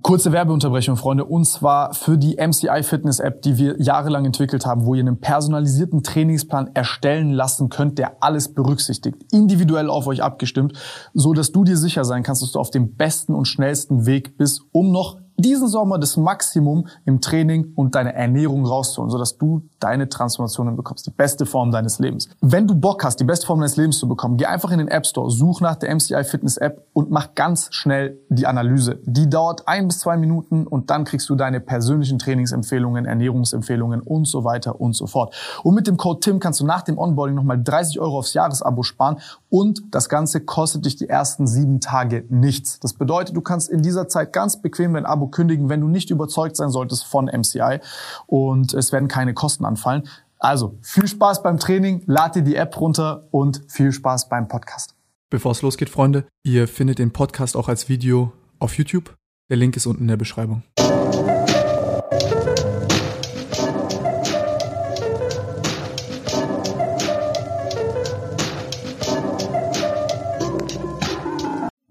Kurze 0.00 0.30
Werbeunterbrechung, 0.30 0.96
Freunde, 0.96 1.24
und 1.24 1.44
zwar 1.44 1.92
für 1.92 2.16
die 2.16 2.36
MCI 2.36 2.84
Fitness 2.84 3.18
App, 3.18 3.42
die 3.42 3.58
wir 3.58 3.82
jahrelang 3.82 4.24
entwickelt 4.24 4.64
haben, 4.64 4.86
wo 4.86 4.94
ihr 4.94 5.00
einen 5.00 5.18
personalisierten 5.18 6.04
Trainingsplan 6.04 6.70
erstellen 6.72 7.32
lassen 7.32 7.68
könnt, 7.68 7.98
der 7.98 8.22
alles 8.22 8.54
berücksichtigt, 8.54 9.16
individuell 9.32 9.90
auf 9.90 10.06
euch 10.06 10.22
abgestimmt, 10.22 10.78
so 11.14 11.32
dass 11.32 11.50
du 11.50 11.64
dir 11.64 11.76
sicher 11.76 12.04
sein 12.04 12.22
kannst, 12.22 12.42
dass 12.42 12.52
du 12.52 12.60
auf 12.60 12.70
dem 12.70 12.94
besten 12.94 13.34
und 13.34 13.46
schnellsten 13.46 14.06
Weg 14.06 14.38
bist, 14.38 14.62
um 14.70 14.92
noch 14.92 15.18
diesen 15.38 15.68
Sommer 15.68 15.98
das 15.98 16.16
Maximum 16.16 16.88
im 17.04 17.20
Training 17.20 17.72
und 17.76 17.94
deine 17.94 18.12
Ernährung 18.12 18.66
rauszuholen, 18.66 19.10
sodass 19.10 19.38
du 19.38 19.62
deine 19.78 20.08
Transformationen 20.08 20.76
bekommst, 20.76 21.06
die 21.06 21.10
beste 21.10 21.46
Form 21.46 21.70
deines 21.70 22.00
Lebens. 22.00 22.28
Wenn 22.40 22.66
du 22.66 22.74
Bock 22.74 23.04
hast, 23.04 23.20
die 23.20 23.24
beste 23.24 23.46
Form 23.46 23.60
deines 23.60 23.76
Lebens 23.76 23.98
zu 23.98 24.08
bekommen, 24.08 24.36
geh 24.36 24.46
einfach 24.46 24.72
in 24.72 24.78
den 24.78 24.88
App 24.88 25.06
Store, 25.06 25.30
such 25.30 25.60
nach 25.60 25.76
der 25.76 25.94
MCI 25.94 26.24
Fitness 26.24 26.56
App 26.56 26.84
und 26.92 27.10
mach 27.10 27.36
ganz 27.36 27.68
schnell 27.70 28.18
die 28.28 28.48
Analyse. 28.48 28.98
Die 29.04 29.30
dauert 29.30 29.68
ein 29.68 29.86
bis 29.86 30.00
zwei 30.00 30.16
Minuten 30.16 30.66
und 30.66 30.90
dann 30.90 31.04
kriegst 31.04 31.28
du 31.28 31.36
deine 31.36 31.60
persönlichen 31.60 32.18
Trainingsempfehlungen, 32.18 33.06
Ernährungsempfehlungen 33.06 34.00
und 34.00 34.26
so 34.26 34.42
weiter 34.42 34.80
und 34.80 34.94
so 34.94 35.06
fort. 35.06 35.34
Und 35.62 35.76
mit 35.76 35.86
dem 35.86 35.96
Code 35.96 36.18
TIM 36.18 36.40
kannst 36.40 36.58
du 36.58 36.66
nach 36.66 36.82
dem 36.82 36.98
Onboarding 36.98 37.36
nochmal 37.36 37.62
30 37.62 38.00
Euro 38.00 38.18
aufs 38.18 38.34
Jahresabo 38.34 38.82
sparen 38.82 39.18
und 39.50 39.82
das 39.92 40.08
Ganze 40.08 40.40
kostet 40.40 40.84
dich 40.84 40.96
die 40.96 41.08
ersten 41.08 41.46
sieben 41.46 41.80
Tage 41.80 42.24
nichts. 42.28 42.80
Das 42.80 42.94
bedeutet, 42.94 43.36
du 43.36 43.40
kannst 43.40 43.68
in 43.68 43.82
dieser 43.82 44.08
Zeit 44.08 44.32
ganz 44.32 44.60
bequem 44.60 44.94
dein 44.94 45.06
Abo 45.06 45.27
kündigen, 45.30 45.68
wenn 45.68 45.80
du 45.80 45.88
nicht 45.88 46.10
überzeugt 46.10 46.56
sein 46.56 46.70
solltest 46.70 47.04
von 47.04 47.26
MCI 47.26 47.80
und 48.26 48.74
es 48.74 48.92
werden 48.92 49.08
keine 49.08 49.34
Kosten 49.34 49.64
anfallen. 49.64 50.08
Also 50.38 50.78
viel 50.82 51.08
Spaß 51.08 51.42
beim 51.42 51.58
Training, 51.58 52.02
lad 52.06 52.36
dir 52.36 52.42
die 52.42 52.56
App 52.56 52.80
runter 52.80 53.26
und 53.30 53.62
viel 53.68 53.92
Spaß 53.92 54.28
beim 54.28 54.48
Podcast. 54.48 54.94
Bevor 55.30 55.52
es 55.52 55.62
losgeht, 55.62 55.90
Freunde, 55.90 56.26
ihr 56.42 56.68
findet 56.68 56.98
den 56.98 57.12
Podcast 57.12 57.56
auch 57.56 57.68
als 57.68 57.88
Video 57.88 58.32
auf 58.58 58.78
YouTube. 58.78 59.14
Der 59.50 59.56
Link 59.56 59.76
ist 59.76 59.86
unten 59.86 60.02
in 60.02 60.08
der 60.08 60.16
Beschreibung. 60.16 60.62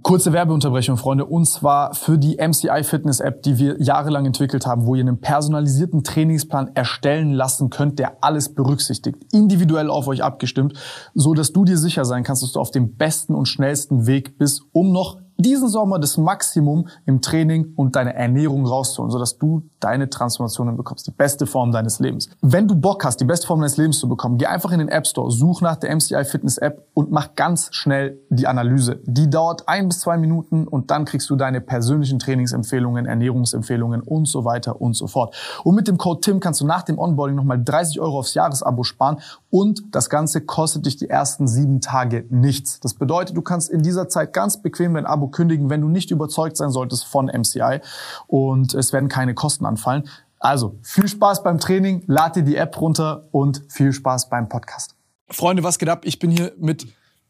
Kurze 0.08 0.31
Werbeunterbrechung, 0.31 0.95
Freunde, 0.95 1.25
und 1.25 1.44
zwar 1.47 1.94
für 1.94 2.17
die 2.17 2.38
MCI 2.38 2.86
Fitness 2.86 3.19
App, 3.19 3.44
die 3.44 3.58
wir 3.58 3.75
jahrelang 3.81 4.25
entwickelt 4.25 4.66
haben, 4.66 4.86
wo 4.86 4.95
ihr 4.95 5.02
einen 5.02 5.19
personalisierten 5.19 6.05
Trainingsplan 6.05 6.72
erstellen 6.75 7.33
lassen 7.33 7.69
könnt, 7.69 7.99
der 7.99 8.23
alles 8.23 8.55
berücksichtigt, 8.55 9.17
individuell 9.33 9.89
auf 9.89 10.08
euch 10.08 10.23
abgestimmt, 10.23 10.80
so 11.14 11.33
dass 11.33 11.52
du 11.52 11.66
dir 11.66 11.77
sicher 11.77 12.05
sein 12.05 12.23
kannst, 12.23 12.41
dass 12.41 12.53
du 12.53 12.61
auf 12.61 12.72
dem 12.72 12.95
besten 12.95 13.36
und 13.36 13.47
schnellsten 13.47 14.08
Weg 14.08 14.38
bist, 14.38 14.61
um 14.72 14.94
noch 14.94 15.17
diesen 15.38 15.67
Sommer 15.67 15.99
das 15.99 16.17
Maximum 16.17 16.88
im 17.05 17.21
Training 17.21 17.73
und 17.75 17.95
deine 17.95 18.16
Ernährung 18.16 18.66
rauszuholen, 18.66 19.11
sodass 19.11 19.38
du 19.38 19.63
deine 19.80 20.09
Transformationen 20.09 20.75
bekommst, 20.77 21.07
die 21.07 21.11
beste 21.11 21.45
Form 21.45 21.71
deines 21.71 21.99
Lebens. 21.99 22.30
Wenn 22.41 22.67
du 22.67 22.75
Bock 22.75 23.05
hast, 23.05 23.19
die 23.21 23.25
beste 23.25 23.47
Form 23.47 23.59
deines 23.59 23.77
Lebens 23.77 23.99
zu 23.99 24.09
bekommen, 24.09 24.38
geh 24.38 24.47
einfach 24.47 24.71
in 24.71 24.80
den 24.80 24.89
App 24.89 25.05
Store, 25.05 25.31
such 25.31 25.61
nach 25.61 25.75
der 25.75 25.95
MCI 25.95 26.25
Fitness 26.25 26.58
App 26.58 26.88
und 26.93 27.11
mach 27.11 27.35
ganz 27.35 27.69
schnell 27.71 28.19
die 28.30 28.47
Analyse. 28.47 28.99
Die 29.05 29.30
dauert 29.30 29.67
ein 29.67 29.89
bis 29.89 29.99
zwei 29.99 30.17
Minuten 30.17 30.67
und 30.67 30.91
dann 30.91 31.05
kriegst 31.05 31.30
du 31.30 31.35
deine 31.35 31.61
persönlichen 31.61 32.19
Trainingsempfehlungen, 32.19 33.05
Ernährungsempfehlungen 33.05 34.02
und 34.02 34.27
so 34.27 34.45
weiter 34.45 34.81
und 34.81 34.95
so 34.95 35.08
fort. 35.08 35.35
Und 35.63 35.75
mit 35.75 35.88
dem 35.88 35.97
Code 35.97 36.21
TIM 36.21 36.39
kannst 36.39 36.61
du 36.61 36.65
nach 36.65 36.83
dem 36.83 36.97
Onboarding 36.97 37.35
nochmal 37.35 37.63
30 37.63 37.99
Euro 37.99 38.19
aufs 38.19 38.33
Jahresabo 38.33 38.83
sparen 38.83 39.19
und 39.58 39.95
das 39.95 40.11
Ganze 40.11 40.41
kostet 40.41 40.86
dich 40.86 40.97
die 40.97 41.09
ersten 41.09 41.47
sieben 41.47 41.81
Tage 41.81 42.25
nichts. 42.30 42.80
Das 42.80 42.94
bedeutet, 42.94 43.36
du 43.36 43.41
kannst 43.41 43.72
in 43.72 43.81
dieser 43.81 44.08
Zeit 44.08 44.31
ganz 44.31 44.61
bequem 44.61 44.94
dein 44.94 45.08
Abo 45.08 45.30
kündigen, 45.30 45.72
wenn 45.72 45.81
du 45.81 45.89
nicht 45.89 46.11
überzeugt 46.11 46.58
sein 46.58 46.69
solltest 46.69 47.05
von 47.05 47.25
MCI 47.25 47.80
und 48.27 48.75
es 48.75 48.94
werden 48.94 49.09
keine 49.09 49.33
Kosten 49.33 49.66
anfallen. 49.66 50.08
Also 50.38 50.75
viel 50.83 51.08
Spaß 51.08 51.41
beim 51.41 51.58
Training, 51.58 52.03
lad 52.05 52.36
dir 52.36 52.44
die 52.44 52.55
App 52.55 52.80
runter 52.80 53.30
und 53.31 53.64
viel 53.67 53.94
Spaß 53.94 54.30
beim 54.30 54.47
Podcast. 54.47 54.94
Freunde, 55.27 55.64
was 55.64 55.80
geht 55.80 55.89
ab? 55.89 56.02
Ich 56.04 56.20
bin 56.20 56.30
hier 56.30 56.52
mit 56.60 56.86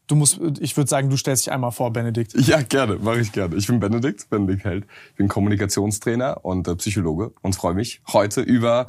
Du 0.07 0.15
musst, 0.15 0.39
ich 0.61 0.77
würde 0.77 0.89
sagen, 0.89 1.09
du 1.09 1.17
stellst 1.17 1.45
dich 1.45 1.51
einmal 1.51 1.73
vor, 1.73 1.91
Benedikt. 1.91 2.33
Ja, 2.33 2.61
gerne, 2.61 2.95
mache 2.95 3.19
ich 3.19 3.33
gerne. 3.33 3.57
Ich 3.57 3.67
bin 3.67 3.81
Benedikt, 3.81 4.29
Benedikt 4.29 4.63
Held. 4.63 4.85
Ich 5.11 5.17
bin 5.17 5.27
Kommunikationstrainer 5.27 6.45
und 6.45 6.65
äh, 6.65 6.75
Psychologe 6.75 7.33
und 7.41 7.57
freue 7.57 7.73
mich 7.73 8.01
heute 8.13 8.39
über 8.39 8.85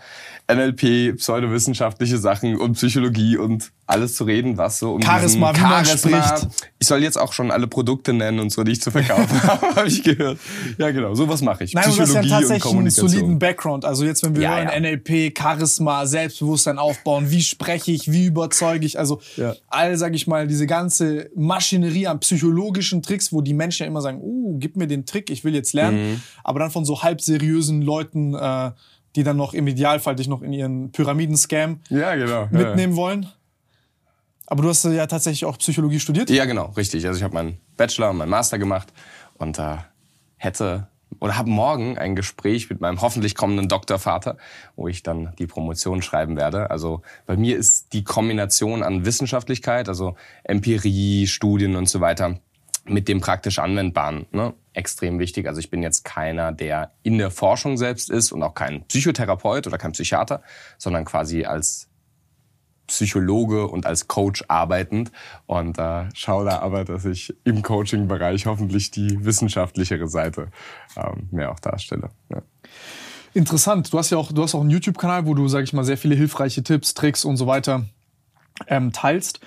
NLP, 0.49 1.17
pseudowissenschaftliche 1.17 2.19
Sachen 2.19 2.57
und 2.57 2.75
Psychologie 2.75 3.37
und 3.37 3.73
alles 3.89 4.15
zu 4.15 4.25
reden, 4.25 4.59
was 4.59 4.79
so 4.79 4.93
um 4.93 5.03
Charisma, 5.03 5.57
wie 5.57 5.61
man 5.61 5.85
spricht. 5.85 6.47
Ich 6.79 6.87
soll 6.87 7.03
jetzt 7.03 7.19
auch 7.19 7.33
schon 7.33 7.51
alle 7.51 7.67
Produkte 7.67 8.13
nennen 8.13 8.39
und 8.39 8.53
so, 8.53 8.63
die 8.63 8.73
ich 8.73 8.83
zu 8.83 8.91
verkaufen 8.91 9.43
habe, 9.43 9.75
habe 9.75 9.89
ich 9.89 10.05
gehört. 10.05 10.39
Ja, 10.77 10.91
genau, 10.91 11.15
sowas 11.15 11.43
mache 11.43 11.65
ich. 11.65 11.75
Nein, 11.75 11.85
Psychologie 11.85 12.13
du 12.13 12.19
hast 12.19 12.31
ja 12.31 12.39
tatsächlich 12.39 12.75
einen 12.75 12.91
soliden 12.91 13.39
Background. 13.39 13.85
Also 13.85 14.05
jetzt, 14.05 14.23
wenn 14.23 14.37
wir 14.37 14.43
ja, 14.43 14.57
hören, 14.57 14.69
ja. 14.69 14.79
NLP, 14.79 15.37
Charisma, 15.37 16.07
Selbstbewusstsein 16.07 16.79
aufbauen, 16.79 17.31
wie 17.31 17.43
spreche 17.43 17.91
ich, 17.91 18.13
wie 18.13 18.27
überzeuge 18.27 18.87
ich, 18.87 18.99
also 18.99 19.21
ja. 19.37 19.55
all, 19.69 19.97
sag 19.97 20.15
ich 20.15 20.27
mal, 20.27 20.47
diese 20.47 20.67
ganze 20.67 21.08
Maschinerie 21.35 22.07
an 22.07 22.21
psychologischen 22.21 23.03
Tricks, 23.03 23.33
wo 23.33 23.41
die 23.41 23.55
Menschen 23.55 23.83
ja 23.83 23.89
immer 23.89 24.01
sagen, 24.01 24.21
uh, 24.21 24.59
gib 24.59 24.77
mir 24.77 24.87
den 24.87 25.07
Trick, 25.07 25.31
ich 25.31 25.45
will 25.45 25.55
jetzt 25.55 25.73
lernen, 25.73 26.13
mhm. 26.13 26.23
aber 26.45 26.61
dann 26.61 26.71
von 26.71 26.85
so 26.85 27.03
halb 27.03 27.21
seriösen 27.21 27.83
Leuten, 27.83 28.35
äh, 28.35 28.71
die 29.17 29.23
dann 29.23 29.37
noch 29.37 29.55
im 29.55 29.67
Idealfall 29.67 30.17
dich 30.17 30.29
noch 30.29 30.43
in 30.43 30.53
ihren 30.53 30.93
Pyramiden-Scam 30.93 31.81
ja, 31.91 32.15
genau. 32.15 32.49
mitnehmen 32.51 32.97
wollen. 32.97 33.27
Aber 34.47 34.63
du 34.63 34.69
hast 34.69 34.85
ja 34.85 35.07
tatsächlich 35.07 35.45
auch 35.45 35.59
Psychologie 35.59 36.01
studiert? 36.01 36.31
Ja, 36.31 36.47
genau, 36.47 36.73
richtig. 36.77 37.07
Also 37.07 37.19
ich 37.19 37.23
habe 37.23 37.35
meinen 37.35 37.59
Bachelor 37.77 38.11
und 38.11 38.17
meinen 38.17 38.31
Master 38.31 38.59
gemacht 38.59 38.93
und 39.37 39.59
äh, 39.59 39.77
hätte 40.37 40.89
oder 41.21 41.37
habe 41.37 41.51
morgen 41.51 41.99
ein 41.99 42.17
Gespräch 42.17 42.71
mit 42.71 42.81
meinem 42.81 43.01
hoffentlich 43.01 43.35
kommenden 43.35 43.69
Doktorvater, 43.69 44.37
wo 44.77 44.89
ich 44.89 45.03
dann 45.03 45.35
die 45.39 45.47
Promotion 45.47 46.03
schreiben 46.03 46.37
werde. 46.37 46.71
Also 46.71 47.03
bei 47.27 47.37
mir 47.37 47.57
ist 47.57 47.93
die 47.93 48.05
Kombination 48.05 48.83
an 48.83 49.05
Wissenschaftlichkeit, 49.05 49.89
also 49.89 50.17
Empirie, 50.45 51.27
Studien 51.27 51.77
und 51.77 51.89
so 51.89 52.01
weiter, 52.01 52.39
mit 52.85 53.09
dem 53.09 53.21
praktisch 53.21 53.59
Anwendbaren 53.59 54.27
ne, 54.33 54.55
extrem 54.73 55.19
wichtig. 55.19 55.47
Also 55.47 55.61
ich 55.61 55.71
bin 55.71 55.83
jetzt 55.83 56.05
keiner, 56.05 56.53
der 56.53 56.93
in 57.03 57.19
der 57.19 57.31
Forschung 57.31 57.77
selbst 57.77 58.11
ist 58.11 58.33
und 58.33 58.43
auch 58.43 58.55
kein 58.55 58.85
Psychotherapeut 58.85 59.67
oder 59.67 59.79
kein 59.79 59.93
Psychiater, 59.93 60.43
sondern 60.79 61.05
quasi 61.05 61.45
als 61.45 61.88
Psychologe 62.89 63.69
und 63.69 63.87
als 63.87 64.09
Coach 64.09 64.45
arbeitend 64.49 65.13
und 65.47 65.79
äh, 65.79 66.07
schaue 66.15 66.47
da 66.47 66.59
aber, 66.59 66.85
dass 66.85 67.05
ich 67.05 67.35
im 67.45 67.63
Coaching-Bereich 67.63 68.47
hoffentlich 68.47 68.91
die 68.91 69.25
wissenschaftlichere 69.25 70.09
Seite 70.09 70.49
ähm, 70.97 71.29
mehr 71.31 71.53
auch 71.53 71.61
darstelle. 71.61 72.11
Ja. 72.31 72.43
Interessant. 73.35 73.93
Du 73.93 73.99
hast 73.99 74.11
ja 74.11 74.19
auch, 74.19 74.33
du 74.33 74.43
hast 74.43 74.55
auch 74.55 74.63
einen 74.63 74.71
YouTube-Kanal, 74.71 75.27
wo 75.27 75.35
du, 75.35 75.47
sag 75.49 75.65
ich 75.65 75.73
mal, 75.73 75.85
sehr 75.85 75.99
viele 75.99 76.15
hilfreiche 76.15 76.63
Tipps, 76.63 76.95
Tricks 76.95 77.25
und 77.25 77.37
so 77.37 77.47
weiter 77.47 77.85
ähm, 78.67 78.93
teilst. 78.93 79.41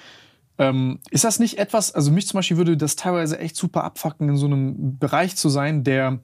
Ähm, 0.58 1.00
ist 1.10 1.24
das 1.24 1.40
nicht 1.40 1.58
etwas, 1.58 1.94
also 1.94 2.12
mich 2.12 2.28
zum 2.28 2.38
Beispiel 2.38 2.58
würde 2.58 2.78
das 2.78 2.96
teilweise 2.96 3.40
echt 3.40 3.56
super 3.56 3.84
abfacken, 3.84 4.30
in 4.30 4.38
so 4.38 4.46
einem 4.46 5.00
Bereich 5.00 5.36
zu 5.36 5.50
sein, 5.50 5.84
der 5.84 6.20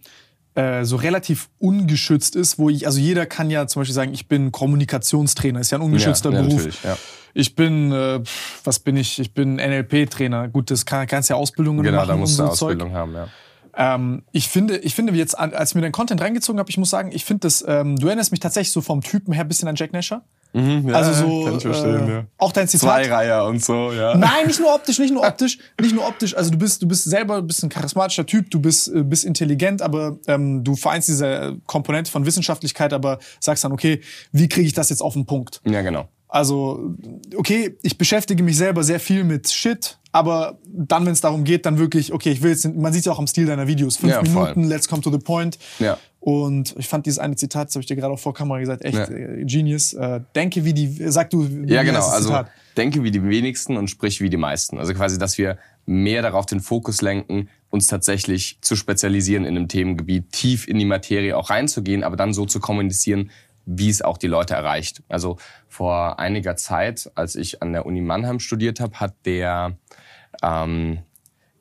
äh, 0.57 0.85
so 0.85 0.95
relativ 0.95 1.49
ungeschützt 1.59 2.35
ist, 2.35 2.57
wo 2.57 2.71
ich, 2.71 2.87
also 2.87 2.99
jeder 2.99 3.27
kann 3.27 3.51
ja 3.51 3.67
zum 3.67 3.81
Beispiel 3.81 3.93
sagen, 3.93 4.13
ich 4.13 4.27
bin 4.27 4.51
Kommunikationstrainer, 4.51 5.59
ist 5.59 5.69
ja 5.69 5.77
ein 5.77 5.83
ungeschützter 5.83 6.31
ja, 6.31 6.41
Beruf. 6.41 6.83
Ja, 6.83 6.97
Ich 7.35 7.55
bin, 7.55 7.91
äh, 7.91 8.21
was 8.63 8.79
bin 8.79 8.97
ich? 8.97 9.19
Ich 9.19 9.35
bin 9.35 9.57
NLP-Trainer. 9.57 10.47
Gut, 10.47 10.71
das 10.71 10.87
kann, 10.87 11.05
kannst 11.05 11.29
ja 11.29 11.35
Ausbildungen 11.35 11.83
genau, 11.83 11.97
machen. 11.97 12.07
Genau, 12.07 12.15
da 12.15 12.19
musst 12.19 12.39
du 12.39 12.43
so 12.43 12.49
Ausbildung 12.49 12.89
Zeug. 12.89 12.97
haben, 12.97 13.13
ja. 13.13 13.27
Ähm, 13.75 14.23
ich 14.31 14.47
finde, 14.47 14.77
ich 14.77 14.95
finde 14.95 15.13
jetzt, 15.13 15.37
als 15.37 15.69
ich 15.69 15.75
mir 15.75 15.81
den 15.81 15.91
Content 15.91 16.19
reingezogen 16.19 16.57
habe, 16.57 16.71
ich 16.71 16.77
muss 16.79 16.89
sagen, 16.89 17.11
ich 17.13 17.23
finde 17.23 17.41
das, 17.41 17.63
ähm, 17.67 17.95
du 17.95 18.07
erinnerst 18.07 18.31
mich 18.31 18.39
tatsächlich 18.39 18.71
so 18.71 18.81
vom 18.81 19.01
Typen 19.01 19.33
her 19.33 19.43
ein 19.43 19.47
bisschen 19.47 19.67
an 19.67 19.75
Jack 19.75 19.93
Nasher. 19.93 20.23
Mhm, 20.53 20.89
ja, 20.89 20.95
also 20.95 21.13
so, 21.13 21.69
äh, 21.69 22.11
ja. 22.11 22.25
auch 22.37 22.51
dein 22.51 22.67
Zitat. 22.67 23.03
Zwei 23.03 23.11
Reiher 23.11 23.45
und 23.45 23.63
so, 23.63 23.91
ja. 23.91 24.15
Nein, 24.15 24.47
nicht 24.47 24.59
nur 24.59 24.73
optisch, 24.73 24.97
nicht 24.99 25.13
nur 25.13 25.25
optisch, 25.25 25.59
nicht 25.79 25.93
nur 25.93 26.07
optisch. 26.07 26.35
Also 26.35 26.51
du 26.51 26.57
bist, 26.57 26.81
du 26.81 26.87
bist 26.87 27.03
selber, 27.03 27.41
bist 27.41 27.63
ein 27.63 27.69
charismatischer 27.69 28.25
Typ, 28.25 28.49
du 28.49 28.59
bist, 28.59 28.87
äh, 28.87 29.03
bist 29.03 29.25
intelligent, 29.25 29.81
aber 29.81 30.17
ähm, 30.27 30.63
du 30.63 30.75
vereinst 30.75 31.07
diese 31.07 31.57
Komponente 31.65 32.11
von 32.11 32.25
Wissenschaftlichkeit, 32.25 32.93
aber 32.93 33.19
sagst 33.39 33.63
dann, 33.63 33.71
okay, 33.71 34.01
wie 34.31 34.47
kriege 34.47 34.67
ich 34.67 34.73
das 34.73 34.89
jetzt 34.89 35.01
auf 35.01 35.13
den 35.13 35.25
Punkt? 35.25 35.61
Ja, 35.65 35.81
genau. 35.81 36.07
Also, 36.29 36.93
okay, 37.35 37.77
ich 37.83 37.97
beschäftige 37.97 38.43
mich 38.43 38.57
selber 38.57 38.83
sehr 38.83 38.99
viel 38.99 39.23
mit 39.23 39.49
Shit, 39.49 39.97
aber 40.17 40.57
dann, 40.65 41.05
wenn 41.05 41.13
es 41.13 41.21
darum 41.21 41.43
geht, 41.43 41.67
dann 41.67 41.77
wirklich, 41.77 42.11
okay, 42.11 42.31
ich 42.31 42.41
will 42.41 42.49
jetzt, 42.49 42.65
man 42.75 42.91
sieht 42.91 43.05
ja 43.05 43.11
auch 43.11 43.19
am 43.19 43.27
Stil 43.27 43.45
deiner 43.45 43.67
Videos, 43.67 43.97
fünf 43.97 44.13
ja, 44.13 44.21
Minuten, 44.23 44.63
let's 44.63 44.87
come 44.87 44.99
to 44.99 45.11
the 45.11 45.19
point. 45.19 45.59
Ja. 45.77 45.99
Und 46.19 46.75
ich 46.79 46.87
fand 46.87 47.05
dieses 47.05 47.19
eine 47.19 47.35
Zitat, 47.35 47.67
das 47.67 47.75
habe 47.75 47.81
ich 47.81 47.85
dir 47.85 47.95
gerade 47.95 48.11
auch 48.11 48.19
vor 48.19 48.33
Kamera 48.33 48.59
gesagt, 48.59 48.83
echt 48.83 48.97
ja. 48.97 49.07
Äh, 49.07 49.45
genius. 49.45 49.93
Äh, 49.93 50.21
denke 50.35 50.65
wie 50.65 50.73
die, 50.73 50.87
sag 51.11 51.29
du, 51.29 51.47
wie 51.47 51.71
Ja, 51.71 51.83
genau, 51.83 52.07
also 52.07 52.35
denke 52.75 53.03
wie 53.03 53.11
die 53.11 53.23
wenigsten 53.23 53.77
und 53.77 53.89
sprich 53.89 54.19
wie 54.21 54.31
die 54.31 54.37
meisten. 54.37 54.79
Also 54.79 54.95
quasi, 54.95 55.19
dass 55.19 55.37
wir 55.37 55.59
mehr 55.85 56.23
darauf 56.23 56.47
den 56.47 56.59
Fokus 56.59 57.03
lenken, 57.03 57.49
uns 57.69 57.85
tatsächlich 57.85 58.57
zu 58.61 58.75
spezialisieren 58.75 59.45
in 59.45 59.55
einem 59.55 59.67
Themengebiet, 59.67 60.31
tief 60.31 60.67
in 60.67 60.79
die 60.79 60.85
Materie 60.85 61.37
auch 61.37 61.51
reinzugehen, 61.51 62.03
aber 62.03 62.15
dann 62.15 62.33
so 62.33 62.45
zu 62.45 62.59
kommunizieren, 62.59 63.29
wie 63.67 63.89
es 63.89 64.01
auch 64.01 64.17
die 64.17 64.27
Leute 64.27 64.55
erreicht. 64.55 65.03
Also 65.09 65.37
vor 65.67 66.19
einiger 66.19 66.55
Zeit, 66.55 67.11
als 67.13 67.35
ich 67.35 67.61
an 67.61 67.73
der 67.73 67.85
Uni 67.85 68.01
Mannheim 68.01 68.39
studiert 68.39 68.79
habe, 68.79 68.99
hat 68.99 69.13
der, 69.25 69.77
ähm, 70.43 70.99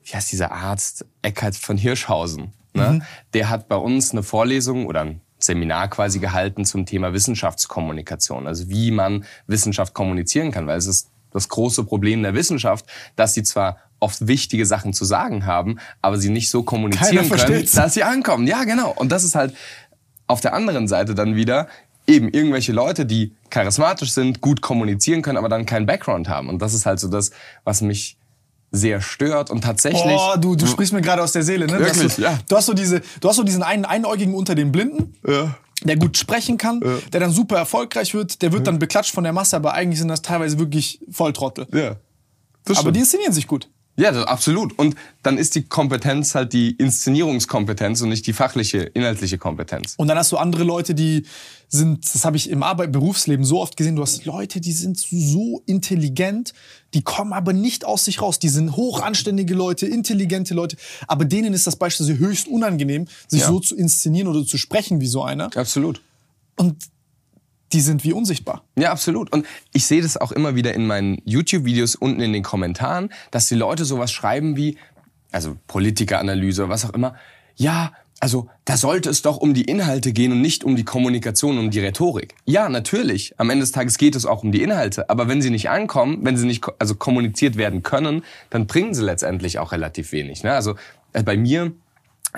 wie 0.04 0.14
heißt 0.14 0.30
dieser 0.32 0.52
Arzt, 0.52 1.04
Eckhard 1.22 1.56
von 1.56 1.76
Hirschhausen, 1.76 2.52
ne? 2.74 3.00
der 3.34 3.48
hat 3.48 3.68
bei 3.68 3.76
uns 3.76 4.12
eine 4.12 4.22
Vorlesung 4.22 4.86
oder 4.86 5.02
ein 5.02 5.20
Seminar 5.38 5.88
quasi 5.88 6.18
gehalten 6.18 6.64
zum 6.64 6.86
Thema 6.86 7.12
Wissenschaftskommunikation, 7.12 8.46
also 8.46 8.68
wie 8.68 8.90
man 8.90 9.24
Wissenschaft 9.46 9.94
kommunizieren 9.94 10.50
kann, 10.50 10.66
weil 10.66 10.78
es 10.78 10.86
ist 10.86 11.10
das 11.32 11.48
große 11.48 11.84
Problem 11.84 12.22
der 12.22 12.34
Wissenschaft, 12.34 12.86
dass 13.16 13.34
sie 13.34 13.42
zwar 13.42 13.78
oft 14.00 14.26
wichtige 14.26 14.66
Sachen 14.66 14.92
zu 14.92 15.04
sagen 15.04 15.46
haben, 15.46 15.78
aber 16.02 16.18
sie 16.18 16.30
nicht 16.30 16.50
so 16.50 16.62
kommunizieren 16.62 17.28
können, 17.28 17.68
dass 17.74 17.94
sie 17.94 18.02
ankommen. 18.02 18.46
Ja, 18.46 18.64
genau. 18.64 18.92
Und 18.92 19.12
das 19.12 19.24
ist 19.24 19.34
halt 19.34 19.54
auf 20.26 20.40
der 20.40 20.54
anderen 20.54 20.88
Seite 20.88 21.14
dann 21.14 21.36
wieder 21.36 21.68
eben 22.06 22.28
irgendwelche 22.28 22.72
Leute, 22.72 23.04
die 23.04 23.34
charismatisch 23.50 24.12
sind, 24.12 24.40
gut 24.40 24.60
kommunizieren 24.60 25.22
können, 25.22 25.38
aber 25.38 25.48
dann 25.48 25.66
keinen 25.66 25.86
Background 25.86 26.28
haben. 26.28 26.48
Und 26.48 26.60
das 26.60 26.74
ist 26.74 26.86
halt 26.86 27.00
so 27.00 27.08
das, 27.08 27.30
was 27.64 27.80
mich 27.80 28.16
sehr 28.76 29.00
stört 29.00 29.50
und 29.50 29.62
tatsächlich. 29.62 30.02
Boah, 30.02 30.36
du, 30.38 30.54
du 30.56 30.66
sprichst 30.66 30.92
mir 30.92 31.00
gerade 31.02 31.22
aus 31.22 31.32
der 31.32 31.42
Seele, 31.42 31.66
ne? 31.66 31.78
Wirklich, 31.78 32.14
du, 32.16 32.22
ja. 32.22 32.38
Du 32.48 32.56
hast 32.56 32.66
so 32.66 32.74
diese, 32.74 33.02
du 33.20 33.28
hast 33.28 33.36
so 33.36 33.42
diesen 33.42 33.62
einen 33.62 33.84
Einäugigen 33.84 34.34
unter 34.34 34.54
den 34.54 34.72
Blinden. 34.72 35.14
Der 35.84 35.96
gut 35.96 36.16
sprechen 36.16 36.56
kann, 36.56 36.80
der 37.12 37.20
dann 37.20 37.30
super 37.30 37.56
erfolgreich 37.58 38.14
wird, 38.14 38.40
der 38.40 38.52
wird 38.52 38.66
dann 38.66 38.78
beklatscht 38.78 39.12
von 39.12 39.24
der 39.24 39.34
Masse, 39.34 39.56
aber 39.56 39.74
eigentlich 39.74 39.98
sind 39.98 40.08
das 40.08 40.22
teilweise 40.22 40.58
wirklich 40.58 41.00
Volltrottel. 41.10 41.66
ja. 41.72 41.96
Das 42.64 42.78
Aber 42.78 42.86
stimmt. 42.86 42.96
die 42.96 43.00
inszenieren 43.00 43.32
sich 43.32 43.46
gut. 43.46 43.68
Ja, 43.98 44.12
das, 44.12 44.26
absolut. 44.26 44.78
Und 44.78 44.94
dann 45.22 45.38
ist 45.38 45.54
die 45.54 45.62
Kompetenz 45.62 46.34
halt 46.34 46.52
die 46.52 46.72
Inszenierungskompetenz 46.72 48.02
und 48.02 48.10
nicht 48.10 48.26
die 48.26 48.32
fachliche, 48.32 48.78
inhaltliche 48.78 49.38
Kompetenz. 49.38 49.94
Und 49.96 50.08
dann 50.08 50.18
hast 50.18 50.32
du 50.32 50.36
andere 50.36 50.64
Leute, 50.64 50.94
die 50.94 51.24
sind, 51.68 52.04
das 52.14 52.24
habe 52.24 52.36
ich 52.36 52.50
im 52.50 52.62
Arbeit, 52.62 52.92
Berufsleben 52.92 53.44
so 53.44 53.60
oft 53.60 53.76
gesehen, 53.76 53.96
du 53.96 54.02
hast 54.02 54.24
Leute, 54.24 54.60
die 54.60 54.72
sind 54.72 54.98
so 54.98 55.62
intelligent, 55.66 56.52
die 56.94 57.02
kommen 57.02 57.32
aber 57.32 57.52
nicht 57.52 57.84
aus 57.84 58.04
sich 58.04 58.20
raus. 58.20 58.38
Die 58.38 58.48
sind 58.50 58.76
hochanständige 58.76 59.54
Leute, 59.54 59.86
intelligente 59.86 60.54
Leute, 60.54 60.76
aber 61.08 61.24
denen 61.24 61.54
ist 61.54 61.66
das 61.66 61.76
beispielsweise 61.76 62.18
höchst 62.18 62.48
unangenehm, 62.48 63.06
sich 63.28 63.40
Ja. 63.40 63.48
so 63.48 63.60
zu 63.60 63.74
inszenieren 63.74 64.28
oder 64.28 64.44
zu 64.46 64.58
sprechen 64.58 65.00
wie 65.00 65.06
so 65.06 65.22
einer. 65.22 65.56
Absolut. 65.56 66.02
Und 66.56 66.76
die 67.72 67.80
sind 67.80 68.04
wie 68.04 68.12
unsichtbar. 68.12 68.64
Ja, 68.76 68.92
absolut. 68.92 69.32
Und 69.32 69.46
ich 69.72 69.86
sehe 69.86 70.02
das 70.02 70.16
auch 70.16 70.32
immer 70.32 70.54
wieder 70.54 70.74
in 70.74 70.86
meinen 70.86 71.20
YouTube-Videos 71.24 71.96
unten 71.96 72.20
in 72.20 72.32
den 72.32 72.42
Kommentaren, 72.42 73.10
dass 73.30 73.48
die 73.48 73.54
Leute 73.54 73.84
sowas 73.84 74.12
schreiben 74.12 74.56
wie, 74.56 74.78
also 75.32 75.56
Politikeranalyse 75.66 76.68
was 76.68 76.84
auch 76.84 76.94
immer. 76.94 77.16
Ja, 77.56 77.92
also 78.18 78.48
da 78.64 78.76
sollte 78.76 79.10
es 79.10 79.20
doch 79.20 79.36
um 79.36 79.52
die 79.52 79.64
Inhalte 79.64 80.12
gehen 80.12 80.32
und 80.32 80.40
nicht 80.40 80.64
um 80.64 80.74
die 80.74 80.84
Kommunikation, 80.84 81.58
um 81.58 81.70
die 81.70 81.80
Rhetorik. 81.80 82.34
Ja, 82.46 82.68
natürlich. 82.68 83.34
Am 83.38 83.50
Ende 83.50 83.62
des 83.62 83.72
Tages 83.72 83.98
geht 83.98 84.16
es 84.16 84.24
auch 84.24 84.42
um 84.42 84.52
die 84.52 84.62
Inhalte. 84.62 85.10
Aber 85.10 85.28
wenn 85.28 85.42
sie 85.42 85.50
nicht 85.50 85.68
ankommen, 85.68 86.20
wenn 86.22 86.36
sie 86.36 86.46
nicht 86.46 86.64
also 86.78 86.94
kommuniziert 86.94 87.56
werden 87.56 87.82
können, 87.82 88.24
dann 88.48 88.66
bringen 88.66 88.94
sie 88.94 89.02
letztendlich 89.02 89.58
auch 89.58 89.72
relativ 89.72 90.12
wenig. 90.12 90.42
Ne? 90.44 90.52
Also 90.52 90.76
äh, 91.12 91.22
bei 91.22 91.36
mir, 91.36 91.72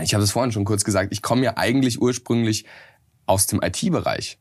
ich 0.00 0.14
habe 0.14 0.24
es 0.24 0.32
vorhin 0.32 0.50
schon 0.50 0.64
kurz 0.64 0.82
gesagt, 0.82 1.12
ich 1.12 1.22
komme 1.22 1.44
ja 1.44 1.56
eigentlich 1.56 2.00
ursprünglich 2.00 2.64
aus 3.26 3.46
dem 3.46 3.60
IT-Bereich. 3.62 4.38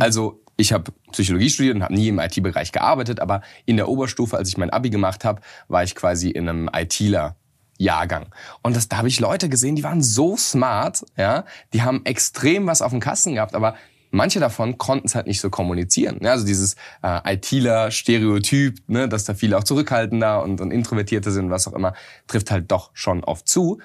Also 0.00 0.42
ich 0.56 0.72
habe 0.72 0.92
Psychologie 1.12 1.50
studiert 1.50 1.76
und 1.76 1.82
habe 1.82 1.94
nie 1.94 2.08
im 2.08 2.18
IT-Bereich 2.18 2.72
gearbeitet, 2.72 3.20
aber 3.20 3.42
in 3.64 3.76
der 3.76 3.88
Oberstufe, 3.88 4.36
als 4.36 4.48
ich 4.48 4.56
mein 4.56 4.70
Abi 4.70 4.90
gemacht 4.90 5.24
habe, 5.24 5.40
war 5.68 5.82
ich 5.82 5.94
quasi 5.94 6.30
in 6.30 6.48
einem 6.48 6.70
ITler. 6.72 7.36
Jahrgang. 7.78 8.26
Und 8.62 8.76
das, 8.76 8.88
da 8.88 8.98
habe 8.98 9.08
ich 9.08 9.18
Leute 9.18 9.48
gesehen, 9.48 9.74
die 9.74 9.82
waren 9.82 10.02
so 10.02 10.36
smart, 10.36 11.04
ja, 11.16 11.44
die 11.72 11.82
haben 11.82 12.02
extrem 12.04 12.66
was 12.66 12.80
auf 12.80 12.90
dem 12.90 13.00
Kasten 13.00 13.34
gehabt, 13.34 13.56
aber 13.56 13.74
manche 14.12 14.38
davon 14.38 14.78
konnten 14.78 15.06
es 15.06 15.14
halt 15.14 15.26
nicht 15.26 15.40
so 15.40 15.50
kommunizieren. 15.50 16.18
Ja, 16.22 16.32
also 16.32 16.46
dieses 16.46 16.76
äh, 17.02 17.34
ITler-Stereotyp, 17.34 18.78
ne, 18.86 19.08
dass 19.08 19.24
da 19.24 19.34
viele 19.34 19.58
auch 19.58 19.64
zurückhaltender 19.64 20.42
und, 20.42 20.60
und 20.60 20.70
Introvertierte 20.70 21.32
sind, 21.32 21.50
was 21.50 21.66
auch 21.66 21.72
immer, 21.72 21.94
trifft 22.28 22.50
halt 22.50 22.70
doch 22.70 22.90
schon 22.94 23.24
oft 23.24 23.48
zu. 23.48 23.80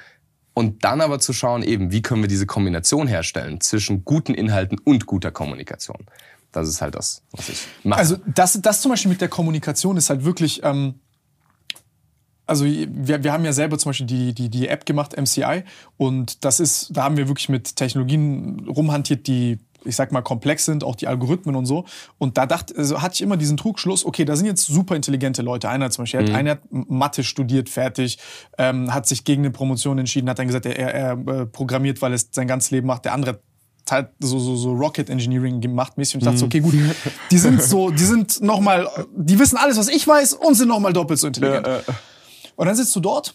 Und 0.57 0.83
dann 0.83 1.01
aber 1.01 1.19
zu 1.19 1.33
schauen, 1.33 1.61
eben, 1.61 1.91
wie 1.91 2.01
können 2.01 2.23
wir 2.23 2.27
diese 2.27 2.47
Kombination 2.47 3.05
herstellen 3.05 3.61
zwischen 3.61 4.03
guten 4.03 4.33
Inhalten 4.33 4.79
und 4.83 5.05
guter 5.05 5.29
Kommunikation. 5.29 6.07
Das 6.51 6.67
ist 6.67 6.81
halt 6.81 6.95
das, 6.95 7.21
was 7.31 7.49
ich 7.49 7.67
mache. 7.83 7.99
Also 7.99 8.17
das, 8.25 8.59
das 8.59 8.81
zum 8.81 8.89
Beispiel 8.89 9.11
mit 9.11 9.21
der 9.21 9.27
Kommunikation 9.27 9.97
ist 9.97 10.09
halt 10.09 10.25
wirklich, 10.25 10.63
ähm, 10.63 10.95
also 12.47 12.65
wir, 12.65 13.23
wir 13.23 13.33
haben 13.33 13.45
ja 13.45 13.53
selber 13.53 13.77
zum 13.77 13.91
Beispiel 13.91 14.07
die, 14.07 14.33
die, 14.33 14.49
die 14.49 14.67
App 14.67 14.87
gemacht, 14.87 15.15
MCI, 15.15 15.63
und 15.95 16.43
das 16.43 16.59
ist, 16.59 16.87
da 16.89 17.03
haben 17.03 17.17
wir 17.17 17.27
wirklich 17.27 17.49
mit 17.49 17.75
Technologien 17.75 18.67
rumhantiert, 18.67 19.27
die 19.27 19.59
ich 19.83 19.95
sag 19.95 20.11
mal, 20.11 20.21
komplex 20.21 20.65
sind, 20.65 20.83
auch 20.83 20.95
die 20.95 21.07
Algorithmen 21.07 21.55
und 21.55 21.65
so. 21.65 21.85
Und 22.17 22.37
da 22.37 22.45
dachte, 22.45 22.75
also 22.77 23.01
hatte 23.01 23.15
ich 23.15 23.21
immer 23.21 23.37
diesen 23.37 23.57
Trugschluss, 23.57 24.05
okay, 24.05 24.25
da 24.25 24.35
sind 24.35 24.45
jetzt 24.45 24.65
super 24.65 24.95
intelligente 24.95 25.41
Leute. 25.41 25.69
Einer 25.69 25.89
zum 25.91 26.03
Beispiel, 26.03 26.21
Mhm. 26.21 26.27
hat, 26.29 26.35
einer 26.35 26.51
hat 26.51 26.59
Mathe 26.71 27.23
studiert, 27.23 27.69
fertig, 27.69 28.17
ähm, 28.57 28.93
hat 28.93 29.07
sich 29.07 29.23
gegen 29.23 29.43
eine 29.43 29.51
Promotion 29.51 29.97
entschieden, 29.99 30.29
hat 30.29 30.39
dann 30.39 30.47
gesagt, 30.47 30.65
er, 30.65 30.75
er, 30.77 31.11
äh, 31.11 31.45
programmiert, 31.45 32.01
weil 32.01 32.13
es 32.13 32.29
sein 32.31 32.47
ganzes 32.47 32.71
Leben 32.71 32.87
macht. 32.87 33.05
Der 33.05 33.13
andere 33.13 33.31
hat 33.31 33.91
halt 33.91 34.09
so, 34.19 34.37
so, 34.39 34.55
so 34.57 34.73
Rocket 34.73 35.09
Engineering 35.09 35.61
gemacht 35.61 35.97
mäßig 35.97 36.15
und 36.15 36.21
ich 36.21 36.25
dachte 36.25 36.37
so, 36.39 36.45
okay, 36.47 36.59
gut, 36.59 36.73
die 37.31 37.37
sind 37.37 37.61
so, 37.63 37.89
die 37.89 38.03
sind 38.03 38.41
noch 38.41 38.59
mal, 38.59 38.87
die 39.15 39.39
wissen 39.39 39.57
alles, 39.57 39.77
was 39.77 39.87
ich 39.87 40.05
weiß 40.05 40.33
und 40.33 40.55
sind 40.55 40.67
noch 40.67 40.79
mal 40.79 40.91
doppelt 40.91 41.19
so 41.19 41.27
intelligent. 41.27 41.65
Und 42.57 42.65
dann 42.65 42.75
sitzt 42.75 42.93
du 42.95 42.99
dort, 42.99 43.33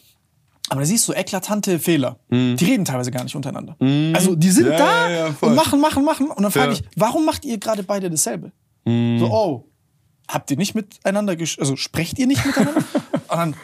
aber 0.72 0.80
da 0.80 0.86
siehst 0.86 1.06
du 1.06 1.12
eklatante 1.12 1.78
Fehler. 1.78 2.16
Die 2.30 2.64
reden 2.64 2.86
teilweise 2.86 3.10
gar 3.10 3.22
nicht 3.22 3.36
untereinander. 3.36 3.76
Also 4.14 4.34
die 4.34 4.50
sind 4.50 4.68
Ja, 4.68 4.78
da 4.78 5.10
ja, 5.10 5.26
ja, 5.26 5.34
und 5.38 5.54
machen, 5.54 5.82
machen, 5.82 6.02
machen. 6.02 6.30
Und 6.30 6.42
dann 6.42 6.50
frage 6.50 6.72
ich, 6.72 6.82
warum 6.96 7.26
macht 7.26 7.44
ihr 7.44 7.58
gerade 7.58 7.82
beide 7.82 8.08
dasselbe? 8.08 8.52
So, 8.86 9.28
oh, 9.30 9.68
habt 10.28 10.50
ihr 10.50 10.56
nicht 10.56 10.74
miteinander, 10.74 11.36
gesch 11.36 11.58
also 11.58 11.76
sprecht 11.76 12.18
ihr 12.18 12.26
nicht 12.26 12.42
miteinander? 12.46 12.80
und 13.12 13.36
dann, 13.36 13.54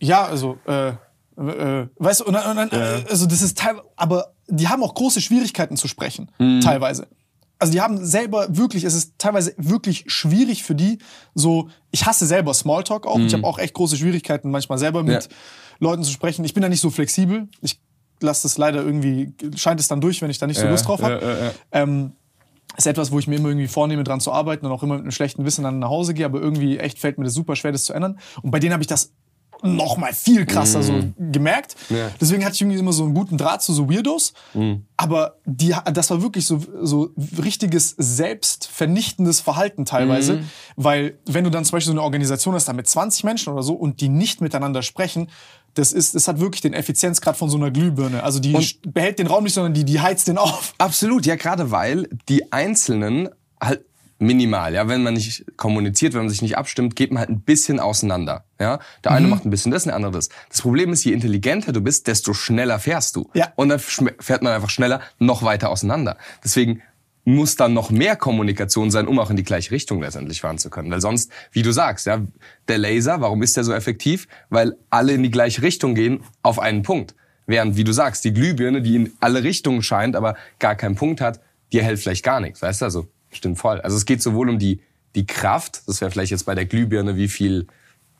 ja, 0.00 0.24
also, 0.24 0.56
äh, 0.68 0.90
äh, 1.36 1.88
weißt 1.96 2.20
du, 2.20 2.24
und 2.26 2.34
dann, 2.34 2.58
und 2.58 2.72
dann 2.72 3.04
also 3.10 3.26
das 3.26 3.42
ist 3.42 3.58
teilweise, 3.58 3.84
aber 3.96 4.34
die 4.46 4.68
haben 4.68 4.84
auch 4.84 4.94
große 4.94 5.20
Schwierigkeiten 5.20 5.76
zu 5.76 5.88
sprechen, 5.88 6.30
teilweise. 6.62 7.08
Also 7.58 7.72
die 7.72 7.80
haben 7.80 8.04
selber 8.04 8.46
wirklich, 8.56 8.84
es 8.84 8.94
ist 8.94 9.14
teilweise 9.18 9.54
wirklich 9.56 10.04
schwierig 10.06 10.62
für 10.62 10.74
die, 10.76 10.98
so, 11.34 11.70
ich 11.90 12.06
hasse 12.06 12.26
selber 12.26 12.54
Smalltalk 12.54 13.04
auch, 13.06 13.18
ich 13.18 13.32
habe 13.32 13.44
auch 13.44 13.58
echt 13.58 13.74
große 13.74 13.96
Schwierigkeiten 13.96 14.50
manchmal 14.50 14.78
selber 14.78 15.02
mit 15.02 15.24
Ja. 15.24 15.28
Leuten 15.78 16.02
zu 16.02 16.10
sprechen. 16.10 16.44
Ich 16.44 16.54
bin 16.54 16.62
da 16.62 16.68
nicht 16.68 16.80
so 16.80 16.90
flexibel, 16.90 17.48
ich 17.60 17.80
lasse 18.20 18.44
das 18.44 18.58
leider 18.58 18.82
irgendwie, 18.82 19.32
scheint 19.56 19.80
es 19.80 19.88
dann 19.88 20.00
durch, 20.00 20.22
wenn 20.22 20.30
ich 20.30 20.38
da 20.38 20.46
nicht 20.46 20.58
so 20.58 20.64
Ja, 20.64 20.70
Lust 20.70 20.86
drauf 20.86 21.02
habe. 21.02 21.20
ja, 21.22 21.46
ja. 21.46 21.52
Ähm, 21.72 22.12
ist 22.76 22.86
etwas, 22.86 23.12
wo 23.12 23.18
ich 23.18 23.26
mir 23.28 23.36
immer 23.36 23.48
irgendwie 23.48 23.68
vornehme, 23.68 24.02
dran 24.02 24.20
zu 24.20 24.32
arbeiten 24.32 24.66
und 24.66 24.72
auch 24.72 24.82
immer 24.82 24.94
mit 24.94 25.02
einem 25.02 25.12
schlechten 25.12 25.44
Wissen 25.44 25.62
dann 25.62 25.78
nach 25.78 25.90
Hause 25.90 26.12
gehe, 26.14 26.26
aber 26.26 26.40
irgendwie 26.40 26.78
echt 26.78 26.98
fällt 26.98 27.18
mir 27.18 27.24
das 27.24 27.34
super 27.34 27.54
schwer, 27.54 27.70
das 27.72 27.84
zu 27.84 27.92
ändern. 27.92 28.18
Und 28.42 28.50
bei 28.50 28.58
denen 28.58 28.72
habe 28.72 28.82
ich 28.82 28.88
das 28.88 29.12
noch 29.62 29.96
mal 29.96 30.12
viel 30.12 30.44
krasser 30.44 30.82
so 30.82 30.92
gemerkt. 31.18 31.76
Mhm. 31.88 31.96
Ja. 31.96 32.10
Deswegen 32.20 32.44
hatte 32.44 32.54
ich 32.54 32.60
irgendwie 32.60 32.78
immer 32.78 32.92
so 32.92 33.04
einen 33.04 33.14
guten 33.14 33.38
Draht 33.38 33.62
zu 33.62 33.72
so 33.72 33.88
Weirdos. 33.88 34.34
Mhm. 34.52 34.84
Aber 34.96 35.36
die, 35.46 35.74
das 35.92 36.10
war 36.10 36.20
wirklich 36.20 36.46
so, 36.46 36.60
so 36.82 37.10
richtiges 37.42 37.94
selbstvernichtendes 37.96 39.40
Verhalten 39.40 39.84
teilweise. 39.84 40.34
Mhm. 40.34 40.50
Weil 40.76 41.18
wenn 41.26 41.44
du 41.44 41.50
dann 41.50 41.64
zum 41.64 41.76
Beispiel 41.76 41.92
so 41.92 41.98
eine 41.98 42.02
Organisation 42.02 42.54
hast, 42.54 42.68
da 42.68 42.72
mit 42.72 42.88
20 42.88 43.24
Menschen 43.24 43.52
oder 43.52 43.62
so 43.62 43.74
und 43.74 44.00
die 44.00 44.08
nicht 44.08 44.40
miteinander 44.40 44.82
sprechen, 44.82 45.28
das 45.74 45.92
ist, 45.92 46.14
das 46.14 46.28
hat 46.28 46.40
wirklich 46.40 46.60
den 46.62 46.72
Effizienzgrad 46.72 47.36
von 47.36 47.50
so 47.50 47.56
einer 47.56 47.70
Glühbirne. 47.70 48.22
Also 48.22 48.40
die 48.40 48.54
Und- 48.54 48.94
behält 48.94 49.18
den 49.18 49.26
Raum 49.26 49.44
nicht, 49.44 49.54
sondern 49.54 49.74
die, 49.74 49.84
die 49.84 50.00
heizt 50.00 50.28
den 50.28 50.38
auf. 50.38 50.74
Absolut, 50.78 51.26
ja, 51.26 51.36
gerade 51.36 51.70
weil 51.70 52.08
die 52.28 52.52
Einzelnen 52.52 53.28
halt 53.60 53.84
minimal, 54.20 54.72
ja, 54.72 54.86
wenn 54.88 55.02
man 55.02 55.14
nicht 55.14 55.44
kommuniziert, 55.56 56.14
wenn 56.14 56.20
man 56.20 56.28
sich 56.30 56.40
nicht 56.40 56.56
abstimmt, 56.56 56.94
geht 56.96 57.10
man 57.10 57.18
halt 57.20 57.30
ein 57.30 57.40
bisschen 57.40 57.80
auseinander, 57.80 58.44
ja. 58.60 58.78
Der 59.02 59.10
Mhm. 59.10 59.16
eine 59.18 59.26
macht 59.26 59.44
ein 59.44 59.50
bisschen 59.50 59.72
das, 59.72 59.84
der 59.84 59.96
andere 59.96 60.12
das. 60.12 60.28
Das 60.48 60.62
Problem 60.62 60.92
ist, 60.92 61.04
je 61.04 61.12
intelligenter 61.12 61.72
du 61.72 61.80
bist, 61.80 62.06
desto 62.06 62.32
schneller 62.32 62.78
fährst 62.78 63.16
du. 63.16 63.28
Ja. 63.34 63.52
Und 63.56 63.68
dann 63.70 63.80
fährt 63.80 64.42
man 64.42 64.52
einfach 64.52 64.70
schneller 64.70 65.00
noch 65.18 65.42
weiter 65.42 65.68
auseinander. 65.68 66.16
Deswegen 66.44 66.80
muss 67.24 67.56
dann 67.56 67.72
noch 67.72 67.90
mehr 67.90 68.16
Kommunikation 68.16 68.90
sein, 68.90 69.08
um 69.08 69.18
auch 69.18 69.30
in 69.30 69.36
die 69.36 69.44
gleiche 69.44 69.70
Richtung 69.70 70.02
letztendlich 70.02 70.42
fahren 70.42 70.58
zu 70.58 70.68
können. 70.68 70.90
Weil 70.90 71.00
sonst, 71.00 71.32
wie 71.52 71.62
du 71.62 71.72
sagst, 71.72 72.06
ja, 72.06 72.20
der 72.68 72.78
Laser, 72.78 73.20
warum 73.20 73.42
ist 73.42 73.56
der 73.56 73.64
so 73.64 73.72
effektiv? 73.72 74.28
Weil 74.50 74.76
alle 74.90 75.14
in 75.14 75.22
die 75.22 75.30
gleiche 75.30 75.62
Richtung 75.62 75.94
gehen 75.94 76.22
auf 76.42 76.58
einen 76.58 76.82
Punkt. 76.82 77.14
Während, 77.46 77.76
wie 77.76 77.84
du 77.84 77.92
sagst, 77.92 78.24
die 78.24 78.32
Glühbirne, 78.32 78.82
die 78.82 78.96
in 78.96 79.12
alle 79.20 79.42
Richtungen 79.42 79.82
scheint, 79.82 80.16
aber 80.16 80.36
gar 80.58 80.76
keinen 80.76 80.96
Punkt 80.96 81.20
hat, 81.20 81.40
die 81.72 81.78
erhält 81.78 81.98
vielleicht 81.98 82.24
gar 82.24 82.40
nichts. 82.40 82.62
Weißt 82.62 82.82
du, 82.82 82.84
also 82.84 83.08
stimmt 83.30 83.58
voll. 83.58 83.80
Also 83.80 83.96
es 83.96 84.04
geht 84.04 84.22
sowohl 84.22 84.48
um 84.48 84.58
die, 84.58 84.80
die 85.14 85.26
Kraft, 85.26 85.82
das 85.86 86.00
wäre 86.00 86.10
vielleicht 86.10 86.30
jetzt 86.30 86.44
bei 86.44 86.54
der 86.54 86.66
Glühbirne, 86.66 87.16
wie 87.16 87.28
viel, 87.28 87.66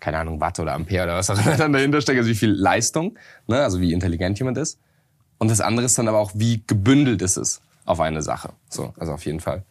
keine 0.01 0.19
Ahnung, 0.19 0.41
Watt 0.41 0.61
oder 0.61 0.73
Ampere 0.73 1.05
oder 1.05 1.17
was 1.17 1.31
auch 1.31 1.39
immer 1.45 1.57
dann 1.57 1.73
dahinter 1.73 2.01
steckt, 2.01 2.19
also 2.19 2.31
wie 2.31 2.35
viel 2.35 2.51
Leistung, 2.51 3.19
ne? 3.47 3.63
also 3.63 3.81
wie 3.81 3.93
intelligent 3.93 4.39
jemand 4.39 4.59
ist. 4.59 4.79
Und 5.39 5.51
das 5.51 5.61
andere 5.61 5.87
ist 5.87 5.99
dann 5.99 6.09
aber 6.09 6.19
auch, 6.19 6.33
wie 6.35 6.63
gebündelt 6.67 7.21
ist 7.21 7.37
es 7.37 7.61
auf 7.85 8.01
eine 8.01 8.23
Sache. 8.23 8.53
So, 8.69 8.93
also 8.99 9.13
auf 9.13 9.25
jeden 9.27 9.41
Fall. 9.41 9.63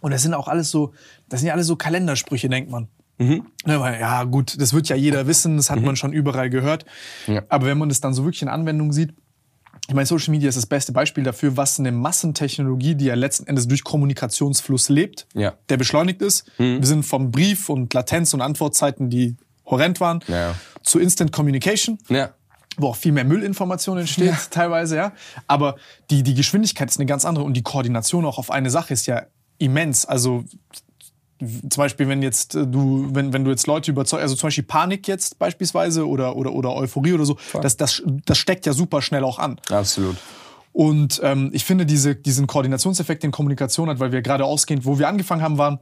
Und 0.00 0.12
das 0.12 0.22
sind 0.22 0.34
auch 0.34 0.48
alles 0.48 0.70
so, 0.70 0.92
das 1.28 1.40
sind 1.40 1.48
ja 1.48 1.52
alles 1.54 1.66
so 1.66 1.76
Kalendersprüche, 1.76 2.48
denkt 2.48 2.70
man. 2.70 2.88
Mhm. 3.18 3.46
Ne, 3.66 3.74
ja, 4.00 4.24
gut, 4.24 4.58
das 4.60 4.72
wird 4.72 4.88
ja 4.88 4.96
jeder 4.96 5.26
wissen, 5.26 5.58
das 5.58 5.68
hat 5.68 5.80
man 5.82 5.94
schon 5.94 6.12
überall 6.12 6.48
gehört. 6.48 6.86
Ja. 7.26 7.42
Aber 7.50 7.66
wenn 7.66 7.76
man 7.76 7.90
das 7.90 8.00
dann 8.00 8.14
so 8.14 8.24
wirklich 8.24 8.40
in 8.40 8.48
Anwendung 8.48 8.92
sieht, 8.92 9.12
ich 9.88 9.94
meine, 9.94 10.06
Social 10.06 10.30
Media 10.30 10.48
ist 10.48 10.54
das 10.56 10.66
beste 10.66 10.92
Beispiel 10.92 11.22
dafür, 11.24 11.56
was 11.56 11.78
eine 11.78 11.92
Massentechnologie, 11.92 12.94
die 12.94 13.06
ja 13.06 13.14
letzten 13.14 13.46
Endes 13.46 13.68
durch 13.68 13.84
Kommunikationsfluss 13.84 14.88
lebt, 14.88 15.26
Ja. 15.34 15.50
Mhm. 15.50 15.54
der 15.68 15.76
beschleunigt 15.76 16.22
ist. 16.22 16.50
Wir 16.56 16.84
sind 16.86 17.02
vom 17.02 17.30
Brief 17.30 17.68
und 17.68 17.92
Latenz 17.92 18.32
und 18.32 18.40
Antwortzeiten, 18.40 19.10
die 19.10 19.36
horrend 19.66 20.00
waren, 20.00 20.20
Ja. 20.28 20.54
zu 20.82 20.98
Instant 20.98 21.30
Communication. 21.32 21.98
Ja. 22.08 22.30
Wo 22.76 22.88
auch 22.88 22.96
viel 22.96 23.12
mehr 23.12 23.24
Müllinformation 23.24 23.98
entsteht, 23.98 24.30
ja. 24.30 24.38
teilweise, 24.50 24.96
ja. 24.96 25.12
Aber 25.46 25.76
die, 26.10 26.22
die 26.22 26.34
Geschwindigkeit 26.34 26.88
ist 26.90 26.98
eine 26.98 27.06
ganz 27.06 27.24
andere 27.24 27.44
und 27.44 27.54
die 27.54 27.62
Koordination 27.62 28.24
auch 28.24 28.38
auf 28.38 28.50
eine 28.50 28.70
Sache 28.70 28.92
ist 28.92 29.06
ja 29.06 29.26
immens. 29.58 30.06
Also 30.06 30.44
zum 31.40 31.76
Beispiel, 31.76 32.08
wenn 32.08 32.22
jetzt 32.22 32.54
äh, 32.54 32.66
du, 32.66 33.08
wenn, 33.12 33.32
wenn 33.32 33.44
du 33.44 33.50
jetzt 33.50 33.66
Leute 33.66 33.90
überzeugst, 33.90 34.22
also 34.22 34.34
zum 34.34 34.48
Beispiel 34.48 34.64
Panik 34.64 35.08
jetzt 35.08 35.38
beispielsweise 35.38 36.06
oder, 36.06 36.36
oder, 36.36 36.52
oder 36.52 36.74
Euphorie 36.74 37.14
oder 37.14 37.24
so, 37.24 37.38
das, 37.60 37.76
das, 37.76 38.02
das 38.26 38.38
steckt 38.38 38.66
ja 38.66 38.72
super 38.72 39.02
schnell 39.02 39.24
auch 39.24 39.38
an. 39.38 39.58
Absolut. 39.70 40.16
Und 40.72 41.20
ähm, 41.24 41.50
ich 41.52 41.64
finde 41.64 41.84
diese, 41.86 42.14
diesen 42.14 42.46
Koordinationseffekt, 42.46 43.22
den 43.22 43.32
Kommunikation 43.32 43.88
hat, 43.88 43.98
weil 43.98 44.12
wir 44.12 44.22
gerade 44.22 44.44
ausgehend, 44.44 44.84
wo 44.84 44.98
wir 44.98 45.08
angefangen 45.08 45.42
haben, 45.42 45.58
waren, 45.58 45.80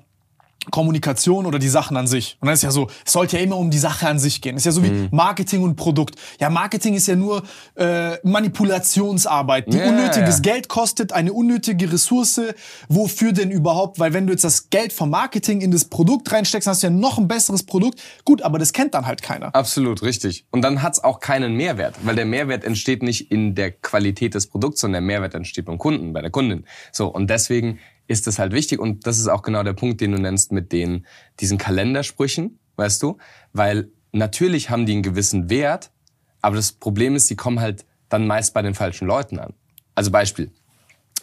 Kommunikation 0.71 1.47
oder 1.47 1.59
die 1.59 1.69
Sachen 1.69 1.97
an 1.97 2.07
sich. 2.07 2.37
Und 2.41 2.47
dann 2.47 2.55
ist 2.55 2.63
ja 2.63 2.71
so, 2.71 2.89
es 3.07 3.13
sollte 3.13 3.37
ja 3.37 3.43
immer 3.43 3.57
um 3.57 3.71
die 3.71 3.79
Sache 3.79 4.09
an 4.09 4.19
sich 4.19 4.41
gehen. 4.41 4.57
ist 4.57 4.67
ja 4.67 4.73
so 4.73 4.83
wie 4.83 4.91
mhm. 4.91 5.09
Marketing 5.13 5.63
und 5.63 5.77
Produkt. 5.77 6.17
Ja, 6.41 6.51
Marketing 6.51 6.95
ist 6.95 7.07
ja 7.07 7.17
nur 7.17 7.43
äh, 7.77 8.17
Manipulationsarbeit, 8.23 9.73
die 9.73 9.77
yeah, 9.77 9.89
unnötiges. 9.89 10.43
Geld 10.43 10.69
kostet, 10.69 11.13
eine 11.13 11.33
unnötige 11.33 11.93
Ressource. 11.93 12.41
Wofür 12.89 13.33
denn 13.33 13.51
überhaupt? 13.51 13.99
Weil 13.99 14.13
wenn 14.13 14.27
du 14.27 14.33
jetzt 14.33 14.45
das 14.45 14.69
Geld 14.69 14.93
vom 14.93 15.11
Marketing 15.11 15.61
in 15.61 15.71
das 15.71 15.85
Produkt 15.85 16.31
reinsteckst, 16.31 16.67
hast 16.67 16.83
du 16.83 16.89
ja 16.89 16.93
noch 16.93 17.19
ein 17.19 17.29
besseres 17.29 17.63
Produkt. 17.63 18.01
Gut, 18.25 18.43
aber 18.43 18.59
das 18.59 18.73
kennt 18.73 18.95
dann 18.95 19.07
halt 19.07 19.23
keiner. 19.23 19.55
Absolut, 19.55 20.03
richtig. 20.03 20.45
Und 20.51 20.63
dann 20.63 20.83
hat's 20.83 21.03
auch 21.03 21.21
keinen 21.21 21.55
Mehrwert, 21.55 21.95
weil 22.03 22.17
der 22.17 22.27
Mehrwert 22.27 22.65
entsteht 22.65 23.03
nicht 23.03 23.31
in 23.31 23.55
der 23.55 23.71
Qualität 23.71 24.35
des 24.35 24.49
Produkts, 24.49 24.81
sondern 24.81 25.05
der 25.05 25.07
Mehrwert 25.07 25.35
entsteht 25.35 25.67
beim 25.67 25.79
Kunden, 25.79 26.13
bei 26.13 26.21
der 26.21 26.31
Kundin. 26.31 26.65
So, 26.93 27.07
und 27.09 27.31
deswegen 27.31 27.79
ist 28.09 28.27
das 28.27 28.41
halt 28.41 28.53
wichtig. 28.53 28.81
Und 28.81 29.07
das 29.07 29.19
ist 29.19 29.29
auch 29.29 29.43
genau 29.43 29.63
der 29.63 29.75
Punkt, 29.75 30.01
den 30.01 30.13
du 30.13 30.19
nennst 30.19 30.51
mit 30.51 30.73
den, 30.73 31.07
diesen 31.39 31.59
Kalendersprüchen, 31.59 32.59
weißt 32.77 33.01
du? 33.03 33.19
Weil 33.53 33.91
natürlich 34.11 34.71
haben 34.71 34.87
die 34.87 34.95
einen 34.95 35.03
gewissen 35.03 35.49
Wert, 35.51 35.93
aber 36.41 36.57
das 36.57 36.73
Problem 36.73 37.15
ist, 37.15 37.31
die 37.31 37.37
kommen 37.37 37.61
halt 37.61 37.85
dann 38.09 38.27
meist 38.27 38.55
bei 38.55 38.63
den 38.63 38.75
falschen 38.75 39.07
Leuten 39.07 39.39
an. 39.39 39.53
Also 39.95 40.11
Beispiel. 40.11 40.51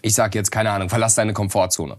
Ich 0.01 0.13
sage 0.13 0.37
jetzt, 0.37 0.51
keine 0.51 0.69
Ahnung, 0.71 0.89
verlass 0.89 1.15
deine 1.15 1.33
Komfortzone. 1.33 1.97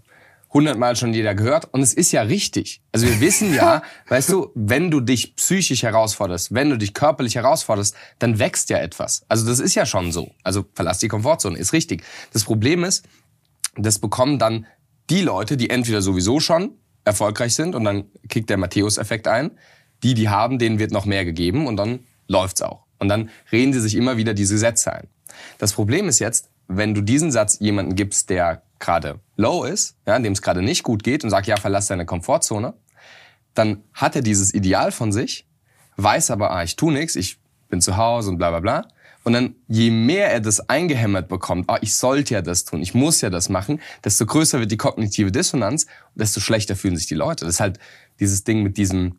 Hundertmal 0.53 0.95
schon 0.95 1.13
jeder 1.13 1.35
gehört 1.35 1.67
und 1.75 1.83
es 1.83 1.93
ist 1.93 2.13
ja 2.13 2.23
richtig. 2.23 2.81
Also 2.93 3.07
wir 3.09 3.21
wissen 3.21 3.53
ja, 3.53 3.83
weißt 4.09 4.31
du, 4.31 4.53
wenn 4.55 4.93
du 4.93 5.01
dich 5.01 5.35
psychisch 5.35 5.83
herausforderst, 5.83 6.55
wenn 6.55 6.71
du 6.71 6.79
dich 6.79 6.95
körperlich 6.95 7.35
herausforderst, 7.35 7.97
dann 8.21 8.39
wächst 8.39 8.71
ja 8.71 8.79
etwas. 8.79 9.25
Also 9.29 9.47
das 9.47 9.59
ist 9.59 9.75
ja 9.75 9.85
schon 9.85 10.13
so. 10.13 10.31
Also 10.45 10.65
verlass 10.75 10.99
die 10.99 11.09
Komfortzone, 11.09 11.59
ist 11.59 11.73
richtig. 11.73 12.05
Das 12.33 12.45
Problem 12.45 12.85
ist, 12.85 13.05
das 13.77 13.99
bekommen 13.99 14.39
dann 14.39 14.67
die 15.11 15.23
Leute, 15.23 15.57
die 15.57 15.71
entweder 15.71 16.03
sowieso 16.03 16.41
schon 16.41 16.73
erfolgreich 17.05 17.55
sind 17.55 17.75
und 17.75 17.85
dann 17.85 18.05
kickt 18.29 18.51
der 18.51 18.57
Matthäus-Effekt 18.57 19.29
ein, 19.29 19.53
die, 20.03 20.15
die 20.15 20.29
haben, 20.29 20.59
denen 20.59 20.79
wird 20.79 20.91
noch 20.91 21.05
mehr 21.05 21.25
gegeben 21.25 21.67
und 21.67 21.77
dann 21.77 22.01
läuft's 22.29 22.63
auch. 22.63 22.85
Und 22.99 23.09
dann 23.09 23.31
reden 23.53 23.73
sie 23.73 23.81
sich 23.81 23.95
immer 23.95 24.17
wieder 24.17 24.35
diese 24.35 24.59
Sätze 24.59 24.93
ein. 24.93 25.09
Das 25.59 25.73
Problem 25.73 26.09
ist 26.09 26.19
jetzt, 26.19 26.51
wenn 26.69 26.95
du 26.95 27.01
diesen 27.01 27.31
Satz 27.31 27.59
jemanden 27.61 27.95
gibst, 27.95 28.31
der 28.31 28.63
gerade 28.79 29.21
low 29.37 29.65
ist, 29.65 29.97
ja, 30.07 30.19
dem 30.19 30.33
es 30.33 30.43
gerade 30.43 30.63
nicht 30.63 30.83
gut 30.83 31.05
geht 31.05 31.25
und 31.25 31.31
sagt, 31.31 31.47
ja, 31.47 31.57
verlass 31.57 31.87
deine 31.87 32.07
Komfortzone, 32.07 32.75
dann 33.55 33.83
hat 33.95 34.17
er 34.17 34.23
dieses 34.23 34.53
Ideal 34.53 34.93
von 34.93 35.13
sich, 35.13 35.47
weiß 35.97 36.31
aber, 36.31 36.51
ah, 36.51 36.63
ich 36.63 36.77
tu 36.77 36.91
nichts, 36.91 37.17
ich 37.17 37.39
bin 37.69 37.81
zu 37.81 37.97
Hause 37.97 38.31
und 38.31 38.39
bla 38.39 38.51
bla 38.51 38.61
bla. 38.61 38.89
Und 39.27 39.33
dann, 39.33 39.57
je 39.67 39.91
mehr 39.91 40.31
er 40.31 40.39
das 40.39 40.71
eingehämmert 40.71 41.27
bekommt, 41.27 41.69
ah, 41.69 41.79
ich 41.81 41.97
sollte 41.97 42.35
ja 42.35 42.43
das 42.43 42.65
tun, 42.65 42.81
ich 42.81 42.95
muss 42.95 43.23
ja 43.23 43.29
das 43.29 43.49
machen, 43.49 43.81
desto 44.05 44.25
größer 44.25 44.61
wird 44.61 44.71
die 44.71 44.77
kognitive 44.77 45.33
Dissonanz, 45.33 45.87
desto 46.15 46.39
schlechter 46.39 46.77
fühlen 46.77 46.97
sich 46.97 47.09
die 47.09 47.17
Leute. 47.17 47.45
Das 47.45 47.55
ist 47.55 47.61
halt 47.61 47.81
dieses 48.21 48.45
Ding 48.45 48.63
mit 48.63 48.77
diesen 48.77 49.19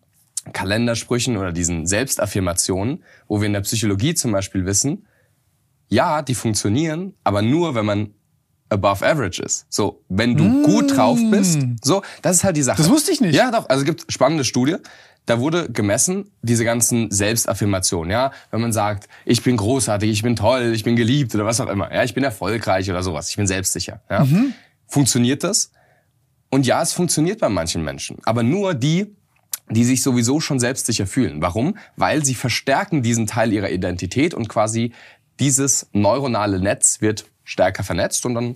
Kalendersprüchen 0.54 1.36
oder 1.36 1.52
diesen 1.52 1.86
Selbstaffirmationen, 1.88 3.04
wo 3.28 3.42
wir 3.42 3.48
in 3.48 3.54
der 3.54 3.60
Psychologie 3.60 4.16
zum 4.16 4.32
Beispiel 4.32 4.66
wissen, 4.66 5.08
ja, 5.90 6.22
die 6.22 6.36
funktionieren, 6.36 7.14
aber 7.26 7.42
nur, 7.42 7.76
wenn 7.76 7.86
man 7.86 8.14
above 8.70 9.06
average 9.06 9.44
ist. 9.44 9.66
So, 9.70 10.06
wenn 10.08 10.38
du 10.38 10.46
mm. 10.46 10.64
gut 10.64 10.96
drauf 10.96 11.20
bist, 11.32 11.60
so, 11.84 12.02
das 12.22 12.38
ist 12.38 12.44
halt 12.46 12.56
die 12.56 12.64
Sache. 12.64 12.78
Das 12.78 12.90
wusste 12.90 13.12
ich 13.12 13.20
nicht. 13.20 13.36
Ja, 13.36 13.52
doch. 13.52 13.68
Also 13.68 13.82
es 13.82 13.86
gibt 13.86 14.10
spannende 14.10 14.46
Studie 14.46 14.78
da 15.28 15.40
wurde 15.40 15.70
gemessen, 15.70 16.32
diese 16.42 16.64
ganzen 16.64 17.12
Selbstaffirmationen, 17.12 18.12
ja, 18.12 18.32
wenn 18.50 18.62
man 18.62 18.72
sagt, 18.72 19.10
ich 19.26 19.44
bin 19.44 19.58
großartig, 19.58 20.10
ich 20.10 20.24
bin 20.24 20.38
toll, 20.38 20.72
ich 20.74 20.84
bin 20.84 20.96
geliebt 20.96 21.36
oder 21.36 21.46
was 21.46 21.60
auch 21.60 21.68
immer, 21.68 21.94
ja, 21.94 22.04
ich 22.04 22.14
bin 22.14 22.24
erfolgreich 22.24 22.90
oder 22.90 23.04
sowas, 23.04 23.30
ich 23.30 23.36
bin 23.36 23.46
selbstsicher, 23.46 24.02
ja. 24.10 24.24
Mhm. 24.24 24.54
Funktioniert 24.88 25.44
das? 25.44 25.72
Und 26.50 26.66
ja, 26.66 26.82
es 26.82 26.94
funktioniert 26.94 27.42
bei 27.42 27.50
manchen 27.50 27.84
Menschen, 27.84 28.18
aber 28.24 28.42
nur 28.42 28.74
die, 28.74 29.14
die 29.70 29.84
sich 29.84 30.02
sowieso 30.02 30.40
schon 30.40 30.62
selbstsicher 30.62 31.06
fühlen. 31.06 31.42
Warum? 31.42 31.78
Weil 31.98 32.24
sie 32.24 32.34
verstärken 32.34 33.04
diesen 33.04 33.28
Teil 33.28 33.52
ihrer 33.52 33.70
Identität 33.70 34.34
und 34.34 34.48
quasi 34.48 34.94
dieses 35.42 35.90
neuronale 35.92 36.62
Netz 36.62 37.02
wird 37.02 37.26
stärker 37.44 37.84
vernetzt 37.84 38.26
und 38.26 38.34
dann 38.34 38.56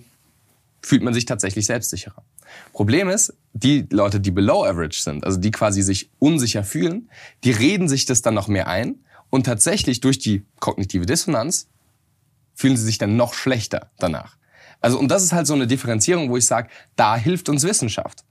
fühlt 0.80 1.02
man 1.02 1.12
sich 1.12 1.26
tatsächlich 1.26 1.66
selbstsicherer. 1.66 2.24
Problem 2.72 3.08
ist, 3.08 3.34
die 3.52 3.86
Leute, 3.90 4.20
die 4.20 4.30
below 4.30 4.64
average 4.64 5.02
sind, 5.02 5.24
also 5.24 5.38
die 5.38 5.50
quasi 5.50 5.82
sich 5.82 6.10
unsicher 6.18 6.64
fühlen, 6.64 7.10
die 7.44 7.50
reden 7.50 7.88
sich 7.88 8.06
das 8.06 8.22
dann 8.22 8.34
noch 8.34 8.48
mehr 8.48 8.66
ein 8.68 8.96
und 9.30 9.44
tatsächlich 9.44 10.00
durch 10.00 10.18
die 10.18 10.44
kognitive 10.60 11.06
Dissonanz 11.06 11.68
fühlen 12.54 12.76
sie 12.76 12.84
sich 12.84 12.98
dann 12.98 13.16
noch 13.16 13.34
schlechter 13.34 13.90
danach. 13.98 14.36
Also 14.80 14.98
und 14.98 15.08
das 15.08 15.22
ist 15.22 15.32
halt 15.32 15.46
so 15.46 15.54
eine 15.54 15.66
Differenzierung, 15.66 16.30
wo 16.30 16.36
ich 16.36 16.46
sage, 16.46 16.68
da 16.96 17.16
hilft 17.16 17.48
uns 17.48 17.62
Wissenschaft. 17.62 18.24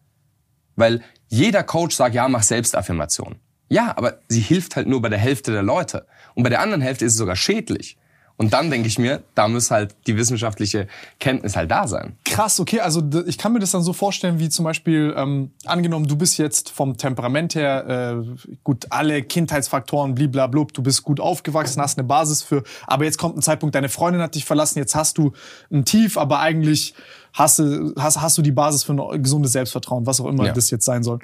Weil 0.75 1.01
jeder 1.27 1.63
Coach 1.63 1.95
sagt, 1.95 2.15
ja, 2.15 2.27
mach 2.27 2.43
Selbstaffirmation. 2.43 3.37
Ja, 3.69 3.95
aber 3.97 4.19
sie 4.27 4.41
hilft 4.41 4.75
halt 4.75 4.87
nur 4.87 5.01
bei 5.01 5.09
der 5.09 5.19
Hälfte 5.19 5.51
der 5.51 5.63
Leute. 5.63 6.05
Und 6.33 6.43
bei 6.43 6.49
der 6.49 6.59
anderen 6.59 6.81
Hälfte 6.81 7.05
ist 7.05 7.13
es 7.13 7.17
sogar 7.17 7.37
schädlich. 7.37 7.97
Und 8.37 8.53
dann 8.53 8.69
denke 8.69 8.87
ich 8.87 8.97
mir, 8.97 9.23
da 9.35 9.47
muss 9.47 9.71
halt 9.71 9.95
die 10.07 10.17
wissenschaftliche 10.17 10.87
Kenntnis 11.19 11.55
halt 11.55 11.69
da 11.69 11.87
sein. 11.87 12.17
Krass, 12.25 12.59
okay. 12.59 12.79
Also 12.79 13.03
ich 13.27 13.37
kann 13.37 13.53
mir 13.53 13.59
das 13.59 13.71
dann 13.71 13.83
so 13.83 13.93
vorstellen, 13.93 14.39
wie 14.39 14.49
zum 14.49 14.65
Beispiel, 14.65 15.13
ähm, 15.15 15.51
angenommen, 15.65 16.07
du 16.07 16.15
bist 16.15 16.37
jetzt 16.37 16.69
vom 16.69 16.97
Temperament 16.97 17.55
her, 17.55 18.15
äh, 18.17 18.55
gut, 18.63 18.87
alle 18.89 19.21
Kindheitsfaktoren, 19.21 20.15
bliblablub, 20.15 20.73
du 20.73 20.81
bist 20.81 21.03
gut 21.03 21.19
aufgewachsen, 21.19 21.81
hast 21.81 21.97
eine 21.97 22.07
Basis 22.07 22.41
für, 22.41 22.63
aber 22.87 23.05
jetzt 23.05 23.17
kommt 23.17 23.37
ein 23.37 23.41
Zeitpunkt, 23.41 23.75
deine 23.75 23.89
Freundin 23.89 24.21
hat 24.21 24.35
dich 24.35 24.45
verlassen, 24.45 24.79
jetzt 24.79 24.95
hast 24.95 25.17
du 25.17 25.33
ein 25.71 25.85
Tief, 25.85 26.17
aber 26.17 26.39
eigentlich 26.39 26.95
hast 27.33 27.59
du, 27.59 27.93
hast, 27.97 28.21
hast 28.21 28.37
du 28.37 28.41
die 28.41 28.51
Basis 28.51 28.83
für 28.83 28.93
ein 28.93 29.23
gesundes 29.23 29.51
Selbstvertrauen, 29.51 30.05
was 30.05 30.19
auch 30.19 30.27
immer 30.27 30.45
ja. 30.45 30.53
das 30.53 30.69
jetzt 30.69 30.85
sein 30.85 31.03
soll. 31.03 31.19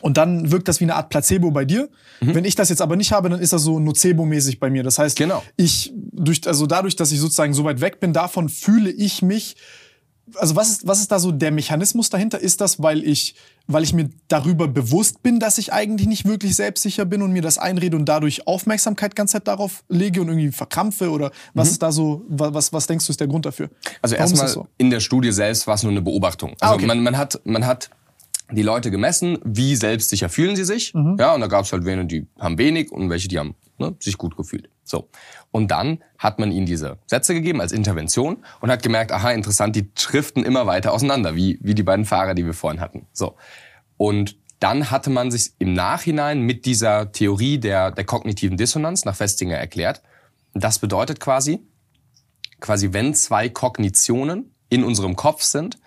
Und 0.00 0.16
dann 0.16 0.50
wirkt 0.50 0.68
das 0.68 0.80
wie 0.80 0.84
eine 0.84 0.94
Art 0.94 1.08
Placebo 1.08 1.50
bei 1.50 1.64
dir. 1.64 1.88
Mhm. 2.20 2.34
Wenn 2.34 2.44
ich 2.44 2.54
das 2.54 2.68
jetzt 2.68 2.82
aber 2.82 2.96
nicht 2.96 3.12
habe, 3.12 3.28
dann 3.28 3.40
ist 3.40 3.52
das 3.52 3.62
so 3.62 3.78
Nocebo-mäßig 3.78 4.60
bei 4.60 4.70
mir. 4.70 4.82
Das 4.82 4.98
heißt, 4.98 5.16
genau. 5.16 5.42
ich 5.56 5.92
durch 5.94 6.46
also 6.46 6.66
dadurch, 6.66 6.96
dass 6.96 7.12
ich 7.12 7.20
sozusagen 7.20 7.54
so 7.54 7.64
weit 7.64 7.80
weg 7.80 8.00
bin 8.00 8.12
davon, 8.12 8.48
fühle 8.48 8.90
ich 8.90 9.22
mich. 9.22 9.56
Also 10.34 10.56
was 10.56 10.68
ist 10.68 10.86
was 10.86 11.00
ist 11.00 11.10
da 11.10 11.18
so 11.18 11.32
der 11.32 11.50
Mechanismus 11.50 12.10
dahinter? 12.10 12.38
Ist 12.38 12.60
das, 12.60 12.82
weil 12.82 13.02
ich 13.02 13.34
weil 13.66 13.82
ich 13.82 13.94
mir 13.94 14.10
darüber 14.28 14.68
bewusst 14.68 15.22
bin, 15.22 15.40
dass 15.40 15.58
ich 15.58 15.72
eigentlich 15.72 16.06
nicht 16.06 16.26
wirklich 16.26 16.54
selbstsicher 16.54 17.06
bin 17.06 17.22
und 17.22 17.32
mir 17.32 17.42
das 17.42 17.56
einrede 17.56 17.96
und 17.96 18.06
dadurch 18.06 18.46
Aufmerksamkeit 18.46 19.16
ganz 19.16 19.32
Zeit 19.32 19.48
darauf 19.48 19.84
lege 19.88 20.20
und 20.20 20.28
irgendwie 20.28 20.52
verkrampfe 20.52 21.10
oder 21.10 21.30
was 21.54 21.68
mhm. 21.68 21.72
ist 21.72 21.82
da 21.82 21.92
so 21.92 22.24
was 22.28 22.74
was 22.74 22.86
denkst 22.86 23.06
du 23.06 23.10
ist 23.10 23.20
der 23.20 23.26
Grund 23.26 23.46
dafür? 23.46 23.70
Also 24.02 24.16
erstmal 24.16 24.48
so? 24.48 24.66
in 24.76 24.90
der 24.90 25.00
Studie 25.00 25.32
selbst 25.32 25.66
war 25.66 25.76
es 25.76 25.82
nur 25.82 25.92
eine 25.92 26.02
Beobachtung. 26.02 26.50
Also 26.60 26.74
ah, 26.74 26.74
okay. 26.74 26.86
man, 26.86 27.02
man 27.02 27.16
hat 27.16 27.40
man 27.44 27.66
hat 27.66 27.88
die 28.50 28.62
Leute 28.62 28.90
gemessen, 28.90 29.38
wie 29.44 29.76
selbstsicher 29.76 30.28
fühlen 30.28 30.56
sie 30.56 30.64
sich. 30.64 30.94
Mhm. 30.94 31.16
Ja, 31.18 31.34
und 31.34 31.40
da 31.40 31.46
gab 31.46 31.64
es 31.64 31.72
halt 31.72 31.84
welche, 31.84 32.06
die 32.06 32.26
haben 32.38 32.58
wenig 32.58 32.90
und 32.90 33.10
welche, 33.10 33.28
die 33.28 33.38
haben 33.38 33.54
ne, 33.78 33.94
sich 34.00 34.16
gut 34.16 34.36
gefühlt. 34.36 34.70
So. 34.84 35.08
Und 35.50 35.70
dann 35.70 36.02
hat 36.16 36.38
man 36.38 36.50
ihnen 36.50 36.66
diese 36.66 36.98
Sätze 37.06 37.34
gegeben 37.34 37.60
als 37.60 37.72
Intervention 37.72 38.38
und 38.60 38.70
hat 38.70 38.82
gemerkt, 38.82 39.12
aha, 39.12 39.32
interessant, 39.32 39.76
die 39.76 39.90
schriften 39.98 40.44
immer 40.44 40.66
weiter 40.66 40.92
auseinander, 40.92 41.36
wie, 41.36 41.58
wie 41.62 41.74
die 41.74 41.82
beiden 41.82 42.04
Fahrer, 42.04 42.34
die 42.34 42.46
wir 42.46 42.54
vorhin 42.54 42.80
hatten. 42.80 43.06
So. 43.12 43.36
Und 43.96 44.36
dann 44.60 44.90
hatte 44.90 45.10
man 45.10 45.30
sich 45.30 45.52
im 45.58 45.72
Nachhinein 45.74 46.40
mit 46.40 46.66
dieser 46.66 47.12
Theorie 47.12 47.58
der, 47.58 47.90
der 47.90 48.04
kognitiven 48.04 48.56
Dissonanz 48.56 49.04
nach 49.04 49.14
Festinger 49.14 49.56
erklärt. 49.56 50.02
Das 50.54 50.78
bedeutet 50.78 51.20
quasi, 51.20 51.60
quasi 52.60 52.92
wenn 52.92 53.14
zwei 53.14 53.48
Kognitionen 53.48 54.54
in 54.68 54.84
unserem 54.84 55.16
Kopf 55.16 55.42
sind, 55.42 55.78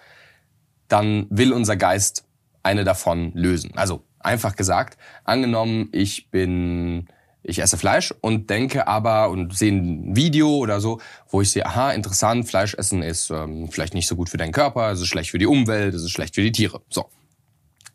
dann 0.87 1.27
will 1.29 1.53
unser 1.53 1.75
Geist 1.75 2.25
eine 2.63 2.83
davon 2.83 3.31
lösen. 3.33 3.71
Also 3.75 4.03
einfach 4.19 4.55
gesagt, 4.55 4.97
angenommen, 5.23 5.89
ich 5.91 6.29
bin, 6.29 7.07
ich 7.43 7.59
esse 7.59 7.77
Fleisch 7.77 8.13
und 8.21 8.49
denke 8.49 8.87
aber 8.87 9.29
und 9.29 9.55
sehe 9.57 9.71
ein 9.71 10.15
Video 10.15 10.49
oder 10.57 10.79
so, 10.79 10.99
wo 11.29 11.41
ich 11.41 11.51
sehe, 11.51 11.65
aha, 11.65 11.91
interessant, 11.91 12.47
Fleisch 12.47 12.75
essen 12.75 13.01
ist 13.01 13.29
ähm, 13.31 13.69
vielleicht 13.69 13.93
nicht 13.93 14.07
so 14.07 14.15
gut 14.15 14.29
für 14.29 14.37
deinen 14.37 14.51
Körper, 14.51 14.91
es 14.91 15.01
ist 15.01 15.07
schlecht 15.07 15.31
für 15.31 15.39
die 15.39 15.47
Umwelt, 15.47 15.93
es 15.93 16.03
ist 16.03 16.11
schlecht 16.11 16.35
für 16.35 16.43
die 16.43 16.51
Tiere. 16.51 16.81
So. 16.89 17.09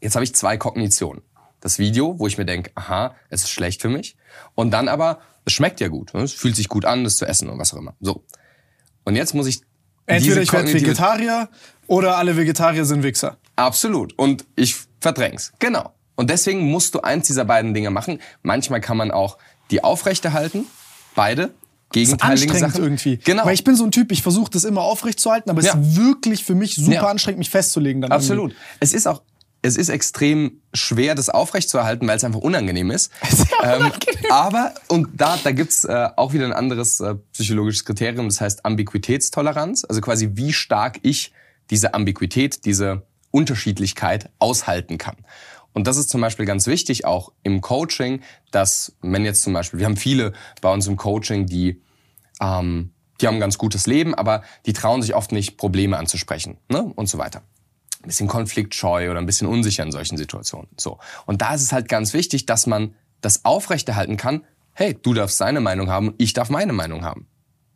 Jetzt 0.01 0.15
habe 0.15 0.25
ich 0.25 0.35
zwei 0.35 0.57
Kognitionen. 0.57 1.23
Das 1.61 1.79
Video, 1.79 2.19
wo 2.19 2.27
ich 2.27 2.39
mir 2.39 2.45
denke, 2.45 2.71
aha, 2.75 3.15
es 3.31 3.43
ist 3.43 3.51
schlecht 3.51 3.83
für 3.83 3.89
mich. 3.89 4.17
Und 4.55 4.71
dann 4.73 4.89
aber, 4.89 5.21
es 5.45 5.53
schmeckt 5.53 5.81
ja 5.81 5.89
gut. 5.89 6.13
Ne? 6.13 6.23
Es 6.23 6.33
fühlt 6.33 6.55
sich 6.55 6.69
gut 6.69 6.85
an, 6.85 7.03
das 7.03 7.17
zu 7.17 7.27
essen 7.27 7.49
und 7.49 7.59
was 7.59 7.73
auch 7.73 7.79
immer. 7.79 7.95
So. 8.01 8.25
Und 9.05 9.17
jetzt 9.17 9.35
muss 9.35 9.47
ich. 9.47 9.63
Entweder 10.05 10.43
ich 10.43 10.53
werde 10.53 10.73
Vegetarier 10.73 11.49
oder 11.87 12.17
alle 12.19 12.37
Vegetarier 12.37 12.85
sind 12.85 13.03
Wichser. 13.03 13.39
Absolut. 13.57 14.17
Und 14.19 14.45
ich 14.55 14.77
verdräng's. 15.01 15.53
Genau. 15.59 15.93
Und 16.15 16.31
deswegen 16.31 16.71
musst 16.71 16.95
du 16.95 17.01
eins 17.01 17.27
dieser 17.27 17.45
beiden 17.45 17.75
Dinge 17.75 17.91
machen. 17.91 18.21
Manchmal 18.43 18.81
kann 18.81 18.97
man 18.97 19.11
auch 19.11 19.39
die 19.71 19.83
aufrechte 19.85 20.33
halten, 20.33 20.67
beide, 21.15 21.53
gegenteiligen 21.93 22.51
anstrengend 22.51 22.73
Sachen. 22.75 22.85
irgendwie. 22.85 23.17
Genau. 23.19 23.45
Weil 23.45 23.55
ich 23.55 23.65
bin 23.65 23.77
so 23.77 23.85
ein 23.85 23.91
Typ, 23.91 24.13
ich 24.13 24.23
versuche 24.23 24.51
das 24.51 24.65
immer 24.65 24.83
aufrecht 24.83 25.21
zu 25.21 25.31
halten, 25.31 25.51
aber 25.51 25.61
es 25.61 25.67
Ja. 25.67 25.75
ist 25.75 25.97
wirklich 25.97 26.45
für 26.45 26.55
mich 26.55 26.75
super 26.77 26.93
Ja. 26.93 27.07
anstrengend, 27.07 27.39
mich 27.39 27.51
festzulegen. 27.51 28.03
Dann 28.03 28.13
Absolut. 28.13 28.55
Es 28.81 28.93
ist 28.95 29.07
auch, 29.07 29.23
es 29.63 29.77
ist 29.77 29.89
extrem 29.89 30.61
schwer, 30.75 31.15
das 31.15 31.29
aufrechtzuerhalten, 31.29 32.07
weil 32.09 32.17
es 32.17 32.25
einfach 32.25 32.41
unangenehm 32.41 32.91
ist. 32.91 33.11
Ähm, 33.65 33.91
aber, 34.31 34.75
und 34.89 35.09
da, 35.15 35.39
da 35.43 35.51
gibt's 35.51 35.85
äh, 35.85 36.09
auch 36.15 36.33
wieder 36.33 36.45
ein 36.45 36.53
anderes 36.53 37.01
äh, 37.01 37.15
psychologisches 37.33 37.85
Kriterium, 37.85 38.29
das 38.29 38.41
heißt 38.41 38.65
Ambiguitätstoleranz. 38.65 39.85
Also 39.89 40.01
quasi, 40.03 40.31
wie 40.35 40.53
stark 40.53 40.99
ich 41.03 41.33
diese 41.71 41.95
Ambiguität, 41.95 42.65
diese 42.65 43.03
Unterschiedlichkeit 43.31 44.31
aushalten 44.39 44.99
kann. 44.99 45.17
Und 45.73 45.87
das 45.87 45.99
ist 45.99 46.09
zum 46.09 46.21
Beispiel 46.21 46.47
ganz 46.47 46.67
wichtig 46.67 47.05
auch 47.05 47.33
im 47.43 47.61
Coaching, 47.61 48.23
dass 48.51 48.97
wenn 49.03 49.25
jetzt 49.25 49.43
zum 49.43 49.53
Beispiel, 49.53 49.79
wir 49.79 49.87
haben 49.87 49.97
viele 49.97 50.33
bei 50.63 50.73
uns 50.73 50.87
im 50.87 50.97
Coaching, 50.97 51.47
die 51.47 51.83
ähm, 52.41 52.93
die 53.21 53.27
haben 53.27 53.37
ein 53.37 53.41
ganz 53.41 53.59
gutes 53.59 53.87
Leben, 53.87 54.15
aber 54.15 54.43
die 54.67 54.73
trauen 54.73 55.03
sich 55.03 55.15
oft 55.15 55.33
nicht, 55.33 55.57
Probleme 55.57 55.97
anzusprechen 55.97 56.59
ne? 56.69 56.83
und 56.83 57.09
so 57.09 57.19
weiter. 57.19 57.43
Ein 58.03 58.09
bisschen 58.09 58.29
konfliktscheu 58.29 59.11
oder 59.11 59.21
ein 59.21 59.27
bisschen 59.27 59.49
unsicher 59.49 59.83
in 59.83 59.93
solchen 59.93 60.17
Situationen. 60.17 60.69
So. 60.77 60.99
Und 61.25 61.43
da 61.43 61.55
ist 61.55 61.63
es 61.63 61.73
halt 61.73 61.89
ganz 61.89 62.13
wichtig, 62.13 62.47
dass 62.47 62.67
man 62.67 62.95
das 63.21 63.45
aufrechterhalten 63.45 64.17
kann. 64.17 64.45
Hey, 64.73 64.95
du 65.01 65.15
darfst 65.15 65.41
deine 65.41 65.61
Meinung 65.61 65.91
haben 65.91 66.15
ich 66.19 66.35
darf 66.35 66.51
meine 66.51 66.73
Meinung 66.73 67.05
haben. 67.05 67.27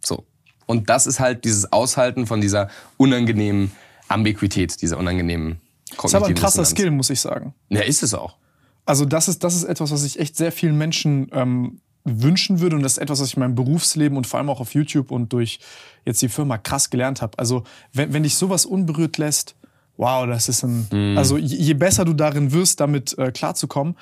So. 0.04 0.26
Und 0.66 0.90
das 0.90 1.07
ist 1.07 1.19
halt 1.19 1.45
dieses 1.45 1.73
Aushalten 1.73 2.26
von 2.26 2.40
dieser 2.40 2.69
unangenehmen 2.97 3.73
Ambiguität, 4.11 4.81
dieser 4.83 4.99
unangenehmen 4.99 5.61
Das 5.97 6.07
ist 6.07 6.14
aber 6.14 6.26
ein 6.26 6.35
krasser 6.35 6.62
Dissonanz. 6.62 6.71
Skill, 6.71 6.90
muss 6.90 7.11
ich 7.11 7.21
sagen. 7.21 7.55
Ja, 7.69 7.81
ist 7.83 8.02
es 8.02 8.14
auch. 8.14 8.37
Also 8.87 9.05
das 9.05 9.29
ist, 9.29 9.45
das 9.45 9.55
ist 9.55 9.64
etwas, 9.64 9.90
was 9.90 10.05
ich 10.05 10.19
echt 10.19 10.37
sehr 10.37 10.52
vielen 10.52 10.76
Menschen 10.76 11.29
ähm, 11.33 11.81
wünschen 12.05 12.61
würde 12.61 12.76
und 12.76 12.83
das 12.83 12.93
ist 12.93 12.99
etwas, 12.99 13.21
was 13.21 13.29
ich 13.29 13.35
in 13.37 13.40
meinem 13.40 13.55
Berufsleben 13.55 14.17
und 14.17 14.26
vor 14.26 14.38
allem 14.38 14.49
auch 14.50 14.61
auf 14.61 14.75
YouTube 14.75 15.11
und 15.11 15.33
durch 15.33 15.61
jetzt 16.05 16.21
die 16.23 16.29
Firma 16.29 16.59
krass 16.59 16.90
gelernt 16.90 17.23
habe. 17.23 17.38
Also 17.38 17.64
wenn, 17.93 18.12
wenn 18.12 18.23
dich 18.23 18.35
sowas 18.37 18.64
unberührt 18.67 19.19
lässt, 19.19 19.55
wow, 19.97 20.26
das 20.26 20.49
ist 20.49 20.62
ein, 20.64 20.88
Mhm. 20.90 21.19
also 21.19 21.37
je, 21.37 21.57
je 21.57 21.75
besser 21.75 22.05
du 22.05 22.14
darin 22.14 22.52
wirst, 22.52 22.81
damit 22.81 23.17
äh, 23.19 23.31
klarzukommen, 23.33 23.97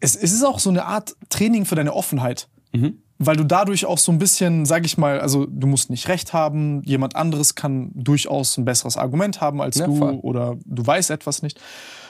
es, 0.00 0.16
es 0.16 0.32
ist 0.32 0.44
auch 0.44 0.58
so 0.58 0.68
eine 0.68 0.84
Art 0.84 1.16
Training 1.30 1.64
für 1.64 1.74
deine 1.76 1.94
Offenheit. 1.94 2.48
Mhm. 2.72 2.98
Weil 3.18 3.36
du 3.36 3.44
dadurch 3.44 3.86
auch 3.86 3.98
so 3.98 4.12
ein 4.12 4.18
bisschen, 4.18 4.66
sag 4.66 4.84
ich 4.84 4.98
mal, 4.98 5.20
also 5.20 5.46
du 5.48 5.66
musst 5.66 5.88
nicht 5.88 6.08
recht 6.08 6.32
haben, 6.34 6.82
jemand 6.84 7.16
anderes 7.16 7.54
kann 7.54 7.90
durchaus 7.94 8.58
ein 8.58 8.64
besseres 8.66 8.96
Argument 8.98 9.40
haben 9.40 9.62
als 9.62 9.78
Ja, 9.78 9.86
du 9.86 9.96
voll. 9.96 10.14
oder 10.22 10.56
du 10.64 10.86
weißt 10.86 11.10
etwas 11.10 11.42
nicht. 11.42 11.58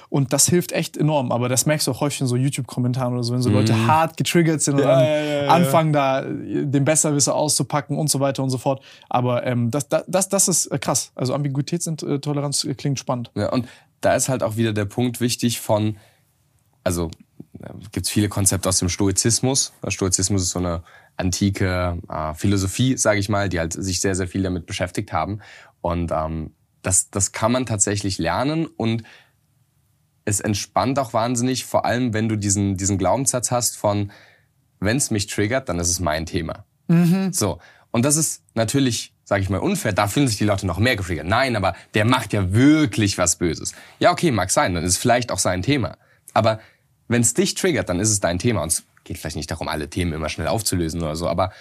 Und 0.08 0.32
das 0.32 0.48
hilft 0.48 0.70
echt 0.72 0.96
enorm. 0.96 1.32
Aber 1.32 1.48
das 1.48 1.66
merkst 1.66 1.86
du 1.86 1.90
auch 1.90 2.00
häufig 2.00 2.20
in 2.20 2.26
so 2.28 2.36
YouTube-Kommentaren 2.36 3.12
oder 3.14 3.22
so, 3.24 3.34
wenn 3.34 3.42
so 3.42 3.50
Leute 3.50 3.86
hart 3.86 4.16
getriggert 4.16 4.62
sind 4.62 4.74
und 4.74 4.80
Mhm. 4.80 4.86
Ja, 4.88 4.96
dann 4.96 5.44
ja, 5.44 5.48
anfangen, 5.48 5.92
da 5.92 6.22
äh, 6.22 6.66
den 6.66 6.84
Besserwisser 6.84 7.34
auszupacken 7.34 7.98
und 7.98 8.08
so 8.08 8.20
weiter 8.20 8.42
und 8.42 8.50
so 8.50 8.58
fort. 8.58 8.82
Aber 9.08 9.44
ähm, 9.46 9.70
das, 9.70 9.88
das, 9.88 10.28
das, 10.28 10.48
ist 10.48 10.66
äh, 10.66 10.78
krass. 10.78 11.10
Also 11.16 11.34
Ambiguitätstoleranz 11.34 12.64
äh, 12.64 12.74
klingt 12.74 12.98
spannend. 12.98 13.30
Ja, 13.34 13.52
und 13.52 13.66
da 14.00 14.14
ist 14.14 14.28
halt 14.28 14.42
auch 14.42 14.56
wieder 14.56 14.72
der 14.72 14.84
Punkt 14.84 15.20
wichtig 15.20 15.60
von, 15.60 15.96
also 16.84 17.10
gibt 17.92 18.06
es 18.06 18.10
viele 18.10 18.28
Konzepte 18.28 18.68
aus 18.68 18.78
dem 18.78 18.88
Stoizismus. 18.88 19.72
Der 19.82 19.90
Stoizismus 19.90 20.42
ist 20.42 20.50
so 20.50 20.58
eine 20.58 20.82
antike 21.16 21.98
äh, 22.08 22.34
Philosophie, 22.34 22.96
sage 22.96 23.18
ich 23.18 23.28
mal, 23.28 23.48
die 23.48 23.58
halt 23.58 23.72
sich 23.72 24.00
sehr, 24.00 24.14
sehr 24.14 24.28
viel 24.28 24.42
damit 24.42 24.66
beschäftigt 24.66 25.12
haben. 25.12 25.40
Und 25.80 26.12
ähm, 26.12 26.52
das, 26.82 27.10
das 27.10 27.32
kann 27.32 27.52
man 27.52 27.66
tatsächlich 27.66 28.18
lernen 28.18 28.66
und 28.66 29.02
es 30.24 30.40
entspannt 30.40 30.98
auch 30.98 31.12
wahnsinnig, 31.12 31.64
vor 31.64 31.84
allem 31.84 32.12
wenn 32.12 32.28
du 32.28 32.36
diesen, 32.36 32.76
diesen 32.76 32.98
Glaubenssatz 32.98 33.50
hast 33.50 33.76
von, 33.76 34.10
wenn 34.80 34.96
es 34.96 35.10
mich 35.10 35.28
triggert, 35.28 35.68
dann 35.68 35.78
ist 35.78 35.88
es 35.88 36.00
mein 36.00 36.26
Thema. 36.26 36.64
So. 37.32 37.60
Und 37.92 38.04
das 38.04 38.16
ist 38.16 38.42
natürlich, 38.54 39.14
sage 39.24 39.42
ich 39.42 39.48
mal, 39.48 39.58
unfair. 39.60 39.92
Da 39.92 40.08
fühlen 40.08 40.28
sich 40.28 40.36
die 40.36 40.44
Leute 40.44 40.66
noch 40.66 40.78
mehr 40.78 40.96
getriggert. 40.96 41.26
Nein, 41.26 41.56
aber 41.56 41.74
der 41.94 42.04
macht 42.04 42.32
ja 42.32 42.52
wirklich 42.52 43.16
was 43.18 43.36
Böses. 43.36 43.72
Ja, 44.00 44.10
okay, 44.12 44.30
mag 44.32 44.50
sein, 44.50 44.74
dann 44.74 44.84
ist 44.84 44.92
es 44.92 44.98
vielleicht 44.98 45.30
auch 45.30 45.38
sein 45.38 45.62
Thema. 45.62 45.96
Aber 46.34 46.60
wenn 47.08 47.22
es 47.22 47.34
dich 47.34 47.54
triggert, 47.54 47.88
dann 47.88 48.00
ist 48.00 48.10
es 48.10 48.20
dein 48.20 48.38
Thema. 48.38 48.62
Und 48.62 48.72
es 48.72 48.84
geht 49.04 49.18
vielleicht 49.18 49.36
nicht 49.36 49.50
darum, 49.50 49.68
alle 49.68 49.88
Themen 49.88 50.12
immer 50.12 50.28
schnell 50.28 50.48
aufzulösen 50.48 51.02
oder 51.02 51.16
so, 51.16 51.28
aber 51.28 51.52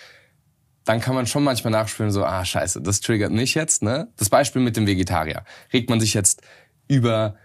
dann 0.86 1.02
kann 1.02 1.16
man 1.16 1.26
schon 1.26 1.44
manchmal 1.44 1.72
nachspüren, 1.72 2.12
so, 2.12 2.24
ah, 2.24 2.46
scheiße, 2.46 2.82
das 2.82 3.02
triggert 3.02 3.32
mich 3.32 3.56
jetzt, 3.56 3.82
ne? 3.82 4.08
Das 4.18 4.30
Beispiel 4.30 4.62
mit 4.62 4.78
dem 4.78 4.86
Vegetarier. 4.86 5.44
Regt 5.74 5.90
man 5.90 6.00
sich 6.00 6.14
jetzt 6.14 6.42
über 6.88 7.38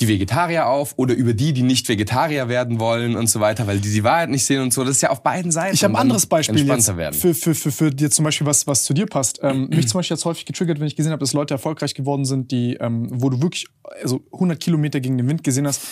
die 0.00 0.08
Vegetarier 0.08 0.66
auf 0.66 0.94
oder 0.96 1.14
über 1.14 1.34
die, 1.34 1.52
die 1.52 1.62
nicht 1.62 1.88
Vegetarier 1.88 2.48
werden 2.48 2.80
wollen 2.80 3.16
und 3.16 3.28
so 3.28 3.40
weiter, 3.40 3.66
weil 3.66 3.80
die 3.80 3.92
die 3.92 4.02
Wahrheit 4.02 4.30
nicht 4.30 4.44
sehen 4.46 4.62
und 4.62 4.72
so. 4.72 4.82
Das 4.82 4.96
ist 4.96 5.02
ja 5.02 5.10
auf 5.10 5.22
beiden 5.22 5.52
Seiten. 5.52 5.74
Ich 5.74 5.84
habe 5.84 5.94
ein 5.94 6.00
anderes 6.00 6.26
Beispiel 6.26 6.66
jetzt 6.66 6.96
werden. 6.96 7.14
für, 7.14 7.34
für, 7.34 7.54
für, 7.54 7.70
für 7.70 7.90
dir 7.90 8.10
zum 8.10 8.24
Beispiel, 8.24 8.46
was, 8.46 8.66
was 8.66 8.84
zu 8.84 8.94
dir 8.94 9.06
passt. 9.06 9.40
Ähm, 9.42 9.68
mich 9.70 9.88
zum 9.88 9.98
Beispiel 9.98 10.16
jetzt 10.16 10.24
häufig 10.24 10.46
getriggert, 10.46 10.80
wenn 10.80 10.86
ich 10.86 10.96
gesehen 10.96 11.12
habe, 11.12 11.20
dass 11.20 11.34
Leute 11.34 11.52
erfolgreich 11.52 11.94
geworden 11.94 12.24
sind, 12.24 12.50
die, 12.50 12.76
ähm, 12.80 13.08
wo 13.10 13.28
du 13.28 13.42
wirklich 13.42 13.66
also 14.02 14.22
100 14.32 14.58
Kilometer 14.58 15.00
gegen 15.00 15.18
den 15.18 15.28
Wind 15.28 15.44
gesehen 15.44 15.66
hast, 15.66 15.82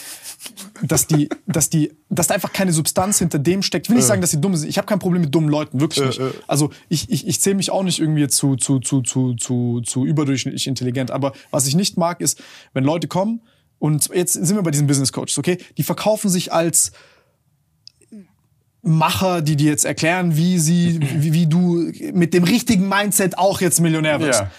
dass 0.82 1.06
die, 1.06 1.28
dass 1.46 1.68
die, 1.68 1.92
dass 2.08 2.28
da 2.28 2.34
einfach 2.34 2.52
keine 2.54 2.72
Substanz 2.72 3.18
hinter 3.18 3.38
dem 3.38 3.62
steckt. 3.62 3.86
Ich 3.86 3.90
will 3.90 3.96
nicht 3.96 4.06
sagen, 4.06 4.22
dass 4.22 4.30
sie 4.30 4.40
dumm 4.40 4.56
sind. 4.56 4.70
Ich 4.70 4.78
habe 4.78 4.86
kein 4.86 5.00
Problem 5.00 5.20
mit 5.20 5.34
dummen 5.34 5.50
Leuten, 5.50 5.80
wirklich 5.80 6.06
nicht. 6.06 6.20
Also 6.46 6.70
ich, 6.88 7.10
ich, 7.10 7.26
ich 7.26 7.40
zähle 7.42 7.56
mich 7.56 7.70
auch 7.70 7.82
nicht 7.82 7.98
irgendwie 7.98 8.26
zu, 8.28 8.56
zu, 8.56 8.78
zu, 8.78 9.02
zu, 9.02 9.34
zu, 9.34 9.82
zu 9.82 10.06
überdurchschnittlich 10.06 10.66
intelligent. 10.66 11.10
Aber 11.10 11.32
was 11.50 11.66
ich 11.66 11.74
nicht 11.74 11.98
mag, 11.98 12.22
ist, 12.22 12.42
wenn 12.72 12.84
Leute 12.84 13.06
kommen 13.06 13.42
und 13.78 14.08
jetzt 14.14 14.32
sind 14.32 14.56
wir 14.56 14.62
bei 14.62 14.70
diesen 14.70 14.86
Business 14.86 15.12
Coaches, 15.12 15.38
okay? 15.38 15.58
Die 15.76 15.82
verkaufen 15.82 16.28
sich 16.28 16.52
als 16.52 16.92
Macher, 18.82 19.42
die 19.42 19.56
dir 19.56 19.70
jetzt 19.70 19.84
erklären, 19.84 20.36
wie 20.36 20.58
sie, 20.58 21.00
wie, 21.00 21.32
wie 21.32 21.46
du 21.46 21.92
mit 22.12 22.32
dem 22.32 22.44
richtigen 22.44 22.88
Mindset 22.88 23.36
auch 23.36 23.60
jetzt 23.60 23.80
Millionär 23.80 24.20
wirst. 24.20 24.40
Ja. 24.40 24.50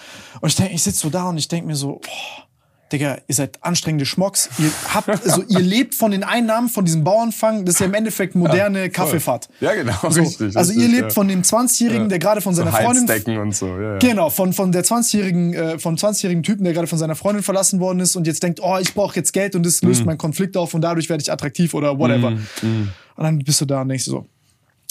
Und 0.42 0.50
ich 0.50 0.56
denke, 0.56 0.74
ich 0.74 0.84
sitze 0.84 1.00
so 1.00 1.10
da 1.10 1.30
und 1.30 1.38
ich 1.38 1.48
denke 1.48 1.68
mir 1.68 1.76
so, 1.76 2.02
boah, 2.02 2.49
Digga, 2.92 3.18
ihr 3.28 3.36
seid 3.36 3.64
anstrengende 3.64 4.06
Schmocks. 4.06 4.50
Ihr 4.58 4.72
habt, 4.94 5.08
also 5.10 5.44
ihr 5.48 5.60
lebt 5.60 5.94
von 5.94 6.10
den 6.12 6.24
Einnahmen 6.24 6.70
von 6.70 6.86
diesem 6.86 7.04
Bauernfang. 7.04 7.66
Das 7.66 7.76
ist 7.76 7.80
ja 7.82 7.86
im 7.86 7.94
Endeffekt 7.94 8.34
moderne 8.36 8.90
Kaffeefahrt. 8.90 9.48
Ja, 9.60 9.74
genau, 9.76 9.94
So, 10.10 10.22
richtig, 10.22 10.58
also 10.58 10.72
ihr 10.74 10.80
richtig, 10.80 10.92
lebt 10.96 11.08
ja. 11.10 11.14
von 11.14 11.28
dem 11.28 11.44
20-Jährigen, 11.44 12.10
der 12.10 12.18
gerade 12.20 12.42
von 12.42 12.56
seiner 12.56 12.72
Freundin 12.72 13.08
Heizdecken 13.08 13.38
und 13.38 13.56
so. 13.56 13.68
Ja, 13.68 13.94
ja. 13.94 13.98
Genau, 14.00 14.30
von, 14.30 14.54
von 14.54 14.72
der 14.72 14.84
20-jährigen, 14.84 15.54
äh, 15.54 15.80
vom 15.80 15.96
20-jährigen 15.96 16.42
Typen, 16.44 16.64
der 16.64 16.74
gerade 16.74 16.88
von 16.88 16.98
seiner 16.98 17.16
Freundin 17.16 17.44
verlassen 17.44 17.80
worden 17.80 18.00
ist 18.00 18.16
und 18.16 18.26
jetzt 18.26 18.42
denkt, 18.42 18.60
oh, 18.64 18.78
ich 18.82 18.94
brauche 18.94 19.16
jetzt 19.16 19.34
Geld 19.34 19.56
und 19.56 19.66
das 19.66 19.82
Mhm. 19.82 19.90
löst 19.90 20.06
meinen 20.06 20.18
Konflikt 20.18 20.58
auf 20.58 20.74
und 20.74 20.82
dadurch 20.82 21.10
werde 21.10 21.22
ich 21.22 21.32
attraktiv 21.32 21.74
oder 21.74 21.98
whatever. 22.00 22.30
Und 22.30 22.44
dann 23.18 23.40
bist 23.40 23.62
du 23.62 23.66
da 23.66 23.82
und 23.82 23.90
denkst 23.90 24.06
du 24.06 24.12
so. 24.12 24.26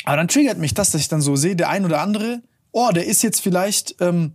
Aber 0.04 0.16
dann 0.16 0.28
triggert 0.28 0.58
mich 0.58 0.72
das, 0.74 0.90
dass 0.92 1.00
ich 1.00 1.08
dann 1.08 1.20
so 1.20 1.34
sehe, 1.36 1.56
der 1.56 1.68
ein 1.68 1.84
oder 1.84 2.00
andere, 2.00 2.40
oh, 2.72 2.90
der 2.94 3.06
ist 3.06 3.22
jetzt 3.22 3.40
vielleicht, 3.40 3.96
ähm, 4.00 4.32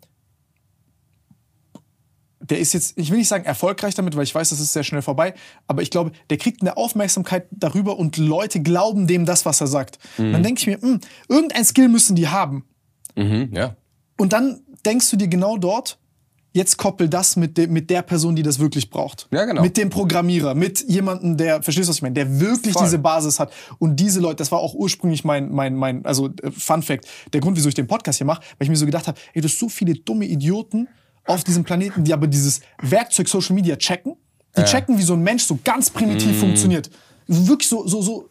der 2.50 2.60
ist 2.60 2.74
jetzt, 2.74 2.98
ich 2.98 3.10
will 3.10 3.18
nicht 3.18 3.28
sagen 3.28 3.46
erfolgreich 3.46 3.96
damit, 3.96 4.16
weil 4.16 4.24
ich 4.24 4.36
weiß, 4.36 4.50
das 4.50 4.60
ist 4.60 4.74
sehr 4.74 4.84
schnell 4.84 5.02
vorbei, 5.02 5.34
aber 5.68 5.82
ich 5.82 5.90
glaube, 5.90 6.12
der 6.30 6.38
kriegt 6.38 6.62
eine 6.62 6.78
Aufmerksamkeit 6.78 7.48
darüber 7.52 7.98
und 7.98 8.18
Leute 8.18 8.62
glauben 8.62 9.08
dem 9.08 9.26
das, 9.26 9.46
was 9.46 9.62
er 9.62 9.68
sagt. 9.68 10.00
Und 10.18 10.34
dann 10.34 10.44
denke 10.44 10.60
ich 10.60 10.68
mir, 10.68 10.82
hm, 10.82 11.00
irgendein 11.30 11.66
Skill 11.66 11.90
müssen 11.90 12.16
die 12.16 12.28
haben. 12.28 12.66
Mhm, 13.16 13.50
ja. 13.54 13.76
Und 14.18 14.34
dann 14.34 14.62
denkst 14.86 15.10
du 15.10 15.18
dir 15.18 15.28
genau 15.28 15.58
dort, 15.58 15.98
jetzt 16.54 16.78
koppel 16.78 17.10
das 17.10 17.36
mit, 17.36 17.58
de 17.58 17.68
mit 17.68 17.90
der 17.90 18.04
Person, 18.04 18.36
die 18.36 18.44
das 18.44 18.60
wirklich 18.60 18.90
braucht. 18.90 19.28
Ja, 19.32 19.46
genau. 19.46 19.62
Mit 19.62 19.76
dem 19.76 19.90
Programmierer, 19.90 20.54
mit 20.54 20.88
jemandem, 20.88 21.36
der, 21.36 21.64
verstehst 21.64 21.88
du, 21.88 21.90
was 21.90 21.98
ich 21.98 22.02
meine, 22.04 22.14
der 22.14 22.40
wirklich 22.40 22.74
Voll. 22.74 22.84
diese 22.84 23.00
Basis 23.00 23.40
hat. 23.40 23.52
Und 23.80 24.00
diese 24.00 24.20
Leute, 24.20 24.38
das 24.38 24.52
war 24.52 24.60
auch 24.60 24.76
ursprünglich 24.76 25.24
mein, 25.24 25.52
mein, 25.52 25.76
mein, 25.76 26.06
also 26.06 26.30
äh, 26.42 26.52
Fun 26.52 26.84
Fact, 26.84 27.08
der 27.34 27.42
Grund, 27.42 27.58
wieso 27.58 27.70
ich 27.70 27.76
den 27.76 27.88
Podcast 27.88 28.20
hier 28.20 28.28
mache, 28.28 28.42
weil 28.42 28.66
ich 28.66 28.70
mir 28.70 28.76
so 28.76 28.86
gedacht 28.86 29.08
habe, 29.08 29.20
ey, 29.34 29.42
du 29.42 29.48
hast 29.48 29.58
so 29.58 29.68
viele 29.68 29.96
dumme 29.96 30.26
Idioten 30.26 30.88
auf 31.26 31.44
diesem 31.44 31.64
Planeten, 31.64 32.04
die 32.04 32.14
aber 32.14 32.28
dieses 32.28 32.62
Werkzeug 32.82 33.28
Social 33.28 33.56
Media 33.56 33.76
checken. 33.76 34.16
Die 34.58 34.64
checken, 34.66 34.98
wie 34.98 35.04
so 35.04 35.14
ein 35.14 35.22
Mensch 35.22 35.44
so 35.44 35.58
ganz 35.64 35.90
primitiv 35.90 36.40
funktioniert. 36.40 36.90
Wirklich 37.28 37.68
so, 37.68 37.88
so, 37.88 38.02
so, 38.02 38.30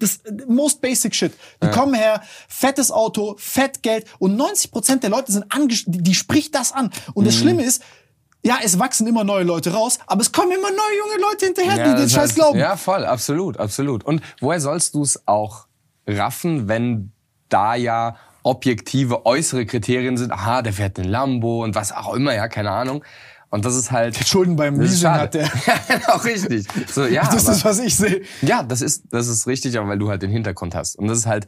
das 0.00 0.20
most 0.48 0.80
basic 0.80 1.14
shit. 1.14 1.32
Die 1.62 1.68
kommen 1.70 1.94
her, 1.94 2.22
fettes 2.48 2.90
Auto, 2.90 3.36
fett 3.38 3.82
Geld 3.82 4.06
und 4.18 4.40
90% 4.40 5.00
der 5.00 5.10
Leute 5.10 5.30
sind 5.30 5.44
angesch 5.52 5.84
die, 5.86 6.02
die 6.02 6.14
spricht 6.14 6.54
das 6.54 6.72
an. 6.72 6.90
Und 7.14 7.26
das 7.26 7.36
Schlimme 7.36 7.62
ist, 7.62 7.82
ja, 8.42 8.58
es 8.64 8.78
wachsen 8.78 9.06
immer 9.06 9.22
neue 9.22 9.44
Leute 9.44 9.72
raus, 9.72 9.98
aber 10.06 10.22
es 10.22 10.32
kommen 10.32 10.50
immer 10.52 10.70
neue 10.70 10.98
junge 10.98 11.20
Leute 11.30 11.46
hinterher, 11.46 11.90
die 11.94 12.00
den 12.00 12.08
Scheiß 12.08 12.30
heißt- 12.30 12.34
glauben. 12.34 12.58
Ja, 12.58 12.76
voll, 12.76 13.04
absolut, 13.04 13.58
absolut. 13.58 14.02
Und 14.02 14.22
woher 14.40 14.60
sollst 14.60 14.94
du 14.94 15.02
es 15.02 15.28
auch 15.28 15.66
raffen, 16.06 16.66
wenn 16.66 17.12
da 17.50 17.74
ja 17.74 18.16
objektive 18.42 19.26
äußere 19.26 19.66
Kriterien 19.66 20.16
sind? 20.16 20.32
Aha, 20.32 20.62
der 20.62 20.72
fährt 20.72 20.98
den 20.98 21.04
Lambo 21.04 21.62
und 21.64 21.74
was 21.74 21.92
auch 21.92 22.14
immer, 22.14 22.34
ja, 22.34 22.48
keine 22.48 22.70
Ahnung. 22.70 23.04
Und 23.52 23.64
das 23.64 23.74
ist 23.74 23.90
halt. 23.90 24.16
Schulden 24.28 24.54
beim 24.56 24.80
Leasing 24.80 25.10
hat 25.10 25.34
der. 25.34 25.50
Ja, 25.66 25.74
genau, 25.88 26.16
richtig. 26.18 26.66
So, 26.92 27.04
ja, 27.04 27.22
das 27.22 27.46
aber- 27.46 27.56
ist, 27.56 27.64
was 27.64 27.78
ich 27.80 27.96
sehe. 27.96 28.22
ja, 28.42 28.62
das 28.62 28.80
ist, 28.80 29.04
das 29.10 29.26
ist 29.26 29.46
richtig, 29.46 29.76
aber 29.78 29.88
weil 29.88 29.98
du 29.98 30.08
halt 30.08 30.22
den 30.22 30.30
Hintergrund 30.30 30.74
hast. 30.74 30.96
Und 30.96 31.08
das 31.08 31.18
ist 31.18 31.26
halt, 31.26 31.46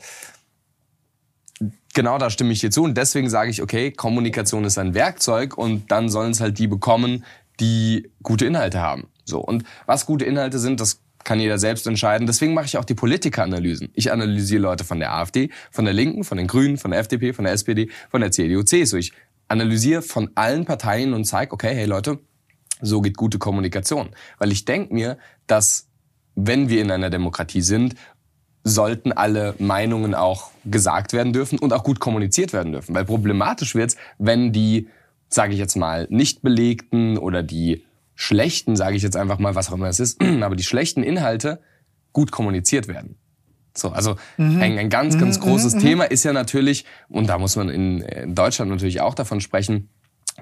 genau 1.94 2.18
da 2.18 2.30
stimme 2.30 2.52
ich 2.52 2.60
dir 2.60 2.70
zu. 2.70 2.82
Und 2.82 2.96
deswegen 2.96 3.30
sage 3.30 3.50
ich, 3.50 3.62
okay, 3.62 3.90
Kommunikation 3.92 4.64
ist 4.64 4.78
ein 4.78 4.94
Werkzeug 4.94 5.56
und 5.56 5.90
dann 5.90 6.08
sollen 6.08 6.32
es 6.32 6.40
halt 6.40 6.58
die 6.58 6.66
bekommen, 6.66 7.24
die 7.60 8.10
gute 8.22 8.46
Inhalte 8.46 8.80
haben. 8.80 9.08
So. 9.24 9.40
Und 9.40 9.64
was 9.86 10.06
gute 10.06 10.24
Inhalte 10.24 10.58
sind, 10.58 10.80
das 10.80 11.00
kann 11.24 11.40
jeder 11.40 11.58
selbst 11.58 11.86
entscheiden. 11.86 12.26
Deswegen 12.26 12.54
mache 12.54 12.66
ich 12.66 12.76
auch 12.76 12.84
die 12.84 12.94
Politikeranalysen. 12.94 13.90
Ich 13.94 14.12
analysiere 14.12 14.62
Leute 14.62 14.84
von 14.84 14.98
der 14.98 15.12
AfD, 15.12 15.50
von 15.70 15.84
der 15.84 15.94
Linken, 15.94 16.24
von 16.24 16.38
den 16.38 16.46
Grünen, 16.46 16.76
von 16.76 16.90
der 16.90 17.00
FDP, 17.00 17.32
von 17.32 17.44
der 17.44 17.54
SPD, 17.54 17.90
von 18.10 18.20
der 18.20 18.30
CDU, 18.30 18.62
CSU. 18.62 18.96
Ich 18.96 19.12
analysiere 19.48 20.02
von 20.02 20.30
allen 20.34 20.64
Parteien 20.64 21.12
und 21.12 21.24
zeige, 21.24 21.52
okay, 21.52 21.74
hey 21.74 21.86
Leute, 21.86 22.18
so 22.80 23.00
geht 23.00 23.16
gute 23.16 23.38
Kommunikation. 23.38 24.10
Weil 24.38 24.52
ich 24.52 24.64
denke 24.64 24.92
mir, 24.94 25.18
dass 25.46 25.88
wenn 26.34 26.68
wir 26.68 26.80
in 26.80 26.90
einer 26.90 27.10
Demokratie 27.10 27.60
sind, 27.60 27.94
sollten 28.64 29.12
alle 29.12 29.54
Meinungen 29.58 30.14
auch 30.14 30.50
gesagt 30.64 31.12
werden 31.12 31.32
dürfen 31.32 31.58
und 31.58 31.72
auch 31.72 31.84
gut 31.84 32.00
kommuniziert 32.00 32.52
werden 32.52 32.72
dürfen. 32.72 32.94
Weil 32.94 33.04
problematisch 33.04 33.74
wird's, 33.74 33.96
wenn 34.18 34.52
die, 34.52 34.88
sage 35.28 35.52
ich 35.52 35.58
jetzt 35.58 35.76
mal, 35.76 36.06
nicht 36.10 36.42
belegten 36.42 37.18
oder 37.18 37.42
die 37.42 37.84
schlechten, 38.14 38.76
sage 38.76 38.96
ich 38.96 39.02
jetzt 39.02 39.16
einfach 39.16 39.38
mal, 39.38 39.54
was 39.54 39.68
auch 39.68 39.74
immer 39.74 39.88
es 39.88 40.00
ist, 40.00 40.22
aber 40.42 40.56
die 40.56 40.64
schlechten 40.64 41.02
Inhalte 41.02 41.60
gut 42.12 42.30
kommuniziert 42.30 42.88
werden. 42.88 43.16
So, 43.74 43.90
also 43.90 44.16
mhm. 44.36 44.60
ein, 44.60 44.78
ein, 44.78 44.90
ganz, 44.90 45.18
ganz 45.18 45.38
mhm. 45.38 45.42
großes 45.42 45.74
mhm. 45.76 45.80
Thema 45.80 46.04
ist 46.04 46.24
ja 46.24 46.32
natürlich, 46.32 46.84
und 47.08 47.28
da 47.28 47.38
muss 47.38 47.56
man 47.56 47.70
in, 47.70 48.00
in 48.02 48.34
Deutschland 48.34 48.70
natürlich 48.70 49.00
auch 49.00 49.14
davon 49.14 49.40
sprechen, 49.40 49.88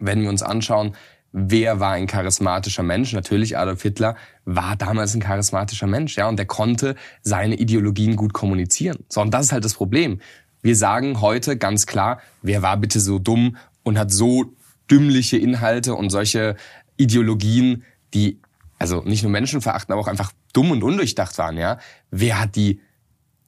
wenn 0.01 0.23
wir 0.23 0.29
uns 0.29 0.43
anschauen, 0.43 0.97
wer 1.33 1.79
war 1.79 1.93
ein 1.93 2.07
charismatischer 2.07 2.83
Mensch? 2.83 3.13
Natürlich 3.13 3.57
Adolf 3.57 3.83
Hitler 3.83 4.17
war 4.45 4.77
damals 4.77 5.15
ein 5.15 5.21
charismatischer 5.21 5.87
Mensch, 5.87 6.17
ja, 6.17 6.29
und 6.29 6.39
der 6.39 6.47
konnte 6.47 6.97
seine 7.23 7.55
Ideologien 7.55 8.17
gut 8.17 8.33
kommunizieren. 8.33 9.05
So, 9.09 9.21
und 9.21 9.33
das 9.33 9.47
ist 9.47 9.53
halt 9.53 9.65
das 9.65 9.75
Problem. 9.75 10.21
Wir 10.63 10.77
sagen 10.77 11.21
heute 11.21 11.57
ganz 11.57 11.87
klar, 11.87 12.21
wer 12.43 12.63
war 12.63 12.77
bitte 12.77 13.01
so 13.01 13.19
dumm 13.19 13.57
und 13.83 13.99
hat 13.99 14.11
so 14.11 14.53
dümmliche 14.91 15.39
Inhalte 15.39 15.95
und 15.95 16.11
solche 16.11 16.57
Ideologien, 17.01 17.85
die 18.15 18.41
also 18.79 19.03
nicht 19.03 19.23
nur 19.23 19.31
Menschen 19.31 19.61
verachten, 19.61 19.93
aber 19.93 20.01
auch 20.01 20.09
einfach 20.09 20.33
dumm 20.53 20.71
und 20.71 20.83
undurchdacht 20.83 21.37
waren, 21.39 21.59
ja. 21.59 21.79
Wer 22.11 22.41
hat 22.41 22.57
die 22.57 22.81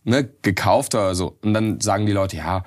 ne, 0.05 0.29
gekauft 0.43 0.95
oder 0.95 1.15
so? 1.15 1.39
Und 1.43 1.55
dann 1.55 1.81
sagen 1.81 2.07
die 2.07 2.13
Leute, 2.13 2.37
ja, 2.37 2.65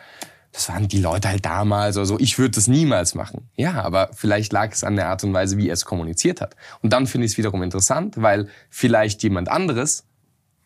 das 0.51 0.69
waren 0.69 0.87
die 0.87 0.99
Leute 0.99 1.27
halt 1.29 1.45
damals 1.45 1.97
oder 1.97 2.05
so. 2.05 2.17
Ich 2.17 2.39
würde 2.39 2.55
das 2.55 2.67
niemals 2.67 3.13
machen. 3.13 3.49
Ja, 3.55 3.83
aber 3.83 4.09
vielleicht 4.13 4.53
lag 4.53 4.71
es 4.71 4.83
an 4.83 4.95
der 4.95 5.09
Art 5.09 5.23
und 5.23 5.33
Weise, 5.33 5.57
wie 5.57 5.67
er 5.67 5.73
es 5.73 5.85
kommuniziert 5.85 6.41
hat. 6.41 6.55
Und 6.81 6.93
dann 6.93 7.07
finde 7.07 7.25
ich 7.25 7.33
es 7.33 7.37
wiederum 7.37 7.61
interessant, 7.61 8.15
weil 8.17 8.47
vielleicht 8.69 9.21
jemand 9.21 9.49
anderes, 9.49 10.05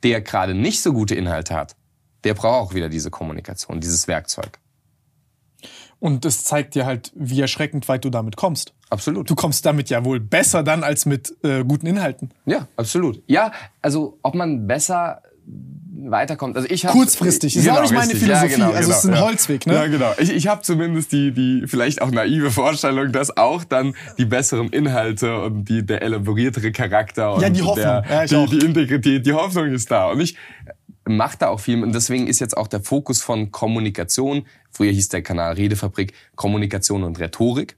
der 0.03 0.21
gerade 0.21 0.53
nicht 0.53 0.81
so 0.81 0.93
gute 0.93 1.15
Inhalte 1.15 1.55
hat, 1.55 1.75
der 2.23 2.33
braucht 2.33 2.69
auch 2.69 2.73
wieder 2.75 2.87
diese 2.87 3.09
Kommunikation, 3.09 3.81
dieses 3.81 4.07
Werkzeug. 4.07 4.59
Und 5.99 6.25
es 6.25 6.43
zeigt 6.43 6.75
dir 6.75 6.85
halt, 6.85 7.11
wie 7.15 7.41
erschreckend 7.41 7.87
weit 7.89 8.05
du 8.05 8.09
damit 8.09 8.37
kommst. 8.37 8.73
Absolut. 8.89 9.29
Du 9.29 9.35
kommst 9.35 9.65
damit 9.65 9.89
ja 9.89 10.05
wohl 10.05 10.19
besser 10.19 10.63
dann 10.63 10.83
als 10.83 11.05
mit 11.05 11.35
äh, 11.43 11.63
guten 11.63 11.87
Inhalten. 11.87 12.31
Ja, 12.45 12.67
absolut. 12.77 13.21
Ja, 13.27 13.51
also 13.81 14.17
ob 14.23 14.33
man 14.33 14.65
besser 14.65 15.21
weiterkommt. 16.01 16.55
Also 16.55 16.69
ich 16.69 16.85
hab, 16.85 16.93
Kurzfristig, 16.93 17.53
das 17.53 17.63
genau, 17.63 17.75
ist 17.75 17.79
auch 17.79 17.83
nicht 17.83 17.93
meine 17.93 18.15
Philosophie. 18.15 18.51
Ja, 18.51 18.55
genau, 18.55 18.71
also 18.71 18.91
es 18.91 18.97
ist 18.99 19.05
ein 19.05 19.15
ja. 19.15 19.21
Holzweg, 19.21 19.67
ne? 19.67 19.73
Ja, 19.73 19.87
genau. 19.87 20.13
Ich, 20.17 20.31
ich 20.31 20.47
habe 20.47 20.61
zumindest 20.61 21.11
die, 21.11 21.31
die 21.31 21.63
vielleicht 21.67 22.01
auch 22.01 22.11
naive 22.11 22.51
Vorstellung, 22.51 23.11
dass 23.11 23.35
auch 23.35 23.63
dann 23.63 23.95
die 24.17 24.25
besseren 24.25 24.69
Inhalte 24.69 25.41
und 25.41 25.65
die, 25.65 25.85
der 25.85 26.01
elaboriertere 26.01 26.71
Charakter 26.71 27.33
und 27.33 27.41
ja, 27.41 27.49
die 27.49 27.61
Hoffnung. 27.61 27.85
Der, 27.85 28.25
ja, 28.25 28.45
die, 28.45 28.59
die 28.59 28.65
Integrität, 28.65 29.25
die 29.25 29.33
Hoffnung 29.33 29.71
ist 29.71 29.91
da. 29.91 30.09
Und 30.09 30.21
ich 30.21 30.35
mache 31.09 31.37
da 31.39 31.47
auch 31.49 31.59
viel. 31.59 31.83
Und 31.83 31.93
deswegen 31.93 32.27
ist 32.27 32.39
jetzt 32.39 32.55
auch 32.55 32.67
der 32.67 32.81
Fokus 32.81 33.21
von 33.21 33.51
Kommunikation, 33.51 34.45
früher 34.71 34.91
hieß 34.91 35.09
der 35.09 35.21
Kanal 35.21 35.53
Redefabrik 35.53 36.13
Kommunikation 36.35 37.03
und 37.03 37.19
Rhetorik. 37.19 37.77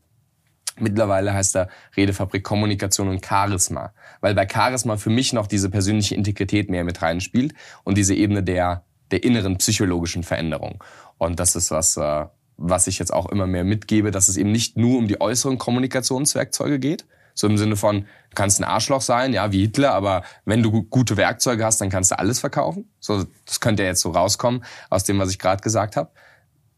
Mittlerweile 0.80 1.34
heißt 1.34 1.56
er 1.56 1.70
Redefabrik 1.98 2.44
Kommunikation 2.44 3.10
und 3.10 3.26
Charisma, 3.26 3.94
weil 4.22 4.34
bei 4.34 4.48
Charisma 4.48 4.98
für 4.98 5.10
mich 5.10 5.34
noch 5.34 5.48
diese 5.48 5.70
persönliche 5.70 6.16
Integrität 6.16 6.70
mehr 6.70 6.84
mit 6.84 7.02
reinspielt 7.02 7.54
und 7.84 7.98
diese 7.98 8.16
Ebene 8.16 8.42
der, 8.42 8.86
der 9.12 9.24
inneren 9.24 9.58
psychologischen 9.58 10.24
Veränderung. 10.24 10.84
Und 11.18 11.40
das 11.40 11.56
ist 11.56 11.72
was, 11.72 11.98
äh, 11.98 12.26
was 12.58 12.88
ich 12.88 13.00
jetzt 13.00 13.14
auch 13.14 13.30
immer 13.30 13.48
mehr 13.48 13.64
mitgebe, 13.64 14.12
dass 14.12 14.28
es 14.28 14.38
eben 14.38 14.52
nicht 14.52 14.78
nur 14.78 14.98
um 14.98 15.08
die 15.08 15.20
äußeren 15.20 15.58
Kommunikationswerkzeuge 15.58 16.80
geht, 16.80 17.06
so 17.34 17.48
im 17.48 17.58
Sinne 17.58 17.76
von, 17.76 18.06
du 18.32 18.36
kannst 18.36 18.60
ein 18.60 18.64
Arschloch 18.64 19.02
sein, 19.02 19.34
ja, 19.34 19.52
wie 19.52 19.62
Hitler, 19.62 19.94
aber 19.94 20.24
wenn 20.46 20.64
du 20.64 20.84
gute 20.84 21.18
Werkzeuge 21.18 21.66
hast, 21.66 21.82
dann 21.82 21.90
kannst 21.90 22.12
du 22.12 22.18
alles 22.18 22.40
verkaufen. 22.40 22.90
So, 23.00 23.26
das 23.46 23.60
könnte 23.60 23.84
ja 23.84 23.90
jetzt 23.90 24.02
so 24.02 24.12
rauskommen 24.12 24.64
aus 24.90 25.04
dem, 25.04 25.20
was 25.20 25.30
ich 25.30 25.38
gerade 25.38 25.62
gesagt 25.62 25.96
habe. 25.96 26.10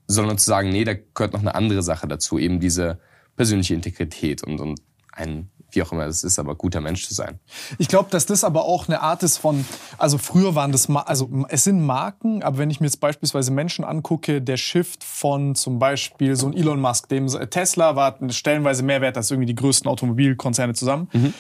Sondern 0.07 0.37
zu 0.37 0.45
sagen, 0.45 0.69
nee, 0.69 0.83
da 0.83 0.93
gehört 0.95 1.33
noch 1.33 1.39
eine 1.39 1.55
andere 1.55 1.81
Sache 1.81 2.07
dazu, 2.07 2.37
eben 2.37 2.59
diese 2.59 2.99
persönliche 3.35 3.73
Integrität 3.73 4.43
und, 4.43 4.59
und 4.59 4.81
ein 5.11 5.49
wie 5.75 5.83
auch 5.83 5.91
immer 5.91 6.05
es 6.05 6.23
ist, 6.23 6.39
aber 6.39 6.55
guter 6.55 6.81
Mensch 6.81 7.07
zu 7.07 7.13
sein. 7.13 7.39
Ich 7.77 7.87
glaube, 7.87 8.09
dass 8.09 8.25
das 8.25 8.43
aber 8.43 8.65
auch 8.65 8.87
eine 8.87 9.01
Art 9.01 9.23
ist 9.23 9.37
von, 9.37 9.65
also 9.97 10.17
früher 10.17 10.55
waren 10.55 10.71
das, 10.71 10.89
also 10.89 11.29
es 11.49 11.63
sind 11.63 11.81
Marken, 11.81 12.43
aber 12.43 12.57
wenn 12.57 12.69
ich 12.69 12.79
mir 12.79 12.87
jetzt 12.87 12.99
beispielsweise 12.99 13.51
Menschen 13.51 13.85
angucke, 13.85 14.41
der 14.41 14.57
Shift 14.57 15.03
von 15.03 15.55
zum 15.55 15.79
Beispiel 15.79 16.35
so 16.35 16.47
ein 16.47 16.53
Elon 16.53 16.79
Musk, 16.79 17.09
dem 17.09 17.27
Tesla 17.49 17.95
war 17.95 18.17
stellenweise 18.29 18.83
mehr 18.83 19.01
wert 19.01 19.17
als 19.17 19.31
irgendwie 19.31 19.47
die 19.47 19.55
größten 19.55 19.89
Automobilkonzerne 19.89 20.73
zusammen. 20.73 21.09
Mhm. 21.13 21.33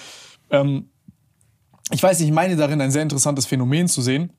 Ähm, 0.49 0.89
ich 1.91 2.01
weiß 2.01 2.19
nicht, 2.19 2.29
ich 2.29 2.33
meine 2.33 2.55
darin 2.55 2.81
ein 2.81 2.91
sehr 2.91 3.03
interessantes 3.03 3.45
Phänomen 3.45 3.87
zu 3.87 4.01
sehen. 4.01 4.31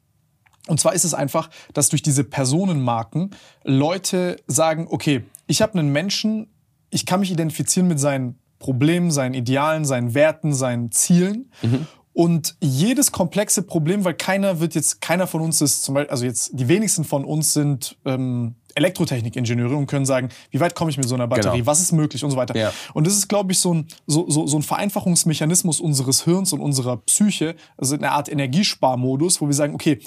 Und 0.66 0.80
zwar 0.80 0.94
ist 0.94 1.04
es 1.04 1.12
einfach, 1.12 1.50
dass 1.74 1.90
durch 1.90 2.02
diese 2.02 2.24
Personenmarken 2.24 3.34
Leute 3.64 4.36
sagen, 4.46 4.86
okay, 4.90 5.24
ich 5.46 5.60
habe 5.60 5.78
einen 5.78 5.92
Menschen, 5.92 6.48
ich 6.90 7.04
kann 7.04 7.20
mich 7.20 7.30
identifizieren 7.30 7.86
mit 7.86 8.00
seinen 8.00 8.38
Problemen, 8.64 9.10
seinen 9.10 9.34
Idealen, 9.34 9.84
seinen 9.84 10.14
Werten, 10.14 10.54
seinen 10.54 10.90
Zielen. 10.90 11.50
Mhm. 11.60 11.86
Und 12.14 12.56
jedes 12.62 13.12
komplexe 13.12 13.62
Problem, 13.62 14.06
weil 14.06 14.14
keiner 14.14 14.58
wird 14.58 14.74
jetzt, 14.74 15.02
keiner 15.02 15.26
von 15.26 15.42
uns 15.42 15.60
ist 15.60 15.82
zum 15.82 15.96
Beispiel, 15.96 16.10
also 16.10 16.24
jetzt 16.24 16.52
die 16.54 16.66
wenigsten 16.66 17.04
von 17.04 17.26
uns 17.26 17.52
sind 17.52 17.98
ähm, 18.06 18.54
Elektrotechnikingenieure 18.74 19.76
und 19.76 19.86
können 19.86 20.06
sagen, 20.06 20.30
wie 20.50 20.60
weit 20.60 20.74
komme 20.74 20.90
ich 20.90 20.96
mit 20.96 21.06
so 21.06 21.14
einer 21.14 21.26
Batterie, 21.26 21.58
genau. 21.58 21.66
was 21.66 21.80
ist 21.80 21.92
möglich 21.92 22.24
und 22.24 22.30
so 22.30 22.38
weiter. 22.38 22.56
Ja. 22.56 22.72
Und 22.94 23.06
das 23.06 23.18
ist, 23.18 23.28
glaube 23.28 23.52
ich, 23.52 23.58
so 23.58 23.74
ein, 23.74 23.86
so, 24.06 24.30
so, 24.30 24.46
so 24.46 24.56
ein 24.56 24.62
Vereinfachungsmechanismus 24.62 25.78
unseres 25.78 26.24
Hirns 26.24 26.54
und 26.54 26.60
unserer 26.60 26.96
Psyche, 26.96 27.54
also 27.76 27.94
eine 27.94 28.12
Art 28.12 28.30
Energiesparmodus, 28.30 29.42
wo 29.42 29.46
wir 29.46 29.54
sagen, 29.54 29.74
okay, 29.74 29.98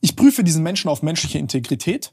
ich 0.00 0.14
prüfe 0.14 0.44
diesen 0.44 0.62
Menschen 0.62 0.88
auf 0.88 1.02
menschliche 1.02 1.38
Integrität 1.38 2.12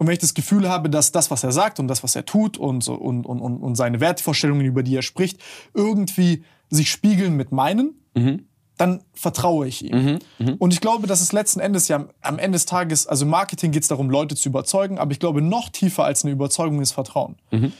und 0.00 0.06
wenn 0.06 0.14
ich 0.14 0.18
das 0.20 0.32
Gefühl 0.32 0.66
habe, 0.66 0.88
dass 0.88 1.12
das, 1.12 1.30
was 1.30 1.44
er 1.44 1.52
sagt 1.52 1.78
und 1.78 1.86
das, 1.86 2.02
was 2.02 2.16
er 2.16 2.24
tut 2.24 2.56
und, 2.56 2.88
und, 2.88 3.26
und, 3.26 3.40
und 3.58 3.74
seine 3.74 4.00
Wertvorstellungen, 4.00 4.64
über 4.64 4.82
die 4.82 4.96
er 4.96 5.02
spricht, 5.02 5.42
irgendwie 5.74 6.42
sich 6.70 6.90
spiegeln 6.90 7.36
mit 7.36 7.52
meinen, 7.52 8.00
mhm. 8.14 8.46
dann 8.78 9.02
vertraue 9.12 9.68
ich 9.68 9.84
ihm. 9.84 10.02
Mhm. 10.02 10.18
Mhm. 10.38 10.54
Und 10.54 10.72
ich 10.72 10.80
glaube, 10.80 11.06
dass 11.06 11.20
es 11.20 11.32
letzten 11.32 11.60
Endes 11.60 11.88
ja 11.88 12.08
am 12.22 12.38
Ende 12.38 12.56
des 12.56 12.64
Tages, 12.64 13.06
also 13.06 13.26
im 13.26 13.30
Marketing 13.30 13.72
geht 13.72 13.82
es 13.82 13.88
darum, 13.88 14.08
Leute 14.08 14.36
zu 14.36 14.48
überzeugen, 14.48 14.98
aber 14.98 15.12
ich 15.12 15.18
glaube, 15.18 15.42
noch 15.42 15.68
tiefer 15.68 16.04
als 16.04 16.24
eine 16.24 16.32
Überzeugung 16.32 16.80
ist 16.80 16.92
Vertrauen. 16.92 17.36
Mhm. 17.50 17.74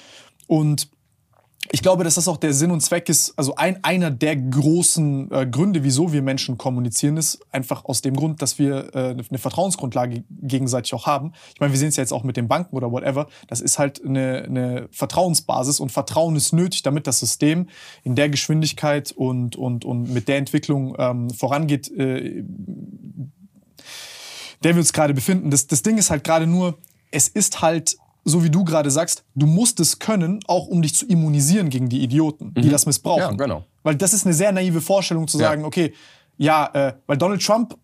Und 0.46 0.90
ich 1.72 1.82
glaube, 1.82 2.02
dass 2.02 2.16
das 2.16 2.26
auch 2.26 2.36
der 2.36 2.52
Sinn 2.52 2.72
und 2.72 2.80
Zweck 2.80 3.08
ist, 3.08 3.32
also 3.36 3.54
ein, 3.54 3.82
einer 3.84 4.10
der 4.10 4.34
großen 4.36 5.30
äh, 5.30 5.46
Gründe, 5.46 5.84
wieso 5.84 6.12
wir 6.12 6.20
Menschen 6.20 6.58
kommunizieren, 6.58 7.16
ist 7.16 7.40
einfach 7.52 7.84
aus 7.84 8.02
dem 8.02 8.16
Grund, 8.16 8.42
dass 8.42 8.58
wir 8.58 8.94
äh, 8.94 9.10
eine 9.10 9.38
Vertrauensgrundlage 9.38 10.24
gegenseitig 10.42 10.94
auch 10.94 11.06
haben. 11.06 11.32
Ich 11.54 11.60
meine, 11.60 11.72
wir 11.72 11.78
sehen 11.78 11.88
es 11.88 11.96
ja 11.96 12.02
jetzt 12.02 12.12
auch 12.12 12.24
mit 12.24 12.36
den 12.36 12.48
Banken 12.48 12.74
oder 12.76 12.90
whatever. 12.90 13.28
Das 13.46 13.60
ist 13.60 13.78
halt 13.78 14.04
eine, 14.04 14.42
eine 14.42 14.88
Vertrauensbasis 14.90 15.78
und 15.78 15.92
Vertrauen 15.92 16.34
ist 16.34 16.52
nötig, 16.52 16.82
damit 16.82 17.06
das 17.06 17.20
System 17.20 17.68
in 18.02 18.16
der 18.16 18.28
Geschwindigkeit 18.28 19.12
und, 19.12 19.54
und, 19.54 19.84
und 19.84 20.12
mit 20.12 20.26
der 20.26 20.38
Entwicklung 20.38 20.96
ähm, 20.98 21.30
vorangeht, 21.30 21.88
äh, 21.96 22.42
der 24.64 24.74
wir 24.74 24.80
uns 24.80 24.92
gerade 24.92 25.14
befinden. 25.14 25.50
Das, 25.50 25.68
das 25.68 25.82
Ding 25.82 25.98
ist 25.98 26.10
halt 26.10 26.24
gerade 26.24 26.48
nur, 26.48 26.78
es 27.12 27.28
ist 27.28 27.62
halt 27.62 27.96
so 28.24 28.44
wie 28.44 28.50
du 28.50 28.64
gerade 28.64 28.90
sagst, 28.90 29.24
du 29.34 29.46
musst 29.46 29.80
es 29.80 29.98
können, 29.98 30.40
auch 30.46 30.66
um 30.66 30.82
dich 30.82 30.94
zu 30.94 31.06
immunisieren 31.06 31.70
gegen 31.70 31.88
die 31.88 32.02
Idioten, 32.02 32.54
die 32.54 32.68
mhm. 32.68 32.70
das 32.70 32.86
missbrauchen. 32.86 33.20
Ja, 33.20 33.30
genau. 33.30 33.64
Weil 33.82 33.96
das 33.96 34.12
ist 34.12 34.26
eine 34.26 34.34
sehr 34.34 34.52
naive 34.52 34.80
Vorstellung 34.80 35.26
zu 35.26 35.38
sagen, 35.38 35.62
ja. 35.62 35.66
okay, 35.66 35.94
ja, 36.36 36.70
äh, 36.72 36.94
weil 37.06 37.16
Donald 37.16 37.44
Trump, 37.44 37.76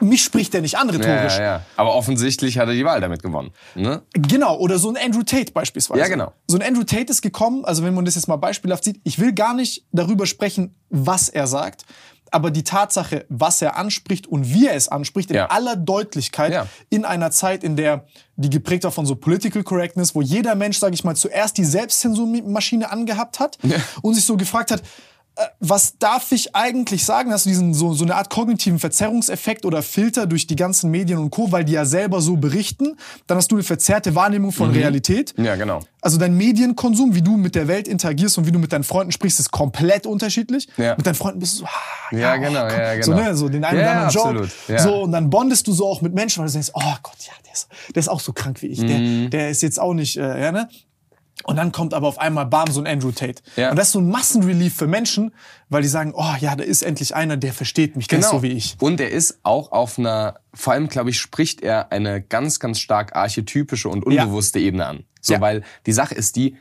mich 0.00 0.22
spricht 0.22 0.54
er 0.54 0.60
nicht 0.60 0.78
an 0.78 0.88
rhetorisch. 0.88 1.36
Ja, 1.36 1.42
ja, 1.42 1.62
Aber 1.76 1.94
offensichtlich 1.94 2.58
hat 2.58 2.68
er 2.68 2.74
die 2.74 2.84
Wahl 2.84 3.00
damit 3.00 3.22
gewonnen. 3.22 3.50
Ne? 3.74 4.02
Genau, 4.12 4.56
oder 4.58 4.78
so 4.78 4.88
ein 4.88 4.96
Andrew 4.96 5.22
Tate 5.22 5.52
beispielsweise. 5.52 6.00
Ja, 6.00 6.08
genau. 6.08 6.32
So 6.46 6.56
ein 6.58 6.62
Andrew 6.62 6.84
Tate 6.84 7.10
ist 7.10 7.20
gekommen, 7.20 7.64
also 7.64 7.84
wenn 7.84 7.94
man 7.94 8.04
das 8.04 8.14
jetzt 8.14 8.28
mal 8.28 8.36
beispielhaft 8.36 8.84
sieht, 8.84 9.00
ich 9.04 9.18
will 9.18 9.32
gar 9.32 9.54
nicht 9.54 9.84
darüber 9.92 10.26
sprechen, 10.26 10.74
was 10.88 11.28
er 11.28 11.46
sagt, 11.46 11.84
aber 12.30 12.50
die 12.50 12.64
Tatsache, 12.64 13.26
was 13.28 13.60
er 13.62 13.76
anspricht 13.76 14.26
und 14.26 14.52
wie 14.52 14.66
er 14.66 14.74
es 14.74 14.88
anspricht, 14.88 15.30
in 15.30 15.36
ja. 15.36 15.46
aller 15.46 15.76
Deutlichkeit, 15.76 16.52
ja. 16.52 16.66
in 16.88 17.04
einer 17.04 17.30
Zeit, 17.30 17.64
in 17.64 17.76
der 17.76 18.04
die 18.36 18.48
geprägt 18.48 18.84
war 18.84 18.90
von 18.90 19.04
so 19.04 19.16
Political 19.16 19.62
Correctness, 19.62 20.14
wo 20.14 20.22
jeder 20.22 20.54
Mensch, 20.54 20.78
sage 20.78 20.94
ich 20.94 21.04
mal, 21.04 21.14
zuerst 21.14 21.58
die 21.58 21.64
Selbstzensurmaschine 21.64 22.90
angehabt 22.90 23.38
hat 23.38 23.58
ja. 23.62 23.76
und 24.00 24.14
sich 24.14 24.24
so 24.24 24.36
gefragt 24.36 24.70
hat, 24.70 24.82
was 25.60 25.98
darf 25.98 26.32
ich 26.32 26.54
eigentlich 26.54 27.04
sagen? 27.04 27.32
Hast 27.32 27.46
du 27.46 27.50
diesen 27.50 27.74
so, 27.74 27.92
so 27.94 28.04
eine 28.04 28.14
Art 28.16 28.30
kognitiven 28.30 28.78
Verzerrungseffekt 28.78 29.64
oder 29.64 29.82
Filter 29.82 30.26
durch 30.26 30.46
die 30.46 30.56
ganzen 30.56 30.90
Medien 30.90 31.18
und 31.18 31.30
Co., 31.30 31.50
weil 31.52 31.64
die 31.64 31.72
ja 31.72 31.84
selber 31.84 32.20
so 32.20 32.36
berichten. 32.36 32.96
Dann 33.26 33.36
hast 33.38 33.50
du 33.50 33.56
eine 33.56 33.62
verzerrte 33.62 34.14
Wahrnehmung 34.14 34.52
von 34.52 34.70
Realität. 34.70 35.34
Ja, 35.36 35.56
genau. 35.56 35.80
Also 36.02 36.18
dein 36.18 36.36
Medienkonsum, 36.36 37.14
wie 37.14 37.22
du 37.22 37.36
mit 37.36 37.54
der 37.54 37.68
Welt 37.68 37.86
interagierst 37.88 38.38
und 38.38 38.46
wie 38.46 38.52
du 38.52 38.58
mit 38.58 38.72
deinen 38.72 38.84
Freunden 38.84 39.12
sprichst, 39.12 39.38
ist 39.40 39.50
komplett 39.50 40.06
unterschiedlich. 40.06 40.68
Ja. 40.76 40.96
Mit 40.96 41.06
deinen 41.06 41.14
Freunden 41.14 41.40
bist 41.40 41.54
du 41.54 41.58
so, 41.58 41.64
ah, 41.66 42.16
Ja, 42.16 42.36
genau, 42.36 42.66
komm. 42.68 42.78
ja, 42.78 43.02
So, 43.02 43.12
genau. 43.12 43.22
ne, 43.24 43.36
so 43.36 43.48
den 43.48 43.64
einen 43.64 43.78
Ja, 43.80 43.84
oder 43.84 43.90
anderen 43.92 44.14
Joke. 44.14 44.28
absolut, 44.28 44.50
ja. 44.68 44.78
So, 44.78 45.02
und 45.02 45.12
dann 45.12 45.28
bondest 45.30 45.66
du 45.66 45.72
so 45.72 45.86
auch 45.86 46.00
mit 46.00 46.14
Menschen, 46.14 46.40
weil 46.40 46.46
du 46.48 46.52
denkst, 46.54 46.70
oh 46.74 46.80
Gott, 47.02 47.16
ja, 47.26 47.32
der 47.44 47.52
ist, 47.52 47.68
der 47.94 48.00
ist 48.00 48.08
auch 48.08 48.20
so 48.20 48.32
krank 48.32 48.62
wie 48.62 48.68
ich. 48.68 48.80
Mhm. 48.80 49.30
Der, 49.30 49.40
der 49.40 49.50
ist 49.50 49.62
jetzt 49.62 49.78
auch 49.78 49.94
nicht, 49.94 50.16
äh, 50.16 50.40
ja, 50.42 50.52
ne? 50.52 50.68
Und 51.44 51.56
dann 51.56 51.72
kommt 51.72 51.94
aber 51.94 52.06
auf 52.08 52.18
einmal 52.18 52.46
bam 52.46 52.70
so 52.70 52.80
ein 52.80 52.86
Andrew 52.86 53.12
Tate. 53.12 53.42
Ja. 53.56 53.70
Und 53.70 53.76
das 53.78 53.88
ist 53.88 53.92
so 53.92 54.00
ein 54.00 54.08
Massenrelief 54.10 54.74
für 54.76 54.86
Menschen, 54.86 55.32
weil 55.68 55.82
die 55.82 55.88
sagen, 55.88 56.12
oh 56.14 56.34
ja, 56.40 56.54
da 56.56 56.64
ist 56.64 56.82
endlich 56.82 57.14
einer, 57.14 57.36
der 57.36 57.52
versteht 57.52 57.96
mich, 57.96 58.10
ist 58.12 58.30
so 58.30 58.42
wie 58.42 58.48
ich. 58.48 58.76
Und 58.80 59.00
er 59.00 59.10
ist 59.10 59.38
auch 59.42 59.72
auf 59.72 59.98
einer, 59.98 60.40
vor 60.54 60.74
allem 60.74 60.88
glaube 60.88 61.10
ich, 61.10 61.18
spricht 61.18 61.62
er 61.62 61.92
eine 61.92 62.20
ganz, 62.20 62.60
ganz 62.60 62.78
stark 62.78 63.16
archetypische 63.16 63.88
und 63.88 64.04
Ja. 64.12 64.24
unbewusste 64.24 64.58
Ebene 64.58 64.86
an. 64.86 65.04
So, 65.20 65.34
Ja. 65.34 65.40
weil 65.40 65.62
die 65.86 65.92
Sache 65.92 66.14
ist 66.14 66.36
die, 66.36 66.56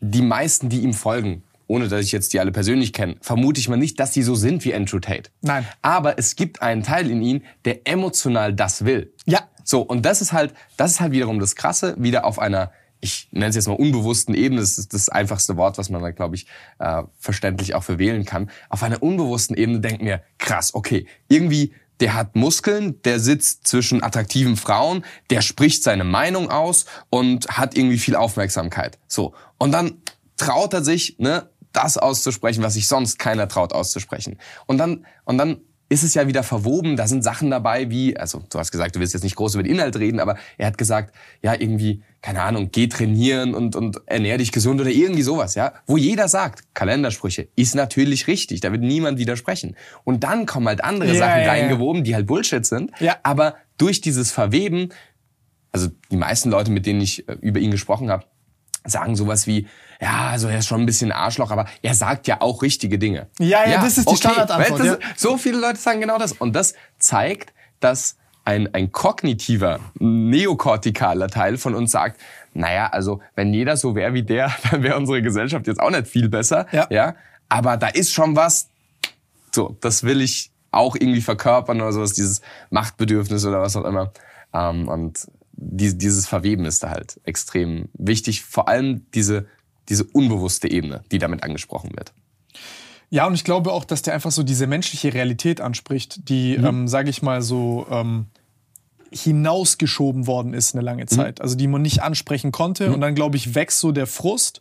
die 0.00 0.22
meisten, 0.22 0.68
die 0.68 0.80
ihm 0.80 0.92
folgen, 0.94 1.42
ohne 1.66 1.88
dass 1.88 2.04
ich 2.04 2.12
jetzt 2.12 2.32
die 2.32 2.40
alle 2.40 2.52
persönlich 2.52 2.92
kenne, 2.92 3.16
vermute 3.20 3.60
ich 3.60 3.68
mal 3.68 3.76
nicht, 3.76 3.98
dass 4.00 4.12
die 4.12 4.22
so 4.22 4.34
sind 4.34 4.64
wie 4.64 4.74
Andrew 4.74 5.00
Tate. 5.00 5.30
Nein. 5.42 5.66
Aber 5.82 6.18
es 6.18 6.36
gibt 6.36 6.62
einen 6.62 6.82
Teil 6.82 7.10
in 7.10 7.20
ihnen, 7.22 7.44
der 7.64 7.86
emotional 7.86 8.52
das 8.54 8.84
will. 8.84 9.12
Ja. 9.26 9.40
So, 9.64 9.82
und 9.82 10.06
das 10.06 10.22
ist 10.22 10.32
halt, 10.32 10.54
das 10.78 10.92
ist 10.92 11.00
halt 11.00 11.12
wiederum 11.12 11.40
das 11.40 11.54
Krasse, 11.56 11.94
wieder 11.98 12.24
auf 12.24 12.38
einer, 12.38 12.72
ich 13.00 13.28
nenne 13.30 13.48
es 13.48 13.54
jetzt 13.54 13.68
mal 13.68 13.74
unbewussten 13.74 14.34
Ebene, 14.34 14.60
das 14.60 14.78
ist 14.78 14.92
das 14.92 15.08
einfachste 15.08 15.56
Wort, 15.56 15.78
was 15.78 15.90
man 15.90 16.02
da, 16.02 16.10
glaube 16.10 16.36
ich, 16.36 16.46
äh, 16.78 17.02
verständlich 17.18 17.74
auch 17.74 17.84
verwählen 17.84 18.24
kann. 18.24 18.50
Auf 18.68 18.82
einer 18.82 19.02
unbewussten 19.02 19.56
Ebene 19.56 19.80
denken 19.80 20.04
wir, 20.04 20.22
krass, 20.38 20.74
okay, 20.74 21.06
irgendwie, 21.28 21.74
der 22.00 22.14
hat 22.14 22.36
Muskeln, 22.36 23.00
der 23.02 23.20
sitzt 23.20 23.66
zwischen 23.66 24.02
attraktiven 24.02 24.56
Frauen, 24.56 25.04
der 25.30 25.42
spricht 25.42 25.82
seine 25.82 26.04
Meinung 26.04 26.50
aus 26.50 26.86
und 27.10 27.48
hat 27.48 27.76
irgendwie 27.76 27.98
viel 27.98 28.16
Aufmerksamkeit. 28.16 28.98
So. 29.08 29.34
Und 29.58 29.72
dann 29.72 30.02
traut 30.36 30.74
er 30.74 30.84
sich, 30.84 31.18
ne, 31.18 31.48
das 31.72 31.98
auszusprechen, 31.98 32.62
was 32.62 32.74
sich 32.74 32.88
sonst 32.88 33.18
keiner 33.18 33.48
traut 33.48 33.72
auszusprechen. 33.72 34.38
Und 34.66 34.78
dann, 34.78 35.06
und 35.24 35.38
dann 35.38 35.60
ist 35.90 36.02
es 36.02 36.12
ja 36.14 36.26
wieder 36.26 36.42
verwoben, 36.42 36.96
da 36.96 37.06
sind 37.08 37.24
Sachen 37.24 37.50
dabei 37.50 37.88
wie, 37.90 38.16
also 38.16 38.42
du 38.50 38.58
hast 38.58 38.70
gesagt, 38.70 38.94
du 38.94 39.00
willst 39.00 39.14
jetzt 39.14 39.22
nicht 39.22 39.36
groß 39.36 39.54
über 39.54 39.62
den 39.62 39.72
Inhalt 39.72 39.96
reden, 39.96 40.20
aber 40.20 40.36
er 40.58 40.66
hat 40.66 40.76
gesagt, 40.76 41.14
ja, 41.42 41.54
irgendwie, 41.54 42.02
keine 42.20 42.42
Ahnung, 42.42 42.68
geh 42.70 42.88
trainieren 42.88 43.54
und, 43.54 43.74
und 43.74 44.00
ernähr 44.06 44.36
dich 44.36 44.52
gesund 44.52 44.80
oder 44.80 44.90
irgendwie 44.90 45.22
sowas, 45.22 45.54
ja, 45.54 45.72
wo 45.86 45.96
jeder 45.96 46.28
sagt, 46.28 46.74
Kalendersprüche, 46.74 47.48
ist 47.56 47.74
natürlich 47.74 48.26
richtig, 48.26 48.60
da 48.60 48.70
wird 48.70 48.82
niemand 48.82 49.18
widersprechen. 49.18 49.76
Und 50.04 50.24
dann 50.24 50.44
kommen 50.44 50.68
halt 50.68 50.84
andere 50.84 51.12
Ja, 51.12 51.18
Sachen 51.18 51.40
ja, 51.40 51.44
ja. 51.46 51.50
reingewoben, 51.52 52.04
die 52.04 52.14
halt 52.14 52.26
Bullshit 52.26 52.66
sind, 52.66 52.90
Ja. 53.00 53.16
aber 53.22 53.56
durch 53.78 54.00
dieses 54.02 54.30
Verweben, 54.30 54.90
also 55.72 55.88
die 56.10 56.16
meisten 56.16 56.50
Leute, 56.50 56.70
mit 56.70 56.84
denen 56.84 57.00
ich 57.00 57.26
äh, 57.28 57.32
über 57.40 57.60
ihn 57.60 57.70
gesprochen 57.70 58.10
habe, 58.10 58.24
sagen 58.88 59.16
sowas 59.16 59.46
wie, 59.46 59.66
ja, 60.00 60.28
also 60.28 60.48
er 60.48 60.58
ist 60.58 60.66
schon 60.66 60.80
ein 60.80 60.86
bisschen 60.86 61.12
Arschloch, 61.12 61.50
aber 61.50 61.66
er 61.82 61.94
sagt 61.94 62.26
ja 62.26 62.40
auch 62.40 62.62
richtige 62.62 62.98
Dinge. 62.98 63.26
Ja, 63.38 63.68
ja, 63.68 63.82
das 63.82 63.98
ist 63.98 64.10
die 64.10 64.16
Standardantwort, 64.16 64.80
weißt 64.80 64.80
du, 64.80 65.00
ja. 65.00 65.12
So 65.16 65.36
viele 65.38 65.58
Leute 65.58 65.78
sagen 65.78 66.00
genau 66.00 66.18
das. 66.18 66.32
Und 66.32 66.54
das 66.54 66.74
zeigt, 66.98 67.52
dass 67.80 68.16
ein, 68.44 68.72
ein 68.74 68.92
kognitiver, 68.92 69.80
neokortikaler 69.98 71.28
Teil 71.28 71.58
von 71.58 71.74
uns 71.74 71.90
sagt, 71.90 72.20
naja, 72.54 72.86
also 72.86 73.20
wenn 73.34 73.52
jeder 73.52 73.76
so 73.76 73.94
wäre 73.94 74.14
wie 74.14 74.22
der, 74.22 74.52
dann 74.70 74.82
wäre 74.82 74.96
unsere 74.96 75.20
Gesellschaft 75.20 75.66
jetzt 75.66 75.80
auch 75.80 75.90
nicht 75.90 76.06
viel 76.06 76.28
besser. 76.28 76.66
Ja. 76.72 76.86
ja. 76.90 77.14
Aber 77.48 77.76
da 77.76 77.88
ist 77.88 78.12
schon 78.12 78.36
was, 78.36 78.68
so, 79.52 79.76
das 79.80 80.02
will 80.02 80.20
ich 80.20 80.50
auch 80.70 80.94
irgendwie 80.94 81.20
verkörpern 81.20 81.80
oder 81.80 81.92
sowas, 81.92 82.12
dieses 82.12 82.40
Machtbedürfnis 82.70 83.44
oder 83.44 83.60
was 83.60 83.76
auch 83.76 83.84
immer. 83.84 84.12
Ähm, 84.52 84.88
und 84.88 85.26
die, 85.60 85.98
dieses 85.98 86.26
Verweben 86.26 86.64
ist 86.64 86.82
da 86.84 86.90
halt 86.90 87.20
extrem 87.24 87.88
wichtig. 87.94 88.44
Vor 88.44 88.68
allem 88.68 89.06
diese, 89.12 89.46
diese 89.88 90.04
unbewusste 90.04 90.70
Ebene, 90.70 91.02
die 91.10 91.18
damit 91.18 91.42
angesprochen 91.42 91.90
wird. 91.96 92.12
Ja, 93.10 93.26
und 93.26 93.34
ich 93.34 93.42
glaube 93.42 93.72
auch, 93.72 93.84
dass 93.84 94.02
der 94.02 94.14
einfach 94.14 94.30
so 94.30 94.42
diese 94.42 94.66
menschliche 94.66 95.12
Realität 95.14 95.60
anspricht, 95.60 96.28
die, 96.28 96.58
Mhm. 96.58 96.64
ähm, 96.66 96.88
sage 96.88 97.10
ich 97.10 97.22
mal, 97.22 97.42
so 97.42 97.86
ähm, 97.90 98.26
hinausgeschoben 99.10 100.26
worden 100.26 100.52
ist 100.54 100.74
eine 100.74 100.82
Mhm. 100.82 100.86
lange 100.86 101.06
Zeit. 101.06 101.40
Also 101.40 101.56
die 101.56 101.66
man 101.66 101.82
nicht 101.82 102.02
ansprechen 102.02 102.52
konnte. 102.52 102.92
Und 102.92 103.00
dann, 103.00 103.14
glaube 103.14 103.36
ich, 103.36 103.54
wächst 103.54 103.80
so 103.80 103.90
der 103.92 104.06
Frust, 104.06 104.60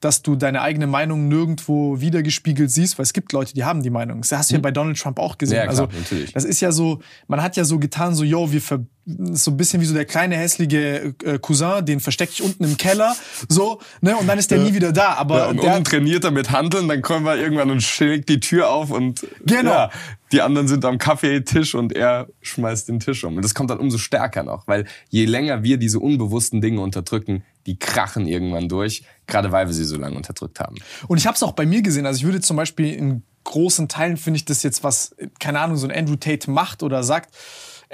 dass 0.00 0.22
du 0.22 0.34
deine 0.36 0.60
eigene 0.60 0.86
Meinung 0.86 1.28
nirgendwo 1.28 2.00
wiedergespiegelt 2.00 2.70
siehst, 2.70 2.98
weil 2.98 3.04
es 3.04 3.12
gibt 3.12 3.32
Leute, 3.32 3.54
die 3.54 3.64
haben 3.64 3.82
die 3.82 3.90
Meinung. 3.90 4.20
Das 4.20 4.32
hast 4.32 4.50
du 4.50 4.56
ja 4.56 4.60
bei 4.60 4.72
Donald 4.72 4.98
Trump 4.98 5.18
auch 5.18 5.38
gesehen. 5.38 5.58
Mhm. 5.58 5.66
Ja, 5.66 5.72
klar, 5.72 5.86
also 5.88 5.98
natürlich. 5.98 6.32
das 6.32 6.44
ist 6.44 6.60
ja 6.60 6.72
so, 6.72 7.00
man 7.28 7.40
hat 7.42 7.56
ja 7.56 7.64
so 7.64 7.78
getan, 7.78 8.14
so, 8.14 8.24
yo, 8.24 8.50
wir 8.52 8.60
ver 8.60 8.84
so 9.06 9.50
ein 9.50 9.56
bisschen 9.56 9.80
wie 9.80 9.84
so 9.84 9.94
der 9.94 10.06
kleine 10.06 10.36
hässliche 10.36 11.14
äh, 11.24 11.38
Cousin, 11.38 11.84
den 11.84 12.00
verstecke 12.00 12.32
ich 12.32 12.42
unten 12.42 12.64
im 12.64 12.76
Keller, 12.76 13.14
so, 13.48 13.80
ne, 14.00 14.16
und 14.16 14.26
dann 14.26 14.38
ist 14.38 14.50
der 14.50 14.58
nie 14.58 14.72
wieder 14.74 14.92
da. 14.92 15.14
Aber 15.14 15.48
und 15.48 15.62
der, 15.62 15.72
unten 15.72 15.84
trainiert 15.84 16.24
er 16.24 16.30
mit 16.30 16.50
Handeln, 16.50 16.88
dann 16.88 17.02
kommen 17.02 17.26
wir 17.26 17.36
irgendwann 17.36 17.70
und 17.70 17.82
schlägt 17.82 18.28
die 18.28 18.40
Tür 18.40 18.70
auf 18.70 18.90
und 18.90 19.26
Genau. 19.44 19.70
ja, 19.70 19.90
die 20.32 20.40
anderen 20.40 20.68
sind 20.68 20.84
am 20.84 20.98
Kaffeetisch 20.98 21.74
und 21.74 21.92
er 21.92 22.28
schmeißt 22.40 22.88
den 22.88 22.98
Tisch 22.98 23.24
um. 23.24 23.36
Und 23.36 23.44
das 23.44 23.54
kommt 23.54 23.70
dann 23.70 23.78
umso 23.78 23.98
stärker 23.98 24.42
noch, 24.42 24.66
weil 24.66 24.86
je 25.10 25.26
länger 25.26 25.62
wir 25.62 25.76
diese 25.76 26.00
unbewussten 26.00 26.60
Dinge 26.60 26.80
unterdrücken, 26.80 27.44
die 27.66 27.78
krachen 27.78 28.26
irgendwann 28.26 28.68
durch, 28.68 29.04
gerade 29.26 29.52
weil 29.52 29.66
wir 29.66 29.74
sie 29.74 29.84
so 29.84 29.96
lange 29.96 30.16
unterdrückt 30.16 30.60
haben. 30.60 30.76
Und 31.08 31.18
ich 31.18 31.26
habe 31.26 31.36
es 31.36 31.42
auch 31.42 31.52
bei 31.52 31.66
mir 31.66 31.82
gesehen. 31.82 32.06
Also 32.06 32.18
ich 32.18 32.24
würde 32.24 32.40
zum 32.40 32.56
Beispiel 32.56 32.92
in 32.92 33.22
großen 33.44 33.88
Teilen 33.88 34.16
finde 34.16 34.38
ich 34.38 34.44
das 34.44 34.62
jetzt 34.62 34.82
was, 34.82 35.14
keine 35.38 35.60
Ahnung, 35.60 35.76
so 35.76 35.86
ein 35.86 35.96
Andrew 35.96 36.16
Tate 36.16 36.50
macht 36.50 36.82
oder 36.82 37.02
sagt, 37.02 37.34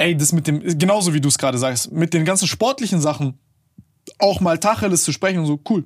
ey, 0.01 0.17
das 0.17 0.33
mit 0.33 0.47
dem, 0.47 0.61
genauso 0.79 1.13
wie 1.15 1.21
du 1.21 1.29
es 1.29 1.39
gerade 1.39 1.59
sagst, 1.59 1.93
mit 1.93 2.15
den 2.15 2.25
ganzen 2.25 2.49
sportlichen 2.49 3.01
Sachen 3.01 3.39
auch 4.19 4.41
mal 4.41 4.59
Tacheles 4.59 5.05
zu 5.05 5.13
sprechen 5.13 5.41
und 5.41 5.47
so, 5.47 5.61
cool. 5.69 5.85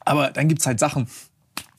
Aber 0.00 0.30
dann 0.30 0.48
gibt's 0.48 0.66
halt 0.66 0.78
Sachen. 0.78 1.08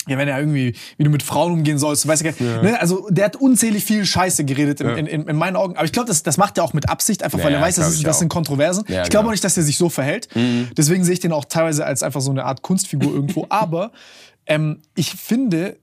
Ja, 0.08 0.18
wenn 0.18 0.28
er 0.28 0.40
irgendwie, 0.40 0.76
wie 0.98 1.04
du 1.04 1.12
mit 1.12 1.22
Frauen 1.22 1.54
umgehen 1.54 1.78
sollst, 1.78 2.08
weißt 2.08 2.24
du, 2.24 2.44
ja. 2.44 2.62
ne? 2.64 2.82
also 2.82 3.08
der 3.12 3.26
hat 3.26 3.36
unzählig 3.36 3.86
viel 3.86 4.04
Scheiße 4.04 4.44
geredet 4.46 4.82
in, 4.82 4.90
in, 4.90 5.06
in, 5.06 5.28
in 5.28 5.36
meinen 5.36 5.56
Augen. 5.56 5.76
Aber 5.76 5.86
ich 5.86 5.92
glaube, 5.92 6.08
das, 6.08 6.24
das 6.24 6.38
macht 6.38 6.58
er 6.58 6.64
auch 6.64 6.74
mit 6.74 6.90
Absicht, 6.90 7.22
einfach 7.22 7.38
Ja, 7.38 7.46
weil 7.46 7.54
er 7.54 7.60
ja, 7.60 7.66
weiß, 7.66 7.76
das, 7.76 7.94
ist, 7.94 8.08
das 8.08 8.18
sind 8.18 8.30
Kontroversen. 8.30 8.84
Ja, 8.88 9.04
ich 9.04 9.10
glaube 9.10 9.28
auch 9.28 9.32
nicht, 9.32 9.44
dass 9.44 9.56
er 9.58 9.64
sich 9.64 9.78
so 9.78 9.90
verhält. 9.90 10.28
Deswegen 10.76 11.04
sehe 11.04 11.14
ich 11.14 11.20
den 11.20 11.32
auch 11.32 11.46
teilweise 11.46 11.86
als 11.86 12.02
einfach 12.02 12.22
so 12.22 12.32
eine 12.32 12.46
Art 12.46 12.64
Kunstfigur 12.64 13.14
irgendwo. 13.14 13.46
Aber 13.50 13.92
ähm, 14.48 14.82
ich 14.96 15.12
finde, 15.12 15.78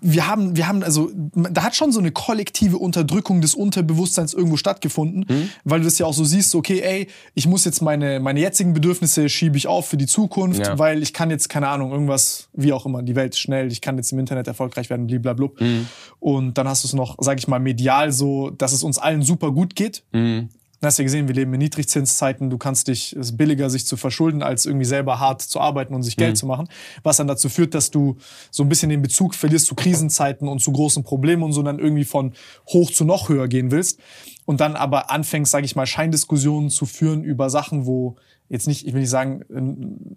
wir 0.00 0.26
haben, 0.26 0.56
wir 0.56 0.68
haben, 0.68 0.82
also, 0.82 1.10
da 1.34 1.62
hat 1.64 1.74
schon 1.74 1.92
so 1.92 1.98
eine 1.98 2.12
kollektive 2.12 2.78
Unterdrückung 2.78 3.40
des 3.40 3.54
Unterbewusstseins 3.54 4.34
irgendwo 4.34 4.56
stattgefunden, 4.56 5.24
Mhm. 5.28 5.48
weil 5.64 5.80
du 5.80 5.84
das 5.84 5.98
ja 5.98 6.06
auch 6.06 6.14
so 6.14 6.24
siehst, 6.24 6.54
okay, 6.54 6.80
ey, 6.80 7.08
ich 7.34 7.46
muss 7.46 7.64
jetzt 7.64 7.82
meine, 7.82 8.20
meine 8.20 8.40
jetzigen 8.40 8.72
Bedürfnisse 8.72 9.28
schiebe 9.28 9.56
ich 9.56 9.66
auf 9.66 9.88
für 9.88 9.96
die 9.96 10.06
Zukunft, 10.06 10.66
Ja. 10.66 10.78
weil 10.78 11.02
ich 11.02 11.12
kann 11.12 11.30
jetzt, 11.30 11.48
keine 11.48 11.68
Ahnung, 11.68 11.92
irgendwas, 11.92 12.48
wie 12.52 12.72
auch 12.72 12.86
immer, 12.86 13.02
die 13.02 13.16
Welt 13.16 13.34
ist 13.34 13.40
schnell, 13.40 13.70
ich 13.72 13.80
kann 13.80 13.96
jetzt 13.96 14.12
im 14.12 14.18
Internet 14.18 14.46
erfolgreich 14.46 14.90
werden, 14.90 15.06
blablabla. 15.06 15.48
Mhm. 15.66 15.86
Und 16.20 16.58
dann 16.58 16.68
hast 16.68 16.84
du 16.84 16.88
es 16.88 16.94
noch, 16.94 17.16
sag 17.20 17.38
ich 17.38 17.48
mal, 17.48 17.58
medial 17.58 18.12
so, 18.12 18.50
dass 18.50 18.72
es 18.72 18.82
uns 18.82 18.98
allen 18.98 19.22
super 19.22 19.50
gut 19.52 19.74
geht. 19.74 20.04
Mhm. 20.12 20.48
Du 20.82 20.86
hast 20.88 20.98
ja 20.98 21.04
gesehen, 21.04 21.28
wir 21.28 21.34
leben 21.36 21.54
in 21.54 21.60
Niedrigzinszeiten. 21.60 22.50
Du 22.50 22.58
kannst 22.58 22.88
dich, 22.88 23.12
es 23.12 23.28
ist 23.28 23.36
billiger, 23.36 23.70
sich 23.70 23.86
zu 23.86 23.96
verschulden, 23.96 24.42
als 24.42 24.66
irgendwie 24.66 24.84
selber 24.84 25.20
hart 25.20 25.40
zu 25.40 25.60
arbeiten 25.60 25.94
und 25.94 26.02
sich 26.02 26.16
Geld 26.16 26.36
zu 26.36 26.44
machen. 26.44 26.66
Was 27.04 27.18
dann 27.18 27.28
dazu 27.28 27.48
führt, 27.48 27.74
dass 27.74 27.92
du 27.92 28.16
so 28.50 28.64
ein 28.64 28.68
bisschen 28.68 28.88
den 28.88 29.00
Bezug 29.00 29.36
verlierst 29.36 29.66
zu 29.66 29.76
Krisenzeiten 29.76 30.48
und 30.48 30.58
zu 30.58 30.72
großen 30.72 31.04
Problemen 31.04 31.44
und 31.44 31.52
so 31.52 31.62
dann 31.62 31.78
irgendwie 31.78 32.04
von 32.04 32.32
hoch 32.66 32.90
zu 32.90 33.04
noch 33.04 33.28
höher 33.28 33.46
gehen 33.46 33.70
willst. 33.70 34.00
Und 34.44 34.60
dann 34.60 34.74
aber 34.74 35.08
anfängst, 35.12 35.52
sage 35.52 35.64
ich 35.66 35.76
mal, 35.76 35.86
Scheindiskussionen 35.86 36.68
zu 36.68 36.84
führen 36.84 37.22
über 37.22 37.48
Sachen, 37.48 37.86
wo 37.86 38.16
jetzt 38.48 38.66
nicht, 38.66 38.84
ich 38.84 38.92
will 38.92 39.02
nicht 39.02 39.10
sagen, 39.10 39.44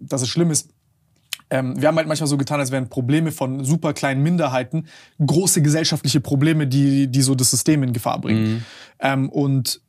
dass 0.00 0.22
es 0.22 0.28
schlimm 0.28 0.50
ist, 0.50 0.70
ähm, 1.48 1.80
wir 1.80 1.86
haben 1.86 1.96
halt 1.96 2.08
manchmal 2.08 2.26
so 2.26 2.36
getan, 2.36 2.58
als 2.58 2.72
wären 2.72 2.88
Probleme 2.88 3.30
von 3.30 3.62
super 3.62 3.92
kleinen 3.92 4.20
Minderheiten 4.20 4.88
große 5.24 5.62
gesellschaftliche 5.62 6.20
Probleme, 6.20 6.66
die, 6.66 7.06
die 7.06 7.22
so 7.22 7.36
das 7.36 7.52
System 7.52 7.84
in 7.84 7.92
Gefahr 7.92 8.20
bringen. 8.20 8.64
Ähm, 8.98 9.28
und 9.28 9.80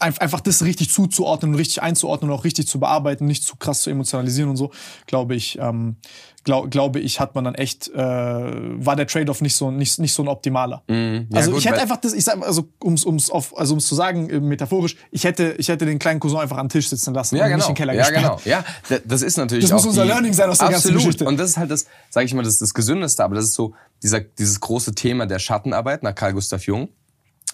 einfach 0.00 0.40
das 0.40 0.62
richtig 0.64 0.90
zuzuordnen 0.90 1.52
und 1.52 1.58
richtig 1.58 1.82
einzuordnen 1.82 2.30
und 2.30 2.36
auch 2.38 2.44
richtig 2.44 2.68
zu 2.68 2.80
bearbeiten, 2.80 3.26
nicht 3.26 3.42
zu 3.44 3.56
krass 3.56 3.82
zu 3.82 3.90
emotionalisieren 3.90 4.50
und 4.50 4.56
so, 4.56 4.70
glaube 5.06 5.34
ich, 5.34 5.58
ähm, 5.60 5.96
glaub, 6.44 6.70
glaube 6.70 7.00
ich, 7.00 7.20
hat 7.20 7.34
man 7.34 7.44
dann 7.44 7.54
echt, 7.54 7.88
äh, 7.88 7.96
war 7.98 8.96
der 8.96 9.06
Trade-off 9.06 9.40
nicht 9.42 9.54
so, 9.54 9.70
nicht, 9.70 9.98
nicht 9.98 10.14
so 10.14 10.22
ein 10.22 10.28
optimaler. 10.28 10.82
Ja, 10.88 11.20
also 11.34 11.50
gut, 11.50 11.60
ich 11.60 11.66
hätte 11.66 11.80
einfach 11.80 11.98
das, 11.98 12.14
ich 12.14 12.24
sag, 12.24 12.40
also 12.46 12.68
ums, 12.82 13.04
ums, 13.04 13.28
auf, 13.30 13.56
also 13.58 13.74
ums 13.74 13.86
zu 13.86 13.94
sagen, 13.94 14.30
äh, 14.30 14.40
metaphorisch, 14.40 14.96
ich 15.10 15.24
hätte, 15.24 15.54
ich 15.58 15.68
hätte 15.68 15.84
den 15.84 15.98
kleinen 15.98 16.20
Cousin 16.20 16.38
einfach 16.38 16.56
am 16.56 16.68
Tisch 16.68 16.88
sitzen 16.88 17.12
lassen 17.12 17.36
Ja, 17.36 17.44
und 17.44 17.50
genau. 17.50 17.56
nicht 17.58 17.68
in 17.68 17.74
den 17.74 17.78
Keller 17.78 17.92
ja, 17.92 18.02
gesperrt. 18.02 18.42
genau. 18.44 18.56
Ja, 18.90 19.00
das 19.04 19.22
ist 19.22 19.36
natürlich 19.36 19.64
Das 19.64 19.72
muss 19.72 19.86
unser 19.86 20.02
die, 20.02 20.08
Learning 20.08 20.32
sein 20.32 20.48
aus 20.48 20.58
der 20.58 20.68
ganzen 20.68 20.88
absolut. 20.88 21.02
Geschichte. 21.02 21.24
Und 21.26 21.36
das 21.38 21.50
ist 21.50 21.56
halt 21.58 21.70
das, 21.70 21.86
sage 22.08 22.24
ich 22.26 22.34
mal, 22.34 22.42
das 22.42 22.54
ist 22.54 22.62
das 22.62 22.72
Gesündeste, 22.74 23.24
aber 23.24 23.34
das 23.34 23.44
ist 23.46 23.54
so 23.54 23.74
dieser, 24.02 24.20
dieses 24.20 24.60
große 24.60 24.94
Thema 24.94 25.26
der 25.26 25.38
Schattenarbeit 25.40 26.02
nach 26.02 26.14
Carl 26.14 26.32
Gustav 26.32 26.64
Jung. 26.64 26.88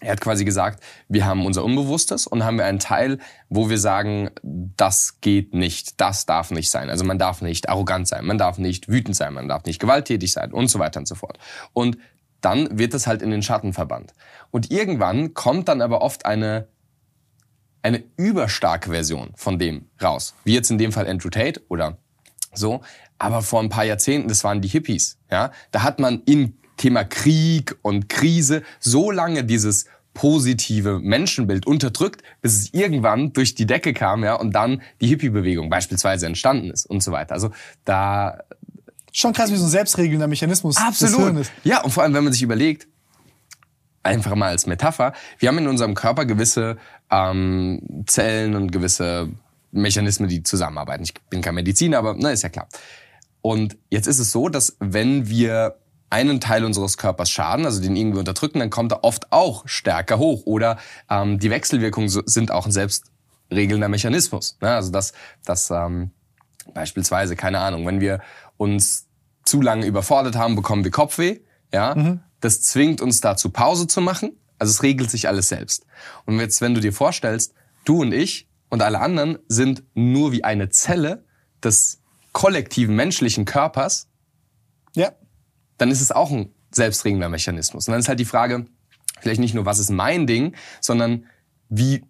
Er 0.00 0.12
hat 0.12 0.20
quasi 0.20 0.44
gesagt, 0.44 0.83
wir 1.09 1.24
haben 1.24 1.46
unser 1.46 1.64
Unbewusstes 1.64 2.26
und 2.26 2.44
haben 2.44 2.57
wir 2.57 2.64
einen 2.64 2.78
Teil, 2.78 3.18
wo 3.48 3.70
wir 3.70 3.78
sagen, 3.78 4.30
das 4.42 5.20
geht 5.20 5.54
nicht, 5.54 6.00
das 6.00 6.26
darf 6.26 6.50
nicht 6.50 6.70
sein. 6.70 6.90
Also 6.90 7.04
man 7.04 7.18
darf 7.18 7.42
nicht 7.42 7.68
arrogant 7.68 8.09
sein, 8.09 8.24
man 8.24 8.38
darf 8.38 8.59
nicht 8.59 8.88
wütend 8.88 9.16
sein, 9.16 9.35
man 9.35 9.48
darf 9.48 9.64
nicht 9.64 9.80
gewalttätig 9.80 10.33
sein 10.33 10.52
und 10.52 10.68
so 10.68 10.78
weiter 10.78 11.00
und 11.00 11.07
so 11.07 11.14
fort. 11.14 11.38
Und 11.72 11.96
dann 12.40 12.78
wird 12.78 12.92
es 12.92 13.07
halt 13.07 13.22
in 13.22 13.30
den 13.30 13.42
Schatten 13.42 13.72
verbannt. 13.72 14.12
Und 14.50 14.70
irgendwann 14.70 15.33
kommt 15.33 15.68
dann 15.68 15.80
aber 15.80 16.02
oft 16.02 16.26
eine, 16.26 16.68
eine 17.80 18.04
überstarke 18.16 18.90
Version 18.90 19.33
von 19.37 19.59
dem 19.59 19.88
raus. 20.02 20.35
Wie 20.44 20.54
jetzt 20.54 20.70
in 20.70 20.78
dem 20.78 20.92
Fall 20.92 21.09
Andrew 21.09 21.30
Tate 21.30 21.62
oder 21.68 21.98
so. 22.52 22.83
Aber 23.18 23.42
vor 23.42 23.61
ein 23.61 23.70
paar 23.70 23.85
Jahrzehnten, 23.85 24.28
das 24.28 24.44
waren 24.44 24.61
die 24.61 24.68
Hippies. 24.68 25.18
Ja, 25.30 25.52
da 25.70 25.83
hat 25.83 26.00
man 26.00 26.22
in 26.26 26.59
Thema 26.77 27.05
Krieg 27.05 27.77
und 27.83 28.09
Krise 28.09 28.63
so 28.81 29.11
lange 29.11 29.45
dieses 29.45 29.87
positive 30.15 31.01
Menschenbild 31.01 31.67
unterdrückt, 31.67 32.23
bis 32.41 32.55
es 32.55 32.75
irgendwann 32.75 33.33
durch 33.33 33.55
die 33.55 33.67
Decke 33.67 33.93
kam, 33.93 34.25
ja, 34.25 34.35
und 34.35 34.53
dann 34.53 34.81
die 35.01 35.09
Hippie-Bewegung 35.09 35.69
beispielsweise 35.69 36.27
entstanden 36.27 36.71
ist 36.71 36.87
und 36.87 37.03
so 37.03 37.13
weiter. 37.13 37.35
Also 37.35 37.51
da 37.85 38.39
schon 39.13 39.33
krass, 39.33 39.51
wie 39.51 39.57
so 39.57 39.65
ein 39.65 39.71
selbstregelnder 39.71 40.29
Mechanismus 40.29 40.77
Absolut. 40.77 41.47
Ja, 41.65 41.83
und 41.83 41.91
vor 41.91 42.03
allem, 42.03 42.15
wenn 42.15 42.25
man 42.25 42.33
sich 42.33 42.43
überlegt, 42.43 42.87
einfach 44.03 44.35
mal 44.35 44.49
als 44.49 44.67
Metapher, 44.67 45.13
wir 45.39 45.49
haben 45.49 45.59
in 45.59 45.67
unserem 45.67 45.95
Körper 45.95 46.27
gewisse 46.27 46.77
ähm, 47.11 48.05
Zellen 48.07 48.55
und 48.55 48.71
gewisse 48.71 49.31
Mechanismen, 49.73 50.29
die 50.29 50.43
zusammenarbeiten. 50.43 51.03
Ich 51.05 51.15
bin 51.31 51.41
kein 51.41 51.55
Mediziner, 51.55 51.99
aber 51.99 52.15
na, 52.17 52.31
ist 52.31 52.43
ja 52.43 52.49
klar. 52.49 52.69
Und 53.41 53.77
jetzt 53.91 54.07
ist 54.07 54.21
es 54.21 54.31
so, 54.31 54.49
dass 54.49 54.77
wenn 54.79 55.29
wir 55.29 55.77
einen 56.14 56.40
Teil 56.40 56.64
unseres 56.64 56.96
Körpers 56.96 57.29
schaden, 57.29 57.66
also 57.66 57.83
den 57.83 57.96
irgendwie 57.96 58.20
unterdrücken, 58.20 58.61
dann 58.61 58.70
kommt 58.70 58.92
er 58.92 59.03
oft 59.03 59.33
auch 59.33 59.66
stärker 59.66 60.18
hoch. 60.18 60.46
Oder 60.46 60.79
ähm, 61.11 61.40
die 61.40 61.50
Wechselwirkungen 61.50 62.09
sind 62.09 62.53
auch 62.53 62.66
ein 62.66 62.72
selbstregelnder 62.72 63.88
Mechanismus. 63.88 64.57
Ne? 64.61 64.70
Also 64.70 64.92
dass, 64.92 65.12
dass 65.44 65.72
ähm, 65.72 66.12
beispielsweise, 66.72 67.35
keine 67.35 67.59
Ahnung, 67.59 67.85
wenn 67.85 68.00
wir 68.00 68.20
uns 68.57 69.09
zu 69.44 69.61
lange 69.61 69.87
überfordert 69.87 70.37
haben, 70.37 70.55
bekommen 70.55 70.85
wir 70.85 70.92
Kopfweh. 70.92 71.40
Ja, 71.72 71.96
mhm. 71.96 72.20
das 72.40 72.62
zwingt 72.62 73.00
uns 73.00 73.20
dazu 73.20 73.50
Pause 73.50 73.88
zu 73.88 74.00
machen. 74.00 74.38
Also 74.61 74.70
es 74.70 74.85
regelt 74.85 75.11
sich 75.11 75.27
alles 75.27 75.48
selbst. 75.48 75.85
Und 76.27 76.38
jetzt, 76.38 76.61
wenn 76.61 76.74
du 76.74 76.81
dir 76.81 76.92
vorstellst, 76.92 77.55
du 77.85 78.03
und 78.03 78.14
ich 78.14 78.48
und 78.68 78.83
alle 78.83 79.00
anderen 79.00 79.38
sind 79.48 79.83
nur 79.94 80.31
wie 80.31 80.44
eine 80.44 80.68
Zelle 80.68 81.24
des 81.64 82.00
kollektiven 82.33 82.94
menschlichen 82.94 83.46
Körpers. 83.46 84.07
Ja 84.94 85.11
dann 85.79 85.91
ist 85.91 86.01
es 86.01 86.13
auch 86.13 86.31
ein 86.31 86.53
selbstregender 86.71 87.29
Mechanismus. 87.29 87.89
Und 87.89 87.93
dann 87.93 88.01
ist 88.01 88.09
halt 88.09 88.21
die 88.21 88.25
Frage, 88.25 88.67
vielleicht 89.21 89.41
nicht 89.41 89.55
nur, 89.55 89.65
was 89.65 89.79
ist 89.79 89.91
mein 89.91 90.27
Ding, 90.27 90.55
sondern 90.81 91.27
wie, 91.69 92.05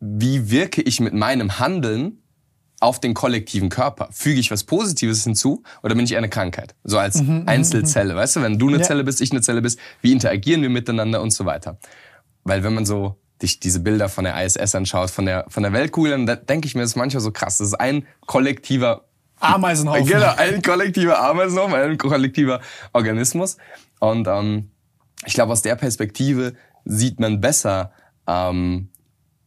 wie 0.00 0.50
wirke 0.50 0.82
ich 0.82 1.00
mit 1.00 1.14
meinem 1.14 1.58
Handeln 1.58 2.18
auf 2.80 2.98
den 2.98 3.14
kollektiven 3.14 3.68
Körper? 3.68 4.08
Füge 4.12 4.40
ich 4.40 4.50
was 4.50 4.64
Positives 4.64 5.24
hinzu 5.24 5.62
oder 5.82 5.94
bin 5.94 6.04
ich 6.04 6.16
eine 6.16 6.28
Krankheit? 6.28 6.74
So 6.84 6.98
als 6.98 7.22
mhm, 7.22 7.40
mhm 7.40 7.48
Einzelzelle, 7.48 8.14
mhm. 8.14 8.18
weißt 8.18 8.36
du? 8.36 8.42
Wenn 8.42 8.58
du 8.58 8.68
eine 8.68 8.78
ja. 8.78 8.82
Zelle 8.82 9.04
bist, 9.04 9.20
ich 9.20 9.30
eine 9.30 9.40
Zelle 9.40 9.62
bist, 9.62 9.78
wie 10.00 10.12
interagieren 10.12 10.62
wir 10.62 10.70
miteinander 10.70 11.22
und 11.22 11.32
so 11.32 11.44
weiter? 11.44 11.78
Weil 12.44 12.64
wenn 12.64 12.74
man 12.74 12.86
so 12.86 13.16
dich 13.40 13.60
diese 13.60 13.80
Bilder 13.80 14.08
von 14.08 14.24
der 14.24 14.44
ISS 14.44 14.74
anschaut, 14.74 15.10
von 15.10 15.26
der, 15.26 15.46
von 15.48 15.62
der 15.62 15.72
Weltkugel, 15.72 16.24
dann 16.24 16.46
denke 16.46 16.66
ich 16.66 16.74
mir, 16.74 16.82
das 16.82 16.92
ist 16.92 16.96
manchmal 16.96 17.20
so 17.20 17.32
krass. 17.32 17.58
Das 17.58 17.68
ist 17.68 17.74
ein 17.74 18.06
kollektiver 18.26 19.04
Ameisenhaufen. 19.42 20.06
Genau, 20.06 20.34
ein 20.36 20.62
kollektiver 20.62 21.22
Ameisenhaufen, 21.22 21.74
ein 21.74 21.98
kollektiver 21.98 22.60
Organismus. 22.92 23.56
Und 24.00 24.26
ähm, 24.28 24.70
ich 25.26 25.34
glaube, 25.34 25.52
aus 25.52 25.62
der 25.62 25.76
Perspektive 25.76 26.54
sieht 26.84 27.20
man 27.20 27.40
besser, 27.40 27.92
ähm, 28.26 28.88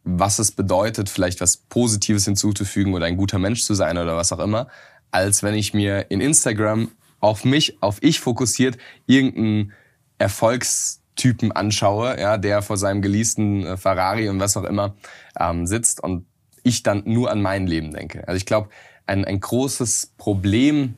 was 0.03 0.39
es 0.39 0.51
bedeutet, 0.51 1.09
vielleicht 1.09 1.41
was 1.41 1.57
Positives 1.57 2.25
hinzuzufügen 2.25 2.93
oder 2.93 3.07
ein 3.07 3.17
guter 3.17 3.39
Mensch 3.39 3.63
zu 3.63 3.73
sein 3.73 3.97
oder 3.97 4.15
was 4.15 4.31
auch 4.31 4.39
immer, 4.39 4.67
als 5.11 5.43
wenn 5.43 5.55
ich 5.55 5.73
mir 5.73 6.11
in 6.11 6.21
Instagram 6.21 6.91
auf 7.19 7.43
mich, 7.43 7.81
auf 7.81 7.97
ich 8.01 8.19
fokussiert, 8.19 8.77
irgendeinen 9.07 9.73
Erfolgstypen 10.19 11.51
anschaue, 11.51 12.19
ja, 12.19 12.37
der 12.37 12.61
vor 12.61 12.77
seinem 12.77 13.01
geleasten 13.01 13.65
äh, 13.65 13.77
Ferrari 13.77 14.29
und 14.29 14.39
was 14.39 14.55
auch 14.57 14.63
immer 14.63 14.95
ähm, 15.39 15.65
sitzt 15.65 16.03
und 16.03 16.27
ich 16.63 16.83
dann 16.83 17.03
nur 17.05 17.31
an 17.31 17.41
mein 17.41 17.67
Leben 17.67 17.91
denke. 17.91 18.27
Also 18.27 18.37
ich 18.37 18.45
glaube, 18.45 18.69
ein, 19.05 19.25
ein 19.25 19.39
großes 19.39 20.13
Problem, 20.17 20.95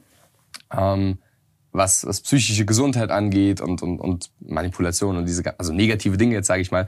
ähm, 0.72 1.20
was, 1.72 2.06
was 2.06 2.22
psychische 2.22 2.66
Gesundheit 2.66 3.12
angeht 3.12 3.62
und, 3.62 3.82
und, 3.82 4.00
und 4.00 4.32
Manipulation 4.40 5.18
und 5.18 5.26
diese, 5.26 5.60
also 5.60 5.74
negative 5.74 6.18
Dinge 6.18 6.36
jetzt 6.36 6.48
sage 6.48 6.62
ich 6.62 6.72
mal, 6.72 6.88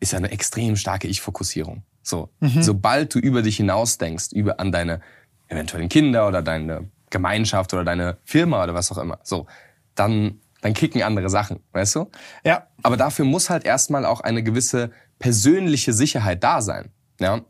ist 0.00 0.12
ja 0.12 0.18
eine 0.18 0.30
extrem 0.30 0.76
starke 0.76 1.08
Ich-Fokussierung. 1.08 1.82
So, 2.02 2.30
mhm. 2.40 2.62
sobald 2.62 3.14
du 3.14 3.18
über 3.18 3.42
dich 3.42 3.56
hinaus 3.56 3.98
denkst, 3.98 4.32
über 4.32 4.60
an 4.60 4.72
deine 4.72 5.00
eventuellen 5.48 5.88
Kinder 5.88 6.28
oder 6.28 6.42
deine 6.42 6.88
Gemeinschaft 7.10 7.72
oder 7.74 7.84
deine 7.84 8.18
Firma 8.24 8.62
oder 8.62 8.74
was 8.74 8.90
auch 8.92 8.98
immer, 8.98 9.18
so, 9.22 9.46
dann 9.94 10.40
dann 10.60 10.74
kicken 10.74 11.02
andere 11.02 11.30
Sachen, 11.30 11.60
weißt 11.72 11.96
du? 11.96 12.10
Ja. 12.44 12.66
Aber 12.82 12.96
dafür 12.96 13.24
muss 13.24 13.50
halt 13.50 13.64
erstmal 13.64 14.04
auch 14.04 14.20
eine 14.20 14.42
gewisse 14.42 14.90
persönliche 15.18 15.92
Sicherheit 15.92 16.42
da 16.42 16.60
sein. 16.60 16.90
Ja. 17.20 17.40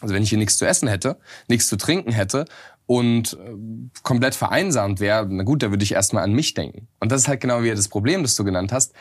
Also 0.00 0.14
wenn 0.14 0.22
ich 0.22 0.28
hier 0.28 0.38
nichts 0.38 0.58
zu 0.58 0.66
essen 0.66 0.88
hätte, 0.88 1.18
nichts 1.48 1.68
zu 1.68 1.76
trinken 1.76 2.12
hätte 2.12 2.44
und 2.86 3.34
äh, 3.34 3.54
komplett 4.02 4.34
vereinsamt 4.34 5.00
wäre, 5.00 5.26
na 5.28 5.42
gut, 5.42 5.62
da 5.62 5.70
würde 5.70 5.82
ich 5.82 5.92
erstmal 5.92 6.24
an 6.24 6.32
mich 6.32 6.54
denken. 6.54 6.88
Und 7.00 7.12
das 7.12 7.22
ist 7.22 7.28
halt 7.28 7.40
genau 7.40 7.62
wie 7.62 7.70
das 7.70 7.88
Problem, 7.88 8.22
das 8.22 8.36
du 8.36 8.44
genannt 8.44 8.72
hast. 8.72 8.94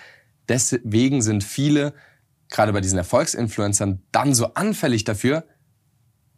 Deswegen 0.50 1.22
sind 1.22 1.44
viele, 1.44 1.94
gerade 2.50 2.74
bei 2.74 2.82
diesen 2.82 2.98
Erfolgsinfluencern, 2.98 4.02
dann 4.12 4.34
so 4.34 4.54
anfällig 4.54 5.04
dafür, 5.04 5.44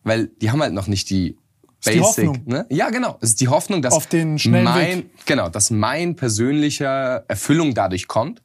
weil 0.03 0.27
die 0.27 0.51
haben 0.51 0.61
halt 0.61 0.73
noch 0.73 0.87
nicht 0.87 1.09
die 1.09 1.37
Basic, 1.83 2.45
die 2.45 2.51
ne? 2.51 2.65
Ja, 2.69 2.89
genau. 2.89 3.17
Es 3.21 3.29
ist 3.29 3.41
die 3.41 3.47
Hoffnung, 3.47 3.81
dass 3.81 3.93
auf 3.93 4.07
den 4.07 4.37
schnellen 4.37 4.65
mein, 4.65 4.97
Weg. 4.97 5.25
genau, 5.25 5.49
dass 5.49 5.71
mein 5.71 6.15
persönlicher 6.15 7.23
Erfüllung 7.27 7.73
dadurch 7.73 8.07
kommt 8.07 8.41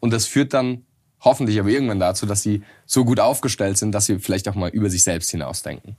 und 0.00 0.12
das 0.12 0.26
führt 0.26 0.52
dann 0.52 0.84
hoffentlich 1.24 1.58
aber 1.58 1.70
irgendwann 1.70 2.00
dazu, 2.00 2.26
dass 2.26 2.42
sie 2.42 2.62
so 2.86 3.04
gut 3.04 3.20
aufgestellt 3.20 3.76
sind, 3.78 3.92
dass 3.92 4.06
sie 4.06 4.18
vielleicht 4.18 4.48
auch 4.48 4.54
mal 4.54 4.70
über 4.70 4.88
sich 4.90 5.02
selbst 5.02 5.30
hinausdenken. 5.30 5.96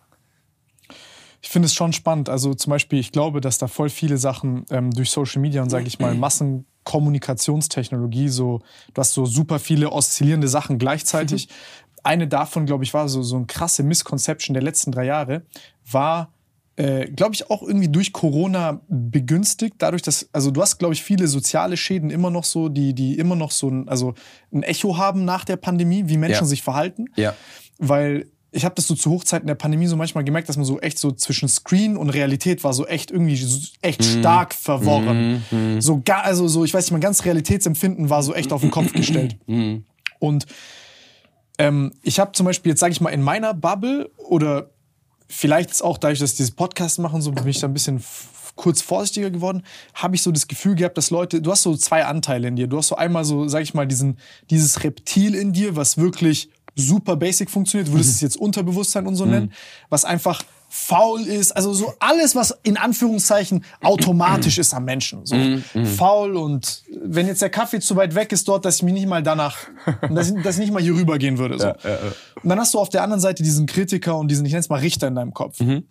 Ich 1.41 1.49
finde 1.49 1.67
es 1.67 1.73
schon 1.73 1.93
spannend. 1.93 2.27
Also 2.29 2.55
zum 2.55 2.71
Beispiel, 2.71 2.99
ich 2.99 3.11
glaube, 3.11 3.41
dass 3.41 3.59
da 3.59 3.67
voll 3.67 3.89
viele 3.89 4.17
Sachen 4.17 4.65
ähm, 4.71 4.89
durch 4.91 5.11
Social 5.11 5.41
Media 5.41 5.61
und 5.61 5.69
sage 5.69 5.85
ich 5.85 5.99
mal 5.99 6.15
Massenkommunikationstechnologie, 6.15 8.29
so 8.29 8.61
du 8.93 8.99
hast 8.99 9.13
so 9.13 9.25
super 9.25 9.59
viele 9.59 9.91
oszillierende 9.91 10.47
Sachen 10.47 10.79
gleichzeitig. 10.79 11.49
Eine 12.03 12.27
davon, 12.27 12.65
glaube 12.65 12.83
ich, 12.83 12.93
war 12.93 13.07
so 13.09 13.21
so 13.23 13.35
ein 13.35 13.47
krasse 13.47 13.83
Misconception 13.83 14.53
der 14.53 14.63
letzten 14.63 14.91
drei 14.91 15.05
Jahre, 15.05 15.43
war 15.89 16.34
äh, 16.77 17.05
glaube 17.05 17.33
ich, 17.33 17.49
auch 17.49 17.61
irgendwie 17.61 17.87
durch 17.87 18.11
Corona 18.11 18.81
begünstigt, 18.89 19.75
dadurch, 19.77 20.01
dass, 20.01 20.29
also 20.33 20.51
du 20.51 20.61
hast, 20.61 20.77
glaube 20.77 20.93
ich, 20.93 21.03
viele 21.03 21.27
soziale 21.27 21.77
Schäden 21.77 22.09
immer 22.09 22.29
noch 22.29 22.43
so, 22.43 22.67
die, 22.67 22.93
die 22.93 23.17
immer 23.17 23.35
noch 23.35 23.51
so 23.51 23.69
ein, 23.69 23.87
also 23.87 24.13
ein 24.51 24.63
Echo 24.63 24.97
haben 24.97 25.23
nach 25.23 25.45
der 25.45 25.55
Pandemie, 25.55 26.03
wie 26.07 26.17
Menschen 26.17 26.43
ja. 26.43 26.47
sich 26.47 26.63
verhalten. 26.63 27.05
Ja. 27.15 27.33
Weil 27.77 28.27
ich 28.51 28.63
habe 28.63 28.75
das 28.75 28.87
so 28.87 28.95
zu 28.95 29.11
Hochzeiten 29.11 29.47
der 29.47 29.55
Pandemie 29.55 29.87
so 29.87 29.97
manchmal 29.97 30.23
gemerkt, 30.23 30.47
dass 30.47 30.55
man 30.55 30.65
so 30.65 30.79
echt 30.79 30.97
so 30.97 31.11
zwischen 31.11 31.49
Screen 31.49 31.97
und 31.97 32.09
Realität 32.09 32.63
war 32.63 32.73
so 32.73 32.85
echt 32.87 33.11
irgendwie 33.11 33.37
echt 33.81 33.99
mm. 33.99 34.19
stark 34.19 34.53
verworren. 34.53 35.43
Mm. 35.51 35.81
So 35.81 36.01
gar, 36.03 36.23
also 36.23 36.47
so, 36.47 36.63
ich 36.63 36.73
weiß 36.73 36.85
nicht, 36.85 36.93
mein 36.93 37.01
ganz 37.01 37.25
Realitätsempfinden 37.25 38.09
war 38.09 38.23
so 38.23 38.33
echt 38.33 38.53
auf 38.53 38.61
den 38.61 38.71
Kopf 38.71 38.93
gestellt. 38.93 39.37
Mm. 39.47 39.83
Und 40.19 40.45
ähm, 41.57 41.93
ich 42.01 42.19
habe 42.19 42.31
zum 42.31 42.45
Beispiel 42.45 42.71
jetzt, 42.71 42.79
sage 42.79 42.91
ich 42.91 43.01
mal, 43.01 43.09
in 43.09 43.21
meiner 43.21 43.53
Bubble 43.53 44.09
oder 44.17 44.71
vielleicht 45.27 45.71
ist 45.71 45.81
auch 45.81 45.97
dadurch, 45.97 46.19
dass 46.19 46.31
ich 46.31 46.37
dieses 46.37 46.51
Podcast 46.51 46.99
machen, 46.99 47.21
so 47.21 47.31
bin 47.31 47.47
ich 47.47 47.59
da 47.59 47.67
ein 47.67 47.73
bisschen 47.73 48.03
kurz 48.55 48.81
vorsichtiger 48.81 49.29
geworden, 49.29 49.63
habe 49.93 50.15
ich 50.15 50.21
so 50.21 50.31
das 50.31 50.47
Gefühl 50.47 50.75
gehabt, 50.75 50.97
dass 50.97 51.09
Leute, 51.09 51.41
du 51.41 51.51
hast 51.51 51.63
so 51.63 51.75
zwei 51.75 52.05
Anteile 52.05 52.47
in 52.47 52.55
dir. 52.55 52.67
Du 52.67 52.77
hast 52.77 52.87
so 52.87 52.95
einmal 52.95 53.25
so, 53.25 53.47
sag 53.47 53.61
ich 53.61 53.73
mal, 53.73 53.85
diesen, 53.85 54.17
dieses 54.49 54.83
Reptil 54.83 55.35
in 55.35 55.51
dir, 55.51 55.75
was 55.75 55.97
wirklich 55.97 56.49
super 56.75 57.15
basic 57.15 57.49
funktioniert, 57.49 57.91
würdest 57.91 58.09
mhm. 58.09 58.15
es 58.15 58.21
jetzt 58.21 58.37
Unterbewusstsein 58.37 59.07
und 59.07 59.15
so 59.15 59.25
mhm. 59.25 59.31
nennen, 59.31 59.53
was 59.89 60.05
einfach 60.05 60.43
faul 60.75 61.21
ist, 61.21 61.53
also 61.53 61.73
so 61.73 61.93
alles, 61.99 62.35
was 62.35 62.55
in 62.63 62.75
Anführungszeichen 62.75 63.63
automatisch 63.81 64.57
ist 64.57 64.73
am 64.73 64.83
Menschen. 64.83 65.25
So 65.25 65.35
mm, 65.35 65.63
mm. 65.73 65.85
faul 65.85 66.35
und 66.35 66.83
wenn 67.01 67.27
jetzt 67.27 67.41
der 67.41 67.49
Kaffee 67.49 67.79
zu 67.79 67.95
weit 67.95 68.13
weg 68.13 68.33
ist 68.33 68.45
dort, 68.49 68.65
dass 68.65 68.75
ich 68.77 68.83
mich 68.83 68.93
nicht 68.93 69.07
mal 69.07 69.23
danach, 69.23 69.57
dass 70.11 70.31
ich, 70.31 70.43
dass 70.43 70.55
ich 70.55 70.61
nicht 70.61 70.73
mal 70.73 70.81
hier 70.81 70.93
rübergehen 70.93 71.37
würde. 71.37 71.57
So. 71.57 71.67
Ja, 71.67 71.77
ja, 71.81 71.89
ja. 71.89 71.97
Und 72.43 72.49
dann 72.49 72.59
hast 72.59 72.73
du 72.73 72.79
auf 72.79 72.89
der 72.89 73.03
anderen 73.03 73.21
Seite 73.21 73.41
diesen 73.41 73.67
Kritiker 73.67 74.17
und 74.17 74.29
diesen, 74.29 74.45
ich 74.45 74.51
nenne 74.51 74.59
es 74.59 74.69
mal 74.69 74.81
Richter 74.81 75.07
in 75.07 75.15
deinem 75.15 75.33
Kopf. 75.33 75.61
Mhm. 75.61 75.85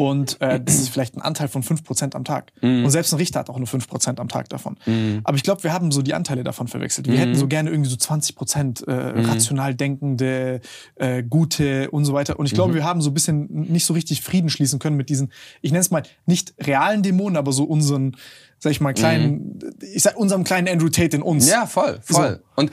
Und 0.00 0.40
äh, 0.40 0.58
das 0.64 0.76
ist 0.76 0.88
vielleicht 0.88 1.14
ein 1.14 1.20
Anteil 1.20 1.48
von 1.48 1.62
5% 1.62 2.16
am 2.16 2.24
Tag. 2.24 2.52
Mhm. 2.62 2.86
Und 2.86 2.90
selbst 2.90 3.12
ein 3.12 3.18
Richter 3.18 3.40
hat 3.40 3.50
auch 3.50 3.58
nur 3.58 3.68
5% 3.68 4.18
am 4.18 4.28
Tag 4.28 4.48
davon. 4.48 4.78
Aber 5.24 5.36
ich 5.36 5.42
glaube, 5.42 5.62
wir 5.62 5.74
haben 5.74 5.92
so 5.92 6.00
die 6.00 6.14
Anteile 6.14 6.42
davon 6.42 6.68
verwechselt. 6.68 7.06
Wir 7.06 7.18
hätten 7.18 7.34
so 7.34 7.46
gerne 7.46 7.68
irgendwie 7.68 7.90
so 7.90 7.96
20% 7.96 8.86
äh, 8.86 9.20
rational 9.28 9.74
denkende, 9.74 10.62
äh, 10.94 11.22
gute 11.22 11.90
und 11.90 12.06
so 12.06 12.14
weiter. 12.14 12.38
Und 12.38 12.46
ich 12.46 12.54
glaube, 12.54 12.72
wir 12.72 12.82
haben 12.82 13.02
so 13.02 13.10
ein 13.10 13.14
bisschen 13.14 13.46
nicht 13.50 13.84
so 13.84 13.92
richtig 13.92 14.22
Frieden 14.22 14.48
schließen 14.48 14.78
können 14.78 14.96
mit 14.96 15.10
diesen, 15.10 15.32
ich 15.60 15.70
nenne 15.70 15.82
es 15.82 15.90
mal, 15.90 16.02
nicht 16.24 16.54
realen 16.58 17.02
Dämonen, 17.02 17.36
aber 17.36 17.52
so 17.52 17.64
unseren, 17.64 18.16
sag 18.58 18.72
ich 18.72 18.80
mal, 18.80 18.94
kleinen, 18.94 19.58
ich 19.92 20.02
sag 20.02 20.16
unserem 20.16 20.44
kleinen 20.44 20.66
Andrew 20.68 20.88
Tate 20.88 21.14
in 21.16 21.22
uns. 21.22 21.46
Ja, 21.46 21.66
voll, 21.66 22.00
voll. 22.02 22.40
So. 22.42 22.62
Und 22.62 22.70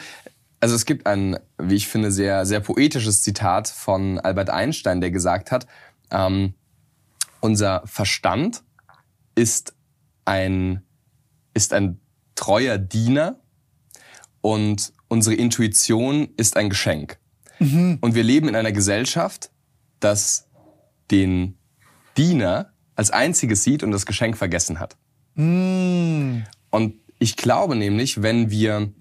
also 0.61 0.75
es 0.75 0.85
gibt 0.85 1.05
ein, 1.05 1.37
wie 1.57 1.75
ich 1.75 1.89
finde, 1.89 2.09
sehr, 2.09 2.45
sehr 2.45 2.61
poetisches 2.61 3.21
Zitat 3.21 3.67
von 3.67 4.17
Albert 4.17 4.49
Einstein, 4.49 5.01
der 5.01 5.11
gesagt 5.11 5.51
hat, 5.51 5.67
ähm, 6.09 6.53
unser 7.39 7.83
Verstand 7.85 8.63
ist 9.35 9.75
ein, 10.25 10.83
ist 11.53 11.73
ein 11.73 11.99
treuer 12.35 12.77
Diener 12.77 13.39
und 14.41 14.93
unsere 15.07 15.35
Intuition 15.35 16.29
ist 16.37 16.57
ein 16.57 16.69
Geschenk. 16.69 17.19
Und 18.01 18.15
wir 18.15 18.23
leben 18.23 18.47
in 18.47 18.55
einer 18.55 18.71
Gesellschaft, 18.71 19.51
das 19.99 20.47
den 21.11 21.57
Diener 22.15 22.71
als 22.95 23.11
einziges 23.11 23.63
sieht 23.63 23.83
und 23.83 23.91
das 23.91 24.05
Geschenk 24.05 24.37
vergessen 24.37 24.79
hat. 24.79 24.97
Und 26.69 26.93
ich 27.19 27.35
glaube 27.35 27.75
nämlich, 27.75 28.21
wenn 28.21 28.49
wir 28.51 28.91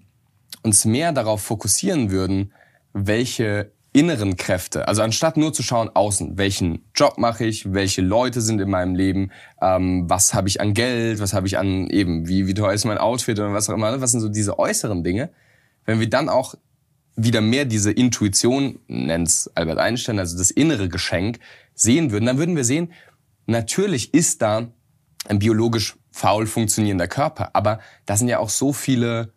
uns 0.63 0.85
mehr 0.85 1.11
darauf 1.11 1.41
fokussieren 1.41 2.09
würden, 2.11 2.53
welche 2.93 3.71
inneren 3.93 4.35
Kräfte, 4.35 4.87
also 4.87 5.01
anstatt 5.01 5.37
nur 5.37 5.53
zu 5.53 5.63
schauen 5.63 5.89
außen, 5.93 6.37
welchen 6.37 6.85
Job 6.93 7.17
mache 7.17 7.45
ich, 7.45 7.73
welche 7.73 8.01
Leute 8.01 8.41
sind 8.41 8.61
in 8.61 8.69
meinem 8.69 8.95
Leben, 8.95 9.31
ähm, 9.61 10.09
was 10.09 10.33
habe 10.33 10.47
ich 10.47 10.61
an 10.61 10.73
Geld, 10.73 11.19
was 11.19 11.33
habe 11.33 11.47
ich 11.47 11.57
an 11.57 11.87
eben, 11.87 12.27
wie, 12.27 12.47
wie 12.47 12.53
teuer 12.53 12.73
ist 12.73 12.85
mein 12.85 12.97
Outfit 12.97 13.39
oder 13.39 13.53
was 13.53 13.69
auch 13.69 13.73
immer, 13.73 13.91
ne? 13.91 14.01
was 14.01 14.11
sind 14.11 14.21
so 14.21 14.29
diese 14.29 14.59
äußeren 14.59 15.03
Dinge, 15.03 15.31
wenn 15.85 15.99
wir 15.99 16.09
dann 16.09 16.29
auch 16.29 16.55
wieder 17.15 17.41
mehr 17.41 17.65
diese 17.65 17.91
Intuition, 17.91 18.79
nennt's 18.87 19.49
Albert 19.55 19.79
Einstein, 19.79 20.19
also 20.19 20.37
das 20.37 20.51
innere 20.51 20.89
Geschenk, 20.89 21.39
sehen 21.73 22.11
würden, 22.11 22.25
dann 22.25 22.37
würden 22.37 22.55
wir 22.55 22.63
sehen, 22.63 22.93
natürlich 23.47 24.13
ist 24.13 24.41
da 24.41 24.67
ein 25.27 25.39
biologisch 25.39 25.95
faul 26.11 26.45
funktionierender 26.45 27.07
Körper, 27.07 27.49
aber 27.53 27.79
da 28.05 28.15
sind 28.17 28.27
ja 28.27 28.39
auch 28.39 28.49
so 28.49 28.73
viele 28.73 29.33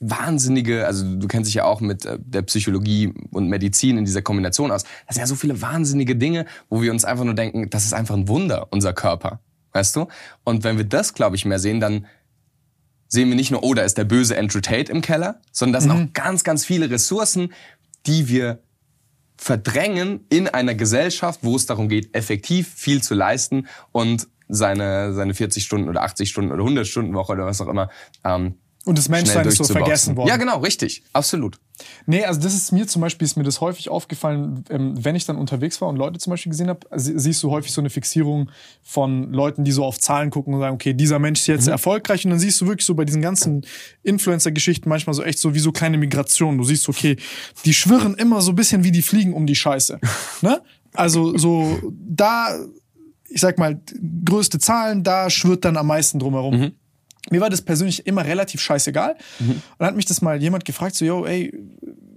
wahnsinnige, 0.00 0.86
also 0.86 1.04
du 1.16 1.26
kennst 1.28 1.48
dich 1.48 1.54
ja 1.54 1.64
auch 1.64 1.80
mit 1.80 2.04
äh, 2.04 2.18
der 2.20 2.42
Psychologie 2.42 3.12
und 3.30 3.48
Medizin 3.48 3.98
in 3.98 4.04
dieser 4.04 4.22
Kombination 4.22 4.70
aus. 4.70 4.84
Das 5.06 5.14
sind 5.14 5.22
ja 5.22 5.26
so 5.26 5.34
viele 5.34 5.60
wahnsinnige 5.60 6.16
Dinge, 6.16 6.46
wo 6.68 6.82
wir 6.82 6.92
uns 6.92 7.04
einfach 7.04 7.24
nur 7.24 7.34
denken, 7.34 7.70
das 7.70 7.84
ist 7.84 7.92
einfach 7.92 8.14
ein 8.14 8.28
Wunder, 8.28 8.68
unser 8.70 8.92
Körper. 8.92 9.40
Weißt 9.72 9.96
du? 9.96 10.08
Und 10.44 10.64
wenn 10.64 10.76
wir 10.76 10.84
das, 10.84 11.14
glaube 11.14 11.36
ich, 11.36 11.44
mehr 11.44 11.58
sehen, 11.58 11.80
dann 11.80 12.06
sehen 13.08 13.28
wir 13.28 13.36
nicht 13.36 13.50
nur, 13.50 13.62
oh, 13.62 13.74
da 13.74 13.82
ist 13.82 13.98
der 13.98 14.04
böse 14.04 14.38
Andrew 14.38 14.60
Tate 14.60 14.92
im 14.92 15.00
Keller, 15.00 15.40
sondern 15.50 15.74
das 15.74 15.84
sind 15.84 15.92
auch 15.92 16.12
ganz, 16.12 16.44
ganz 16.44 16.64
viele 16.64 16.90
Ressourcen, 16.90 17.52
die 18.06 18.28
wir 18.28 18.62
verdrängen 19.36 20.26
in 20.30 20.48
einer 20.48 20.74
Gesellschaft, 20.74 21.40
wo 21.42 21.56
es 21.56 21.66
darum 21.66 21.88
geht, 21.88 22.14
effektiv 22.14 22.68
viel 22.74 23.02
zu 23.02 23.14
leisten 23.14 23.66
und 23.92 24.28
seine, 24.48 25.14
seine 25.14 25.34
40 25.34 25.64
Stunden 25.64 25.88
oder 25.88 26.02
80 26.02 26.28
Stunden 26.28 26.52
oder 26.52 26.62
100 26.62 26.86
Stunden 26.86 27.14
Woche 27.14 27.32
oder 27.32 27.46
was 27.46 27.60
auch 27.60 27.68
immer 27.68 27.90
ähm, 28.24 28.56
Und 28.88 28.96
das 28.98 29.08
Menschsein 29.08 29.46
ist 29.46 29.58
so 29.58 29.64
vergessen 29.64 30.16
worden. 30.16 30.28
Ja, 30.28 30.36
genau, 30.38 30.58
richtig. 30.60 31.02
Absolut. 31.12 31.58
Nee, 32.06 32.24
also 32.24 32.40
das 32.40 32.54
ist 32.54 32.72
mir 32.72 32.86
zum 32.86 33.02
Beispiel, 33.02 33.26
ist 33.26 33.36
mir 33.36 33.42
das 33.44 33.60
häufig 33.60 33.88
aufgefallen, 33.90 34.64
ähm, 34.70 34.94
wenn 35.04 35.14
ich 35.14 35.26
dann 35.26 35.36
unterwegs 35.36 35.80
war 35.80 35.88
und 35.88 35.96
Leute 35.96 36.18
zum 36.18 36.30
Beispiel 36.30 36.50
gesehen 36.50 36.68
habe, 36.68 36.80
sie- 36.96 37.18
siehst 37.18 37.42
du 37.42 37.50
häufig 37.50 37.70
so 37.70 37.80
eine 37.82 37.90
Fixierung 37.90 38.50
von 38.82 39.32
Leuten, 39.32 39.62
die 39.64 39.72
so 39.72 39.84
auf 39.84 39.98
Zahlen 39.98 40.30
gucken 40.30 40.54
und 40.54 40.60
sagen, 40.60 40.74
okay, 40.74 40.94
dieser 40.94 41.18
Mensch 41.18 41.40
ist 41.40 41.46
jetzt 41.48 41.66
Mhm. 41.66 41.72
erfolgreich 41.72 42.24
und 42.24 42.30
dann 42.30 42.40
siehst 42.40 42.60
du 42.60 42.66
wirklich 42.66 42.86
so 42.86 42.94
bei 42.94 43.04
diesen 43.04 43.20
ganzen 43.22 43.64
Influencer-Geschichten 44.02 44.88
manchmal 44.88 45.14
so 45.14 45.22
echt 45.22 45.38
so 45.38 45.54
wie 45.54 45.58
so 45.60 45.70
kleine 45.70 45.98
Migrationen. 45.98 46.58
Du 46.58 46.64
siehst, 46.64 46.88
okay, 46.88 47.16
die 47.64 47.74
schwirren 47.74 48.14
immer 48.14 48.40
so 48.40 48.52
ein 48.52 48.56
bisschen 48.56 48.84
wie 48.84 48.90
die 48.92 49.02
Fliegen 49.02 49.34
um 49.34 49.46
die 49.46 49.54
Scheiße. 49.54 50.00
ne? 50.42 50.62
Also 50.94 51.36
so 51.36 51.78
da, 51.92 52.58
ich 53.28 53.40
sag 53.40 53.58
mal, 53.58 53.80
größte 54.24 54.58
Zahlen, 54.58 55.04
da 55.04 55.28
schwirrt 55.30 55.64
dann 55.64 55.76
am 55.76 55.86
meisten 55.86 56.18
drumherum. 56.18 56.58
Mhm. 56.58 56.72
Mir 57.30 57.40
war 57.40 57.50
das 57.50 57.62
persönlich 57.62 58.06
immer 58.06 58.24
relativ 58.24 58.60
scheißegal. 58.60 59.16
Und 59.40 59.62
dann 59.78 59.88
hat 59.88 59.96
mich 59.96 60.06
das 60.06 60.22
mal 60.22 60.40
jemand 60.42 60.64
gefragt, 60.64 60.94
so, 60.96 61.04
yo, 61.04 61.24
ey, 61.26 61.52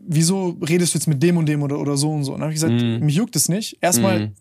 wieso 0.08 0.58
redest 0.68 0.94
du 0.94 0.98
jetzt 0.98 1.08
mit 1.08 1.22
dem 1.24 1.38
und 1.38 1.46
dem 1.48 1.62
oder, 1.64 1.80
oder 1.80 1.98
so 1.98 2.12
und 2.12 2.24
so? 2.24 2.34
Und 2.34 2.40
dann 2.40 2.46
habe 2.48 2.54
ich 2.54 2.60
gesagt, 2.62 2.82
Mhm. 2.82 3.06
mich 3.06 3.16
juckt 3.16 3.36
es 3.36 3.50
nicht. 3.50 3.78
Erstmal, 3.82 4.32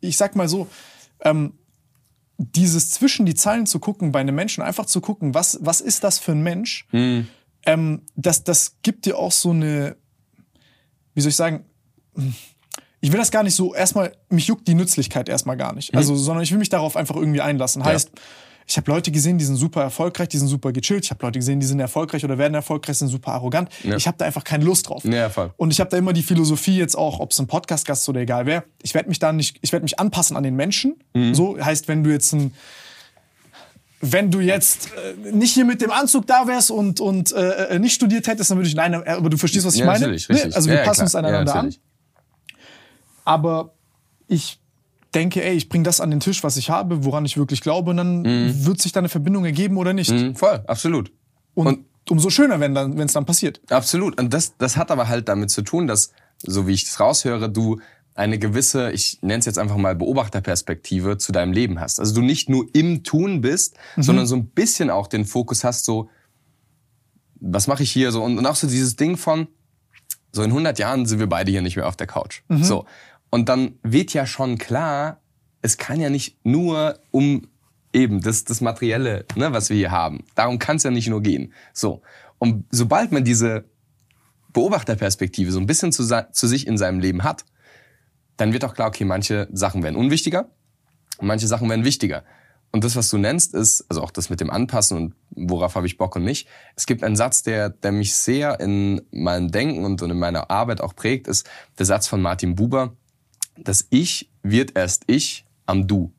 ich 0.00 0.16
sag 0.16 0.36
mal 0.36 0.48
so, 0.48 0.68
ähm, 1.22 1.54
dieses 2.36 2.90
zwischen 2.92 3.26
die 3.26 3.34
Zeilen 3.34 3.66
zu 3.66 3.78
gucken 3.80 4.12
bei 4.12 4.20
einem 4.20 4.34
Menschen, 4.34 4.62
einfach 4.62 4.86
zu 4.86 5.00
gucken, 5.00 5.34
was, 5.34 5.58
was 5.60 5.80
ist 5.80 6.04
das 6.04 6.18
für 6.18 6.32
ein 6.32 6.42
Mensch, 6.42 6.86
ähm, 6.92 8.02
das, 8.16 8.44
das 8.44 8.76
gibt 8.82 9.06
dir 9.06 9.18
auch 9.18 9.32
so 9.32 9.50
eine, 9.50 9.96
wie 11.14 11.20
soll 11.20 11.30
ich 11.30 11.36
sagen, 11.36 11.64
ich 13.00 13.10
will 13.12 13.18
das 13.18 13.30
gar 13.30 13.42
nicht 13.42 13.54
so, 13.54 13.74
erstmal, 13.74 14.12
mich 14.28 14.46
juckt 14.46 14.66
die 14.68 14.74
Nützlichkeit 14.74 15.28
erstmal 15.28 15.56
gar 15.56 15.72
nicht. 15.74 15.94
Also, 15.94 16.14
sondern 16.16 16.42
ich 16.42 16.50
will 16.52 16.58
mich 16.58 16.68
darauf 16.68 16.96
einfach 16.96 17.16
irgendwie 17.16 17.40
einlassen. 17.40 17.82
Heißt, 17.84 18.10
ich 18.68 18.76
habe 18.76 18.90
Leute 18.90 19.10
gesehen, 19.10 19.38
die 19.38 19.46
sind 19.46 19.56
super 19.56 19.82
erfolgreich, 19.82 20.28
die 20.28 20.36
sind 20.36 20.48
super 20.48 20.72
gechillt. 20.72 21.04
Ich 21.04 21.10
habe 21.10 21.24
Leute 21.24 21.38
gesehen, 21.38 21.58
die 21.58 21.64
sind 21.64 21.80
erfolgreich 21.80 22.22
oder 22.22 22.36
werden 22.36 22.52
erfolgreich, 22.54 22.98
sind 22.98 23.08
super 23.08 23.32
arrogant. 23.32 23.70
Ja. 23.82 23.96
Ich 23.96 24.06
habe 24.06 24.18
da 24.18 24.26
einfach 24.26 24.44
keine 24.44 24.64
Lust 24.64 24.88
drauf. 24.88 25.04
Ja, 25.04 25.30
voll. 25.30 25.52
Und 25.56 25.70
ich 25.70 25.80
habe 25.80 25.88
da 25.88 25.96
immer 25.96 26.12
die 26.12 26.22
Philosophie 26.22 26.76
jetzt 26.76 26.94
auch, 26.96 27.18
ob 27.18 27.30
es 27.30 27.38
ein 27.38 27.46
Podcast-Gast 27.46 28.02
ist 28.02 28.08
oder 28.10 28.20
egal 28.20 28.44
wer, 28.44 28.64
ich 28.82 28.92
werde 28.92 29.08
mich 29.08 29.18
da 29.18 29.32
nicht, 29.32 29.58
ich 29.62 29.72
werde 29.72 29.84
mich 29.84 29.98
anpassen 29.98 30.36
an 30.36 30.42
den 30.42 30.54
Menschen. 30.54 30.96
Mhm. 31.14 31.34
So 31.34 31.58
heißt, 31.58 31.88
wenn 31.88 32.04
du 32.04 32.10
jetzt 32.10 32.32
ein 32.34 32.52
wenn 34.00 34.30
du 34.30 34.38
jetzt 34.38 34.90
äh, 34.92 35.32
nicht 35.32 35.54
hier 35.54 35.64
mit 35.64 35.80
dem 35.80 35.90
Anzug 35.90 36.26
da 36.26 36.46
wärst 36.46 36.70
und, 36.70 37.00
und 37.00 37.32
äh, 37.32 37.74
äh, 37.74 37.78
nicht 37.80 37.94
studiert 37.94 38.28
hättest, 38.28 38.50
dann 38.50 38.58
würde 38.58 38.68
ich, 38.68 38.76
nein, 38.76 38.92
äh, 38.92 39.08
aber 39.08 39.28
du 39.28 39.36
verstehst, 39.36 39.66
was 39.66 39.74
ich 39.74 39.80
Ja, 39.80 39.86
meine? 39.86 40.00
natürlich, 40.00 40.28
richtig. 40.28 40.54
Also 40.54 40.68
wir 40.70 40.76
Ja, 40.76 40.84
passen 40.84 40.98
klar. 40.98 41.06
uns 41.06 41.14
aneinander 41.16 41.52
ja, 41.54 41.60
an. 41.60 41.74
Aber 43.24 43.72
ich 44.28 44.60
denke, 45.14 45.42
ey, 45.44 45.54
ich 45.56 45.68
bringe 45.68 45.84
das 45.84 46.00
an 46.00 46.10
den 46.10 46.20
Tisch, 46.20 46.42
was 46.44 46.56
ich 46.56 46.70
habe, 46.70 47.04
woran 47.04 47.24
ich 47.24 47.36
wirklich 47.36 47.60
glaube, 47.60 47.90
und 47.90 47.96
dann 47.96 48.24
wird 48.64 48.80
sich 48.80 48.92
da 48.92 49.00
eine 49.00 49.08
Verbindung 49.08 49.44
ergeben 49.44 49.76
oder 49.76 49.92
nicht. 49.92 50.10
Mhm, 50.10 50.34
voll, 50.34 50.62
absolut. 50.66 51.10
Und, 51.54 51.66
Und- 51.66 51.84
umso 52.10 52.30
schöner, 52.30 52.60
wenn 52.60 52.74
dann, 52.74 52.96
wenn 52.98 53.06
es 53.06 53.12
dann 53.12 53.24
passiert. 53.26 53.60
Absolut. 53.70 54.18
Und 54.20 54.32
das, 54.32 54.56
das 54.58 54.76
hat 54.76 54.90
aber 54.90 55.08
halt 55.08 55.28
damit 55.28 55.50
zu 55.50 55.62
tun, 55.62 55.86
dass, 55.86 56.12
so 56.42 56.66
wie 56.66 56.72
ich 56.72 56.84
es 56.84 57.00
raushöre, 57.00 57.50
du 57.50 57.80
eine 58.14 58.38
gewisse, 58.38 58.90
ich 58.92 59.18
nenne 59.22 59.38
es 59.40 59.44
jetzt 59.46 59.58
einfach 59.58 59.76
mal 59.76 59.94
Beobachterperspektive 59.94 61.18
zu 61.18 61.32
deinem 61.32 61.52
Leben 61.52 61.78
hast. 61.80 62.00
Also 62.00 62.14
du 62.14 62.22
nicht 62.22 62.48
nur 62.48 62.66
im 62.72 63.04
Tun 63.04 63.40
bist, 63.42 63.76
sondern 63.96 64.26
so 64.26 64.34
ein 64.36 64.46
bisschen 64.46 64.90
auch 64.90 65.06
den 65.06 65.24
Fokus 65.24 65.62
hast, 65.64 65.84
so, 65.84 66.08
was 67.40 67.66
mache 67.68 67.82
ich 67.84 67.92
hier 67.92 68.10
so? 68.10 68.22
Und, 68.24 68.38
und 68.38 68.46
auch 68.46 68.56
so 68.56 68.66
dieses 68.66 68.96
Ding 68.96 69.16
von, 69.16 69.46
so 70.32 70.42
in 70.42 70.50
100 70.50 70.78
Jahren 70.78 71.06
sind 71.06 71.20
wir 71.20 71.28
beide 71.28 71.50
hier 71.50 71.62
nicht 71.62 71.76
mehr 71.76 71.86
auf 71.86 71.96
der 71.96 72.06
Couch. 72.06 72.42
So. 72.48 72.84
Und 73.30 73.48
dann 73.48 73.78
wird 73.82 74.12
ja 74.12 74.26
schon 74.26 74.58
klar, 74.58 75.20
es 75.62 75.76
kann 75.76 76.00
ja 76.00 76.10
nicht 76.10 76.38
nur 76.44 76.98
um 77.10 77.48
eben 77.92 78.20
das, 78.20 78.44
das 78.44 78.60
Materielle, 78.60 79.26
ne, 79.34 79.52
was 79.52 79.70
wir 79.70 79.76
hier 79.76 79.90
haben. 79.90 80.24
Darum 80.34 80.58
kann 80.58 80.76
es 80.76 80.82
ja 80.82 80.90
nicht 80.90 81.08
nur 81.08 81.22
gehen. 81.22 81.52
So. 81.72 82.02
Und 82.38 82.64
sobald 82.70 83.12
man 83.12 83.24
diese 83.24 83.64
Beobachterperspektive 84.52 85.50
so 85.50 85.58
ein 85.58 85.66
bisschen 85.66 85.92
zu, 85.92 86.04
zu 86.04 86.46
sich 86.46 86.66
in 86.66 86.78
seinem 86.78 87.00
Leben 87.00 87.24
hat, 87.24 87.44
dann 88.36 88.52
wird 88.52 88.64
auch 88.64 88.74
klar, 88.74 88.88
okay, 88.88 89.04
manche 89.04 89.48
Sachen 89.52 89.82
werden 89.82 89.96
unwichtiger 89.96 90.48
manche 91.20 91.46
Sachen 91.46 91.68
werden 91.68 91.84
wichtiger. 91.84 92.24
Und 92.70 92.84
das, 92.84 92.96
was 92.96 93.08
du 93.08 93.16
nennst, 93.16 93.54
ist, 93.54 93.86
also 93.88 94.02
auch 94.02 94.10
das 94.10 94.28
mit 94.28 94.40
dem 94.40 94.50
Anpassen 94.50 94.96
und 94.96 95.14
worauf 95.30 95.74
habe 95.74 95.86
ich 95.86 95.96
Bock 95.96 96.16
und 96.16 96.24
nicht. 96.24 96.48
Es 96.76 96.86
gibt 96.86 97.02
einen 97.02 97.16
Satz, 97.16 97.42
der, 97.42 97.70
der 97.70 97.92
mich 97.92 98.14
sehr 98.14 98.60
in 98.60 99.00
meinem 99.10 99.50
Denken 99.50 99.84
und 99.84 100.02
in 100.02 100.18
meiner 100.18 100.50
Arbeit 100.50 100.82
auch 100.82 100.94
prägt, 100.94 101.28
ist 101.28 101.48
der 101.78 101.86
Satz 101.86 102.06
von 102.06 102.20
Martin 102.20 102.56
Buber, 102.56 102.94
das 103.64 103.86
Ich 103.90 104.30
wird 104.42 104.76
erst 104.76 105.04
Ich 105.06 105.44
am 105.66 105.86
Du. 105.86 106.12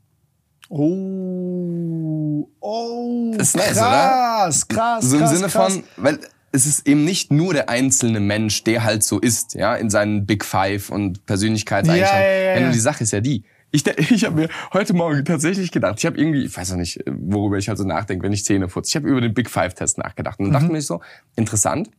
Oh, 0.69 2.47
oh, 2.59 3.33
Das 3.37 3.49
ist 3.49 3.55
nice, 3.57 3.77
krass, 3.77 4.67
krass, 4.67 5.05
So 5.05 5.15
im 5.17 5.21
krass, 5.23 5.31
Sinne 5.35 5.47
krass. 5.49 5.73
von, 5.73 5.83
weil 5.97 6.19
es 6.51 6.65
ist 6.65 6.87
eben 6.87 7.03
nicht 7.05 7.31
nur 7.31 7.53
der 7.53 7.69
einzelne 7.69 8.19
Mensch, 8.19 8.63
der 8.63 8.83
halt 8.83 9.03
so 9.03 9.19
ist, 9.19 9.53
ja, 9.55 9.75
in 9.75 9.89
seinen 9.89 10.25
Big 10.25 10.43
Five 10.45 10.89
und 10.89 11.25
Persönlichkeitseigenschaften. 11.25 12.21
Ja, 12.21 12.31
ja, 12.31 12.55
ja, 12.55 12.61
ja. 12.61 12.71
die 12.71 12.79
Sache 12.79 13.03
ist 13.03 13.11
ja 13.11 13.21
die. 13.21 13.43
Ich, 13.71 13.85
ich 14.11 14.25
habe 14.25 14.35
mir 14.35 14.49
heute 14.73 14.93
Morgen 14.93 15.23
tatsächlich 15.25 15.71
gedacht, 15.71 15.95
ich 15.99 16.05
habe 16.05 16.17
irgendwie, 16.19 16.45
ich 16.45 16.55
weiß 16.57 16.71
auch 16.73 16.77
nicht, 16.77 17.03
worüber 17.07 17.57
ich 17.57 17.67
halt 17.69 17.77
so 17.77 17.83
nachdenke, 17.83 18.23
wenn 18.23 18.33
ich 18.33 18.45
Zähne 18.45 18.67
putze. 18.67 18.89
Ich 18.89 18.95
habe 18.95 19.07
über 19.07 19.21
den 19.21 19.33
Big 19.33 19.49
Five 19.49 19.73
Test 19.75 19.97
nachgedacht 19.97 20.39
und 20.39 20.47
Mhm. 20.49 20.53
dachte 20.53 20.71
mir 20.71 20.81
so, 20.81 21.01
interessant. 21.35 21.89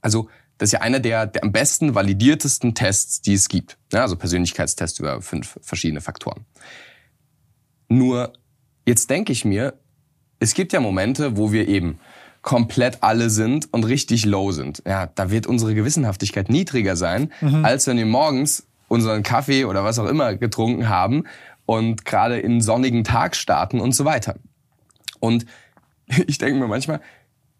Also, 0.00 0.28
das 0.64 0.68
ist 0.70 0.72
ja 0.72 0.80
einer 0.80 0.98
der, 0.98 1.26
der 1.26 1.44
am 1.44 1.52
besten 1.52 1.94
validiertesten 1.94 2.74
Tests, 2.74 3.20
die 3.20 3.34
es 3.34 3.50
gibt. 3.50 3.76
Ja, 3.92 4.00
also 4.00 4.16
Persönlichkeitstest 4.16 4.98
über 4.98 5.20
fünf 5.20 5.58
verschiedene 5.60 6.00
Faktoren. 6.00 6.46
Nur, 7.90 8.32
jetzt 8.86 9.10
denke 9.10 9.30
ich 9.30 9.44
mir, 9.44 9.74
es 10.38 10.54
gibt 10.54 10.72
ja 10.72 10.80
Momente, 10.80 11.36
wo 11.36 11.52
wir 11.52 11.68
eben 11.68 12.00
komplett 12.40 13.02
alle 13.02 13.28
sind 13.28 13.74
und 13.74 13.84
richtig 13.84 14.24
low 14.24 14.52
sind. 14.52 14.82
Ja, 14.86 15.04
da 15.04 15.30
wird 15.30 15.46
unsere 15.46 15.74
Gewissenhaftigkeit 15.74 16.48
niedriger 16.48 16.96
sein, 16.96 17.30
als 17.62 17.86
wenn 17.86 17.98
wir 17.98 18.06
morgens 18.06 18.66
unseren 18.88 19.22
Kaffee 19.22 19.66
oder 19.66 19.84
was 19.84 19.98
auch 19.98 20.08
immer 20.08 20.34
getrunken 20.34 20.88
haben 20.88 21.24
und 21.66 22.06
gerade 22.06 22.38
in 22.38 22.62
sonnigen 22.62 23.04
Tag 23.04 23.36
starten 23.36 23.80
und 23.80 23.92
so 23.92 24.06
weiter. 24.06 24.36
Und 25.20 25.44
ich 26.26 26.38
denke 26.38 26.58
mir 26.58 26.68
manchmal, 26.68 27.02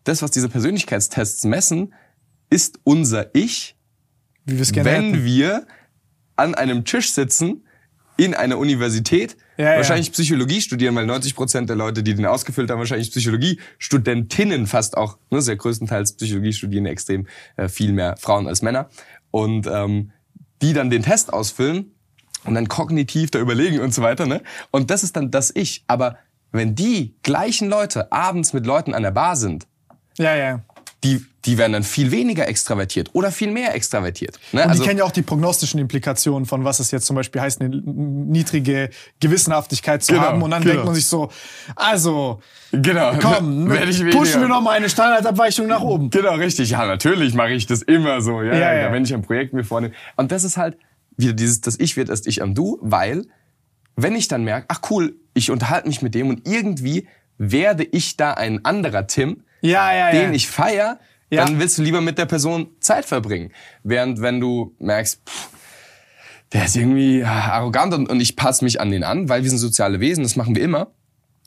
das, 0.05 0.23
was 0.23 0.31
diese 0.31 0.49
Persönlichkeitstests 0.49 1.45
messen, 1.45 1.93
ist 2.55 2.79
unser 2.85 3.35
Ich, 3.35 3.75
wenn 4.47 4.63
hätten. 4.65 5.25
wir 5.25 5.67
an 6.37 6.55
einem 6.55 6.85
Tisch 6.85 7.11
sitzen 7.13 7.67
in 8.17 8.33
einer 8.35 8.59
Universität, 8.59 9.37
Ja, 9.57 9.73
ja. 9.73 9.77
wahrscheinlich 9.79 10.13
Psychologie 10.13 10.61
studieren, 10.61 10.95
weil 10.95 11.05
90 11.07 11.35
Prozent 11.35 11.69
der 11.69 11.75
Leute, 11.77 12.05
die 12.05 12.15
den 12.15 12.27
ausgefüllt 12.27 12.71
haben, 12.71 12.79
wahrscheinlich 12.79 13.11
Psychologie, 13.11 13.59
Studentinnen 13.79 14.69
fast 14.69 14.97
auch, 14.97 15.19
ne, 15.31 15.43
sehr 15.43 15.57
größtenteils 15.57 16.13
Psychologie 16.17 16.53
studieren 16.53 16.87
extrem 16.87 17.27
äh, 17.57 17.69
viel 17.69 17.93
mehr 17.93 18.17
Frauen 18.19 18.47
als 18.47 18.63
Männer 18.63 18.89
und 19.33 19.67
ähm, 19.67 20.13
die 20.63 20.73
dann 20.73 20.91
den 20.91 21.03
Test 21.03 21.33
ausfüllen 21.33 21.91
und 22.45 22.55
dann 22.55 22.69
kognitiv 22.69 23.33
da 23.33 23.41
überlegen 23.41 23.81
und 23.81 23.93
so 23.93 24.03
weiter, 24.03 24.27
ne? 24.27 24.43
Und 24.71 24.91
das 24.91 25.03
ist 25.03 25.17
dann 25.17 25.31
das 25.33 25.51
Ich. 25.55 25.83
Aber 25.89 26.19
wenn 26.53 26.75
die 26.77 27.17
gleichen 27.23 27.69
Leute 27.69 28.13
abends 28.13 28.53
mit 28.53 28.65
Leuten 28.67 28.95
an 28.95 29.03
der 29.03 29.11
Bar 29.11 29.35
sind, 29.35 29.67
Ja, 30.19 30.37
ja. 30.37 30.63
Die, 31.05 31.25
die 31.45 31.59
werden 31.59 31.75
dann 31.75 31.83
viel 31.83 32.11
weniger 32.11 32.49
extravertiert 32.49 33.11
oder 33.13 33.31
viel 33.31 33.51
mehr 33.51 33.75
extravertiert. 33.75 34.39
Ne? 34.53 34.63
Und 34.63 34.71
Also, 34.71 34.83
die 34.83 34.89
kennen 34.89 34.99
ja 34.99 35.05
auch 35.05 35.11
die 35.13 35.23
prognostischen 35.23 35.79
Implikationen 35.79 36.47
von 36.47 36.65
was 36.65 36.81
es 36.81 36.91
jetzt 36.91 37.05
zum 37.05 37.15
Beispiel 37.15 37.43
heißt, 37.43 37.61
eine 37.61 37.69
niedrige 37.69 38.89
Gewissenhaftigkeit 39.21 40.03
zu 40.03 40.15
Genau, 40.15 40.25
haben. 40.25 40.43
Und 40.43 40.51
dann 40.51 40.63
genau. 40.63 40.73
denkt 40.73 40.87
man 40.87 40.95
sich 40.95 41.07
so, 41.07 41.31
also, 41.77 42.41
genau, 42.73 43.13
komm, 43.21 43.71
ich 43.89 44.11
pushen 44.11 44.41
wir 44.41 44.49
noch 44.49 44.63
mal 44.63 44.71
eine 44.73 44.89
Standardabweichung 44.89 45.67
nach 45.67 45.83
oben. 45.83 46.09
Genau, 46.09 46.35
richtig. 46.35 46.71
Ja, 46.71 46.87
natürlich 46.87 47.35
mache 47.35 47.53
ich 47.53 47.67
das 47.67 47.83
immer 47.83 48.23
so. 48.23 48.41
Ja, 48.43 48.55
Ja, 48.55 48.59
ja, 48.75 48.81
ja. 48.83 48.93
Wenn 48.93 49.05
ich 49.05 49.13
ein 49.13 49.23
Projekt 49.23 49.53
mir 49.53 49.65
vornehme. 49.65 49.93
Und 50.17 50.33
das 50.33 50.43
ist 50.45 50.57
halt 50.57 50.79
wieder 51.17 51.35
dieses, 51.35 51.61
das 51.61 51.79
Ich 51.79 51.97
wird 51.97 52.09
erst 52.09 52.27
Ich 52.27 52.43
am 52.43 52.55
Du, 52.55 52.79
weil 52.81 53.27
wenn 53.97 54.17
ich 54.17 54.27
dann 54.29 54.43
merke, 54.43 54.67
ach 54.69 54.81
cool, 54.91 55.15
ich 55.35 55.51
unterhalte 55.51 55.87
mich 55.87 56.03
mit 56.03 56.15
dem 56.15 56.29
und 56.31 56.49
irgendwie 56.49 57.07
werde 57.39 57.85
ich 57.85 58.17
da 58.17 58.33
ein 58.33 58.65
anderer 58.65 59.07
Tim, 59.07 59.43
Ja, 59.65 59.93
ja, 59.93 60.13
ja. 60.15 60.21
den 60.21 60.35
ich 60.35 60.49
feier, 60.49 60.99
Ja. 61.31 61.45
dann 61.45 61.59
willst 61.59 61.79
du 61.79 61.83
lieber 61.83 62.01
mit 62.01 62.19
der 62.19 62.27
Person 62.27 62.69
Zeit 62.81 63.05
verbringen. 63.07 63.53
Während 63.83 64.21
wenn 64.21 64.41
du 64.41 64.75
merkst, 64.79 65.23
pff, 65.29 65.49
der 66.53 66.67
ist 66.67 66.77
irgendwie 66.77 67.25
ah, 67.25 67.53
arrogant 67.55 67.95
und, 67.95 68.09
und 68.09 68.21
ich 68.21 68.37
passe 68.37 68.63
mich 68.65 68.81
an 68.81 68.91
den 68.91 69.03
an, 69.03 69.29
weil 69.29 69.43
wir 69.43 69.51
sind 69.51 69.59
soziale 69.59 70.01
Wesen, 70.01 70.23
das 70.23 70.37
machen 70.37 70.55
wir 70.55 70.63
immer, 70.63 70.93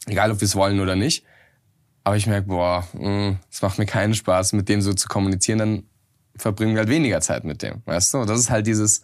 egal 0.07 0.31
ob 0.31 0.41
wir 0.41 0.45
es 0.45 0.55
wollen 0.55 0.79
oder 0.79 0.95
nicht. 0.95 1.23
Aber 2.03 2.15
ich 2.17 2.25
merke, 2.25 2.47
boah, 2.47 2.87
mh, 2.93 3.39
es 3.51 3.61
macht 3.61 3.77
mir 3.77 3.85
keinen 3.85 4.15
Spaß, 4.15 4.53
mit 4.53 4.67
dem 4.67 4.81
so 4.81 4.93
zu 4.93 5.07
kommunizieren, 5.07 5.59
dann 5.59 5.83
verbringen 6.37 6.73
wir 6.73 6.79
halt 6.79 6.89
weniger 6.89 7.21
Zeit 7.21 7.43
mit 7.43 7.61
dem. 7.61 7.81
Weißt 7.85 8.13
du? 8.13 8.25
Das 8.25 8.39
ist 8.39 8.49
halt 8.49 8.65
dieses, 8.65 9.03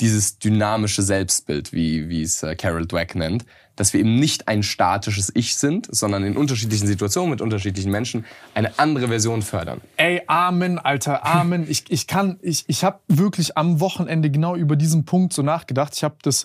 dieses 0.00 0.38
dynamische 0.38 1.02
Selbstbild, 1.02 1.72
wie, 1.72 2.08
wie 2.08 2.22
es 2.22 2.42
äh, 2.42 2.54
Carol 2.54 2.86
Dweck 2.86 3.14
nennt, 3.14 3.44
dass 3.78 3.92
wir 3.92 4.00
eben 4.00 4.16
nicht 4.16 4.48
ein 4.48 4.62
statisches 4.62 5.30
Ich 5.34 5.56
sind, 5.56 5.88
sondern 5.90 6.24
in 6.24 6.36
unterschiedlichen 6.36 6.86
Situationen 6.86 7.30
mit 7.30 7.40
unterschiedlichen 7.40 7.92
Menschen 7.92 8.24
eine 8.54 8.78
andere 8.78 9.08
Version 9.08 9.42
fördern. 9.42 9.80
Ey, 9.96 10.22
Amen, 10.26 10.78
Alter, 10.78 11.24
Amen. 11.24 11.66
Ich, 11.68 11.84
ich 11.88 12.06
kann, 12.06 12.38
ich, 12.42 12.64
ich 12.66 12.82
habe 12.82 12.98
wirklich 13.06 13.56
am 13.56 13.80
Wochenende 13.80 14.30
genau 14.30 14.56
über 14.56 14.76
diesen 14.76 15.04
Punkt 15.04 15.32
so 15.32 15.42
nachgedacht. 15.42 15.94
Ich 15.94 16.02
habe 16.02 16.16
das, 16.22 16.44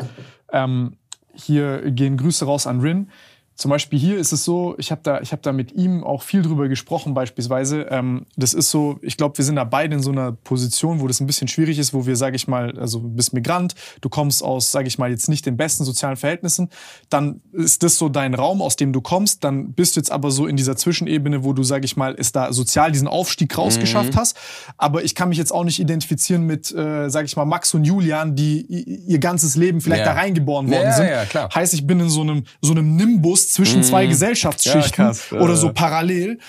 ähm, 0.52 0.98
hier 1.34 1.92
gehen 1.92 2.18
Grüße 2.18 2.46
raus 2.46 2.68
an 2.68 2.82
Rin. 2.82 3.10
Zum 3.56 3.70
Beispiel 3.70 4.00
hier 4.00 4.18
ist 4.18 4.32
es 4.32 4.44
so, 4.44 4.76
ich 4.78 4.92
habe 4.92 5.02
da, 5.04 5.22
ich 5.22 5.32
hab 5.32 5.42
da 5.44 5.52
mit 5.52 5.72
ihm 5.74 6.04
auch 6.04 6.24
viel 6.24 6.42
drüber 6.42 6.68
gesprochen 6.68 7.14
beispielsweise. 7.14 7.84
Ähm, 7.90 8.26
das 8.36 8.54
ist 8.54 8.72
so, 8.72 8.98
ich 9.02 9.16
glaube, 9.16 9.38
wir 9.38 9.46
sind 9.46 9.56
da 9.58 9.64
beide 9.64 9.96
in 9.96 10.02
so 10.02 10.12
einer 10.12 10.32
Position, 10.32 11.00
wo 11.02 11.08
das 11.08 11.20
ein 11.20 11.28
bisschen 11.28 11.48
schwierig 11.48 11.78
ist, 11.78 11.94
wo 11.94 12.06
wir, 12.06 12.16
sage 12.16 12.36
ich 12.36 12.48
mal, 12.48 12.78
also 12.80 13.00
du 13.00 13.10
bist 13.10 13.32
Migrant, 13.34 13.76
du 14.02 14.10
kommst 14.10 14.44
aus, 14.44 14.72
sage 14.72 14.88
ich 14.88 14.98
mal, 14.98 15.12
jetzt 15.12 15.30
nicht 15.30 15.46
den 15.46 15.56
besten 15.56 15.84
sozialen 15.84 16.16
Verhältnissen, 16.16 16.70
dann 17.10 17.42
ist 17.52 17.84
das 17.84 17.98
so 17.98 18.10
dein 18.10 18.34
Raum, 18.34 18.62
aus 18.62 18.76
dem 18.76 18.92
du 18.92 19.02
kommst, 19.02 19.44
dann 19.44 19.74
bist 19.74 19.96
du 19.96 20.00
jetzt 20.00 20.12
aber 20.12 20.32
so 20.32 20.48
in 20.48 20.58
dieser 20.58 20.76
Zwischenebene, 20.76 21.44
wo 21.44 21.54
du, 21.54 21.62
sage 21.64 21.86
ich 21.86 21.96
mal, 21.96 22.14
ist 22.16 22.36
da 22.36 22.52
sozial 22.54 22.92
diesen 22.92 23.08
Aufstieg 23.08 23.56
rausgeschafft 23.58 24.16
hast. 24.16 24.36
Aber 24.78 25.04
ich 25.04 25.14
kann 25.16 25.30
mich 25.30 25.38
jetzt 25.38 25.52
auch 25.52 25.64
nicht 25.64 25.80
identifizieren 25.80 26.44
mit, 26.48 26.72
äh, 26.74 27.10
sage 27.10 27.26
ich 27.28 27.36
mal, 27.36 27.46
Max 27.46 27.74
und 27.76 27.84
Julian, 27.86 28.36
die 28.36 28.62
ihr 28.62 29.20
ganzes 29.20 29.56
Leben 29.56 29.80
vielleicht 29.80 30.06
Ja. 30.06 30.14
da 30.14 30.20
reingeboren 30.20 30.70
worden 30.72 30.84
Ja, 30.86 30.92
sind. 30.94 31.08
ja, 31.08 31.26
klar. 31.26 31.50
Heißt, 31.54 31.74
ich 31.76 31.86
bin 31.86 32.00
in 32.00 32.10
so 32.10 32.22
einem, 32.22 32.44
so 32.62 32.72
einem 32.72 32.96
Nimbus 32.96 33.43
zwischen 33.52 33.84
zwei 33.84 34.06
Gesellschaftsschichten 34.08 35.06
Ja, 35.06 35.12
krass. 35.12 35.32
oder 35.34 35.56
so 35.56 35.72
parallel. 35.74 36.40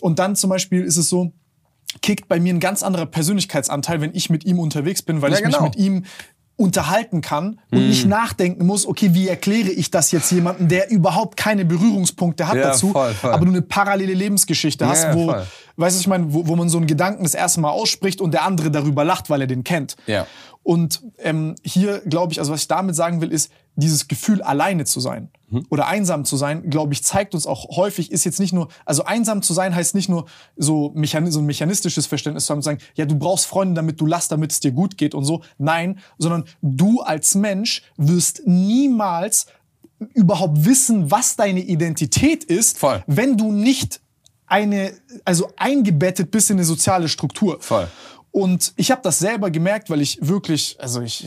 Und 0.00 0.18
dann 0.18 0.36
zum 0.36 0.50
Beispiel 0.50 0.82
ist 0.84 0.96
es 0.96 1.08
so, 1.08 1.32
kickt 2.02 2.28
bei 2.28 2.40
mir 2.40 2.52
ein 2.52 2.60
ganz 2.60 2.82
anderer 2.82 3.06
Persönlichkeitsanteil, 3.06 4.00
wenn 4.00 4.14
ich 4.14 4.28
mit 4.30 4.44
ihm 4.44 4.58
unterwegs 4.58 5.02
bin, 5.02 5.22
weil 5.22 5.32
Ja, 5.32 5.38
ich 5.38 5.44
mich 5.44 5.54
genau. 5.54 5.64
mit 5.66 5.76
ihm 5.76 6.04
unterhalten 6.56 7.20
kann 7.20 7.58
und 7.72 7.88
nicht 7.88 8.06
nachdenken 8.06 8.64
muss, 8.64 8.86
okay, 8.86 9.10
wie 9.12 9.26
erkläre 9.26 9.70
ich 9.70 9.90
das 9.90 10.12
jetzt 10.12 10.30
jemandem, 10.30 10.68
der 10.68 10.88
überhaupt 10.88 11.36
keine 11.36 11.64
Berührungspunkte 11.64 12.46
hat 12.46 12.54
Ja, 12.54 12.62
dazu, 12.68 12.92
voll, 12.92 13.12
voll. 13.12 13.32
aber 13.32 13.44
du 13.44 13.50
eine 13.50 13.62
parallele 13.62 14.14
Lebensgeschichte 14.14 14.86
hast, 14.86 15.02
Ja, 15.02 15.14
wo, 15.14 15.30
voll. 15.32 15.44
weißt 15.76 15.96
du, 15.96 16.00
ich 16.00 16.06
meine, 16.06 16.32
wo, 16.32 16.46
wo 16.46 16.54
man 16.54 16.68
so 16.68 16.78
einen 16.78 16.86
Gedanken 16.86 17.24
das 17.24 17.34
erste 17.34 17.60
Mal 17.60 17.70
ausspricht 17.70 18.20
und 18.20 18.32
der 18.34 18.44
andere 18.44 18.70
darüber 18.70 19.04
lacht, 19.04 19.30
weil 19.30 19.40
er 19.40 19.46
den 19.48 19.64
kennt. 19.64 19.96
Ja. 20.06 20.28
Und 20.62 21.02
ähm, 21.18 21.56
hier 21.64 21.98
glaube 22.06 22.32
ich, 22.32 22.38
also 22.38 22.52
was 22.52 22.60
ich 22.62 22.68
damit 22.68 22.94
sagen 22.94 23.20
will, 23.20 23.32
ist, 23.32 23.50
dieses 23.74 24.06
Gefühl, 24.06 24.40
alleine 24.40 24.84
zu 24.84 25.00
sein 25.00 25.30
Mhm. 25.54 25.66
oder 25.70 25.86
einsam 25.86 26.24
zu 26.24 26.36
sein, 26.36 26.68
glaube 26.68 26.92
ich, 26.92 27.04
zeigt 27.04 27.34
uns 27.34 27.46
auch 27.46 27.76
häufig, 27.76 28.10
ist 28.10 28.24
jetzt 28.24 28.40
nicht 28.40 28.52
nur, 28.52 28.68
also 28.84 29.04
einsam 29.04 29.40
zu 29.42 29.54
sein 29.54 29.74
heißt 29.74 29.94
nicht 29.94 30.08
nur 30.08 30.26
so, 30.56 30.92
mechan 30.94 31.30
so 31.30 31.38
ein 31.38 31.46
mechanistisches 31.46 32.06
Verständnis 32.06 32.46
zu 32.46 32.52
haben, 32.52 32.60
zu 32.60 32.66
sagen, 32.66 32.80
ja, 32.94 33.06
du 33.06 33.16
brauchst 33.16 33.46
Freunde, 33.46 33.74
damit 33.74 34.00
du 34.00 34.06
lachst, 34.06 34.32
damit 34.32 34.52
es 34.52 34.60
dir 34.60 34.72
gut 34.72 34.98
geht 34.98 35.14
und 35.14 35.24
so. 35.24 35.42
Nein, 35.58 35.98
sondern 36.18 36.44
du 36.60 37.00
als 37.00 37.34
Mensch 37.34 37.82
wirst 37.96 38.42
niemals 38.46 39.46
überhaupt 40.12 40.64
wissen, 40.64 41.10
was 41.10 41.36
deine 41.36 41.60
Identität 41.60 42.44
ist, 42.44 42.78
Voll. 42.78 43.02
wenn 43.06 43.36
du 43.36 43.52
nicht 43.52 44.00
eine, 44.46 44.92
also 45.24 45.50
eingebettet 45.56 46.30
bist 46.30 46.50
in 46.50 46.56
eine 46.56 46.64
soziale 46.64 47.08
Struktur. 47.08 47.58
Voll. 47.60 47.88
Und 48.34 48.72
ich 48.74 48.90
habe 48.90 49.00
das 49.04 49.20
selber 49.20 49.48
gemerkt, 49.52 49.90
weil 49.90 50.00
ich 50.00 50.18
wirklich, 50.20 50.76
also 50.80 51.00
ich, 51.02 51.24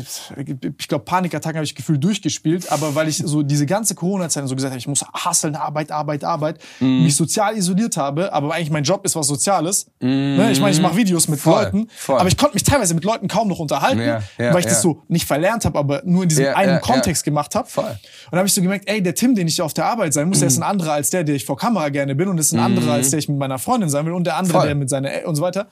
ich 0.77 0.87
glaube, 0.89 1.05
Panikattacken 1.05 1.55
habe 1.55 1.63
ich 1.63 1.73
gefühlt 1.73 2.03
durchgespielt, 2.03 2.69
aber 2.69 2.95
weil 2.95 3.07
ich 3.07 3.15
so 3.19 3.43
diese 3.43 3.65
ganze 3.65 3.95
Corona-Zeit 3.95 4.45
so 4.49 4.55
gesagt 4.57 4.71
habe, 4.71 4.77
ich 4.79 4.89
muss 4.89 5.05
hustlen, 5.25 5.55
Arbeit, 5.55 5.89
Arbeit, 5.89 6.25
Arbeit, 6.25 6.59
Mhm. 6.81 7.03
mich 7.05 7.15
sozial 7.15 7.55
isoliert 7.55 7.95
habe, 7.95 8.33
aber 8.33 8.53
eigentlich 8.53 8.71
mein 8.71 8.83
Job 8.83 9.05
ist 9.05 9.15
was 9.15 9.25
Soziales. 9.27 9.87
Ne? 10.01 10.51
Ich 10.51 10.59
meine, 10.59 10.73
ich 10.73 10.81
mache 10.81 10.97
Videos 10.97 11.29
mit 11.29 11.39
Mhm. 11.39 11.43
Voll, 11.43 11.63
Leuten, 11.63 11.87
voll. 11.95 12.19
aber 12.19 12.27
ich 12.27 12.35
konnte 12.35 12.55
mich 12.55 12.63
teilweise 12.63 12.93
mit 12.93 13.05
Leuten 13.05 13.29
kaum 13.29 13.47
noch 13.47 13.59
unterhalten, 13.59 14.01
Ja, 14.01 14.21
ja, 14.37 14.51
weil 14.53 14.59
ich 14.59 14.65
ja. 14.65 14.71
das 14.71 14.81
so 14.81 15.01
nicht 15.07 15.25
verlernt 15.25 15.63
habe, 15.63 15.79
aber 15.79 16.01
nur 16.03 16.23
in 16.23 16.29
diesem 16.29 16.47
einen 16.55 16.81
Kontext 16.81 17.23
gemacht 17.23 17.55
habe. 17.55 17.69
Und 17.73 17.85
dann 18.31 18.39
habe 18.39 18.49
ich 18.49 18.53
so 18.53 18.61
gemerkt, 18.61 18.89
ey, 18.89 19.01
der 19.01 19.15
Tim, 19.15 19.33
den 19.33 19.47
ich 19.47 19.61
auf 19.61 19.73
der 19.73 19.85
Arbeit 19.85 20.13
sein 20.13 20.27
muss, 20.27 20.39
der 20.39 20.47
Mhm. 20.49 20.51
ist 20.55 20.57
ein 20.57 20.63
anderer 20.63 20.91
als 20.91 21.09
der, 21.09 21.23
der 21.23 21.35
ich 21.35 21.45
vor 21.45 21.55
Kamera 21.55 21.87
gerne 21.87 22.15
bin 22.15 22.27
und 22.27 22.37
ist 22.37 22.51
ein 22.51 22.59
anderer 22.59 22.91
als 22.91 23.11
der 23.11 23.19
ich 23.19 23.29
mit 23.29 23.37
meiner 23.37 23.59
Freundin 23.59 23.87
sein 23.87 24.05
will 24.05 24.11
und 24.11 24.25
der 24.25 24.35
andere, 24.35 24.57
Voll. 24.57 24.65
der 24.67 24.75
mit 24.75 24.89
seiner 24.89 25.09
und 25.25 25.35
so 25.37 25.41
weiter. 25.41 25.69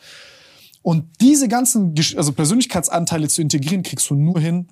Und 0.86 1.06
diese 1.20 1.48
ganzen 1.48 1.96
also 2.16 2.32
Persönlichkeitsanteile 2.32 3.28
zu 3.28 3.42
integrieren, 3.42 3.82
kriegst 3.82 4.08
du 4.08 4.14
nur 4.14 4.40
hin, 4.40 4.68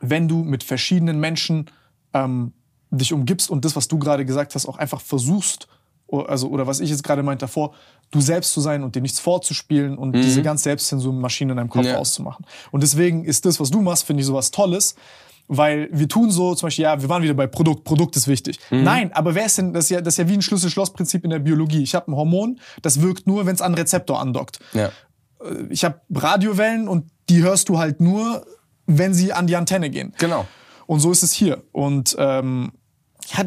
wenn 0.00 0.28
du 0.28 0.44
mit 0.44 0.62
verschiedenen 0.62 1.18
Menschen 1.18 1.68
ähm, 2.14 2.52
dich 2.92 3.12
umgibst 3.12 3.50
und 3.50 3.64
das, 3.64 3.74
was 3.74 3.88
du 3.88 3.98
gerade 3.98 4.24
gesagt 4.24 4.54
hast, 4.54 4.66
auch 4.68 4.78
einfach 4.78 5.00
versuchst, 5.00 5.66
also 6.28 6.46
oder 6.48 6.68
was 6.68 6.78
ich 6.78 6.90
jetzt 6.90 7.02
gerade 7.02 7.24
meinte 7.24 7.46
davor, 7.46 7.74
du 8.12 8.20
selbst 8.20 8.52
zu 8.52 8.60
sein 8.60 8.84
und 8.84 8.94
dir 8.94 9.02
nichts 9.02 9.18
vorzuspielen 9.18 9.98
und 9.98 10.12
diese 10.12 10.42
ganz 10.42 10.62
Selbstzensurmaschine 10.62 11.52
in 11.54 11.56
deinem 11.56 11.70
Kopf 11.70 11.86
Mhm. 11.86 11.90
Ja. 11.90 11.98
auszumachen. 11.98 12.46
Und 12.70 12.84
deswegen 12.84 13.24
ist 13.24 13.44
das, 13.44 13.58
was 13.58 13.68
du 13.72 13.80
machst, 13.80 14.04
finde 14.04 14.20
ich 14.20 14.26
sowas 14.28 14.52
Tolles. 14.52 14.94
Weil 15.48 15.88
wir 15.90 16.08
tun 16.08 16.30
so, 16.30 16.54
zum 16.54 16.68
Beispiel, 16.68 16.84
ja, 16.84 17.02
wir 17.02 17.08
waren 17.08 17.22
wieder 17.24 17.34
bei 17.34 17.48
Produkt, 17.48 17.82
Produkt 17.82 18.14
ist 18.16 18.28
wichtig. 18.28 18.60
Mhm. 18.70 18.84
Nein, 18.84 19.12
aber 19.12 19.34
wer 19.34 19.44
ist 19.46 19.58
denn, 19.58 19.72
das 19.72 19.84
ist 19.86 19.90
ja, 19.90 20.00
das 20.00 20.14
ist 20.14 20.18
ja 20.18 20.28
wie 20.28 20.34
ein 20.34 20.40
Schlüssel-Schloss-Prinzip 20.42 21.24
in 21.24 21.30
der 21.30 21.40
Biologie. 21.40 21.82
Ich 21.82 21.96
habe 21.96 22.10
ein 22.10 22.14
Hormon, 22.14 22.60
das 22.80 23.00
wirkt 23.02 23.26
nur, 23.26 23.44
wenn 23.44 23.54
es 23.56 23.60
an 23.60 23.66
einen 23.72 23.74
Rezeptor 23.74 24.20
andockt 24.20 24.60
Ja. 24.72 24.92
Ich 25.70 25.84
habe 25.84 26.00
Radiowellen 26.14 26.88
und 26.88 27.10
die 27.28 27.42
hörst 27.42 27.68
du 27.68 27.78
halt 27.78 28.00
nur, 28.00 28.46
wenn 28.86 29.14
sie 29.14 29.32
an 29.32 29.46
die 29.46 29.56
Antenne 29.56 29.90
gehen. 29.90 30.14
Genau. 30.18 30.46
Und 30.86 31.00
so 31.00 31.10
ist 31.10 31.22
es 31.22 31.32
hier. 31.32 31.62
Und 31.72 32.16
ähm, 32.18 32.72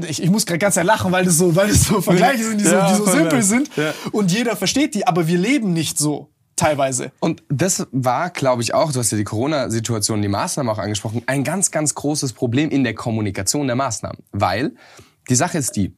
ich, 0.08 0.24
ich 0.24 0.30
muss 0.30 0.46
gerade 0.46 0.60
ganz 0.60 0.76
sehr 0.76 0.84
lachen, 0.84 1.12
weil 1.12 1.26
das 1.26 1.38
so, 1.38 1.56
weil 1.56 1.68
das 1.68 1.84
so 1.84 2.02
Vergleiche 2.02 2.44
sind, 2.44 2.62
die 2.62 2.66
so, 2.66 2.76
Ja, 2.76 2.90
die 2.90 2.96
so 2.96 3.06
simpel 3.06 3.44
sind. 3.44 3.70
Ja. 3.76 3.94
Und 4.12 4.32
jeder 4.32 4.56
versteht 4.56 4.96
die, 4.96 5.06
aber 5.06 5.28
wir 5.28 5.38
leben 5.38 5.74
nicht 5.74 5.98
so 5.98 6.30
teilweise. 6.56 7.12
Und 7.20 7.44
das 7.50 7.86
war, 7.92 8.30
glaube 8.30 8.62
ich, 8.62 8.74
auch, 8.74 8.92
du 8.92 9.00
hast 9.00 9.12
ja 9.12 9.18
die 9.18 9.24
Corona-Situation, 9.24 10.22
die 10.22 10.28
Maßnahmen 10.28 10.72
auch 10.72 10.80
angesprochen, 10.80 11.22
ein 11.28 11.44
ganz, 11.44 11.72
ganz 11.72 11.96
großes 11.96 12.34
Problem 12.34 12.70
in 12.70 12.84
der 12.84 12.96
Kommunikation 12.96 13.68
der 13.68 13.76
Maßnahmen. 13.76 14.20
Weil 14.32 14.74
die 15.30 15.36
Sache 15.36 15.58
ist 15.58 15.76
die, 15.76 15.96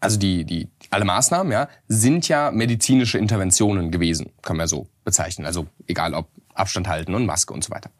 also 0.00 0.18
die, 0.18 0.44
die, 0.44 0.70
alle 0.90 1.04
Maßnahmen, 1.04 1.52
ja, 1.52 1.68
sind 1.88 2.28
ja 2.28 2.50
medizinische 2.50 3.18
Interventionen 3.18 3.90
gewesen, 3.90 4.30
kann 4.42 4.56
man 4.56 4.68
so 4.68 4.86
bezeichnen. 5.04 5.46
Also 5.46 5.66
egal 5.86 6.14
ob 6.14 6.28
Abstand 6.54 6.88
halten 6.88 7.14
und 7.14 7.26
Maske 7.26 7.52
und 7.52 7.64
so 7.64 7.70
weiter. 7.70 7.90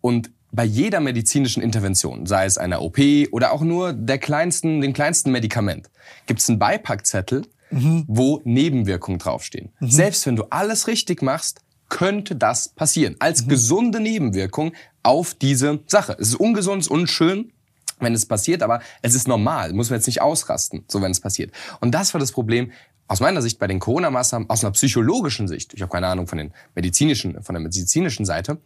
Und 0.00 0.30
bei 0.50 0.64
jeder 0.64 1.00
medizinischen 1.00 1.62
Intervention, 1.62 2.26
sei 2.26 2.46
es 2.46 2.56
einer 2.56 2.80
OP 2.80 2.98
oder 3.32 3.52
auch 3.52 3.60
nur 3.60 3.92
der 3.92 4.18
kleinsten, 4.18 4.80
dem 4.80 4.92
kleinsten 4.92 5.30
Medikament, 5.30 5.90
gibt 6.26 6.40
es 6.40 6.48
einen 6.48 6.58
Beipackzettel, 6.58 7.42
wo 7.70 8.40
Nebenwirkungen 8.44 9.18
draufstehen. 9.18 9.72
Selbst 9.80 10.24
wenn 10.26 10.36
du 10.36 10.44
alles 10.50 10.86
richtig 10.86 11.22
machst, 11.22 11.60
könnte 11.88 12.36
das 12.36 12.68
passieren. 12.68 13.16
Als 13.18 13.44
mhm. 13.44 13.48
gesunde 13.48 14.00
Nebenwirkung 14.00 14.72
auf 15.02 15.34
diese 15.34 15.80
Sache. 15.86 16.16
Es 16.18 16.28
ist 16.28 16.36
ungesund, 16.36 16.80
es 16.82 16.86
ist 16.86 16.90
unschön, 16.90 17.52
wenn 18.00 18.14
es 18.14 18.26
passiert, 18.26 18.62
aber 18.62 18.80
es 19.02 19.14
ist 19.14 19.28
normal, 19.28 19.72
muss 19.72 19.90
man 19.90 19.98
jetzt 19.98 20.06
nicht 20.06 20.22
ausrasten, 20.22 20.84
so 20.88 21.02
wenn 21.02 21.10
es 21.10 21.20
passiert. 21.20 21.52
Und 21.80 21.92
das 21.92 22.14
war 22.14 22.20
das 22.20 22.32
Problem 22.32 22.72
aus 23.06 23.20
meiner 23.20 23.40
Sicht 23.40 23.58
bei 23.58 23.66
den 23.66 23.80
Corona-Maßnahmen, 23.80 24.50
aus 24.50 24.64
einer 24.64 24.72
psychologischen 24.72 25.48
Sicht, 25.48 25.72
ich 25.74 25.80
habe 25.80 25.90
keine 25.90 26.08
Ahnung 26.08 26.26
von 26.26 26.38
den 26.38 26.52
medizinischen, 26.74 27.42
von 27.42 27.54
der 27.54 27.62
medizinischen 27.62 28.26
Seite, 28.26 28.58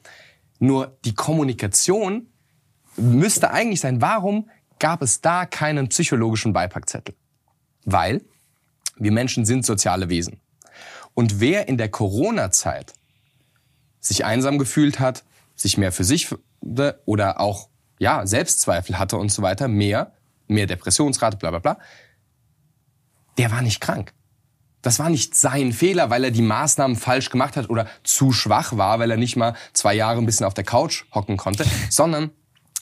nur 0.59 0.99
die 1.05 1.14
Kommunikation 1.14 2.28
müsste 2.97 3.51
eigentlich 3.51 3.80
sein, 3.80 4.01
warum 4.01 4.51
gab 4.78 5.03
es 5.03 5.20
da 5.20 5.47
keinen 5.47 5.89
psychologischen 5.89 6.53
Beipackzettel? 6.53 7.14
Weil 7.85 8.22
wir 8.97 9.12
Menschen 9.12 9.45
sind 9.45 9.64
soziale 9.64 10.09
Wesen. 10.09 10.41
Und 11.14 11.41
wer 11.41 11.68
in 11.68 11.78
der 11.78 11.89
Corona-Zeit 11.89 12.95
sich 14.01 14.24
einsam 14.24 14.59
gefühlt 14.59 14.99
hat, 14.99 15.24
sich 15.55 15.78
mehr 15.78 15.93
für 15.93 16.05
sich 16.05 16.28
oder 17.05 17.41
auch 17.41 17.68
ja, 18.03 18.26
Selbstzweifel 18.26 18.98
hatte 18.98 19.16
und 19.16 19.30
so 19.30 19.42
weiter, 19.42 19.68
mehr, 19.68 20.11
mehr 20.48 20.66
Depressionsrate, 20.66 21.36
bla 21.36 21.50
bla 21.50 21.61
bla, 21.61 21.78
der 23.38 23.53
war 23.53 23.62
nicht 23.62 23.80
krank. 23.80 24.12
Das 24.82 24.98
war 24.98 25.09
nicht 25.09 25.36
sein 25.36 25.72
Fehler, 25.72 26.11
weil 26.11 26.24
er 26.24 26.32
die 26.32 26.42
Maßnahmen 26.42 26.96
falsch 26.96 27.30
gemacht 27.30 27.57
hat 27.57 27.70
oder 27.70 27.86
zu 28.03 28.32
schwach 28.32 28.76
war, 28.76 28.98
weil 28.98 29.12
er 29.12 29.16
nicht 29.16 29.36
mal 29.36 29.55
zwei 29.72 29.94
Jahre 29.94 30.18
ein 30.18 30.26
bisschen 30.26 30.44
auf 30.44 30.55
der 30.55 30.64
Couch 30.64 31.05
hocken 31.14 31.36
konnte, 31.36 31.64
sondern 31.90 32.32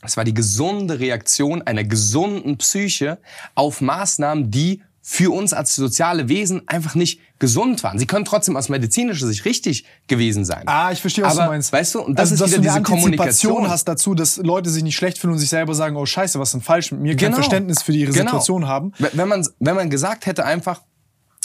es 0.03 0.17
war 0.17 0.25
die 0.25 0.33
gesunde 0.33 0.99
Reaktion 0.99 1.61
einer 1.61 1.85
gesunden 1.85 2.57
Psyche 2.57 3.19
auf 3.55 3.83
Maßnahmen, 3.83 4.51
die 4.51 4.83
für 5.03 5.33
uns 5.33 5.53
als 5.53 5.75
soziale 5.75 6.29
Wesen 6.29 6.69
einfach 6.69 6.95
nicht 6.95 7.21
gesund 7.39 7.83
waren. 7.83 7.99
Sie 7.99 8.07
können 8.07 8.27
trotzdem 8.27 8.57
aus 8.57 8.69
medizinischer 8.69 9.27
Sicht 9.27 9.45
richtig 9.47 9.87
gewesen 10.07 10.45
sein. 10.45 10.65
Ah, 10.67 10.93
ich 10.93 11.01
verstehe, 11.01 11.25
was 11.25 11.37
Aber, 11.37 11.45
du 11.45 11.51
meinst. 11.53 11.73
Weißt 11.73 11.95
du, 11.95 12.01
und 12.01 12.19
das 12.19 12.31
also, 12.33 12.45
ist 12.45 12.53
wieder 12.53 12.63
diese 12.63 12.83
Kommunikation 12.83 13.69
hast 13.69 13.89
dazu, 13.89 14.15
dass 14.15 14.37
Leute 14.37 14.69
sich 14.69 14.83
nicht 14.83 14.97
schlecht 14.97 15.19
fühlen 15.19 15.33
und 15.33 15.39
sich 15.39 15.49
selber 15.49 15.75
sagen, 15.75 15.97
oh 15.97 16.05
Scheiße, 16.05 16.39
was 16.39 16.51
ist 16.51 16.53
denn 16.53 16.61
falsch 16.61 16.93
mit 16.93 17.01
mir? 17.01 17.11
Kein 17.17 17.31
genau. 17.31 17.37
Verständnis 17.37 17.83
für 17.83 17.93
ihre 17.93 18.13
genau. 18.13 18.25
Situation 18.25 18.67
haben. 18.67 18.93
Wenn 18.99 19.29
man, 19.29 19.47
wenn 19.59 19.75
man 19.75 19.89
gesagt 19.89 20.27
hätte 20.27 20.45
einfach, 20.45 20.83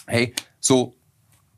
hey, 0.07 0.33
so, 0.59 0.95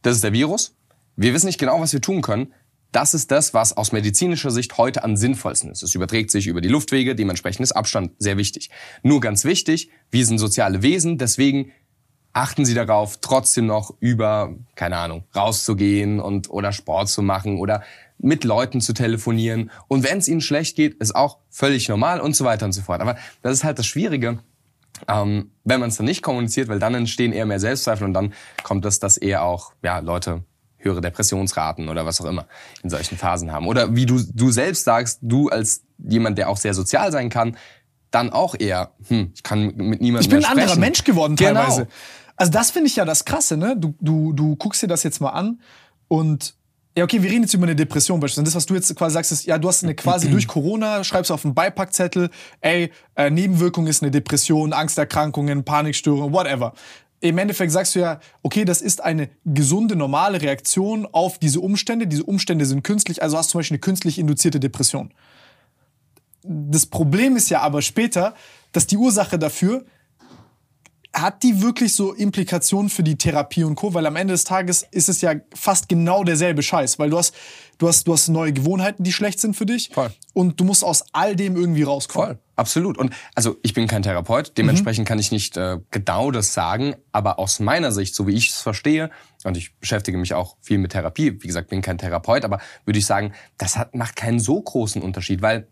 das 0.04 0.16
ist 0.16 0.24
der 0.24 0.34
Virus. 0.34 0.76
Wir 1.16 1.34
wissen 1.34 1.48
nicht 1.48 1.58
genau, 1.58 1.82
was 1.82 1.93
wir 1.93 2.02
tun 2.02 2.22
können. 2.22 2.54
Das 2.91 3.14
ist 3.14 3.32
das, 3.32 3.54
was 3.54 3.76
aus 3.76 3.91
medizinischer 3.91 4.50
Sicht 4.50 4.78
heute 4.78 5.04
am 5.04 5.18
sinnvollsten 5.18 5.70
ist. 5.72 5.84
Es 5.84 5.93
überträgt 5.93 6.32
sich 6.32 6.48
über 6.48 6.62
die 6.62 6.70
Luftwege, 6.70 7.16
dementsprechend 7.16 7.62
ist 7.62 7.74
Abstand 7.74 8.12
sehr 8.18 8.38
wichtig. 8.38 8.70
Nur 9.04 9.20
ganz 9.20 9.43
wichtig, 9.43 9.89
wir 10.10 10.26
sind 10.26 10.38
soziale 10.38 10.82
Wesen, 10.84 11.18
deswegen 11.18 11.72
achten 12.38 12.66
Sie 12.66 12.76
darauf, 12.76 13.18
trotzdem 13.20 13.66
noch 13.66 13.96
über, 14.00 14.54
keine 14.76 14.98
Ahnung, 14.98 15.24
rauszugehen 15.36 16.20
und 16.20 16.52
oder 16.52 16.72
Sport 16.72 17.10
zu 17.10 17.24
machen 17.24 17.58
oder 17.58 17.82
mit 18.20 18.44
Leuten 18.44 18.80
zu 18.80 18.94
telefonieren. 18.94 19.72
Und 19.88 20.04
wenn 20.04 20.20
es 20.20 20.28
Ihnen 20.28 20.42
schlecht 20.42 20.76
geht, 20.76 20.94
ist 20.96 21.16
auch 21.16 21.40
völlig 21.50 21.90
normal 21.90 22.22
und 22.22 22.36
so 22.36 22.46
weiter 22.46 22.66
und 22.66 22.74
so 22.74 22.82
fort. 22.82 23.02
Aber 23.02 23.18
das 23.42 23.54
ist 23.54 23.64
halt 23.64 23.80
das 23.80 23.88
Schwierige, 23.88 24.38
ähm, 25.08 25.52
wenn 25.64 25.80
man 25.80 25.90
es 25.90 25.98
dann 25.98 26.06
nicht 26.06 26.22
kommuniziert, 26.22 26.68
weil 26.68 26.78
dann 26.78 26.94
entstehen 26.94 27.34
eher 27.34 27.48
mehr 27.48 27.60
Selbstzweifel 27.60 28.06
und 28.06 28.14
dann 28.14 28.34
kommt 28.64 28.86
das, 28.86 29.00
dass 29.00 29.18
eher 29.18 29.44
auch 29.44 29.74
ja, 29.82 29.98
Leute 30.00 30.44
höhere 30.78 31.02
Depressionsraten 31.02 31.90
oder 31.90 32.06
was 32.06 32.22
auch 32.22 32.26
immer 32.26 32.46
in 32.84 32.92
solchen 32.92 33.18
Phasen 33.18 33.52
haben. 33.52 33.68
Oder 33.68 33.96
wie 33.96 34.06
du, 34.06 34.22
du 34.22 34.52
selbst 34.52 34.84
sagst, 34.84 35.20
du 35.24 35.50
als 35.50 35.84
jemand, 35.98 36.38
der 36.38 36.50
auch 36.50 36.58
sehr 36.58 36.76
sozial 36.76 37.12
sein 37.12 37.30
kann, 37.30 37.58
dann 38.12 38.32
auch 38.32 38.56
eher, 38.58 38.92
hm, 39.08 39.32
ich 39.36 39.44
kann 39.44 39.76
mit 39.76 40.02
niemandem 40.02 40.22
Ich 40.22 40.30
bin 40.30 40.46
ein 40.46 40.52
anderer 40.60 40.78
Mensch 40.78 41.04
geworden 41.04 41.36
genau. 41.36 41.62
teilweise. 41.62 41.88
Also 42.38 42.52
das 42.52 42.72
finde 42.72 42.88
ich 42.88 42.96
ja 42.96 43.04
das 43.04 43.26
Krasse, 43.26 43.58
ne? 43.58 43.76
Du, 43.78 43.96
du, 44.00 44.32
du 44.32 44.56
guckst 44.56 44.82
dir 44.82 44.88
das 44.88 45.04
jetzt 45.04 45.20
mal 45.20 45.32
an 45.32 45.60
und 46.08 46.56
ja, 46.98 47.04
okay, 47.04 47.22
wir 47.22 47.30
reden 47.30 47.44
jetzt 47.44 47.54
über 47.54 47.66
eine 47.66 47.76
Depression 47.76 48.20
beispielsweise. 48.20 48.46
Das, 48.46 48.56
was 48.56 48.66
du 48.66 48.74
jetzt 48.74 48.96
quasi 48.96 49.14
sagst, 49.14 49.32
ist, 49.32 49.46
ja, 49.46 49.60
du 49.60 49.68
hast 49.68 49.84
eine 49.84 49.94
quasi 49.94 50.30
durch 50.32 50.48
Corona, 50.48 51.04
schreibst 51.04 51.32
auf 51.32 51.46
einen 51.46 51.54
Beipackzettel, 51.54 52.32
ey, 52.62 52.92
äh, 53.16 53.30
Nebenwirkung 53.30 53.86
ist 53.86 54.02
eine 54.02 54.10
Depression, 54.10 54.74
Angsterkrankungen, 54.74 55.64
Panikstörungen, 55.64 56.34
whatever. 56.34 56.74
Im 57.20 57.38
Endeffekt 57.38 57.72
sagst 57.72 57.96
du 57.96 58.00
ja, 58.00 58.20
okay, 58.42 58.66
das 58.66 58.82
ist 58.82 59.04
eine 59.04 59.30
gesunde, 59.46 59.96
normale 59.96 60.42
Reaktion 60.42 61.08
auf 61.12 61.38
diese 61.38 61.60
Umstände. 61.60 62.08
Diese 62.08 62.24
Umstände 62.24 62.66
sind 62.66 62.84
künstlich, 62.84 63.22
also 63.22 63.38
hast 63.38 63.50
du 63.50 63.52
zum 63.54 63.60
Beispiel 63.60 63.76
eine 63.76 63.82
künstlich 63.82 64.18
induzierte 64.18 64.60
Depression. 64.60 65.14
Das 66.44 66.88
Problem 66.88 67.36
ist 67.36 67.50
ja 67.50 67.62
aber 67.62 67.84
später, 67.84 68.34
dass 68.72 68.88
die 68.88 68.98
Ursache 68.98 69.38
dafür 69.38 69.86
hat 71.14 71.43
die 71.43 71.62
wirklich 71.62 71.93
so 71.93 72.14
Implikationen 72.14 72.89
für 72.89 73.03
die 73.03 73.18
Therapie 73.18 73.64
und 73.64 73.76
Co? 73.76 73.93
Weil 73.93 74.05
am 74.05 74.16
Ende 74.16 74.34
des 74.34 74.43
Tages 74.43 74.86
ist 74.91 75.10
es 75.10 75.22
ja 75.22 75.36
fast 75.53 75.89
genau 75.89 76.24
derselbe 76.24 76.62
Scheiß, 76.62 76.99
weil 76.99 77.10
du 77.10 77.18
hast, 77.18 77.34
du 77.78 77.88
hast, 77.88 78.08
du 78.08 78.14
hast 78.14 78.28
neue 78.28 78.53
Gewohnheiten, 78.53 79.03
die 79.03 79.12
schlecht 79.12 79.39
sind 79.39 79.55
für 79.55 79.66
dich. 79.66 79.89
Voll. 79.93 80.12
Und 80.34 80.60
du 80.60 80.64
musst 80.64 80.84
aus 80.84 81.03
all 81.14 81.36
dem 81.36 81.55
irgendwie 81.55 81.84
rauskommen. 81.84 82.28
Voll. 82.28 82.39
Absolut. 82.55 82.97
Und 82.97 83.14
also 83.36 83.58
ich 83.62 83.74
bin 83.74 83.88
kein 83.88 84.01
Therapeut, 84.01 84.53
dementsprechend 84.58 85.05
mhm. 85.05 85.08
kann 85.08 85.20
ich 85.20 85.32
nicht 85.32 85.58
äh, 85.58 85.78
genau 85.91 86.32
das 86.32 86.55
sagen, 86.55 86.95
aber 87.12 87.38
aus 87.38 87.60
meiner 87.60 87.91
Sicht, 87.91 88.16
so 88.16 88.26
wie 88.26 88.34
ich 88.34 88.49
es 88.49 88.62
verstehe, 88.62 89.12
und 89.43 89.55
ich 89.58 89.78
beschäftige 89.78 90.18
mich 90.18 90.34
auch 90.34 90.58
viel 90.60 90.80
mit 90.80 90.91
Therapie, 90.91 91.38
wie 91.41 91.47
gesagt, 91.47 91.70
bin 91.70 91.84
kein 91.84 91.99
Therapeut, 91.99 92.43
aber 92.43 92.60
würde 92.86 92.97
ich 92.97 93.05
sagen, 93.05 93.34
das 93.60 93.78
hat, 93.78 93.93
macht 93.93 94.16
keinen 94.16 94.39
so 94.39 94.60
großen 94.60 95.03
Unterschied, 95.03 95.43
weil 95.43 95.68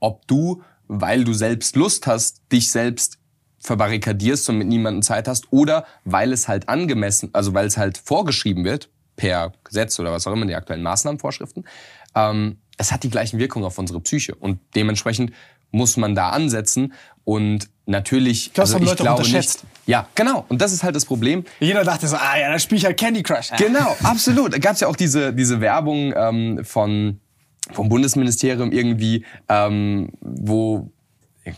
ob 0.00 0.26
du, 0.26 0.62
weil 0.88 1.24
du 1.24 1.34
selbst 1.34 1.76
Lust 1.76 2.06
hast, 2.06 2.42
dich 2.50 2.70
selbst 2.70 3.18
verbarrikadierst 3.58 4.48
und 4.48 4.58
mit 4.58 4.68
niemandem 4.68 5.02
Zeit 5.02 5.28
hast 5.28 5.52
oder 5.52 5.86
weil 6.04 6.32
es 6.32 6.48
halt 6.48 6.68
angemessen, 6.68 7.30
also 7.32 7.54
weil 7.54 7.66
es 7.66 7.76
halt 7.76 7.98
vorgeschrieben 7.98 8.64
wird 8.64 8.88
per 9.16 9.52
Gesetz 9.64 9.98
oder 9.98 10.12
was 10.12 10.26
auch 10.26 10.32
immer, 10.32 10.46
die 10.46 10.54
aktuellen 10.54 10.82
Maßnahmenvorschriften, 10.82 11.66
ähm, 12.14 12.58
es 12.76 12.92
hat 12.92 13.02
die 13.02 13.10
gleichen 13.10 13.38
Wirkungen 13.38 13.64
auf 13.64 13.78
unsere 13.78 14.00
Psyche 14.00 14.34
und 14.34 14.60
dementsprechend 14.74 15.32
muss 15.70 15.96
man 15.96 16.14
da 16.14 16.30
ansetzen 16.30 16.92
und 17.24 17.68
natürlich, 17.86 18.52
das 18.52 18.72
also 18.72 18.82
ich 18.82 18.90
Leute 18.90 19.02
glaube 19.02 19.28
nicht. 19.28 19.64
Ja, 19.86 20.08
genau. 20.14 20.44
Und 20.48 20.60
das 20.60 20.72
ist 20.72 20.82
halt 20.82 20.96
das 20.96 21.04
Problem. 21.04 21.44
Jeder 21.60 21.84
dachte 21.84 22.08
so, 22.08 22.16
ah 22.16 22.38
ja, 22.38 22.50
da 22.50 22.58
spiele 22.58 22.78
ich 22.78 22.84
halt 22.84 22.98
Candy 22.98 23.22
Crush. 23.22 23.50
Genau, 23.58 23.96
absolut. 24.02 24.52
Da 24.52 24.58
gab 24.58 24.74
es 24.74 24.80
ja 24.80 24.88
auch 24.88 24.96
diese 24.96 25.32
diese 25.32 25.60
Werbung 25.60 26.12
ähm, 26.16 26.64
von 26.64 27.20
vom 27.72 27.88
Bundesministerium 27.88 28.70
irgendwie, 28.70 29.24
ähm, 29.48 30.10
wo 30.20 30.90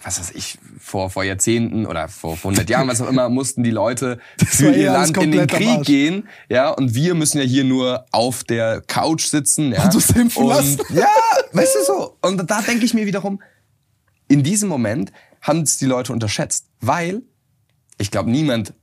was 0.02 0.20
weiß 0.20 0.32
ich, 0.34 0.58
vor, 0.78 1.10
vor 1.10 1.24
Jahrzehnten 1.24 1.86
oder 1.86 2.08
vor, 2.08 2.36
vor 2.36 2.50
100 2.50 2.68
Jahren, 2.68 2.88
was 2.88 3.00
auch 3.00 3.08
immer, 3.08 3.28
mussten 3.28 3.62
die 3.62 3.70
Leute 3.70 4.18
für 4.44 4.70
ihr 4.70 4.92
Land 4.92 5.16
in 5.16 5.32
den 5.32 5.46
Krieg 5.46 5.82
gehen, 5.84 6.28
ja, 6.48 6.70
und 6.70 6.94
wir 6.94 7.14
müssen 7.14 7.38
ja 7.38 7.44
hier 7.44 7.64
nur 7.64 8.04
auf 8.10 8.44
der 8.44 8.82
Couch 8.82 9.26
sitzen, 9.26 9.72
ja. 9.72 9.84
Und 9.84 9.94
du 9.94 10.20
impfen 10.20 10.44
und. 10.44 10.78
Ja, 10.90 11.08
weißt 11.52 11.76
du 11.76 11.84
so. 11.84 12.16
Und 12.22 12.50
da 12.50 12.62
denke 12.62 12.84
ich 12.84 12.94
mir 12.94 13.06
wiederum, 13.06 13.40
in 14.28 14.42
diesem 14.42 14.68
Moment 14.68 15.12
haben 15.40 15.62
es 15.62 15.78
die 15.78 15.86
Leute 15.86 16.12
unterschätzt, 16.12 16.66
weil 16.80 17.22
ich 17.98 18.10
glaube, 18.10 18.30
niemand 18.30 18.74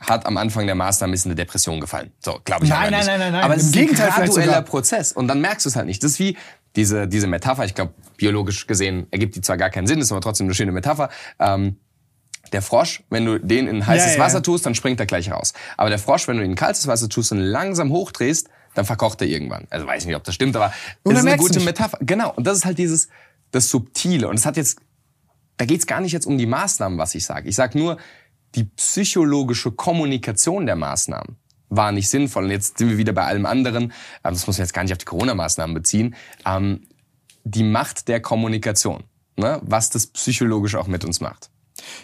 hat 0.00 0.26
am 0.26 0.36
Anfang 0.36 0.66
der 0.66 0.74
Maßnahme 0.74 1.14
ist 1.14 1.26
eine 1.26 1.34
Depression 1.34 1.80
gefallen. 1.80 2.12
So, 2.20 2.40
glaube 2.44 2.64
ich 2.64 2.70
nein, 2.70 2.90
nein, 2.90 3.06
nein, 3.06 3.18
nein, 3.18 3.32
nein. 3.32 3.42
Aber 3.42 3.56
es 3.56 3.64
ist 3.64 3.76
ein 3.76 3.86
gradueller 3.88 4.62
Prozess 4.62 5.12
und 5.12 5.28
dann 5.28 5.40
merkst 5.40 5.66
du 5.66 5.70
es 5.70 5.76
halt 5.76 5.86
nicht. 5.86 6.02
Das 6.02 6.12
ist 6.12 6.18
wie 6.18 6.36
diese, 6.76 7.08
diese 7.08 7.26
Metapher, 7.26 7.64
ich 7.64 7.74
glaube, 7.74 7.94
biologisch 8.16 8.66
gesehen 8.66 9.06
ergibt 9.10 9.36
die 9.36 9.40
zwar 9.40 9.56
gar 9.56 9.70
keinen 9.70 9.86
Sinn, 9.86 10.00
ist 10.00 10.12
aber 10.12 10.20
trotzdem 10.20 10.46
eine 10.46 10.54
schöne 10.54 10.72
Metapher. 10.72 11.08
Ähm, 11.38 11.76
der 12.52 12.62
Frosch, 12.62 13.02
wenn 13.10 13.24
du 13.24 13.38
den 13.38 13.66
in 13.66 13.86
heißes 13.86 14.12
ja, 14.12 14.18
ja. 14.18 14.24
Wasser 14.24 14.42
tust, 14.42 14.64
dann 14.64 14.74
springt 14.74 15.00
er 15.00 15.06
gleich 15.06 15.30
raus. 15.30 15.52
Aber 15.76 15.90
der 15.90 15.98
Frosch, 15.98 16.28
wenn 16.28 16.38
du 16.38 16.44
ihn 16.44 16.50
in 16.50 16.56
kaltes 16.56 16.86
Wasser 16.86 17.08
tust 17.08 17.32
und 17.32 17.38
langsam 17.38 17.90
hochdrehst, 17.90 18.48
dann 18.74 18.84
verkocht 18.84 19.20
er 19.20 19.26
irgendwann. 19.26 19.66
Also 19.70 19.86
weiß 19.86 20.06
nicht, 20.06 20.16
ob 20.16 20.24
das 20.24 20.34
stimmt, 20.34 20.54
aber 20.56 20.72
das 21.04 21.18
ist 21.18 21.26
eine 21.26 21.36
gute 21.36 21.60
Metapher. 21.60 21.98
Genau. 22.00 22.32
Und 22.34 22.46
das 22.46 22.58
ist 22.58 22.64
halt 22.64 22.78
dieses, 22.78 23.08
das 23.50 23.68
Subtile. 23.68 24.28
Und 24.28 24.36
es 24.36 24.46
hat 24.46 24.56
jetzt, 24.56 24.78
da 25.56 25.64
geht's 25.64 25.86
gar 25.86 26.00
nicht 26.00 26.12
jetzt 26.12 26.26
um 26.26 26.38
die 26.38 26.46
Maßnahmen, 26.46 26.98
was 26.98 27.14
ich 27.14 27.24
sage. 27.24 27.48
Ich 27.48 27.56
sage 27.56 27.76
nur, 27.76 27.98
die 28.54 28.64
psychologische 28.64 29.72
Kommunikation 29.72 30.66
der 30.66 30.76
Maßnahmen 30.76 31.36
war 31.68 31.92
nicht 31.92 32.08
sinnvoll. 32.08 32.44
Und 32.44 32.50
jetzt 32.50 32.78
sind 32.78 32.88
wir 32.88 32.98
wieder 32.98 33.12
bei 33.12 33.24
allem 33.24 33.46
anderen. 33.46 33.92
Das 34.22 34.46
muss 34.46 34.58
man 34.58 34.64
jetzt 34.64 34.72
gar 34.72 34.82
nicht 34.82 34.92
auf 34.92 34.98
die 34.98 35.04
Corona-Maßnahmen 35.04 35.74
beziehen. 35.74 36.14
Ähm, 36.46 36.86
die 37.44 37.62
Macht 37.62 38.08
der 38.08 38.20
Kommunikation, 38.20 39.04
ne? 39.36 39.60
was 39.62 39.90
das 39.90 40.06
psychologisch 40.08 40.74
auch 40.74 40.86
mit 40.86 41.04
uns 41.04 41.20
macht. 41.20 41.50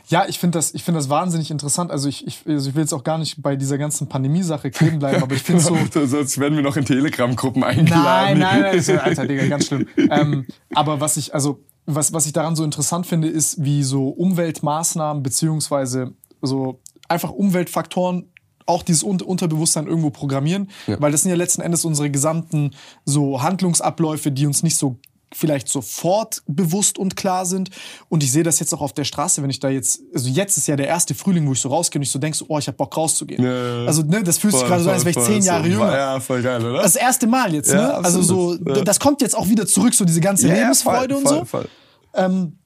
Ja, 0.07 0.27
ich 0.29 0.39
finde 0.39 0.59
das, 0.59 0.73
ich 0.73 0.85
finde 0.85 0.99
das 0.99 1.09
wahnsinnig 1.09 1.51
interessant. 1.51 1.91
Also 1.91 2.09
ich, 2.09 2.27
ich, 2.27 2.43
also 2.47 2.69
ich 2.69 2.75
will 2.77 2.83
jetzt 2.83 2.93
auch 2.93 3.05
gar 3.05 3.19
nicht 3.19 3.43
bei 3.43 3.57
dieser 3.57 3.77
ganzen 3.77 4.09
Pandemie-Sache 4.09 4.71
kleben 4.71 4.99
bleiben, 4.99 5.23
aber 5.23 5.35
ich 5.35 5.43
finde 5.43 5.63
so. 5.63 5.77
Sonst 6.07 6.39
werden 6.39 6.55
wir 6.57 6.63
noch 6.63 6.77
in 6.77 6.85
Telegram-Gruppen 6.85 7.65
eingeladen. 7.65 8.39
Nein, 8.39 8.39
nein, 8.39 8.61
nein, 8.63 8.75
ist, 8.77 8.91
Alter, 8.91 9.27
Digga, 9.27 9.47
ganz 9.47 9.67
schlimm. 9.67 9.89
ähm, 9.97 10.47
aber 10.75 11.01
was 11.01 11.17
ich, 11.17 11.35
also 11.35 11.65
was, 11.87 12.13
was 12.13 12.27
ich 12.27 12.33
daran 12.33 12.57
so 12.57 12.65
interessant 12.65 13.07
finde, 13.07 13.29
ist, 13.29 13.63
wie 13.63 13.83
so 13.83 14.09
Umweltmaßnahmen 14.09 15.23
beziehungsweise 15.23 16.15
so 16.47 16.81
einfach 17.09 17.31
Umweltfaktoren 17.31 18.31
auch 18.67 18.83
dieses 18.83 19.03
Unterbewusstsein 19.03 19.87
irgendwo 19.87 20.11
programmieren, 20.11 20.71
ja. 20.87 20.99
weil 21.01 21.13
das 21.13 21.23
sind 21.23 21.31
ja 21.31 21.37
letzten 21.37 21.61
Endes 21.61 21.85
unsere 21.85 22.11
gesamten 22.11 22.71
so 23.05 23.43
Handlungsabläufe, 23.43 24.33
die 24.33 24.47
uns 24.47 24.63
nicht 24.63 24.77
so 24.77 24.97
vielleicht 25.35 25.69
sofort 25.69 26.43
bewusst 26.47 26.97
und 26.97 27.17
klar 27.17 27.45
sind. 27.45 27.71
Und 28.09 28.23
ich 28.23 28.33
sehe 28.33 28.43
das 28.43 28.61
jetzt 28.61 28.73
auch 28.73 28.81
auf 28.81 28.93
der 28.93 29.05
Straße, 29.05 29.43
wenn 29.43 29.51
ich 29.51 29.61
da 29.61 29.69
jetzt, 29.69 30.01
also 30.15 30.29
jetzt 30.29 30.57
ist 30.57 30.69
ja 30.69 30.77
der 30.77 30.87
erste 30.87 31.15
Frühling, 31.15 31.47
wo 31.47 31.53
ich 31.53 31.61
so 31.61 31.69
rausgehe 31.69 31.99
und 31.99 32.05
ich 32.05 32.11
so 32.11 32.19
denke, 32.19 32.39
so, 32.39 32.47
oh, 32.49 32.59
ich 32.59 32.67
habe 32.69 32.77
Bock 32.77 32.97
rauszugehen. 32.97 33.43
Ja, 33.45 33.85
also 33.85 34.03
ne, 34.03 34.23
das 34.23 34.39
fühlt 34.39 34.55
sich 34.55 34.65
gerade 34.65 34.83
so 34.83 34.91
an, 34.91 34.95
als 34.95 35.05
wäre 35.05 35.19
ich 35.19 35.27
zehn 35.27 35.43
Jahre 35.43 35.65
so. 35.65 35.71
jünger. 35.71 35.93
Ja, 35.93 36.21
voll 36.21 36.41
geil, 36.43 36.65
oder? 36.65 36.83
Das 36.83 36.97
erste 36.97 37.27
Mal 37.27 37.53
jetzt, 37.53 37.73
Ja, 37.73 37.75
ne? 37.75 37.95
Also 37.97 38.23
so, 38.23 38.53
absolut. 38.53 38.87
Das 38.89 39.01
kommt 39.01 39.21
jetzt 39.21 39.37
auch 39.37 39.49
wieder 39.49 39.67
zurück, 39.67 39.95
so 39.95 40.05
diese 40.05 40.21
ganze 40.21 40.47
Lebensfreude 40.47 41.15
voll, 41.15 41.23
und 41.23 41.29
voll, 41.29 41.39
so. 41.39 41.45
Voll. 41.45 41.69
Ähm, 42.15 42.59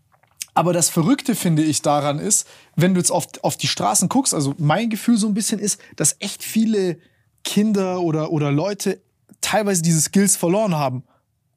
aber 0.59 0.73
das 0.73 0.89
Verrückte, 0.89 1.37
finde 1.37 1.63
ich, 1.63 1.83
daran 1.83 2.19
ist, 2.19 2.45
wenn 2.75 2.93
du 2.93 2.99
jetzt 2.99 3.13
auf, 3.13 3.29
auf 3.43 3.57
die 3.57 3.69
Straßen 3.69 4.09
guckst, 4.09 4.35
also 4.35 4.57
mein 4.59 4.91
Gefühl 4.91 5.17
so 5.17 5.29
ein 5.29 5.35
bisschen 5.35 5.61
ist, 5.61 5.81
dass 5.95 6.17
echt 6.19 6.43
viele 6.43 6.99
Kinder 7.45 8.01
oder, 8.01 8.33
oder 8.33 8.51
Leute 8.51 9.01
teilweise 9.41 9.83
diese 9.83 10.01
Skills 10.01 10.35
verloren 10.35 10.75
haben. 10.75 11.05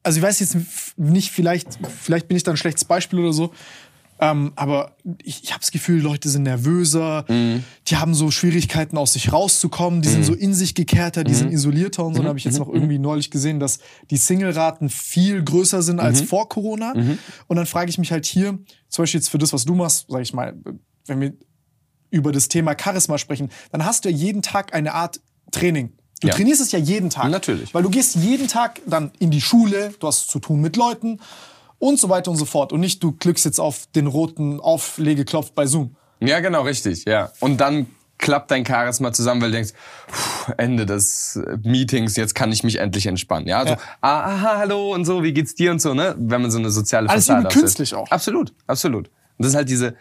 Also 0.03 0.19
ich 0.19 0.23
weiß 0.23 0.39
jetzt 0.41 0.55
nicht, 0.97 1.31
vielleicht, 1.31 1.79
vielleicht 1.99 2.27
bin 2.27 2.37
ich 2.37 2.43
da 2.43 2.51
ein 2.51 2.57
schlechtes 2.57 2.85
Beispiel 2.85 3.17
oder 3.17 3.33
so. 3.33 3.51
Ähm, 4.23 4.53
aber 4.55 4.95
ich, 5.23 5.43
ich 5.43 5.51
habe 5.51 5.61
das 5.61 5.71
Gefühl, 5.71 5.99
Leute 6.01 6.29
sind 6.29 6.43
nervöser, 6.43 7.25
die 7.27 7.95
haben 7.97 8.13
so 8.13 8.29
Schwierigkeiten 8.29 8.95
aus 8.97 9.13
sich 9.13 9.33
rauszukommen, 9.33 10.03
die 10.03 10.09
sind 10.09 10.23
so 10.23 10.33
in 10.35 10.53
sich 10.53 10.75
gekehrter, 10.75 11.23
die 11.23 11.33
sind 11.33 11.51
isolierter 11.51 12.05
und 12.05 12.13
so. 12.13 12.19
Dann 12.21 12.29
habe 12.29 12.37
ich 12.37 12.45
jetzt 12.45 12.59
noch 12.59 12.69
irgendwie 12.69 12.99
neulich 12.99 13.31
gesehen, 13.31 13.59
dass 13.59 13.79
die 14.11 14.17
Single-Raten 14.17 14.89
viel 14.89 15.43
größer 15.43 15.81
sind 15.81 15.99
als 15.99 16.21
vor 16.21 16.47
Corona. 16.49 16.93
Und 17.47 17.55
dann 17.55 17.65
frage 17.65 17.89
ich 17.89 17.97
mich 17.97 18.11
halt 18.11 18.25
hier, 18.27 18.59
zum 18.89 19.01
Beispiel 19.03 19.19
jetzt 19.19 19.29
für 19.29 19.39
das, 19.39 19.53
was 19.53 19.65
du 19.65 19.73
machst, 19.73 20.05
sage 20.07 20.21
ich 20.23 20.33
mal, 20.33 20.55
wenn 21.07 21.19
wir 21.19 21.33
über 22.11 22.31
das 22.31 22.47
Thema 22.47 22.75
Charisma 22.79 23.17
sprechen, 23.17 23.49
dann 23.71 23.85
hast 23.85 24.05
du 24.05 24.09
ja 24.09 24.15
jeden 24.15 24.43
Tag 24.43 24.73
eine 24.75 24.93
Art 24.93 25.19
Training. 25.51 25.93
Du 26.21 26.27
Ja. 26.27 26.35
trainierst 26.35 26.61
es 26.61 26.71
ja 26.71 26.77
jeden 26.77 27.09
Tag. 27.09 27.31
Natürlich. 27.31 27.73
Weil 27.73 27.81
du 27.81 27.89
gehst 27.89 28.15
jeden 28.15 28.47
Tag 28.47 28.81
dann 28.85 29.11
in 29.17 29.31
die 29.31 29.41
Schule, 29.41 29.93
du 29.99 30.05
hast 30.07 30.29
zu 30.29 30.37
tun 30.37 30.61
mit 30.61 30.75
Leuten 30.75 31.19
und 31.81 31.99
so 31.99 32.07
weiter 32.09 32.31
und 32.31 32.37
so 32.37 32.45
fort. 32.45 32.71
Und 32.71 32.79
nicht, 32.79 33.01
du 33.03 33.11
klickst 33.11 33.43
jetzt 33.43 33.59
auf 33.59 33.87
den 33.95 34.07
roten 34.07 34.59
Auflegeknopf 34.59 35.51
bei 35.51 35.65
Zoom. 35.65 35.95
Ja, 36.19 36.39
genau, 36.39 36.61
richtig, 36.61 37.05
ja. 37.05 37.31
Und 37.39 37.57
dann 37.59 37.87
klappt 38.19 38.51
dein 38.51 38.63
Charisma 38.63 39.11
zusammen, 39.11 39.41
weil 39.41 39.49
du 39.49 39.55
denkst, 39.55 39.73
puh, 40.07 40.51
Ende 40.57 40.85
des 40.85 41.39
Meetings, 41.63 42.15
jetzt 42.15 42.35
kann 42.35 42.51
ich 42.51 42.63
mich 42.63 42.77
endlich 42.79 43.07
entspannen. 43.07 43.47
Ja, 43.47 43.63
so, 43.63 43.71
Ja. 43.71 43.77
ah, 44.01 44.19
aha, 44.35 44.57
hallo 44.59 44.93
und 44.93 45.05
so, 45.05 45.23
wie 45.23 45.33
geht's 45.33 45.55
dir 45.55 45.71
und 45.71 45.81
so, 45.81 45.95
ne? 45.95 46.15
Wenn 46.19 46.43
man 46.43 46.51
so 46.51 46.59
eine 46.59 46.69
soziale 46.69 47.09
Alles 47.09 47.25
Fassade 47.25 47.39
übel 47.39 47.47
aufsetzt. 47.47 47.63
künstlich 47.63 47.95
auch. 47.95 48.11
Absolut, 48.11 48.53
absolut. 48.67 49.07
Und 49.07 49.13
das 49.39 49.47
ist 49.49 49.55
halt 49.55 49.69
diese 49.69 49.95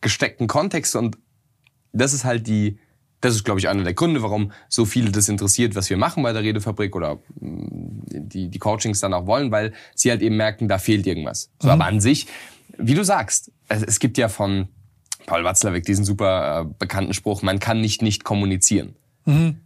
gesteckten 0.00 0.46
Kontexte 0.46 1.00
und 1.00 1.18
das 1.92 2.12
ist 2.12 2.24
halt 2.24 2.46
die, 2.46 2.78
das 3.20 3.34
ist, 3.34 3.44
glaube 3.44 3.60
ich, 3.60 3.68
einer 3.68 3.82
der 3.82 3.94
Gründe, 3.94 4.22
warum 4.22 4.52
so 4.68 4.84
viele 4.84 5.10
das 5.10 5.28
interessiert, 5.28 5.74
was 5.74 5.90
wir 5.90 5.96
machen 5.96 6.22
bei 6.22 6.32
der 6.32 6.42
Redefabrik 6.42 6.94
oder 6.94 7.18
mh, 7.40 7.66
die, 8.10 8.48
die 8.48 8.58
Coachings 8.58 9.00
dann 9.00 9.12
auch 9.14 9.26
wollen, 9.26 9.50
weil 9.50 9.72
sie 9.94 10.10
halt 10.10 10.22
eben 10.22 10.36
merken, 10.36 10.68
da 10.68 10.78
fehlt 10.78 11.06
irgendwas. 11.06 11.50
So, 11.60 11.68
aber 11.70 11.86
an 11.86 12.00
sich, 12.00 12.26
wie 12.76 12.94
du 12.94 13.04
sagst, 13.04 13.50
es, 13.68 13.98
gibt 13.98 14.18
ja 14.18 14.28
von 14.28 14.68
Paul 15.26 15.44
Watzlawick 15.44 15.84
diesen 15.84 16.04
super 16.04 16.62
äh, 16.62 16.74
bekannten 16.78 17.12
Spruch, 17.12 17.42
man 17.42 17.58
kann 17.58 17.80
nicht 17.80 18.02
nicht 18.02 18.24
kommunizieren. 18.24 18.94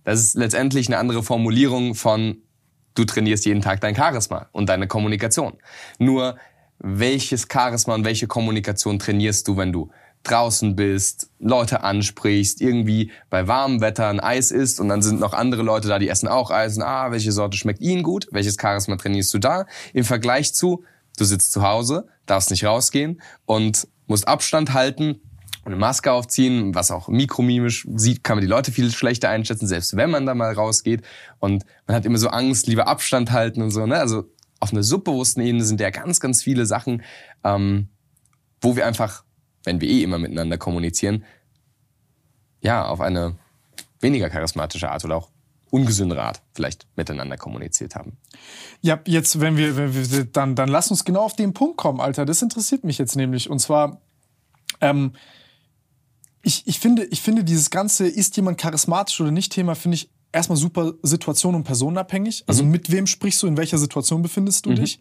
Das 0.05 0.21
ist 0.21 0.35
letztendlich 0.35 0.89
eine 0.89 0.99
andere 0.99 1.23
Formulierung 1.23 1.95
von, 1.95 2.39
du 2.95 3.05
trainierst 3.05 3.45
jeden 3.45 3.61
Tag 3.61 3.81
dein 3.81 3.95
Charisma 3.95 4.49
und 4.53 4.69
deine 4.69 4.89
Kommunikation. 4.89 5.55
Nur, 5.99 6.37
welches 6.79 7.47
Charisma 7.51 7.95
und 7.95 8.05
welche 8.05 8.27
Kommunikation 8.27 8.99
trainierst 8.99 9.47
du, 9.47 9.57
wenn 9.57 9.73
du 9.73 9.91
draußen 10.23 10.77
bist, 10.77 11.31
Leute 11.39 11.83
ansprichst, 11.83 12.61
irgendwie 12.61 13.11
bei 13.31 13.49
warmem 13.49 13.81
Wetter 13.81 14.09
ein 14.09 14.21
Eis 14.21 14.51
isst 14.51 14.81
und 14.81 14.89
dann 14.89 15.03
sind 15.03 15.21
noch 15.21 15.33
andere 15.33 15.63
Leute 15.63 15.89
da, 15.89 15.99
die 15.99 16.09
essen 16.09 16.29
auch 16.29 16.51
Eis 16.51 16.77
und 16.77 16.83
ah, 16.83 17.11
welche 17.11 17.33
Sorte 17.33 17.57
schmeckt 17.57 17.81
ihnen 17.81 18.03
gut? 18.03 18.29
Welches 18.31 18.57
Charisma 18.61 18.97
trainierst 18.97 19.33
du 19.35 19.39
da? 19.39 19.67
Im 19.93 20.05
Vergleich 20.05 20.55
zu, 20.55 20.85
du 21.19 21.25
sitzt 21.25 21.53
zu 21.53 21.63
Hause, 21.63 22.07
darfst 22.27 22.51
nicht 22.51 22.65
rausgehen 22.65 23.21
und 23.47 23.89
musst 24.07 24.29
Abstand 24.29 24.75
halten 24.75 25.21
und 25.65 25.73
eine 25.73 25.81
Maske 25.81 26.11
aufziehen, 26.11 26.75
was 26.75 26.91
auch 26.91 27.09
mikromimisch 27.09 27.87
sieht, 27.95 28.25
kann 28.25 28.37
man 28.37 28.43
die 28.43 28.49
Leute 28.49 28.73
viel 28.73 28.91
schlechter 28.91 29.29
einschätzen, 29.29 29.69
selbst 29.69 29.97
wenn 29.97 30.11
man 30.11 30.27
da 30.27 30.35
mal 30.35 30.53
rausgeht. 30.53 31.03
Und 31.39 31.65
man 31.87 31.97
hat 31.97 32.05
immer 32.05 32.19
so 32.19 32.29
Angst, 32.29 32.67
lieber 32.67 32.89
Abstand 32.89 33.31
halten 33.31 33.63
und 33.63 33.71
so. 33.71 33.87
Ne? 33.87 33.97
Also 33.97 34.25
auf 34.59 34.73
einer 34.73 34.83
subbewussten 34.83 35.43
Ebene 35.43 35.65
sind 35.65 35.81
ja 35.81 35.91
ganz, 35.91 36.19
ganz 36.19 36.43
viele 36.43 36.67
Sachen, 36.67 37.03
ähm, 37.45 37.89
wo 38.61 38.75
wir 38.75 38.87
einfach, 38.87 39.25
wenn 39.65 39.81
wir 39.81 39.89
eh 39.89 40.03
immer 40.03 40.19
miteinander 40.19 40.59
kommunizieren, 40.59 41.25
ja, 42.61 42.87
auf 42.87 43.01
eine 43.01 43.37
weniger 44.01 44.31
charismatische 44.31 44.91
Art 44.91 45.05
oder 45.05 45.17
auch 45.17 45.31
ungesündere 45.71 46.23
Art 46.23 46.43
vielleicht 46.53 46.87
miteinander 46.97 47.39
kommuniziert 47.39 47.95
haben. 47.95 48.19
Ja, 48.83 49.01
jetzt, 49.07 49.41
wenn 49.41 49.57
wir, 49.57 49.77
wenn 49.77 49.95
wir 49.95 50.25
dann, 50.25 50.55
dann 50.55 50.69
lass 50.69 50.91
uns 50.91 51.05
genau 51.05 51.23
auf 51.23 51.35
den 51.35 51.55
Punkt 51.55 51.79
kommen, 51.79 52.01
Alter. 52.01 52.27
Das 52.27 52.43
interessiert 52.43 52.85
mich 52.85 52.99
jetzt 52.99 53.17
nämlich. 53.17 53.49
Und 53.49 53.59
zwar, 53.59 54.03
ähm, 54.83 55.13
ich, 56.43 56.67
ich, 56.67 56.79
finde, 56.79 57.05
ich 57.05 57.23
finde, 57.23 57.43
dieses 57.43 57.71
ganze, 57.71 58.07
ist 58.07 58.37
jemand 58.37 58.59
charismatisch 58.59 59.19
oder 59.21 59.31
nicht 59.31 59.53
Thema, 59.53 59.75
finde 59.75 59.95
ich 59.95 60.11
erstmal 60.31 60.59
super 60.59 60.93
situation- 61.03 61.55
und 61.55 61.65
personenabhängig. 61.65 62.45
Also 62.47 62.65
mit 62.65 62.91
wem 62.91 63.07
sprichst 63.07 63.43
du, 63.43 63.47
in 63.47 63.57
welcher 63.57 63.79
Situation 63.79 64.21
befindest 64.21 64.67
du 64.67 64.75
dich? 64.75 64.99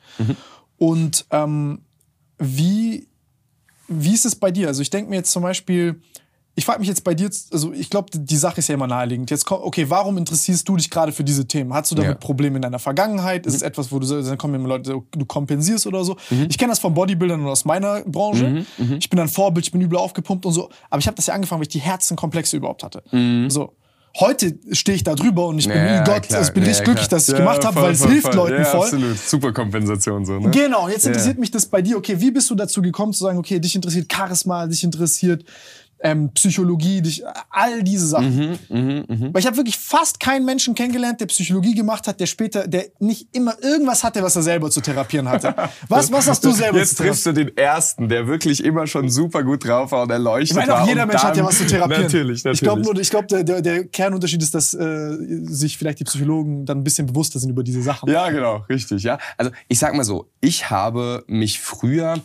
Und 0.77 1.25
ähm, 1.31 1.81
wie, 2.37 3.07
wie 3.91 4.13
ist 4.13 4.25
es 4.25 4.35
bei 4.35 4.51
dir? 4.51 4.67
Also 4.67 4.81
ich 4.81 4.89
denke 4.89 5.09
mir 5.09 5.17
jetzt 5.17 5.31
zum 5.31 5.43
Beispiel, 5.43 6.01
ich 6.55 6.65
frage 6.65 6.79
mich 6.79 6.89
jetzt 6.89 7.03
bei 7.05 7.13
dir, 7.13 7.29
also 7.51 7.71
ich 7.71 7.89
glaube, 7.89 8.09
die 8.13 8.35
Sache 8.35 8.59
ist 8.59 8.67
ja 8.67 8.75
immer 8.75 8.87
naheliegend. 8.87 9.31
Jetzt 9.31 9.45
komm, 9.45 9.61
okay, 9.63 9.89
warum 9.89 10.17
interessierst 10.17 10.67
du 10.67 10.75
dich 10.75 10.89
gerade 10.89 11.13
für 11.13 11.23
diese 11.23 11.47
Themen? 11.47 11.73
Hast 11.73 11.91
du 11.91 11.95
damit 11.95 12.11
Ja. 12.11 12.15
Probleme 12.15 12.57
in 12.57 12.61
deiner 12.61 12.79
Vergangenheit? 12.79 13.45
Ist 13.45 13.55
es 13.55 13.61
etwas, 13.61 13.91
wo 13.91 13.99
du 13.99 14.21
dann 14.21 14.37
kommen 14.37 14.55
immer 14.55 14.67
Leute, 14.67 15.01
du 15.11 15.25
kompensierst 15.25 15.87
oder 15.87 16.03
so? 16.03 16.17
Ich 16.49 16.57
kenne 16.57 16.71
das 16.71 16.79
von 16.79 16.93
Bodybuildern 16.93 17.39
und 17.41 17.47
aus 17.47 17.63
meiner 17.63 18.01
Branche. 18.01 18.65
Ich 18.99 19.09
bin 19.09 19.19
ein 19.19 19.29
Vorbild, 19.29 19.65
ich 19.65 19.71
bin 19.71 19.79
übel 19.81 19.97
aufgepumpt 19.97 20.45
und 20.45 20.51
so. 20.53 20.69
Aber 20.89 20.99
ich 20.99 21.07
habe 21.07 21.15
das 21.15 21.27
ja 21.27 21.33
angefangen, 21.33 21.59
weil 21.59 21.67
ich 21.67 21.73
die 21.73 21.79
Herzenkomplexe 21.79 22.57
überhaupt 22.57 22.83
hatte. 22.83 23.03
So. 23.49 23.73
Heute 24.19 24.55
stehe 24.73 24.95
ich 24.97 25.03
da 25.05 25.15
drüber 25.15 25.47
und 25.47 25.59
ich 25.59 25.67
bin, 25.67 25.77
Ja, 25.77 26.03
Gott, 26.03 26.23
klar. 26.23 26.41
ich 26.41 26.51
bin 26.51 26.63
Ja, 26.63 26.69
richtig 26.69 26.83
glücklich, 26.85 27.07
klar. 27.07 27.17
dass 27.19 27.29
ich 27.29 27.33
Ja, 27.33 27.39
gemacht 27.39 27.63
habe, 27.63 27.81
weil 27.81 27.93
es 27.93 28.05
hilft 28.05 28.27
voll. 28.27 28.35
Leuten 28.35 28.57
ja, 28.57 28.65
voll. 28.65 28.81
Absolut, 28.81 29.17
super 29.17 29.53
Kompensation 29.53 30.25
so, 30.25 30.37
ne? 30.39 30.51
Genau, 30.51 30.89
jetzt 30.89 31.05
interessiert 31.05 31.37
mich 31.37 31.49
das 31.51 31.65
bei 31.65 31.81
dir. 31.81 31.97
Okay, 31.97 32.19
wie 32.19 32.29
bist 32.31 32.49
du 32.49 32.55
dazu 32.55 32.81
gekommen 32.81 33.13
zu 33.13 33.23
sagen, 33.23 33.37
okay, 33.37 33.59
dich 33.59 33.73
interessiert 33.73 34.11
Charisma, 34.11 34.67
dich 34.67 34.83
interessiert 34.83 35.45
ähm, 36.03 36.31
Psychologie, 36.33 37.01
dich, 37.01 37.23
all 37.49 37.83
diese 37.83 38.07
Sachen. 38.07 38.57
Mhm, 38.69 39.29
Weil 39.31 39.39
ich 39.39 39.45
habe 39.45 39.57
wirklich 39.57 39.77
fast 39.77 40.19
keinen 40.19 40.45
Menschen 40.45 40.75
kennengelernt, 40.75 41.21
der 41.21 41.27
Psychologie 41.27 41.75
gemacht 41.75 42.07
hat, 42.07 42.19
der 42.19 42.25
später, 42.25 42.67
der 42.67 42.85
nicht 42.99 43.27
immer 43.35 43.55
irgendwas 43.61 44.03
hatte, 44.03 44.21
was 44.23 44.35
er 44.35 44.41
selber 44.41 44.69
zu 44.71 44.81
therapieren 44.81 45.29
hatte. 45.29 45.55
Was, 45.87 46.11
was 46.11 46.27
hast 46.27 46.43
du 46.45 46.51
selber 46.51 46.77
Jetzt 46.77 46.97
triffst 46.97 47.25
du 47.25 47.31
den 47.31 47.55
ersten, 47.57 48.07
der 48.07 48.27
wirklich 48.27 48.63
immer 48.63 48.87
schon 48.87 49.09
super 49.09 49.43
gut 49.43 49.65
drauf 49.65 49.91
war 49.91 50.03
und 50.03 50.11
erleuchtet 50.11 50.51
Ich 50.51 50.55
meine, 50.55 50.71
war. 50.71 50.83
auch 50.83 50.87
jeder 50.87 51.05
Mensch 51.05 51.21
hat 51.21 51.35
ja 51.35 51.43
was 51.43 51.57
zu 51.57 51.65
therapieren. 51.67 52.03
Natürlich, 52.03 52.43
natürlich. 52.43 52.61
Ich 52.61 52.61
glaube 52.61 52.81
nur, 52.81 52.97
ich 52.99 53.09
glaube, 53.09 53.27
der, 53.27 53.43
der, 53.43 53.61
der 53.61 53.85
Kernunterschied 53.85 54.41
ist, 54.41 54.53
dass 54.55 54.73
äh, 54.73 55.17
sich 55.43 55.77
vielleicht 55.77 55.99
die 55.99 56.03
Psychologen 56.03 56.65
dann 56.65 56.79
ein 56.79 56.83
bisschen 56.83 57.07
bewusster 57.07 57.39
sind 57.39 57.49
über 57.49 57.63
diese 57.63 57.81
Sachen. 57.81 58.09
Ja, 58.09 58.29
genau, 58.29 58.63
richtig, 58.69 59.03
ja. 59.03 59.17
Also 59.37 59.51
ich 59.67 59.79
sag 59.79 59.93
mal 59.95 60.03
so, 60.03 60.29
ich 60.39 60.69
habe 60.69 61.23
mich 61.27 61.59
früher 61.59 62.15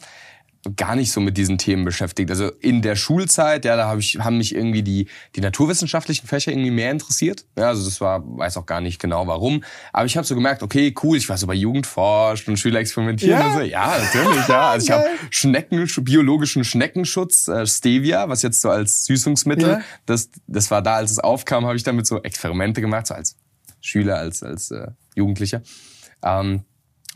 gar 0.74 0.96
nicht 0.96 1.12
so 1.12 1.20
mit 1.20 1.36
diesen 1.36 1.58
Themen 1.58 1.84
beschäftigt. 1.84 2.30
Also 2.30 2.50
in 2.60 2.82
der 2.82 2.96
Schulzeit, 2.96 3.64
ja, 3.64 3.76
da 3.76 3.88
hab 3.88 3.98
ich, 3.98 4.18
haben 4.18 4.38
mich 4.38 4.54
irgendwie 4.54 4.82
die, 4.82 5.08
die 5.34 5.40
naturwissenschaftlichen 5.40 6.26
Fächer 6.26 6.52
irgendwie 6.52 6.70
mehr 6.70 6.90
interessiert. 6.90 7.44
Ja, 7.58 7.68
also 7.68 7.84
das 7.84 8.00
war, 8.00 8.22
weiß 8.24 8.56
auch 8.56 8.66
gar 8.66 8.80
nicht 8.80 9.00
genau 9.00 9.26
warum. 9.26 9.62
Aber 9.92 10.06
ich 10.06 10.16
habe 10.16 10.26
so 10.26 10.34
gemerkt, 10.34 10.62
okay, 10.62 10.94
cool, 11.02 11.16
ich 11.16 11.28
war 11.28 11.36
so 11.38 11.46
bei 11.46 11.54
Jugendforscht 11.54 12.48
und 12.48 12.58
Schüler 12.58 12.80
experimentieren 12.80 13.38
Ja? 13.38 13.46
und 13.46 13.52
so. 13.54 13.60
Ja, 13.60 13.96
natürlich, 13.98 14.48
ja. 14.48 14.70
Also 14.70 14.86
ich 14.86 14.90
habe. 14.90 15.04
Schnecken, 15.30 15.86
biologischen 15.98 16.64
Schneckenschutz, 16.64 17.48
äh, 17.48 17.66
Stevia, 17.66 18.28
was 18.28 18.42
jetzt 18.42 18.60
so 18.60 18.70
als 18.70 19.04
Süßungsmittel, 19.06 19.68
Ja. 19.68 19.80
das, 20.06 20.30
das 20.46 20.70
war 20.70 20.82
da, 20.82 20.96
als 20.96 21.10
es 21.10 21.18
aufkam, 21.18 21.64
habe 21.66 21.76
ich 21.76 21.82
damit 21.82 22.06
so 22.06 22.22
Experimente 22.22 22.80
gemacht, 22.80 23.06
so 23.06 23.14
als 23.14 23.36
Schüler, 23.80 24.16
als, 24.18 24.42
als 24.42 24.70
äh, 24.70 24.88
Jugendlicher. 25.14 25.62
Ähm, 26.22 26.62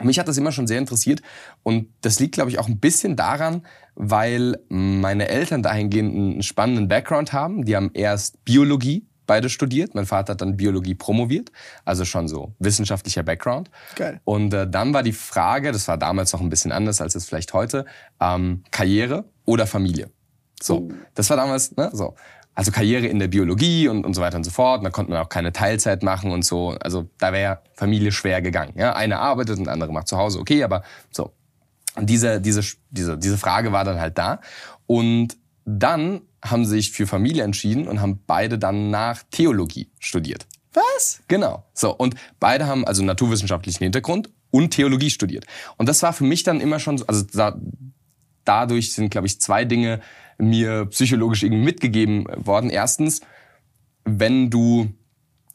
mich 0.03 0.19
hat 0.19 0.27
das 0.27 0.37
immer 0.37 0.51
schon 0.51 0.67
sehr 0.67 0.77
interessiert 0.77 1.21
und 1.63 1.87
das 2.01 2.19
liegt, 2.19 2.33
glaube 2.33 2.49
ich, 2.49 2.59
auch 2.59 2.67
ein 2.67 2.79
bisschen 2.79 3.15
daran, 3.15 3.65
weil 3.95 4.57
meine 4.69 5.29
Eltern 5.29 5.63
dahingehend 5.63 6.15
einen 6.15 6.43
spannenden 6.43 6.87
Background 6.87 7.33
haben. 7.33 7.65
Die 7.65 7.75
haben 7.75 7.91
erst 7.93 8.43
Biologie 8.45 9.05
beide 9.27 9.49
studiert. 9.49 9.95
Mein 9.95 10.05
Vater 10.05 10.33
hat 10.33 10.41
dann 10.41 10.57
Biologie 10.57 10.95
promoviert, 10.95 11.51
also 11.85 12.03
schon 12.03 12.27
so 12.27 12.53
wissenschaftlicher 12.59 13.23
Background. 13.23 13.69
Geil. 13.95 14.19
Und 14.25 14.53
äh, 14.53 14.69
dann 14.69 14.93
war 14.93 15.03
die 15.03 15.13
Frage, 15.13 15.71
das 15.71 15.87
war 15.87 15.97
damals 15.97 16.33
noch 16.33 16.41
ein 16.41 16.49
bisschen 16.49 16.71
anders 16.71 16.99
als 17.01 17.15
es 17.15 17.25
vielleicht 17.25 17.53
heute, 17.53 17.85
ähm, 18.19 18.63
Karriere 18.71 19.25
oder 19.45 19.67
Familie. 19.67 20.09
So, 20.61 20.89
das 21.15 21.29
war 21.29 21.37
damals, 21.37 21.75
ne, 21.75 21.89
so. 21.93 22.15
Also 22.61 22.71
Karriere 22.71 23.07
in 23.07 23.17
der 23.17 23.27
Biologie 23.27 23.87
und, 23.87 24.05
und 24.05 24.13
so 24.13 24.21
weiter 24.21 24.37
und 24.37 24.43
so 24.43 24.51
fort. 24.51 24.81
Und 24.81 24.83
da 24.83 24.91
konnte 24.91 25.09
man 25.09 25.19
auch 25.19 25.29
keine 25.29 25.51
Teilzeit 25.51 26.03
machen 26.03 26.29
und 26.29 26.45
so. 26.45 26.75
Also 26.79 27.09
da 27.17 27.33
wäre 27.33 27.63
Familie 27.73 28.11
schwer 28.11 28.39
gegangen. 28.43 28.73
Ja, 28.77 28.93
eine 28.93 29.17
arbeitet 29.17 29.57
und 29.57 29.67
andere 29.67 29.91
macht 29.91 30.07
zu 30.07 30.15
Hause. 30.15 30.39
Okay, 30.39 30.63
aber 30.63 30.83
so. 31.09 31.31
Und 31.95 32.07
diese, 32.07 32.39
diese, 32.39 32.61
diese, 32.91 33.17
diese 33.17 33.39
Frage 33.39 33.71
war 33.71 33.83
dann 33.83 33.99
halt 33.99 34.15
da. 34.19 34.41
Und 34.85 35.37
dann 35.65 36.21
haben 36.45 36.63
sie 36.65 36.75
sich 36.75 36.91
für 36.91 37.07
Familie 37.07 37.43
entschieden 37.45 37.87
und 37.87 37.99
haben 37.99 38.21
beide 38.27 38.59
dann 38.59 38.91
nach 38.91 39.23
Theologie 39.31 39.89
studiert. 39.97 40.45
Was? 40.73 41.23
Genau. 41.27 41.65
So, 41.73 41.95
und 41.95 42.13
beide 42.39 42.67
haben 42.67 42.85
also 42.85 43.03
naturwissenschaftlichen 43.03 43.83
Hintergrund 43.83 44.29
und 44.51 44.69
Theologie 44.69 45.09
studiert. 45.09 45.47
Und 45.77 45.89
das 45.89 46.03
war 46.03 46.13
für 46.13 46.25
mich 46.25 46.43
dann 46.43 46.61
immer 46.61 46.77
schon 46.77 46.99
so, 46.99 47.07
also 47.07 47.25
da, 47.33 47.57
dadurch 48.45 48.93
sind, 48.93 49.09
glaube 49.09 49.25
ich, 49.25 49.41
zwei 49.41 49.65
Dinge 49.65 49.99
mir 50.41 50.85
psychologisch 50.87 51.43
irgendwie 51.43 51.63
mitgegeben 51.63 52.25
worden. 52.35 52.69
Erstens, 52.69 53.21
wenn 54.03 54.49
du 54.49 54.93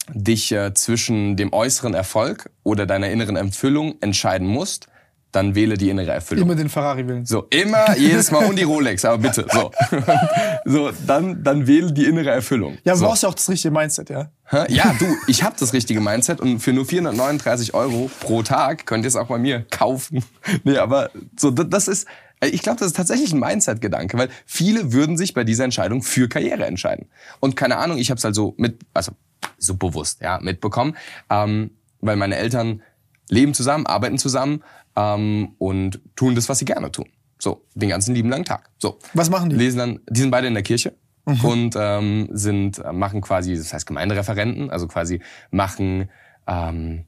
dich 0.08 0.52
äh, 0.52 0.72
zwischen 0.74 1.36
dem 1.36 1.52
äußeren 1.52 1.94
Erfolg 1.94 2.50
oder 2.62 2.86
deiner 2.86 3.10
inneren 3.10 3.36
Erfüllung 3.36 3.96
entscheiden 4.00 4.46
musst, 4.46 4.88
dann 5.36 5.54
wähle 5.54 5.76
die 5.76 5.90
innere 5.90 6.12
Erfüllung. 6.12 6.44
Immer 6.44 6.54
den 6.54 6.70
Ferrari 6.70 7.06
wählen. 7.06 7.26
So, 7.26 7.46
immer, 7.50 7.96
jedes 7.98 8.30
Mal 8.30 8.46
und 8.46 8.58
die 8.58 8.62
Rolex, 8.62 9.04
aber 9.04 9.18
bitte, 9.18 9.46
so. 9.52 9.70
so, 10.64 10.90
dann, 11.06 11.44
dann 11.44 11.66
wähle 11.66 11.92
die 11.92 12.06
innere 12.06 12.30
Erfüllung. 12.30 12.78
Ja, 12.84 12.94
du 12.94 13.00
so. 13.00 13.06
brauchst 13.06 13.22
ja 13.22 13.28
auch 13.28 13.34
das 13.34 13.48
richtige 13.50 13.70
Mindset, 13.70 14.08
ja. 14.08 14.30
Ja, 14.68 14.94
du, 14.98 15.04
ich 15.26 15.42
habe 15.42 15.54
das 15.58 15.74
richtige 15.74 16.00
Mindset 16.00 16.40
und 16.40 16.60
für 16.60 16.72
nur 16.72 16.86
439 16.86 17.74
Euro 17.74 18.10
pro 18.20 18.42
Tag 18.42 18.86
könnt 18.86 19.04
ihr 19.04 19.08
es 19.08 19.16
auch 19.16 19.26
bei 19.26 19.38
mir 19.38 19.66
kaufen. 19.70 20.24
Nee, 20.64 20.78
aber 20.78 21.10
so, 21.36 21.50
das 21.50 21.88
ist, 21.88 22.06
ich 22.42 22.62
glaube, 22.62 22.78
das 22.78 22.88
ist 22.88 22.96
tatsächlich 22.96 23.32
ein 23.32 23.40
Mindset-Gedanke, 23.40 24.18
weil 24.18 24.28
viele 24.44 24.92
würden 24.92 25.16
sich 25.16 25.34
bei 25.34 25.44
dieser 25.44 25.64
Entscheidung 25.64 26.02
für 26.02 26.28
Karriere 26.28 26.66
entscheiden. 26.66 27.08
Und 27.40 27.56
keine 27.56 27.78
Ahnung, 27.78 27.98
ich 27.98 28.10
habe 28.10 28.18
es 28.18 28.24
halt 28.24 28.34
so 28.34 28.54
mit, 28.58 28.80
also 28.92 29.12
so 29.58 29.76
bewusst, 29.76 30.20
ja, 30.20 30.38
mitbekommen, 30.40 30.96
ähm, 31.30 31.70
weil 32.00 32.16
meine 32.16 32.36
Eltern 32.36 32.82
leben 33.30 33.54
zusammen, 33.54 33.86
arbeiten 33.86 34.18
zusammen 34.18 34.62
ähm, 34.96 35.54
und 35.58 36.00
tun 36.14 36.34
das, 36.34 36.48
was 36.48 36.58
sie 36.58 36.64
gerne 36.64 36.92
tun. 36.92 37.08
So, 37.38 37.64
den 37.74 37.88
ganzen 37.88 38.14
lieben 38.14 38.28
langen 38.28 38.44
Tag. 38.44 38.70
So. 38.78 38.98
Was 39.14 39.30
machen 39.30 39.50
die? 39.50 39.56
Lesen 39.56 39.78
dann, 39.78 40.00
die 40.08 40.20
sind 40.20 40.30
beide 40.30 40.46
in 40.46 40.54
der 40.54 40.62
Kirche 40.62 40.94
mhm. 41.26 41.44
und 41.44 41.74
ähm, 41.76 42.28
sind, 42.32 42.78
äh, 42.78 42.92
machen 42.92 43.20
quasi, 43.20 43.56
das 43.56 43.72
heißt 43.72 43.86
Gemeindereferenten, 43.86 44.70
also 44.70 44.88
quasi 44.88 45.20
machen 45.50 46.10
ähm, 46.46 47.04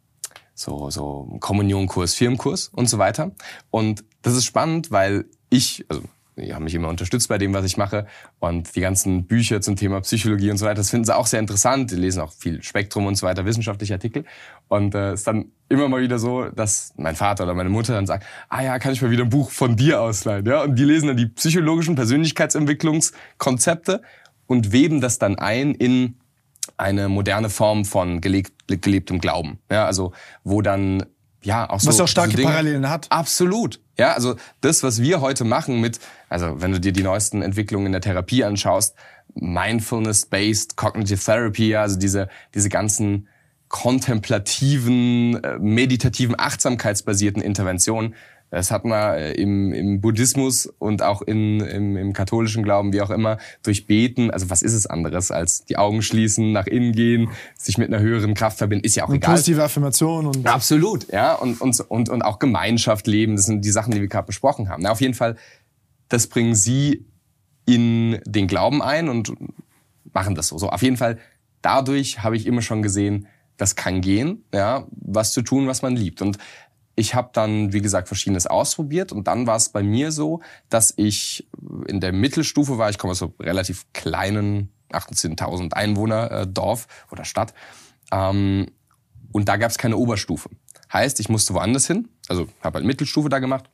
so, 0.54 0.90
so 0.90 1.36
Kommunionkurs, 1.40 2.14
Firmenkurs 2.14 2.68
und 2.68 2.88
so 2.88 2.98
weiter. 2.98 3.30
Und 3.70 4.04
das 4.22 4.34
ist 4.34 4.44
spannend, 4.44 4.90
weil 4.90 5.26
ich, 5.50 5.84
also 5.88 6.02
die 6.38 6.54
haben 6.54 6.64
mich 6.64 6.74
immer 6.74 6.88
unterstützt 6.88 7.28
bei 7.28 7.38
dem, 7.38 7.52
was 7.52 7.64
ich 7.64 7.76
mache. 7.76 8.06
Und 8.38 8.74
die 8.76 8.80
ganzen 8.80 9.26
Bücher 9.26 9.60
zum 9.60 9.76
Thema 9.76 10.00
Psychologie 10.00 10.50
und 10.50 10.56
so 10.56 10.66
weiter, 10.66 10.76
das 10.76 10.90
finden 10.90 11.04
sie 11.04 11.16
auch 11.16 11.26
sehr 11.26 11.40
interessant. 11.40 11.90
Die 11.90 11.96
lesen 11.96 12.20
auch 12.20 12.32
viel 12.32 12.62
Spektrum 12.62 13.06
und 13.06 13.16
so 13.16 13.26
weiter, 13.26 13.44
wissenschaftliche 13.44 13.94
Artikel. 13.94 14.24
Und 14.68 14.94
es 14.94 15.00
äh, 15.00 15.14
ist 15.14 15.26
dann 15.26 15.46
immer 15.68 15.88
mal 15.88 16.00
wieder 16.00 16.18
so, 16.18 16.44
dass 16.44 16.92
mein 16.96 17.16
Vater 17.16 17.44
oder 17.44 17.54
meine 17.54 17.70
Mutter 17.70 17.94
dann 17.94 18.06
sagt, 18.06 18.24
ah 18.48 18.62
ja, 18.62 18.78
kann 18.78 18.92
ich 18.92 19.02
mal 19.02 19.10
wieder 19.10 19.24
ein 19.24 19.30
Buch 19.30 19.50
von 19.50 19.76
dir 19.76 20.00
ausleihen. 20.00 20.46
Ja? 20.46 20.62
Und 20.62 20.76
die 20.76 20.84
lesen 20.84 21.08
dann 21.08 21.16
die 21.16 21.26
psychologischen 21.26 21.96
Persönlichkeitsentwicklungskonzepte 21.96 24.02
und 24.46 24.72
weben 24.72 25.00
das 25.00 25.18
dann 25.18 25.38
ein 25.38 25.74
in 25.74 26.18
eine 26.76 27.08
moderne 27.08 27.50
Form 27.50 27.84
von 27.84 28.20
gelebt, 28.20 28.52
gelebtem 28.66 29.20
Glauben. 29.20 29.58
Ja, 29.70 29.86
also 29.86 30.12
wo 30.44 30.62
dann 30.62 31.04
ja, 31.42 31.68
auch 31.70 31.80
so. 31.80 31.88
Was 31.88 32.00
auch 32.00 32.08
starke 32.08 32.32
so 32.32 32.36
Dinge, 32.36 32.48
Parallelen 32.48 32.88
hat. 32.88 33.06
Absolut. 33.10 33.80
Ja, 33.98 34.12
also 34.12 34.36
das, 34.60 34.82
was 34.82 35.00
wir 35.02 35.20
heute 35.20 35.44
machen 35.44 35.80
mit, 35.80 35.98
also 36.28 36.60
wenn 36.60 36.72
du 36.72 36.80
dir 36.80 36.92
die 36.92 37.02
neuesten 37.02 37.42
Entwicklungen 37.42 37.86
in 37.86 37.92
der 37.92 38.00
Therapie 38.00 38.44
anschaust, 38.44 38.94
Mindfulness-based 39.34 40.76
Cognitive 40.76 41.22
Therapy, 41.22 41.76
also 41.76 41.98
diese, 41.98 42.28
diese 42.54 42.68
ganzen 42.68 43.28
kontemplativen, 43.68 45.42
äh, 45.42 45.58
meditativen, 45.58 46.38
achtsamkeitsbasierten 46.38 47.42
Interventionen, 47.42 48.14
das 48.50 48.70
hat 48.70 48.84
man 48.84 49.14
äh, 49.14 49.32
im, 49.32 49.72
im 49.72 50.00
Buddhismus 50.00 50.66
und 50.78 51.02
auch 51.02 51.22
in, 51.22 51.60
im, 51.60 51.96
im 51.96 52.12
katholischen 52.12 52.62
Glauben, 52.62 52.92
wie 52.92 53.02
auch 53.02 53.10
immer, 53.10 53.38
durch 53.62 53.86
Beten. 53.86 54.30
Also 54.30 54.48
was 54.48 54.62
ist 54.62 54.72
es 54.72 54.86
anderes 54.86 55.30
als 55.30 55.64
die 55.64 55.76
Augen 55.76 56.02
schließen, 56.02 56.52
nach 56.52 56.66
innen 56.66 56.92
gehen, 56.92 57.30
sich 57.56 57.76
mit 57.76 57.92
einer 57.92 58.00
höheren 58.00 58.34
Kraft 58.34 58.58
verbinden, 58.58 58.84
ist 58.84 58.96
ja 58.96 59.04
auch 59.04 59.08
und 59.08 59.16
egal. 59.16 59.32
Positive 59.32 59.62
Affirmation 59.62 60.26
und 60.26 60.46
absolut, 60.46 61.12
ja 61.12 61.34
und 61.34 61.60
und 61.60 61.78
und 61.80 62.08
und 62.08 62.22
auch 62.22 62.38
Gemeinschaft 62.38 63.06
leben. 63.06 63.36
Das 63.36 63.46
sind 63.46 63.64
die 63.64 63.70
Sachen, 63.70 63.92
die 63.92 64.00
wir 64.00 64.08
gerade 64.08 64.26
besprochen 64.26 64.68
haben. 64.68 64.82
Na, 64.82 64.90
auf 64.90 65.00
jeden 65.00 65.14
Fall, 65.14 65.36
das 66.08 66.26
bringen 66.26 66.54
Sie 66.54 67.06
in 67.66 68.18
den 68.24 68.46
Glauben 68.46 68.80
ein 68.80 69.10
und 69.10 69.32
machen 70.12 70.34
das 70.34 70.48
so. 70.48 70.56
So 70.56 70.70
auf 70.70 70.82
jeden 70.82 70.96
Fall. 70.96 71.18
Dadurch 71.60 72.22
habe 72.22 72.36
ich 72.36 72.46
immer 72.46 72.62
schon 72.62 72.82
gesehen, 72.82 73.26
das 73.58 73.74
kann 73.74 74.00
gehen, 74.00 74.44
ja, 74.54 74.86
was 74.90 75.32
zu 75.32 75.42
tun, 75.42 75.66
was 75.66 75.82
man 75.82 75.96
liebt. 75.96 76.22
Und 76.22 76.38
ich 76.98 77.14
habe 77.14 77.30
dann, 77.32 77.72
wie 77.72 77.80
gesagt, 77.80 78.08
verschiedenes 78.08 78.48
ausprobiert 78.48 79.12
und 79.12 79.28
dann 79.28 79.46
war 79.46 79.54
es 79.54 79.68
bei 79.68 79.84
mir 79.84 80.10
so, 80.10 80.40
dass 80.68 80.92
ich 80.96 81.48
in 81.86 82.00
der 82.00 82.12
Mittelstufe 82.12 82.76
war, 82.76 82.90
ich 82.90 82.98
komme 82.98 83.12
aus 83.12 83.20
so 83.20 83.34
relativ 83.38 83.86
kleinen 83.92 84.72
18.000 84.90 85.74
Einwohner 85.74 86.30
äh, 86.30 86.46
Dorf 86.46 86.88
oder 87.12 87.24
Stadt 87.24 87.54
ähm, 88.10 88.66
und 89.30 89.48
da 89.48 89.58
gab 89.58 89.70
es 89.70 89.78
keine 89.78 89.96
Oberstufe. 89.96 90.50
Heißt, 90.92 91.20
ich 91.20 91.28
musste 91.28 91.54
woanders 91.54 91.86
hin, 91.86 92.08
also 92.28 92.48
habe 92.62 92.78
halt 92.78 92.86
Mittelstufe 92.86 93.28
da 93.28 93.38
gemacht 93.38 93.70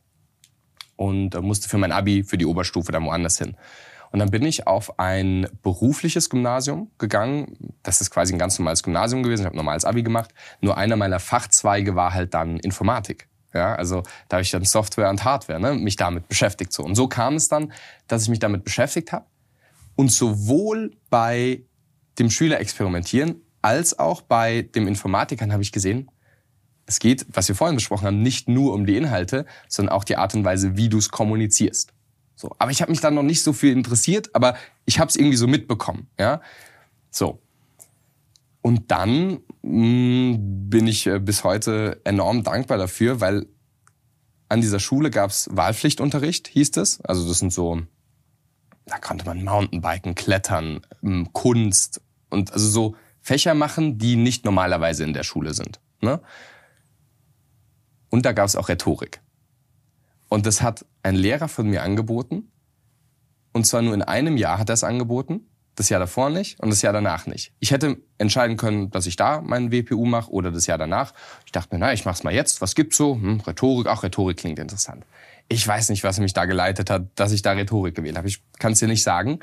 und 0.96 1.34
äh, 1.34 1.40
musste 1.40 1.70
für 1.70 1.78
mein 1.78 1.92
Abi 1.92 2.24
für 2.24 2.36
die 2.36 2.46
Oberstufe 2.46 2.92
dann 2.92 3.06
woanders 3.06 3.38
hin. 3.38 3.56
Und 4.14 4.20
dann 4.20 4.30
bin 4.30 4.44
ich 4.44 4.68
auf 4.68 5.00
ein 5.00 5.48
berufliches 5.64 6.30
Gymnasium 6.30 6.88
gegangen. 6.98 7.74
Das 7.82 8.00
ist 8.00 8.12
quasi 8.12 8.32
ein 8.32 8.38
ganz 8.38 8.56
normales 8.60 8.84
Gymnasium 8.84 9.24
gewesen. 9.24 9.42
Ich 9.42 9.46
habe 9.46 9.56
normales 9.56 9.84
Abi 9.84 10.04
gemacht. 10.04 10.30
Nur 10.60 10.76
einer 10.76 10.94
meiner 10.94 11.18
Fachzweige 11.18 11.96
war 11.96 12.14
halt 12.14 12.32
dann 12.32 12.58
Informatik. 12.58 13.26
Ja, 13.52 13.74
also 13.74 14.04
da 14.28 14.36
habe 14.36 14.42
ich 14.42 14.52
dann 14.52 14.64
Software 14.64 15.10
und 15.10 15.24
Hardware, 15.24 15.58
ne, 15.58 15.74
mich 15.74 15.96
damit 15.96 16.28
beschäftigt 16.28 16.72
so. 16.72 16.84
Und 16.84 16.94
so 16.94 17.08
kam 17.08 17.34
es 17.34 17.48
dann, 17.48 17.72
dass 18.06 18.22
ich 18.22 18.28
mich 18.28 18.38
damit 18.38 18.62
beschäftigt 18.62 19.10
habe 19.10 19.26
und 19.96 20.12
sowohl 20.12 20.92
bei 21.10 21.62
dem 22.20 22.30
Schüler 22.30 22.60
experimentieren 22.60 23.42
als 23.62 23.98
auch 23.98 24.20
bei 24.22 24.62
dem 24.62 24.86
Informatikern 24.86 25.52
habe 25.52 25.64
ich 25.64 25.72
gesehen, 25.72 26.08
es 26.86 27.00
geht, 27.00 27.26
was 27.30 27.48
wir 27.48 27.56
vorhin 27.56 27.74
besprochen 27.74 28.06
haben, 28.06 28.22
nicht 28.22 28.46
nur 28.46 28.74
um 28.74 28.86
die 28.86 28.96
Inhalte, 28.96 29.44
sondern 29.66 29.92
auch 29.92 30.04
die 30.04 30.16
Art 30.16 30.34
und 30.34 30.44
Weise, 30.44 30.76
wie 30.76 30.88
du 30.88 30.98
es 30.98 31.08
kommunizierst. 31.08 31.93
So, 32.36 32.54
aber 32.58 32.70
ich 32.70 32.82
habe 32.82 32.90
mich 32.90 33.00
dann 33.00 33.14
noch 33.14 33.22
nicht 33.22 33.42
so 33.42 33.52
viel 33.52 33.72
interessiert, 33.72 34.34
aber 34.34 34.56
ich 34.86 34.98
habe 34.98 35.08
es 35.08 35.16
irgendwie 35.16 35.36
so 35.36 35.46
mitbekommen, 35.46 36.08
ja. 36.18 36.40
So. 37.10 37.40
Und 38.60 38.90
dann 38.90 39.40
mh, 39.62 40.36
mm, 40.36 40.70
bin 40.70 40.86
ich 40.86 41.06
äh, 41.06 41.20
bis 41.20 41.44
heute 41.44 42.00
enorm 42.04 42.42
dankbar 42.42 42.78
dafür, 42.78 43.20
weil 43.20 43.46
an 44.48 44.60
dieser 44.60 44.80
Schule 44.80 45.10
gab's 45.10 45.48
Wahlpflichtunterricht, 45.52 46.48
hieß 46.48 46.76
es. 46.78 47.00
Also 47.02 47.28
das 47.28 47.38
sind 47.38 47.52
so, 47.52 47.82
da 48.86 48.98
konnte 48.98 49.24
man 49.26 49.44
Mountainbiken, 49.44 50.14
Klettern, 50.14 50.80
ähm, 51.02 51.28
Kunst 51.32 52.00
und 52.30 52.52
also 52.52 52.68
so 52.68 52.96
Fächer 53.20 53.54
machen, 53.54 53.98
die 53.98 54.16
nicht 54.16 54.44
normalerweise 54.44 55.04
in 55.04 55.12
der 55.12 55.22
Schule 55.22 55.54
sind. 55.54 55.80
Ne? 56.00 56.20
Und 58.10 58.26
da 58.26 58.32
gab's 58.32 58.56
auch 58.56 58.68
Rhetorik. 58.68 59.20
Und 60.34 60.46
das 60.46 60.62
hat 60.62 60.84
ein 61.04 61.14
Lehrer 61.14 61.46
von 61.46 61.70
mir 61.70 61.84
angeboten. 61.84 62.50
Und 63.52 63.68
zwar 63.68 63.82
nur 63.82 63.94
in 63.94 64.02
einem 64.02 64.36
Jahr 64.36 64.58
hat 64.58 64.68
er 64.68 64.72
es 64.72 64.82
angeboten. 64.82 65.46
Das 65.76 65.90
Jahr 65.90 66.00
davor 66.00 66.28
nicht 66.28 66.58
und 66.58 66.70
das 66.70 66.82
Jahr 66.82 66.92
danach 66.92 67.26
nicht. 67.26 67.52
Ich 67.60 67.70
hätte 67.70 67.98
entscheiden 68.18 68.56
können, 68.56 68.90
dass 68.90 69.06
ich 69.06 69.14
da 69.14 69.40
meinen 69.40 69.70
WPU 69.70 70.04
mache 70.06 70.32
oder 70.32 70.50
das 70.50 70.66
Jahr 70.66 70.76
danach. 70.76 71.14
Ich 71.46 71.52
dachte 71.52 71.72
mir, 71.72 71.78
na, 71.78 71.92
ich 71.92 72.04
mach's 72.04 72.24
mal 72.24 72.34
jetzt. 72.34 72.60
Was 72.60 72.74
gibt's 72.74 72.96
so? 72.96 73.14
Hm, 73.14 73.42
Rhetorik. 73.46 73.86
Ach, 73.86 74.02
Rhetorik 74.02 74.36
klingt 74.36 74.58
interessant. 74.58 75.06
Ich 75.46 75.64
weiß 75.66 75.90
nicht, 75.90 76.02
was 76.02 76.18
mich 76.18 76.32
da 76.32 76.46
geleitet 76.46 76.90
hat, 76.90 77.06
dass 77.14 77.30
ich 77.30 77.42
da 77.42 77.52
Rhetorik 77.52 77.94
gewählt 77.94 78.16
habe. 78.16 78.26
Ich 78.26 78.42
kann 78.58 78.72
es 78.72 78.80
dir 78.80 78.88
nicht 78.88 79.04
sagen. 79.04 79.38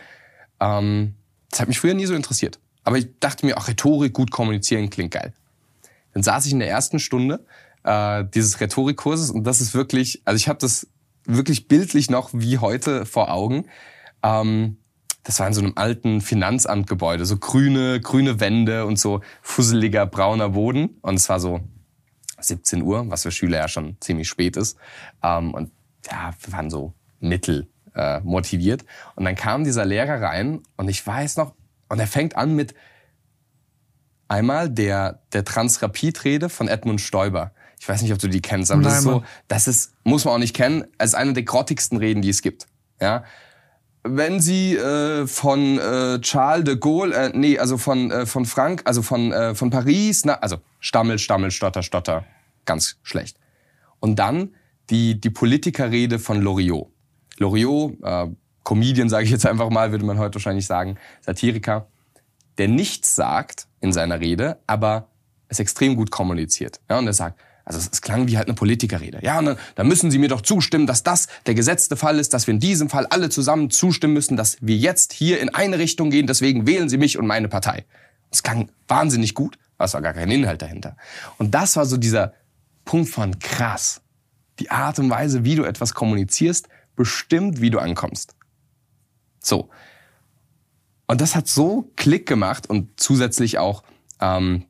Ähm, 0.59 1.15
das 1.49 1.61
hat 1.61 1.69
mich 1.69 1.79
früher 1.79 1.93
nie 1.93 2.05
so 2.05 2.15
interessiert. 2.15 2.59
Aber 2.83 2.97
ich 2.97 3.07
dachte 3.21 3.45
mir, 3.45 3.57
ach, 3.57 3.69
Rhetorik, 3.69 4.11
gut 4.11 4.29
kommunizieren, 4.29 4.89
klingt 4.89 5.11
geil. 5.11 5.31
Dann 6.13 6.23
saß 6.23 6.45
ich 6.47 6.51
in 6.51 6.59
der 6.59 6.69
ersten 6.69 6.99
Stunde 6.99 7.45
äh, 7.83 8.25
dieses 8.33 8.59
Rhetorikkurses 8.59 9.31
und 9.31 9.43
das 9.43 9.61
ist 9.61 9.73
wirklich, 9.73 10.21
also 10.25 10.35
ich 10.37 10.47
habe 10.47 10.59
das 10.59 10.87
wirklich 11.25 11.67
bildlich 11.67 12.09
noch 12.09 12.29
wie 12.33 12.57
heute 12.57 13.05
vor 13.05 13.31
Augen. 13.31 13.65
Ähm, 14.23 14.77
das 15.23 15.39
war 15.39 15.47
in 15.47 15.53
so 15.53 15.61
einem 15.61 15.73
alten 15.75 16.21
Finanzamtgebäude, 16.21 17.25
so 17.25 17.37
grüne, 17.37 17.99
grüne 17.99 18.39
Wände 18.39 18.85
und 18.85 18.97
so 18.97 19.21
fusseliger 19.41 20.07
brauner 20.07 20.49
Boden. 20.49 20.97
Und 21.01 21.15
es 21.15 21.29
war 21.29 21.39
so 21.39 21.61
17 22.39 22.81
Uhr, 22.81 23.09
was 23.09 23.23
für 23.23 23.31
Schüler 23.31 23.59
ja 23.59 23.67
schon 23.67 23.97
ziemlich 23.99 24.27
spät 24.27 24.57
ist. 24.57 24.77
Ähm, 25.21 25.53
und 25.53 25.71
ja, 26.09 26.33
wir 26.41 26.53
waren 26.53 26.71
so 26.71 26.93
mittel 27.19 27.67
äh, 27.95 28.19
motiviert. 28.21 28.83
Und 29.15 29.25
dann 29.25 29.35
kam 29.35 29.63
dieser 29.63 29.85
Lehrer 29.85 30.21
rein 30.21 30.61
und 30.75 30.89
ich 30.89 31.05
weiß 31.05 31.37
noch, 31.37 31.53
und 31.89 31.99
er 31.99 32.07
fängt 32.07 32.35
an 32.35 32.55
mit 32.55 32.73
einmal 34.27 34.69
der, 34.69 35.21
der 35.33 35.43
Transrapid-Rede 35.43 36.49
von 36.49 36.67
Edmund 36.67 37.01
Stoiber. 37.01 37.51
Ich 37.81 37.89
weiß 37.89 38.03
nicht, 38.03 38.13
ob 38.13 38.19
du 38.19 38.27
die 38.27 38.41
kennst, 38.41 38.69
aber 38.69 38.83
Nein, 38.83 38.91
das 38.91 38.99
ist 38.99 39.03
so, 39.05 39.23
das 39.47 39.67
ist, 39.67 39.93
muss 40.03 40.23
man 40.23 40.35
auch 40.35 40.37
nicht 40.37 40.55
kennen, 40.55 40.85
es 40.99 41.09
ist 41.09 41.15
eine 41.15 41.33
der 41.33 41.41
grottigsten 41.41 41.97
Reden, 41.97 42.21
die 42.21 42.29
es 42.29 42.43
gibt. 42.43 42.67
Ja. 43.01 43.23
Wenn 44.03 44.39
Sie 44.39 44.75
äh, 44.75 45.25
von 45.25 45.79
äh, 45.79 46.21
Charles 46.21 46.65
de 46.65 46.75
Gaulle, 46.75 47.15
äh, 47.15 47.31
nee, 47.33 47.57
also 47.57 47.79
von, 47.79 48.11
äh, 48.11 48.27
von 48.27 48.45
Frank, 48.45 48.83
also 48.85 49.01
von, 49.01 49.31
äh, 49.31 49.55
von 49.55 49.71
Paris, 49.71 50.25
na, 50.25 50.35
also 50.35 50.57
Stammel, 50.79 51.17
Stammel, 51.17 51.49
Stotter, 51.49 51.81
Stotter, 51.81 52.23
ganz 52.65 52.97
schlecht. 53.01 53.39
Und 53.99 54.19
dann 54.19 54.53
die, 54.91 55.19
die 55.19 55.31
Politikerrede 55.31 56.19
von 56.19 56.39
Loriot. 56.39 56.87
Loriot, 57.37 57.97
äh, 58.03 58.27
Comedian 58.63 59.09
sage 59.09 59.25
ich 59.25 59.31
jetzt 59.31 59.47
einfach 59.47 59.71
mal, 59.71 59.89
würde 59.89 60.05
man 60.05 60.19
heute 60.19 60.35
wahrscheinlich 60.35 60.67
sagen, 60.67 60.99
Satiriker, 61.21 61.87
der 62.59 62.67
nichts 62.67 63.15
sagt 63.15 63.65
in 63.79 63.91
seiner 63.91 64.19
Rede, 64.19 64.59
aber 64.67 65.07
es 65.47 65.59
extrem 65.59 65.95
gut 65.95 66.11
kommuniziert. 66.11 66.79
Ja, 66.87 66.99
und 66.99 67.07
er 67.07 67.13
sagt, 67.13 67.39
Also 67.71 67.79
es, 67.79 67.89
es 67.93 68.01
klang 68.01 68.27
wie 68.27 68.35
halt 68.35 68.47
eine 68.47 68.55
Politikerrede. 68.55 69.19
Ja, 69.21 69.41
dann, 69.41 69.57
dann 69.75 69.87
müssen 69.87 70.11
Sie 70.11 70.17
mir 70.17 70.27
doch 70.27 70.41
zustimmen, 70.41 70.87
dass 70.87 71.03
das 71.03 71.27
der 71.45 71.55
gesetzte 71.55 71.95
Fall 71.95 72.19
ist, 72.19 72.33
dass 72.33 72.45
wir 72.45 72.53
in 72.53 72.59
diesem 72.59 72.89
Fall 72.89 73.05
alle 73.05 73.29
zusammen 73.29 73.69
zustimmen 73.69 74.13
müssen, 74.13 74.35
dass 74.35 74.57
wir 74.59 74.75
jetzt 74.75 75.13
hier 75.13 75.39
in 75.39 75.47
eine 75.47 75.79
Richtung 75.79 76.09
gehen. 76.09 76.27
Deswegen 76.27 76.67
wählen 76.67 76.89
Sie 76.89 76.97
mich 76.97 77.17
und 77.17 77.27
meine 77.27 77.47
Partei. 77.47 77.85
Es 78.29 78.43
klang 78.43 78.69
wahnsinnig 78.89 79.35
gut, 79.35 79.57
aber 79.77 79.85
es 79.85 79.93
war 79.93 80.01
gar 80.01 80.11
kein 80.11 80.29
Inhalt 80.29 80.61
dahinter. 80.61 80.97
Und 81.37 81.55
das 81.55 81.77
war 81.77 81.85
so 81.85 81.95
dieser 81.95 82.33
Punkt 82.83 83.09
von 83.09 83.39
krass. 83.39 84.01
Die 84.59 84.69
Art 84.69 84.99
und 84.99 85.09
Weise, 85.09 85.45
wie 85.45 85.55
du 85.55 85.63
etwas 85.63 85.93
kommunizierst, 85.93 86.67
bestimmt, 86.97 87.61
wie 87.61 87.69
du 87.69 87.79
ankommst. 87.79 88.35
So. 89.39 89.69
Und 91.07 91.21
das 91.21 91.35
hat 91.35 91.47
so 91.47 91.89
Klick 91.95 92.27
gemacht 92.27 92.69
und 92.69 92.99
zusätzlich 92.99 93.59
auch 93.59 93.83
ähm, 94.19 94.65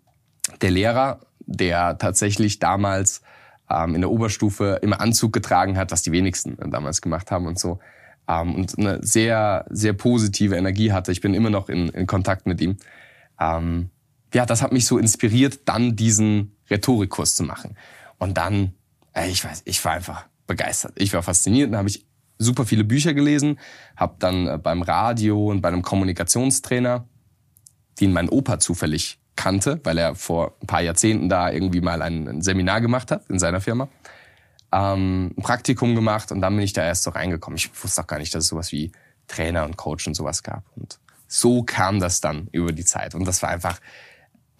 der 0.62 0.70
Lehrer 0.70 1.20
der 1.52 1.98
tatsächlich 1.98 2.60
damals 2.60 3.22
ähm, 3.70 3.96
in 3.96 4.02
der 4.02 4.12
Oberstufe 4.12 4.80
immer 4.82 5.02
Anzug 5.02 5.34
getragen 5.34 5.78
hat, 5.78 5.92
was 5.92 6.02
die 6.02 6.12
wenigsten 6.12 6.58
damals 6.70 7.02
gemacht 7.02 7.32
haben 7.32 7.46
und 7.46 7.60
so. 7.60 7.80
Ähm, 8.28 8.56
und 8.56 8.78
eine 8.78 9.00
sehr, 9.02 9.66
sehr 9.70 9.94
positive 9.94 10.56
Energie 10.56 10.92
hatte. 10.92 11.12
Ich 11.12 11.22
bin 11.22 11.34
immer 11.34 11.50
noch 11.50 11.70
in, 11.70 11.90
in 11.90 12.08
Kontakt 12.08 12.48
mit 12.48 12.62
ihm. 12.62 12.78
Ähm, 13.40 13.90
ja, 14.34 14.46
das 14.46 14.62
hat 14.62 14.72
mich 14.72 14.86
so 14.86 14.98
inspiriert, 14.98 15.62
dann 15.66 15.96
diesen 15.96 16.56
Rhetorikkurs 16.70 17.36
zu 17.36 17.44
machen. 17.44 17.78
Und 18.18 18.38
dann, 18.38 18.74
äh, 19.14 19.30
ich 19.30 19.44
weiß, 19.44 19.64
ich 19.66 19.84
war 19.84 19.94
einfach 19.94 20.26
begeistert. 20.48 20.94
Ich 20.96 21.14
war 21.14 21.24
fasziniert. 21.24 21.72
Dann 21.72 21.78
habe 21.78 21.90
ich 21.90 22.06
super 22.38 22.66
viele 22.66 22.84
Bücher 22.84 23.14
gelesen, 23.14 23.60
habe 23.96 24.16
dann 24.20 24.48
äh, 24.48 24.58
beim 24.58 24.82
Radio 24.82 25.50
und 25.50 25.62
bei 25.62 25.70
einem 25.70 25.82
Kommunikationstrainer, 25.82 27.08
den 28.00 28.14
mein 28.14 28.30
Opa 28.30 28.60
zufällig 28.60 29.21
kannte, 29.36 29.80
weil 29.84 29.98
er 29.98 30.16
vor 30.16 30.56
ein 30.62 30.68
paar 30.68 30.82
Jahrzehnten 30.82 31.30
da 31.30 31.52
irgendwie 31.52 31.82
mal 31.82 32.02
ein, 32.02 32.42
Seminar 32.42 32.82
gemacht 32.82 33.12
hat 33.12 33.30
in 33.30 33.40
seiner 33.40 33.62
Firma. 33.62 33.88
Ähm, 34.72 35.34
ein 35.38 35.42
Praktikum 35.42 35.96
gemacht 35.96 36.32
und 36.32 36.42
dann 36.42 36.56
bin 36.56 36.64
ich 36.64 36.74
da 36.74 36.84
erst 36.84 37.04
so 37.04 37.12
reingekommen. 37.12 37.58
Ich 37.58 37.72
wusste 37.84 38.02
auch 38.02 38.08
gar 38.08 38.20
nicht, 38.20 38.34
dass 38.34 38.44
es 38.44 38.50
sowas 38.50 38.72
wie 38.72 38.92
Trainer 39.28 39.66
und 39.66 39.78
Coach 39.78 40.08
und 40.08 40.14
sowas 40.14 40.44
gab. 40.44 40.64
Und 40.76 41.00
so 41.28 41.64
kam 41.64 42.00
das 42.00 42.22
dann 42.22 42.48
über 42.52 42.72
die 42.72 42.86
Zeit. 42.86 43.16
Und 43.16 43.26
das 43.26 43.42
war 43.42 43.50
einfach, 43.50 43.80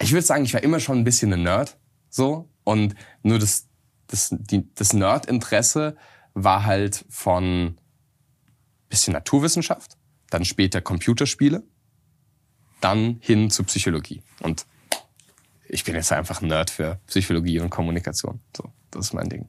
ich 0.00 0.12
würde 0.12 0.26
sagen, 0.26 0.44
ich 0.44 0.54
war 0.54 0.62
immer 0.62 0.80
schon 0.80 0.98
ein 0.98 1.04
bisschen 1.04 1.32
ein 1.32 1.42
Nerd, 1.42 1.76
so. 2.08 2.48
Und 2.64 2.94
nur 3.22 3.38
das, 3.38 3.68
das, 4.06 4.34
das 4.74 4.92
Nerd-Interesse 4.92 5.96
war 6.34 6.64
halt 6.64 7.04
von 7.08 7.78
bisschen 8.88 9.14
Naturwissenschaft, 9.14 9.96
dann 10.30 10.44
später 10.44 10.80
Computerspiele 10.80 11.62
dann 12.82 13.18
hin 13.20 13.50
zu 13.50 13.64
Psychologie. 13.64 14.22
Und 14.40 14.66
ich 15.68 15.84
bin 15.84 15.94
jetzt 15.94 16.12
einfach 16.12 16.42
ein 16.42 16.48
Nerd 16.48 16.70
für 16.70 16.98
Psychologie 17.06 17.60
und 17.60 17.70
Kommunikation. 17.70 18.40
So, 18.56 18.64
das 18.90 19.06
ist 19.06 19.12
mein 19.14 19.28
Ding. 19.28 19.48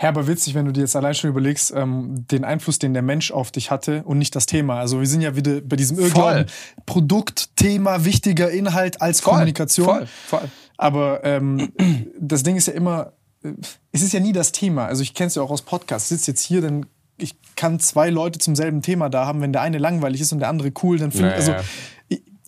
Ja, 0.00 0.08
aber 0.08 0.26
witzig, 0.26 0.54
wenn 0.54 0.66
du 0.66 0.72
dir 0.72 0.80
jetzt 0.80 0.96
allein 0.96 1.14
schon 1.14 1.30
überlegst, 1.30 1.72
ähm, 1.76 2.26
den 2.30 2.44
Einfluss, 2.44 2.78
den 2.78 2.92
der 2.92 3.02
Mensch 3.02 3.30
auf 3.30 3.52
dich 3.52 3.70
hatte 3.70 4.02
und 4.04 4.18
nicht 4.18 4.34
das 4.34 4.46
Thema. 4.46 4.80
Also 4.80 5.00
wir 5.00 5.06
sind 5.06 5.20
ja 5.20 5.36
wieder 5.36 5.60
bei 5.60 5.76
diesem 5.76 5.98
Irrglauben, 5.98 6.46
Produkt, 6.86 7.56
Thema, 7.56 8.04
wichtiger 8.04 8.50
Inhalt 8.50 9.00
als 9.00 9.20
voll, 9.20 9.34
Kommunikation. 9.34 9.86
Voll, 9.86 10.06
voll. 10.26 10.50
Aber 10.76 11.24
ähm, 11.24 11.72
das 12.18 12.42
Ding 12.42 12.56
ist 12.56 12.66
ja 12.66 12.74
immer, 12.74 13.12
äh, 13.44 13.52
es 13.92 14.02
ist 14.02 14.12
ja 14.12 14.20
nie 14.20 14.32
das 14.32 14.52
Thema. 14.52 14.86
Also 14.86 15.02
ich 15.02 15.14
kenne 15.14 15.28
es 15.28 15.36
ja 15.36 15.42
auch 15.42 15.50
aus 15.50 15.62
Podcasts. 15.62 16.10
Ich 16.10 16.18
sitze 16.18 16.32
jetzt 16.32 16.42
hier, 16.42 16.60
dann 16.60 16.86
ich 17.16 17.36
kann 17.54 17.78
zwei 17.78 18.10
Leute 18.10 18.40
zum 18.40 18.56
selben 18.56 18.82
Thema 18.82 19.08
da 19.08 19.26
haben. 19.26 19.40
Wenn 19.40 19.52
der 19.52 19.62
eine 19.62 19.78
langweilig 19.78 20.20
ist 20.20 20.32
und 20.32 20.40
der 20.40 20.48
andere 20.48 20.72
cool, 20.82 20.98
dann 20.98 21.12
finde 21.12 21.28
ich, 21.28 21.34
also 21.34 21.54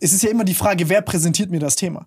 es 0.00 0.12
ist 0.12 0.22
ja 0.22 0.30
immer 0.30 0.44
die 0.44 0.54
Frage, 0.54 0.88
wer 0.88 1.02
präsentiert 1.02 1.50
mir 1.50 1.60
das 1.60 1.76
Thema? 1.76 2.06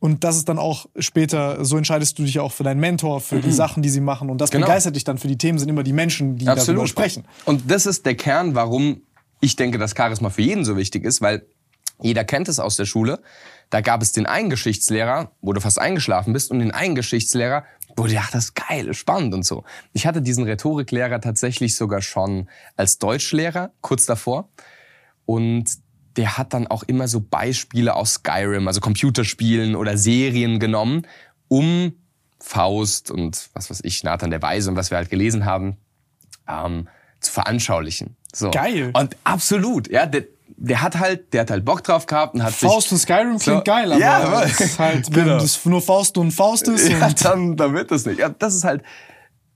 Und 0.00 0.22
das 0.22 0.36
ist 0.36 0.48
dann 0.48 0.58
auch 0.58 0.86
später, 0.98 1.64
so 1.64 1.76
entscheidest 1.76 2.18
du 2.18 2.22
dich 2.22 2.34
ja 2.34 2.42
auch 2.42 2.52
für 2.52 2.62
deinen 2.62 2.78
Mentor, 2.78 3.20
für 3.20 3.40
die 3.40 3.48
mhm. 3.48 3.52
Sachen, 3.52 3.82
die 3.82 3.88
sie 3.88 4.00
machen. 4.00 4.30
Und 4.30 4.40
das 4.40 4.50
genau. 4.50 4.66
begeistert 4.66 4.94
dich 4.94 5.02
dann 5.04 5.18
für 5.18 5.26
die 5.26 5.38
Themen, 5.38 5.58
sind 5.58 5.68
immer 5.68 5.82
die 5.82 5.92
Menschen, 5.92 6.36
die 6.36 6.46
Absolut. 6.46 6.68
darüber 6.68 6.86
sprechen. 6.86 7.24
Und 7.44 7.68
das 7.68 7.84
ist 7.84 8.06
der 8.06 8.14
Kern, 8.14 8.54
warum 8.54 9.02
ich 9.40 9.56
denke, 9.56 9.78
dass 9.78 9.94
Charisma 9.96 10.30
für 10.30 10.42
jeden 10.42 10.64
so 10.64 10.76
wichtig 10.76 11.04
ist, 11.04 11.20
weil 11.20 11.46
jeder 12.00 12.24
kennt 12.24 12.48
es 12.48 12.60
aus 12.60 12.76
der 12.76 12.84
Schule. 12.84 13.20
Da 13.70 13.80
gab 13.80 14.02
es 14.02 14.12
den 14.12 14.26
einen 14.26 14.50
Geschichtslehrer, 14.50 15.32
wo 15.40 15.52
du 15.52 15.60
fast 15.60 15.80
eingeschlafen 15.80 16.32
bist, 16.32 16.52
und 16.52 16.60
den 16.60 16.70
einen 16.70 16.94
Geschichtslehrer, 16.94 17.64
wo 17.96 18.06
du 18.06 18.12
dachtest, 18.12 18.34
das 18.34 18.44
ist 18.44 18.54
geil, 18.54 18.94
spannend 18.94 19.34
und 19.34 19.44
so. 19.44 19.64
Ich 19.92 20.06
hatte 20.06 20.22
diesen 20.22 20.44
Rhetoriklehrer 20.44 21.20
tatsächlich 21.20 21.74
sogar 21.74 22.02
schon 22.02 22.48
als 22.76 22.98
Deutschlehrer 22.98 23.72
kurz 23.80 24.06
davor. 24.06 24.48
Und 25.26 25.66
der 26.16 26.38
hat 26.38 26.54
dann 26.54 26.66
auch 26.66 26.82
immer 26.84 27.08
so 27.08 27.20
Beispiele 27.20 27.94
aus 27.94 28.14
Skyrim, 28.14 28.66
also 28.66 28.80
Computerspielen 28.80 29.76
oder 29.76 29.96
Serien 29.96 30.58
genommen, 30.58 31.06
um 31.48 31.92
Faust 32.40 33.10
und 33.10 33.48
was 33.54 33.70
weiß 33.70 33.80
ich, 33.84 34.04
Nathan 34.04 34.30
der 34.30 34.42
Weise 34.42 34.70
und 34.70 34.76
was 34.76 34.90
wir 34.90 34.98
halt 34.98 35.10
gelesen 35.10 35.44
haben, 35.44 35.76
ähm, 36.48 36.88
zu 37.20 37.32
veranschaulichen. 37.32 38.16
So. 38.32 38.50
Geil. 38.50 38.90
Und 38.94 39.16
absolut, 39.24 39.90
ja, 39.90 40.06
der, 40.06 40.24
der 40.56 40.82
hat 40.82 40.98
halt, 40.98 41.32
der 41.32 41.42
hat 41.42 41.50
halt 41.50 41.64
Bock 41.64 41.82
drauf 41.82 42.06
gehabt 42.06 42.34
und 42.34 42.42
hat 42.42 42.52
Faust 42.52 42.92
und 42.92 42.98
Skyrim 42.98 43.38
klingt 43.38 43.58
so, 43.58 43.64
geil, 43.64 43.92
aber 43.92 44.00
ja, 44.00 44.44
halt, 44.78 45.14
wenn 45.14 45.24
genau. 45.24 45.38
das 45.38 45.64
nur 45.64 45.82
Faust 45.82 46.18
und 46.18 46.30
Faust 46.32 46.68
ist. 46.68 46.88
Ja, 46.88 47.10
dann, 47.10 47.56
dann 47.56 47.74
wird 47.74 47.90
das 47.90 48.06
nicht. 48.06 48.18
Ja, 48.18 48.28
das 48.28 48.54
ist 48.54 48.64
halt, 48.64 48.82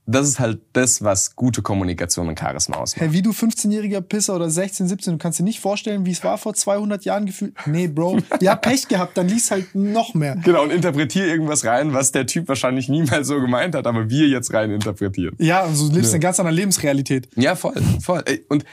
das 0.04 0.26
ist 0.26 0.40
halt 0.40 0.60
das, 0.72 1.02
was 1.02 1.36
gute 1.36 1.62
Kommunikation 1.62 2.28
und 2.28 2.38
Charisma 2.38 2.76
ausmacht. 2.76 3.00
Hey, 3.00 3.12
wie 3.12 3.22
du 3.22 3.30
15-jähriger 3.30 4.00
Pisser 4.00 4.34
oder 4.34 4.50
16, 4.50 4.88
17, 4.88 5.12
du 5.12 5.18
kannst 5.18 5.38
dir 5.38 5.44
nicht 5.44 5.60
vorstellen, 5.60 6.04
wie 6.04 6.10
es 6.10 6.24
war 6.24 6.38
vor 6.38 6.54
200 6.54 7.04
Jahren 7.04 7.24
gefühlt. 7.24 7.54
Nee, 7.66 7.86
Bro, 7.86 8.18
ja, 8.40 8.56
Pech 8.56 8.88
gehabt, 8.88 9.16
dann 9.16 9.28
liest 9.28 9.52
halt 9.52 9.74
noch 9.74 10.14
mehr. 10.14 10.36
Genau, 10.42 10.64
und 10.64 10.72
interpretier 10.72 11.26
irgendwas 11.26 11.64
rein, 11.64 11.92
was 11.92 12.10
der 12.10 12.26
Typ 12.26 12.48
wahrscheinlich 12.48 12.88
niemals 12.88 13.28
so 13.28 13.40
gemeint 13.40 13.76
hat, 13.76 13.86
aber 13.86 14.10
wir 14.10 14.26
jetzt 14.26 14.52
rein 14.52 14.72
interpretieren. 14.72 15.36
Ja, 15.38 15.64
und 15.64 15.76
so 15.76 15.86
lebst 15.92 16.10
ja. 16.10 16.14
eine 16.14 16.20
ganz 16.20 16.40
andere 16.40 16.56
Lebensrealität. 16.56 17.28
Ja, 17.36 17.54
voll, 17.54 17.80
voll. 18.00 18.24
Und 18.48 18.64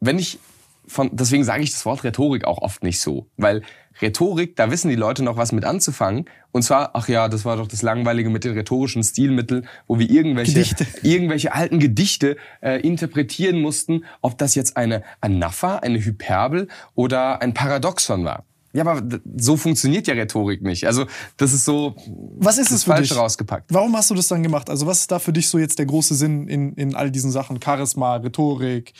wenn 0.00 0.18
ich 0.18 0.38
von, 0.86 1.10
deswegen 1.12 1.44
sage 1.44 1.62
ich 1.62 1.72
das 1.72 1.84
Wort 1.84 2.04
Rhetorik 2.04 2.44
auch 2.44 2.58
oft 2.58 2.82
nicht 2.82 3.00
so, 3.00 3.28
weil 3.36 3.62
Rhetorik, 4.00 4.56
da 4.56 4.70
wissen 4.70 4.88
die 4.88 4.96
Leute 4.96 5.22
noch 5.22 5.36
was 5.36 5.52
mit 5.52 5.64
anzufangen. 5.64 6.26
Und 6.52 6.62
zwar, 6.62 6.90
ach 6.94 7.08
ja, 7.08 7.28
das 7.28 7.44
war 7.44 7.56
doch 7.56 7.68
das 7.68 7.82
Langweilige 7.82 8.30
mit 8.30 8.44
den 8.44 8.52
rhetorischen 8.52 9.02
Stilmitteln, 9.02 9.66
wo 9.86 9.98
wir 9.98 10.08
irgendwelche, 10.08 10.64
irgendwelche 11.02 11.54
alten 11.54 11.78
Gedichte 11.78 12.36
äh, 12.60 12.80
interpretieren 12.80 13.60
mussten, 13.60 14.04
ob 14.20 14.38
das 14.38 14.54
jetzt 14.54 14.76
eine 14.76 15.02
Anapha, 15.20 15.76
eine 15.76 16.02
Hyperbel 16.04 16.68
oder 16.94 17.42
ein 17.42 17.54
Paradoxon 17.54 18.24
war. 18.24 18.44
Ja, 18.72 18.84
aber 18.84 19.02
so 19.36 19.56
funktioniert 19.56 20.06
ja 20.06 20.12
Rhetorik 20.12 20.60
nicht. 20.60 20.86
Also 20.86 21.06
das 21.38 21.54
ist 21.54 21.64
so 21.64 21.96
was 22.38 22.58
ist 22.58 22.70
es 22.70 22.84
für 22.84 22.90
falsch 22.90 23.08
dich? 23.08 23.16
rausgepackt. 23.16 23.72
Warum 23.72 23.96
hast 23.96 24.10
du 24.10 24.14
das 24.14 24.28
dann 24.28 24.42
gemacht? 24.42 24.68
Also 24.68 24.86
was 24.86 25.00
ist 25.00 25.10
da 25.10 25.18
für 25.18 25.32
dich 25.32 25.48
so 25.48 25.58
jetzt 25.58 25.78
der 25.78 25.86
große 25.86 26.14
Sinn 26.14 26.46
in, 26.46 26.74
in 26.74 26.94
all 26.94 27.10
diesen 27.10 27.30
Sachen? 27.30 27.58
Charisma, 27.62 28.16
Rhetorik, 28.16 28.92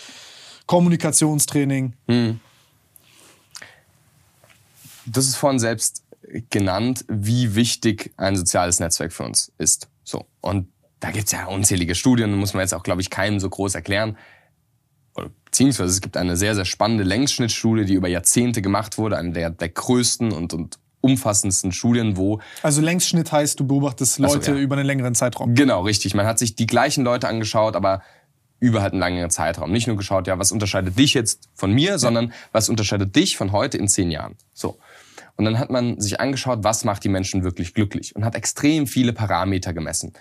Kommunikationstraining? 0.66 1.92
Hm 2.08 2.40
das 5.06 5.26
ist 5.26 5.36
vorhin 5.36 5.58
selbst 5.58 6.02
genannt, 6.50 7.04
wie 7.08 7.54
wichtig 7.54 8.12
ein 8.16 8.36
soziales 8.36 8.80
Netzwerk 8.80 9.12
für 9.12 9.24
uns 9.24 9.52
ist. 9.58 9.88
So. 10.04 10.26
Und 10.40 10.68
da 11.00 11.10
gibt's 11.10 11.32
ja 11.32 11.46
unzählige 11.46 11.94
Studien, 11.94 12.34
muss 12.34 12.54
man 12.54 12.62
jetzt 12.62 12.74
auch, 12.74 12.82
glaube 12.82 13.00
ich, 13.00 13.10
keinem 13.10 13.38
so 13.40 13.48
groß 13.48 13.74
erklären. 13.74 14.16
beziehungsweise 15.44 15.90
es 15.90 16.00
gibt 16.00 16.16
eine 16.16 16.36
sehr, 16.36 16.54
sehr 16.54 16.64
spannende 16.64 17.04
Längsschnittstudie, 17.04 17.84
die 17.84 17.94
über 17.94 18.08
Jahrzehnte 18.08 18.62
gemacht 18.62 18.98
wurde, 18.98 19.16
eine 19.16 19.32
der, 19.32 19.50
der 19.50 19.68
größten 19.68 20.32
und, 20.32 20.52
und 20.52 20.78
umfassendsten 21.00 21.72
Studien, 21.72 22.16
wo... 22.16 22.40
Also 22.62 22.80
Längsschnitt 22.80 23.30
heißt, 23.30 23.60
du 23.60 23.66
beobachtest 23.66 24.18
Leute 24.18 24.44
so, 24.44 24.52
ja. 24.52 24.58
über 24.58 24.76
einen 24.76 24.86
längeren 24.86 25.14
Zeitraum. 25.14 25.54
Genau, 25.54 25.82
richtig. 25.82 26.14
Man 26.14 26.26
hat 26.26 26.38
sich 26.38 26.56
die 26.56 26.66
gleichen 26.66 27.04
Leute 27.04 27.28
angeschaut, 27.28 27.76
aber 27.76 28.02
über 28.58 28.82
halt 28.82 28.92
einen 28.92 29.02
längeren 29.02 29.30
Zeitraum. 29.30 29.70
Nicht 29.70 29.86
nur 29.86 29.96
geschaut, 29.96 30.26
ja, 30.26 30.38
was 30.38 30.50
unterscheidet 30.50 30.98
dich 30.98 31.14
jetzt 31.14 31.48
von 31.54 31.72
mir, 31.72 31.90
ja. 31.90 31.98
sondern 31.98 32.32
was 32.52 32.68
unterscheidet 32.68 33.14
dich 33.14 33.36
von 33.36 33.52
heute 33.52 33.78
in 33.78 33.86
zehn 33.86 34.10
Jahren. 34.10 34.36
So. 34.52 34.78
Und 35.36 35.44
dann 35.44 35.58
hat 35.58 35.70
man 35.70 36.00
sich 36.00 36.20
angeschaut, 36.20 36.60
was 36.62 36.84
macht 36.84 37.04
die 37.04 37.08
Menschen 37.08 37.44
wirklich 37.44 37.74
glücklich 37.74 38.16
und 38.16 38.24
hat 38.24 38.34
extrem 38.34 38.86
viele 38.86 39.12
Parameter 39.12 39.72
gemessen. 39.72 40.12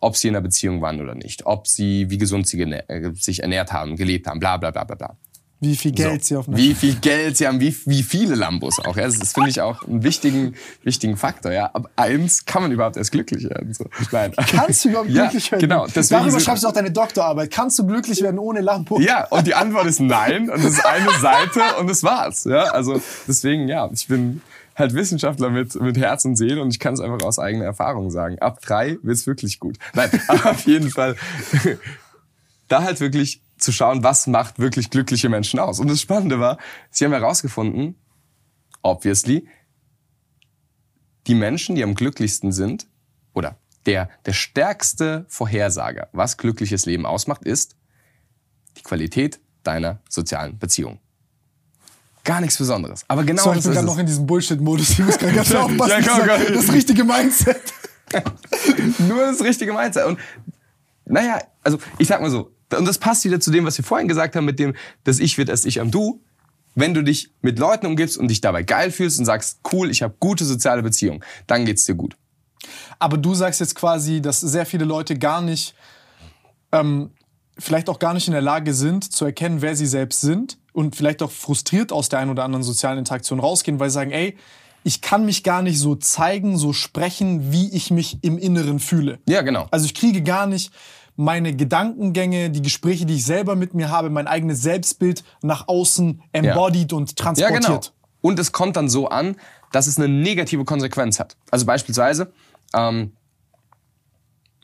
Ob 0.00 0.16
sie 0.16 0.28
in 0.28 0.36
einer 0.36 0.42
Beziehung 0.42 0.80
waren 0.80 1.00
oder 1.00 1.14
nicht, 1.14 1.46
ob 1.46 1.66
sie, 1.66 2.10
wie 2.10 2.18
gesund 2.18 2.46
sie 2.46 2.60
äh, 2.60 3.12
sich 3.14 3.42
ernährt 3.42 3.72
haben, 3.72 3.96
gelebt 3.96 4.26
haben, 4.26 4.38
bla 4.38 4.56
bla 4.56 4.70
bla 4.70 4.84
bla 4.84 4.94
bla. 4.94 5.16
Wie 5.60 5.74
viel 5.74 5.90
Geld 5.90 6.22
so. 6.22 6.28
sie 6.28 6.36
auf 6.36 6.46
einer 6.46 6.56
Wie 6.56 6.72
viel 6.72 6.94
Geld 6.94 7.36
sie 7.36 7.48
haben, 7.48 7.58
wie, 7.58 7.74
wie 7.86 8.04
viele 8.04 8.36
Lambos 8.36 8.78
auch. 8.78 8.96
Ja. 8.96 9.06
Das, 9.06 9.18
das 9.18 9.32
finde 9.32 9.50
ich 9.50 9.60
auch 9.60 9.82
einen 9.82 10.04
wichtigen, 10.04 10.54
wichtigen 10.84 11.16
Faktor. 11.16 11.50
Ja. 11.50 11.66
Ab 11.66 11.90
eins 11.96 12.44
kann 12.44 12.62
man 12.62 12.70
überhaupt 12.70 12.96
erst 12.96 13.10
glücklich 13.10 13.42
werden. 13.50 13.74
So. 13.74 13.86
Nein. 14.12 14.32
Kannst 14.36 14.84
du 14.84 14.90
überhaupt 14.90 15.08
glücklich 15.12 15.50
werden? 15.50 15.62
Genau. 15.62 15.86
Deswegen 15.86 16.20
Darüber 16.20 16.38
schreibst 16.38 16.62
du 16.62 16.68
auch 16.68 16.72
deine 16.72 16.92
Doktorarbeit. 16.92 17.50
Kannst 17.50 17.76
du 17.80 17.86
glücklich 17.86 18.22
werden 18.22 18.38
ohne 18.38 18.60
Lambo? 18.60 19.00
Ja, 19.00 19.26
und 19.26 19.48
die 19.48 19.54
Antwort 19.54 19.86
ist 19.86 20.00
nein. 20.00 20.48
Und 20.48 20.62
das 20.62 20.74
ist 20.74 20.86
eine 20.86 21.10
Seite 21.20 21.60
und 21.80 21.90
das 21.90 22.04
war's. 22.04 22.44
Ja. 22.44 22.64
Also 22.66 23.02
deswegen, 23.26 23.66
ja, 23.66 23.90
ich 23.92 24.06
bin 24.06 24.42
halt 24.78 24.94
Wissenschaftler 24.94 25.50
mit, 25.50 25.74
mit 25.80 25.98
Herz 25.98 26.24
und 26.24 26.36
Seele 26.36 26.62
und 26.62 26.70
ich 26.70 26.78
kann 26.78 26.94
es 26.94 27.00
einfach 27.00 27.24
aus 27.26 27.38
eigener 27.38 27.64
Erfahrung 27.64 28.10
sagen. 28.10 28.38
Ab 28.38 28.60
drei 28.60 28.98
wird's 29.02 29.26
wirklich 29.26 29.58
gut. 29.58 29.78
Nein, 29.94 30.10
aber 30.28 30.50
auf 30.50 30.66
jeden 30.66 30.90
Fall 30.90 31.16
da 32.68 32.82
halt 32.82 33.00
wirklich 33.00 33.42
zu 33.56 33.72
schauen, 33.72 34.04
was 34.04 34.26
macht 34.26 34.58
wirklich 34.58 34.90
glückliche 34.90 35.28
Menschen 35.28 35.58
aus. 35.58 35.80
Und 35.80 35.88
das 35.88 36.00
Spannende 36.00 36.38
war, 36.38 36.58
sie 36.90 37.04
haben 37.04 37.12
herausgefunden, 37.12 37.96
obviously, 38.82 39.48
die 41.26 41.34
Menschen, 41.34 41.74
die 41.74 41.82
am 41.82 41.94
glücklichsten 41.94 42.52
sind, 42.52 42.86
oder 43.34 43.58
der, 43.86 44.08
der 44.26 44.32
stärkste 44.32 45.26
Vorhersager, 45.28 46.08
was 46.12 46.36
glückliches 46.36 46.86
Leben 46.86 47.04
ausmacht, 47.04 47.44
ist 47.44 47.76
die 48.76 48.82
Qualität 48.82 49.40
deiner 49.62 50.00
sozialen 50.08 50.58
Beziehung. 50.58 51.00
Gar 52.28 52.42
nichts 52.42 52.58
Besonderes. 52.58 53.06
Aber 53.08 53.24
genau 53.24 53.42
so, 53.42 53.50
ich 53.52 53.56
das 53.56 53.64
bin 53.64 53.72
ist 53.72 53.76
gerade 53.76 53.86
noch 53.86 53.98
in 53.98 54.04
diesem 54.04 54.26
Bullshit-Modus. 54.26 54.90
Ich 54.90 54.98
muss 54.98 55.16
gerade 55.16 55.32
ganz 55.34 55.54
aufpassen. 55.54 55.90
Ja, 55.90 55.98
ich 55.98 56.06
komm, 56.06 56.54
das 56.54 56.70
richtige 56.70 57.02
Mindset. 57.02 57.72
Nur 59.08 59.22
das 59.28 59.40
richtige 59.40 59.72
Mindset. 59.72 60.04
Und 60.04 60.18
naja, 61.06 61.40
also 61.62 61.78
ich 61.96 62.06
sag 62.06 62.20
mal 62.20 62.28
so, 62.30 62.52
und 62.76 62.86
das 62.86 62.98
passt 62.98 63.24
wieder 63.24 63.40
zu 63.40 63.50
dem, 63.50 63.64
was 63.64 63.78
wir 63.78 63.84
vorhin 63.84 64.08
gesagt 64.08 64.36
haben, 64.36 64.44
mit 64.44 64.58
dem, 64.58 64.74
das 65.04 65.20
Ich 65.20 65.38
wird 65.38 65.48
erst 65.48 65.64
Ich 65.64 65.80
am 65.80 65.90
Du. 65.90 66.20
Wenn 66.74 66.92
du 66.92 67.02
dich 67.02 67.30
mit 67.40 67.58
Leuten 67.58 67.86
umgibst 67.86 68.18
und 68.18 68.28
dich 68.28 68.42
dabei 68.42 68.62
geil 68.62 68.90
fühlst 68.90 69.18
und 69.18 69.24
sagst, 69.24 69.60
cool, 69.72 69.90
ich 69.90 70.02
habe 70.02 70.14
gute 70.20 70.44
soziale 70.44 70.82
Beziehungen, 70.82 71.24
dann 71.46 71.64
geht's 71.64 71.86
dir 71.86 71.94
gut. 71.94 72.14
Aber 72.98 73.16
du 73.16 73.32
sagst 73.32 73.60
jetzt 73.60 73.74
quasi, 73.74 74.20
dass 74.20 74.42
sehr 74.42 74.66
viele 74.66 74.84
Leute 74.84 75.18
gar 75.18 75.40
nicht, 75.40 75.74
ähm, 76.72 77.08
vielleicht 77.58 77.88
auch 77.88 77.98
gar 77.98 78.14
nicht 78.14 78.26
in 78.28 78.32
der 78.32 78.42
Lage 78.42 78.72
sind, 78.74 79.12
zu 79.12 79.24
erkennen, 79.24 79.62
wer 79.62 79.74
sie 79.76 79.86
selbst 79.86 80.20
sind 80.20 80.58
und 80.72 80.96
vielleicht 80.96 81.22
auch 81.22 81.30
frustriert 81.30 81.92
aus 81.92 82.08
der 82.08 82.20
einen 82.20 82.30
oder 82.30 82.44
anderen 82.44 82.62
sozialen 82.62 82.98
Interaktion 82.98 83.40
rausgehen, 83.40 83.80
weil 83.80 83.90
sie 83.90 83.94
sagen, 83.94 84.10
ey, 84.12 84.36
ich 84.84 85.00
kann 85.00 85.24
mich 85.26 85.42
gar 85.42 85.62
nicht 85.62 85.78
so 85.78 85.96
zeigen, 85.96 86.56
so 86.56 86.72
sprechen, 86.72 87.52
wie 87.52 87.68
ich 87.74 87.90
mich 87.90 88.18
im 88.22 88.38
Inneren 88.38 88.78
fühle. 88.78 89.18
Ja, 89.28 89.42
genau. 89.42 89.66
Also 89.70 89.86
ich 89.86 89.94
kriege 89.94 90.22
gar 90.22 90.46
nicht 90.46 90.72
meine 91.16 91.54
Gedankengänge, 91.54 92.50
die 92.50 92.62
Gespräche, 92.62 93.04
die 93.04 93.16
ich 93.16 93.24
selber 93.24 93.56
mit 93.56 93.74
mir 93.74 93.90
habe, 93.90 94.08
mein 94.08 94.28
eigenes 94.28 94.62
Selbstbild 94.62 95.24
nach 95.42 95.66
außen 95.66 96.22
embodied 96.32 96.92
und 96.92 97.10
Ja, 97.10 97.16
transportiert. 97.24 97.64
genau. 97.64 97.80
Und 98.20 98.38
es 98.38 98.52
kommt 98.52 98.76
dann 98.76 98.88
so 98.88 99.08
an, 99.08 99.36
dass 99.72 99.88
es 99.88 99.98
eine 99.98 100.08
negative 100.08 100.64
Konsequenz 100.64 101.18
hat. 101.18 101.36
Also 101.50 101.66
beispielsweise, 101.66 102.32
ähm, 102.72 103.12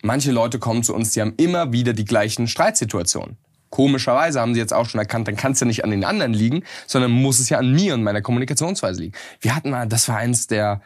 manche 0.04 0.30
Leute 0.30 0.58
kommen 0.58 0.82
zu 0.82 0.94
uns, 0.94 1.12
die 1.12 1.20
haben 1.20 1.34
immer 1.36 1.72
wieder 1.72 1.92
die 1.92 2.04
gleichen 2.04 2.46
Streitsituationen. 2.46 3.36
Komischerweise 3.70 4.40
haben 4.40 4.54
sie 4.54 4.60
jetzt 4.60 4.72
auch 4.72 4.88
schon 4.88 5.00
erkannt, 5.00 5.26
dann 5.26 5.36
kann 5.36 5.52
es 5.52 5.60
ja 5.60 5.66
nicht 5.66 5.82
an 5.82 5.90
den 5.90 6.04
anderen 6.04 6.32
liegen, 6.32 6.62
sondern 6.86 7.10
muss 7.10 7.40
es 7.40 7.48
ja 7.48 7.58
an 7.58 7.72
mir 7.72 7.94
und 7.94 8.04
meiner 8.04 8.22
Kommunikationsweise 8.22 9.00
liegen. 9.00 9.14
Wir 9.40 9.56
hatten 9.56 9.70
mal, 9.70 9.88
das 9.88 10.08
war 10.08 10.18
eins 10.18 10.46
der 10.46 10.80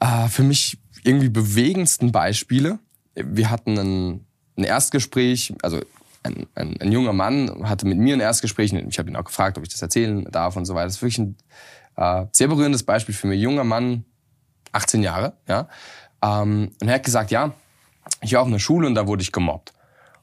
äh, 0.00 0.28
für 0.28 0.42
mich 0.42 0.78
irgendwie 1.04 1.30
bewegendsten 1.30 2.12
Beispiele. 2.12 2.78
Wir 3.14 3.50
hatten 3.50 3.78
ein, 3.78 4.26
ein 4.58 4.64
Erstgespräch, 4.64 5.54
also 5.62 5.80
ein, 6.22 6.46
ein, 6.54 6.76
ein 6.80 6.92
junger 6.92 7.12
Mann 7.12 7.68
hatte 7.68 7.86
mit 7.86 7.98
mir 7.98 8.14
ein 8.14 8.20
Erstgespräch. 8.20 8.72
Ich 8.72 8.98
habe 8.98 9.08
ihn 9.08 9.16
auch 9.16 9.24
gefragt, 9.24 9.56
ob 9.56 9.64
ich 9.64 9.70
das 9.70 9.80
erzählen 9.80 10.24
darf 10.30 10.56
und 10.56 10.64
so 10.64 10.74
weiter. 10.74 10.86
Das 10.86 10.96
ist 10.96 11.02
wirklich 11.02 11.18
ein 11.18 11.36
äh, 11.96 12.26
sehr 12.32 12.48
berührendes 12.48 12.82
Beispiel 12.82 13.14
für 13.14 13.26
mich. 13.26 13.40
Junger 13.40 13.64
Mann, 13.64 14.04
18 14.72 15.02
Jahre, 15.02 15.34
ja. 15.48 15.68
Ähm, 16.22 16.72
und 16.80 16.88
er 16.88 16.94
hat 16.94 17.04
gesagt, 17.04 17.30
ja, 17.30 17.54
ich 18.20 18.32
war 18.34 18.42
auf 18.42 18.48
einer 18.48 18.58
Schule 18.58 18.86
und 18.86 18.94
da 18.94 19.06
wurde 19.06 19.22
ich 19.22 19.32
gemobbt. 19.32 19.72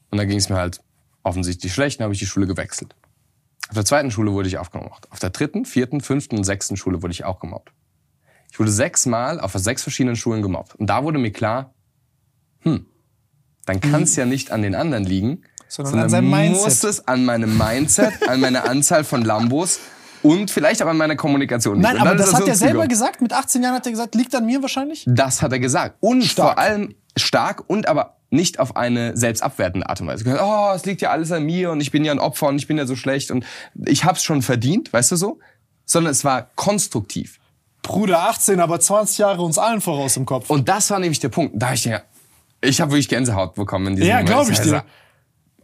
Und 0.09 0.17
da 0.17 0.25
ging 0.25 0.37
es 0.37 0.49
mir 0.49 0.57
halt 0.57 0.81
offensichtlich 1.23 1.73
schlecht, 1.73 1.99
dann 1.99 2.05
habe 2.05 2.13
ich 2.13 2.19
die 2.19 2.25
Schule 2.25 2.47
gewechselt. 2.47 2.95
Auf 3.69 3.75
der 3.75 3.85
zweiten 3.85 4.11
Schule 4.11 4.33
wurde 4.33 4.47
ich 4.47 4.57
auch 4.57 4.71
gemobbt. 4.71 5.11
Auf 5.11 5.19
der 5.19 5.29
dritten, 5.29 5.65
vierten, 5.65 6.01
fünften 6.01 6.37
und 6.37 6.43
sechsten 6.43 6.75
Schule 6.75 7.01
wurde 7.01 7.13
ich 7.13 7.23
auch 7.23 7.39
gemobbt. 7.39 7.71
Ich 8.51 8.59
wurde 8.59 8.71
sechsmal 8.71 9.39
auf 9.39 9.53
sechs 9.53 9.83
verschiedenen 9.83 10.17
Schulen 10.17 10.41
gemobbt. 10.41 10.75
Und 10.75 10.87
da 10.87 11.03
wurde 11.03 11.19
mir 11.19 11.31
klar, 11.31 11.73
hm, 12.59 12.85
dann 13.65 13.79
kann 13.79 14.03
es 14.03 14.15
ja 14.15 14.25
nicht 14.25 14.51
an 14.51 14.61
den 14.61 14.75
anderen 14.75 15.05
liegen, 15.05 15.43
Sondern 15.69 15.99
an 15.99 16.09
seinem 16.09 16.29
Mindset. 16.29 16.63
muss 16.63 16.83
es 16.83 17.07
an 17.07 17.23
meinem 17.23 17.57
Mindset, 17.57 18.27
an 18.27 18.41
meiner 18.41 18.69
Anzahl 18.69 19.05
von 19.05 19.23
Lambos 19.23 19.79
und 20.21 20.51
vielleicht 20.51 20.83
auch 20.83 20.87
an 20.87 20.97
meiner 20.97 21.15
Kommunikation 21.15 21.75
liegen. 21.75 21.83
Nein, 21.83 21.97
aber 21.97 22.15
ist 22.15 22.27
das 22.27 22.33
hat 22.33 22.47
er 22.47 22.55
selber 22.55 22.87
gesagt. 22.87 23.21
Mit 23.21 23.31
18 23.31 23.63
Jahren 23.63 23.75
hat 23.75 23.85
er 23.85 23.91
gesagt, 23.91 24.15
liegt 24.15 24.35
an 24.35 24.45
mir 24.45 24.61
wahrscheinlich. 24.61 25.05
Das 25.07 25.41
hat 25.41 25.53
er 25.53 25.59
gesagt. 25.59 25.95
Und 26.01 26.23
Stark. 26.23 26.49
vor 26.49 26.57
allem 26.57 26.95
stark 27.17 27.63
und 27.67 27.87
aber 27.87 28.17
nicht 28.29 28.59
auf 28.59 28.75
eine 28.77 29.15
selbstabwertende 29.17 29.89
Art 29.89 29.99
und 30.01 30.07
Weise. 30.07 30.39
Oh, 30.41 30.71
es 30.73 30.85
liegt 30.85 31.01
ja 31.01 31.11
alles 31.11 31.31
an 31.31 31.43
mir 31.43 31.71
und 31.71 31.81
ich 31.81 31.91
bin 31.91 32.05
ja 32.05 32.11
ein 32.13 32.19
Opfer 32.19 32.47
und 32.47 32.57
ich 32.57 32.67
bin 32.67 32.77
ja 32.77 32.85
so 32.85 32.95
schlecht 32.95 33.29
und 33.31 33.45
ich 33.85 34.05
hab's 34.05 34.23
schon 34.23 34.41
verdient, 34.41 34.93
weißt 34.93 35.11
du 35.11 35.15
so? 35.17 35.39
Sondern 35.85 36.11
es 36.11 36.23
war 36.23 36.47
konstruktiv. 36.55 37.39
Bruder 37.81 38.23
18, 38.29 38.59
aber 38.59 38.79
20 38.79 39.17
Jahre 39.17 39.41
uns 39.41 39.57
allen 39.57 39.81
voraus 39.81 40.15
im 40.15 40.25
Kopf. 40.25 40.49
Und 40.49 40.69
das 40.69 40.89
war 40.91 40.99
nämlich 40.99 41.19
der 41.19 41.29
Punkt. 41.29 41.55
Da 41.57 41.73
ich 41.73 41.83
ja, 41.85 42.01
ich 42.61 42.79
habe 42.79 42.91
wirklich 42.91 43.09
Gänsehaut 43.09 43.55
bekommen 43.55 43.87
in 43.87 43.95
diesem 43.95 44.07
Ja, 44.09 44.15
Moment. 44.17 44.29
glaub 44.29 44.49
ich 44.49 44.59
dir. 44.59 44.83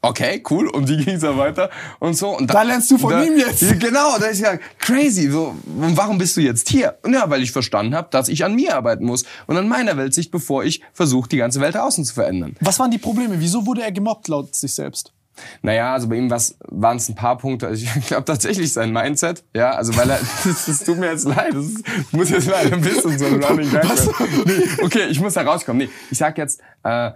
Okay, 0.07 0.43
cool. 0.49 0.67
Und 0.69 0.87
wie 0.89 0.97
ging's 1.03 1.21
dann 1.21 1.37
weiter 1.37 1.69
und 1.99 2.15
so. 2.15 2.37
Und 2.37 2.47
Da 2.53 2.61
lernst 2.63 2.89
du 2.91 2.97
von 2.97 3.11
da, 3.11 3.23
ihm 3.23 3.37
jetzt. 3.37 3.61
Ja, 3.61 3.73
Genau, 3.73 4.17
da 4.19 4.27
ist 4.27 4.39
ja 4.39 4.57
crazy. 4.79 5.29
So, 5.29 5.55
und 5.65 5.97
warum 5.97 6.17
bist 6.17 6.37
du 6.37 6.41
jetzt 6.41 6.69
hier? 6.69 6.97
Und 7.03 7.13
ja, 7.13 7.29
weil 7.29 7.41
ich 7.43 7.51
verstanden 7.51 7.95
habe, 7.95 8.07
dass 8.11 8.29
ich 8.29 8.43
an 8.45 8.55
mir 8.55 8.75
arbeiten 8.75 9.05
muss 9.05 9.25
und 9.47 9.57
an 9.57 9.67
meiner 9.67 9.97
Weltsicht, 9.97 10.31
bevor 10.31 10.63
ich 10.63 10.81
versuche, 10.93 11.29
die 11.29 11.37
ganze 11.37 11.59
Welt 11.61 11.77
außen 11.77 12.05
zu 12.05 12.13
verändern. 12.13 12.55
Was 12.61 12.79
waren 12.79 12.91
die 12.91 12.97
Probleme? 12.97 13.35
Wieso 13.39 13.65
wurde 13.65 13.81
er 13.83 13.91
gemobbt 13.91 14.27
laut 14.27 14.55
sich 14.55 14.73
selbst? 14.73 15.13
Naja, 15.61 15.93
also 15.93 16.07
bei 16.07 16.15
ihm 16.15 16.31
waren 16.31 16.97
es 16.97 17.09
ein 17.09 17.15
paar 17.15 17.37
Punkte. 17.37 17.67
Also 17.67 17.85
ich 17.85 18.07
glaube 18.07 18.25
tatsächlich 18.25 18.73
sein 18.73 18.91
Mindset. 18.91 19.43
Ja, 19.55 19.71
also 19.71 19.95
weil 19.95 20.09
er, 20.09 20.19
das, 20.43 20.65
das 20.65 20.83
tut 20.83 20.97
mir 20.97 21.11
jetzt 21.11 21.25
leid. 21.25 21.53
Das 21.53 21.65
ist, 21.65 21.83
muss 22.11 22.29
jetzt 22.29 22.47
leider 22.47 22.73
ein 22.75 22.81
bisschen 22.81 23.19
so 23.19 23.25
ein 23.25 23.43
Running 23.43 23.69
Gag 23.69 23.83
werden. 23.83 24.43
nee, 24.45 24.83
Okay, 24.83 25.05
ich 25.09 25.19
muss 25.19 25.33
da 25.35 25.41
rauskommen. 25.43 25.85
Nee, 25.85 25.93
ich 26.09 26.17
sag 26.17 26.37
jetzt, 26.37 26.59
äh, 26.83 27.11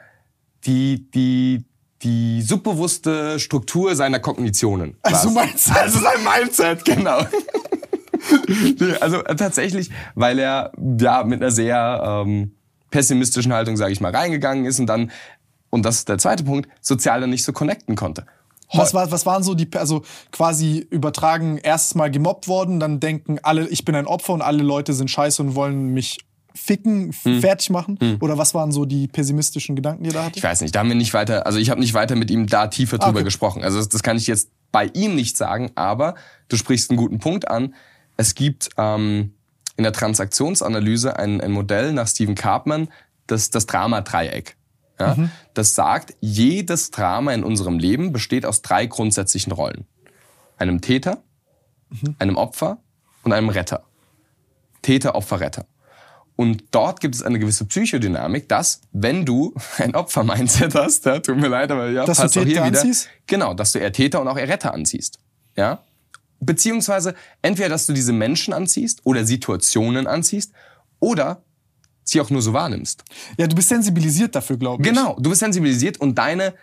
die, 0.65 1.09
die, 1.11 1.65
die 2.03 2.41
subbewusste 2.41 3.39
Struktur 3.39 3.95
seiner 3.95 4.19
Kognitionen. 4.19 4.97
Also. 5.01 5.29
Mindset. 5.29 5.75
Also 5.75 5.99
sein 5.99 6.17
Mindset, 6.23 6.85
genau. 6.85 7.21
nee, 8.47 8.93
also 8.99 9.23
äh, 9.23 9.35
tatsächlich, 9.35 9.89
weil 10.15 10.39
er 10.39 10.71
ja 10.99 11.23
mit 11.23 11.41
einer 11.41 11.51
sehr 11.51 12.01
ähm, 12.25 12.55
pessimistischen 12.89 13.53
Haltung, 13.53 13.77
sage 13.77 13.93
ich 13.93 14.01
mal, 14.01 14.13
reingegangen 14.13 14.65
ist 14.65 14.79
und 14.79 14.87
dann, 14.87 15.11
und 15.69 15.83
das 15.83 15.97
ist 15.97 16.09
der 16.09 16.17
zweite 16.17 16.43
Punkt, 16.43 16.69
sozial 16.81 17.21
dann 17.21 17.29
nicht 17.29 17.43
so 17.43 17.53
connecten 17.53 17.95
konnte. 17.95 18.25
Was, 18.73 18.93
war, 18.93 19.11
was 19.11 19.25
waren 19.25 19.43
so 19.43 19.53
die, 19.53 19.67
also 19.75 20.03
quasi 20.31 20.85
übertragen, 20.89 21.57
erstes 21.57 21.95
Mal 21.95 22.09
gemobbt 22.09 22.47
worden, 22.47 22.79
dann 22.79 23.01
denken 23.01 23.37
alle, 23.43 23.67
ich 23.67 23.83
bin 23.83 23.95
ein 23.95 24.07
Opfer 24.07 24.33
und 24.33 24.41
alle 24.41 24.63
Leute 24.63 24.93
sind 24.93 25.11
scheiße 25.11 25.41
und 25.41 25.55
wollen 25.55 25.93
mich 25.93 26.19
ficken, 26.55 27.11
Hm. 27.23 27.41
fertig 27.41 27.69
machen? 27.69 27.97
Oder 28.21 28.37
was 28.37 28.53
waren 28.53 28.71
so 28.71 28.85
die 28.85 29.07
pessimistischen 29.07 29.75
Gedanken, 29.75 30.03
die 30.03 30.09
er 30.09 30.13
da 30.13 30.25
hatte? 30.25 30.37
Ich 30.37 30.43
weiß 30.43 30.61
nicht, 30.61 30.75
da 30.75 30.79
haben 30.79 30.89
wir 30.89 30.95
nicht 30.95 31.13
weiter, 31.13 31.45
also 31.45 31.57
ich 31.59 31.69
habe 31.69 31.79
nicht 31.79 31.93
weiter 31.93 32.15
mit 32.15 32.29
ihm 32.31 32.47
da 32.47 32.67
tiefer 32.67 32.97
drüber 32.97 33.19
Okay. 33.19 33.23
gesprochen. 33.23 33.63
Also 33.63 33.77
das, 33.77 33.89
das 33.89 34.03
kann 34.03 34.17
ich 34.17 34.27
jetzt 34.27 34.49
bei 34.71 34.85
ihm 34.93 35.15
nicht 35.15 35.37
sagen, 35.37 35.71
aber 35.75 36.15
du 36.47 36.57
sprichst 36.57 36.89
einen 36.89 36.97
guten 36.97 37.19
Punkt 37.19 37.47
an. 37.49 37.73
Es 38.17 38.35
gibt 38.35 38.69
ähm, 38.77 39.33
in 39.77 39.83
der 39.83 39.93
Transaktionsanalyse 39.93 41.17
ein, 41.17 41.41
ein 41.41 41.51
Modell 41.51 41.93
nach 41.93 42.07
Stephen 42.07 42.35
Karpman, 42.35 42.87
das, 43.27 43.49
das 43.49 43.65
Drama-Dreieck. 43.65 44.55
Ja? 44.99 45.17
Das 45.53 45.73
sagt, 45.75 46.13
jedes 46.21 46.91
Drama 46.91 47.33
in 47.33 47.43
unserem 47.43 47.79
Leben 47.79 48.11
besteht 48.13 48.45
aus 48.45 48.61
drei 48.61 48.85
grundsätzlichen 48.85 49.51
Rollen. 49.51 49.85
Einem 50.57 50.79
Täter, 50.81 51.23
einem 52.19 52.37
Opfer 52.37 52.77
und 53.23 53.33
einem 53.33 53.49
Retter. 53.49 53.83
Täter, 54.83 55.15
Opfer, 55.15 55.39
Retter. 55.39 55.65
Und 56.41 56.63
dort 56.71 57.01
gibt 57.01 57.13
es 57.13 57.21
eine 57.21 57.37
gewisse 57.37 57.65
Psychodynamik, 57.65 58.49
dass, 58.49 58.81
wenn 58.93 59.27
du 59.27 59.53
ein 59.77 59.93
Opfer-Mindset 59.93 60.73
hast, 60.73 61.05
ja, 61.05 61.19
tut 61.19 61.37
mir 61.37 61.49
leid, 61.49 61.69
aber 61.69 61.91
ja, 61.91 62.03
Dass 62.03 62.17
du 62.17 62.23
passt 62.23 62.35
auch 62.35 62.41
hier 62.41 62.53
Täter 62.55 62.65
wieder. 62.65 62.79
anziehst? 62.79 63.09
Genau, 63.27 63.53
dass 63.53 63.73
du 63.73 63.77
eher 63.77 63.91
Täter 63.91 64.19
und 64.21 64.27
auch 64.27 64.39
eher 64.39 64.47
Retter 64.47 64.73
anziehst. 64.73 65.19
Ja? 65.55 65.83
Beziehungsweise 66.39 67.13
entweder, 67.43 67.69
dass 67.69 67.85
du 67.85 67.93
diese 67.93 68.11
Menschen 68.11 68.55
anziehst 68.55 69.01
oder 69.03 69.23
Situationen 69.23 70.07
anziehst 70.07 70.51
oder 70.99 71.43
sie 72.03 72.19
auch 72.19 72.31
nur 72.31 72.41
so 72.41 72.53
wahrnimmst. 72.53 73.03
Ja, 73.37 73.45
du 73.45 73.55
bist 73.55 73.69
sensibilisiert 73.69 74.33
dafür, 74.33 74.57
glaube 74.57 74.81
ich. 74.81 74.89
Genau, 74.89 75.15
du 75.19 75.29
bist 75.29 75.41
sensibilisiert 75.41 76.01
und 76.01 76.15
deine 76.15 76.55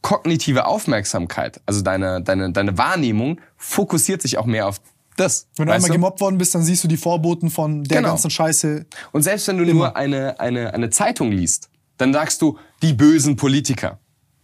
kognitive 0.00 0.64
Aufmerksamkeit, 0.64 1.60
also 1.66 1.82
deine, 1.82 2.22
deine, 2.22 2.50
deine 2.50 2.78
Wahrnehmung, 2.78 3.42
fokussiert 3.58 4.22
sich 4.22 4.38
auch 4.38 4.46
mehr 4.46 4.66
auf 4.66 4.80
das. 5.16 5.48
Wenn 5.56 5.66
du 5.66 5.72
einmal 5.72 5.90
gemobbt 5.90 6.20
worden 6.20 6.38
bist, 6.38 6.54
dann 6.54 6.62
siehst 6.62 6.82
du 6.84 6.88
die 6.88 6.96
Vorboten 6.96 7.50
von 7.50 7.84
der 7.84 7.98
Genau. 7.98 8.10
ganzen 8.10 8.30
Scheiße. 8.30 8.86
Und 9.12 9.22
selbst 9.22 9.46
wenn 9.48 9.58
du 9.58 9.64
nur 9.66 9.96
eine, 9.96 10.38
eine, 10.40 10.72
eine 10.74 10.90
Zeitung 10.90 11.30
liest, 11.32 11.68
dann 11.98 12.12
sagst 12.12 12.40
du, 12.42 12.58
die 12.82 12.92
bösen 12.94 13.36
Politiker. 13.36 13.98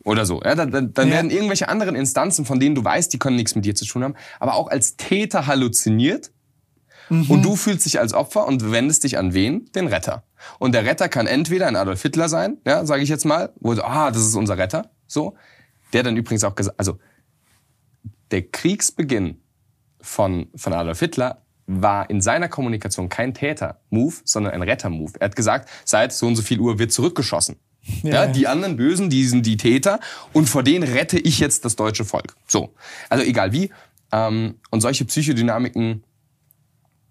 Oder 0.04 0.24
so. 0.26 0.40
Ja, 0.42 0.54
dann 0.54 0.70
dann, 0.70 0.92
dann 0.94 1.08
Ja. 1.08 1.14
werden 1.14 1.30
irgendwelche 1.30 1.68
anderen 1.68 1.96
Instanzen, 1.96 2.44
von 2.44 2.60
denen 2.60 2.74
du 2.76 2.84
weißt, 2.84 3.12
die 3.12 3.18
können 3.18 3.36
nichts 3.36 3.54
mit 3.56 3.64
dir 3.64 3.74
zu 3.74 3.84
tun 3.86 4.04
haben, 4.04 4.14
aber 4.38 4.54
auch 4.54 4.68
als 4.68 4.96
Täter 4.96 5.46
halluziniert. 5.46 6.30
Und 7.08 7.42
du 7.44 7.54
fühlst 7.54 7.86
dich 7.86 8.00
als 8.00 8.12
Opfer 8.14 8.46
und 8.48 8.72
wendest 8.72 9.04
dich 9.04 9.16
an 9.16 9.32
wen? 9.32 9.70
Den 9.76 9.86
Retter. 9.86 10.24
Und 10.58 10.72
der 10.74 10.84
Retter 10.84 11.08
kann 11.08 11.28
entweder 11.28 11.68
ein 11.68 11.76
Adolf 11.76 12.02
Hitler 12.02 12.28
sein, 12.28 12.58
ja, 12.66 12.84
sage 12.84 13.02
ich 13.04 13.08
jetzt 13.08 13.24
mal, 13.24 13.52
wo 13.60 13.74
du, 13.74 13.84
ah, 13.86 14.10
das 14.10 14.22
ist 14.26 14.34
unser 14.34 14.58
Retter, 14.58 14.90
so. 15.06 15.36
Der 15.92 16.02
dann 16.02 16.16
übrigens 16.16 16.42
auch 16.42 16.56
gesagt, 16.56 16.78
also 16.80 16.98
der 18.32 18.42
Kriegsbeginn 18.42 19.40
von, 20.06 20.48
von 20.54 20.72
Adolf 20.72 21.00
Hitler 21.00 21.42
war 21.66 22.08
in 22.08 22.20
seiner 22.20 22.48
Kommunikation 22.48 23.08
kein 23.08 23.34
Täter-Move, 23.34 24.14
sondern 24.24 24.52
ein 24.54 24.62
Retter-Move. 24.62 25.12
Er 25.18 25.26
hat 25.26 25.36
gesagt, 25.36 25.68
seit 25.84 26.12
so 26.12 26.26
und 26.26 26.36
so 26.36 26.42
viel 26.42 26.60
Uhr 26.60 26.78
wird 26.78 26.92
zurückgeschossen. 26.92 27.56
Ja, 28.02 28.24
Ja. 28.24 28.26
die 28.26 28.46
anderen 28.46 28.76
Bösen, 28.76 29.10
die 29.10 29.24
sind 29.24 29.46
die 29.46 29.56
Täter 29.56 30.00
und 30.32 30.48
vor 30.48 30.62
denen 30.62 30.84
rette 30.84 31.18
ich 31.18 31.38
jetzt 31.40 31.64
das 31.64 31.76
deutsche 31.76 32.04
Volk. 32.04 32.36
So. 32.46 32.72
Also 33.08 33.24
egal 33.24 33.52
wie. 33.52 33.70
Ähm, 34.12 34.56
und 34.70 34.80
solche 34.80 35.04
Psychodynamiken 35.04 36.02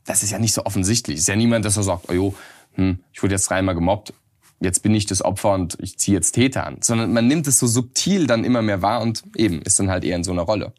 das 0.05 0.23
ist 0.23 0.31
ja 0.31 0.39
nicht 0.39 0.53
so 0.53 0.65
offensichtlich. 0.65 1.17
Ist 1.17 1.27
ja 1.27 1.35
niemand, 1.35 1.65
dass 1.65 1.77
er 1.77 1.83
sagt, 1.83 2.09
oh 2.09 2.13
jo, 2.13 2.35
hm, 2.75 2.99
ich 3.11 3.21
wurde 3.23 3.33
jetzt 3.33 3.49
dreimal 3.49 3.75
gemobbt, 3.75 4.13
jetzt 4.59 4.83
bin 4.83 4.93
ich 4.93 5.05
das 5.05 5.23
Opfer 5.23 5.53
und 5.53 5.77
ich 5.79 5.97
ziehe 5.97 6.15
jetzt 6.15 6.33
Täter 6.33 6.65
an. 6.65 6.77
Sondern 6.81 7.11
man 7.11 7.27
nimmt 7.27 7.47
es 7.47 7.59
so 7.59 7.67
subtil 7.67 8.27
dann 8.27 8.43
immer 8.43 8.61
mehr 8.61 8.81
wahr 8.81 9.01
und 9.01 9.23
eben 9.35 9.61
ist 9.63 9.79
dann 9.79 9.89
halt 9.89 10.03
eher 10.03 10.15
in 10.15 10.23
so 10.23 10.31
einer 10.31 10.43
Rolle. 10.43 10.73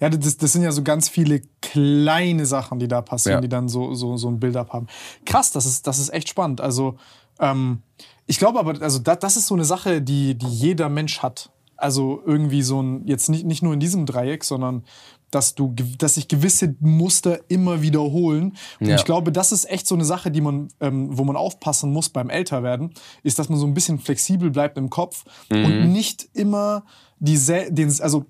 Ja, 0.00 0.08
das, 0.10 0.36
das 0.36 0.52
sind 0.52 0.62
ja 0.62 0.72
so 0.72 0.82
ganz 0.82 1.08
viele 1.08 1.42
kleine 1.60 2.46
Sachen, 2.46 2.78
die 2.78 2.88
da 2.88 3.00
passieren, 3.02 3.38
Ja. 3.38 3.40
die 3.40 3.48
dann 3.48 3.68
so, 3.68 3.94
so, 3.94 4.16
so 4.16 4.28
ein 4.28 4.38
Build-up 4.38 4.72
haben. 4.72 4.86
Krass, 5.24 5.50
das 5.50 5.64
ist, 5.66 5.86
das 5.86 5.98
ist 5.98 6.12
echt 6.12 6.28
spannend. 6.28 6.60
Also, 6.60 6.96
ähm, 7.40 7.82
ich 8.26 8.38
glaube 8.38 8.58
aber, 8.58 8.80
also 8.82 8.98
da, 8.98 9.16
das 9.16 9.36
ist 9.36 9.46
so 9.46 9.54
eine 9.54 9.64
Sache, 9.64 10.02
die, 10.02 10.34
die 10.36 10.46
jeder 10.46 10.88
Mensch 10.88 11.20
hat. 11.20 11.50
Also 11.76 12.20
irgendwie 12.24 12.62
so 12.62 12.80
ein, 12.80 13.06
jetzt 13.06 13.28
nicht, 13.28 13.44
nicht 13.44 13.62
nur 13.62 13.74
in 13.74 13.80
diesem 13.80 14.06
Dreieck, 14.06 14.44
sondern 14.44 14.84
dass 15.32 15.54
du, 15.54 15.74
dass 15.98 16.14
sich 16.14 16.28
gewisse 16.28 16.76
Muster 16.80 17.40
immer 17.48 17.80
wiederholen. 17.82 18.54
Und 18.78 18.86
Ja. 18.88 18.96
ich 18.96 19.04
glaube, 19.04 19.32
das 19.32 19.50
ist 19.50 19.68
echt 19.70 19.86
so 19.88 19.94
eine 19.94 20.04
Sache, 20.04 20.30
die 20.30 20.42
man, 20.42 20.68
ähm, 20.80 21.08
wo 21.16 21.24
man 21.24 21.34
aufpassen 21.36 21.90
muss 21.90 22.10
beim 22.10 22.28
Älterwerden, 22.28 22.92
ist, 23.22 23.38
dass 23.38 23.48
man 23.48 23.58
so 23.58 23.66
ein 23.66 23.72
bisschen 23.74 23.98
flexibel 23.98 24.50
bleibt 24.50 24.76
im 24.76 24.90
Kopf 24.90 25.24
und 25.50 25.90
nicht 25.92 26.28
immer 26.34 26.84
diese, 27.18 27.72
den, 27.72 27.88
also 28.02 28.26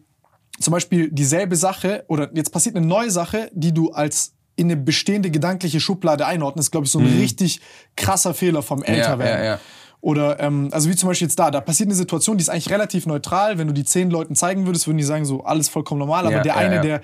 zum 0.63 0.73
Beispiel 0.73 1.11
dieselbe 1.11 1.57
Sache 1.57 2.05
oder 2.09 2.31
jetzt 2.35 2.51
passiert 2.53 2.77
eine 2.77 2.87
neue 2.87 3.11
Sache, 3.11 3.51
die 3.53 3.73
du 3.73 3.91
als 3.91 4.35
in 4.57 4.67
eine 4.67 4.77
bestehende 4.77 5.31
gedankliche 5.31 5.81
Schublade 5.81 6.27
einordnest, 6.27 6.73
glaube 6.73 6.87
ich, 6.87 6.93
so 6.93 6.99
ein 6.99 7.07
richtig 7.07 7.61
krasser 7.97 8.35
Fehler 8.35 8.63
vom 8.63 8.83
Älterwerden. 8.83 9.39
Mhm. 9.39 9.45
ja, 9.45 9.53
ja. 9.53 9.61
Oder, 10.03 10.41
ähm, 10.41 10.69
also 10.73 10.91
wie 10.91 10.97
zum 10.97 11.09
Beispiel 11.09 11.29
jetzt 11.29 11.39
da, 11.39 11.51
da 11.51 11.61
passiert 11.61 11.87
eine 11.89 11.95
Situation, 11.95 12.37
die 12.37 12.43
ist 12.43 12.49
eigentlich 12.49 12.71
relativ 12.71 13.07
neutral. 13.07 13.57
Wenn 13.57 13.69
du 13.69 13.73
die 13.73 13.85
zehn 13.85 14.11
Leuten 14.11 14.35
zeigen 14.35 14.67
würdest, 14.67 14.89
würden 14.89 14.99
die 14.99 15.05
sagen, 15.05 15.25
so 15.25 15.45
alles 15.45 15.69
vollkommen 15.69 16.01
normal. 16.01 16.27
Aber 16.27 16.37
Ja, 16.37 16.43
der 16.43 16.55
ja, 16.55 16.59
eine, 16.59 16.75
ja. 16.77 16.83
der 16.83 17.01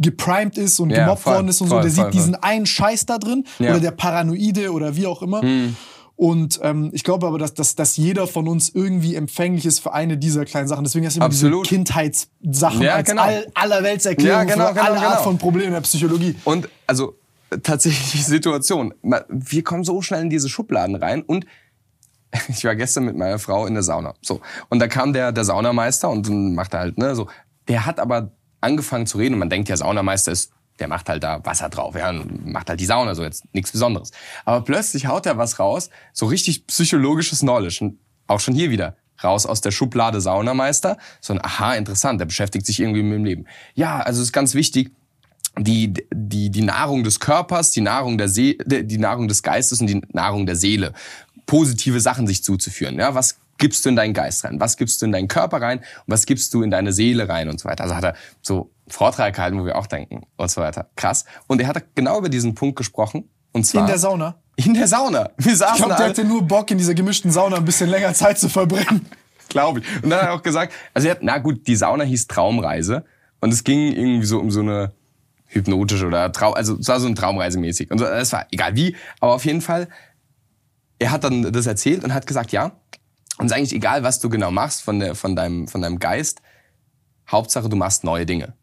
geprimed 0.00 0.56
ist 0.56 0.80
und 0.80 0.90
Ja, 0.90 1.04
gemobbt 1.04 1.22
voll, 1.22 1.34
worden 1.34 1.48
ist 1.48 1.60
und 1.60 1.68
so, 1.68 1.74
voll, 1.74 1.82
der 1.82 1.90
voll, 1.90 2.04
sieht 2.06 2.14
diesen 2.14 2.34
einen 2.34 2.66
Scheiß 2.66 3.06
da 3.06 3.18
drin 3.18 3.44
Ja. 3.58 3.70
Oder 3.72 3.80
der 3.80 3.90
Paranoide 3.90 4.72
oder 4.72 4.96
wie 4.96 5.06
auch 5.06 5.22
immer. 5.22 5.42
Und 6.22 6.60
ähm, 6.62 6.90
ich 6.92 7.02
glaube 7.02 7.26
aber, 7.26 7.36
dass, 7.36 7.52
dass, 7.52 7.74
dass 7.74 7.96
jeder 7.96 8.28
von 8.28 8.46
uns 8.46 8.68
irgendwie 8.68 9.16
empfänglich 9.16 9.66
ist 9.66 9.80
für 9.80 9.92
eine 9.92 10.16
dieser 10.16 10.44
kleinen 10.44 10.68
Sachen. 10.68 10.84
Deswegen 10.84 11.04
hast 11.04 11.16
du 11.16 11.18
immer 11.18 11.26
Absolut. 11.26 11.64
diese 11.64 11.74
Kindheitssachen 11.74 12.80
Ja, 12.80 12.94
als 12.94 13.08
genau. 13.08 13.22
all, 13.22 13.48
allerweltserklärung 13.54 14.46
Ja, 14.48 14.54
genau, 14.54 14.68
für 14.68 14.74
genau, 14.74 14.86
alle 14.86 15.00
Art 15.00 15.10
genau. 15.14 15.22
von 15.24 15.38
Problemen 15.38 15.72
der 15.72 15.80
Psychologie. 15.80 16.36
Und 16.44 16.68
also 16.86 17.18
tatsächlich 17.64 18.24
Situation. 18.24 18.94
Wir 19.30 19.64
kommen 19.64 19.82
so 19.82 20.00
schnell 20.00 20.22
in 20.22 20.30
diese 20.30 20.48
Schubladen 20.48 20.94
rein 20.94 21.22
und 21.22 21.44
ich 22.48 22.64
war 22.64 22.76
gestern 22.76 23.04
mit 23.04 23.16
meiner 23.16 23.40
Frau 23.40 23.66
in 23.66 23.74
der 23.74 23.82
Sauna. 23.82 24.14
So. 24.22 24.42
Und 24.68 24.78
da 24.78 24.86
kam 24.86 25.12
der, 25.12 25.32
der 25.32 25.42
Saunameister 25.42 26.08
und 26.08 26.28
dann 26.28 26.54
macht 26.54 26.72
er 26.72 26.78
halt, 26.78 26.98
ne, 26.98 27.16
so. 27.16 27.26
Der 27.66 27.84
hat 27.84 27.98
aber 27.98 28.30
angefangen 28.60 29.08
zu 29.08 29.18
reden 29.18 29.32
und 29.32 29.40
man 29.40 29.50
denkt 29.50 29.68
ja, 29.68 29.76
Saunameister 29.76 30.30
ist, 30.30 30.52
der 30.82 30.88
macht 30.88 31.08
halt 31.08 31.22
da 31.22 31.44
Wasser 31.44 31.68
drauf, 31.68 31.94
ja, 31.94 32.10
und 32.10 32.44
macht 32.44 32.68
halt 32.68 32.80
die 32.80 32.86
Sauna, 32.86 33.14
so 33.14 33.22
jetzt 33.22 33.44
nichts 33.54 33.70
Besonderes. 33.70 34.10
Aber 34.44 34.64
plötzlich 34.64 35.06
haut 35.06 35.26
er 35.26 35.38
was 35.38 35.60
raus, 35.60 35.90
so 36.12 36.26
richtig 36.26 36.66
psychologisches 36.66 37.38
Knowledge. 37.38 37.92
Auch 38.26 38.40
schon 38.40 38.54
hier 38.54 38.70
wieder. 38.70 38.96
Raus 39.22 39.46
aus 39.46 39.60
der 39.60 39.70
Schublade 39.70 40.20
Saunameister, 40.20 40.98
so 41.20 41.34
ein 41.34 41.44
Aha, 41.44 41.74
interessant, 41.74 42.20
der 42.20 42.26
beschäftigt 42.26 42.66
sich 42.66 42.80
irgendwie 42.80 43.04
mit 43.04 43.12
dem 43.12 43.24
Leben. 43.24 43.46
Ja, 43.74 44.00
also 44.00 44.20
es 44.20 44.28
ist 44.28 44.32
ganz 44.32 44.54
wichtig, 44.54 44.90
die, 45.56 45.94
die, 46.12 46.50
die 46.50 46.62
Nahrung 46.62 47.04
des 47.04 47.20
Körpers, 47.20 47.70
die 47.70 47.80
Nahrung, 47.80 48.18
der 48.18 48.28
See, 48.28 48.58
die 48.66 48.98
Nahrung 48.98 49.28
des 49.28 49.44
Geistes 49.44 49.80
und 49.80 49.86
die 49.86 50.02
Nahrung 50.12 50.46
der 50.46 50.56
Seele. 50.56 50.94
Positive 51.46 52.00
Sachen 52.00 52.26
sich 52.26 52.42
zuzuführen. 52.42 52.98
Ja, 52.98 53.14
was 53.14 53.38
gibst 53.62 53.84
du 53.84 53.90
in 53.90 53.96
deinen 53.96 54.12
Geist 54.12 54.44
rein? 54.44 54.58
Was 54.58 54.76
gibst 54.76 55.00
du 55.00 55.06
in 55.06 55.12
deinen 55.12 55.28
Körper 55.28 55.62
rein? 55.62 55.78
Und 55.78 55.86
was 56.08 56.26
gibst 56.26 56.52
du 56.52 56.64
in 56.64 56.70
deine 56.72 56.92
Seele 56.92 57.28
rein 57.28 57.48
und 57.48 57.60
so 57.60 57.68
weiter? 57.68 57.84
Also 57.84 57.94
hat 57.94 58.02
er 58.02 58.14
so 58.40 58.72
Vortrag 58.88 59.36
gehalten, 59.36 59.60
wo 59.60 59.64
wir 59.64 59.76
auch 59.76 59.86
denken 59.86 60.26
und 60.36 60.50
so 60.50 60.60
weiter. 60.60 60.90
Krass. 60.96 61.24
Und 61.46 61.60
er 61.60 61.68
hat 61.68 61.94
genau 61.94 62.18
über 62.18 62.28
diesen 62.28 62.56
Punkt 62.56 62.74
gesprochen. 62.74 63.30
Und 63.52 63.64
zwar 63.64 63.82
In 63.82 63.86
der 63.86 63.98
Sauna. 63.98 64.34
In 64.56 64.74
der 64.74 64.88
Sauna. 64.88 65.30
Wir 65.36 65.52
Ich 65.52 65.58
saßen 65.58 65.76
glaube, 65.76 65.94
der 65.94 66.08
hatte 66.08 66.24
nur 66.24 66.42
Bock, 66.42 66.72
in 66.72 66.78
dieser 66.78 66.94
gemischten 66.94 67.30
Sauna 67.30 67.58
ein 67.58 67.64
bisschen 67.64 67.88
länger 67.88 68.12
Zeit 68.14 68.36
zu 68.36 68.48
verbringen. 68.48 69.06
Glaube 69.48 69.78
ich. 69.78 70.02
Und 70.02 70.10
dann 70.10 70.18
hat 70.18 70.26
er 70.26 70.34
auch 70.34 70.42
gesagt, 70.42 70.72
also 70.92 71.06
er 71.06 71.12
hat, 71.12 71.22
na 71.22 71.38
gut, 71.38 71.64
die 71.68 71.76
Sauna 71.76 72.02
hieß 72.02 72.26
Traumreise 72.26 73.04
und 73.40 73.52
es 73.52 73.62
ging 73.62 73.92
irgendwie 73.92 74.26
so 74.26 74.40
um 74.40 74.50
so 74.50 74.60
eine 74.60 74.92
hypnotische 75.46 76.06
oder 76.06 76.32
Trau, 76.32 76.52
also 76.52 76.78
es 76.78 76.88
war 76.88 76.98
so 76.98 77.06
ein 77.06 77.14
Traumreisemäßig 77.14 77.92
und 77.92 78.00
das 78.00 78.32
war 78.32 78.46
egal 78.50 78.74
wie, 78.74 78.96
aber 79.20 79.34
auf 79.34 79.44
jeden 79.44 79.60
Fall, 79.60 79.88
er 80.98 81.10
hat 81.12 81.22
dann 81.22 81.52
das 81.52 81.66
erzählt 81.66 82.02
und 82.02 82.14
hat 82.14 82.26
gesagt, 82.26 82.50
ja, 82.50 82.72
und 83.38 83.46
es 83.46 83.52
ist 83.52 83.58
eigentlich 83.58 83.74
egal, 83.74 84.02
was 84.02 84.20
du 84.20 84.28
genau 84.28 84.50
machst 84.50 84.82
von 84.82 84.98
der, 85.00 85.14
von 85.14 85.34
deinem, 85.36 85.68
von 85.68 85.82
deinem 85.82 85.98
Geist, 85.98 86.42
Hauptsache 87.30 87.68
du 87.68 87.76
machst 87.76 88.04
neue 88.04 88.26
Dinge. 88.26 88.54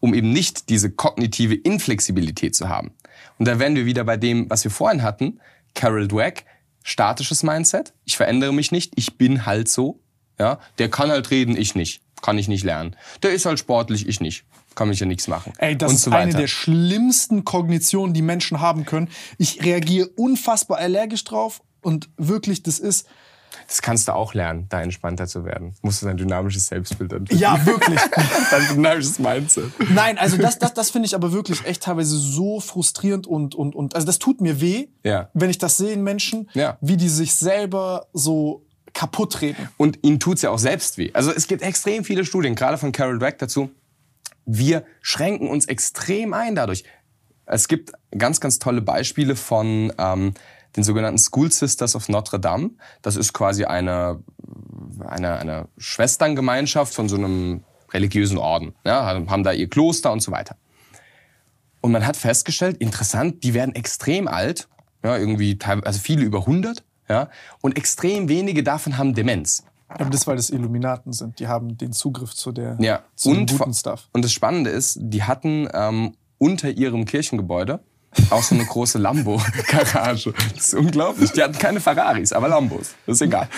Um 0.00 0.14
eben 0.14 0.32
nicht 0.32 0.68
diese 0.68 0.90
kognitive 0.90 1.54
Inflexibilität 1.54 2.54
zu 2.54 2.68
haben. 2.68 2.92
Und 3.38 3.48
da 3.48 3.58
wären 3.58 3.74
wir 3.74 3.86
wieder 3.86 4.04
bei 4.04 4.16
dem, 4.16 4.48
was 4.48 4.64
wir 4.64 4.70
vorhin 4.70 5.02
hatten, 5.02 5.40
Carol 5.74 6.08
Dweck, 6.08 6.44
statisches 6.82 7.42
Mindset, 7.42 7.92
ich 8.04 8.16
verändere 8.16 8.52
mich 8.52 8.72
nicht, 8.72 8.92
ich 8.96 9.18
bin 9.18 9.44
halt 9.44 9.68
so, 9.68 10.00
ja, 10.38 10.60
der 10.78 10.90
kann 10.90 11.10
halt 11.10 11.30
reden, 11.30 11.56
ich 11.56 11.74
nicht, 11.74 12.02
kann 12.22 12.38
ich 12.38 12.48
nicht 12.48 12.64
lernen. 12.64 12.96
Der 13.22 13.32
ist 13.32 13.44
halt 13.46 13.58
sportlich, 13.58 14.06
ich 14.06 14.20
nicht, 14.20 14.44
kann 14.74 14.88
mich 14.88 15.00
ja 15.00 15.06
nichts 15.06 15.28
machen. 15.28 15.52
Ey, 15.58 15.76
das 15.76 15.90
und 15.90 15.96
ist 15.96 16.02
so 16.04 16.10
eine 16.12 16.32
der 16.32 16.46
schlimmsten 16.46 17.44
Kognitionen, 17.44 18.14
die 18.14 18.22
Menschen 18.22 18.60
haben 18.60 18.84
können. 18.84 19.08
Ich 19.38 19.64
reagiere 19.64 20.08
unfassbar 20.16 20.78
allergisch 20.78 21.24
drauf 21.24 21.62
und 21.82 22.08
wirklich, 22.16 22.62
das 22.62 22.78
ist, 22.78 23.06
Das 23.68 23.82
kannst 23.82 24.06
du 24.08 24.14
auch 24.14 24.32
lernen, 24.34 24.66
da 24.68 24.80
entspannter 24.80 25.26
zu 25.26 25.44
werden. 25.44 25.74
Musst 25.82 26.00
du 26.02 26.06
dein 26.06 26.16
dynamisches 26.16 26.66
Selbstbild 26.66 27.12
entwickeln. 27.12 27.40
ja, 27.40 27.66
wirklich. 27.66 28.00
dein 28.50 28.68
dynamisches 28.74 29.18
Mindset. 29.18 29.72
Nein, 29.90 30.18
also 30.18 30.36
das, 30.36 30.58
das, 30.58 30.72
das 30.74 30.90
finde 30.90 31.06
ich 31.06 31.14
aber 31.14 31.32
wirklich 31.32 31.64
echt 31.66 31.82
teilweise 31.82 32.16
so 32.16 32.60
frustrierend 32.60 33.26
und, 33.26 33.54
und, 33.54 33.74
und, 33.74 33.94
also 33.94 34.06
das 34.06 34.18
tut 34.18 34.40
mir 34.40 34.60
weh, 34.60 34.86
Ja. 35.02 35.30
wenn 35.34 35.50
ich 35.50 35.58
das 35.58 35.76
sehe 35.76 35.92
in 35.92 36.02
Menschen, 36.04 36.48
Ja. 36.54 36.78
wie 36.80 36.96
die 36.96 37.08
sich 37.08 37.34
selber 37.34 38.06
so 38.12 38.64
kaputt 38.94 39.40
reden. 39.42 39.68
Und 39.76 39.98
ihnen 40.02 40.20
tut's 40.20 40.42
ja 40.42 40.50
auch 40.50 40.58
selbst 40.58 40.96
weh. 40.96 41.10
Also 41.12 41.32
es 41.32 41.48
gibt 41.48 41.62
extrem 41.62 42.04
viele 42.04 42.24
Studien, 42.24 42.54
gerade 42.54 42.78
von 42.78 42.92
Carol 42.92 43.18
Dweck 43.18 43.38
dazu. 43.38 43.70
Wir 44.44 44.84
schränken 45.02 45.48
uns 45.48 45.66
extrem 45.66 46.32
ein 46.34 46.54
dadurch. 46.54 46.84
Es 47.46 47.68
gibt 47.68 47.92
ganz, 48.16 48.40
ganz 48.40 48.58
tolle 48.58 48.80
Beispiele 48.80 49.36
von 49.36 49.92
ähm, 49.98 50.34
den 50.76 50.84
sogenannten 50.84 51.18
School 51.18 51.50
Sisters 51.50 51.96
of 51.96 52.08
Notre 52.08 52.38
Dame. 52.38 52.70
Das 53.02 53.16
ist 53.16 53.32
quasi 53.32 53.64
eine, 53.64 54.22
eine, 55.06 55.38
eine 55.38 55.68
Schwesterngemeinschaft 55.78 56.94
von 56.94 57.08
so 57.08 57.16
einem 57.16 57.64
religiösen 57.92 58.38
Orden. 58.38 58.74
Ja, 58.84 59.04
haben 59.04 59.42
da 59.42 59.52
ihr 59.52 59.68
Kloster 59.68 60.12
und 60.12 60.20
so 60.20 60.32
weiter. 60.32 60.56
Und 61.80 61.92
man 61.92 62.06
hat 62.06 62.16
festgestellt, 62.16 62.78
interessant, 62.78 63.44
die 63.44 63.54
werden 63.54 63.74
extrem 63.74 64.28
alt, 64.28 64.68
ja, 65.04 65.16
irgendwie 65.16 65.58
also 65.62 66.00
viele 66.00 66.24
über 66.24 66.40
100, 66.40 66.82
ja, 67.08 67.28
und 67.60 67.76
extrem 67.76 68.28
wenige 68.28 68.62
davon 68.64 68.98
haben 68.98 69.14
Demenz. 69.14 69.64
Aber 69.88 70.10
das, 70.10 70.26
weil 70.26 70.34
das 70.34 70.50
Illuminaten 70.50 71.12
sind. 71.12 71.38
Die 71.38 71.46
haben 71.46 71.78
den 71.78 71.92
Zugriff 71.92 72.34
zu 72.34 72.50
der, 72.50 72.76
Ja, 72.80 73.04
zu 73.14 73.30
und, 73.30 73.56
guten 73.56 73.72
Stuff. 73.72 74.08
und 74.12 74.24
das 74.24 74.32
Spannende 74.32 74.70
ist, 74.70 74.98
die 75.00 75.22
hatten 75.22 75.68
ähm, 75.72 76.16
unter 76.38 76.70
ihrem 76.70 77.04
Kirchengebäude 77.04 77.80
auch 78.30 78.42
so 78.42 78.54
eine 78.54 78.64
große 78.64 78.98
Lambo-Garage. 78.98 80.32
Das 80.54 80.68
ist 80.68 80.74
unglaublich. 80.74 81.32
Die 81.32 81.42
hatten 81.42 81.58
keine 81.58 81.80
Ferraris, 81.80 82.32
aber 82.32 82.48
Lambos. 82.48 82.94
Das 83.06 83.16
ist 83.16 83.22
egal. 83.22 83.48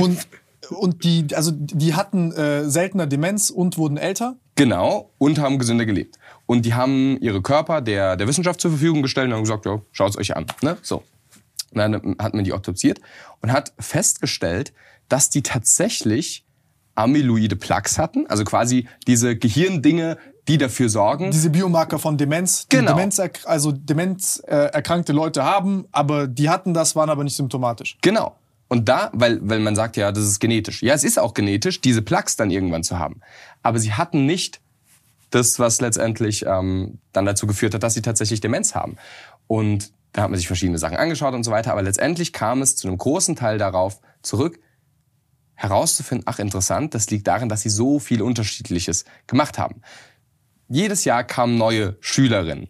Und, 0.00 0.26
und 0.70 1.04
die, 1.04 1.26
also 1.34 1.52
die 1.54 1.94
hatten 1.94 2.32
äh, 2.32 2.68
seltener 2.68 3.06
Demenz 3.06 3.50
und 3.50 3.78
wurden 3.78 3.96
älter. 3.96 4.36
Genau, 4.54 5.12
und 5.18 5.38
haben 5.38 5.58
gesünder 5.58 5.86
gelebt. 5.86 6.18
Und 6.46 6.64
die 6.64 6.74
haben 6.74 7.18
ihre 7.20 7.42
Körper 7.42 7.80
der, 7.80 8.16
der 8.16 8.26
Wissenschaft 8.26 8.60
zur 8.60 8.72
Verfügung 8.72 9.02
gestellt 9.02 9.28
und 9.28 9.34
haben 9.34 9.42
gesagt, 9.42 9.66
ja, 9.66 9.80
schaut's 9.92 10.18
euch 10.18 10.36
an. 10.36 10.46
Ne? 10.62 10.76
So. 10.82 11.04
Und 11.70 11.78
dann 11.78 12.16
hat 12.18 12.34
man 12.34 12.44
die 12.44 12.52
obduziert 12.52 13.00
und 13.40 13.52
hat 13.52 13.72
festgestellt, 13.78 14.72
dass 15.08 15.30
die 15.30 15.42
tatsächlich 15.42 16.44
amyloide 16.94 17.56
Plaques 17.56 17.98
hatten, 17.98 18.26
also 18.26 18.44
quasi 18.44 18.88
diese 19.06 19.36
Gehirndinge, 19.36 20.18
die 20.48 20.58
dafür 20.58 20.88
sorgen, 20.88 21.30
Diese 21.30 21.50
Biomarker 21.50 21.98
von 21.98 22.16
Demenz, 22.16 22.66
die 22.66 22.76
Genau. 22.76 22.94
Demenz, 22.94 23.20
also 23.44 23.70
Demenz 23.72 24.42
äh, 24.46 24.54
erkrankte 24.54 25.12
Leute 25.12 25.44
haben, 25.44 25.86
aber 25.92 26.26
die 26.26 26.48
hatten 26.48 26.74
das, 26.74 26.96
waren 26.96 27.10
aber 27.10 27.22
nicht 27.22 27.36
symptomatisch. 27.36 27.98
Genau. 28.00 28.34
Und 28.68 28.88
da, 28.88 29.10
weil, 29.12 29.38
weil 29.48 29.60
man 29.60 29.74
sagt 29.76 29.96
ja, 29.96 30.12
das 30.12 30.24
ist 30.24 30.40
genetisch. 30.40 30.82
Ja, 30.82 30.94
es 30.94 31.04
ist 31.04 31.18
auch 31.18 31.34
genetisch, 31.34 31.80
diese 31.80 32.02
Plaques 32.02 32.36
dann 32.36 32.50
irgendwann 32.50 32.82
zu 32.82 32.98
haben. 32.98 33.20
Aber 33.62 33.78
sie 33.78 33.94
hatten 33.94 34.26
nicht 34.26 34.60
das, 35.30 35.58
was 35.58 35.80
letztendlich 35.80 36.44
ähm, 36.46 36.98
dann 37.12 37.26
dazu 37.26 37.46
geführt 37.46 37.74
hat, 37.74 37.82
dass 37.82 37.94
sie 37.94 38.02
tatsächlich 38.02 38.40
Demenz 38.40 38.74
haben. 38.74 38.96
Und 39.46 39.92
da 40.12 40.22
hat 40.22 40.30
man 40.30 40.38
sich 40.38 40.46
verschiedene 40.46 40.78
Sachen 40.78 40.96
angeschaut 40.96 41.34
und 41.34 41.44
so 41.44 41.50
weiter. 41.50 41.72
Aber 41.72 41.82
letztendlich 41.82 42.32
kam 42.32 42.62
es 42.62 42.76
zu 42.76 42.88
einem 42.88 42.98
großen 42.98 43.36
Teil 43.36 43.58
darauf 43.58 44.00
zurück, 44.22 44.58
herauszufinden, 45.54 46.24
ach 46.26 46.38
interessant, 46.38 46.94
das 46.94 47.10
liegt 47.10 47.26
darin, 47.26 47.48
dass 47.48 47.62
sie 47.62 47.68
so 47.68 47.98
viel 47.98 48.22
Unterschiedliches 48.22 49.04
gemacht 49.26 49.58
haben. 49.58 49.82
Jedes 50.68 51.04
Jahr 51.04 51.24
kamen 51.24 51.56
neue 51.56 51.96
Schülerinnen. 52.00 52.68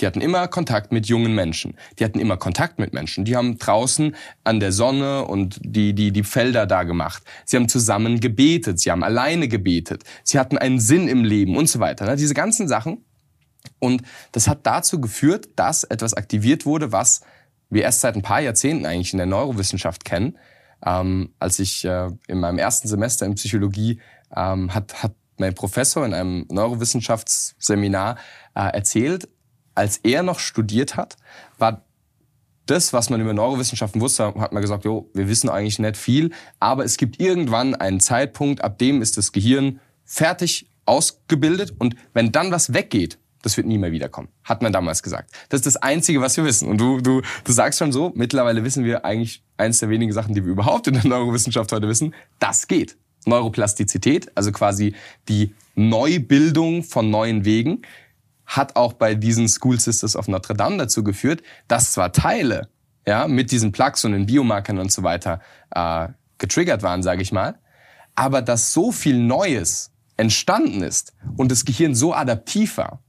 Die 0.00 0.06
hatten 0.06 0.20
immer 0.20 0.46
Kontakt 0.48 0.92
mit 0.92 1.06
jungen 1.06 1.34
Menschen. 1.34 1.76
Die 1.98 2.04
hatten 2.04 2.20
immer 2.20 2.36
Kontakt 2.36 2.78
mit 2.78 2.92
Menschen. 2.92 3.24
Die 3.24 3.36
haben 3.36 3.58
draußen 3.58 4.14
an 4.44 4.60
der 4.60 4.72
Sonne 4.72 5.24
und 5.24 5.58
die, 5.62 5.92
die, 5.94 6.12
die 6.12 6.22
Felder 6.22 6.66
da 6.66 6.84
gemacht. 6.84 7.24
Sie 7.44 7.56
haben 7.56 7.68
zusammen 7.68 8.20
gebetet. 8.20 8.78
Sie 8.78 8.92
haben 8.92 9.02
alleine 9.02 9.48
gebetet. 9.48 10.04
Sie 10.22 10.38
hatten 10.38 10.56
einen 10.56 10.78
Sinn 10.78 11.08
im 11.08 11.24
Leben 11.24 11.56
und 11.56 11.68
so 11.68 11.80
weiter. 11.80 12.06
ne? 12.06 12.16
Diese 12.16 12.34
ganzen 12.34 12.68
Sachen 12.68 13.04
Und 13.80 14.02
das 14.32 14.48
hat 14.48 14.66
dazu 14.66 15.00
geführt, 15.00 15.48
dass 15.56 15.84
etwas 15.84 16.14
aktiviert 16.14 16.66
wurde, 16.66 16.92
was 16.92 17.22
wir 17.70 17.82
erst 17.82 18.00
seit 18.00 18.16
ein 18.16 18.22
paar 18.22 18.40
Jahrzehnten 18.40 18.86
eigentlich 18.86 19.12
in 19.12 19.18
der 19.18 19.26
Neurowissenschaft 19.26 20.04
kennen. 20.04 20.38
Ähm, 20.84 21.34
als 21.40 21.58
ich 21.58 21.84
äh, 21.84 22.10
in 22.28 22.38
meinem 22.38 22.58
ersten 22.58 22.88
Semester 22.88 23.26
in 23.26 23.34
Psychologie 23.34 24.00
ähm, 24.34 24.72
hat, 24.74 25.02
hat 25.02 25.14
mein 25.38 25.54
Professor 25.54 26.04
in 26.04 26.14
einem 26.14 26.46
Neurowissenschaftsseminar 26.50 28.16
äh, 28.54 28.60
erzählt, 28.74 29.28
als 29.74 29.98
er 29.98 30.22
noch 30.22 30.40
studiert 30.40 30.96
hat, 30.96 31.16
war 31.58 31.84
das, 32.66 32.92
was 32.92 33.10
man 33.10 33.20
über 33.20 33.32
Neurowissenschaften 33.32 34.00
wusste, 34.00 34.26
hat 34.26 34.52
man 34.52 34.60
gesagt, 34.60 34.84
jo, 34.84 35.10
wir 35.14 35.28
wissen 35.28 35.48
eigentlich 35.48 35.78
nicht 35.78 35.96
viel, 35.96 36.32
aber 36.60 36.84
es 36.84 36.96
gibt 36.96 37.20
irgendwann 37.20 37.74
einen 37.74 38.00
Zeitpunkt, 38.00 38.62
ab 38.62 38.78
dem 38.78 39.00
ist 39.00 39.16
das 39.16 39.32
Gehirn 39.32 39.80
fertig 40.04 40.70
ausgebildet 40.84 41.74
und 41.78 41.96
wenn 42.12 42.32
dann 42.32 42.50
was 42.50 42.74
weggeht, 42.74 43.18
das 43.42 43.56
wird 43.56 43.66
nie 43.66 43.78
mehr 43.78 43.92
wiederkommen, 43.92 44.28
hat 44.44 44.62
man 44.62 44.72
damals 44.72 45.02
gesagt. 45.02 45.30
Das 45.48 45.58
ist 45.58 45.66
das 45.66 45.76
Einzige, 45.76 46.20
was 46.20 46.36
wir 46.36 46.44
wissen. 46.44 46.68
Und 46.68 46.78
du, 46.78 47.00
du, 47.00 47.22
du 47.44 47.52
sagst 47.52 47.78
schon 47.78 47.92
so, 47.92 48.12
mittlerweile 48.14 48.64
wissen 48.64 48.84
wir 48.84 49.04
eigentlich 49.04 49.44
eins 49.56 49.78
der 49.78 49.90
wenigen 49.90 50.12
Sachen, 50.12 50.34
die 50.34 50.44
wir 50.44 50.52
überhaupt 50.52 50.88
in 50.88 50.94
der 50.94 51.06
Neurowissenschaft 51.06 51.70
heute 51.72 51.88
wissen, 51.88 52.14
das 52.40 52.66
geht. 52.66 52.96
Neuroplastizität, 53.26 54.30
also 54.36 54.52
quasi 54.52 54.94
die 55.28 55.54
Neubildung 55.74 56.82
von 56.82 57.10
neuen 57.10 57.44
Wegen, 57.44 57.82
hat 58.46 58.76
auch 58.76 58.94
bei 58.94 59.14
diesen 59.14 59.48
School 59.48 59.78
Sisters 59.78 60.16
of 60.16 60.26
Notre 60.28 60.54
Dame 60.54 60.78
dazu 60.78 61.04
geführt, 61.04 61.42
dass 61.68 61.92
zwar 61.92 62.12
Teile 62.12 62.68
ja, 63.06 63.28
mit 63.28 63.50
diesen 63.50 63.72
Plugs 63.72 64.04
und 64.04 64.12
den 64.12 64.26
Biomarkern 64.26 64.78
und 64.78 64.90
so 64.90 65.02
weiter 65.02 65.40
äh, 65.70 66.08
getriggert 66.38 66.82
waren, 66.82 67.02
sage 67.02 67.22
ich 67.22 67.32
mal, 67.32 67.58
aber 68.14 68.42
dass 68.42 68.72
so 68.72 68.90
viel 68.90 69.18
Neues 69.18 69.92
entstanden 70.16 70.82
ist 70.82 71.14
und 71.36 71.50
das 71.50 71.64
Gehirn 71.64 71.94
so 71.94 72.12
adaptiv 72.14 72.76
war, 72.78 73.02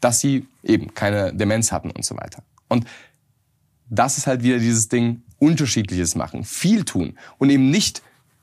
dass 0.00 0.20
sie 0.20 0.46
eben 0.62 0.94
keine 0.94 1.34
Demenz 1.34 1.70
hatten 1.70 1.90
und 1.90 2.04
so 2.04 2.16
weiter. 2.16 2.42
Und 2.68 2.86
das 3.88 4.18
ist 4.18 4.26
halt 4.26 4.42
wieder 4.42 4.58
dieses 4.58 4.88
Ding, 4.88 5.22
unterschiedliches 5.38 6.14
machen, 6.14 6.44
viel 6.44 6.84
tun 6.84 7.18
und 7.38 7.50
eben 7.50 7.70
nicht 7.70 8.02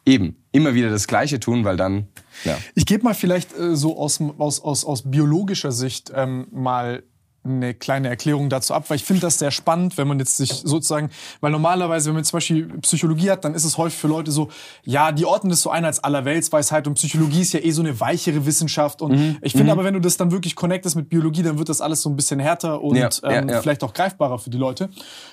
eben 0.10 0.36
immer 0.52 0.74
wieder 0.74 0.90
das 0.90 1.08
Gleiche 1.08 1.40
tun, 1.40 1.64
weil 1.64 1.78
dann. 1.78 2.08
Ja. 2.44 2.58
Ich 2.76 2.86
gebe 2.86 3.04
mal 3.04 3.14
vielleicht 3.14 3.58
äh, 3.58 3.76
so 3.76 3.98
aus, 3.98 4.20
aus, 4.38 4.62
aus, 4.62 4.86
aus 4.86 5.04
biologischer 5.10 5.72
Sicht 5.72 6.12
ähm, 6.16 6.48
mal 6.52 7.04
eine 7.44 7.74
kleine 7.74 8.10
Erklärung 8.10 8.50
dazu 8.50 8.74
ab, 8.74 8.90
weil 8.90 8.98
ich 8.98 9.04
finde 9.06 9.22
das 9.22 9.40
sehr 9.40 9.52
spannend, 9.52 9.98
wenn 9.98 10.08
man 10.08 10.20
jetzt 10.20 10.36
sich 10.36 10.52
sozusagen, 10.52 11.10
weil 11.40 11.52
normalerweise, 11.52 12.08
wenn 12.08 12.16
man 12.16 12.24
zum 12.26 12.38
Beispiel 12.38 12.68
Psychologie 12.82 13.32
hat, 13.32 13.46
dann 13.46 13.56
ist 13.56 13.64
es 13.64 13.78
häufig 13.78 13.98
für 13.98 14.08
Leute 14.08 14.32
so, 14.32 14.50
ja, 14.84 15.14
die 15.14 15.26
ordnen 15.26 15.50
das 15.50 15.62
so 15.62 15.70
ein 15.70 15.86
als 15.86 16.04
Allerweltsweisheit 16.04 16.86
und 16.88 16.96
Psychologie 16.96 17.42
ist 17.42 17.54
ja 17.54 17.62
eh 17.62 17.72
so 17.72 17.82
eine 17.82 17.98
weichere 18.00 18.46
Wissenschaft 18.46 19.02
und 19.02 19.14
mhm. 19.14 19.38
ich 19.42 19.54
finde 19.54 19.66
mhm. 19.66 19.72
aber, 19.72 19.84
wenn 19.86 19.94
du 19.94 20.02
das 20.02 20.18
dann 20.18 20.32
wirklich 20.32 20.56
connectest 20.56 20.98
mit 20.98 21.10
Biologie, 21.10 21.42
dann 21.44 21.58
wird 21.58 21.70
das 21.70 21.80
alles 21.80 22.02
so 22.02 22.10
ein 22.10 22.18
bisschen 22.18 22.40
härter 22.40 22.82
und 22.82 22.98
ja, 22.98 23.10
ähm, 23.24 23.48
ja, 23.48 23.56
ja. 23.56 23.62
vielleicht 23.62 23.84
auch 23.84 23.94
greifbarer 23.94 24.38
für 24.38 24.50
die 24.50 24.58
Leute. 24.58 24.90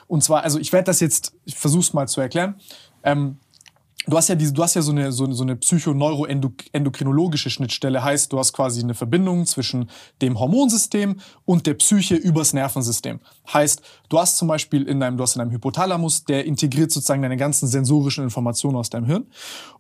Und 0.07 0.23
zwar, 0.23 0.45
also 0.45 0.61
ich 0.61 0.73
werde 0.73 0.85
das 0.85 1.01
jetzt, 1.01 1.35
ich 1.45 1.57
versuche 1.57 1.81
es 1.81 1.93
mal 1.93 2.07
zu 2.07 2.21
erklären. 2.21 2.55
Ähm, 3.03 3.39
Du 4.09 4.17
hast 4.17 4.29
ja 4.29 4.37
diese, 4.37 4.53
du 4.53 4.63
hast 4.63 4.75
ja 4.75 4.83
so 4.83 4.93
eine, 4.93 5.11
so, 5.11 5.31
so 5.33 5.43
eine 5.43 5.57
psychoneuroendokrinologische 5.57 7.51
Schnittstelle, 7.51 8.05
heißt, 8.05 8.33
du 8.33 8.39
hast 8.39 8.53
quasi 8.53 8.81
eine 8.81 8.95
Verbindung 8.95 9.47
zwischen 9.47 9.91
dem 10.23 10.39
Hormonsystem 10.39 11.17
und 11.45 11.67
der 11.67 11.75
Psyche 11.75 12.15
übers 12.15 12.53
Nervensystem. 12.53 13.19
Heißt, 13.53 13.83
du 14.09 14.19
hast 14.19 14.37
zum 14.37 14.47
Beispiel 14.47 14.85
in 14.85 15.01
deinem, 15.01 15.17
du 15.17 15.25
hast 15.25 15.35
in 15.35 15.41
deinem 15.41 15.51
Hypothalamus, 15.51 16.25
der 16.25 16.45
integriert 16.45 16.93
sozusagen 16.93 17.23
deine 17.23 17.37
ganzen 17.37 17.67
sensorischen 17.67 18.23
Informationen 18.23 18.77
aus 18.77 18.91
deinem 18.91 19.07
Hirn. 19.07 19.27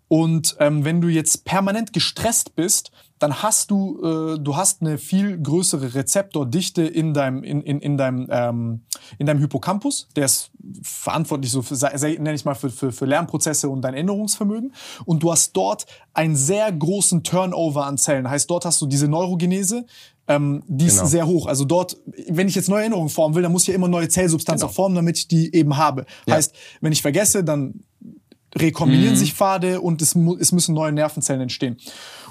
Und 0.08 0.56
ähm, 0.60 0.84
wenn 0.84 1.00
du 1.00 1.08
jetzt 1.08 1.44
permanent 1.44 1.92
gestresst 1.92 2.54
bist, 2.54 2.92
dann 3.18 3.42
hast 3.42 3.70
du, 3.70 3.98
äh, 4.02 4.38
du 4.38 4.56
hast 4.56 4.82
eine 4.82 4.98
viel 4.98 5.40
größere 5.40 5.94
Rezeptordichte 5.94 6.82
in 6.82 7.14
deinem, 7.14 7.42
in, 7.42 7.62
in, 7.62 7.80
in 7.80 7.96
deinem, 7.96 8.26
ähm, 8.30 8.80
in 9.18 9.26
deinem 9.26 9.40
Hippocampus. 9.40 10.08
Der 10.14 10.26
ist 10.26 10.50
verantwortlich 10.82 11.50
so 11.50 11.62
für, 11.62 11.74
nenne 11.74 12.34
ich 12.34 12.44
mal, 12.44 12.54
für, 12.54 12.70
für, 12.70 12.92
für 12.92 13.06
Lernprozesse 13.06 13.68
und 13.68 13.82
dein 13.82 13.94
Erinnerungsvermögen. 13.94 14.74
Und 15.06 15.22
du 15.22 15.32
hast 15.32 15.56
dort 15.56 15.86
einen 16.12 16.36
sehr 16.36 16.70
großen 16.70 17.22
Turnover 17.22 17.86
an 17.86 17.96
Zellen. 17.96 18.28
Heißt, 18.28 18.50
dort 18.50 18.64
hast 18.66 18.80
du 18.82 18.86
diese 18.86 19.08
Neurogenese, 19.08 19.86
ähm, 20.28 20.62
die 20.66 20.86
ist 20.86 20.96
genau. 20.96 21.08
sehr 21.08 21.26
hoch. 21.26 21.46
Also 21.46 21.64
dort, 21.64 21.96
wenn 22.28 22.48
ich 22.48 22.54
jetzt 22.54 22.68
neue 22.68 22.80
Erinnerungen 22.80 23.08
formen 23.08 23.34
will, 23.34 23.42
dann 23.42 23.52
muss 23.52 23.62
ich 23.62 23.68
ja 23.68 23.74
immer 23.74 23.88
neue 23.88 24.08
Zellsubstanz 24.08 24.60
genau. 24.60 24.70
auch 24.70 24.74
formen, 24.74 24.96
damit 24.96 25.18
ich 25.18 25.28
die 25.28 25.54
eben 25.54 25.76
habe. 25.76 26.04
Ja. 26.26 26.34
Heißt, 26.34 26.54
wenn 26.80 26.92
ich 26.92 27.00
vergesse, 27.00 27.44
dann 27.44 27.84
rekombinieren 28.56 29.14
mhm. 29.14 29.18
sich 29.18 29.34
Pfade 29.34 29.80
und 29.80 30.02
es, 30.02 30.16
es 30.40 30.52
müssen 30.52 30.74
neue 30.74 30.92
Nervenzellen 30.92 31.42
entstehen. 31.42 31.76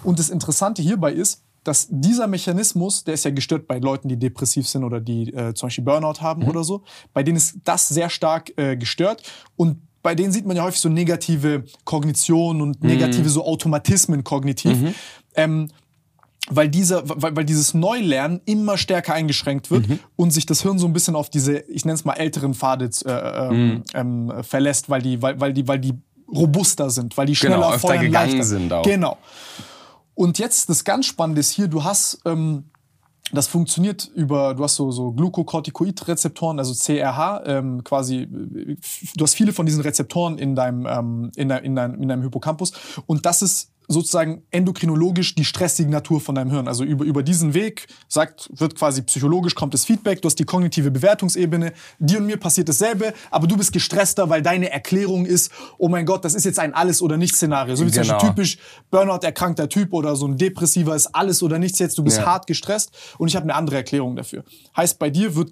Und 0.03 0.19
das 0.19 0.29
Interessante 0.29 0.81
hierbei 0.81 1.13
ist, 1.13 1.43
dass 1.63 1.87
dieser 1.89 2.27
Mechanismus, 2.27 3.03
der 3.03 3.15
ist 3.15 3.25
ja 3.25 3.31
gestört 3.31 3.67
bei 3.67 3.79
Leuten, 3.79 4.07
die 4.07 4.17
depressiv 4.17 4.67
sind 4.67 4.83
oder 4.83 5.01
die 5.01 5.33
äh, 5.33 5.53
zum 5.53 5.67
Beispiel 5.67 5.83
Burnout 5.83 6.21
haben 6.21 6.43
mhm. 6.43 6.49
oder 6.49 6.63
so, 6.63 6.83
bei 7.13 7.23
denen 7.23 7.37
ist 7.37 7.57
das 7.63 7.87
sehr 7.87 8.09
stark 8.09 8.55
äh, 8.57 8.77
gestört 8.77 9.23
und 9.55 9.79
bei 10.03 10.13
denen 10.13 10.31
sieht 10.31 10.45
man 10.45 10.55
ja 10.55 10.63
häufig 10.63 10.79
so 10.79 10.89
negative 10.89 11.65
Kognition 11.83 12.61
und 12.61 12.83
mhm. 12.83 12.89
negative 12.89 13.27
so 13.27 13.43
Automatismen 13.43 14.23
kognitiv. 14.23 14.79
Mhm. 14.79 14.93
Ähm, 15.35 15.67
weil, 16.47 16.69
dieser, 16.69 17.01
weil, 17.09 17.35
weil 17.35 17.45
dieses 17.45 17.73
Neulernen 17.73 18.39
immer 18.45 18.77
stärker 18.77 19.15
eingeschränkt 19.15 19.71
wird 19.71 19.89
mhm. 19.89 19.99
und 20.15 20.29
sich 20.29 20.45
das 20.45 20.61
Hirn 20.61 20.77
so 20.77 20.85
ein 20.85 20.93
bisschen 20.93 21.15
auf 21.15 21.31
diese, 21.31 21.57
ich 21.57 21.85
nenne 21.85 21.95
es 21.95 22.05
mal 22.05 22.13
älteren 22.13 22.53
Pfade 22.53 22.87
äh, 23.03 23.09
ähm, 23.09 23.67
mhm. 23.67 23.83
ähm, 23.95 24.43
verlässt, 24.43 24.91
weil 24.91 25.01
die, 25.01 25.23
weil, 25.23 25.39
weil 25.39 25.53
die, 25.53 25.67
weil 25.67 25.79
die 25.79 25.95
robuster 26.27 26.89
sind, 26.89 27.17
weil 27.17 27.27
die 27.27 27.35
schneller 27.35 27.57
genau, 27.57 27.73
öfter 27.73 27.97
gegangen 27.97 28.31
leichter. 28.31 28.43
sind 28.43 28.73
auch. 28.73 28.83
Genau. 28.83 29.17
Und 30.13 30.39
jetzt 30.39 30.69
das 30.69 30.83
ganz 30.83 31.05
Spannende 31.05 31.41
ist 31.41 31.51
hier, 31.51 31.67
du 31.67 31.83
hast 31.83 32.19
ähm, 32.25 32.65
das 33.31 33.47
funktioniert 33.47 34.09
über, 34.13 34.53
du 34.53 34.63
hast 34.63 34.75
so, 34.75 34.91
so 34.91 35.11
Glucocorticoid-Rezeptoren, 35.11 36.59
also 36.59 36.73
CRH, 36.73 37.43
ähm, 37.45 37.83
quasi, 37.83 38.27
du 38.29 39.23
hast 39.23 39.33
viele 39.33 39.51
von 39.51 39.65
diesen 39.65 39.81
Rezeptoren 39.81 40.37
in 40.37 40.55
deinem, 40.55 40.85
ähm, 40.85 41.31
in, 41.35 41.49
dein, 41.49 41.63
in, 41.63 41.75
dein, 41.75 42.01
in 42.01 42.07
deinem 42.07 42.21
Hippocampus 42.21 42.71
und 43.07 43.25
das 43.25 43.41
ist 43.41 43.71
sozusagen 43.87 44.43
endokrinologisch 44.51 45.35
die 45.35 45.45
Stresssignatur 45.45 46.21
von 46.21 46.35
deinem 46.35 46.51
Hirn. 46.51 46.67
Also 46.67 46.83
über, 46.83 47.05
über 47.05 47.23
diesen 47.23 47.53
Weg 47.53 47.87
sagt, 48.07 48.49
wird 48.53 48.75
quasi 48.75 49.01
psychologisch 49.03 49.55
kommt 49.55 49.73
das 49.73 49.85
Feedback, 49.85 50.21
du 50.21 50.27
hast 50.27 50.37
die 50.39 50.45
kognitive 50.45 50.91
Bewertungsebene, 50.91 51.73
dir 51.99 52.19
und 52.19 52.25
mir 52.25 52.37
passiert 52.37 52.69
dasselbe, 52.69 53.13
aber 53.31 53.47
du 53.47 53.57
bist 53.57 53.71
gestresster, 53.71 54.29
weil 54.29 54.41
deine 54.41 54.71
Erklärung 54.71 55.25
ist, 55.25 55.51
oh 55.77 55.89
mein 55.89 56.05
Gott, 56.05 56.25
das 56.25 56.35
ist 56.35 56.45
jetzt 56.45 56.59
ein 56.59 56.73
Alles- 56.73 57.01
oder 57.01 57.17
Nichts-Szenario. 57.17 57.75
So 57.75 57.85
wie 57.85 57.91
genau. 57.91 58.03
zum 58.03 58.13
Beispiel 58.13 58.29
typisch 58.29 58.57
Burnout-erkrankter 58.91 59.69
Typ 59.69 59.93
oder 59.93 60.15
so 60.15 60.27
ein 60.27 60.37
Depressiver 60.37 60.95
ist 60.95 61.07
alles 61.07 61.43
oder 61.43 61.59
nichts 61.59 61.79
jetzt, 61.79 61.97
du 61.97 62.03
bist 62.03 62.17
ja. 62.17 62.25
hart 62.25 62.47
gestresst 62.47 62.91
und 63.17 63.27
ich 63.27 63.35
habe 63.35 63.43
eine 63.43 63.55
andere 63.55 63.77
Erklärung 63.77 64.15
dafür. 64.15 64.43
Heißt, 64.75 64.99
bei 64.99 65.09
dir 65.09 65.35
wird 65.35 65.51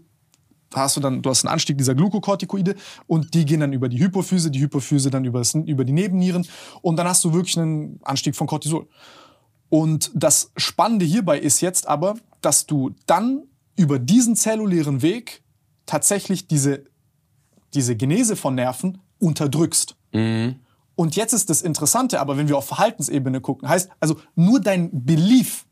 hast 0.75 0.97
du 0.97 1.01
dann, 1.01 1.21
du 1.21 1.29
hast 1.29 1.45
einen 1.45 1.53
Anstieg 1.53 1.77
dieser 1.77 1.95
Glukokortikoide 1.95 2.75
und 3.07 3.33
die 3.33 3.45
gehen 3.45 3.59
dann 3.59 3.73
über 3.73 3.89
die 3.89 3.99
Hypophyse, 3.99 4.51
die 4.51 4.59
Hypophyse 4.59 5.09
dann 5.09 5.25
über, 5.25 5.39
das, 5.39 5.53
über 5.53 5.85
die 5.85 5.93
Nebennieren 5.93 6.47
und 6.81 6.97
dann 6.97 7.07
hast 7.07 7.23
du 7.23 7.33
wirklich 7.33 7.57
einen 7.57 7.99
Anstieg 8.03 8.35
von 8.35 8.47
Cortisol. 8.47 8.87
Und 9.69 10.11
das 10.13 10.51
Spannende 10.55 11.05
hierbei 11.05 11.39
ist 11.39 11.61
jetzt 11.61 11.87
aber, 11.87 12.15
dass 12.41 12.65
du 12.65 12.91
dann 13.05 13.43
über 13.75 13.97
diesen 13.99 14.35
zellulären 14.35 15.01
Weg 15.01 15.43
tatsächlich 15.85 16.47
diese, 16.47 16.83
diese 17.73 17.95
Genese 17.95 18.35
von 18.35 18.55
Nerven 18.55 18.99
unterdrückst. 19.19 19.95
Mhm. 20.11 20.59
Und 20.95 21.15
jetzt 21.15 21.33
ist 21.33 21.49
das 21.49 21.61
Interessante, 21.61 22.19
aber 22.19 22.37
wenn 22.37 22.47
wir 22.47 22.57
auf 22.57 22.67
Verhaltensebene 22.67 23.41
gucken, 23.41 23.67
heißt 23.67 23.89
also 23.99 24.19
nur 24.35 24.59
dein 24.59 24.89
Belief, 24.91 25.65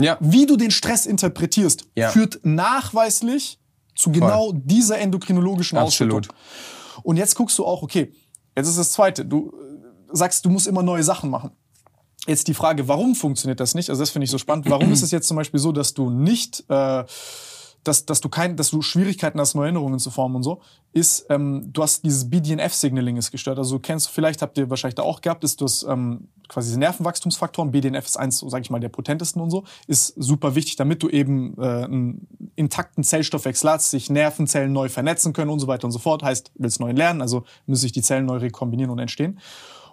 ja. 0.00 0.16
wie 0.20 0.46
du 0.46 0.56
den 0.56 0.70
Stress 0.70 1.04
interpretierst, 1.04 1.88
ja. 1.96 2.10
führt 2.10 2.40
nachweislich 2.44 3.58
zu 3.98 4.12
genau 4.12 4.50
Voll. 4.50 4.60
dieser 4.64 4.98
endokrinologischen 4.98 5.76
Absolut. 5.76 6.28
Ausschüttung. 6.30 6.36
Und 7.02 7.16
jetzt 7.16 7.34
guckst 7.34 7.58
du 7.58 7.66
auch, 7.66 7.82
okay, 7.82 8.12
jetzt 8.56 8.68
ist 8.68 8.78
das 8.78 8.92
Zweite. 8.92 9.24
Du 9.24 9.52
äh, 9.52 10.16
sagst, 10.16 10.44
du 10.44 10.50
musst 10.50 10.68
immer 10.68 10.82
neue 10.82 11.02
Sachen 11.02 11.30
machen. 11.30 11.50
Jetzt 12.26 12.46
die 12.46 12.54
Frage, 12.54 12.86
warum 12.86 13.14
funktioniert 13.14 13.58
das 13.58 13.74
nicht? 13.74 13.90
Also 13.90 14.00
das 14.00 14.10
finde 14.10 14.24
ich 14.24 14.30
so 14.30 14.38
spannend. 14.38 14.70
Warum 14.70 14.92
ist 14.92 15.02
es 15.02 15.10
jetzt 15.10 15.26
zum 15.26 15.36
Beispiel 15.36 15.58
so, 15.58 15.72
dass 15.72 15.94
du 15.94 16.10
nicht 16.10 16.64
äh, 16.68 17.04
dass, 17.84 18.06
dass 18.06 18.20
du 18.20 18.28
kein, 18.28 18.56
dass 18.56 18.70
du 18.70 18.82
Schwierigkeiten 18.82 19.40
hast, 19.40 19.54
neue 19.54 19.66
Erinnerungen 19.66 19.98
zu 19.98 20.10
formen 20.10 20.36
und 20.36 20.42
so, 20.42 20.60
ist, 20.92 21.26
ähm, 21.30 21.72
du 21.72 21.82
hast 21.82 22.04
dieses 22.04 22.28
BDNF-Signaling 22.28 23.16
ist 23.16 23.30
gestört. 23.30 23.58
Also 23.58 23.76
du 23.76 23.82
kennst, 23.82 24.08
vielleicht 24.08 24.42
habt 24.42 24.58
ihr 24.58 24.68
wahrscheinlich 24.70 24.96
da 24.96 25.02
auch 25.02 25.20
gehabt, 25.20 25.44
ist 25.44 25.60
das 25.60 25.84
ähm, 25.84 26.28
quasi 26.48 26.68
diese 26.68 26.80
Nervenwachstumsfaktoren. 26.80 27.70
BDNF 27.70 28.06
ist 28.06 28.16
eins, 28.16 28.38
so 28.38 28.48
sage 28.48 28.62
ich 28.62 28.70
mal, 28.70 28.80
der 28.80 28.88
potentesten 28.88 29.40
und 29.40 29.50
so, 29.50 29.64
ist 29.86 30.14
super 30.16 30.54
wichtig, 30.54 30.76
damit 30.76 31.02
du 31.02 31.08
eben 31.08 31.56
äh, 31.58 31.84
einen 31.84 32.26
intakten 32.56 33.04
Zellstoffwechsel 33.04 33.70
hast, 33.70 33.90
sich 33.90 34.10
Nervenzellen 34.10 34.72
neu 34.72 34.88
vernetzen 34.88 35.32
können 35.32 35.50
und 35.50 35.60
so 35.60 35.66
weiter 35.66 35.84
und 35.84 35.92
so 35.92 35.98
fort. 35.98 36.22
Heißt, 36.22 36.52
willst 36.56 36.80
neu 36.80 36.92
lernen, 36.92 37.22
also 37.22 37.44
müssen 37.66 37.82
sich 37.82 37.92
die 37.92 38.02
Zellen 38.02 38.26
neu 38.26 38.38
rekombinieren 38.38 38.90
und 38.90 38.98
entstehen. 38.98 39.38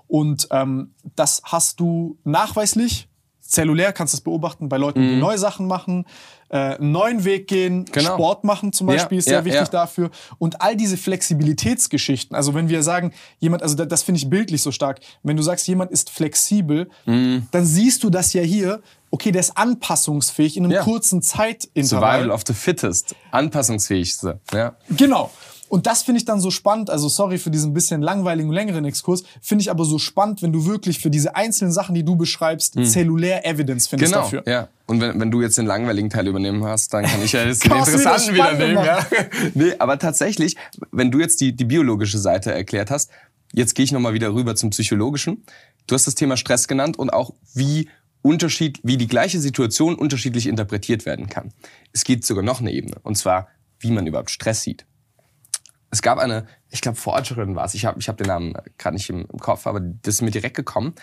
Und 0.07 0.48
ähm, 0.52 0.94
das 1.16 1.41
hast 1.45 1.80
du 1.80 2.18
nachweislich 2.24 3.10
zellulär 3.47 3.93
kannst 3.93 4.13
du 4.13 4.17
das 4.17 4.22
beobachten 4.23 4.69
bei 4.69 4.77
Leuten, 4.77 5.01
die 5.01 5.15
neue 5.17 5.38
Sachen 5.38 5.67
machen, 5.67 6.05
äh, 6.49 6.57
einen 6.76 6.91
neuen 6.91 7.23
Weg 7.26 7.47
gehen, 7.47 7.80
Mhm. 7.80 7.85
Genau. 7.91 8.13
Sport 8.13 8.43
machen 8.43 8.72
zum 8.73 8.88
Beispiel 8.88 9.17
Ja, 9.17 9.19
ist 9.19 9.26
sehr 9.26 9.34
ja, 9.39 9.45
wichtig 9.45 9.61
ja. 9.61 9.67
dafür. 9.67 10.09
Und 10.38 10.61
all 10.61 10.76
diese 10.76 10.97
Flexibilitätsgeschichten, 10.97 12.35
also 12.35 12.53
wenn 12.53 12.69
wir 12.69 12.84
sagen, 12.84 13.11
jemand, 13.39 13.63
also 13.63 13.76
da- 13.76 13.85
das 13.85 14.03
finde 14.03 14.19
ich 14.19 14.30
bildlich 14.30 14.61
so 14.61 14.72
stark, 14.72 14.99
wenn 15.23 15.38
du 15.38 15.43
sagst, 15.43 15.67
jemand 15.67 15.91
ist 15.91 16.09
flexibel, 16.09 16.89
Mhm. 17.05 17.47
dann 17.51 17.65
siehst 17.65 18.03
du 18.03 18.09
das 18.09 18.34
ja 18.34 18.41
hier, 18.41 18.81
okay, 19.11 19.31
der 19.31 19.41
ist 19.41 19.57
anpassungsfähig 19.57 20.57
in 20.57 20.65
einem 20.65 20.84
kurzen 20.84 21.22
Zeitintervall. 21.22 21.84
Survival 22.19 22.31
of 22.31 22.43
the 22.47 22.53
fittest, 22.53 23.15
anpassungsfähigste. 23.31 24.39
Ja. 24.53 24.76
Genau. 24.89 25.31
Und 25.68 25.88
das 25.88 26.04
finde 26.04 26.20
ich 26.20 26.26
dann 26.26 26.40
so 26.40 26.52
spannend, 26.52 26.90
also 26.90 27.10
sorry 27.10 27.38
für 27.38 27.50
diesen 27.50 27.74
bisschen 27.74 28.02
langweiligen, 28.02 28.52
längeren 28.52 28.86
Exkurs, 28.86 29.24
finde 29.42 29.64
ich 29.64 29.72
aber 29.72 29.84
so 29.86 29.98
spannend, 29.98 30.42
wenn 30.42 30.54
du 30.54 30.66
wirklich 30.66 31.00
für 31.00 31.10
diese 31.10 31.36
einzelnen 31.36 31.72
Sachen, 31.72 31.96
die 31.96 32.04
du 32.04 32.16
beschreibst, 32.16 32.76
zellulär 32.86 33.46
Evidence 33.46 33.88
findest 33.88 34.12
Genau, 34.14 34.24
dafür. 34.24 34.44
ja. 34.46 34.68
Und 34.86 35.02
wenn, 35.02 35.20
wenn 35.20 35.32
du 35.32 35.42
jetzt 35.42 35.58
den 35.58 35.66
langweiligen 35.66 36.10
Teil 36.12 36.28
übernehmen 36.28 36.64
hast, 36.64 36.94
dann 36.94 37.06
kann 37.06 37.24
ich 37.24 37.32
ja 37.32 37.44
jetzt 37.44 37.64
den 37.66 37.72
interessanten 37.72 38.36
wieder 38.36 38.54
nehmen. 38.54 38.86
Ja. 38.86 39.06
Nee, 39.56 39.74
aber 39.80 39.98
tatsächlich, 39.98 40.56
wenn 40.92 41.10
du 41.12 41.20
jetzt 41.20 41.42
die, 41.42 41.56
die 41.56 41.66
biologische 41.66 42.20
Seite 42.20 42.54
erklärt 42.54 42.92
hast, 42.92 43.10
jetzt 43.54 43.74
gehe 43.74 43.84
ich 43.86 43.92
nochmal 43.92 44.14
wieder 44.14 44.34
rüber 44.34 44.56
zum 44.56 44.70
psychologischen. 44.70 45.44
Du 45.88 45.96
hast 45.96 46.06
das 46.06 46.16
Thema 46.16 46.38
Stress 46.38 46.68
genannt 46.68 46.98
und 47.00 47.12
auch 47.12 47.34
wie 47.54 47.90
Unterschied, 48.22 48.80
wie 48.84 48.98
die 48.98 49.08
gleiche 49.08 49.40
Situation 49.40 49.96
unterschiedlich 49.96 50.48
interpretiert 50.48 51.06
werden 51.06 51.28
kann. 51.30 51.52
Es 51.94 52.04
geht 52.04 52.26
sogar 52.26 52.44
noch 52.44 52.60
eine 52.60 52.72
Ebene, 52.72 52.98
und 53.04 53.16
zwar, 53.18 53.48
wie 53.80 53.92
man 53.92 54.08
überhaupt 54.08 54.32
Stress 54.32 54.62
sieht. 54.62 54.86
Es 55.95 56.01
gab 56.01 56.17
eine, 56.17 56.45
ich 56.69 56.81
glaube 56.81 56.97
Forscherin 56.97 57.55
war 57.55 57.63
es, 57.63 57.73
ich 57.73 57.85
habe 57.85 57.97
ich 58.01 58.09
hab 58.09 58.17
den 58.17 58.27
Namen 58.27 58.53
gerade 58.77 58.95
nicht 58.95 59.09
im, 59.09 59.26
Kopf, 59.39 59.65
aber 59.65 59.80
das 59.80 60.15
ist 60.15 60.22
mir 60.22 60.30
direkt 60.30 60.57
gekommen. 60.57 60.93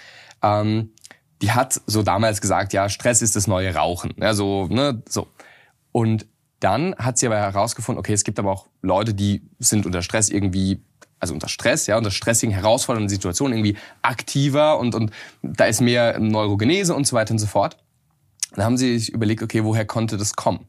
Ähm, 0.43 0.93
die 1.41 1.51
hat 1.51 1.81
so 1.87 2.03
damals 2.03 2.43
gesagt, 2.43 2.75
ja, 2.75 2.91
Stress 2.91 3.23
ist 3.23 3.35
das 3.35 3.47
neue 3.47 3.75
Rauchen. 3.75 4.13
Ja, 4.19 4.35
so, 4.35 4.67
ne, 4.67 5.03
so. 5.09 5.29
Und 5.93 6.27
dann 6.61 6.95
hat 6.97 7.17
sie 7.17 7.27
aber 7.27 7.39
herausgefunden, 7.39 7.99
okay, 7.99 8.13
es 8.13 8.23
gibt 8.23 8.39
aber 8.39 8.53
auch 8.53 8.67
Leute, 8.83 9.15
die 9.15 9.49
sind 9.59 9.87
unter 9.87 10.03
Stress 10.03 10.29
irgendwie, 10.29 10.85
also 11.19 11.33
unter 11.33 11.49
Stress, 11.49 11.87
ja, 11.87 11.97
unter 11.97 12.11
stressigen, 12.11 12.55
herausfordernden 12.55 13.09
Situationen 13.09 13.57
irgendwie 13.57 13.79
aktiver 14.03 14.79
und, 14.79 14.95
und 14.95 15.11
da 15.43 15.65
ist 15.65 15.81
mehr 15.81 16.21
Neurogenese 16.21 16.95
und 16.95 17.07
so 17.07 17.17
weiter 17.17 17.33
und 17.33 17.39
so 17.39 17.47
fort. 17.47 17.79
Dann 18.55 18.67
haben 18.67 18.77
sie 18.77 18.99
sich 18.99 19.09
überlegt, 19.09 19.43
okay, 19.43 19.65
woher 19.65 19.87
konnte 19.87 20.19
das 20.19 20.37
kommen? 20.37 20.67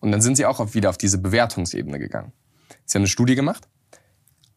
Und 0.00 0.12
dann 0.12 0.22
sind 0.22 0.36
sie 0.36 0.46
auch 0.46 0.72
wieder 0.72 0.88
auf 0.88 0.96
diese 0.96 1.18
Bewertungsebene 1.18 1.98
gegangen. 1.98 2.32
Sie 2.86 2.96
haben 2.96 3.02
eine 3.02 3.08
Studie 3.08 3.34
gemacht. 3.34 3.68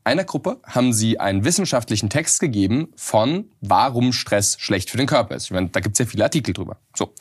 Einer 0.04 0.24
Gruppe 0.24 0.60
haben 0.64 0.94
sie 0.94 1.20
einen 1.20 1.44
wissenschaftlichen 1.44 2.10
Text 2.10 2.40
gegeben 2.40 2.88
von, 2.96 3.52
warum 3.62 4.14
Stress 4.14 4.58
schlecht 4.60 4.90
für 4.90 4.98
den 4.98 5.08
Körper 5.08 5.36
ist. 5.36 5.46
Ich 5.46 5.52
meine, 5.52 5.70
da 5.70 5.82
gibt 5.82 5.96
es 5.96 6.00
ja 6.00 6.06
viele 6.06 6.24
Artikel 6.24 6.54
drüber. 6.54 6.78
So. 6.96 7.14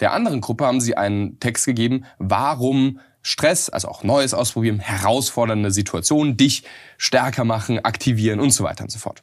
Der 0.00 0.12
anderen 0.12 0.40
Gruppe 0.40 0.66
haben 0.66 0.80
sie 0.80 0.96
einen 0.96 1.40
Text 1.40 1.66
gegeben, 1.66 2.04
warum 2.18 3.00
Stress, 3.22 3.68
also 3.68 3.88
auch 3.88 4.02
Neues 4.04 4.34
ausprobieren, 4.34 4.78
herausfordernde 4.78 5.70
Situationen 5.70 6.36
dich 6.36 6.62
stärker 6.96 7.44
machen, 7.44 7.84
aktivieren 7.84 8.40
und 8.40 8.50
so 8.50 8.62
weiter 8.62 8.84
und 8.84 8.90
so 8.90 8.98
fort. 8.98 9.22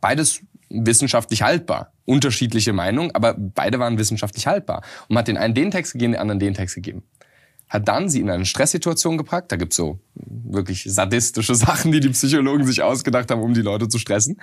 Beides 0.00 0.40
wissenschaftlich 0.68 1.42
haltbar. 1.42 1.92
Unterschiedliche 2.04 2.72
Meinungen, 2.72 3.14
aber 3.14 3.34
beide 3.34 3.78
waren 3.78 3.98
wissenschaftlich 3.98 4.46
haltbar. 4.46 4.82
Und 5.08 5.14
man 5.14 5.18
hat 5.20 5.28
den 5.28 5.38
einen 5.38 5.54
den 5.54 5.70
Text 5.70 5.92
gegeben, 5.92 6.12
den 6.12 6.20
anderen 6.20 6.38
den 6.38 6.54
Text 6.54 6.74
gegeben. 6.74 7.02
Hat 7.74 7.88
dann 7.88 8.08
sie 8.08 8.20
in 8.20 8.30
eine 8.30 8.46
Stresssituation 8.46 9.18
gepackt. 9.18 9.50
Da 9.50 9.56
gibt's 9.56 9.74
so 9.74 9.98
wirklich 10.14 10.84
sadistische 10.84 11.54
Sachen, 11.56 11.90
die 11.90 11.98
die 11.98 12.10
Psychologen 12.10 12.64
sich 12.64 12.82
ausgedacht 12.82 13.32
haben, 13.32 13.42
um 13.42 13.52
die 13.52 13.62
Leute 13.62 13.88
zu 13.88 13.98
stressen. 13.98 14.40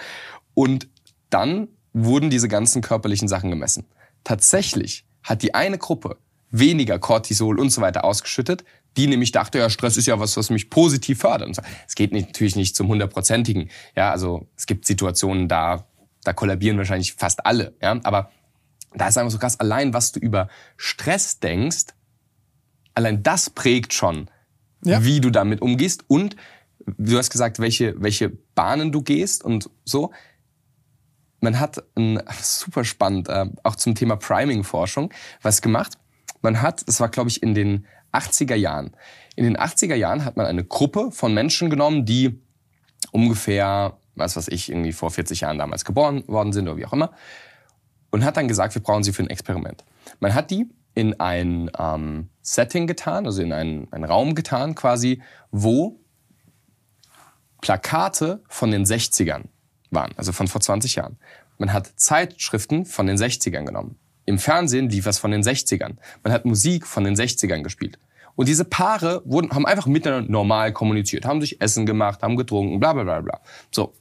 Und 0.54 0.90
dann 1.30 1.70
wurden 1.94 2.30
diese 2.30 2.50
ganzen 2.50 2.82
körperlichen 2.82 3.30
Sachen 3.30 3.50
gemessen. 3.50 3.86
Tatsächlich 4.26 5.06
hat 5.24 5.44
die 5.44 5.56
eine 5.56 5.78
Gruppe 5.78 6.18
weniger 6.50 7.00
Cortisol 7.00 7.58
und 7.58 7.70
so 7.70 7.80
weiter 7.80 8.04
ausgeschüttet, 8.04 8.66
die 8.98 9.08
nämlich 9.08 9.32
dachte, 9.32 9.60
ja, 9.60 9.70
Stress 9.70 9.96
ist 9.96 10.08
ja 10.08 10.20
was, 10.20 10.36
was 10.36 10.50
mich 10.50 10.70
positiv 10.70 11.20
fördert. 11.20 11.58
Es 11.88 11.96
geht 11.96 12.12
natürlich 12.12 12.58
nicht 12.58 12.76
zum 12.76 12.90
hundertprozentigen. 12.90 13.70
Ja, 13.96 14.12
also 14.12 14.50
es 14.58 14.66
gibt 14.66 14.86
Situationen, 14.86 15.48
da, 15.48 15.88
da 16.26 16.34
kollabieren 16.34 16.78
wahrscheinlich 16.78 17.14
fast 17.14 17.46
alle. 17.46 17.78
Ja, 17.82 17.98
aber 18.04 18.30
da 18.94 19.08
ist 19.08 19.18
einfach 19.18 19.32
so 19.32 19.38
krass, 19.38 19.58
allein 19.58 19.94
was 19.94 20.12
du 20.12 20.20
über 20.20 20.50
Stress 20.76 21.40
denkst, 21.40 21.94
allein 22.96 23.24
das 23.24 23.50
prägt 23.50 23.94
schon, 23.94 24.30
Ja. 24.84 25.04
wie 25.04 25.22
du 25.22 25.30
damit 25.30 25.62
umgehst 25.62 26.04
und 26.08 26.36
du 26.98 27.18
hast 27.18 27.30
gesagt, 27.30 27.60
welche, 27.60 27.94
welche 28.02 28.30
Bahnen 28.30 28.92
du 28.92 29.02
gehst 29.02 29.44
und 29.44 29.70
so. 29.86 30.12
Man 31.40 31.60
hat 31.60 31.84
ein, 31.96 32.22
super 32.42 32.84
spannend, 32.84 33.30
äh, 33.30 33.46
auch 33.64 33.76
zum 33.76 33.96
Thema 33.96 34.16
Priming-Forschung, 34.16 35.12
was 35.42 35.62
gemacht. 35.62 35.94
Man 36.42 36.62
hat, 36.62 36.88
das 36.88 37.00
war 37.00 37.10
glaube 37.10 37.30
ich 37.30 37.42
in 37.44 37.54
den 37.54 37.86
80er 38.14 38.56
Jahren. 38.56 38.96
In 39.36 39.44
den 39.46 39.58
80er 39.58 39.96
Jahren 39.96 40.26
hat 40.26 40.38
man 40.38 40.46
eine 40.46 40.64
Gruppe 40.64 41.12
von 41.12 41.34
Menschen 41.34 41.70
genommen, 41.70 42.06
die 42.06 42.40
ungefähr, 43.12 43.98
was 44.16 44.36
weiß 44.36 44.50
ich, 44.50 44.70
irgendwie 44.70 44.92
vor 44.92 45.12
40 45.12 45.42
Jahren 45.42 45.58
damals 45.58 45.86
geboren 45.86 46.24
worden 46.28 46.52
sind 46.54 46.68
oder 46.68 46.78
wie 46.78 46.86
auch 46.86 46.94
immer. 46.94 47.12
Und 48.12 48.26
hat 48.26 48.38
dann 48.38 48.48
gesagt, 48.48 48.76
wir 48.76 48.82
brauchen 48.84 49.04
sie 49.04 49.14
für 49.14 49.24
ein 49.24 49.30
Experiment. 49.30 49.84
Man 50.20 50.34
hat 50.34 50.52
die 50.52 50.68
in 50.94 51.20
ein 51.20 51.72
ähm, 51.78 52.30
Setting 52.42 52.88
getan, 52.88 53.26
also 53.26 53.42
in 53.42 53.54
einen, 53.54 53.92
einen 53.92 54.04
Raum 54.04 54.36
getan 54.36 54.76
quasi, 54.76 55.22
wo 55.52 56.00
Plakate 57.62 58.44
von 58.50 58.72
den 58.72 58.86
60ern 58.86 59.44
waren, 59.92 60.12
also 60.18 60.32
von 60.32 60.48
vor 60.48 60.62
20 60.62 60.96
Jahren. 60.96 61.18
Man 61.58 61.72
hat 61.74 61.92
Zeitschriften 61.96 62.86
von 62.86 63.06
den 63.08 63.18
60ern 63.18 63.66
genommen. 63.66 63.98
Im 64.26 64.40
Fernsehen 64.40 64.90
lief 64.90 65.06
was 65.06 65.20
von 65.20 65.32
den 65.32 65.44
60ern. 65.44 65.98
Man 66.24 66.34
hat 66.34 66.46
Musik 66.46 66.88
von 66.88 67.04
den 67.04 67.16
60ern 67.16 67.62
gespielt. 67.62 68.00
Und 68.36 68.48
diese 68.48 68.66
Paare 68.66 69.22
wurden, 69.26 69.52
haben 69.52 69.66
einfach 69.66 69.88
miteinander 69.88 70.32
normal 70.32 70.74
kommuniziert, 70.74 71.26
haben 71.26 71.42
sich 71.42 71.62
Essen 71.62 71.86
gemacht, 71.86 72.24
haben 72.24 72.38
getrunken, 72.38 72.80
bla 72.80 72.94
bla 72.94 73.04
bla 73.04 73.22
bla. 73.22 73.42
So, 73.72 73.94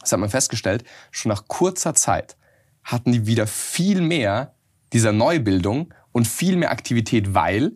das 0.00 0.12
hat 0.12 0.18
man 0.18 0.28
festgestellt, 0.28 0.84
schon 1.10 1.30
nach 1.30 1.46
kurzer 1.46 1.94
Zeit 1.94 2.36
hatten 2.82 3.12
die 3.12 3.26
wieder 3.26 3.46
viel 3.46 4.00
mehr 4.00 4.54
dieser 4.92 5.12
Neubildung 5.12 5.94
und 6.12 6.26
viel 6.26 6.56
mehr 6.56 6.70
Aktivität, 6.70 7.34
weil 7.34 7.72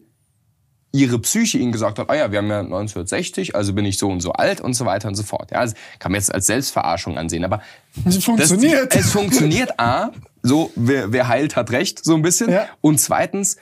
ihre 0.95 1.19
Psyche 1.19 1.59
ihnen 1.59 1.73
gesagt 1.73 1.99
hat, 1.99 2.09
ah 2.09 2.15
ja, 2.15 2.31
wir 2.31 2.39
haben 2.39 2.49
ja 2.49 2.61
1960, 2.61 3.57
also 3.57 3.73
bin 3.73 3.85
ich 3.85 3.99
so 3.99 4.09
und 4.09 4.21
so 4.21 4.33
alt 4.33 4.61
und 4.61 4.75
so 4.75 4.87
weiter 4.87 5.09
und 5.09 5.17
so 5.17 5.25
fort. 5.25 5.51
Ja, 5.51 5.59
also 5.59 5.75
kann 5.99 6.13
man 6.13 6.21
jetzt 6.21 6.33
als 6.33 6.47
Selbstverarschung 6.47 7.19
ansehen, 7.19 7.45
aber 7.45 7.63
Es 8.07 8.23
funktioniert. 8.25 8.95
Das, 8.95 9.07
es 9.07 9.11
funktioniert 9.11 9.81
A, 9.81 10.13
so 10.43 10.71
wer, 10.77 11.13
wer 11.13 11.27
heilt 11.27 11.57
hat 11.57 11.73
recht, 11.73 12.05
so 12.05 12.15
ein 12.15 12.23
bisschen. 12.23 12.49
Ja. 12.51 12.69
Und 12.81 13.01
zweitens, 13.01 13.57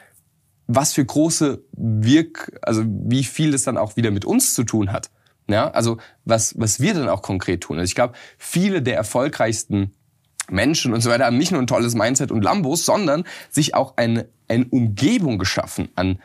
was 0.66 0.92
für 0.92 1.04
große 1.04 1.64
Wirk, 1.72 2.58
also 2.60 2.84
wie 2.86 3.24
viel 3.24 3.54
es 3.54 3.62
dann 3.62 3.78
auch 3.78 3.96
wieder 3.96 4.10
mit 4.10 4.26
uns 4.26 4.52
zu 4.52 4.64
tun 4.64 4.92
hat. 4.92 5.10
Ja, 5.48 5.70
also 5.70 5.96
was 6.24 6.54
was 6.58 6.80
wir 6.80 6.94
dann 6.94 7.08
auch 7.08 7.22
konkret 7.22 7.62
tun. 7.62 7.78
Also 7.78 7.88
ich 7.88 7.94
glaube, 7.94 8.14
viele 8.36 8.82
der 8.82 8.96
erfolgreichsten 8.96 9.94
Menschen 10.50 10.92
und 10.92 11.00
so 11.00 11.10
weiter 11.10 11.24
haben 11.24 11.38
nicht 11.38 11.52
nur 11.52 11.60
ein 11.60 11.66
tolles 11.66 11.94
Mindset 11.94 12.30
und 12.30 12.42
Lambos, 12.42 12.84
sondern 12.84 13.24
sich 13.50 13.74
auch 13.74 13.96
eine, 13.96 14.28
eine 14.48 14.66
Umgebung 14.66 15.38
geschaffen 15.38 15.88
an 15.94 16.20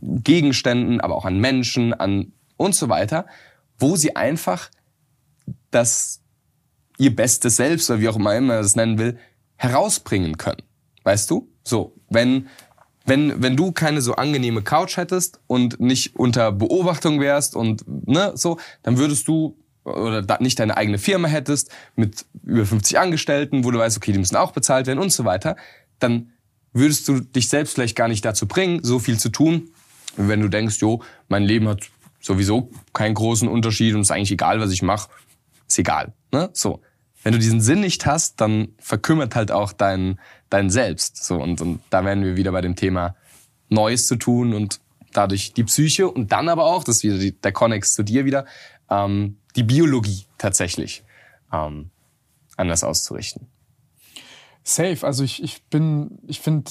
Gegenständen, 0.00 1.00
aber 1.00 1.16
auch 1.16 1.24
an 1.24 1.40
Menschen, 1.40 1.92
an 1.94 2.32
und 2.56 2.74
so 2.74 2.88
weiter, 2.88 3.26
wo 3.78 3.96
sie 3.96 4.16
einfach 4.16 4.70
das 5.70 6.20
ihr 6.98 7.14
bestes 7.14 7.56
Selbst 7.56 7.90
oder 7.90 8.00
wie 8.00 8.08
auch 8.08 8.16
immer 8.16 8.40
man 8.40 8.62
das 8.62 8.76
nennen 8.76 8.98
will, 8.98 9.18
herausbringen 9.56 10.38
können. 10.38 10.62
Weißt 11.02 11.30
du? 11.30 11.48
So, 11.64 11.96
wenn 12.08 12.48
wenn 13.06 13.42
wenn 13.42 13.56
du 13.56 13.72
keine 13.72 14.00
so 14.00 14.14
angenehme 14.14 14.62
Couch 14.62 14.96
hättest 14.96 15.40
und 15.46 15.80
nicht 15.80 16.16
unter 16.16 16.52
Beobachtung 16.52 17.20
wärst 17.20 17.56
und 17.56 17.84
ne 17.86 18.32
so, 18.34 18.58
dann 18.82 18.98
würdest 18.98 19.28
du 19.28 19.56
oder 19.84 20.38
nicht 20.40 20.58
deine 20.58 20.76
eigene 20.76 20.98
Firma 20.98 21.28
hättest 21.28 21.70
mit 21.94 22.24
über 22.42 22.64
50 22.64 22.98
Angestellten, 22.98 23.64
wo 23.64 23.70
du 23.70 23.78
weißt, 23.78 23.96
okay, 23.98 24.12
die 24.12 24.18
müssen 24.18 24.36
auch 24.36 24.52
bezahlt 24.52 24.86
werden 24.86 24.98
und 24.98 25.12
so 25.12 25.26
weiter, 25.26 25.56
dann 25.98 26.32
würdest 26.74 27.08
du 27.08 27.20
dich 27.20 27.48
selbst 27.48 27.74
vielleicht 27.74 27.96
gar 27.96 28.08
nicht 28.08 28.24
dazu 28.24 28.46
bringen, 28.46 28.80
so 28.82 28.98
viel 28.98 29.18
zu 29.18 29.30
tun, 29.30 29.70
wenn 30.16 30.40
du 30.40 30.48
denkst, 30.48 30.80
jo, 30.80 31.02
mein 31.28 31.44
Leben 31.44 31.68
hat 31.68 31.88
sowieso 32.20 32.70
keinen 32.92 33.14
großen 33.14 33.48
Unterschied 33.48 33.94
und 33.94 34.02
ist 34.02 34.10
eigentlich 34.10 34.32
egal, 34.32 34.60
was 34.60 34.70
ich 34.72 34.82
mache, 34.82 35.08
ist 35.66 35.78
egal. 35.78 36.12
Ne? 36.32 36.50
So. 36.52 36.82
Wenn 37.22 37.32
du 37.32 37.38
diesen 37.38 37.62
Sinn 37.62 37.80
nicht 37.80 38.04
hast, 38.04 38.40
dann 38.40 38.68
verkümmert 38.78 39.34
halt 39.34 39.50
auch 39.50 39.72
dein, 39.72 40.20
dein 40.50 40.68
Selbst. 40.68 41.24
So, 41.24 41.36
und, 41.36 41.60
und 41.62 41.80
da 41.88 42.04
wären 42.04 42.22
wir 42.22 42.36
wieder 42.36 42.52
bei 42.52 42.60
dem 42.60 42.76
Thema 42.76 43.16
Neues 43.70 44.06
zu 44.06 44.16
tun 44.16 44.52
und 44.52 44.80
dadurch 45.12 45.54
die 45.54 45.64
Psyche 45.64 46.10
und 46.10 46.32
dann 46.32 46.50
aber 46.50 46.64
auch, 46.64 46.84
das 46.84 46.96
ist 46.96 47.04
wieder 47.04 47.18
die, 47.18 47.32
der 47.32 47.52
Connex 47.52 47.94
zu 47.94 48.02
dir 48.02 48.26
wieder, 48.26 48.44
ähm, 48.90 49.38
die 49.56 49.62
Biologie 49.62 50.26
tatsächlich 50.36 51.02
ähm, 51.50 51.90
anders 52.56 52.84
auszurichten. 52.84 53.46
Safe. 54.64 55.06
Also 55.06 55.22
ich, 55.22 55.42
ich 55.42 55.62
bin, 55.64 56.18
ich 56.26 56.40
finde, 56.40 56.70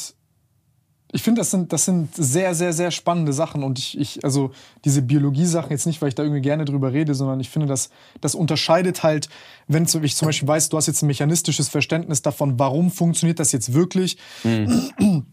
Ich 1.15 1.21
finde, 1.21 1.41
das 1.41 1.51
sind, 1.51 1.71
das 1.71 1.85
sind 1.85 2.09
sehr, 2.15 2.55
sehr, 2.55 2.73
sehr 2.73 2.89
spannende 2.89 3.33
Sachen. 3.33 3.63
Und 3.63 3.77
ich, 3.77 3.99
ich 3.99 4.23
also 4.25 4.49
diese 4.83 5.03
Biologie-Sachen 5.03 5.69
jetzt 5.69 5.85
nicht, 5.85 6.01
weil 6.01 6.09
ich 6.09 6.15
da 6.15 6.23
irgendwie 6.23 6.41
gerne 6.41 6.65
drüber 6.65 6.91
rede, 6.91 7.13
sondern 7.13 7.39
ich 7.39 7.49
finde, 7.51 7.67
das, 7.67 7.91
das 8.19 8.33
unterscheidet 8.33 9.03
halt, 9.03 9.29
wenn 9.67 9.83
ich 9.83 10.15
zum 10.15 10.25
Beispiel 10.25 10.47
weiß, 10.47 10.69
du 10.69 10.77
hast 10.77 10.87
jetzt 10.87 11.03
ein 11.03 11.07
mechanistisches 11.07 11.69
Verständnis 11.69 12.23
davon, 12.23 12.57
warum 12.57 12.89
funktioniert 12.89 13.39
das 13.39 13.51
jetzt 13.51 13.73
wirklich. 13.73 14.17
Mhm. 14.43 15.27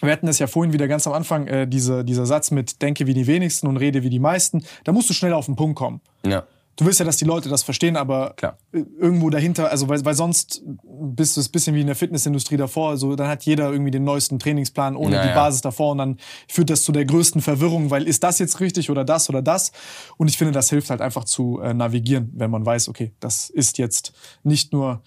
Wir 0.00 0.12
hatten 0.12 0.26
das 0.26 0.38
ja 0.38 0.46
vorhin 0.46 0.72
wieder 0.72 0.86
ganz 0.86 1.06
am 1.08 1.14
Anfang, 1.14 1.48
äh, 1.48 1.66
diese, 1.66 2.04
dieser 2.04 2.26
Satz 2.26 2.52
mit 2.52 2.80
denke 2.80 3.08
wie 3.08 3.14
die 3.14 3.26
wenigsten 3.26 3.66
und 3.66 3.76
rede 3.78 4.04
wie 4.04 4.10
die 4.10 4.20
meisten. 4.20 4.62
Da 4.84 4.92
musst 4.92 5.10
du 5.10 5.14
schnell 5.14 5.32
auf 5.32 5.46
den 5.46 5.56
Punkt 5.56 5.76
kommen. 5.76 6.00
Ja 6.24 6.44
du 6.76 6.84
willst 6.86 7.00
ja, 7.00 7.06
dass 7.06 7.16
die 7.16 7.24
Leute 7.24 7.48
das 7.48 7.62
verstehen, 7.62 7.96
aber 7.96 8.34
Klar. 8.36 8.58
irgendwo 8.72 9.30
dahinter, 9.30 9.70
also 9.70 9.88
weil, 9.88 10.04
weil 10.04 10.14
sonst 10.14 10.62
bist 10.82 11.36
du 11.36 11.40
es 11.40 11.48
bisschen 11.48 11.74
wie 11.74 11.80
in 11.80 11.86
der 11.86 11.96
Fitnessindustrie 11.96 12.56
davor, 12.56 12.90
also 12.90 13.16
dann 13.16 13.28
hat 13.28 13.44
jeder 13.44 13.70
irgendwie 13.70 13.90
den 13.90 14.04
neuesten 14.04 14.38
Trainingsplan 14.38 14.96
ohne 14.96 15.16
naja. 15.16 15.28
die 15.28 15.34
Basis 15.34 15.60
davor 15.60 15.92
und 15.92 15.98
dann 15.98 16.18
führt 16.48 16.70
das 16.70 16.82
zu 16.82 16.92
der 16.92 17.04
größten 17.04 17.40
Verwirrung, 17.40 17.90
weil 17.90 18.06
ist 18.06 18.22
das 18.22 18.38
jetzt 18.38 18.60
richtig 18.60 18.90
oder 18.90 19.04
das 19.04 19.28
oder 19.28 19.42
das? 19.42 19.72
Und 20.16 20.28
ich 20.28 20.38
finde, 20.38 20.52
das 20.52 20.70
hilft 20.70 20.90
halt 20.90 21.00
einfach 21.00 21.24
zu 21.24 21.60
äh, 21.60 21.74
navigieren, 21.74 22.30
wenn 22.34 22.50
man 22.50 22.64
weiß, 22.64 22.88
okay, 22.88 23.12
das 23.20 23.50
ist 23.50 23.78
jetzt 23.78 24.12
nicht 24.42 24.72
nur 24.72 25.02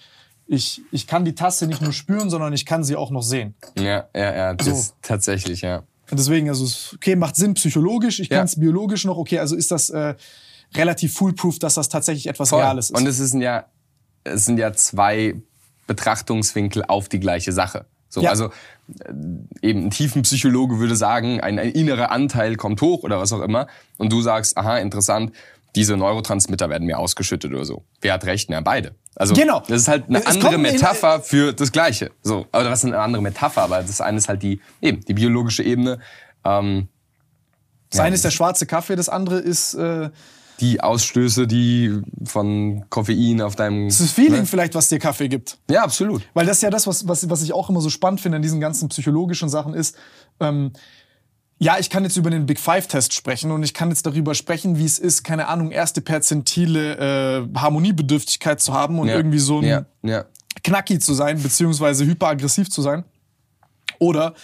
ich, 0.50 0.82
ich 0.92 1.08
kann 1.08 1.26
die 1.26 1.36
Tasse 1.36 1.68
nicht 1.68 1.82
nur 1.82 1.92
spüren, 1.92 2.30
sondern 2.30 2.54
ich 2.54 2.66
kann 2.66 2.82
sie 2.84 2.96
auch 2.96 3.12
noch 3.12 3.22
sehen. 3.22 3.56
Ja, 3.78 4.08
ja, 4.16 4.36
ja, 4.36 4.54
das 4.54 4.88
so. 4.88 4.94
tatsächlich, 5.02 5.60
ja. 5.60 5.84
Deswegen, 6.10 6.48
also, 6.48 6.66
okay, 6.96 7.18
macht 7.18 7.36
Sinn 7.36 7.54
psychologisch, 7.56 8.22
ich 8.22 8.30
ja. 8.30 8.38
kann 8.38 8.46
es 8.46 8.58
biologisch 8.58 9.04
noch, 9.04 9.18
okay, 9.18 9.40
also 9.40 9.58
ist 9.58 9.72
das, 9.72 9.90
äh, 9.90 10.16
relativ 10.76 11.14
foolproof, 11.14 11.60
dass 11.60 11.76
das 11.76 11.90
tatsächlich 11.90 12.28
etwas 12.28 12.50
Voll. 12.50 12.62
Reales 12.62 12.90
ist. 12.90 12.98
Und 12.98 13.08
es, 13.08 13.20
ist 13.20 13.34
ja, 13.36 13.66
es 14.24 14.46
sind 14.46 14.58
ja 14.60 14.74
zwei 14.74 15.36
Betrachtungswinkel 15.88 16.84
auf 16.88 17.10
die 17.10 17.20
gleiche 17.20 17.52
Sache. 17.52 17.86
So, 18.10 18.22
ja. 18.22 18.30
Also 18.30 18.46
äh, 18.46 19.12
eben 19.62 19.86
ein 19.86 19.90
Tiefenpsychologe 19.90 20.80
würde 20.80 20.96
sagen, 20.96 21.42
ein, 21.42 21.60
ein 21.60 21.72
innerer 21.72 22.12
Anteil 22.12 22.56
kommt 22.56 22.82
hoch 22.82 23.04
oder 23.04 23.20
was 23.20 23.34
auch 23.34 23.42
immer. 23.42 23.68
Und 23.98 24.12
du 24.12 24.22
sagst, 24.22 24.58
aha, 24.58 24.78
interessant, 24.78 25.34
diese 25.76 25.96
Neurotransmitter 25.96 26.70
werden 26.70 26.86
mir 26.88 26.98
ausgeschüttet 26.98 27.54
oder 27.54 27.66
so. 27.66 27.84
Wer 28.02 28.14
hat 28.14 28.26
recht? 28.26 28.50
Na, 28.50 28.62
beide. 28.62 28.96
Also 29.16 29.34
genau. 29.34 29.62
das 29.68 29.82
ist 29.82 29.88
halt 29.88 30.06
eine 30.08 30.20
es 30.20 30.26
andere 30.28 30.58
Metapher 30.58 31.22
für 31.22 31.54
das 31.54 31.72
Gleiche. 31.72 32.12
So, 32.24 32.48
aber 32.52 32.64
das 32.64 32.80
ist 32.80 32.86
eine 32.86 33.00
andere 33.00 33.22
Metapher, 33.22 33.64
aber 33.64 33.82
das 33.82 34.02
eine 34.02 34.18
ist 34.18 34.30
halt 34.30 34.44
die 34.44 34.62
eben 34.82 35.02
die 35.06 35.14
biologische 35.14 35.64
Ebene. 35.64 36.00
Ähm, 36.44 36.88
das 37.90 38.00
ja. 38.00 38.04
eine 38.06 38.16
ist 38.16 38.24
der 38.24 38.32
schwarze 38.32 38.66
Kaffee, 38.66 38.96
das 38.96 39.10
andere 39.10 39.40
ist 39.40 39.74
äh, 39.76 40.10
die 40.60 40.82
Ausstöße, 40.82 41.48
die 41.48 42.02
von 42.24 42.86
Koffein 42.90 43.42
auf 43.42 43.56
deinem. 43.56 43.88
Das 43.88 44.12
Feeling 44.12 44.42
ne? 44.42 44.46
vielleicht, 44.46 44.76
was 44.76 44.90
dir 44.90 45.00
Kaffee 45.00 45.28
gibt. 45.28 45.58
Ja, 45.70 45.84
absolut. 45.84 46.24
Weil 46.34 46.46
das 46.46 46.58
ist 46.58 46.64
ja 46.64 46.70
das, 46.70 46.88
was, 46.88 47.08
was, 47.08 47.30
was 47.30 47.44
ich 47.44 47.54
auch 47.54 47.70
immer 47.70 47.82
so 47.82 47.90
spannend 47.90 48.22
finde 48.22 48.38
an 48.38 48.42
diesen 48.42 48.60
ganzen 48.60 48.90
psychologischen 48.90 49.50
Sachen 49.50 49.74
ist. 49.74 49.96
Ähm, 50.40 50.72
ja, 51.60 51.78
ich 51.80 51.90
kann 51.90 52.04
jetzt 52.04 52.18
über 52.18 52.30
den 52.30 52.46
Big 52.46 52.60
Five-Test 52.60 53.14
sprechen 53.14 53.52
und 53.52 53.64
ich 53.64 53.74
kann 53.74 53.90
jetzt 53.90 54.06
darüber 54.06 54.36
sprechen, 54.36 54.78
wie 54.78 54.86
es 54.86 55.00
ist, 55.00 55.24
keine 55.24 55.48
Ahnung, 55.48 55.72
erste 55.72 56.02
Perzentile 56.02 57.48
äh, 57.48 57.60
Harmoniebedürftigkeit 57.60 58.62
zu 58.62 58.74
haben 58.74 59.00
und 59.00 59.08
ja. 59.08 59.16
irgendwie 59.16 59.40
so 59.40 59.60
ein 59.60 59.64
ja. 59.64 59.86
Ja. 60.04 60.26
Knacki 60.64 61.00
zu 61.00 61.14
sein, 61.14 61.42
beziehungsweise 61.42 62.06
hyperaggressiv 62.06 62.70
zu 62.70 62.82
sein. 62.82 63.06
Oder 64.00 64.36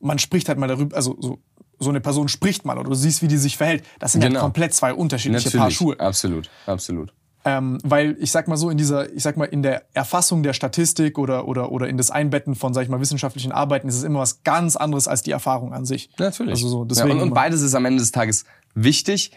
man 0.00 0.18
spricht 0.18 0.48
halt 0.48 0.58
mal 0.58 0.66
darüber, 0.66 0.96
also 0.96 1.16
so 1.20 1.38
so 1.78 1.90
eine 1.90 2.00
Person 2.00 2.28
spricht 2.28 2.64
mal 2.64 2.78
oder 2.78 2.88
du 2.88 2.94
siehst, 2.94 3.22
wie 3.22 3.28
die 3.28 3.36
sich 3.36 3.56
verhält. 3.56 3.84
Das 3.98 4.12
sind 4.12 4.20
genau. 4.20 4.36
ja 4.36 4.40
komplett 4.40 4.74
zwei 4.74 4.92
unterschiedliche 4.92 5.48
Natürlich. 5.48 5.60
Paar 5.60 5.70
Schuhe. 5.70 6.00
Absolut, 6.00 6.50
absolut. 6.66 7.12
Ähm, 7.44 7.78
weil 7.84 8.16
ich 8.18 8.32
sag 8.32 8.48
mal 8.48 8.56
so 8.56 8.68
in 8.68 8.76
dieser, 8.76 9.12
ich 9.12 9.22
sag 9.22 9.36
mal 9.36 9.44
in 9.44 9.62
der 9.62 9.84
Erfassung 9.94 10.42
der 10.42 10.52
Statistik 10.52 11.18
oder 11.18 11.46
oder 11.46 11.70
oder 11.70 11.88
in 11.88 11.96
das 11.96 12.10
Einbetten 12.10 12.56
von 12.56 12.74
sag 12.74 12.82
ich 12.82 12.88
mal 12.88 13.00
wissenschaftlichen 13.00 13.52
Arbeiten 13.52 13.88
ist 13.88 13.94
es 13.94 14.02
immer 14.02 14.18
was 14.20 14.42
ganz 14.42 14.74
anderes 14.76 15.06
als 15.06 15.22
die 15.22 15.30
Erfahrung 15.30 15.72
an 15.72 15.84
sich. 15.84 16.10
Natürlich. 16.18 16.50
Also 16.50 16.68
so, 16.68 16.84
deswegen 16.84 17.08
ja, 17.10 17.14
und, 17.14 17.22
und 17.22 17.34
beides 17.34 17.62
ist 17.62 17.74
am 17.74 17.84
Ende 17.84 18.00
des 18.00 18.10
Tages 18.10 18.44
wichtig, 18.74 19.32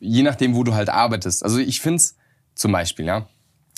je 0.00 0.22
nachdem, 0.22 0.54
wo 0.54 0.64
du 0.64 0.74
halt 0.74 0.88
arbeitest. 0.88 1.44
Also 1.44 1.58
ich 1.58 1.80
find's 1.80 2.16
zum 2.54 2.72
Beispiel, 2.72 3.06
ja, 3.06 3.28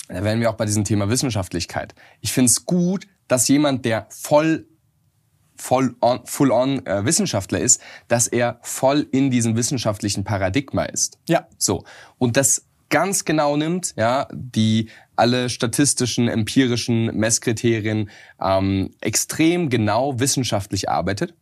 da 0.09 0.23
wären 0.23 0.41
wir 0.41 0.51
auch 0.51 0.57
bei 0.57 0.67
diesem 0.67 0.85
Thema 0.85 1.09
Wissenschaftlichkeit. 1.09 1.95
Ich 2.21 2.33
find's 2.33 2.65
gut, 2.67 3.07
dass 3.29 3.49
jemand, 3.49 3.85
der 3.85 4.07
voll 4.11 4.67
voll 5.57 5.95
on, 6.01 6.21
full 6.25 6.51
on 6.51 6.85
äh, 6.87 7.05
Wissenschaftler 7.05 7.61
ist, 7.61 7.81
dass 8.09 8.27
er 8.27 8.59
voll 8.63 9.07
in 9.13 9.31
diesem 9.31 9.57
wissenschaftlichen 9.57 10.25
Paradigma 10.25 10.85
ist. 10.85 11.19
Ja. 11.29 11.47
So. 11.59 11.85
Und 12.19 12.37
das 12.37 12.67
ganz 12.91 13.25
genau 13.25 13.57
nimmt, 13.57 13.95
ja, 13.97 14.29
die 14.33 14.89
alle 15.17 15.49
statistischen, 15.49 16.29
empirischen 16.29 17.07
Messkriterien 17.17 18.11
ähm, 18.41 18.95
extrem 19.01 19.71
genau 19.71 20.19
wissenschaftlich 20.21 20.89
arbeitet 20.89 21.35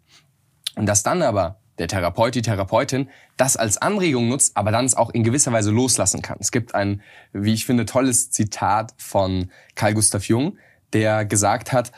und 0.77 0.87
dass 0.87 1.03
dann 1.03 1.23
aber 1.23 1.59
der 1.79 1.89
Therapeut, 1.89 2.35
die 2.35 2.43
Therapeutin 2.43 3.09
das 3.37 3.57
als 3.57 3.79
Anregung 3.79 4.29
nutzt, 4.29 4.57
aber 4.57 4.71
dann 4.71 4.85
es 4.85 4.95
auch 4.95 5.11
in 5.11 5.25
gewisser 5.25 5.53
Weise 5.53 5.71
loslassen 5.71 6.23
kann. 6.23 6.37
Es 6.41 6.53
gibt 6.53 6.75
ein, 6.75 7.03
wie 7.33 7.55
ich 7.55 7.67
finde, 7.67 7.87
tolles 7.87 8.31
Zitat 8.31 8.95
von 8.99 9.51
Carl 9.75 9.95
Gustav 9.95 10.25
Jung, 10.29 10.59
der 10.93 11.25
gesagt 11.25 11.73
hat, 11.73 11.93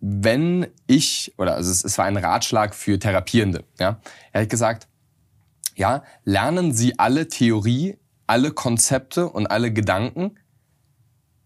wenn 0.00 0.66
ich, 0.86 1.34
oder 1.38 1.54
also 1.54 1.70
es, 1.70 1.84
es 1.84 1.98
war 1.98 2.04
ein 2.04 2.16
Ratschlag 2.16 2.74
für 2.74 2.98
Therapierende, 2.98 3.64
ja, 3.78 4.00
er 4.32 4.42
hat 4.42 4.50
gesagt, 4.50 4.88
ja, 5.74 6.02
lernen 6.24 6.72
Sie 6.72 6.98
alle 6.98 7.28
Theorie, 7.28 7.96
alle 8.26 8.50
Konzepte 8.52 9.28
und 9.28 9.46
alle 9.46 9.72
Gedanken 9.72 10.36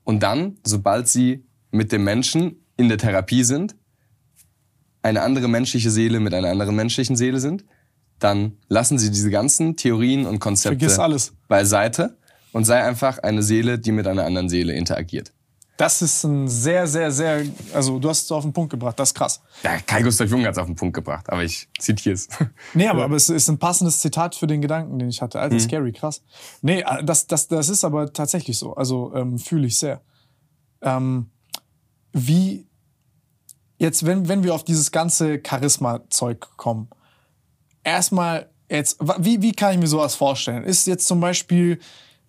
und 0.04 0.22
dann, 0.22 0.58
sobald 0.64 1.08
Sie 1.08 1.44
mit 1.70 1.92
dem 1.92 2.04
Menschen 2.04 2.64
in 2.76 2.88
der 2.88 2.98
Therapie 2.98 3.44
sind, 3.44 3.76
eine 5.02 5.22
andere 5.22 5.48
menschliche 5.48 5.90
Seele 5.90 6.20
mit 6.20 6.34
einer 6.34 6.48
anderen 6.48 6.76
menschlichen 6.76 7.16
Seele 7.16 7.40
sind, 7.40 7.64
dann 8.18 8.58
lassen 8.68 8.98
Sie 8.98 9.10
diese 9.10 9.30
ganzen 9.30 9.76
Theorien 9.76 10.26
und 10.26 10.40
Konzepte 10.40 10.86
beiseite 11.48 12.18
und 12.52 12.64
sei 12.64 12.82
einfach 12.82 13.18
eine 13.18 13.42
Seele, 13.42 13.78
die 13.78 13.92
mit 13.92 14.06
einer 14.06 14.24
anderen 14.24 14.48
Seele 14.48 14.74
interagiert. 14.74 15.32
Das 15.80 16.02
ist 16.02 16.24
ein 16.24 16.46
sehr, 16.46 16.86
sehr, 16.86 17.10
sehr, 17.10 17.42
also 17.72 17.98
du 17.98 18.10
hast 18.10 18.24
es 18.24 18.32
auf 18.32 18.42
den 18.42 18.52
Punkt 18.52 18.70
gebracht, 18.70 18.98
das 18.98 19.08
ist 19.08 19.14
krass. 19.14 19.40
Ja, 19.62 19.78
Kai 19.78 20.02
Gustav 20.02 20.28
Jung 20.28 20.44
hat 20.44 20.52
es 20.52 20.58
auf 20.58 20.66
den 20.66 20.76
Punkt 20.76 20.94
gebracht, 20.94 21.30
aber 21.30 21.42
ich 21.42 21.70
zitiere 21.78 22.16
es. 22.16 22.28
Nee, 22.74 22.86
aber, 22.86 23.04
aber 23.04 23.16
es 23.16 23.30
ist 23.30 23.48
ein 23.48 23.58
passendes 23.58 23.98
Zitat 24.00 24.34
für 24.34 24.46
den 24.46 24.60
Gedanken, 24.60 24.98
den 24.98 25.08
ich 25.08 25.22
hatte. 25.22 25.40
Alter, 25.40 25.54
mhm. 25.54 25.60
scary, 25.60 25.92
krass. 25.92 26.22
Nee, 26.60 26.80
äh, 26.80 27.02
das, 27.02 27.26
das, 27.28 27.48
das 27.48 27.70
ist 27.70 27.82
aber 27.82 28.12
tatsächlich 28.12 28.58
so. 28.58 28.74
Also 28.74 29.14
ähm, 29.14 29.38
fühle 29.38 29.68
ich 29.68 29.78
sehr. 29.78 30.02
Ähm, 30.82 31.30
wie, 32.12 32.66
jetzt, 33.78 34.04
wenn, 34.04 34.28
wenn 34.28 34.44
wir 34.44 34.54
auf 34.54 34.64
dieses 34.64 34.92
ganze 34.92 35.40
Charisma-Zeug 35.42 36.46
kommen, 36.58 36.90
erstmal 37.84 38.50
jetzt, 38.68 38.98
wie, 39.18 39.40
wie 39.40 39.52
kann 39.52 39.72
ich 39.72 39.78
mir 39.78 39.86
sowas 39.86 40.14
vorstellen? 40.14 40.62
Ist 40.62 40.86
jetzt 40.86 41.06
zum 41.06 41.20
Beispiel 41.20 41.78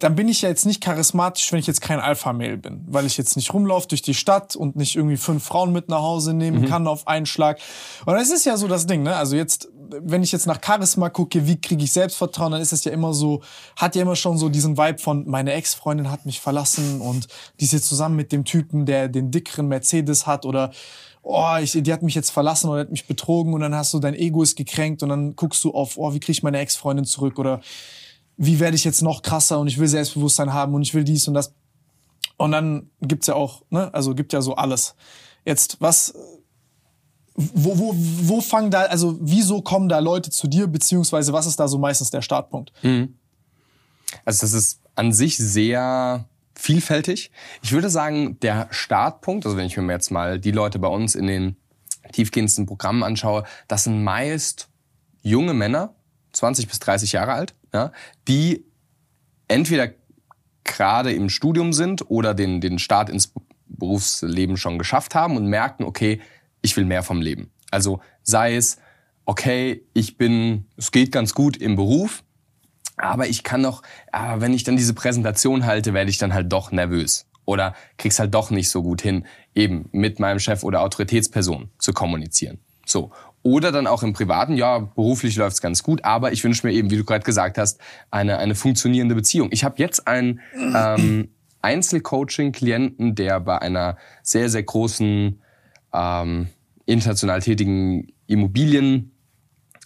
dann 0.02 0.16
bin 0.16 0.28
ich 0.28 0.42
ja 0.42 0.50
jetzt 0.50 0.66
nicht 0.66 0.82
charismatisch, 0.82 1.52
wenn 1.52 1.60
ich 1.60 1.68
jetzt 1.68 1.80
kein 1.80 2.00
Alpha-Mail 2.00 2.58
bin, 2.58 2.84
weil 2.88 3.06
ich 3.06 3.18
jetzt 3.18 3.36
nicht 3.36 3.54
rumlaufe 3.54 3.88
durch 3.88 4.02
die 4.02 4.16
Stadt 4.16 4.56
und 4.56 4.76
nicht 4.76 4.96
irgendwie 4.96 5.16
fünf 5.16 5.44
Frauen 5.44 5.72
mit 5.72 5.90
nach 5.90 6.02
Hause 6.02 6.34
nehmen 6.34 6.62
mhm. 6.62 6.66
kann 6.66 6.88
auf 6.88 7.08
einen 7.08 7.28
Schlag. 7.28 7.60
Und 8.06 8.16
das 8.16 8.32
ist 8.32 8.44
ja 8.44 8.58
so 8.58 8.68
das 8.68 8.88
Ding, 8.88 9.04
ne? 9.04 9.16
Also 9.16 9.36
jetzt, 9.36 9.70
wenn 9.92 10.24
ich 10.24 10.32
jetzt 10.32 10.48
nach 10.48 10.60
Charisma 10.60 11.10
gucke, 11.10 11.46
wie 11.46 11.62
kriege 11.62 11.84
ich 11.84 11.92
Selbstvertrauen, 11.92 12.52
dann 12.52 12.62
ist 12.62 12.74
es 12.74 12.84
ja 12.84 12.92
immer 12.92 13.14
so, 13.14 13.42
hat 13.76 13.96
ja 13.96 14.02
immer 14.02 14.16
schon 14.16 14.40
so 14.40 14.50
diesen 14.50 14.76
Vibe 14.76 14.98
von, 14.98 15.30
meine 15.30 15.54
Ex-Freundin 15.54 16.10
hat 16.10 16.26
mich 16.26 16.42
verlassen 16.42 17.00
und 17.00 17.28
die 17.60 17.66
ist 17.66 17.74
jetzt 17.74 17.88
zusammen 17.88 18.16
mit 18.16 18.32
dem 18.32 18.44
Typen, 18.44 18.88
der 18.88 19.08
den 19.08 19.30
dickeren 19.30 19.68
Mercedes 19.68 20.26
hat 20.26 20.48
oder 20.48 20.72
oh, 21.22 21.58
ich, 21.62 21.74
die 21.74 21.94
hat 21.94 22.02
mich 22.02 22.16
jetzt 22.16 22.32
verlassen 22.32 22.72
oder 22.72 22.82
hat 22.82 22.90
mich 22.90 23.06
betrogen 23.06 23.54
und 23.54 23.62
dann 23.62 23.76
hast 23.76 23.94
du 23.94 24.00
dein 24.00 24.16
Ego 24.16 24.42
ist 24.42 24.56
gekränkt 24.56 25.04
und 25.04 25.10
dann 25.10 25.36
guckst 25.36 25.64
du 25.64 25.72
auf, 25.76 26.00
oh, 26.00 26.12
wie 26.12 26.20
kriege 26.20 26.32
ich 26.32 26.42
meine 26.42 26.58
Ex-Freundin 26.58 27.06
zurück 27.06 27.38
oder 27.38 27.62
wie 28.38 28.60
werde 28.60 28.76
ich 28.76 28.84
jetzt 28.84 29.02
noch 29.02 29.22
krasser 29.22 29.60
und 29.60 29.68
ich 29.68 29.78
will 29.78 29.88
Selbstbewusstsein 29.88 30.54
haben 30.54 30.74
und 30.74 30.82
ich 30.82 30.94
will 30.94 31.04
dies 31.04 31.28
und 31.28 31.34
das. 31.34 31.54
Und 32.38 32.52
dann 32.52 32.90
gibt's 33.02 33.28
ja 33.28 33.36
auch, 33.36 33.64
ne, 33.70 33.94
also 33.94 34.16
gibt 34.16 34.34
ja 34.34 34.42
so 34.42 34.56
alles. 34.56 34.96
Jetzt, 35.46 35.78
was, 35.80 36.14
wo, 37.36 37.78
wo, 37.78 37.96
wo 37.96 38.42
fangen 38.42 38.72
da, 38.72 38.84
also 38.84 39.18
wieso 39.22 39.62
kommen 39.62 39.90
da 39.90 40.00
Leute 40.00 40.32
zu 40.32 40.48
dir, 40.48 40.68
beziehungsweise 40.68 41.34
was 41.34 41.46
ist 41.46 41.60
da 41.60 41.68
so 41.68 41.78
meistens 41.78 42.10
der 42.10 42.22
Startpunkt? 42.22 42.72
Mhm. 42.82 43.16
Also 44.26 44.42
das 44.42 44.54
ist 44.54 44.82
an 44.96 45.14
sich 45.14 45.38
sehr 45.38 46.26
vielfältig. 46.56 47.32
Ich 47.62 47.72
würde 47.72 47.90
sagen, 47.90 48.40
der 48.42 48.68
Startpunkt, 48.72 49.46
also 49.46 49.58
wenn 49.58 49.66
ich 49.66 49.78
mir 49.78 49.94
jetzt 49.94 50.12
mal 50.12 50.40
die 50.40 50.52
Leute 50.52 50.80
bei 50.80 50.88
uns 50.88 51.16
in 51.16 51.28
den 51.28 51.56
tiefgehendsten 52.12 52.66
Programmen 52.66 53.04
anschaue, 53.04 53.44
das 53.68 53.86
sind 53.86 54.04
meist 54.04 54.70
junge 55.22 55.54
Männer, 55.54 55.96
20 56.34 56.68
bis 56.68 56.80
30 56.80 57.12
Jahre 57.14 57.34
alt, 57.34 57.54
ja, 57.74 57.92
die 58.28 58.66
entweder 59.48 59.90
gerade 60.64 61.12
im 61.12 61.30
Studium 61.30 61.74
sind 61.74 62.10
oder 62.10 62.34
den, 62.34 62.62
den 62.62 62.80
Start 62.80 63.10
ins 63.10 63.34
Berufsleben 63.68 64.58
schon 64.58 64.78
geschafft 64.78 65.16
haben 65.16 65.38
und 65.38 65.48
merken, 65.48 65.84
okay, 65.84 66.22
ich 66.62 66.78
will 66.78 66.86
mehr 66.86 67.04
vom 67.04 67.22
Leben. 67.22 67.52
Also 67.72 68.02
sei 68.22 68.56
es, 68.56 68.78
okay, 69.26 69.86
ich 69.94 70.18
bin, 70.18 70.68
es 70.78 70.92
geht 70.92 71.12
ganz 71.12 71.34
gut 71.34 71.58
im 71.58 71.76
Beruf, 71.76 72.24
aber 72.98 73.28
ich 73.28 73.44
kann 73.44 73.62
noch, 73.62 73.82
aber 74.12 74.42
wenn 74.42 74.54
ich 74.54 74.64
dann 74.64 74.78
diese 74.78 74.94
Präsentation 74.94 75.66
halte, 75.66 75.94
werde 75.94 76.10
ich 76.10 76.18
dann 76.18 76.34
halt 76.34 76.52
doch 76.52 76.72
nervös 76.72 77.28
oder 77.46 77.76
krieg's 77.98 78.20
halt 78.20 78.34
doch 78.34 78.52
nicht 78.52 78.70
so 78.70 78.84
gut 78.84 79.02
hin, 79.02 79.26
eben 79.56 79.90
mit 79.92 80.20
meinem 80.20 80.40
Chef 80.40 80.64
oder 80.64 80.82
Autoritätsperson 80.82 81.72
zu 81.80 81.94
kommunizieren. 81.94 82.60
So. 82.86 83.12
Oder 83.44 83.72
dann 83.72 83.88
auch 83.88 84.04
im 84.04 84.14
Privaten, 84.14 84.56
ja, 84.56 84.80
beruflich 84.80 85.36
läuft's 85.36 85.62
ganz 85.62 85.82
gut, 85.82 86.04
aber 86.06 86.32
ich 86.32 86.44
wünsche 86.44 86.68
mir 86.68 86.74
eben, 86.74 86.92
wie 86.92 86.98
du 86.98 87.04
gerade 87.04 87.24
gesagt 87.24 87.58
hast, 87.58 87.80
eine, 88.12 88.38
eine 88.38 88.54
funktionierende 88.54 89.16
Beziehung. 89.16 89.50
Ich 89.52 89.64
habe 89.64 89.76
jetzt 89.78 90.08
einen 90.08 90.42
ähm, 90.54 91.30
Einzelcoaching-Klienten, 91.62 93.16
der 93.16 93.40
bei 93.40 93.60
einer 93.60 93.98
sehr, 94.22 94.50
sehr 94.50 94.64
großen, 94.64 95.42
ähm, 95.94 96.48
international 96.86 97.42
tätigen 97.42 98.12
Immobilien, 98.28 99.12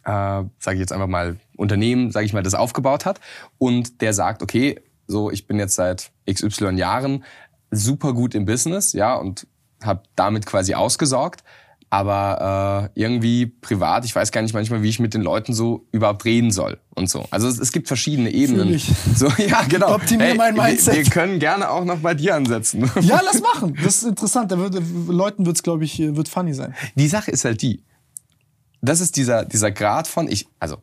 äh, 0.03 0.09
sage 0.09 0.73
ich 0.73 0.79
jetzt 0.79 0.91
einfach 0.91 1.07
mal, 1.07 1.37
Unternehmen, 1.55 2.11
sage 2.11 2.25
ich 2.25 2.33
mal, 2.33 2.43
das 2.43 2.53
aufgebaut 2.53 3.05
hat. 3.05 3.19
Und 3.57 4.01
der 4.01 4.13
sagt, 4.13 4.41
okay, 4.43 4.81
so, 5.07 5.31
ich 5.31 5.47
bin 5.47 5.59
jetzt 5.59 5.75
seit 5.75 6.11
XY 6.29 6.71
Jahren 6.75 7.23
super 7.71 8.13
gut 8.13 8.35
im 8.35 8.45
Business, 8.45 8.93
ja, 8.93 9.15
und 9.15 9.47
habe 9.83 10.03
damit 10.15 10.45
quasi 10.45 10.73
ausgesorgt. 10.73 11.43
Aber 11.89 12.91
äh, 12.95 12.99
irgendwie 12.99 13.45
privat, 13.45 14.05
ich 14.05 14.15
weiß 14.15 14.31
gar 14.31 14.41
nicht 14.41 14.53
manchmal, 14.53 14.81
wie 14.83 14.89
ich 14.89 14.99
mit 14.99 15.13
den 15.13 15.21
Leuten 15.21 15.53
so 15.53 15.87
überhaupt 15.91 16.25
reden 16.25 16.51
soll 16.51 16.79
und 16.93 17.09
so. 17.09 17.25
Also 17.31 17.47
es, 17.47 17.59
es 17.59 17.71
gibt 17.71 17.87
verschiedene 17.87 18.31
Ebenen. 18.31 18.73
ich. 18.73 18.91
So, 19.15 19.27
ja, 19.37 19.61
genau. 19.69 19.93
Optimier 19.93 20.27
Hey, 20.27 20.35
mein 20.35 20.55
Mindset. 20.55 20.95
Wir, 20.95 21.05
wir 21.05 21.11
können 21.11 21.39
gerne 21.39 21.69
auch 21.69 21.85
noch 21.85 21.99
bei 21.99 22.13
dir 22.13 22.35
ansetzen. 22.35 22.89
Ja, 23.01 23.21
lass 23.23 23.41
machen. 23.41 23.77
Das 23.81 23.97
ist 23.97 24.03
interessant. 24.03 24.51
Da 24.51 24.57
wird, 24.57 24.81
Leuten 25.07 25.45
wird's, 25.45 25.63
glaube 25.63 25.85
ich, 25.85 25.99
wird 25.99 26.27
funny 26.27 26.53
sein. 26.53 26.73
Die 26.95 27.07
Sache 27.07 27.31
ist 27.31 27.45
halt 27.45 27.61
die, 27.61 27.83
das 28.81 28.99
ist 28.99 29.15
dieser, 29.15 29.45
dieser 29.45 29.71
Grad 29.71 30.07
von, 30.07 30.27
ich, 30.27 30.47
also 30.59 30.77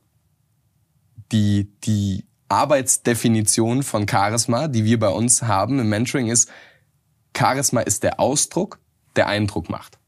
die, 1.33 1.73
die 1.85 2.25
Arbeitsdefinition 2.49 3.83
von 3.83 4.07
Charisma, 4.09 4.69
die 4.69 4.85
wir 4.85 4.99
bei 4.99 5.09
uns 5.09 5.43
haben 5.43 5.79
im 5.79 5.89
Mentoring 5.89 6.29
ist, 6.29 6.49
Charisma 7.37 7.81
ist 7.81 8.03
der 8.03 8.21
Ausdruck, 8.21 8.79
der 9.17 9.27
Eindruck 9.27 9.71
macht. 9.71 9.99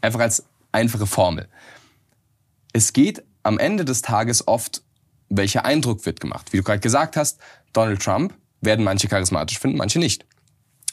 Einfach 0.00 0.20
als 0.20 0.44
einfache 0.72 1.06
Formel. 1.06 1.48
Es 2.72 2.92
geht 2.92 3.24
am 3.42 3.58
Ende 3.58 3.84
des 3.84 4.02
Tages 4.02 4.46
oft, 4.46 4.82
welcher 5.28 5.64
Eindruck 5.64 6.06
wird 6.06 6.20
gemacht. 6.20 6.52
Wie 6.52 6.58
du 6.58 6.62
gerade 6.62 6.80
gesagt 6.80 7.16
hast, 7.16 7.40
Donald 7.72 8.02
Trump 8.02 8.34
werden 8.60 8.84
manche 8.84 9.08
charismatisch 9.08 9.58
finden, 9.58 9.78
manche 9.78 9.98
nicht. 9.98 10.26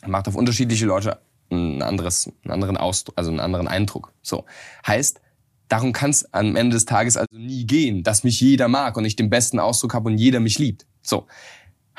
Er 0.02 0.10
macht 0.10 0.28
auf 0.28 0.36
unterschiedliche 0.36 0.86
Leute 0.86 1.20
ein 1.52 1.82
anderes, 1.82 2.32
einen 2.44 2.52
anderen 2.52 2.78
Ausdruck, 2.78 3.18
also 3.18 3.32
einen 3.32 3.40
anderen 3.40 3.68
Eindruck. 3.68 4.14
So. 4.22 4.46
Heißt, 4.86 5.22
darum 5.68 5.94
kann 5.94 6.10
es 6.10 6.34
am 6.34 6.56
Ende 6.56 6.76
des 6.76 6.86
Tages 6.86 7.18
also 7.18 7.36
nie 7.36 7.66
gehen, 7.66 8.04
dass 8.04 8.24
mich 8.24 8.40
jeder 8.40 8.68
mag 8.68 8.98
und 8.98 9.06
ich 9.06 9.16
den 9.16 9.30
besten 9.30 9.60
Ausdruck 9.60 9.94
habe 9.94 10.10
und 10.10 10.18
jeder 10.18 10.40
mich 10.40 10.60
liebt. 10.60 10.86
So. 11.02 11.28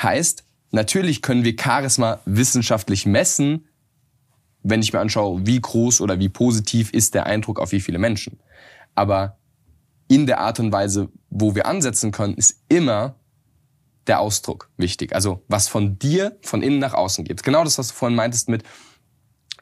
Heißt, 0.03 0.45
natürlich 0.71 1.23
können 1.23 1.45
wir 1.45 1.57
Charisma 1.59 2.21
wissenschaftlich 2.25 3.07
messen, 3.07 3.67
wenn 4.65 4.83
ich 4.83 4.93
mir 4.93 5.01
anschaue, 5.01 5.47
wie 5.47 5.61
groß 5.61 6.01
oder 6.01 6.19
wie 6.19 6.29
positiv 6.29 6.91
ist 6.91 7.15
der 7.15 7.27
Eindruck 7.27 7.61
auf 7.61 7.71
wie 7.71 7.81
viele 7.81 7.99
Menschen. 7.99 8.41
Aber 8.95 9.39
in 10.09 10.27
der 10.27 10.41
Art 10.41 10.59
und 10.59 10.73
Weise, 10.73 11.11
wo 11.31 11.55
wir 11.55 11.67
ansetzen 11.67 12.11
können, 12.11 12.35
ist 12.35 12.63
immer 12.69 13.15
der 14.07 14.21
Ausdruck 14.21 14.71
wichtig. 14.77 15.15
Also 15.15 15.43
was 15.49 15.69
von 15.69 15.99
dir 15.99 16.37
von 16.43 16.63
innen 16.63 16.79
nach 16.79 16.95
außen 16.95 17.25
geht. 17.25 17.43
Genau 17.43 17.63
das, 17.63 17.79
was 17.79 17.89
du 17.89 17.95
vorhin 17.95 18.17
meintest 18.17 18.49
mit, 18.49 18.65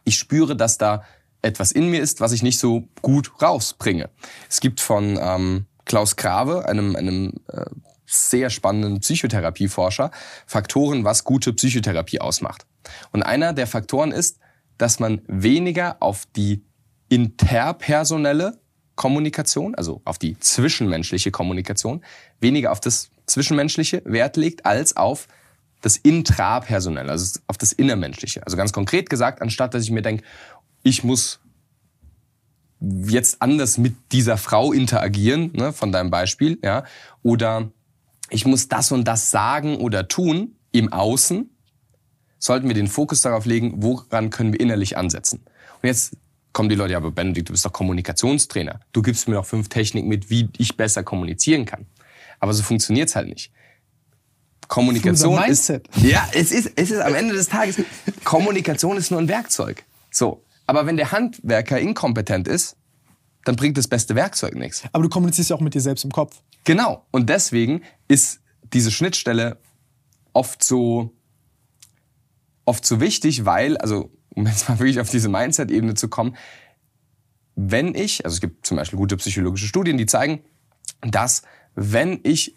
ich 0.04 0.16
spüre, 0.16 0.56
dass 0.56 0.78
da 0.78 1.04
etwas 1.42 1.72
in 1.72 1.90
mir 1.90 2.00
ist, 2.00 2.20
was 2.20 2.32
ich 2.32 2.42
nicht 2.42 2.58
so 2.58 2.88
gut 3.02 3.42
rausbringe. 3.42 4.08
Es 4.48 4.60
gibt 4.60 4.80
von 4.80 5.18
ähm, 5.20 5.66
Klaus 5.84 6.14
Grave, 6.16 6.68
einem, 6.68 6.94
einem 6.94 7.34
äh, 7.48 7.64
sehr 8.06 8.50
spannenden 8.50 9.00
Psychotherapieforscher, 9.00 10.12
Faktoren, 10.46 11.04
was 11.04 11.24
gute 11.24 11.52
Psychotherapie 11.52 12.20
ausmacht. 12.20 12.66
Und 13.10 13.22
einer 13.22 13.52
der 13.52 13.66
Faktoren 13.66 14.12
ist, 14.12 14.38
dass 14.78 15.00
man 15.00 15.22
weniger 15.26 15.96
auf 16.00 16.26
die 16.34 16.64
interpersonelle 17.08 18.58
Kommunikation, 18.94 19.74
also 19.74 20.00
auf 20.04 20.18
die 20.18 20.38
zwischenmenschliche 20.38 21.30
Kommunikation, 21.30 22.02
weniger 22.40 22.72
auf 22.72 22.80
das 22.80 23.10
Zwischenmenschliche 23.26 24.02
Wert 24.04 24.36
legt, 24.36 24.66
als 24.66 24.96
auf 24.96 25.28
das 25.80 25.96
Intrapersonelle, 25.96 27.10
also 27.10 27.40
auf 27.46 27.58
das 27.58 27.72
Innermenschliche. 27.72 28.44
Also 28.44 28.56
ganz 28.56 28.72
konkret 28.72 29.10
gesagt, 29.10 29.42
anstatt 29.42 29.74
dass 29.74 29.82
ich 29.82 29.90
mir 29.90 30.02
denke, 30.02 30.24
ich 30.82 31.04
muss 31.04 31.40
jetzt 32.80 33.40
anders 33.40 33.78
mit 33.78 33.94
dieser 34.12 34.36
Frau 34.36 34.72
interagieren, 34.72 35.52
ne, 35.52 35.72
von 35.72 35.92
deinem 35.92 36.10
Beispiel, 36.10 36.58
ja, 36.62 36.84
oder 37.22 37.70
ich 38.30 38.46
muss 38.46 38.68
das 38.68 38.90
und 38.92 39.04
das 39.04 39.30
sagen 39.30 39.76
oder 39.76 40.08
tun 40.08 40.56
im 40.72 40.92
Außen, 40.92 41.50
sollten 42.42 42.66
wir 42.66 42.74
den 42.74 42.88
Fokus 42.88 43.20
darauf 43.20 43.46
legen, 43.46 43.74
woran 43.76 44.30
können 44.30 44.52
wir 44.52 44.58
innerlich 44.58 44.96
ansetzen. 44.96 45.44
Und 45.80 45.86
jetzt 45.86 46.16
kommen 46.52 46.68
die 46.68 46.74
Leute, 46.74 46.92
ja, 46.92 46.98
aber 46.98 47.12
Benedikt, 47.12 47.48
du 47.48 47.52
bist 47.52 47.64
doch 47.64 47.72
Kommunikationstrainer. 47.72 48.80
Du 48.92 49.00
gibst 49.00 49.28
mir 49.28 49.36
noch 49.36 49.46
fünf 49.46 49.68
Techniken 49.68 50.08
mit, 50.08 50.28
wie 50.28 50.48
ich 50.58 50.76
besser 50.76 51.04
kommunizieren 51.04 51.66
kann. 51.66 51.86
Aber 52.40 52.52
so 52.52 52.64
funktioniert's 52.64 53.14
halt 53.14 53.28
nicht. 53.28 53.52
Kommunikation 54.66 55.40
ist, 55.44 55.68
ja, 55.96 56.28
es 56.34 56.50
ist, 56.50 56.72
es 56.74 56.90
ist 56.90 57.00
am 57.00 57.14
Ende 57.14 57.34
des 57.34 57.48
Tages, 57.48 57.80
Kommunikation 58.24 58.96
ist 58.96 59.12
nur 59.12 59.20
ein 59.20 59.28
Werkzeug. 59.28 59.84
So. 60.10 60.42
Aber 60.66 60.84
wenn 60.86 60.96
der 60.96 61.12
Handwerker 61.12 61.78
inkompetent 61.78 62.48
ist, 62.48 62.76
dann 63.44 63.54
bringt 63.54 63.78
das 63.78 63.86
beste 63.86 64.16
Werkzeug 64.16 64.56
nichts. 64.56 64.82
Aber 64.92 65.04
du 65.04 65.08
kommunizierst 65.08 65.50
ja 65.50 65.56
auch 65.56 65.60
mit 65.60 65.74
dir 65.74 65.80
selbst 65.80 66.04
im 66.04 66.10
Kopf. 66.10 66.42
Genau. 66.64 67.06
Und 67.12 67.28
deswegen 67.28 67.82
ist 68.08 68.40
diese 68.72 68.90
Schnittstelle 68.90 69.58
oft 70.32 70.62
so, 70.64 71.12
oft 72.64 72.84
so 72.84 73.00
wichtig, 73.00 73.44
weil, 73.44 73.76
also, 73.76 74.10
um 74.30 74.46
jetzt 74.46 74.68
mal 74.68 74.78
wirklich 74.78 75.00
auf 75.00 75.10
diese 75.10 75.28
Mindset-Ebene 75.28 75.94
zu 75.94 76.08
kommen, 76.08 76.36
wenn 77.54 77.94
ich, 77.94 78.24
also 78.24 78.34
es 78.34 78.40
gibt 78.40 78.66
zum 78.66 78.76
Beispiel 78.76 78.98
gute 78.98 79.16
psychologische 79.16 79.66
Studien, 79.66 79.98
die 79.98 80.06
zeigen, 80.06 80.40
dass 81.02 81.42
wenn 81.74 82.20
ich 82.22 82.56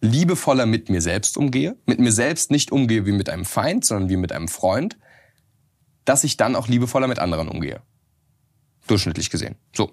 liebevoller 0.00 0.66
mit 0.66 0.90
mir 0.90 1.00
selbst 1.00 1.38
umgehe, 1.38 1.76
mit 1.86 1.98
mir 1.98 2.12
selbst 2.12 2.50
nicht 2.50 2.72
umgehe 2.72 3.06
wie 3.06 3.12
mit 3.12 3.30
einem 3.30 3.44
Feind, 3.44 3.84
sondern 3.84 4.10
wie 4.10 4.16
mit 4.16 4.32
einem 4.32 4.48
Freund, 4.48 4.98
dass 6.04 6.24
ich 6.24 6.36
dann 6.36 6.56
auch 6.56 6.68
liebevoller 6.68 7.08
mit 7.08 7.18
anderen 7.18 7.48
umgehe. 7.48 7.80
Durchschnittlich 8.86 9.30
gesehen. 9.30 9.56
So. 9.74 9.92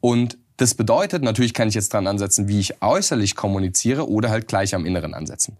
Und 0.00 0.36
das 0.56 0.74
bedeutet, 0.74 1.22
natürlich 1.22 1.54
kann 1.54 1.68
ich 1.68 1.74
jetzt 1.74 1.92
dran 1.92 2.06
ansetzen, 2.06 2.48
wie 2.48 2.58
ich 2.58 2.82
äußerlich 2.82 3.36
kommuniziere 3.36 4.08
oder 4.08 4.30
halt 4.30 4.48
gleich 4.48 4.74
am 4.74 4.84
Inneren 4.84 5.14
ansetzen. 5.14 5.56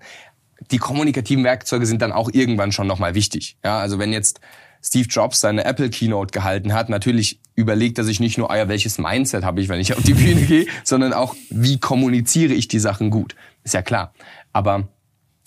Die 0.71 0.79
kommunikativen 0.79 1.45
Werkzeuge 1.45 1.87
sind 1.87 2.03
dann 2.03 2.13
auch 2.13 2.31
irgendwann 2.33 2.73
schon 2.73 2.87
nochmal 2.87 3.15
wichtig. 3.15 3.57
Ja, 3.65 3.79
also 3.79 3.99
wenn 3.99 4.13
jetzt 4.13 4.41
Steve 4.85 5.07
Jobs 5.09 5.41
seine 5.41 5.65
Apple 5.65 5.91
Keynote 5.91 6.33
gehalten 6.33 6.73
hat, 6.73 6.89
natürlich 6.89 7.41
überlegt 7.55 7.99
er 7.99 8.05
sich 8.05 8.19
nicht 8.21 8.39
nur, 8.39 8.51
ah 8.51 8.57
ja, 8.57 8.69
welches 8.69 8.99
Mindset 8.99 9.45
habe 9.45 9.61
ich, 9.61 9.69
wenn 9.69 9.81
ich 9.81 9.97
auf 9.97 10.03
die 10.03 10.15
Bühne 10.15 10.43
gehe, 10.47 10.67
sondern 10.85 11.13
auch, 11.13 11.35
wie 11.51 11.79
kommuniziere 11.79 12.53
ich 12.55 12.69
die 12.69 12.79
Sachen 12.81 13.11
gut. 13.11 13.35
Ist 13.65 13.75
ja 13.75 13.83
klar. 13.83 14.13
Aber 14.53 14.89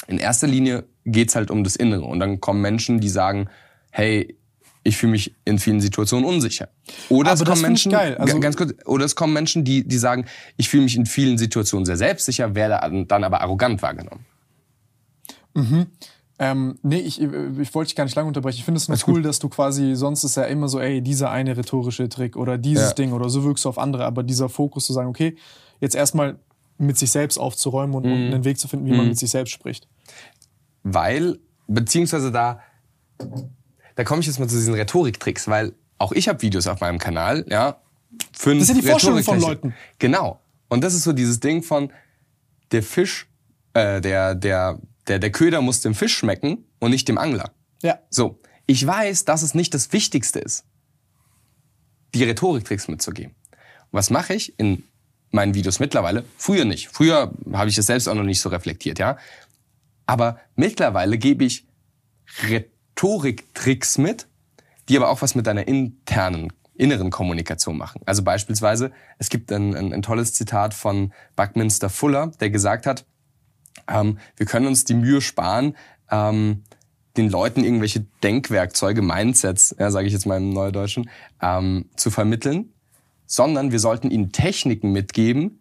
in 0.08 0.18
erster 0.20 0.48
Linie 0.48 0.86
geht's 1.06 1.36
halt 1.36 1.52
um 1.52 1.64
das 1.64 1.76
Innere. 1.76 2.04
Und 2.06 2.20
dann 2.20 2.40
kommen 2.40 2.62
Menschen, 2.62 3.00
die 3.00 3.10
sagen, 3.10 3.50
hey, 3.92 4.38
ich 4.84 4.98
fühle 4.98 5.14
mich 5.14 5.34
in 5.46 5.58
vielen 5.58 5.82
Situationen 5.82 6.26
unsicher. 6.26 6.70
Oder 7.10 7.32
Aber 7.32 7.42
es 7.42 7.46
kommen 7.48 7.62
Menschen. 7.64 7.94
Also- 7.96 8.36
Ga- 8.36 8.40
ganz 8.40 8.56
kurz, 8.56 8.74
oder 8.86 9.04
es 9.06 9.16
kommen 9.16 9.34
Menschen, 9.34 9.64
die, 9.64 9.86
die 9.88 9.98
sagen, 9.98 10.26
ich 10.58 10.70
fühle 10.70 10.84
mich 10.84 10.96
in 10.96 11.06
vielen 11.08 11.38
Situationen 11.40 11.86
sehr 11.86 11.98
selbstsicher, 11.98 12.54
werde 12.56 13.06
dann 13.08 13.24
aber 13.24 13.42
arrogant 13.42 13.82
wahrgenommen. 13.82 14.26
Ähm, 16.38 16.78
nee, 16.84 17.00
ich, 17.00 17.22
ich 17.22 17.74
wollte 17.74 17.88
dich 17.90 17.96
gar 17.96 18.04
nicht 18.04 18.16
lange 18.16 18.28
unterbrechen. 18.28 18.58
Ich 18.58 18.66
finde 18.66 18.78
es 18.78 18.90
nur 18.90 18.98
cool, 19.08 19.22
dass 19.22 19.40
du 19.40 19.48
quasi, 19.48 19.96
sonst 19.96 20.24
ist 20.26 20.36
ja 20.36 20.44
immer 20.44 20.68
so, 20.68 20.80
ey, 20.82 21.02
dieser 21.02 21.32
eine 21.32 21.56
rhetorische 21.56 22.10
Trick 22.10 22.36
oder 22.36 22.58
dieses 22.58 22.90
Ja. 22.90 22.94
Ding 22.94 23.14
oder 23.14 23.30
so 23.30 23.44
wirkst 23.46 23.64
du 23.64 23.70
auf 23.70 23.78
andere, 23.78 24.04
aber 24.06 24.22
dieser 24.22 24.50
Fokus 24.50 24.86
zu 24.86 24.92
sagen, 24.94 25.08
okay, 25.08 25.38
jetzt 25.80 25.96
erstmal 25.96 26.38
mit 26.78 26.98
sich 26.98 27.10
selbst 27.12 27.38
aufzuräumen 27.38 27.96
und, 27.96 28.06
Mhm. 28.06 28.12
und 28.12 28.34
einen 28.34 28.44
Weg 28.44 28.60
zu 28.60 28.68
finden, 28.68 28.86
wie 28.86 28.92
man 28.92 29.08
mit 29.08 29.18
sich 29.18 29.30
selbst 29.30 29.52
spricht. 29.52 29.88
Weil, 30.84 31.40
beziehungsweise 31.68 32.34
da, 32.34 32.60
da 33.96 34.04
komme 34.04 34.20
ich 34.20 34.28
jetzt 34.28 34.40
mal 34.40 34.50
zu 34.50 34.56
diesen 34.58 34.74
Rhetoriktricks, 34.74 35.48
weil 35.48 35.74
auch 35.98 36.12
ich 36.12 36.28
habe 36.28 36.42
Videos 36.42 36.68
auf 36.68 36.82
meinem 36.82 37.00
Kanal, 37.00 37.46
ja. 37.50 37.78
Fünf 38.34 38.60
Das 38.60 38.68
ja 38.68 38.76
die 38.76 38.82
Vorstellung 38.82 39.24
von. 39.24 39.40
Leuten. 39.40 39.74
Genau. 40.00 40.40
Und 40.68 40.84
das 40.84 40.94
ist 40.94 41.04
so 41.04 41.14
dieses 41.14 41.40
Ding 41.40 41.64
von, 41.64 41.92
der 42.72 42.84
Fisch, 42.84 43.28
äh, 43.74 44.02
der, 44.02 44.36
der, 44.36 44.80
der, 45.08 45.20
der 45.20 45.32
Köder 45.32 45.62
muss 45.62 45.82
dem 45.82 45.96
Fisch 45.96 46.16
schmecken 46.16 46.66
und 46.80 46.92
nicht 46.92 47.08
dem 47.08 47.18
Angler. 47.18 47.52
Ja. 47.82 48.00
So, 48.10 48.40
ich 48.66 48.86
weiß, 48.86 49.26
dass 49.26 49.42
es 49.42 49.54
nicht 49.54 49.74
das 49.74 49.94
Wichtigste 49.94 50.40
ist, 50.40 50.66
die 52.14 52.24
Rhetoriktricks 52.24 52.88
mitzugeben. 52.88 53.36
Und 53.52 53.94
was 53.94 54.10
mache 54.10 54.34
ich 54.34 54.58
in 54.60 54.84
meinen 55.32 55.54
Videos 55.54 55.80
mittlerweile? 55.80 56.26
Früher 56.38 56.66
nicht. 56.66 56.90
Früher 56.90 57.34
habe 57.54 57.70
ich 57.70 57.76
das 57.76 57.86
selbst 57.86 58.08
auch 58.08 58.16
noch 58.16 58.24
nicht 58.24 58.42
so 58.42 58.50
reflektiert, 58.50 59.00
ja. 59.00 59.18
Aber 60.06 60.40
mittlerweile 60.56 61.18
gebe 61.18 61.44
ich 61.44 61.68
Rhetoriktricks 62.48 63.98
mit, 63.98 64.28
die 64.88 64.98
aber 64.98 65.10
auch 65.10 65.22
was 65.22 65.36
mit 65.36 65.48
deiner 65.48 65.68
internen, 65.68 66.54
inneren 66.74 67.10
Kommunikation 67.10 67.78
machen. 67.78 68.02
Also 68.06 68.24
beispielsweise, 68.24 68.92
es 69.18 69.30
gibt 69.30 69.52
ein, 69.52 69.76
ein, 69.76 69.94
ein 69.94 70.02
tolles 70.02 70.34
Zitat 70.34 70.74
von 70.74 71.14
Buckminster 71.36 71.90
Fuller, 71.90 72.32
der 72.40 72.50
gesagt 72.50 72.86
hat, 72.86 73.06
ähm, 73.88 74.18
wir 74.38 74.46
können 74.46 74.68
uns 74.68 74.84
die 74.84 74.94
Mühe 74.94 75.22
sparen, 75.22 75.76
ähm, 76.12 76.64
den 77.18 77.30
Leuten 77.30 77.64
irgendwelche 77.64 78.06
Denkwerkzeuge, 78.24 79.02
Mindsets, 79.02 79.76
ja, 79.80 79.90
sage 79.92 80.08
ich 80.08 80.14
jetzt 80.14 80.26
mal 80.26 80.38
im 80.38 80.52
Neudeutschen, 80.52 81.10
ähm, 81.42 81.90
zu 81.96 82.12
vermitteln, 82.12 82.74
sondern 83.26 83.72
wir 83.72 83.80
sollten 83.80 84.12
ihnen 84.12 84.32
Techniken 84.32 84.92
mitgeben, 84.92 85.60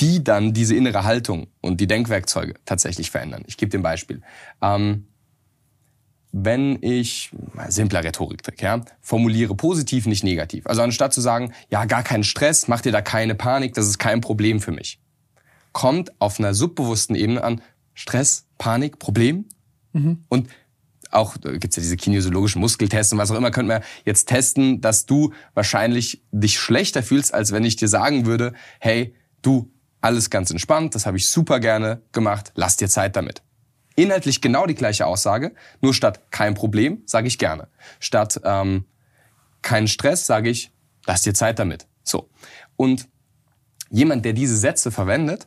die 0.00 0.24
dann 0.24 0.52
diese 0.52 0.74
innere 0.74 1.04
Haltung 1.04 1.48
und 1.60 1.80
die 1.80 1.86
Denkwerkzeuge 1.86 2.54
tatsächlich 2.64 3.10
verändern. 3.10 3.44
Ich 3.46 3.56
gebe 3.56 3.70
dir 3.70 3.78
ein 3.78 3.82
Beispiel. 3.82 4.22
Ähm, 4.60 5.06
wenn 6.32 6.82
ich, 6.82 7.30
simpler 7.68 8.02
Rhetoriktrick, 8.02 8.62
ja, 8.62 8.80
formuliere 9.02 9.54
positiv, 9.54 10.06
nicht 10.06 10.24
negativ. 10.24 10.66
Also 10.66 10.80
anstatt 10.80 11.12
zu 11.12 11.20
sagen, 11.20 11.52
ja, 11.70 11.84
gar 11.84 12.02
keinen 12.02 12.24
Stress, 12.24 12.68
mach 12.68 12.80
dir 12.80 12.90
da 12.90 13.02
keine 13.02 13.34
Panik, 13.34 13.74
das 13.74 13.86
ist 13.86 13.98
kein 13.98 14.22
Problem 14.22 14.60
für 14.60 14.72
mich. 14.72 14.98
Kommt 15.72 16.12
auf 16.20 16.38
einer 16.38 16.54
subbewussten 16.54 17.16
Ebene 17.16 17.42
an, 17.42 17.62
Stress, 17.94 18.46
Panik, 18.58 18.98
Problem. 18.98 19.46
Mhm. 19.92 20.24
Und 20.28 20.48
auch 21.10 21.36
äh, 21.44 21.58
gibt's 21.58 21.76
ja 21.76 21.82
diese 21.82 21.96
kinesiologischen 21.96 22.60
Muskeltests 22.60 23.12
und 23.12 23.18
was 23.18 23.30
auch 23.30 23.36
immer, 23.36 23.50
könnten 23.50 23.70
wir 23.70 23.82
jetzt 24.04 24.28
testen, 24.28 24.80
dass 24.80 25.06
du 25.06 25.32
wahrscheinlich 25.54 26.22
dich 26.32 26.58
schlechter 26.58 27.02
fühlst, 27.02 27.34
als 27.34 27.52
wenn 27.52 27.64
ich 27.64 27.76
dir 27.76 27.88
sagen 27.88 28.26
würde, 28.26 28.54
hey, 28.80 29.14
du, 29.42 29.70
alles 30.00 30.30
ganz 30.30 30.50
entspannt, 30.50 30.94
das 30.94 31.06
habe 31.06 31.16
ich 31.16 31.28
super 31.28 31.60
gerne 31.60 32.02
gemacht, 32.12 32.52
lass 32.56 32.76
dir 32.76 32.88
Zeit 32.88 33.14
damit. 33.14 33.42
Inhaltlich 33.94 34.40
genau 34.40 34.66
die 34.66 34.74
gleiche 34.74 35.06
Aussage, 35.06 35.54
nur 35.80 35.94
statt 35.94 36.20
kein 36.30 36.54
Problem 36.54 37.02
sage 37.06 37.28
ich 37.28 37.38
gerne. 37.38 37.68
Statt 38.00 38.40
ähm, 38.42 38.86
kein 39.60 39.86
Stress 39.86 40.26
sage 40.26 40.50
ich, 40.50 40.72
lass 41.06 41.22
dir 41.22 41.34
Zeit 41.34 41.58
damit. 41.58 41.86
So. 42.02 42.30
Und 42.76 43.08
jemand, 43.90 44.24
der 44.24 44.32
diese 44.32 44.56
Sätze 44.56 44.90
verwendet, 44.90 45.46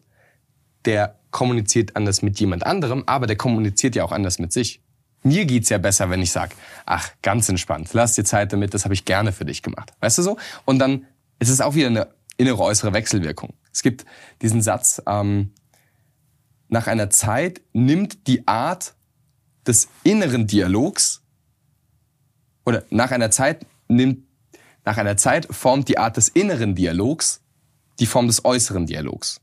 der 0.86 1.20
kommuniziert 1.32 1.96
anders 1.96 2.22
mit 2.22 2.40
jemand 2.40 2.66
anderem, 2.66 3.04
aber 3.06 3.28
der 3.28 3.36
kommuniziert 3.36 3.96
ja 3.96 4.04
auch 4.04 4.12
anders 4.12 4.40
mit 4.40 4.54
sich. 4.54 4.82
Mir 5.24 5.46
geht's 5.46 5.70
ja 5.70 5.78
besser, 5.78 6.10
wenn 6.10 6.22
ich 6.22 6.32
sag, 6.32 6.56
ach, 6.86 7.10
ganz 7.22 7.50
entspannt, 7.50 7.90
lass 7.94 8.14
dir 8.14 8.24
Zeit 8.24 8.54
damit, 8.54 8.74
das 8.74 8.86
habe 8.86 8.94
ich 8.94 9.06
gerne 9.06 9.32
für 9.32 9.46
dich 9.46 9.64
gemacht. 9.64 9.92
Weißt 10.00 10.18
du 10.20 10.22
so? 10.22 10.38
Und 10.66 10.80
dann 10.80 11.06
ist 11.40 11.50
es 11.50 11.62
auch 11.62 11.76
wieder 11.76 11.88
eine 11.88 12.08
innere 12.38 12.62
äußere 12.62 12.94
Wechselwirkung. 12.94 13.54
Es 13.74 13.82
gibt 13.82 14.06
diesen 14.42 14.62
Satz, 14.62 15.02
ähm, 15.08 15.52
nach 16.68 16.88
einer 16.88 17.10
Zeit 17.10 17.62
nimmt 17.74 18.28
die 18.28 18.48
Art 18.48 18.94
des 19.68 19.88
inneren 20.04 20.48
Dialogs 20.48 21.22
oder 22.66 22.84
nach 22.90 23.12
einer 23.12 23.32
Zeit 23.32 23.66
nimmt 23.88 24.26
nach 24.86 24.98
einer 24.98 25.18
Zeit 25.18 25.48
formt 25.50 25.90
die 25.90 25.98
Art 25.98 26.16
des 26.18 26.30
inneren 26.30 26.76
Dialogs 26.76 27.42
die 28.00 28.06
Form 28.06 28.28
des 28.28 28.46
äußeren 28.46 28.86
Dialogs. 28.86 29.42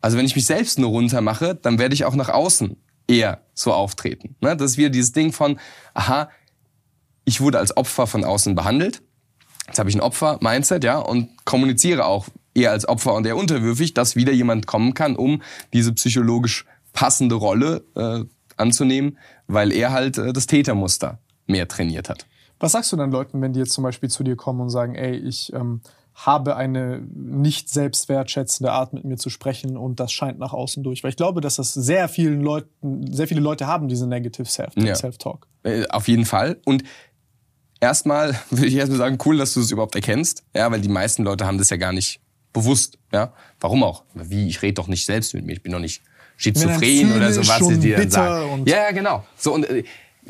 Also 0.00 0.16
wenn 0.16 0.26
ich 0.26 0.36
mich 0.36 0.46
selbst 0.46 0.78
nur 0.78 0.90
runter 0.90 1.20
mache, 1.20 1.54
dann 1.54 1.78
werde 1.78 1.94
ich 1.94 2.04
auch 2.04 2.14
nach 2.14 2.28
außen 2.28 2.76
eher 3.08 3.40
so 3.54 3.72
auftreten. 3.72 4.36
Ne? 4.40 4.56
Das 4.56 4.72
ist 4.72 4.78
wieder 4.78 4.90
dieses 4.90 5.12
Ding 5.12 5.32
von, 5.32 5.58
aha, 5.94 6.30
ich 7.24 7.40
wurde 7.40 7.58
als 7.58 7.76
Opfer 7.76 8.06
von 8.06 8.24
außen 8.24 8.54
behandelt. 8.54 9.02
Jetzt 9.66 9.78
habe 9.78 9.90
ich 9.90 9.96
ein 9.96 10.00
Opfer-Mindset, 10.00 10.82
ja, 10.82 10.98
und 10.98 11.28
kommuniziere 11.44 12.06
auch 12.06 12.28
eher 12.54 12.70
als 12.70 12.88
Opfer 12.88 13.14
und 13.14 13.26
eher 13.26 13.36
unterwürfig, 13.36 13.92
dass 13.92 14.16
wieder 14.16 14.32
jemand 14.32 14.66
kommen 14.66 14.94
kann, 14.94 15.14
um 15.14 15.42
diese 15.72 15.92
psychologisch 15.92 16.64
passende 16.92 17.34
Rolle 17.34 17.84
äh, 17.94 18.24
anzunehmen, 18.56 19.18
weil 19.46 19.72
er 19.72 19.92
halt 19.92 20.16
äh, 20.16 20.32
das 20.32 20.46
Tätermuster 20.46 21.18
mehr 21.46 21.68
trainiert 21.68 22.08
hat. 22.08 22.26
Was 22.60 22.72
sagst 22.72 22.90
du 22.92 22.96
dann 22.96 23.12
Leuten, 23.12 23.40
wenn 23.40 23.52
die 23.52 23.60
jetzt 23.60 23.72
zum 23.72 23.84
Beispiel 23.84 24.08
zu 24.08 24.24
dir 24.24 24.36
kommen 24.36 24.60
und 24.60 24.70
sagen, 24.70 24.94
ey, 24.94 25.14
ich 25.16 25.52
ähm, 25.52 25.80
habe 26.26 26.56
eine 26.56 27.00
nicht 27.14 27.68
selbstwertschätzende 27.68 28.72
Art 28.72 28.92
mit 28.92 29.04
mir 29.04 29.16
zu 29.16 29.30
sprechen 29.30 29.76
und 29.76 30.00
das 30.00 30.12
scheint 30.12 30.38
nach 30.38 30.52
außen 30.52 30.82
durch? 30.82 31.04
Weil 31.04 31.10
ich 31.10 31.16
glaube, 31.16 31.40
dass 31.40 31.56
das 31.56 31.72
sehr 31.74 32.08
vielen 32.08 32.40
Leuten, 32.40 33.12
sehr 33.12 33.28
viele 33.28 33.40
Leute 33.40 33.68
haben 33.68 33.86
diese 33.86 34.06
Negative 34.08 34.46
Self-Talk. 34.46 35.46
Ja. 35.64 35.70
Äh, 35.70 35.86
auf 35.88 36.08
jeden 36.08 36.24
Fall. 36.24 36.60
Und 36.64 36.82
erstmal 37.80 38.34
würde 38.50 38.66
ich 38.66 38.74
erstmal 38.74 38.98
sagen, 38.98 39.18
cool, 39.24 39.36
dass 39.36 39.54
du 39.54 39.60
es 39.60 39.70
überhaupt 39.70 39.94
erkennst. 39.94 40.42
Ja, 40.54 40.70
weil 40.72 40.80
die 40.80 40.88
meisten 40.88 41.22
Leute 41.22 41.46
haben 41.46 41.58
das 41.58 41.70
ja 41.70 41.76
gar 41.76 41.92
nicht 41.92 42.20
bewusst. 42.52 42.98
Ja, 43.12 43.32
warum 43.60 43.84
auch? 43.84 44.04
Wie? 44.14 44.48
Ich 44.48 44.60
rede 44.62 44.74
doch 44.74 44.88
nicht 44.88 45.06
selbst 45.06 45.34
mit 45.34 45.46
mir. 45.46 45.52
Ich 45.52 45.62
bin 45.62 45.70
doch 45.70 45.78
nicht 45.78 46.02
schizophren 46.36 47.12
oder 47.12 47.32
so, 47.32 47.46
was 47.46 47.64
sie 47.64 47.78
dir 47.78 47.96
dann 47.96 48.10
sagen. 48.10 48.64
Ja, 48.66 48.76
ja, 48.76 48.90
genau. 48.90 49.24
So 49.36 49.54
und 49.54 49.70
äh, 49.70 49.84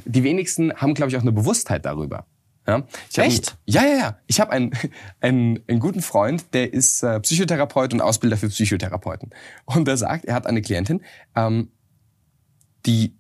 die 0.05 0.23
wenigsten 0.23 0.73
haben, 0.75 0.93
glaube 0.93 1.11
ich, 1.11 1.17
auch 1.17 1.23
eine 1.23 1.33
Bewusstheit 1.33 1.87
darüber. 1.87 2.27
Ja? 2.69 2.87
Ich 3.11 3.19
Echt? 3.19 3.49
Einen, 3.49 3.59
ja, 3.65 3.83
ja, 3.83 3.99
ja. 3.99 4.19
Ich 4.27 4.41
habe 4.41 4.53
einen, 4.53 4.73
einen, 5.21 5.61
einen 5.67 5.81
guten 5.81 6.03
Freund, 6.03 6.53
der 6.53 6.73
ist 6.73 7.03
äh, 7.03 7.19
Psychotherapeut 7.21 7.95
und 7.95 8.03
Ausbilder 8.03 8.37
für 8.37 8.49
Psychotherapeuten. 8.49 9.31
Und 9.65 9.89
der 9.89 9.97
sagt, 9.97 10.27
er 10.27 10.35
hat 10.35 10.47
eine 10.47 10.61
Klientin, 10.61 11.03
ähm, 11.35 11.71
die, 12.85 13.17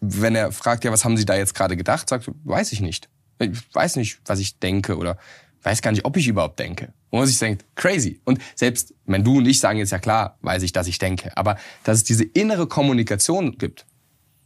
wenn 0.00 0.34
er 0.34 0.52
fragt, 0.52 0.84
ja, 0.84 0.92
was 0.92 1.04
haben 1.04 1.16
Sie 1.16 1.24
da 1.24 1.34
jetzt 1.34 1.54
gerade 1.54 1.76
gedacht, 1.76 2.08
sagt, 2.10 2.30
weiß 2.44 2.72
ich 2.72 2.80
nicht. 2.80 3.08
Ich 3.38 3.74
weiß 3.74 3.96
nicht, 3.96 4.20
was 4.26 4.38
ich 4.38 4.58
denke 4.58 4.96
oder 4.96 5.18
weiß 5.62 5.80
gar 5.80 5.90
nicht, 5.90 6.04
ob 6.04 6.16
ich 6.18 6.28
überhaupt 6.28 6.58
denke. 6.58 6.92
Wo 7.10 7.18
man 7.18 7.26
sich 7.26 7.38
denkt, 7.38 7.64
crazy. 7.74 8.20
Und 8.24 8.38
selbst, 8.54 8.94
wenn 9.06 9.24
du 9.24 9.38
und 9.38 9.46
ich 9.46 9.60
sagen 9.60 9.78
jetzt 9.78 9.92
ja 9.92 9.98
klar, 9.98 10.38
weiß 10.42 10.62
ich, 10.62 10.72
dass 10.72 10.86
ich 10.86 10.98
denke. 10.98 11.34
Aber 11.36 11.56
dass 11.84 11.98
es 11.98 12.04
diese 12.04 12.24
innere 12.24 12.66
Kommunikation 12.66 13.56
gibt, 13.56 13.86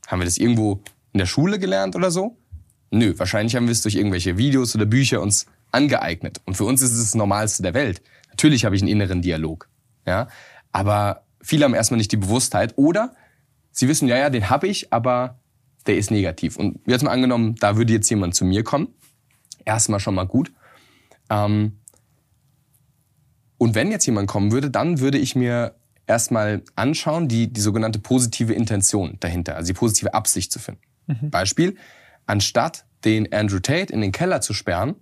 haben 0.06 0.20
wir 0.20 0.26
das 0.26 0.38
irgendwo 0.38 0.80
in 1.12 1.18
der 1.18 1.26
Schule 1.26 1.58
gelernt 1.58 1.96
oder 1.96 2.10
so? 2.10 2.38
Nö, 2.90 3.14
wahrscheinlich 3.16 3.54
haben 3.56 3.66
wir 3.66 3.72
es 3.72 3.82
durch 3.82 3.94
irgendwelche 3.94 4.38
Videos 4.38 4.74
oder 4.74 4.86
Bücher 4.86 5.20
uns 5.20 5.46
angeeignet. 5.72 6.40
Und 6.46 6.56
für 6.56 6.64
uns 6.64 6.82
ist 6.82 6.92
es 6.92 7.00
das 7.00 7.14
Normalste 7.14 7.62
der 7.62 7.74
Welt. 7.74 8.02
Natürlich 8.30 8.64
habe 8.64 8.76
ich 8.76 8.82
einen 8.82 8.90
inneren 8.90 9.22
Dialog. 9.22 9.68
Ja, 10.06 10.28
aber 10.72 11.24
viele 11.42 11.64
haben 11.64 11.74
erstmal 11.74 11.98
nicht 11.98 12.12
die 12.12 12.16
Bewusstheit 12.16 12.74
oder 12.76 13.14
sie 13.72 13.88
wissen, 13.88 14.08
ja, 14.08 14.16
ja, 14.16 14.30
den 14.30 14.48
habe 14.48 14.68
ich, 14.68 14.92
aber 14.92 15.38
der 15.86 15.98
ist 15.98 16.10
negativ. 16.10 16.56
Und 16.56 16.80
jetzt 16.86 17.02
mal 17.02 17.10
angenommen, 17.10 17.56
da 17.56 17.76
würde 17.76 17.92
jetzt 17.92 18.08
jemand 18.10 18.34
zu 18.34 18.44
mir 18.44 18.64
kommen. 18.64 18.88
Erstmal 19.64 20.00
schon 20.00 20.14
mal 20.14 20.26
gut. 20.26 20.52
Ähm, 21.30 21.78
und 23.58 23.74
wenn 23.74 23.90
jetzt 23.90 24.06
jemand 24.06 24.28
kommen 24.28 24.52
würde, 24.52 24.70
dann 24.70 25.00
würde 25.00 25.18
ich 25.18 25.34
mir 25.34 25.74
erstmal 26.06 26.62
anschauen, 26.74 27.28
die, 27.28 27.52
die 27.52 27.60
sogenannte 27.60 27.98
positive 27.98 28.54
Intention 28.54 29.16
dahinter, 29.20 29.56
also 29.56 29.66
die 29.72 29.78
positive 29.78 30.14
Absicht 30.14 30.52
zu 30.52 30.58
finden. 30.58 30.80
Mhm. 31.06 31.30
Beispiel, 31.30 31.76
anstatt 32.28 32.84
den 33.04 33.32
Andrew 33.32 33.58
Tate 33.58 33.92
in 33.92 34.00
den 34.00 34.12
Keller 34.12 34.40
zu 34.40 34.54
sperren, 34.54 34.96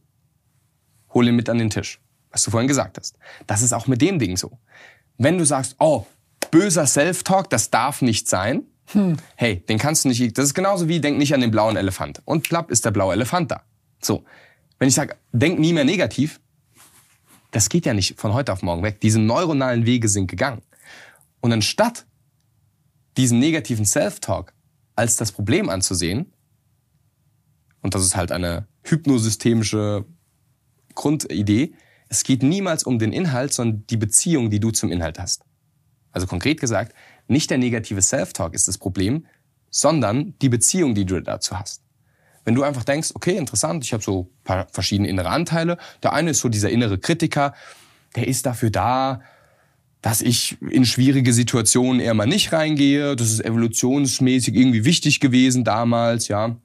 hol 1.12 1.28
ihn 1.28 1.36
mit 1.36 1.48
an 1.48 1.58
den 1.58 1.70
Tisch. 1.70 2.00
Was 2.30 2.42
du 2.42 2.50
vorhin 2.50 2.68
gesagt 2.68 2.98
hast. 2.98 3.16
Das 3.46 3.62
ist 3.62 3.72
auch 3.72 3.86
mit 3.86 4.02
dem 4.02 4.18
Ding 4.18 4.36
so. 4.36 4.58
Wenn 5.16 5.38
du 5.38 5.44
sagst, 5.44 5.76
oh, 5.78 6.06
böser 6.50 6.86
Self-Talk, 6.86 7.48
das 7.50 7.70
darf 7.70 8.02
nicht 8.02 8.28
sein, 8.28 8.64
hm. 8.92 9.16
hey, 9.36 9.60
den 9.60 9.78
kannst 9.78 10.04
du 10.04 10.08
nicht, 10.08 10.36
das 10.36 10.46
ist 10.46 10.54
genauso 10.54 10.88
wie, 10.88 11.00
denk 11.00 11.18
nicht 11.18 11.34
an 11.34 11.40
den 11.40 11.50
blauen 11.50 11.76
Elefant. 11.76 12.22
Und 12.24 12.42
plapp 12.46 12.70
ist 12.70 12.84
der 12.84 12.90
blaue 12.90 13.14
Elefant 13.14 13.50
da. 13.50 13.62
So. 14.00 14.24
Wenn 14.78 14.88
ich 14.88 14.94
sage, 14.94 15.16
denk 15.32 15.58
nie 15.58 15.72
mehr 15.72 15.84
negativ, 15.84 16.40
das 17.50 17.70
geht 17.70 17.86
ja 17.86 17.94
nicht 17.94 18.20
von 18.20 18.34
heute 18.34 18.52
auf 18.52 18.62
morgen 18.62 18.82
weg. 18.82 19.00
Diese 19.00 19.18
neuronalen 19.18 19.86
Wege 19.86 20.08
sind 20.08 20.30
gegangen. 20.30 20.60
Und 21.40 21.52
anstatt 21.52 22.04
diesen 23.16 23.38
negativen 23.38 23.86
Self-Talk 23.86 24.52
als 24.94 25.16
das 25.16 25.32
Problem 25.32 25.70
anzusehen, 25.70 26.32
und 27.82 27.94
das 27.94 28.04
ist 28.04 28.16
halt 28.16 28.32
eine 28.32 28.66
hypnosystemische 28.82 30.04
Grundidee, 30.94 31.74
es 32.08 32.24
geht 32.24 32.42
niemals 32.42 32.84
um 32.84 32.98
den 32.98 33.12
Inhalt, 33.12 33.52
sondern 33.52 33.86
die 33.88 33.96
Beziehung, 33.96 34.50
die 34.50 34.60
du 34.60 34.70
zum 34.70 34.92
Inhalt 34.92 35.18
hast. 35.18 35.42
Also 36.12 36.26
konkret 36.26 36.60
gesagt, 36.60 36.94
nicht 37.28 37.50
der 37.50 37.58
negative 37.58 38.00
Self-Talk 38.00 38.54
ist 38.54 38.68
das 38.68 38.78
Problem, 38.78 39.26
sondern 39.70 40.34
die 40.40 40.48
Beziehung, 40.48 40.94
die 40.94 41.04
du 41.04 41.20
dazu 41.20 41.58
hast. 41.58 41.82
Wenn 42.44 42.54
du 42.54 42.62
einfach 42.62 42.84
denkst, 42.84 43.10
okay, 43.14 43.36
interessant, 43.36 43.84
ich 43.84 43.92
habe 43.92 44.02
so 44.02 44.30
paar 44.44 44.68
verschiedene 44.70 45.08
innere 45.08 45.30
Anteile. 45.30 45.78
Der 46.02 46.12
eine 46.12 46.30
ist 46.30 46.38
so 46.38 46.48
dieser 46.48 46.70
innere 46.70 46.98
Kritiker, 46.98 47.54
der 48.14 48.28
ist 48.28 48.46
dafür 48.46 48.70
da, 48.70 49.20
dass 50.00 50.22
ich 50.22 50.56
in 50.62 50.84
schwierige 50.84 51.32
Situationen 51.32 52.00
eher 52.00 52.14
mal 52.14 52.26
nicht 52.26 52.52
reingehe. 52.52 53.16
Das 53.16 53.32
ist 53.32 53.44
evolutionsmäßig 53.44 54.54
irgendwie 54.54 54.84
wichtig 54.84 55.18
gewesen 55.18 55.64
damals, 55.64 56.28
ja. 56.28 56.56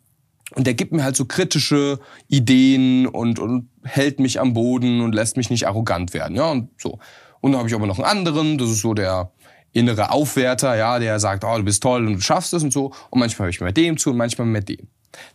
Und 0.56 0.68
der 0.68 0.74
gibt 0.74 0.92
mir 0.92 1.04
halt 1.04 1.16
so 1.16 1.26
kritische 1.26 2.00
Ideen 2.28 3.08
und, 3.08 3.40
und 3.40 3.70
hält 3.84 4.20
mich 4.20 4.40
am 4.40 4.54
Boden 4.54 5.02
und 5.02 5.14
lässt 5.14 5.38
mich 5.38 5.50
nicht 5.50 5.68
arrogant 5.68 6.14
werden, 6.14 6.36
ja, 6.36 6.52
und 6.52 6.70
so. 6.78 7.00
Und 7.40 7.54
dann 7.54 7.60
habe 7.60 7.70
ich 7.70 7.76
aber 7.76 7.88
noch 7.88 7.98
einen 7.98 8.06
anderen, 8.06 8.58
das 8.58 8.70
ist 8.70 8.82
so 8.82 8.94
der 8.94 9.32
innere 9.72 10.12
Aufwärter, 10.12 10.76
ja, 10.76 11.00
der 11.00 11.20
sagt, 11.20 11.44
oh, 11.44 11.58
du 11.58 11.64
bist 11.64 11.82
toll 11.82 12.06
und 12.06 12.16
du 12.16 12.22
schaffst 12.22 12.54
es 12.54 12.64
und 12.64 12.72
so. 12.74 12.94
Und 13.10 13.20
manchmal 13.20 13.46
höre 13.46 13.52
ich 13.52 13.62
mit 13.62 13.78
dem 13.78 13.98
zu 13.98 14.12
und 14.12 14.18
manchmal 14.18 14.48
mit 14.48 14.70
dem. 14.70 14.88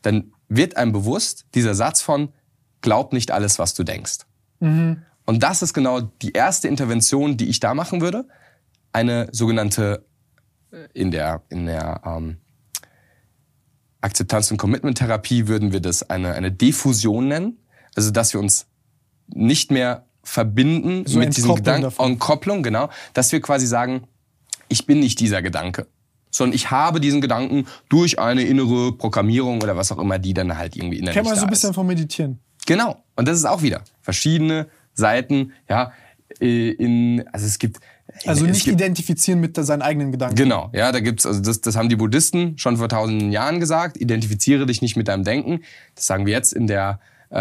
Dann 0.02 0.32
wird 0.48 0.76
einem 0.76 0.92
bewusst 0.92 1.46
dieser 1.54 1.74
Satz 1.74 2.02
von, 2.02 2.28
glaub 2.80 3.12
nicht 3.12 3.30
alles, 3.30 3.58
was 3.58 3.74
du 3.74 3.82
denkst. 3.82 4.18
Mhm. 4.60 5.02
Und 5.24 5.42
das 5.42 5.62
ist 5.62 5.74
genau 5.74 6.00
die 6.00 6.32
erste 6.32 6.68
Intervention, 6.68 7.36
die 7.36 7.48
ich 7.48 7.60
da 7.60 7.74
machen 7.74 8.00
würde. 8.00 8.28
Eine 8.92 9.28
sogenannte, 9.32 10.06
äh, 10.70 10.86
in 10.92 11.10
der, 11.10 11.42
in 11.48 11.66
der 11.66 12.00
ähm, 12.04 12.38
Akzeptanz- 14.06 14.50
und 14.50 14.56
Commitment-Therapie 14.56 15.48
würden 15.48 15.72
wir 15.72 15.80
das 15.80 16.08
eine, 16.08 16.34
eine 16.34 16.52
Diffusion 16.52 17.28
nennen. 17.28 17.58
Also, 17.94 18.10
dass 18.10 18.32
wir 18.32 18.40
uns 18.40 18.66
nicht 19.28 19.70
mehr 19.70 20.06
verbinden 20.22 21.06
so 21.06 21.18
mit 21.18 21.36
diesem 21.36 21.54
Gedanken, 21.54 21.92
Entkopplung, 21.98 22.62
genau, 22.62 22.90
dass 23.14 23.32
wir 23.32 23.40
quasi 23.40 23.66
sagen, 23.66 24.04
ich 24.68 24.86
bin 24.86 25.00
nicht 25.00 25.20
dieser 25.20 25.40
Gedanke, 25.42 25.86
sondern 26.30 26.54
ich 26.54 26.70
habe 26.70 27.00
diesen 27.00 27.20
Gedanken 27.20 27.66
durch 27.88 28.18
eine 28.18 28.42
innere 28.42 28.92
Programmierung 28.92 29.62
oder 29.62 29.76
was 29.76 29.92
auch 29.92 29.98
immer, 29.98 30.18
die 30.18 30.34
dann 30.34 30.56
halt 30.56 30.76
irgendwie 30.76 30.98
innerlich 30.98 31.14
Kennt 31.14 31.28
man 31.28 31.36
so 31.36 31.44
ein 31.44 31.50
bisschen 31.50 31.74
vom 31.74 31.86
Meditieren. 31.86 32.40
Genau. 32.66 33.02
Und 33.14 33.28
das 33.28 33.38
ist 33.38 33.44
auch 33.44 33.62
wieder 33.62 33.82
verschiedene 34.02 34.68
Seiten, 34.94 35.52
ja, 35.68 35.92
äh, 36.40 36.70
in, 36.70 37.24
also 37.32 37.46
es 37.46 37.58
gibt, 37.58 37.78
Also 38.24 38.46
nicht 38.46 38.64
gibt, 38.64 38.80
identifizieren 38.80 39.40
mit 39.40 39.56
seinen 39.56 39.82
eigenen 39.82 40.12
Gedanken. 40.12 40.36
Genau, 40.36 40.70
ja, 40.72 40.92
da 40.92 41.00
gibt's, 41.00 41.26
also 41.26 41.40
das, 41.40 41.60
das 41.60 41.76
haben 41.76 41.88
die 41.88 41.96
Buddhisten 41.96 42.56
schon 42.58 42.76
vor 42.76 42.88
tausenden 42.88 43.30
Jahren 43.32 43.60
gesagt, 43.60 43.96
identifiziere 43.98 44.66
dich 44.66 44.82
nicht 44.82 44.96
mit 44.96 45.08
deinem 45.08 45.24
Denken. 45.24 45.60
Das 45.94 46.06
sagen 46.06 46.26
wir 46.26 46.32
jetzt 46.32 46.52
in 46.52 46.66
der 46.66 47.00
äh, 47.30 47.36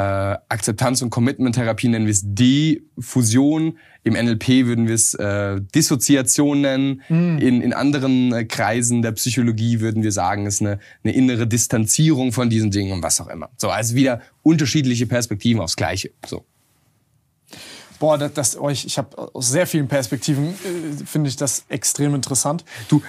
Akzeptanz- 0.49 1.03
und 1.03 1.11
Commitment-Therapie 1.11 1.87
nennen 1.87 2.05
wir 2.05 2.11
es 2.11 2.23
Diffusion. 2.25 3.77
Im 4.03 4.13
NLP 4.13 4.65
würden 4.65 4.87
wir 4.87 4.95
es 4.95 5.13
äh, 5.13 5.61
Dissoziation 5.75 6.61
nennen. 6.61 7.01
In, 7.39 7.61
in 7.61 7.73
anderen 7.73 8.33
äh, 8.33 8.45
Kreisen 8.45 9.01
der 9.01 9.11
Psychologie 9.11 9.79
würden 9.81 10.01
wir 10.01 10.11
sagen, 10.11 10.47
es 10.47 10.55
ist 10.55 10.61
eine, 10.61 10.79
eine 11.03 11.13
innere 11.13 11.47
Distanzierung 11.47 12.31
von 12.31 12.49
diesen 12.49 12.71
Dingen 12.71 12.93
und 12.93 13.03
was 13.03 13.21
auch 13.21 13.27
immer. 13.27 13.49
So, 13.57 13.69
also 13.69 13.95
wieder 13.95 14.21
unterschiedliche 14.41 15.05
Perspektiven 15.05 15.61
aufs 15.61 15.75
Gleiche. 15.75 16.11
So. 16.25 16.45
Boah, 17.99 18.17
das, 18.17 18.33
das 18.33 18.57
oh, 18.59 18.69
ich, 18.69 18.85
ich 18.85 18.97
habe 18.97 19.33
aus 19.33 19.49
sehr 19.49 19.67
vielen 19.67 19.87
Perspektiven 19.87 20.49
äh, 20.49 21.05
finde 21.05 21.29
ich 21.29 21.35
das 21.35 21.65
extrem 21.69 22.15
interessant. 22.15 22.63
Du, 22.87 23.01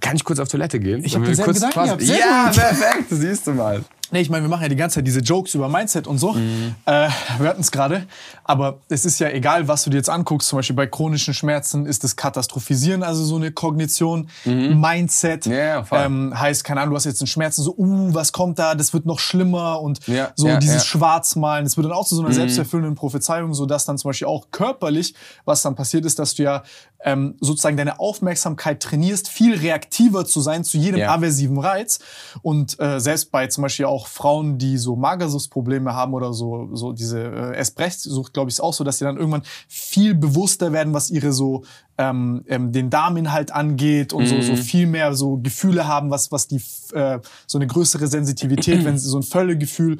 kann 0.00 0.16
ich 0.16 0.24
kurz 0.24 0.38
auf 0.38 0.48
Toilette 0.48 0.80
gehen? 0.80 1.04
Ich 1.04 1.14
hab 1.14 1.22
Wollen 1.22 1.36
wir 1.36 1.44
denselben 1.44 1.70
kurz 1.70 1.74
Gedanken 1.74 2.06
gehabt. 2.06 2.20
Ja, 2.20 2.50
perfekt, 2.50 3.06
siehst 3.10 3.46
du 3.46 3.52
mal. 3.52 3.84
Nee, 4.10 4.20
ich 4.20 4.30
meine, 4.30 4.44
wir 4.44 4.48
machen 4.48 4.62
ja 4.62 4.68
die 4.68 4.76
ganze 4.76 4.96
Zeit 4.96 5.06
diese 5.06 5.20
Jokes 5.20 5.54
über 5.54 5.68
Mindset 5.68 6.06
und 6.06 6.18
so. 6.18 6.32
Mhm. 6.34 6.74
Äh, 6.84 7.08
wir 7.38 7.48
hatten 7.48 7.62
es 7.62 7.70
gerade. 7.72 8.06
Aber 8.44 8.78
es 8.88 9.04
ist 9.04 9.18
ja 9.18 9.28
egal, 9.30 9.66
was 9.66 9.84
du 9.84 9.90
dir 9.90 9.96
jetzt 9.96 10.10
anguckst. 10.10 10.48
Zum 10.48 10.58
Beispiel 10.58 10.76
bei 10.76 10.86
chronischen 10.86 11.32
Schmerzen 11.34 11.86
ist 11.86 12.04
das 12.04 12.14
Katastrophisieren, 12.14 13.02
also 13.02 13.24
so 13.24 13.36
eine 13.36 13.50
Kognition. 13.50 14.28
Mindset 14.44 15.46
Mhm. 15.46 15.52
Ja, 15.52 15.84
voll. 15.84 15.98
ähm, 16.04 16.38
heißt, 16.38 16.64
keine 16.64 16.80
Ahnung, 16.80 16.90
du 16.92 16.96
hast 16.96 17.04
jetzt 17.06 17.20
einen 17.20 17.26
Schmerzen, 17.28 17.62
so, 17.62 17.74
uh, 17.76 18.12
was 18.14 18.32
kommt 18.32 18.58
da? 18.58 18.74
Das 18.74 18.92
wird 18.92 19.06
noch 19.06 19.18
schlimmer. 19.18 19.80
Und 19.80 20.06
Ja, 20.06 20.30
so 20.36 20.46
ja, 20.48 20.58
dieses. 20.58 20.84
Mhm. 20.84 20.86
Schwarzmalen. 20.86 21.64
Das 21.64 21.76
wird 21.76 21.86
dann 21.86 21.92
auch 21.92 22.06
zu 22.06 22.14
so 22.14 22.22
einer 22.22 22.32
selbsterfüllenden 22.32 22.94
Prophezeiung, 22.94 23.54
so 23.54 23.66
dass 23.66 23.84
dann 23.84 23.98
zum 23.98 24.10
Beispiel 24.10 24.28
auch 24.28 24.46
körperlich, 24.50 25.14
was 25.44 25.62
dann 25.62 25.74
passiert 25.74 26.04
ist, 26.04 26.18
dass 26.18 26.34
du 26.34 26.42
ja 26.44 26.62
ähm, 27.04 27.36
sozusagen 27.40 27.76
deine 27.76 28.00
Aufmerksamkeit 28.00 28.82
trainierst, 28.82 29.28
viel 29.28 29.54
reaktiver 29.54 30.24
zu 30.24 30.40
sein 30.40 30.64
zu 30.64 30.78
jedem 30.78 31.00
Ja. 31.00 31.12
aversiven 31.14 31.58
Reiz. 31.58 31.98
Und 32.42 32.80
äh, 32.80 32.98
selbst 32.98 33.30
bei 33.30 33.46
zum 33.46 33.62
Beispiel 33.62 33.86
auch 33.86 34.06
Frauen, 34.06 34.58
die 34.58 34.78
so 34.78 34.96
Magersuchtsprobleme 34.96 35.94
haben 35.94 36.14
oder 36.14 36.32
so, 36.32 36.70
so 36.72 36.92
diese 36.92 37.20
äh, 37.22 37.56
Espresso-Sucht, 37.56 38.32
glaube 38.32 38.48
ich, 38.48 38.56
ist 38.56 38.60
auch 38.60 38.72
so, 38.74 38.84
dass 38.84 38.98
sie 38.98 39.04
dann 39.04 39.16
irgendwann 39.16 39.42
viel 39.68 40.14
bewusster 40.14 40.72
werden, 40.72 40.94
was 40.94 41.10
ihre 41.10 41.32
so 41.32 41.64
ähm, 41.96 42.44
ähm, 42.48 42.72
den 42.72 42.90
Darminhalt 42.90 43.52
angeht 43.52 44.12
und 44.12 44.26
so, 44.26 44.40
so 44.40 44.56
viel 44.56 44.86
mehr 44.86 45.14
so 45.14 45.36
Gefühle 45.36 45.86
haben, 45.86 46.10
was, 46.10 46.32
was 46.32 46.48
die 46.48 46.60
äh, 46.92 47.20
so 47.46 47.58
eine 47.58 47.66
größere 47.68 48.06
Sensitivität, 48.08 48.84
wenn 48.84 48.98
sie 48.98 49.08
so 49.08 49.18
ein 49.18 49.22
Völlegefühl 49.22 49.98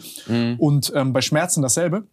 und 0.58 0.92
ähm, 0.96 1.12
bei 1.12 1.20
Schmerzen 1.20 1.62
dasselbe. 1.62 2.04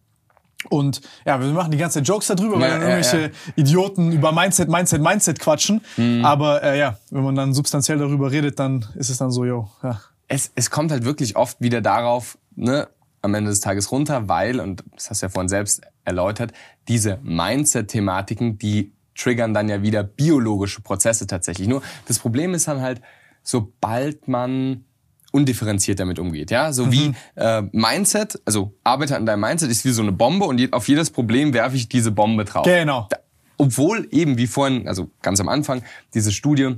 Und 0.70 1.00
ja, 1.24 1.40
wir 1.40 1.48
machen 1.48 1.70
die 1.70 1.78
ganze 1.78 1.98
Zeit 1.98 2.08
Jokes 2.08 2.28
darüber, 2.28 2.54
weil 2.60 2.62
Ja, 2.62 2.78
dann 2.78 2.82
ja, 2.82 2.96
irgendwelche 2.96 3.32
Idioten 3.56 4.12
über 4.12 4.32
Mindset, 4.32 4.68
Mindset, 4.68 5.02
Mindset 5.02 5.38
quatschen. 5.38 5.80
Mhm. 5.96 6.24
Aber 6.24 6.62
äh, 6.62 6.78
ja, 6.78 6.98
wenn 7.10 7.24
man 7.24 7.34
dann 7.34 7.52
substanziell 7.54 7.98
darüber 7.98 8.30
redet, 8.30 8.58
dann 8.58 8.86
ist 8.94 9.10
es 9.10 9.18
dann 9.18 9.30
so, 9.30 9.44
yo, 9.44 9.70
ja. 9.82 10.00
es, 10.28 10.52
es 10.54 10.70
kommt 10.70 10.90
halt 10.92 11.04
wirklich 11.04 11.36
oft 11.36 11.60
wieder 11.60 11.80
darauf, 11.80 12.38
ne, 12.54 12.88
am 13.22 13.34
Ende 13.34 13.50
des 13.50 13.60
Tages 13.60 13.92
runter, 13.92 14.28
weil, 14.28 14.60
und 14.60 14.82
das 14.94 15.10
hast 15.10 15.22
du 15.22 15.26
ja 15.26 15.30
vorhin 15.30 15.48
selbst 15.48 15.82
erläutert, 16.04 16.52
diese 16.88 17.18
Mindset-Thematiken, 17.22 18.58
die 18.58 18.92
triggern 19.14 19.54
dann 19.54 19.68
ja 19.68 19.82
wieder 19.82 20.02
biologische 20.02 20.80
Prozesse 20.80 21.26
tatsächlich. 21.26 21.68
Nur 21.68 21.82
das 22.08 22.18
Problem 22.18 22.54
ist 22.54 22.66
dann 22.66 22.80
halt, 22.80 23.00
sobald 23.42 24.26
man 24.26 24.84
undifferenziert 25.32 25.98
damit 25.98 26.18
umgeht, 26.18 26.50
ja, 26.50 26.72
so 26.72 26.92
wie 26.92 27.14
äh, 27.34 27.62
Mindset, 27.72 28.40
also 28.44 28.74
arbeite 28.84 29.16
an 29.16 29.26
deinem 29.26 29.40
Mindset 29.40 29.70
ist 29.70 29.84
wie 29.84 29.90
so 29.90 30.02
eine 30.02 30.12
Bombe 30.12 30.44
und 30.44 30.58
je, 30.58 30.70
auf 30.70 30.86
jedes 30.86 31.10
Problem 31.10 31.52
werfe 31.52 31.74
ich 31.74 31.88
diese 31.88 32.12
Bombe 32.12 32.44
drauf. 32.44 32.64
Genau. 32.64 33.08
Da, 33.10 33.16
obwohl 33.58 34.06
eben, 34.10 34.38
wie 34.38 34.46
vorhin, 34.46 34.86
also 34.86 35.10
ganz 35.22 35.40
am 35.40 35.48
Anfang, 35.48 35.82
diese 36.14 36.32
Studie 36.32 36.76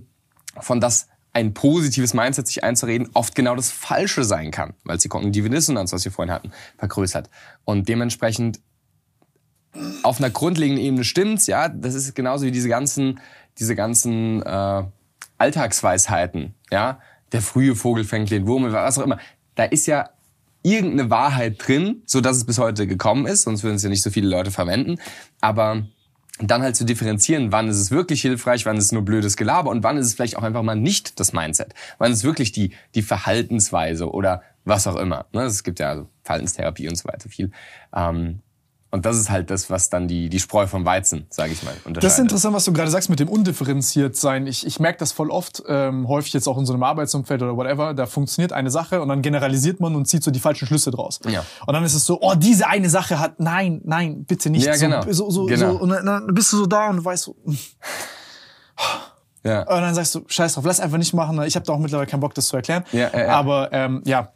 von 0.61 0.81
das 0.81 1.09
ein 1.33 1.53
positives 1.53 2.15
Mindset 2.15 2.47
sich 2.47 2.63
einzureden, 2.63 3.09
oft 3.13 3.35
genau 3.35 3.57
das 3.57 3.71
Falsche 3.71 4.23
sein 4.23 4.53
kann, 4.53 4.75
weil 4.85 4.97
es 4.97 5.03
die 5.03 5.09
kognitive 5.09 5.51
Dissonanz, 5.51 5.93
was 5.93 6.05
wir 6.05 6.13
vorhin 6.13 6.33
hatten, 6.33 6.53
vergrößert. 6.79 7.29
Und 7.65 7.89
dementsprechend 7.89 8.61
auf 10.05 10.19
einer 10.19 10.31
grundlegenden 10.31 10.85
Ebene 10.85 11.03
stimmt's, 11.03 11.49
ja, 11.49 11.69
das 11.69 11.95
ist 11.95 12.15
genauso 12.15 12.47
wie 12.47 12.53
diese 12.53 12.69
ganzen, 12.69 13.19
diese 13.59 13.75
ganzen 13.75 14.43
äh, 14.43 14.85
Alltagsweisheiten, 15.39 16.55
ja, 16.71 17.01
der 17.35 17.43
frühe 17.43 17.75
Vogel 17.75 18.05
fängt 18.05 18.31
den 18.31 18.47
Wurm, 18.47 18.73
was 18.73 18.99
auch 18.99 19.03
immer. 19.03 19.19
Da 19.57 19.65
ist 19.65 19.87
ja 19.87 20.11
irgendeine 20.63 21.11
Wahrheit 21.11 21.57
drin, 21.59 22.03
so 22.07 22.21
dass 22.21 22.39
es 22.39 22.47
bis 22.47 22.59
heute 22.59 22.87
gekommen 22.87 23.27
ist, 23.27 23.43
sonst 23.43 23.63
würden 23.63 23.75
es 23.75 23.83
ja 23.83 23.91
nicht 23.91 24.03
so 24.03 24.11
viele 24.11 24.29
Leute 24.29 24.51
verwenden. 24.51 24.99
Aber 25.41 25.87
dann 26.39 26.63
halt 26.63 26.75
zu 26.75 26.85
differenzieren, 26.85 27.53
wann 27.53 27.69
ist 27.69 27.79
es 27.79 27.91
wirklich 27.91 28.23
hilfreich, 28.23 28.65
wann 28.67 28.77
ist 28.77 28.87
es 28.87 28.93
nur 28.93 29.05
blödes 29.05 29.37
Gelaber 29.37 29.71
und 29.71 29.83
wann 29.83 29.99
ist 29.99 30.07
es 30.07 30.15
vielleicht 30.15 30.37
auch 30.37 30.43
einfach 30.43 30.63
mal 30.63 30.75
nicht 30.75 31.21
das 31.21 31.33
Mindset. 31.33 31.75
Wann 31.99 32.13
ist 32.13 32.19
es 32.19 32.25
wirklich 32.25 32.53
die, 32.53 32.71
die 32.95 33.03
Verhaltensweise 33.03 34.11
oder 34.11 34.43
was 34.65 34.87
auch 34.87 34.97
immer. 34.97 35.27
Ne? 35.33 35.43
Es 35.43 35.63
gibt 35.63 35.81
ja 35.81 35.91
also 35.91 36.09
Verhaltenstherapie 36.23 36.89
und 36.89 36.97
so 36.97 37.07
weiter 37.07 37.29
viel. 37.29 37.51
Ähm, 37.95 38.41
und 38.95 39.05
das 39.05 39.17
ist 39.17 39.29
halt 39.29 39.51
das, 39.51 39.71
was 39.71 39.91
dann 39.91 40.07
die, 40.07 40.29
die 40.29 40.39
Spreu 40.39 40.69
vom 40.69 40.87
Weizen, 40.87 41.27
sage 41.29 41.53
ich 41.53 41.65
mal, 41.65 41.73
unterscheidet. 41.85 42.05
Das 42.05 42.13
ist 42.13 42.19
interessant, 42.21 42.55
was 42.55 42.65
du 42.65 42.73
gerade 42.73 42.93
sagst 42.93 43.11
mit 43.11 43.19
dem 43.19 43.29
undifferenziert 43.29 44.15
sein. 44.15 44.47
Ich, 44.47 44.65
ich 44.65 44.79
merke 44.79 44.99
das 45.01 45.11
voll 45.11 45.33
oft, 45.33 45.65
ähm, 45.67 46.07
häufig 46.07 46.33
jetzt 46.33 46.47
auch 46.47 46.57
in 46.59 46.65
so 46.65 46.73
einem 46.73 46.85
Arbeitsumfeld 46.85 47.43
oder 47.43 47.57
whatever. 47.57 47.93
Da 47.93 48.07
funktioniert 48.07 48.53
eine 48.53 48.71
Sache 48.71 49.03
und 49.03 49.09
dann 49.09 49.21
generalisiert 49.21 49.81
man 49.81 49.97
und 49.97 50.07
zieht 50.07 50.23
so 50.23 50.31
die 50.31 50.39
falschen 50.39 50.67
Schlüsse 50.67 50.93
draus. 50.93 51.19
Ja. 51.29 51.45
Und 51.67 51.75
dann 51.75 51.83
ist 51.83 51.95
es 51.95 52.07
so, 52.07 52.21
oh, 52.23 52.35
diese 52.37 52.69
eine 52.69 52.89
Sache 52.89 53.19
hat, 53.19 53.41
nein, 53.41 53.81
nein, 53.83 54.25
bitte 54.27 54.49
nicht. 54.49 54.65
Ja, 54.65 54.77
genau. 54.77 55.03
So, 55.11 55.29
so, 55.29 55.47
Genau. 55.47 55.73
so, 55.73 55.79
und 55.81 55.89
dann, 55.89 56.29
bist 56.33 56.53
du 56.53 56.59
so 56.59 56.67
da 56.67 56.89
und 56.91 56.99
du 56.99 57.05
weißt 57.05 57.25
so, 57.25 57.33
und 57.45 57.59
Ja. 59.43 59.65
dann 59.65 59.95
sagst 59.97 60.15
du, 60.15 60.23
scheiß 60.27 60.55
drauf, 60.55 60.65
lass 60.65 60.79
einfach 60.79 60.99
nicht 60.99 61.15
machen. 61.15 61.43
Ich 61.43 61.57
habe 61.57 61.67
da 61.67 61.73
auch 61.73 61.79
mittlerweile 61.79 62.07
keinen 62.09 62.21
Bock, 62.21 62.35
das 62.35 62.47
zu 62.47 62.55
erklären. 62.55 62.85
Ja, 62.93 63.11
ja, 63.13 63.27
ja. 63.27 63.29
Aber 63.31 63.73
ähm, 63.73 64.03
ja, 64.07 64.33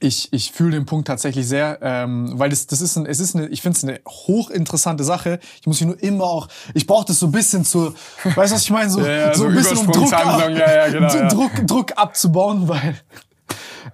ich, 0.00 0.32
ich 0.32 0.52
fühle 0.52 0.72
den 0.72 0.86
Punkt 0.86 1.06
tatsächlich 1.06 1.46
sehr, 1.46 1.78
ähm, 1.82 2.38
weil 2.38 2.48
das, 2.48 2.66
das 2.66 2.80
ist 2.80 2.96
ein, 2.96 3.04
es 3.04 3.20
ist 3.20 3.36
eine, 3.36 3.48
ich 3.48 3.60
finde 3.60 3.76
es 3.76 3.84
eine 3.84 4.00
hochinteressante 4.08 5.04
Sache. 5.04 5.38
Ich 5.60 5.66
muss 5.66 5.80
mich 5.80 5.88
nur 5.88 6.02
immer 6.02 6.24
auch, 6.24 6.48
ich 6.72 6.86
brauche 6.86 7.04
das 7.04 7.20
so 7.20 7.26
ein 7.26 7.32
bisschen 7.32 7.64
zur, 7.66 7.94
weißt 8.24 8.50
du, 8.50 8.56
was 8.56 8.62
ich 8.62 8.70
meine? 8.70 8.90
So, 8.90 9.04
Ja, 9.04 9.34
so 9.34 9.42
so 9.42 9.48
ein 9.48 9.54
bisschen 9.54 9.76
um 9.76 9.92
Druck, 9.92 10.12
ab, 10.12 10.48
ja, 10.50 10.86
ja, 10.86 10.88
genau. 10.88 11.28
Druck, 11.34 11.66
Druck 11.66 11.92
abzubauen, 11.96 12.66
weil, 12.68 12.98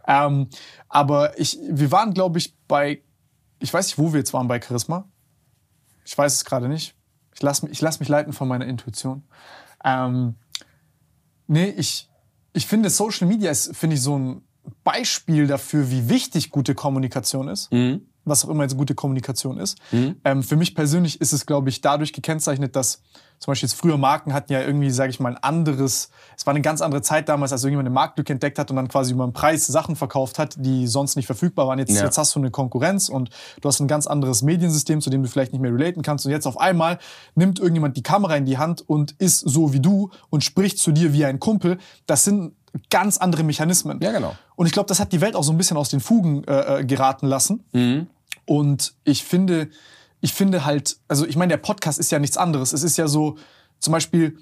ähm, 0.06 0.48
aber 0.88 1.38
ich, 1.40 1.58
wir 1.68 1.90
waren, 1.90 2.14
glaube 2.14 2.38
ich, 2.38 2.54
bei, 2.68 3.02
ich 3.58 3.74
weiß 3.74 3.86
nicht, 3.88 3.98
wo 3.98 4.12
wir 4.12 4.20
jetzt 4.20 4.32
waren 4.32 4.46
bei 4.46 4.60
Charisma. 4.60 5.08
Ich 6.04 6.16
weiß 6.16 6.34
es 6.34 6.44
gerade 6.44 6.68
nicht. 6.68 6.94
Ich 7.34 7.42
lasse 7.42 7.64
mich, 7.64 7.72
ich 7.72 7.80
lass 7.80 7.98
mich 7.98 8.08
leiten 8.08 8.32
von 8.32 8.46
meiner 8.46 8.66
Intuition. 8.66 9.24
Ähm, 9.84 10.36
nee, 11.48 11.74
ich, 11.76 12.08
ich 12.52 12.66
finde, 12.66 12.90
Social 12.90 13.26
Media 13.26 13.50
ist, 13.50 13.76
finde 13.76 13.96
ich, 13.96 14.02
so 14.02 14.16
ein 14.16 14.45
Beispiel 14.86 15.46
dafür, 15.48 15.90
wie 15.90 16.08
wichtig 16.08 16.50
gute 16.50 16.74
Kommunikation 16.76 17.48
ist. 17.48 17.68
Was 18.24 18.44
auch 18.44 18.48
immer 18.48 18.62
jetzt 18.64 18.76
gute 18.76 18.94
Kommunikation 18.94 19.58
ist. 19.58 19.78
Ähm, 20.24 20.42
für 20.42 20.56
mich 20.56 20.74
persönlich 20.74 21.20
ist 21.20 21.32
es, 21.32 21.46
glaube 21.46 21.68
ich, 21.68 21.80
dadurch 21.80 22.12
gekennzeichnet, 22.12 22.74
dass 22.74 23.00
zum 23.38 23.52
Beispiel 23.52 23.68
jetzt 23.68 23.78
früher 23.78 23.98
Marken 23.98 24.32
hatten 24.32 24.52
ja 24.52 24.62
irgendwie, 24.62 24.90
sage 24.90 25.10
ich 25.10 25.20
mal, 25.20 25.36
ein 25.36 25.42
anderes, 25.42 26.10
es 26.36 26.44
war 26.46 26.52
eine 26.52 26.62
ganz 26.62 26.80
andere 26.80 27.02
Zeit 27.02 27.28
damals, 27.28 27.52
als 27.52 27.62
irgendjemand 27.62 27.86
eine 27.86 27.94
Marktlücke 27.94 28.32
entdeckt 28.32 28.58
hat 28.58 28.70
und 28.70 28.76
dann 28.76 28.88
quasi 28.88 29.12
über 29.12 29.22
einen 29.24 29.32
Preis 29.32 29.66
Sachen 29.66 29.94
verkauft 29.94 30.38
hat, 30.40 30.56
die 30.58 30.86
sonst 30.88 31.14
nicht 31.16 31.26
verfügbar 31.26 31.68
waren. 31.68 31.78
Jetzt, 31.78 31.92
Ja. 31.92 32.04
jetzt 32.04 32.18
hast 32.18 32.34
du 32.34 32.40
eine 32.40 32.50
Konkurrenz 32.50 33.08
und 33.08 33.30
du 33.60 33.68
hast 33.68 33.78
ein 33.80 33.86
ganz 33.88 34.06
anderes 34.08 34.42
Mediensystem, 34.42 35.00
zu 35.00 35.10
dem 35.10 35.22
du 35.22 35.28
vielleicht 35.28 35.52
nicht 35.52 35.60
mehr 35.62 35.72
relaten 35.72 36.02
kannst. 36.02 36.26
Und 36.26 36.32
jetzt 36.32 36.46
auf 36.46 36.58
einmal 36.58 36.98
nimmt 37.36 37.58
irgendjemand 37.60 37.96
die 37.96 38.02
Kamera 38.02 38.34
in 38.36 38.46
die 38.46 38.58
Hand 38.58 38.82
und 38.88 39.12
ist 39.18 39.40
so 39.40 39.72
wie 39.72 39.80
du 39.80 40.10
und 40.30 40.42
spricht 40.42 40.78
zu 40.78 40.90
dir 40.92 41.12
wie 41.12 41.24
ein 41.26 41.38
Kumpel. 41.38 41.78
Das 42.06 42.24
sind 42.24 42.54
ganz 42.90 43.18
andere 43.18 43.42
Mechanismen. 43.42 44.00
Ja, 44.02 44.12
genau. 44.12 44.34
Und 44.56 44.66
ich 44.66 44.72
glaube, 44.72 44.86
das 44.88 45.00
hat 45.00 45.12
die 45.12 45.20
Welt 45.20 45.34
auch 45.36 45.42
so 45.44 45.52
ein 45.52 45.56
bisschen 45.58 45.76
aus 45.76 45.88
den 45.88 46.00
Fugen 46.00 46.44
äh, 46.44 46.80
äh, 46.80 46.84
geraten 46.84 47.26
lassen. 47.26 48.08
Und 48.44 48.94
ich 49.04 49.24
finde, 49.24 49.68
ich 50.20 50.32
finde 50.32 50.64
halt, 50.64 50.96
also 51.08 51.26
ich 51.26 51.36
meine, 51.36 51.50
der 51.50 51.56
Podcast 51.58 51.98
ist 51.98 52.10
ja 52.10 52.18
nichts 52.18 52.36
anderes. 52.36 52.72
Es 52.72 52.82
ist 52.82 52.96
ja 52.96 53.08
so, 53.08 53.36
zum 53.80 53.92
Beispiel, 53.92 54.38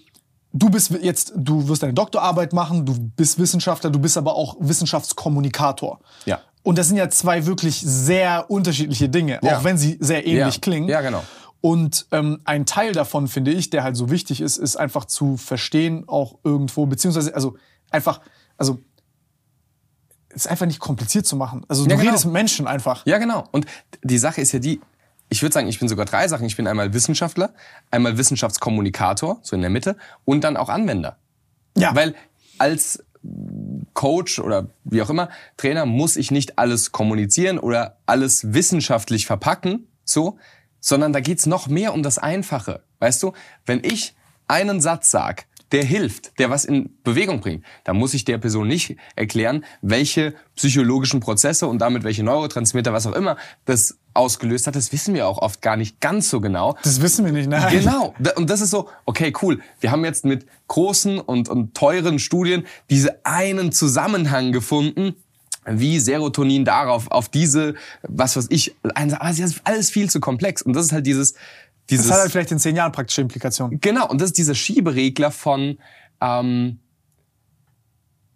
du 0.52 0.68
bist 0.70 0.90
jetzt, 1.02 1.32
du 1.36 1.68
wirst 1.68 1.82
eine 1.84 1.94
Doktorarbeit 1.94 2.52
machen, 2.52 2.84
du 2.86 2.94
bist 3.16 3.38
Wissenschaftler, 3.38 3.90
du 3.90 3.98
bist 3.98 4.16
aber 4.16 4.34
auch 4.34 4.56
Wissenschaftskommunikator. 4.60 6.00
Ja. 6.26 6.40
Und 6.62 6.78
das 6.78 6.88
sind 6.88 6.96
ja 6.96 7.10
zwei 7.10 7.44
wirklich 7.46 7.80
sehr 7.80 8.50
unterschiedliche 8.50 9.08
Dinge, 9.08 9.38
Ja. 9.42 9.58
auch 9.58 9.64
wenn 9.64 9.76
sie 9.78 9.98
sehr 10.00 10.26
ähnlich 10.26 10.54
Ja. 10.54 10.60
klingen. 10.60 10.88
Ja, 10.88 11.00
genau. 11.00 11.22
Und 11.60 12.06
ähm, 12.12 12.40
ein 12.44 12.66
Teil 12.66 12.92
davon, 12.92 13.26
finde 13.26 13.50
ich, 13.50 13.70
der 13.70 13.84
halt 13.84 13.96
so 13.96 14.10
wichtig 14.10 14.40
ist, 14.42 14.58
ist 14.58 14.76
einfach 14.76 15.06
zu 15.06 15.36
verstehen, 15.38 16.04
auch 16.06 16.36
irgendwo, 16.44 16.84
beziehungsweise, 16.86 17.34
also 17.34 17.56
einfach, 17.94 18.20
also 18.56 18.82
es 20.28 20.44
ist 20.44 20.46
einfach 20.48 20.66
nicht 20.66 20.80
kompliziert 20.80 21.26
zu 21.26 21.36
machen. 21.36 21.64
Also 21.68 21.84
du 21.84 21.90
Ja, 21.90 21.96
genau. 21.96 22.10
redest 22.10 22.24
mit 22.26 22.34
Menschen 22.34 22.66
einfach. 22.66 23.06
Ja, 23.06 23.18
genau. 23.18 23.44
Und 23.52 23.66
die 24.02 24.18
Sache 24.18 24.40
ist 24.40 24.52
ja 24.52 24.58
die, 24.58 24.80
ich 25.28 25.42
würde 25.42 25.52
sagen, 25.52 25.68
ich 25.68 25.78
bin 25.78 25.88
sogar 25.88 26.04
drei 26.04 26.28
Sachen. 26.28 26.46
Ich 26.46 26.56
bin 26.56 26.66
einmal 26.66 26.92
Wissenschaftler, 26.92 27.54
einmal 27.90 28.18
Wissenschaftskommunikator, 28.18 29.38
so 29.42 29.56
in 29.56 29.62
der 29.62 29.70
Mitte, 29.70 29.96
und 30.24 30.42
dann 30.44 30.56
auch 30.56 30.68
Anwender. 30.68 31.18
Ja. 31.76 31.94
Weil 31.94 32.14
als 32.58 33.02
Coach 33.94 34.38
oder 34.38 34.68
wie 34.84 35.00
auch 35.02 35.10
immer, 35.10 35.30
Trainer, 35.56 35.86
muss 35.86 36.16
ich 36.16 36.30
nicht 36.30 36.58
alles 36.58 36.92
kommunizieren 36.92 37.58
oder 37.58 37.98
alles 38.06 38.52
wissenschaftlich 38.52 39.26
verpacken, 39.26 39.88
so, 40.04 40.38
sondern 40.80 41.12
da 41.12 41.20
geht's 41.20 41.46
noch 41.46 41.66
mehr 41.68 41.94
um 41.94 42.02
das 42.02 42.18
Einfache. 42.18 42.82
Weißt 42.98 43.22
du, 43.22 43.32
wenn 43.64 43.82
ich 43.82 44.14
einen 44.46 44.80
Satz 44.80 45.10
sag, 45.10 45.46
der 45.72 45.84
hilft, 45.84 46.38
der 46.38 46.50
was 46.50 46.64
in 46.64 46.90
Bewegung 47.02 47.40
bringt, 47.40 47.64
dann 47.84 47.96
muss 47.96 48.14
ich 48.14 48.24
der 48.24 48.38
Person 48.38 48.68
nicht 48.68 48.96
erklären, 49.16 49.64
welche 49.82 50.34
psychologischen 50.54 51.20
Prozesse 51.20 51.66
und 51.66 51.78
damit 51.80 52.04
welche 52.04 52.22
Neurotransmitter, 52.22 52.92
was 52.92 53.06
auch 53.06 53.14
immer, 53.14 53.36
das 53.64 53.98
ausgelöst 54.12 54.66
hat. 54.68 54.76
Das 54.76 54.92
wissen 54.92 55.14
wir 55.14 55.26
auch 55.26 55.38
oft 55.38 55.62
gar 55.62 55.76
nicht 55.76 56.00
ganz 56.00 56.30
so 56.30 56.40
genau. 56.40 56.76
Das 56.84 57.00
wissen 57.02 57.24
wir 57.24 57.32
nicht, 57.32 57.48
nein. 57.48 57.72
Genau. 57.72 58.14
Da- 58.20 58.32
Und 58.36 58.50
das 58.50 58.60
ist 58.60 58.70
so, 58.70 58.88
okay, 59.04 59.32
cool. 59.42 59.60
Wir 59.80 59.90
haben 59.90 60.04
jetzt 60.04 60.24
mit 60.24 60.46
großen 60.68 61.18
und, 61.18 61.48
und 61.48 61.74
teuren 61.74 62.18
Studien 62.20 62.64
diese 62.90 63.24
einen 63.24 63.72
Zusammenhang 63.72 64.52
gefunden, 64.52 65.16
wie 65.66 65.98
Serotonin 65.98 66.66
darauf, 66.66 67.10
auf 67.10 67.30
diese, 67.30 67.74
was 68.02 68.36
weiß 68.36 68.48
ich, 68.50 68.76
aber 68.82 69.30
es 69.30 69.38
ist 69.38 69.62
alles 69.64 69.88
viel 69.90 70.10
zu 70.10 70.20
komplex. 70.20 70.60
Und 70.60 70.74
das 70.74 70.84
ist 70.86 70.92
halt 70.92 71.06
dieses, 71.06 71.34
dieses, 71.90 72.06
Das 72.06 72.14
hat 72.16 72.22
halt 72.22 72.32
vielleicht 72.32 72.52
in 72.52 72.58
zehn 72.58 72.76
Jahren 72.76 72.92
praktische 72.92 73.20
Implikationen. 73.20 73.80
genau, 73.80 74.08
und 74.08 74.20
das 74.20 74.30
ist 74.30 74.38
dieser 74.38 74.54
Schieberegler 74.54 75.30
von 75.30 75.78
ähm, 76.20 76.78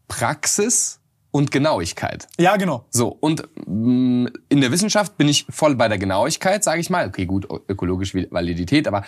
Praxis 0.08 1.00
und 1.30 1.50
Genauigkeit. 1.50 2.26
Ja, 2.38 2.56
genau. 2.56 2.86
So, 2.90 3.08
und 3.08 3.42
mh, 3.66 4.30
in 4.48 4.60
der 4.60 4.72
Wissenschaft 4.72 5.16
bin 5.16 5.28
ich 5.28 5.46
voll 5.50 5.76
bei 5.76 5.88
der 5.88 5.98
Genauigkeit, 5.98 6.64
sage 6.64 6.80
ich 6.80 6.90
mal. 6.90 7.06
Okay, 7.06 7.26
gut, 7.26 7.46
ökologische 7.68 8.26
Validität, 8.30 8.88
aber 8.88 9.04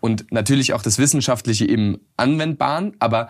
und 0.00 0.32
natürlich 0.32 0.72
auch 0.72 0.82
das 0.82 0.98
Wissenschaftliche 0.98 1.64
im 1.64 2.00
Anwendbaren, 2.16 2.96
aber 2.98 3.28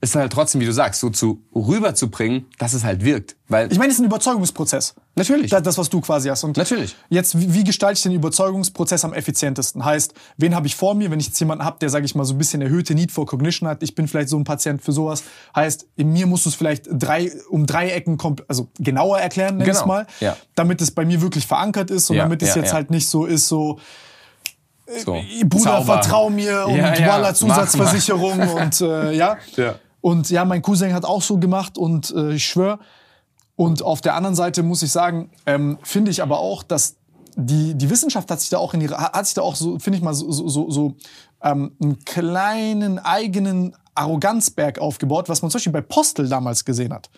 es 0.00 0.10
ist 0.10 0.16
halt 0.16 0.30
trotzdem, 0.32 0.60
wie 0.60 0.66
du 0.66 0.72
sagst, 0.72 1.00
so 1.00 1.08
zu 1.08 1.42
rüberzubringen, 1.54 2.44
dass 2.58 2.74
es 2.74 2.84
halt 2.84 3.02
wirkt. 3.02 3.36
Weil 3.48 3.72
Ich 3.72 3.78
meine, 3.78 3.88
es 3.90 3.96
ist 3.96 4.02
ein 4.02 4.06
Überzeugungsprozess. 4.06 4.94
natürlich. 5.14 5.50
Das, 5.50 5.62
das, 5.62 5.78
was 5.78 5.88
du 5.88 6.00
quasi 6.02 6.28
hast. 6.28 6.44
Und 6.44 6.56
Natürlich. 6.56 6.94
Jetzt, 7.08 7.38
wie, 7.40 7.54
wie 7.54 7.64
gestalte 7.64 7.96
ich 7.96 8.02
den 8.02 8.12
Überzeugungsprozess 8.12 9.04
am 9.06 9.14
effizientesten? 9.14 9.84
Heißt, 9.84 10.12
wen 10.36 10.54
habe 10.54 10.66
ich 10.66 10.76
vor 10.76 10.94
mir, 10.94 11.10
wenn 11.10 11.18
ich 11.18 11.28
jetzt 11.28 11.40
jemanden 11.40 11.64
habe, 11.64 11.78
der, 11.80 11.88
sage 11.88 12.04
ich 12.04 12.14
mal, 12.14 12.24
so 12.24 12.34
ein 12.34 12.38
bisschen 12.38 12.60
erhöhte 12.60 12.94
Need 12.94 13.10
for 13.10 13.24
Cognition 13.24 13.68
hat, 13.68 13.82
ich 13.82 13.94
bin 13.94 14.06
vielleicht 14.06 14.28
so 14.28 14.36
ein 14.36 14.44
Patient 14.44 14.82
für 14.82 14.92
sowas. 14.92 15.22
Heißt, 15.54 15.86
in 15.96 16.12
mir 16.12 16.26
musst 16.26 16.44
du 16.44 16.50
es 16.50 16.56
vielleicht 16.56 16.86
drei, 16.90 17.32
um 17.48 17.66
drei 17.66 17.90
Ecken 17.90 18.18
also 18.48 18.68
genauer 18.78 19.18
erklären, 19.18 19.56
nenn 19.56 19.66
Genau, 19.66 19.78
ich's 19.78 19.86
mal, 19.86 20.06
ja. 20.20 20.36
damit 20.56 20.82
es 20.82 20.90
bei 20.90 21.06
mir 21.06 21.22
wirklich 21.22 21.46
verankert 21.46 21.90
ist 21.90 22.10
und 22.10 22.16
Ja, 22.16 22.24
damit 22.24 22.42
es 22.42 22.54
ja, 22.54 22.60
jetzt 22.62 22.74
halt 22.74 22.90
nicht 22.90 23.08
so 23.08 23.24
ist, 23.24 23.48
so, 23.48 23.78
so. 25.04 25.20
Bruder, 25.46 25.62
Zauber. 25.64 25.84
vertrau 26.02 26.30
mir 26.30 26.66
und 26.66 26.76
Ja, 26.76 26.94
ja, 26.94 27.08
Walla 27.08 27.28
mach 27.30 27.34
Zusatzversicherung 27.34 28.38
und 28.40 28.80
äh, 28.82 29.12
ja. 29.12 29.36
Ja. 29.56 29.76
Und 30.06 30.30
ja, 30.30 30.44
mein 30.44 30.62
Cousin 30.62 30.94
hat 30.94 31.04
auch 31.04 31.20
so 31.20 31.38
gemacht 31.38 31.76
und 31.76 32.14
äh, 32.14 32.34
ich 32.34 32.44
schwöre. 32.46 32.78
Und 33.56 33.82
auf 33.82 34.00
der 34.00 34.14
anderen 34.14 34.36
Seite 34.36 34.62
muss 34.62 34.84
ich 34.84 34.92
sagen, 34.92 35.30
ähm, 35.46 35.78
finde 35.82 36.12
ich 36.12 36.22
aber 36.22 36.38
auch, 36.38 36.62
dass 36.62 36.94
die, 37.34 37.74
die 37.74 37.90
Wissenschaft 37.90 38.30
hat 38.30 38.40
sich 38.40 38.48
da 38.50 38.58
auch 38.58 38.72
in 38.72 38.82
ihre, 38.82 38.96
hat 38.96 39.26
sich 39.26 39.34
da 39.34 39.42
auch 39.42 39.56
so, 39.56 39.80
finde 39.80 39.96
ich 39.98 40.04
mal, 40.04 40.14
so, 40.14 40.30
so, 40.30 40.48
so, 40.48 40.70
so 40.70 40.94
ähm, 41.42 41.72
einen 41.82 42.04
kleinen 42.04 43.00
eigenen 43.00 43.74
Arroganzberg 43.96 44.78
aufgebaut, 44.78 45.28
was 45.28 45.42
man 45.42 45.50
zum 45.50 45.58
Beispiel 45.58 45.72
bei 45.72 45.80
Postel 45.80 46.28
damals 46.28 46.64
gesehen 46.64 46.92
hat. 46.92 47.10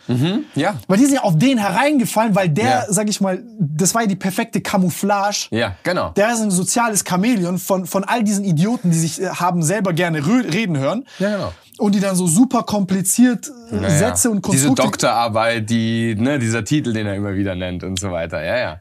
Ja. 0.54 0.76
Weil 0.86 0.96
die 0.96 1.04
sind 1.04 1.16
ja 1.16 1.24
auf 1.24 1.36
den 1.36 1.58
hereingefallen, 1.58 2.34
weil 2.36 2.48
der, 2.48 2.64
Ja. 2.64 2.86
sag 2.88 3.10
ich 3.10 3.20
mal, 3.20 3.44
das 3.58 3.94
war 3.94 4.02
ja 4.02 4.06
die 4.08 4.16
perfekte 4.16 4.62
Camouflage. 4.62 5.48
Ja, 5.50 5.74
genau. 5.82 6.10
Der 6.10 6.32
ist 6.32 6.40
ein 6.40 6.50
soziales 6.52 7.04
Chamäleon 7.06 7.58
von, 7.58 7.84
von 7.84 8.04
all 8.04 8.24
diesen 8.24 8.44
Idioten, 8.44 8.90
die 8.92 8.98
sich 8.98 9.20
äh, 9.20 9.28
haben 9.28 9.62
selber 9.62 9.92
gerne 9.92 10.24
reden 10.24 10.78
hören. 10.78 11.04
Ja, 11.18 11.30
genau. 11.36 11.52
Und 11.78 11.94
die 11.94 12.00
dann 12.00 12.16
so 12.16 12.26
super 12.26 12.64
kompliziert 12.64 13.50
äh, 13.70 13.82
Ja, 13.82 13.90
Sätze 13.90 14.30
und 14.30 14.44
Diese 14.46 14.66
Konstrukte. 14.66 14.82
Doktorarbeit, 14.82 15.70
die, 15.70 16.14
ne, 16.16 16.38
dieser 16.38 16.64
Titel, 16.64 16.92
den 16.92 17.06
er 17.06 17.14
immer 17.14 17.34
wieder 17.34 17.54
nennt 17.54 17.84
und 17.84 17.98
so 18.00 18.10
weiter. 18.10 18.42
Ja, 18.44 18.58
ja. 18.58 18.80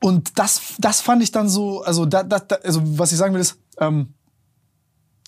Und 0.00 0.38
das, 0.38 0.60
das 0.78 1.00
fand 1.00 1.22
ich 1.22 1.30
dann 1.32 1.48
so, 1.48 1.82
also, 1.82 2.04
da, 2.06 2.22
da, 2.22 2.38
also 2.64 2.82
was 2.98 3.12
ich 3.12 3.18
sagen 3.18 3.32
will 3.34 3.40
ist, 3.40 3.58
ähm, 3.80 4.14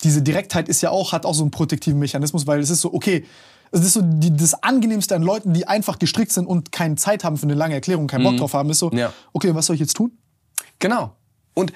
diese 0.03 0.21
Direktheit 0.21 0.69
ist 0.69 0.81
ja 0.81 0.89
auch, 0.91 1.11
hat 1.13 1.25
auch 1.25 1.33
so 1.33 1.43
einen 1.43 1.51
protektiven 1.51 1.97
Mechanismus, 1.97 2.45
weil 2.45 2.59
es 2.59 2.69
ist 2.69 2.81
so, 2.81 2.93
okay, 2.93 3.25
es 3.71 3.81
ist 3.83 3.93
so 3.93 4.01
die, 4.03 4.35
das 4.35 4.61
Angenehmste 4.61 5.15
an 5.15 5.23
Leuten, 5.23 5.53
die 5.53 5.67
einfach 5.67 5.97
gestrickt 5.97 6.31
sind 6.31 6.45
und 6.45 6.71
keine 6.71 6.95
Zeit 6.97 7.23
haben 7.23 7.37
für 7.37 7.43
eine 7.43 7.55
lange 7.55 7.73
Erklärung, 7.73 8.07
keinen 8.07 8.23
Bock 8.23 8.37
drauf 8.37 8.53
haben, 8.53 8.69
ist 8.69 8.79
so, 8.79 8.89
Mhm. 8.91 8.97
Ja. 8.97 9.13
okay, 9.33 9.55
was 9.55 9.65
soll 9.65 9.73
ich 9.75 9.79
jetzt 9.79 9.95
tun? 9.95 10.11
Genau. 10.79 11.15
Und 11.55 11.73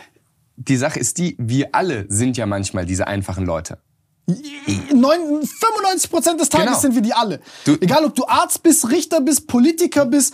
die 0.57 0.75
Sache 0.77 0.99
ist 0.99 1.17
die, 1.17 1.35
wir 1.39 1.69
alle 1.73 2.05
sind 2.09 2.37
ja 2.37 2.45
manchmal 2.45 2.85
diese 2.85 3.07
einfachen 3.07 3.45
Leute. 3.45 3.79
Neun- 4.93 5.45
95 5.45 6.09
Prozent 6.09 6.39
des 6.39 6.49
Tages 6.49 6.67
Genau. 6.67 6.79
sind 6.79 6.95
wir 6.95 7.01
die 7.01 7.13
alle. 7.13 7.39
Du- 7.65 7.77
Egal, 7.81 8.05
ob 8.05 8.15
du 8.15 8.25
Arzt 8.27 8.61
bist, 8.63 8.89
Richter 8.89 9.21
bist, 9.21 9.47
Politiker 9.47 10.05
bist, 10.05 10.33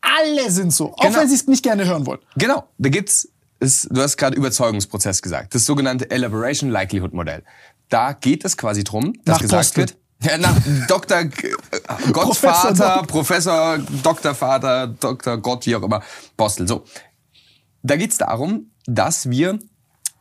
alle 0.00 0.50
sind 0.50 0.72
so. 0.72 0.92
Auch 0.92 1.00
Genau. 1.00 1.18
wenn 1.18 1.28
sie 1.28 1.34
es 1.34 1.46
nicht 1.46 1.62
gerne 1.62 1.84
hören 1.86 2.06
wollen. 2.06 2.20
Genau. 2.36 2.68
Da 2.78 2.88
gibt's, 2.88 3.28
ist, 3.60 3.88
du 3.90 4.00
hast 4.02 4.16
gerade 4.16 4.36
Überzeugungsprozess 4.36 5.22
gesagt, 5.22 5.54
das 5.54 5.64
sogenannte 5.66 6.10
Elaboration 6.10 6.70
Likelihood 6.70 7.12
Modell. 7.14 7.42
Da 7.88 8.12
geht 8.12 8.44
es 8.44 8.56
quasi 8.56 8.84
drum, 8.84 9.12
dass 9.24 9.36
Nach 9.36 9.42
gesagt 9.42 9.74
Postel. 9.74 9.80
wird, 9.88 9.96
ja, 10.22 10.38
nach 10.38 10.56
Dr. 10.88 11.18
Äh, 11.20 11.30
Gottvater, 12.12 13.02
Professor, 13.06 13.78
Doktorvater, 14.02 14.86
Dr. 14.88 15.38
Gott, 15.38 15.66
wie 15.66 15.76
auch 15.76 15.82
immer, 15.82 16.02
Postel. 16.36 16.66
So. 16.68 16.84
Da 17.82 17.96
geht's 17.96 18.16
darum, 18.18 18.70
dass 18.86 19.28
wir 19.30 19.58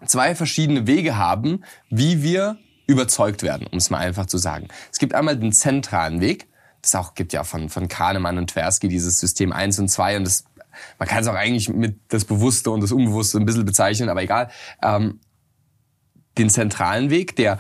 zwei 0.06 0.35
verschiedene 0.35 0.85
Wege 0.88 1.18
haben, 1.18 1.64
wie 1.90 2.22
wir 2.23 2.57
überzeugt 2.85 3.43
werden, 3.43 3.68
um 3.68 3.77
es 3.77 3.89
mal 3.89 3.99
einfach 3.99 4.26
zu 4.26 4.38
sagen. 4.38 4.68
Es 4.91 4.99
gibt 4.99 5.14
einmal 5.14 5.38
den 5.38 5.53
zentralen 5.53 6.22
Weg. 6.22 6.47
Das 6.81 6.95
auch 6.95 7.15
gibt 7.15 7.34
ja 7.34 7.43
von, 7.43 7.69
von 7.69 7.88
Kahnemann 7.88 8.38
und 8.38 8.49
Tversky 8.49 8.89
dieses 8.89 9.19
System 9.19 9.53
1 9.53 9.80
und 9.80 9.88
2 9.88 10.18
und 10.18 10.26
das, 10.26 10.43
man 10.99 11.07
kann 11.07 11.22
es 11.22 11.27
auch 11.27 11.35
eigentlich 11.35 11.69
mit 11.69 11.97
das 12.10 12.26
Bewusste 12.26 12.72
und 12.72 12.81
das 12.81 12.91
Unbewusste 12.91 13.38
ein 13.38 13.45
bisschen 13.45 13.65
bezeichnen, 13.65 14.10
aber 14.10 14.22
egal. 14.22 14.49
Ähm, 14.81 15.19
den 16.38 16.49
zentralen 16.49 17.10
Weg, 17.10 17.35
der 17.35 17.60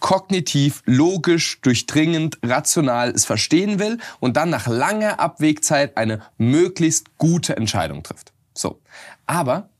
kognitiv, 0.00 0.82
logisch, 0.84 1.60
durchdringend, 1.62 2.38
rational 2.42 3.10
es 3.10 3.24
verstehen 3.24 3.78
will 3.78 3.98
und 4.20 4.36
dann 4.36 4.50
nach 4.50 4.66
langer 4.66 5.18
Abwegzeit 5.18 5.96
eine 5.96 6.20
möglichst 6.36 7.16
gute 7.16 7.56
Entscheidung 7.56 8.02
trifft. 8.02 8.32
So. 8.52 8.82
Aber 9.26 9.70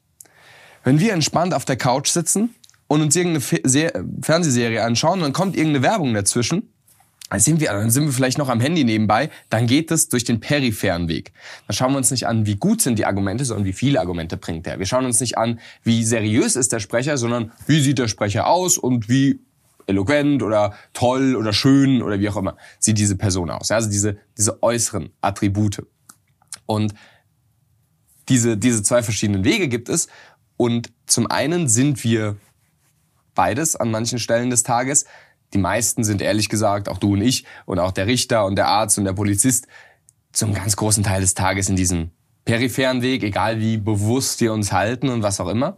wenn 0.83 0.99
wir 0.99 1.13
entspannt 1.13 1.53
auf 1.53 1.65
der 1.65 1.77
Couch 1.77 2.09
sitzen 2.09 2.55
und 2.87 3.01
uns 3.03 3.17
irgendeine 3.17 3.41
Fe 3.41 3.61
Se 3.65 3.93
Fernsehserie 4.23 4.83
anschauen 4.83 5.15
und 5.15 5.23
dann 5.23 5.33
kommt 5.33 5.57
irgendeine 5.57 5.85
Werbung 5.85 6.15
dazwischen, 6.15 6.71
dann 7.31 7.41
sind, 7.41 7.61
wir, 7.61 7.69
dann 7.73 7.91
sind 7.91 8.05
wir 8.05 8.13
vielleicht 8.13 8.39
noch 8.39 8.49
am 8.49 8.61
Handy 8.61 8.85
nebenbei, 8.85 9.31
dann 9.49 9.67
geht 9.67 9.91
es 9.91 10.09
durch 10.09 10.25
den 10.25 10.41
peripheren 10.41 11.09
Weg. 11.09 11.33
Dann 11.67 11.75
schauen 11.75 11.93
wir 11.93 11.97
uns 11.97 12.11
nicht 12.11 12.27
an, 12.27 12.47
wie 12.47 12.57
gut 12.57 12.81
sind 12.83 12.99
die 12.99 13.07
Argumente, 13.07 13.45
sondern 13.45 13.65
wie 13.65 13.73
viele 13.73 13.99
Argumente 13.99 14.37
bringt 14.37 14.67
er. 14.67 14.79
Wir 14.79 14.87
schauen 14.87 15.05
uns 15.05 15.21
nicht 15.21 15.39
an, 15.39 15.59
wie 15.83 16.05
seriös 16.05 16.55
ist 16.55 16.73
der 16.73 16.81
Sprecher, 16.81 17.17
sondern 17.17 17.51
wie 17.67 17.81
sieht 17.81 17.99
der 17.99 18.09
Sprecher 18.09 18.47
aus 18.47 18.79
und 18.79 19.09
wie 19.09 19.41
eloquent 19.87 20.43
oder 20.43 20.75
toll 20.93 21.35
oder 21.35 21.53
schön 21.53 22.03
oder 22.03 22.21
wie 22.21 22.29
auch 22.29 22.37
immer 22.37 22.57
sieht 22.79 22.99
diese 22.99 23.17
Person 23.17 23.51
aus. 23.51 23.71
Also 23.71 23.91
diese, 23.91 24.17
diese 24.37 24.63
äußeren 24.63 25.11
Attribute. 25.21 25.85
Und 26.67 26.95
diese, 28.29 28.57
diese 28.57 28.83
zwei 28.83 29.03
verschiedenen 29.03 29.45
Wege 29.45 29.69
gibt 29.69 29.89
es. 29.89 30.09
Und 30.57 30.93
zum 31.07 31.31
einen 31.31 31.69
sind 31.69 32.05
wir 32.05 32.37
beides 33.35 33.77
an 33.77 33.91
manchen 33.91 34.19
Stellen 34.19 34.51
des 34.51 34.63
Tages. 34.63 35.05
Die 35.53 35.59
meisten 35.59 36.05
sind 36.05 36.21
ehrlich 36.21 36.49
gesagt, 36.49 36.89
auch 36.89 36.99
du 36.99 37.13
und 37.13 37.23
ich 37.23 37.45
und 37.67 37.79
auch 37.79 37.93
der 37.93 38.07
Richter 38.07 38.45
und 38.45 38.57
der 38.57 38.69
Arzt 38.69 38.99
und 38.99 39.05
der 39.05 39.13
Polizist, 39.13 39.67
zum 40.33 40.53
ganz 40.53 40.75
großen 40.77 41.05
Teil 41.05 41.21
des 41.21 41.35
Tages 41.35 41.69
in 41.69 41.77
diesem 41.77 42.11
peripheren 42.45 43.03
Weg, 43.03 43.23
egal 43.23 43.61
wie 43.61 43.77
bewusst 43.77 44.41
wir 44.41 44.53
uns 44.53 44.73
halten 44.73 45.09
und 45.09 45.23
was 45.23 45.41
auch 45.41 45.49
immer. 45.49 45.77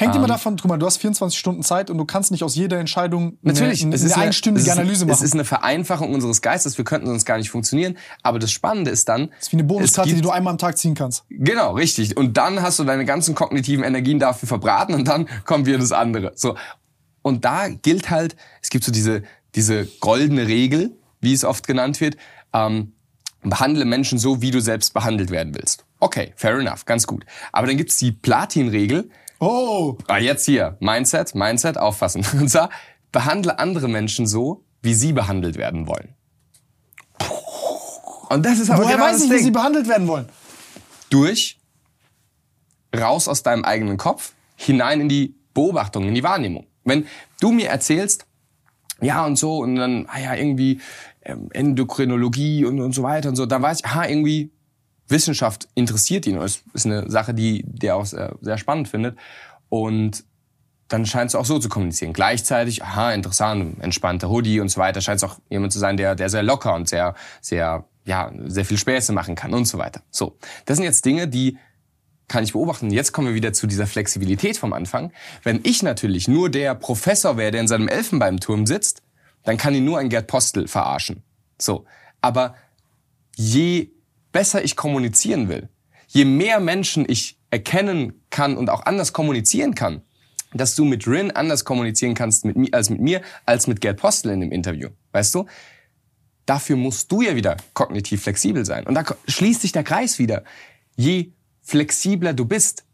Hängt 0.00 0.14
Ähm. 0.14 0.20
immer 0.20 0.28
davon, 0.28 0.56
guck 0.56 0.66
mal, 0.66 0.78
du 0.78 0.86
hast 0.86 0.96
24 0.96 1.38
Stunden 1.38 1.62
Zeit 1.62 1.90
und 1.90 1.98
du 1.98 2.06
kannst 2.06 2.30
nicht 2.30 2.42
aus 2.42 2.54
jeder 2.54 2.78
Entscheidung 2.78 3.36
Natürlich, 3.42 3.84
eine, 3.84 3.94
es 3.94 4.00
eine, 4.00 4.10
ist 4.10 4.16
einstündige 4.16 4.66
es 4.66 4.72
ist, 4.72 4.78
Analyse 4.78 5.04
machen. 5.04 5.14
Es 5.14 5.20
ist 5.20 5.34
eine 5.34 5.44
Vereinfachung 5.44 6.14
unseres 6.14 6.40
Geistes, 6.40 6.78
wir 6.78 6.86
könnten 6.86 7.06
sonst 7.06 7.26
gar 7.26 7.36
nicht 7.36 7.50
funktionieren. 7.50 7.98
Aber 8.22 8.38
das 8.38 8.50
Spannende 8.50 8.90
ist 8.90 9.10
dann, 9.10 9.28
das 9.28 9.48
ist 9.48 9.52
wie 9.52 9.56
eine 9.56 9.64
Bonuskarte, 9.64 10.08
es 10.08 10.16
die 10.16 10.22
du 10.22 10.30
einmal 10.30 10.52
am 10.52 10.58
Tag 10.58 10.78
ziehen 10.78 10.94
kannst. 10.94 11.24
Genau, 11.28 11.74
richtig. 11.74 12.16
Und 12.16 12.38
dann 12.38 12.62
hast 12.62 12.78
du 12.78 12.84
deine 12.84 13.04
ganzen 13.04 13.34
kognitiven 13.34 13.84
Energien 13.84 14.18
dafür 14.18 14.48
verbraten 14.48 14.94
und 14.94 15.06
dann 15.06 15.28
kommt 15.44 15.66
wieder 15.66 15.76
das 15.76 15.92
andere. 15.92 16.32
So. 16.34 16.56
Und 17.20 17.44
da 17.44 17.68
gilt 17.68 18.08
halt, 18.08 18.36
es 18.62 18.70
gibt 18.70 18.84
so 18.84 18.92
diese, 18.92 19.22
diese 19.54 19.84
goldene 20.00 20.46
Regel, 20.46 20.92
wie 21.20 21.34
es 21.34 21.44
oft 21.44 21.66
genannt 21.66 22.00
wird, 22.00 22.16
ähm, 22.54 22.94
behandle 23.42 23.84
Menschen 23.84 24.18
so, 24.18 24.40
wie 24.40 24.50
du 24.50 24.60
selbst 24.60 24.94
behandelt 24.94 25.30
werden 25.30 25.54
willst. 25.54 25.84
Okay, 25.98 26.32
fair 26.36 26.58
enough, 26.58 26.86
ganz 26.86 27.06
gut. 27.06 27.26
Aber 27.52 27.66
dann 27.66 27.76
gibt's 27.76 27.98
die 27.98 28.12
Platin-Regel, 28.12 29.10
Oh, 29.40 29.96
Ah, 30.06 30.18
jetzt 30.18 30.44
hier, 30.44 30.76
Mindset, 30.80 31.34
Mindset, 31.34 31.78
auffassen. 31.78 32.24
Und 32.40 32.48
zwar, 32.48 32.70
behandle 33.10 33.58
andere 33.58 33.88
Menschen 33.88 34.26
so, 34.26 34.64
wie 34.82 34.94
sie 34.94 35.12
behandelt 35.12 35.56
werden 35.56 35.86
wollen. 35.86 36.14
Und 38.28 38.46
das 38.46 38.60
ist 38.60 38.70
aber 38.70 38.84
woher 38.84 38.94
genau 38.96 39.06
weiß 39.06 39.14
das 39.14 39.24
ich, 39.24 39.30
wie 39.30 39.34
Ding. 39.34 39.44
sie 39.44 39.50
behandelt 39.50 39.88
werden 39.88 40.06
wollen? 40.06 40.28
Durch, 41.10 41.58
raus 42.96 43.26
aus 43.26 43.42
deinem 43.42 43.64
eigenen 43.64 43.96
Kopf, 43.96 44.34
hinein 44.56 45.00
in 45.00 45.08
die 45.08 45.34
Beobachtung, 45.52 46.06
in 46.06 46.14
die 46.14 46.22
Wahrnehmung. 46.22 46.66
Wenn 46.84 47.06
du 47.40 47.50
mir 47.50 47.68
erzählst, 47.68 48.26
ja 49.00 49.24
und 49.26 49.36
so, 49.36 49.58
und 49.58 49.74
dann, 49.74 50.06
ah 50.08 50.20
ja, 50.20 50.34
irgendwie, 50.34 50.80
ähm, 51.22 51.48
Endokrinologie 51.52 52.64
und, 52.64 52.80
und 52.80 52.92
so 52.94 53.02
weiter 53.02 53.30
und 53.30 53.36
so. 53.36 53.46
Da 53.46 53.60
weiß 53.60 53.80
ich, 53.80 53.86
aha, 53.86 54.06
irgendwie 54.06 54.52
Wissenschaft 55.10 55.68
interessiert 55.74 56.26
ihn 56.26 56.36
es 56.38 56.62
ist 56.72 56.86
eine 56.86 57.10
Sache, 57.10 57.34
die 57.34 57.64
der 57.66 57.96
auch 57.96 58.06
sehr, 58.06 58.36
sehr 58.40 58.58
spannend 58.58 58.88
findet. 58.88 59.16
Und 59.68 60.24
dann 60.88 61.06
scheint 61.06 61.30
es 61.30 61.34
auch 61.36 61.44
so 61.44 61.58
zu 61.58 61.68
kommunizieren. 61.68 62.12
Gleichzeitig, 62.12 62.82
aha, 62.82 63.12
interessant, 63.12 63.80
entspannter 63.80 64.28
Hoodie 64.28 64.60
und 64.60 64.68
so 64.68 64.80
weiter, 64.80 65.00
scheint 65.00 65.18
es 65.18 65.24
auch 65.24 65.38
jemand 65.48 65.72
zu 65.72 65.78
sein, 65.78 65.96
der, 65.96 66.16
der 66.16 66.28
sehr 66.28 66.42
locker 66.42 66.74
und 66.74 66.88
sehr, 66.88 67.14
sehr, 67.40 67.84
ja, 68.04 68.32
sehr 68.46 68.64
viel 68.64 68.76
Späße 68.76 69.12
machen 69.12 69.36
kann 69.36 69.54
und 69.54 69.66
so 69.66 69.78
weiter. 69.78 70.02
So. 70.10 70.36
Das 70.66 70.76
sind 70.76 70.84
jetzt 70.84 71.04
Dinge, 71.04 71.28
die 71.28 71.58
kann 72.26 72.42
ich 72.42 72.52
beobachten. 72.52 72.90
Jetzt 72.90 73.12
kommen 73.12 73.28
wir 73.28 73.34
wieder 73.34 73.52
zu 73.52 73.66
dieser 73.66 73.86
Flexibilität 73.86 74.56
vom 74.56 74.72
Anfang. 74.72 75.12
Wenn 75.44 75.60
ich 75.62 75.82
natürlich 75.82 76.26
nur 76.26 76.50
der 76.50 76.74
Professor 76.74 77.36
wäre, 77.36 77.52
der 77.52 77.60
in 77.60 77.68
seinem 77.68 77.88
Elfenbeinturm 77.88 78.66
sitzt, 78.66 79.02
dann 79.44 79.56
kann 79.56 79.74
ihn 79.74 79.84
nur 79.84 79.98
ein 79.98 80.08
Gerd 80.08 80.26
Postel 80.26 80.66
verarschen. 80.66 81.22
So. 81.58 81.84
Aber 82.20 82.54
je 83.36 83.90
besser 84.32 84.64
ich 84.64 84.76
kommunizieren 84.76 85.48
will, 85.48 85.68
je 86.06 86.24
mehr 86.24 86.60
Menschen 86.60 87.04
ich 87.08 87.38
erkennen 87.50 88.22
kann 88.30 88.56
und 88.56 88.70
auch 88.70 88.86
anders 88.86 89.12
kommunizieren 89.12 89.74
kann, 89.74 90.02
dass 90.52 90.74
du 90.74 90.84
mit 90.84 91.06
Rin 91.06 91.30
anders 91.30 91.64
kommunizieren 91.64 92.14
kannst 92.14 92.44
mit 92.44 92.56
mir, 92.56 92.68
als 92.72 92.90
mit 92.90 93.00
mir, 93.00 93.22
als 93.46 93.66
mit 93.66 93.80
Gerd 93.80 93.98
Postel 93.98 94.32
in 94.32 94.40
dem 94.40 94.52
Interview. 94.52 94.88
Weißt 95.12 95.34
du? 95.34 95.46
Dafür 96.46 96.76
musst 96.76 97.12
du 97.12 97.22
ja 97.22 97.36
wieder 97.36 97.56
kognitiv 97.74 98.22
flexibel 98.22 98.64
sein. 98.64 98.86
Und 98.86 98.94
da 98.94 99.04
schließt 99.28 99.60
sich 99.60 99.72
der 99.72 99.84
Kreis 99.84 100.18
wieder. 100.18 100.42
Je 100.96 101.32
flexibler 101.62 102.32
du 102.32 102.44
bist, 102.44 102.84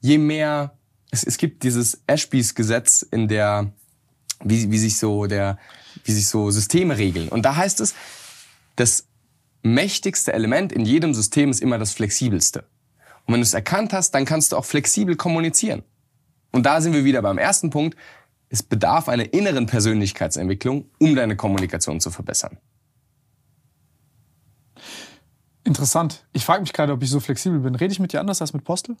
je 0.00 0.16
mehr, 0.16 0.78
es, 1.10 1.24
es 1.24 1.36
gibt 1.36 1.62
dieses 1.62 2.00
Ashbys 2.06 2.54
Gesetz 2.54 3.02
in 3.02 3.28
der, 3.28 3.72
wie, 4.42 4.70
wie 4.70 4.78
sich 4.78 4.96
so 4.96 5.26
der, 5.26 5.58
wie 6.04 6.12
sich 6.12 6.28
so 6.28 6.50
Systeme 6.50 6.96
regeln. 6.96 7.28
Und 7.28 7.42
da 7.42 7.56
heißt 7.56 7.80
es, 7.80 7.94
das 8.76 9.07
mächtigste 9.62 10.32
Element 10.32 10.72
in 10.72 10.84
jedem 10.84 11.14
System 11.14 11.50
ist 11.50 11.60
immer 11.60 11.78
das 11.78 11.92
flexibelste. 11.92 12.64
Und 13.26 13.34
wenn 13.34 13.40
du 13.40 13.44
es 13.44 13.54
erkannt 13.54 13.92
hast, 13.92 14.12
dann 14.12 14.24
kannst 14.24 14.52
du 14.52 14.56
auch 14.56 14.64
flexibel 14.64 15.16
kommunizieren. 15.16 15.82
Und 16.50 16.64
da 16.64 16.80
sind 16.80 16.94
wir 16.94 17.04
wieder 17.04 17.20
beim 17.22 17.38
ersten 17.38 17.70
Punkt. 17.70 17.96
Es 18.48 18.62
bedarf 18.62 19.08
einer 19.08 19.32
inneren 19.34 19.66
Persönlichkeitsentwicklung, 19.66 20.90
um 20.98 21.14
deine 21.14 21.36
Kommunikation 21.36 22.00
zu 22.00 22.10
verbessern. 22.10 22.58
Interessant. 25.64 26.26
Ich 26.32 26.46
frage 26.46 26.62
mich 26.62 26.72
gerade, 26.72 26.94
ob 26.94 27.02
ich 27.02 27.10
so 27.10 27.20
flexibel 27.20 27.60
bin. 27.60 27.74
Rede 27.74 27.92
ich 27.92 28.00
mit 28.00 28.14
dir 28.14 28.20
anders 28.20 28.40
als 28.40 28.54
mit 28.54 28.64
Postel? 28.64 28.96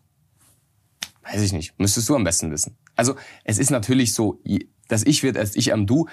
Weiß 1.22 1.40
ich 1.40 1.52
nicht. 1.52 1.78
Müsstest 1.78 2.08
du 2.10 2.14
am 2.14 2.24
besten 2.24 2.50
wissen. 2.50 2.76
Also 2.94 3.16
es 3.44 3.58
ist 3.58 3.70
natürlich 3.70 4.12
so, 4.12 4.42
dass 4.88 5.02
ich 5.04 5.22
wird 5.22 5.38
als 5.38 5.56
ich 5.56 5.72
am 5.72 5.86
Du. 5.86 6.06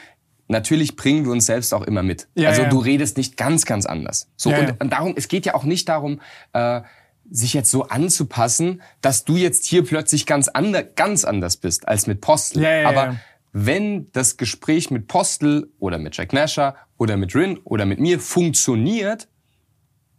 Natürlich 0.47 0.95
bringen 0.95 1.25
wir 1.25 1.31
uns 1.31 1.47
selbst 1.47 1.73
auch 1.73 1.81
immer 1.83 2.03
mit. 2.03 2.27
Ja, 2.35 2.49
also 2.49 2.63
ja. 2.63 2.69
du 2.69 2.77
redest 2.77 3.17
nicht 3.17 3.35
ganz, 3.35 3.65
ganz 3.65 3.85
anders. 3.85 4.29
So 4.35 4.51
ja, 4.51 4.59
und, 4.59 4.81
und, 4.81 4.89
darum, 4.91 5.13
es 5.15 5.27
geht 5.27 5.45
ja 5.45 5.55
auch 5.55 5.63
nicht 5.63 5.89
darum, 5.89 6.21
äh, 6.53 6.81
sich 7.29 7.53
jetzt 7.53 7.71
so 7.71 7.87
anzupassen, 7.87 8.81
dass 9.01 9.25
du 9.25 9.35
jetzt 9.35 9.65
hier 9.65 9.83
plötzlich 9.83 10.25
ganz, 10.25 10.47
ander, 10.47 10.83
ganz 10.83 11.25
anders 11.25 11.57
bist 11.57 11.87
als 11.87 12.05
mit 12.05 12.21
Postel. 12.21 12.85
Aber 12.85 13.17
wenn 13.51 14.11
das 14.11 14.37
Gespräch 14.37 14.91
mit 14.91 15.07
Postel 15.07 15.71
oder 15.79 15.97
mit 15.97 16.15
Jack 16.15 16.33
Nasher 16.33 16.75
oder 16.97 17.17
mit 17.17 17.33
Rin 17.33 17.57
oder 17.63 17.85
mit 17.85 17.99
mir 17.99 18.19
funktioniert, 18.19 19.27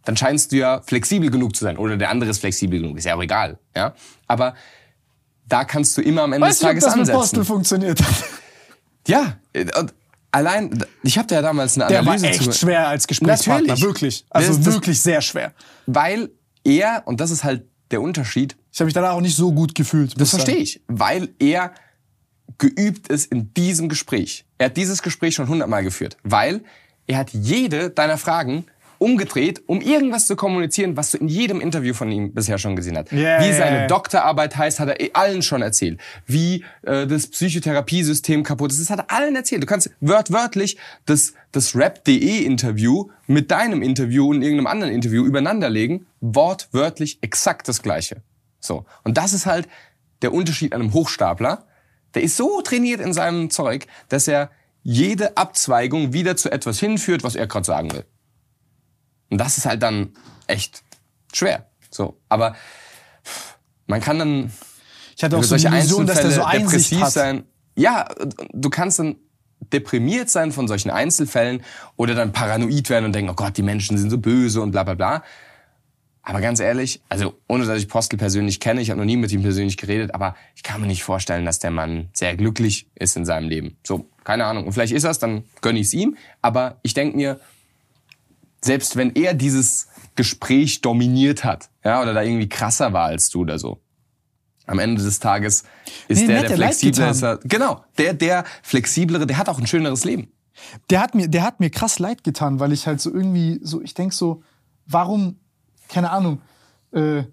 dann 0.03 0.17
scheinst 0.17 0.51
du 0.51 0.57
ja 0.57 0.81
flexibel 0.81 1.29
genug 1.29 1.55
zu 1.55 1.63
sein. 1.63 1.77
Oder 1.77 1.97
der 1.97 2.09
andere 2.09 2.31
ist 2.31 2.39
flexibel 2.39 2.79
genug, 2.79 2.97
ist 2.97 3.05
ja 3.05 3.15
auch 3.15 3.21
egal. 3.21 3.59
Ja? 3.75 3.93
Aber 4.25 4.55
da 5.47 5.65
kannst 5.65 5.97
du 5.97 6.01
immer 6.01 6.23
am 6.23 6.33
Ende 6.33 6.47
weißt 6.47 6.61
des 6.61 6.67
Tages 6.67 6.83
du, 6.83 6.89
ob 6.89 6.93
das 6.93 6.99
ansetzen. 6.99 7.15
Mit 7.15 7.21
Postel 7.21 7.45
funktioniert. 7.45 7.99
ja, 9.07 9.37
und 9.53 9.93
allein, 10.31 10.83
ich 11.03 11.17
habe 11.17 11.27
da 11.27 11.35
ja 11.35 11.41
damals 11.41 11.75
eine 11.75 11.85
Analyse 11.85 12.03
Der 12.23 12.23
war 12.23 12.29
echt 12.29 12.43
zu 12.43 12.51
schwer 12.53 12.87
als 12.87 13.07
Gesprächspartner, 13.07 13.67
Natürlich. 13.69 13.83
wirklich. 13.83 14.25
Also 14.29 14.49
Das- 14.53 14.61
das- 14.63 14.73
wirklich 14.73 15.01
sehr 15.01 15.21
schwer. 15.21 15.53
Weil 15.85 16.29
er, 16.63 17.03
und 17.05 17.19
das 17.21 17.31
ist 17.31 17.43
halt 17.43 17.65
der 17.91 18.01
Unterschied, 18.01 18.55
Ich 18.71 18.79
habe 18.79 18.85
mich 18.85 18.93
danach 18.93 19.13
auch 19.13 19.21
nicht 19.21 19.35
so 19.35 19.51
gut 19.53 19.73
gefühlt. 19.73 20.19
Das 20.21 20.29
verstehe 20.31 20.57
ich, 20.57 20.81
weil 20.87 21.29
er 21.39 21.71
geübt 22.59 23.07
ist 23.07 23.31
in 23.31 23.53
diesem 23.53 23.89
Gespräch. 23.89 24.45
Er 24.57 24.67
hat 24.67 24.77
dieses 24.77 25.01
Gespräch 25.01 25.35
schon 25.35 25.47
hundertmal 25.47 25.83
geführt, 25.83 26.17
weil 26.23 26.63
er 27.07 27.17
hat 27.17 27.31
jede 27.31 27.89
deiner 27.89 28.17
Fragen 28.17 28.65
umgedreht, 28.99 29.61
um 29.67 29.81
irgendwas 29.81 30.27
zu 30.27 30.35
kommunizieren, 30.35 30.97
was 30.97 31.11
du 31.11 31.17
in 31.17 31.27
jedem 31.27 31.61
Interview 31.61 31.93
von 31.93 32.11
ihm 32.11 32.33
bisher 32.33 32.57
schon 32.57 32.75
gesehen 32.75 32.97
hast. 32.97 33.11
Ja, 33.11 33.39
Wie 33.39 33.53
seine 33.53 33.81
ja. 33.81 33.87
Doktorarbeit 33.87 34.55
heißt, 34.55 34.79
hat 34.79 34.89
er 34.89 34.99
eh 34.99 35.11
allen 35.13 35.41
schon 35.41 35.61
erzählt. 35.61 35.99
Wie 36.25 36.63
äh, 36.83 37.07
das 37.07 37.27
Psychotherapiesystem 37.27 38.43
kaputt 38.43 38.71
ist, 38.71 38.81
das 38.81 38.89
hat 38.89 38.99
er 38.99 39.11
allen 39.11 39.35
erzählt. 39.35 39.63
Du 39.63 39.67
kannst 39.67 39.89
wörtwörtlich 40.01 40.77
das, 41.05 41.33
das 41.51 41.75
Rap.de 41.75 42.43
Interview 42.43 43.09
mit 43.27 43.51
deinem 43.51 43.81
Interview 43.81 44.29
und 44.29 44.41
irgendeinem 44.41 44.67
anderen 44.67 44.93
Interview 44.93 45.25
übereinander 45.25 45.69
legen. 45.69 46.07
Wortwörtlich 46.21 47.19
exakt 47.21 47.67
das 47.67 47.81
Gleiche. 47.81 48.21
So. 48.59 48.85
Und 49.03 49.17
das 49.17 49.33
ist 49.33 49.45
halt 49.45 49.67
der 50.21 50.33
Unterschied 50.33 50.73
an 50.73 50.81
einem 50.81 50.93
Hochstapler. 50.93 51.65
Der 52.15 52.23
ist 52.23 52.37
so 52.37 52.61
trainiert 52.61 53.01
in 53.01 53.13
seinem 53.13 53.49
Zeug, 53.49 53.85
dass 54.09 54.27
er 54.27 54.49
jede 54.83 55.35
Abzweigung 55.35 56.13
wieder 56.13 56.37
zu 56.37 56.49
etwas 56.49 56.79
hinführt, 56.79 57.23
was 57.23 57.35
er 57.35 57.47
gerade 57.47 57.65
sagen 57.65 57.91
will. 57.91 58.05
Und 59.29 59.37
das 59.37 59.57
ist 59.57 59.65
halt 59.65 59.83
dann 59.83 60.13
echt 60.47 60.83
schwer. 61.33 61.67
So, 61.89 62.17
aber 62.29 62.55
man 63.87 64.01
kann 64.01 64.19
dann 64.19 64.51
Ich 65.15 65.23
hatte 65.23 65.37
auch 65.37 65.43
so 65.43 65.57
solche 65.57 65.67
Illusion, 65.69 66.05
dass 66.05 66.21
der 66.21 66.31
so 66.31 66.43
Einsicht 66.43 66.91
depressiv 66.91 67.01
hat. 67.01 67.11
sein. 67.11 67.43
Ja, 67.75 68.09
du 68.53 68.69
kannst 68.69 68.99
dann 68.99 69.17
deprimiert 69.73 70.29
sein 70.29 70.51
von 70.51 70.67
solchen 70.67 70.89
Einzelfällen 70.89 71.63
oder 71.95 72.15
dann 72.15 72.31
paranoid 72.31 72.89
werden 72.89 73.05
und 73.05 73.13
denken, 73.13 73.31
oh 73.31 73.35
Gott, 73.35 73.57
die 73.57 73.63
Menschen 73.63 73.97
sind 73.97 74.09
so 74.09 74.17
böse 74.17 74.61
und 74.61 74.71
bla 74.71 74.83
bla 74.83 74.93
bla. 74.93 75.23
Aber 76.21 76.41
ganz 76.41 76.59
ehrlich, 76.59 77.01
also 77.07 77.39
ohne 77.47 77.65
dass 77.65 77.79
ich 77.79 77.87
Postel 77.87 78.19
persönlich 78.19 78.59
kenne, 78.59 78.81
ich 78.81 78.89
habe 78.89 78.99
noch 78.99 79.05
nie 79.05 79.15
mit 79.15 79.31
ihm 79.31 79.43
persönlich 79.43 79.77
geredet, 79.77 80.13
aber 80.13 80.35
ich 80.55 80.63
kann 80.63 80.81
mir 80.81 80.87
nicht 80.87 81.03
vorstellen, 81.03 81.45
dass 81.45 81.59
der 81.59 81.71
Mann 81.71 82.09
sehr 82.11 82.35
glücklich 82.35 82.87
ist 82.95 83.15
in 83.15 83.25
seinem 83.25 83.47
Leben. 83.47 83.77
So, 83.85 84.09
keine 84.25 84.45
Ahnung. 84.45 84.65
Und 84.65 84.73
vielleicht 84.73 84.91
ist 84.91 85.05
das, 85.05 85.19
dann 85.19 85.45
gönne 85.61 85.79
ich 85.79 85.87
es 85.87 85.93
ihm. 85.93 86.17
Aber 86.41 86.79
ich 86.83 86.93
denke 86.93 87.15
mir, 87.15 87.39
selbst 88.61 88.95
wenn 88.95 89.15
er 89.15 89.33
dieses 89.33 89.87
Gespräch 90.15 90.81
dominiert 90.81 91.43
hat, 91.43 91.69
ja, 91.83 92.01
oder 92.01 92.13
da 92.13 92.21
irgendwie 92.21 92.49
krasser 92.49 92.93
war 92.93 93.05
als 93.05 93.29
du 93.29 93.41
oder 93.41 93.59
so, 93.59 93.81
am 94.65 94.79
Ende 94.79 95.01
des 95.01 95.19
Tages 95.19 95.63
ist 96.07 96.21
Nee, 96.21 96.27
der, 96.27 96.39
der 96.41 96.49
der 96.49 96.57
leid 96.57 96.67
flexible, 96.75 96.91
getan. 96.91 97.11
ist 97.11 97.21
er, 97.23 97.37
genau, 97.43 97.83
der, 97.97 98.13
der 98.13 98.43
flexiblere, 98.63 99.25
der 99.25 99.37
hat 99.37 99.47
auch 99.49 99.59
ein 99.59 99.67
schöneres 99.67 100.03
Leben. 100.03 100.31
Der 100.89 101.01
hat 101.01 101.15
mir, 101.15 101.27
der 101.27 101.43
hat 101.43 101.59
mir 101.59 101.69
krass 101.69 101.99
leid 101.99 102.23
getan, 102.23 102.59
weil 102.59 102.73
ich 102.73 102.87
halt 102.87 102.99
so 102.99 103.13
irgendwie 103.13 103.59
so, 103.63 103.81
ich 103.81 103.93
denk 103.93 104.11
so, 104.11 104.43
warum, 104.85 105.39
keine 105.87 106.09
Ahnung, 106.09 106.41
äh, 106.91 107.23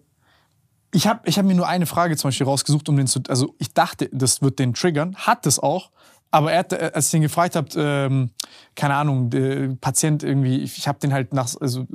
ich 0.92 1.08
habe 1.08 1.26
ich 1.28 1.38
hab 1.38 1.44
mir 1.44 1.54
nur 1.54 1.66
eine 1.66 1.86
Frage 1.86 2.16
zum 2.16 2.28
Beispiel 2.28 2.46
rausgesucht, 2.46 2.88
um 2.88 2.96
den 2.96 3.08
zu, 3.08 3.20
also 3.28 3.54
ich 3.58 3.74
dachte, 3.74 4.08
das 4.12 4.42
wird 4.42 4.58
den 4.60 4.74
triggern, 4.74 5.16
hat 5.16 5.44
das 5.46 5.58
auch, 5.58 5.90
aber 6.34 6.50
er 6.50 6.58
hat, 6.58 6.72
äh, 6.72 6.90
als 6.92 7.06
ich 7.06 7.14
ihn 7.14 7.22
gefragt 7.22 7.54
habe, 7.54 7.68
ähm, 7.76 8.30
keine 8.74 8.96
Ahnung, 8.96 9.30
der 9.30 9.68
Patient 9.80 10.24
irgendwie, 10.24 10.62
ich, 10.62 10.78
ich 10.78 10.88
habe 10.88 10.98
den 10.98 11.12
halt 11.12 11.32
nach, 11.32 11.54
also 11.60 11.86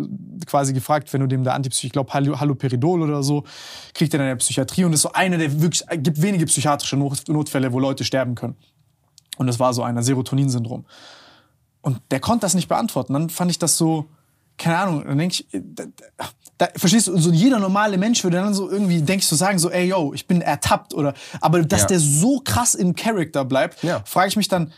quasi 0.45 0.72
gefragt, 0.72 1.11
wenn 1.11 1.20
du 1.20 1.28
dem 1.28 1.44
da 1.44 1.52
Antipsych, 1.52 1.88
ich 1.88 1.91
glaube 1.91 2.14
Haloperidol 2.14 3.02
oder 3.02 3.22
so, 3.22 3.44
kriegt 3.94 4.14
er 4.14 4.22
in 4.22 4.28
der 4.28 4.38
Psychiatrie 4.38 4.86
und 4.86 4.94
das 4.94 4.99
ist 4.99 5.02
so 5.02 5.11
einer 5.11 5.38
der 5.38 5.61
wirklich, 5.61 5.84
äh, 5.90 5.98
gibt 5.98 6.22
wenige 6.22 6.45
psychiatrische 6.45 6.95
Not, 6.95 7.28
Notfälle, 7.28 7.74
wo 7.74 7.80
Leute 7.80 8.06
sterben 8.06 8.36
können. 8.36 8.56
Und 9.36 9.48
das 9.48 9.60
war 9.60 9.74
so 9.74 9.84
einer, 9.84 10.03
Serotoninsyndrom. 10.03 10.86
Und 11.82 12.02
der 12.10 12.22
konnte 12.22 12.44
das 12.44 12.53
nicht 12.53 12.70
beantworten. 12.70 13.11
Dann 13.11 13.30
fand 13.30 13.52
ich 13.52 13.60
das 13.60 13.78
so, 13.78 14.06
keine 14.60 14.77
Ahnung, 14.77 15.03
dann 15.07 15.18
denke 15.18 15.34
ich, 15.36 15.48
da, 15.52 15.86
da, 16.57 16.68
verstehst 16.76 17.07
du, 17.07 17.18
so 17.18 17.31
jeder 17.31 17.57
normale 17.60 17.98
Mensch 17.98 18.23
würde 18.23 18.38
dann 18.38 18.53
so 18.53 18.69
irgendwie, 18.69 19.02
denke 19.02 19.22
ich, 19.22 19.27
so 19.27 19.36
sagen, 19.36 19.57
so, 19.57 19.72
ey, 19.72 19.88
yo, 19.88 20.14
ich 20.14 20.27
bin 20.27 20.41
ertappt 20.41 20.94
oder, 20.94 21.14
aber 21.41 21.64
dass 21.64 21.81
Ja. 21.81 21.88
der 21.88 21.99
so 21.99 22.41
krass 22.44 22.76
im 22.76 22.94
Charakter 22.95 23.45
bleibt, 23.45 23.81
Ja. 23.84 24.03
frage 24.06 24.27
ich 24.27 24.36
mich 24.36 24.48
dann, 24.49 24.72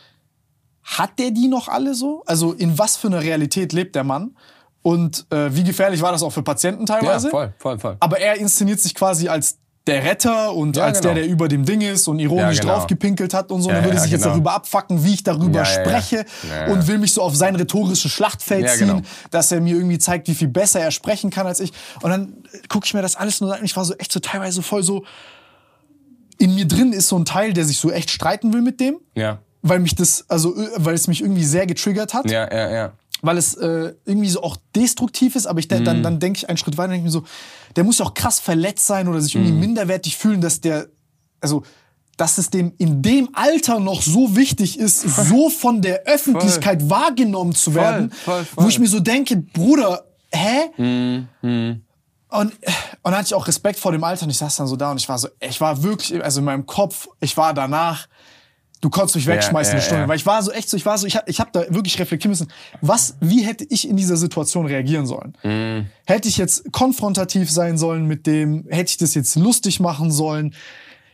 hat 0.84 1.20
der 1.20 1.32
die 1.32 1.48
noch 1.48 1.68
alle 1.68 1.94
so? 1.94 2.24
Also 2.26 2.54
in 2.54 2.78
was 2.78 2.96
für 2.98 3.08
einer 3.08 3.22
Realität 3.22 3.74
lebt 3.74 3.96
der 3.96 4.04
Mann? 4.04 4.36
Und 4.84 5.28
äh, 5.32 5.54
wie 5.56 5.64
gefährlich 5.64 6.02
war 6.02 6.12
das 6.12 6.24
auch 6.24 6.32
für 6.32 6.42
Patienten 6.44 6.86
teilweise? 6.88 7.30
voll, 7.30 7.54
voll, 7.60 7.78
voll. 7.78 7.98
Aber 8.00 8.20
er 8.20 8.36
inszeniert 8.38 8.80
sich 8.80 8.96
quasi 8.96 9.28
als 9.28 9.60
der 9.88 10.04
Retter 10.04 10.54
und 10.54 10.78
Ja, 10.78 10.84
als 10.86 11.02
genau. 11.02 11.16
der, 11.16 11.24
der 11.24 11.32
über 11.32 11.48
dem 11.48 11.66
Ding 11.66 11.82
ist 11.82 12.08
und 12.08 12.20
ironisch 12.20 12.58
Ja, 12.58 12.62
genau. 12.62 12.74
draufgepinkelt 12.76 13.34
hat 13.34 13.52
und 13.52 13.64
so. 13.64 13.70
Ja, 13.70 13.78
er 13.78 13.84
würde 13.84 13.96
ja, 13.98 14.02
sich 14.04 14.12
jetzt 14.12 14.22
genau. 14.22 14.34
darüber 14.36 14.54
abfacken, 14.54 15.04
wie 15.04 15.14
ich 15.16 15.24
darüber 15.24 15.66
spreche 15.66 16.26
und 16.70 16.88
will 16.88 17.00
mich 17.00 17.14
so 17.14 17.22
auf 17.24 17.36
sein 17.36 17.56
rhetorisches 17.56 18.12
Schlachtfeld 18.12 18.70
ziehen, 18.70 18.88
genau. 18.88 19.02
dass 19.32 19.52
er 19.52 19.60
mir 19.60 19.76
irgendwie 19.76 19.98
zeigt, 19.98 20.28
wie 20.28 20.36
viel 20.36 20.50
besser 20.50 20.80
er 20.80 20.92
sprechen 20.92 21.32
kann 21.32 21.48
als 21.48 21.60
ich. 21.60 21.72
Und 22.04 22.12
dann 22.12 22.34
gucke 22.70 22.86
ich 22.86 22.94
mir 22.94 23.02
das 23.02 23.16
alles 23.16 23.42
nur 23.42 23.54
an 23.54 23.60
und 23.60 23.66
ich 23.66 23.76
war 23.76 23.84
so 23.86 23.96
echt 23.96 24.12
so 24.12 24.20
teilweise 24.20 24.62
voll 24.62 24.84
so, 24.84 25.04
in 26.38 26.56
mir 26.56 26.68
drin 26.68 26.94
ist 26.94 27.08
so 27.08 27.18
ein 27.18 27.26
Teil, 27.26 27.54
der 27.54 27.66
sich 27.66 27.78
so 27.80 27.92
echt 27.92 28.10
streiten 28.10 28.54
will 28.54 28.62
mit 28.62 28.80
dem, 28.80 28.98
Ja, 29.16 29.40
weil 29.62 29.80
mich 29.80 29.96
das, 29.96 30.26
also 30.28 30.56
äh, 30.56 30.70
weil 30.78 30.96
es 30.96 31.08
mich 31.08 31.22
irgendwie 31.22 31.44
sehr 31.44 31.66
getriggert 31.68 32.14
hat 32.14 32.30
ja, 32.32 32.52
ja, 32.52 32.72
ja. 32.72 32.92
weil 33.22 33.38
es 33.38 33.54
äh, 33.56 33.94
irgendwie 34.06 34.30
so 34.30 34.42
auch 34.42 34.58
destruktiv 34.76 35.36
ist, 35.36 35.46
aber 35.46 35.60
ich 35.60 35.70
Mhm. 35.70 35.84
dann, 35.86 36.04
dann 36.04 36.20
denke 36.20 36.38
ich 36.38 36.50
einen 36.50 36.58
Schritt 36.58 36.78
weiter 36.78 36.86
und 36.90 36.92
denke 36.94 37.06
mir 37.06 37.12
so, 37.12 37.24
der 37.76 37.84
muss 37.84 38.00
ja 38.00 38.06
auch 38.06 38.14
krass 38.14 38.40
verletzt 38.40 38.86
sein 38.88 39.08
oder 39.08 39.22
sich 39.22 39.36
Mhm. 39.36 39.42
irgendwie 39.46 39.60
minderwertig 39.68 40.18
fühlen, 40.18 40.42
dass 40.42 40.62
der, 40.62 40.88
also 41.40 41.64
dass 42.18 42.38
es 42.38 42.50
dem 42.50 42.74
in 42.78 43.02
dem 43.02 43.30
Alter 43.34 43.80
noch 43.80 44.02
so 44.02 44.36
wichtig 44.36 44.78
ist, 44.78 45.02
so 45.02 45.50
von 45.50 45.82
der 45.82 46.04
Öffentlichkeit 46.04 46.90
wahrgenommen 46.90 47.56
zu 47.56 47.74
werden, 47.74 48.12
voll, 48.12 48.46
voll. 48.46 48.64
wo 48.66 48.70
ich 48.70 48.78
mir 48.80 48.88
so 48.88 49.00
denke, 49.00 49.38
Bruder, 49.38 50.04
hä? 50.32 51.28
Mhm, 51.42 51.82
Und, 52.30 52.54
und 52.54 52.54
dann 53.04 53.16
hatte 53.16 53.26
ich 53.28 53.34
auch 53.34 53.48
Respekt 53.48 53.80
vor 53.80 53.92
dem 53.92 54.04
Alter 54.04 54.24
und 54.24 54.30
ich 54.30 54.38
saß 54.38 54.56
dann 54.56 54.68
so 54.68 54.76
da 54.76 54.92
und 54.92 54.98
ich 55.02 55.10
war 55.10 55.18
so, 55.18 55.28
ich 55.40 55.60
war 55.60 55.82
wirklich, 55.84 56.24
also 56.24 56.40
in 56.40 56.46
meinem 56.46 56.66
Kopf, 56.66 57.08
ich 57.20 57.36
war 57.38 57.54
danach, 57.54 58.08
du 58.82 58.90
konntest 58.90 59.16
mich 59.16 59.28
wegschmeißen 59.28 59.72
ja, 59.72 59.78
eine 59.78 59.82
Stunde, 59.86 60.08
weil 60.08 60.18
ich 60.18 60.26
war 60.26 60.42
so 60.42 60.52
echt 60.52 60.70
so, 60.70 60.76
ich 60.76 60.86
war 60.86 60.98
so, 60.98 61.06
ich 61.08 61.16
hab, 61.16 61.30
ich 61.30 61.40
hab 61.40 61.54
da 61.54 61.62
wirklich 61.70 62.00
reflektieren 62.00 62.32
müssen, 62.32 62.52
was, 62.82 63.16
wie 63.20 63.44
hätte 63.44 63.66
ich 63.70 63.88
in 63.88 63.96
dieser 63.96 64.18
Situation 64.18 64.66
reagieren 64.66 65.06
sollen? 65.06 65.38
Mhm. 65.44 65.88
Hätte 66.06 66.28
ich 66.28 66.38
jetzt 66.38 66.72
konfrontativ 66.72 67.50
sein 67.50 67.78
sollen 67.78 68.08
mit 68.08 68.26
dem, 68.28 68.66
hätte 68.70 68.90
ich 68.90 68.98
das 68.98 69.14
jetzt 69.14 69.36
lustig 69.36 69.80
machen 69.80 70.12
sollen? 70.12 70.56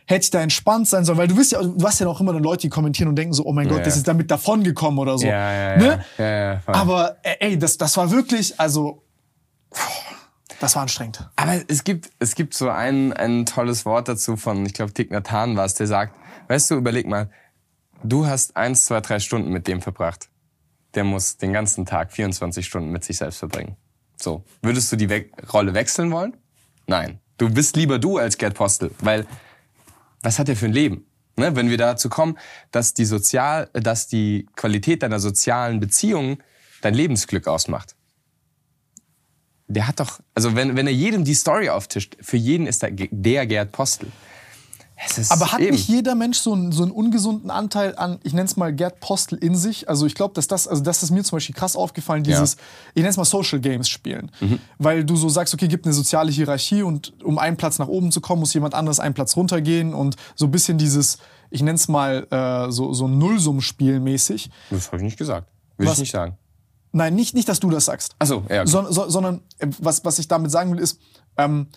Hätte 0.06 0.24
ich 0.24 0.30
da 0.30 0.40
entspannt 0.40 0.88
sein 0.88 1.04
sollen? 1.04 1.18
Weil 1.18 1.28
du 1.28 1.36
bist 1.36 1.52
ja, 1.52 1.62
du 1.62 1.86
hast 1.86 2.00
ja 2.00 2.06
auch 2.06 2.20
immer 2.22 2.32
dann 2.32 2.42
Leute, 2.42 2.62
die 2.62 2.68
kommentieren 2.70 3.10
und 3.10 3.16
denken 3.16 3.34
so, 3.34 3.44
oh 3.44 3.52
mein 3.52 3.68
Gott, 3.68 3.78
Ja. 3.78 3.84
das 3.84 3.96
ist 3.98 4.08
damit 4.08 4.30
davongekommen 4.30 4.98
oder 4.98 5.18
so. 5.18 5.26
Ja, 5.26 5.52
ja, 5.52 5.70
ja. 5.70 5.76
Ne? 5.76 6.04
ja. 6.16 6.62
Aber 6.66 7.18
ey, 7.22 7.58
das, 7.58 7.76
das 7.76 7.94
war 7.98 8.10
wirklich, 8.10 8.58
also, 8.58 9.02
das 10.60 10.74
war 10.74 10.82
anstrengend. 10.82 11.28
Aber 11.36 11.60
es 11.68 11.84
gibt, 11.84 12.10
es 12.18 12.34
gibt 12.34 12.54
so 12.54 12.70
ein, 12.70 13.12
ein 13.12 13.44
tolles 13.44 13.84
Wort 13.84 14.08
dazu 14.08 14.36
von, 14.36 14.64
ich 14.64 14.72
glaube, 14.72 14.94
Thich 14.94 15.10
Nhat 15.10 15.30
Hanh 15.30 15.56
war 15.56 15.66
es, 15.66 15.74
der 15.74 15.86
sagt, 15.86 16.14
weißt 16.48 16.70
du, 16.70 16.76
überleg 16.76 17.06
mal, 17.06 17.28
du 18.02 18.26
hast 18.26 18.56
eins, 18.56 18.86
zwei, 18.86 19.00
drei 19.00 19.18
Stunden 19.18 19.50
mit 19.50 19.66
dem 19.66 19.80
verbracht. 19.80 20.28
Der 20.94 21.04
muss 21.04 21.36
den 21.36 21.52
ganzen 21.52 21.86
Tag 21.86 22.12
24 22.12 22.66
Stunden 22.66 22.90
mit 22.90 23.04
sich 23.04 23.18
selbst 23.18 23.38
verbringen. 23.38 23.76
So. 24.16 24.44
Würdest 24.62 24.90
du 24.90 24.96
die 24.96 25.08
We 25.08 25.26
Rolle 25.52 25.74
wechseln 25.74 26.10
wollen? 26.10 26.36
Nein. 26.86 27.20
Du 27.36 27.50
bist 27.50 27.76
lieber 27.76 27.98
du 27.98 28.18
als 28.18 28.36
Gerd 28.36 28.54
Postel, 28.54 28.90
weil 29.00 29.26
was 30.22 30.38
hat 30.38 30.48
er 30.48 30.56
für 30.56 30.66
ein 30.66 30.72
Leben? 30.72 31.06
Ne? 31.36 31.54
Wenn 31.54 31.70
wir 31.70 31.78
dazu 31.78 32.08
kommen, 32.08 32.36
dass 32.72 32.94
die 32.94 33.04
sozial, 33.04 33.70
dass 33.72 34.08
die 34.08 34.46
Qualität 34.56 35.02
deiner 35.02 35.20
sozialen 35.20 35.78
Beziehungen 35.78 36.42
dein 36.80 36.94
Lebensglück 36.94 37.46
ausmacht. 37.46 37.94
Der 39.68 39.86
hat 39.86 40.00
doch, 40.00 40.20
also 40.34 40.56
wenn, 40.56 40.76
wenn 40.76 40.86
er 40.86 40.92
jedem 40.92 41.24
die 41.24 41.34
Story 41.34 41.68
auftischt, 41.68 42.16
für 42.20 42.38
jeden 42.38 42.66
ist 42.66 42.82
er 42.82 42.90
der 42.90 43.46
Gerd 43.46 43.70
Postel. 43.70 44.10
Aber 45.28 45.52
hat 45.52 45.60
eben. 45.60 45.72
nicht 45.72 45.88
jeder 45.88 46.14
Mensch 46.14 46.38
so 46.38 46.52
einen, 46.52 46.72
so 46.72 46.82
einen 46.82 46.92
ungesunden 46.92 47.50
Anteil 47.50 47.96
an, 47.96 48.18
ich 48.22 48.32
nenne 48.32 48.46
es 48.46 48.56
mal 48.56 48.72
Gerd 48.72 49.00
Postel 49.00 49.38
in 49.38 49.54
sich? 49.54 49.88
Also 49.88 50.06
ich 50.06 50.14
glaube, 50.14 50.34
dass 50.34 50.48
das, 50.48 50.66
also 50.66 50.82
das 50.82 51.02
ist 51.02 51.10
mir 51.10 51.22
zum 51.22 51.36
Beispiel 51.36 51.54
krass 51.54 51.76
aufgefallen, 51.76 52.24
dieses, 52.24 52.56
ich 52.94 52.96
nenne 52.96 53.08
es 53.08 53.16
mal 53.16 53.24
Social 53.24 53.60
Games 53.60 53.88
spielen. 53.88 54.30
Mhm. 54.40 54.58
Weil 54.78 55.04
du 55.04 55.16
so 55.16 55.28
sagst, 55.28 55.54
okay, 55.54 55.68
gibt 55.68 55.86
eine 55.86 55.94
soziale 55.94 56.30
Hierarchie 56.30 56.82
und 56.82 57.12
um 57.22 57.38
einen 57.38 57.56
Platz 57.56 57.78
nach 57.78 57.88
oben 57.88 58.10
zu 58.10 58.20
kommen, 58.20 58.40
muss 58.40 58.54
jemand 58.54 58.74
anderes 58.74 59.00
einen 59.00 59.14
Platz 59.14 59.36
runtergehen 59.36 59.94
und 59.94 60.16
so 60.34 60.46
ein 60.46 60.50
bisschen 60.50 60.78
dieses, 60.78 61.18
ich 61.50 61.62
nenne 61.62 61.76
es 61.76 61.88
mal 61.88 62.26
äh, 62.30 62.70
so, 62.72 62.92
so 62.92 63.06
ein 63.06 63.18
Nullsummenspiel 63.18 64.00
mäßig. 64.00 64.50
Das 64.70 64.88
habe 64.88 64.98
ich 64.98 65.02
nicht 65.04 65.18
gesagt. 65.18 65.48
Will 65.76 65.88
ich 65.88 65.98
nicht 65.98 66.12
sagen. 66.12 66.36
Nein, 66.90 67.14
nicht, 67.14 67.34
nicht, 67.34 67.48
dass 67.48 67.60
du 67.60 67.70
das 67.70 67.84
sagst. 67.84 68.16
Ach 68.18 68.26
so, 68.26 68.44
ja. 68.48 68.62
Okay. 68.62 68.66
So, 68.66 68.90
so, 68.90 69.08
sondern 69.08 69.42
äh, 69.58 69.68
was, 69.78 70.04
was 70.04 70.18
ich 70.18 70.26
damit 70.26 70.50
sagen 70.50 70.72
will, 70.72 70.80
ist, 70.80 70.98
ähm, 71.36 71.68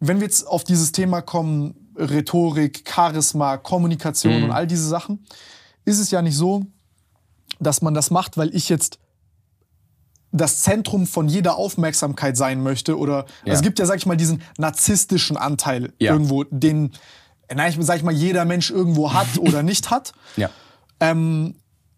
wenn 0.00 0.18
wir 0.18 0.24
jetzt 0.24 0.46
auf 0.46 0.64
dieses 0.64 0.92
Thema 0.92 1.20
kommen, 1.20 1.77
Rhetorik, 1.98 2.84
Charisma, 2.88 3.56
Kommunikation 3.56 4.44
und 4.44 4.50
all 4.50 4.66
diese 4.66 4.86
Sachen, 4.88 5.26
ist 5.84 5.98
es 5.98 6.10
ja 6.10 6.22
nicht 6.22 6.36
so, 6.36 6.64
dass 7.60 7.82
man 7.82 7.94
das 7.94 8.10
macht, 8.10 8.36
weil 8.36 8.54
ich 8.54 8.68
jetzt 8.68 8.98
das 10.30 10.60
Zentrum 10.62 11.06
von 11.06 11.28
jeder 11.28 11.56
Aufmerksamkeit 11.56 12.36
sein 12.36 12.62
möchte 12.62 12.98
oder 12.98 13.24
Ja. 13.44 13.54
es 13.54 13.62
gibt 13.62 13.78
ja, 13.78 13.86
sag 13.86 13.96
ich 13.96 14.06
mal, 14.06 14.16
diesen 14.16 14.42
narzisstischen 14.58 15.36
Anteil 15.36 15.92
Ja. 15.98 16.12
irgendwo, 16.12 16.44
den, 16.44 16.92
ich 17.50 17.76
sag 17.80 17.96
ich 17.96 18.02
mal, 18.02 18.12
jeder 18.12 18.44
Mensch 18.44 18.70
irgendwo 18.70 19.12
hat 19.14 19.26
oder 19.38 19.62
nicht 19.62 19.90
hat 19.90 20.12
ja. 20.36 20.50
ähm, 21.00 21.54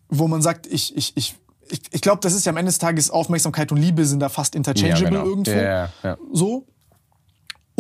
wo 0.09 0.28
man 0.28 0.43
sagt, 0.43 0.66
ich, 0.66 0.97
ich, 0.97 1.16
ich, 1.16 1.35
ich, 1.68 1.82
ich 1.90 2.01
glaube, 2.01 2.20
das 2.20 2.32
ist 2.35 2.47
ja 2.47 2.51
am 2.51 2.56
Ende 2.56 2.70
des 2.70 2.78
Tages 2.78 3.10
Aufmerksamkeit 3.10 3.70
und 3.72 3.78
Liebe 3.78 4.05
sind 4.06 4.20
da 4.20 4.28
fast 4.28 4.55
interchangeable 4.55 5.05
Ja, 5.05 5.09
genau. 5.10 5.24
irgendwo. 5.27 6.36
So. 6.36 6.66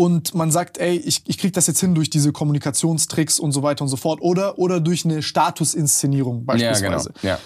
Und 0.00 0.34
man 0.34 0.50
sagt, 0.50 0.78
ey, 0.78 0.96
ich, 0.96 1.24
ich 1.26 1.36
krieg 1.36 1.52
das 1.52 1.66
jetzt 1.66 1.78
hin 1.78 1.94
durch 1.94 2.08
diese 2.08 2.32
Kommunikationstricks 2.32 3.38
und 3.38 3.52
so 3.52 3.62
weiter 3.62 3.82
und 3.82 3.88
so 3.88 3.98
fort. 3.98 4.22
Oder, 4.22 4.58
oder 4.58 4.80
durch 4.80 5.04
eine 5.04 5.20
Statusinszenierung 5.20 6.46
Ja, 6.48 6.54
genau. 6.54 6.70
beispielsweise. 6.70 7.12
Ja. 7.20 7.38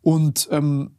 Und 0.00 0.48
ähm, 0.50 0.96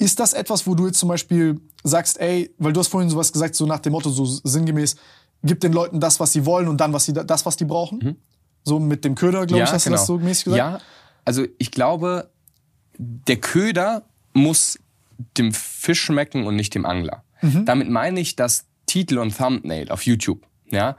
ist 0.00 0.18
das 0.18 0.32
etwas, 0.32 0.66
wo 0.66 0.74
du 0.74 0.86
jetzt 0.86 0.98
zum 0.98 1.08
Beispiel 1.08 1.60
sagst, 1.84 2.18
ey, 2.20 2.52
weil 2.58 2.72
du 2.72 2.80
hast 2.80 2.88
vorhin 2.88 3.08
sowas 3.08 3.32
gesagt, 3.32 3.54
so 3.54 3.66
nach 3.66 3.78
dem 3.78 3.92
Motto, 3.92 4.10
so 4.10 4.24
sinngemäß, 4.24 4.96
gib 5.44 5.60
den 5.60 5.72
Leuten 5.72 6.00
das, 6.00 6.18
was 6.18 6.32
sie 6.32 6.44
wollen 6.44 6.66
und 6.66 6.78
dann 6.78 6.92
was 6.92 7.04
sie, 7.04 7.12
das, 7.12 7.46
was 7.46 7.54
die 7.56 7.64
brauchen? 7.64 8.20
So 8.64 8.80
mit 8.80 9.04
dem 9.04 9.14
Köder, 9.14 9.46
glaube 9.46 9.62
ich, 9.62 9.70
hast 9.70 9.86
du 9.86 9.90
das 9.90 10.06
so 10.06 10.18
mäßig 10.18 10.46
gesagt? 10.46 10.72
Mhm. 10.72 10.74
Ja, 10.74 10.80
also 11.24 11.46
ich 11.58 11.70
glaube, 11.70 12.32
der 12.98 13.36
Köder 13.36 14.08
muss 14.32 14.76
dem 15.38 15.52
Fisch 15.52 16.00
schmecken 16.02 16.48
und 16.48 16.56
nicht 16.56 16.74
dem 16.74 16.84
Angler. 16.84 17.22
Mhm. 17.42 17.64
Damit 17.64 17.90
meine 17.90 18.18
ich, 18.18 18.34
dass 18.34 18.64
Titel 18.94 19.18
und 19.18 19.36
Thumbnail 19.36 19.90
auf 19.90 20.06
YouTube, 20.06 20.46
ja, 20.70 20.96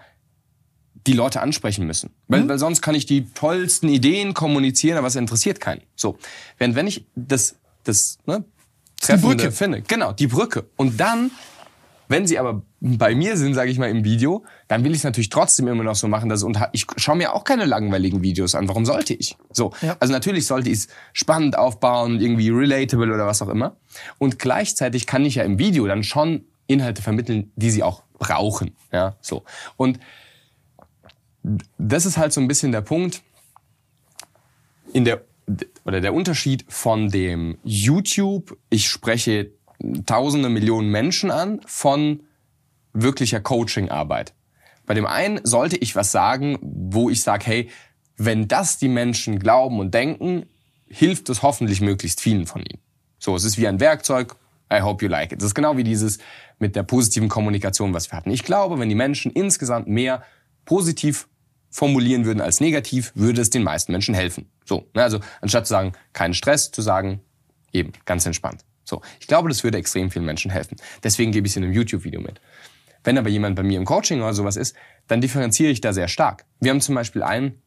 die 1.08 1.14
Leute 1.14 1.40
ansprechen 1.42 1.88
müssen. 1.88 2.10
Weil, 2.28 2.42
Mhm. 2.44 2.50
weil 2.50 2.60
sonst 2.60 2.82
kann 2.82 2.94
ich 2.94 3.06
die 3.06 3.30
tollsten 3.34 3.88
Ideen 3.88 4.34
kommunizieren, 4.34 4.98
aber 4.98 5.08
es 5.08 5.16
interessiert 5.16 5.62
keinen. 5.62 5.82
So. 5.96 6.18
Während 6.58 6.76
wenn 6.76 6.88
ich 6.88 7.06
das, 7.16 7.56
das, 7.86 8.18
ne, 8.26 8.44
Treffende 9.00 9.36
Brücke. 9.38 9.52
finde, 9.54 9.82
genau, 9.82 10.12
die 10.12 10.28
Brücke. 10.28 10.66
Und 10.76 11.00
dann, 11.00 11.32
wenn 12.10 12.28
sie 12.28 12.38
aber 12.38 12.64
bei 12.82 13.16
mir 13.16 13.38
sind, 13.38 13.54
sage 13.54 13.72
ich 13.72 13.78
mal, 13.80 13.90
im 13.90 14.04
Video, 14.04 14.44
dann 14.68 14.84
will 14.84 14.92
ich 14.92 14.98
es 14.98 15.04
natürlich 15.06 15.30
trotzdem 15.30 15.70
immer 15.70 15.84
noch 15.86 15.96
so 15.96 16.10
machen, 16.10 16.28
dass 16.28 16.44
und 16.44 16.60
ich 16.74 16.86
schaue 16.98 17.16
mir 17.16 17.34
auch 17.34 17.46
keine 17.46 17.64
langweiligen 17.66 18.22
Videos 18.22 18.56
an. 18.56 18.68
Warum 18.68 18.86
sollte 18.86 19.14
ich? 19.14 19.38
So, 19.54 19.72
Ja. 19.82 19.96
also 20.02 20.12
natürlich 20.12 20.46
sollte 20.48 20.70
ich 20.70 20.80
es 20.80 20.88
spannend 21.14 21.58
aufbauen, 21.58 22.20
irgendwie 22.20 22.50
relatable 22.50 23.14
oder 23.14 23.26
was 23.26 23.42
auch 23.42 23.50
immer. 23.50 23.78
Und 24.18 24.38
gleichzeitig 24.38 25.06
kann 25.08 25.24
ich 25.24 25.36
ja 25.36 25.44
im 25.44 25.60
Video 25.60 25.88
dann 25.88 26.04
schon 26.04 26.44
Inhalte 26.68 27.02
vermitteln, 27.02 27.52
die 27.56 27.70
sie 27.70 27.84
auch 27.84 28.04
brauchen. 28.18 28.76
Ja, 28.92 29.16
so. 29.22 29.44
Und 29.78 30.00
das 31.78 32.06
ist 32.06 32.18
halt 32.18 32.34
so 32.34 32.42
ein 32.42 32.48
bisschen 32.48 32.72
der 32.72 32.82
Punkt 32.82 33.22
in 34.94 35.06
der 35.06 35.22
oder 35.86 36.02
der 36.02 36.14
Unterschied 36.14 36.66
von 36.68 37.10
dem 37.10 37.58
YouTube, 37.64 38.58
ich 38.70 38.88
spreche 38.90 39.52
tausende 40.06 40.50
Millionen 40.50 40.90
Menschen 40.90 41.30
an, 41.30 41.62
von 41.68 42.24
wirklicher 42.94 43.40
Coaching-Arbeit. 43.42 44.34
Bei 44.86 44.94
dem 44.94 45.06
einen 45.06 45.40
sollte 45.44 45.78
ich 45.78 45.96
was 45.96 46.12
sagen, 46.12 46.58
wo 46.62 47.10
ich 47.10 47.22
sage, 47.22 47.46
hey, 47.46 47.70
wenn 48.18 48.48
das 48.48 48.78
die 48.78 48.88
Menschen 48.88 49.40
glauben 49.40 49.80
und 49.80 49.94
denken, 49.94 50.46
hilft 50.88 51.30
es 51.30 51.44
hoffentlich 51.44 51.82
möglichst 51.82 52.22
vielen 52.22 52.46
von 52.46 52.62
ihnen. 52.62 52.82
So, 53.20 53.36
es 53.36 53.44
ist 53.44 53.58
wie 53.58 53.68
ein 53.68 53.80
Werkzeug. 53.80 54.36
I 54.72 54.82
hope 54.82 55.04
you 55.04 55.12
like 55.12 55.32
it. 55.32 55.42
Das 55.42 55.48
ist 55.48 55.56
genau 55.56 55.78
wie 55.78 55.84
dieses 55.84 56.20
mit 56.60 56.76
der 56.76 56.84
positiven 56.84 57.30
Kommunikation, 57.30 57.94
was 57.94 58.12
wir 58.12 58.18
hatten. 58.18 58.32
Ich 58.32 58.44
glaube, 58.44 58.80
wenn 58.80 58.90
die 58.90 58.96
Menschen 58.96 59.32
insgesamt 59.32 59.88
mehr 59.88 60.24
positiv 60.66 61.28
formulieren 61.70 62.26
würden 62.26 62.42
als 62.42 62.62
negativ, 62.62 63.12
würde 63.16 63.42
es 63.42 63.50
den 63.50 63.64
meisten 63.64 63.92
Menschen 63.92 64.16
helfen. 64.16 64.50
So, 64.64 64.88
ne, 64.94 65.04
also 65.04 65.20
anstatt 65.42 65.68
zu 65.68 65.72
sagen, 65.72 65.92
keinen 66.14 66.34
Stress, 66.34 66.72
zu 66.72 66.82
sagen, 66.82 67.20
eben, 67.74 67.92
ganz 68.06 68.26
entspannt. 68.26 68.64
So, 68.86 69.02
ich 69.20 69.28
glaube, 69.28 69.50
das 69.50 69.64
würde 69.64 69.78
extrem 69.78 70.10
vielen 70.10 70.26
Menschen 70.26 70.52
helfen. 70.52 70.78
Deswegen 71.04 71.32
gebe 71.32 71.48
ich 71.48 71.54
es 71.54 71.58
in 71.58 71.64
einem 71.64 71.74
YouTube-Video 71.74 72.22
mit. 72.22 72.40
Wenn 73.04 73.18
aber 73.18 73.30
jemand 73.30 73.56
bei 73.56 73.64
mir 73.64 73.78
im 73.78 73.86
Coaching 73.86 74.22
oder 74.22 74.34
sowas 74.34 74.56
ist, 74.56 74.76
dann 75.08 75.22
differenziere 75.22 75.72
ich 75.72 75.82
da 75.82 75.92
sehr 75.92 76.08
stark. 76.08 76.46
Wir 76.60 76.72
haben 76.72 76.82
zum 76.82 76.96
Beispiel 76.96 77.24
einen, 77.24 77.62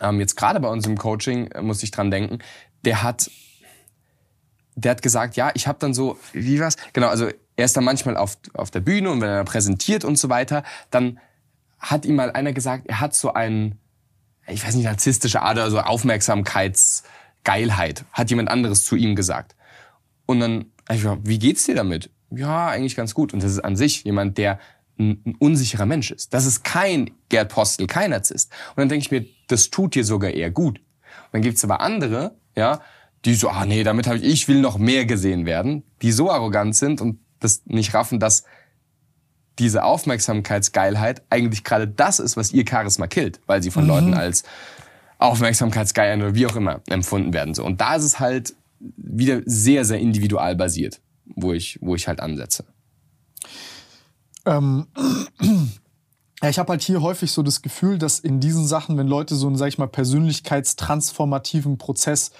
ähm, 0.00 0.20
jetzt 0.20 0.36
gerade 0.36 0.58
bei 0.60 0.68
uns 0.68 0.86
im 0.86 0.98
Coaching, 0.98 1.46
äh, 1.48 1.62
muss 1.62 1.82
ich 1.82 1.90
dran 1.90 2.10
denken, 2.10 2.40
der 2.84 3.02
hat, 3.02 3.30
der 4.74 4.90
hat 4.90 5.02
gesagt, 5.02 5.36
ja, 5.36 5.52
ich 5.54 5.66
habe 5.66 5.78
dann 5.78 5.94
so, 5.94 6.18
wie 6.32 6.58
war's? 6.60 6.76
Genau, 6.92 7.08
also 7.08 7.28
er 7.56 7.64
ist 7.64 7.76
dann 7.76 7.84
manchmal 7.84 8.16
auf, 8.16 8.36
auf 8.54 8.70
der 8.70 8.80
Bühne 8.80 9.10
und 9.10 9.20
wenn 9.20 9.28
er 9.28 9.44
präsentiert 9.44 10.04
und 10.04 10.18
so 10.18 10.28
weiter, 10.28 10.64
dann 10.90 11.20
hat 11.78 12.04
ihm 12.04 12.16
mal 12.16 12.32
einer 12.32 12.52
gesagt, 12.52 12.86
er 12.86 12.98
hat 13.00 13.14
so 13.14 13.32
einen, 13.32 13.78
ich 14.46 14.66
weiß 14.66 14.74
nicht, 14.74 14.84
narzisstische 14.84 15.40
Ader, 15.42 15.70
so 15.70 15.80
Aufmerksamkeitsgeilheit, 15.80 18.04
hat 18.12 18.30
jemand 18.30 18.50
anderes 18.50 18.84
zu 18.84 18.96
ihm 18.96 19.14
gesagt. 19.14 19.54
Und 20.26 20.40
dann, 20.40 20.66
ich 20.90 21.02
gesagt, 21.02 21.22
wie 21.24 21.38
geht's 21.38 21.64
dir 21.64 21.74
damit? 21.74 22.10
Ja, 22.30 22.68
eigentlich 22.68 22.96
ganz 22.96 23.14
gut. 23.14 23.32
Und 23.32 23.42
das 23.42 23.52
ist 23.52 23.60
an 23.60 23.76
sich 23.76 24.04
jemand, 24.04 24.36
der 24.38 24.58
ein, 24.98 25.22
ein 25.26 25.34
unsicherer 25.38 25.86
Mensch 25.86 26.10
ist. 26.10 26.34
Das 26.34 26.46
ist 26.46 26.64
kein 26.64 27.10
Gerd 27.28 27.52
Postel, 27.52 27.86
kein 27.86 28.10
Narzisst. 28.10 28.50
Und 28.70 28.78
dann 28.78 28.88
denke 28.88 29.04
ich 29.04 29.10
mir, 29.10 29.26
das 29.48 29.70
tut 29.70 29.94
dir 29.94 30.04
sogar 30.04 30.30
eher 30.30 30.50
gut. 30.50 30.78
Und 30.78 30.84
dann 31.32 31.42
gibt's 31.42 31.64
aber 31.64 31.80
andere, 31.80 32.36
ja, 32.56 32.80
die 33.24 33.34
so, 33.34 33.48
ah 33.48 33.66
nee, 33.66 33.84
damit 33.84 34.06
habe 34.06 34.18
ich, 34.18 34.24
ich 34.24 34.48
will 34.48 34.60
noch 34.60 34.78
mehr 34.78 35.06
gesehen 35.06 35.46
werden, 35.46 35.82
die 36.02 36.12
so 36.12 36.30
arrogant 36.30 36.76
sind 36.76 37.00
und 37.00 37.18
das 37.40 37.62
nicht 37.66 37.94
raffen, 37.94 38.20
dass 38.20 38.44
diese 39.58 39.84
Aufmerksamkeitsgeilheit 39.84 41.22
eigentlich 41.30 41.62
gerade 41.62 41.86
das 41.86 42.18
ist, 42.18 42.36
was 42.36 42.52
ihr 42.52 42.64
Charisma 42.68 43.06
killt, 43.06 43.40
weil 43.46 43.62
sie 43.62 43.70
von 43.70 43.86
Leuten 43.86 44.14
als 44.14 44.42
Aufmerksamkeitsgeil 45.18 46.20
oder 46.20 46.34
wie 46.34 46.46
auch 46.46 46.56
immer 46.56 46.80
empfunden 46.88 47.32
werden. 47.32 47.54
So. 47.54 47.64
Und 47.64 47.80
da 47.80 47.94
ist 47.94 48.02
es 48.02 48.18
halt 48.18 48.54
wieder 48.78 49.42
sehr, 49.46 49.84
sehr 49.84 50.00
individual 50.00 50.56
basiert, 50.56 51.00
wo 51.24 51.52
ich, 51.52 51.78
wo 51.80 51.94
ich 51.94 52.08
halt 52.08 52.20
ansetze. 52.20 52.64
Ähm, 54.44 54.86
Ja, 56.44 56.50
ich 56.50 56.58
habe 56.58 56.72
halt 56.72 56.82
hier 56.82 57.00
häufig 57.00 57.32
so 57.32 57.42
das 57.42 57.62
Gefühl, 57.62 57.96
dass 57.96 58.18
in 58.18 58.38
diesen 58.38 58.66
Sachen, 58.66 58.98
wenn 58.98 59.08
Leute 59.08 59.34
so 59.34 59.46
einen, 59.46 59.56
sag 59.56 59.68
ich 59.68 59.78
mal, 59.78 59.86
persönlichkeitstransformativen 59.86 61.78
Prozess, 61.78 62.32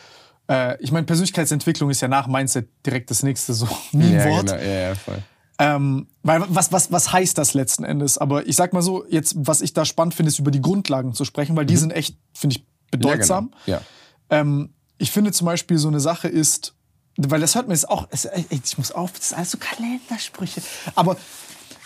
äh, 0.49 0.83
ich 0.83 0.93
meine, 0.93 1.07
Persönlichkeitsentwicklung 1.07 1.91
ist 1.91 2.01
ja 2.01 2.09
nach 2.09 2.27
Mindset 2.27 2.69
direkt 2.85 3.11
das 3.11 3.23
nächste 3.23 3.55
so 3.55 3.69
Meme-Wort. 3.93 4.51
Ja, 4.51 4.57
genau. 4.57 4.69
ja, 4.69 4.81
ja, 4.89 4.95
voll. 4.95 5.23
Ähm, 5.59 6.09
weil 6.23 6.45
was, 6.49 6.73
was, 6.73 6.91
was 6.91 7.13
heißt 7.13 7.39
das 7.39 7.55
letzten 7.55 7.85
Endes? 7.85 8.19
Aber 8.19 8.47
ich 8.47 8.57
sag 8.57 8.73
mal 8.73 8.83
so, 8.83 9.05
jetzt, 9.09 9.35
was 9.37 9.61
ich 9.61 9.73
da 9.73 9.85
spannend 9.85 10.15
finde, 10.15 10.31
ist 10.31 10.39
über 10.39 10.51
die 10.51 10.61
Grundlagen 10.61 11.15
zu 11.15 11.25
sprechen, 11.25 11.55
weil 11.57 11.65
die 11.65 11.77
sind 11.77 11.93
echt, 11.93 12.19
finde 12.33 12.57
ich, 12.57 12.67
bedeutsam. 12.91 13.53
Ja, 13.67 13.81
genau. 14.29 14.41
Ähm, 14.41 14.75
ich 14.99 15.11
finde 15.11 15.33
zum 15.33 15.47
Beispiel 15.47 15.79
so 15.79 15.89
eine 15.89 16.01
Sache 16.01 16.29
ist, 16.29 16.75
weil 17.17 17.41
das 17.41 17.55
hört 17.55 17.69
man 17.69 17.77
jetzt 17.77 17.89
auch, 17.89 18.09
es, 18.11 18.25
ey, 18.25 18.47
ich 18.51 18.79
muss 18.79 18.91
auf, 18.91 19.13
das 19.13 19.29
sind 19.29 19.39
alles 19.39 19.53
so 19.53 19.59
Kalendersprüche. 19.59 20.61
Aber 20.97 21.17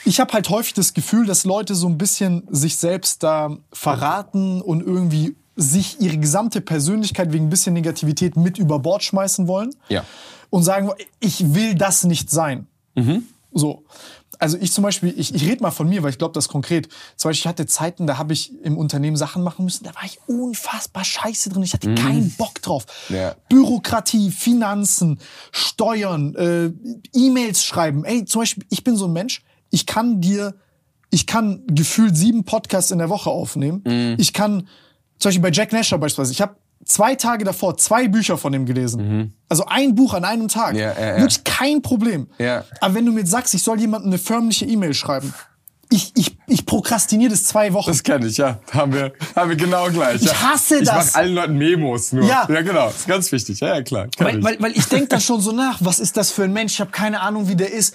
ich 0.04 0.20
habe 0.20 0.32
halt 0.32 0.48
häufig 0.48 0.74
das 0.74 0.94
Gefühl, 0.94 1.26
dass 1.26 1.44
Leute 1.44 1.74
so 1.74 1.88
ein 1.88 1.98
bisschen 1.98 2.46
sich 2.50 2.76
selbst 2.76 3.22
da 3.22 3.56
verraten 3.72 4.62
und 4.62 4.80
irgendwie 4.80 5.36
sich 5.58 6.00
ihre 6.00 6.18
gesamte 6.18 6.60
Persönlichkeit 6.60 7.32
wegen 7.32 7.46
ein 7.46 7.50
bisschen 7.50 7.74
Negativität 7.74 8.36
mit 8.36 8.58
über 8.58 8.78
Bord 8.78 9.02
schmeißen 9.02 9.48
wollen. 9.48 9.74
Ja. 9.88 10.04
Und 10.50 10.62
sagen, 10.62 10.90
ich 11.20 11.54
will 11.54 11.74
das 11.74 12.04
nicht 12.04 12.30
sein. 12.30 12.68
So. 13.52 13.84
Also 14.38 14.56
ich 14.60 14.72
zum 14.72 14.84
Beispiel, 14.84 15.12
ich, 15.16 15.34
ich 15.34 15.42
rede 15.42 15.62
mal 15.62 15.72
von 15.72 15.88
mir, 15.88 16.02
weil 16.02 16.10
ich 16.10 16.18
glaube, 16.18 16.32
das 16.32 16.48
konkret. 16.48 16.88
Zum 17.16 17.28
Beispiel, 17.28 17.42
ich 17.42 17.46
hatte 17.48 17.66
Zeiten, 17.66 18.06
da 18.06 18.18
habe 18.18 18.32
ich 18.32 18.52
im 18.62 18.78
Unternehmen 18.78 19.16
Sachen 19.16 19.42
machen 19.42 19.64
müssen, 19.64 19.82
da 19.82 19.94
war 19.96 20.04
ich 20.04 20.20
unfassbar 20.26 21.04
scheiße 21.04 21.50
drin. 21.50 21.64
Ich 21.64 21.72
hatte 21.72 21.92
keinen 21.94 22.30
Bock 22.38 22.62
drauf. 22.62 22.86
Ja. 23.08 23.34
Bürokratie, 23.48 24.30
Finanzen, 24.30 25.18
Steuern, 25.50 26.36
äh, 26.36 26.70
E-Mails 27.12 27.64
schreiben. 27.64 28.04
Ey, 28.04 28.24
zum 28.26 28.42
Beispiel, 28.42 28.64
ich 28.70 28.84
bin 28.84 28.96
so 28.96 29.06
ein 29.06 29.12
Mensch, 29.12 29.42
ich 29.70 29.86
kann 29.86 30.20
dir, 30.20 30.54
ich 31.10 31.26
kann 31.26 31.64
gefühlt 31.66 32.16
sieben 32.16 32.44
Podcasts 32.44 32.92
in 32.92 32.98
der 32.98 33.08
Woche 33.08 33.30
aufnehmen. 33.30 33.82
Mhm. 33.84 34.16
Ich 34.18 34.32
kann, 34.32 34.68
zum 35.18 35.28
Beispiel 35.28 35.42
bei 35.42 35.50
Jack 35.50 35.72
Nasher 35.72 35.98
beispielsweise, 35.98 36.32
ich 36.32 36.40
habe 36.40 36.56
zwei 36.84 37.14
Tage 37.14 37.44
davor 37.44 37.76
zwei 37.76 38.08
Bücher 38.08 38.38
von 38.38 38.54
ihm 38.54 38.66
gelesen. 38.66 39.34
Also 39.48 39.66
ein 39.66 39.94
Buch 39.94 40.14
an 40.14 40.24
einem 40.24 40.48
Tag. 40.48 40.74
Mhm. 40.74 40.78
Ja, 40.78 40.92
ja, 40.92 41.06
ja. 41.06 41.16
Wirklich 41.18 41.44
kein 41.44 41.82
Problem. 41.82 42.28
Ja. 42.38 42.64
Aber 42.80 42.94
wenn 42.94 43.06
du 43.06 43.12
mir 43.12 43.26
sagst, 43.26 43.54
ich 43.54 43.62
soll 43.62 43.80
jemandem 43.80 44.10
eine 44.10 44.18
förmliche 44.18 44.64
E-Mail 44.64 44.94
schreiben, 44.94 45.34
ich, 45.90 46.12
ich, 46.16 46.36
ich 46.46 46.66
prokrastiniere 46.66 47.30
das 47.30 47.44
zwei 47.44 47.72
Wochen. 47.72 47.90
Das 47.90 48.02
kenne 48.02 48.26
ich, 48.26 48.36
ja. 48.36 48.58
Haben 48.72 48.92
wir, 48.92 49.12
haben 49.34 49.48
wir 49.48 49.56
genau 49.56 49.88
gleich. 49.88 50.16
Ich 50.16 50.28
ja. 50.28 50.52
hasse 50.52 50.80
ich 50.80 50.84
das. 50.84 51.08
Ich 51.08 51.12
mache 51.12 51.18
allen 51.18 51.34
Leuten 51.34 51.56
Memos 51.56 52.12
nur. 52.12 52.24
Ja. 52.24 52.46
ja, 52.48 52.60
genau. 52.60 52.86
Das 52.88 52.96
ist 52.96 53.08
ganz 53.08 53.32
wichtig. 53.32 53.60
Ja, 53.60 53.74
ja 53.74 53.82
klar. 53.82 54.08
Weil, 54.18 54.38
ich. 54.38 54.44
weil, 54.44 54.60
weil 54.60 54.72
ich 54.72 54.84
denke 54.86 55.08
da 55.08 55.18
schon 55.18 55.40
so 55.40 55.52
nach, 55.52 55.78
was 55.80 55.98
ist 55.98 56.16
das 56.18 56.30
für 56.30 56.44
ein 56.44 56.52
Mensch? 56.52 56.74
Ich 56.74 56.80
habe 56.80 56.90
keine 56.90 57.20
Ahnung, 57.20 57.48
wie 57.48 57.56
der 57.56 57.72
ist. 57.72 57.94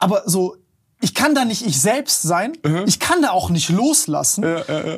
Aber 0.00 0.24
so, 0.26 0.56
ich 1.00 1.14
kann 1.14 1.34
da 1.34 1.44
nicht 1.44 1.64
ich 1.64 1.80
selbst 1.80 2.22
sein. 2.22 2.52
Ich 2.86 2.98
kann 2.98 3.22
da 3.22 3.30
auch 3.30 3.50
nicht 3.50 3.68
loslassen. 3.68 4.44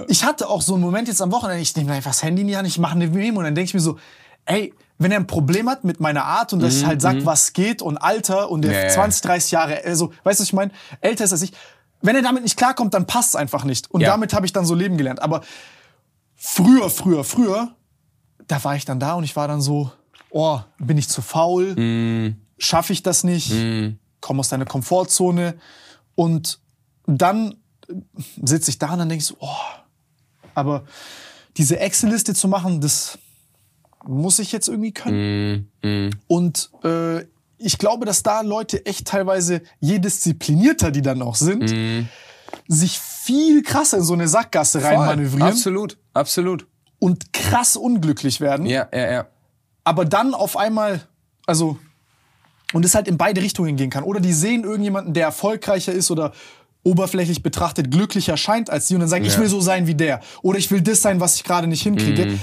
Ich 0.09 0.25
hatte 0.25 0.49
auch 0.49 0.63
so 0.63 0.75
einen 0.75 0.83
Moment 0.83 1.09
jetzt 1.09 1.21
am 1.21 1.31
Wochenende, 1.33 1.63
ich 1.63 1.77
nehme 1.77 1.93
einfach 1.93 2.13
das 2.13 2.23
Handy 2.23 2.43
in 2.43 2.49
die 2.49 2.57
Hand, 2.57 2.67
ich 2.67 2.79
mache 2.79 2.93
eine 2.95 3.07
Memo 3.09 3.39
und 3.39 3.45
dann 3.45 3.55
denke 3.55 3.69
ich 3.69 3.75
mir 3.75 3.81
so, 3.81 3.99
ey, 4.47 4.73
wenn 4.99 5.13
er 5.13 5.19
ein 5.19 5.27
Problem 5.27 5.69
hat 5.69 5.85
mit 5.85 6.01
meiner 6.01 6.25
Art 6.25 6.53
und 6.53 6.61
dass 6.63 6.77
ich 6.77 6.87
halt 6.87 7.01
sag, 7.01 7.25
was 7.25 7.53
geht 7.55 7.81
und 7.83 7.97
Alter 7.99 8.51
und 8.51 8.63
der 8.63 8.73
Ja, 8.73 8.83
ja. 8.83 8.89
20, 8.89 9.23
30 9.23 9.51
Jahre, 9.51 9.85
also, 9.85 10.13
weißt 10.25 10.41
du, 10.41 10.43
was 10.43 10.49
ich 10.49 10.53
meine? 10.53 10.73
Älter 11.01 11.25
ist 11.25 11.33
als 11.33 11.43
ich. 11.43 11.53
Wenn 12.03 12.17
er 12.17 12.23
damit 12.23 12.43
nicht 12.43 12.57
klarkommt, 12.57 12.95
dann 12.95 13.07
passt 13.07 13.31
es 13.31 13.37
einfach 13.37 13.65
nicht. 13.65 13.91
Und 13.91 14.01
Ja. 14.01 14.09
damit 14.11 14.33
habe 14.35 14.47
ich 14.47 14.53
dann 14.53 14.65
so 14.67 14.75
leben 14.75 14.97
gelernt. 14.97 15.21
Aber 15.23 15.43
früher, 16.35 16.89
früher, 16.91 17.25
früher, 17.25 17.73
da 18.47 18.63
war 18.65 18.75
ich 18.77 18.85
dann 18.85 18.99
da 19.01 19.15
und 19.15 19.25
ich 19.25 19.37
war 19.37 19.49
dann 19.49 19.61
so, 19.61 19.91
oh, 20.31 20.61
bin 20.79 20.99
ich 20.99 21.09
zu 21.09 21.23
faul? 21.23 21.75
Mm. 21.77 22.37
Schaffe 22.59 22.93
ich 22.93 23.03
das 23.03 23.25
nicht? 23.25 23.53
Komm 24.21 24.41
aus 24.41 24.49
deiner 24.49 24.65
Komfortzone. 24.67 25.55
Und 26.21 26.61
dann 27.07 27.55
sitze 28.43 28.71
ich 28.71 28.79
da 28.79 28.93
und 28.93 28.99
dann 28.99 29.09
denke 29.09 29.23
ich 29.23 29.27
so, 29.27 29.37
oh, 29.39 29.49
aber 30.55 30.85
diese 31.57 31.81
Excel-Liste 31.81 32.35
zu 32.35 32.47
machen, 32.47 32.83
das 32.83 33.19
muss 34.05 34.39
ich 34.39 34.53
jetzt 34.53 34.69
irgendwie 34.69 34.93
können. 34.93 35.71
Mm, 35.83 36.11
Und 36.27 36.73
äh, 36.85 37.25
ich 37.57 37.79
glaube, 37.79 38.05
dass 38.05 38.23
da 38.23 38.43
Leute 38.43 38.85
echt 38.85 39.07
teilweise, 39.07 39.63
je 39.81 39.99
disziplinierter 39.99 40.91
die 40.91 41.01
dann 41.01 41.23
auch 41.23 41.37
sind, 41.37 41.73
Mm. 41.73 42.09
sich 42.69 42.99
viel 42.99 43.63
krasser 43.63 43.97
in 43.97 44.05
so 44.05 44.13
eine 44.13 44.29
Sackgasse 44.29 44.83
reinmanövrieren 44.85 45.49
Absolut, 45.49 45.97
absolut. 46.13 46.67
und 46.99 47.33
krass 47.33 47.77
unglücklich 47.77 48.43
werden. 48.43 48.67
Ja, 48.67 48.89
ja, 48.93 49.11
ja. 49.11 49.27
aber 49.85 50.05
dann 50.05 50.35
auf 50.35 50.59
einmal, 50.59 51.01
also, 51.47 51.79
und 52.73 52.85
es 52.85 52.95
halt 52.95 53.09
in 53.09 53.17
beide 53.17 53.41
Richtungen 53.43 53.77
gehen 53.77 53.91
kann. 53.91 54.05
Oder 54.05 54.21
die 54.21 54.33
sehen 54.33 54.65
irgendjemanden, 54.65 55.13
der 55.15 55.25
erfolgreicher 55.25 55.93
ist 55.93 56.11
oder 56.11 56.33
oberflächlich 56.83 57.43
betrachtet 57.43 57.91
glücklicher 57.91 58.37
scheint 58.37 58.71
als 58.71 58.87
die 58.87 58.95
und 58.95 59.01
dann 59.01 59.09
sagen, 59.09 59.25
ich 59.25 59.35
Ja. 59.35 59.41
will 59.41 59.49
so 59.49 59.61
sein 59.61 59.87
wie 59.87 59.95
der. 59.95 60.21
Oder 60.43 60.59
ich 60.59 60.71
will 60.71 60.81
das 60.81 61.03
sein, 61.03 61.21
was 61.21 61.35
ich 61.37 61.45
gerade 61.45 61.67
nicht 61.67 61.83
hinkriege. 61.83 62.39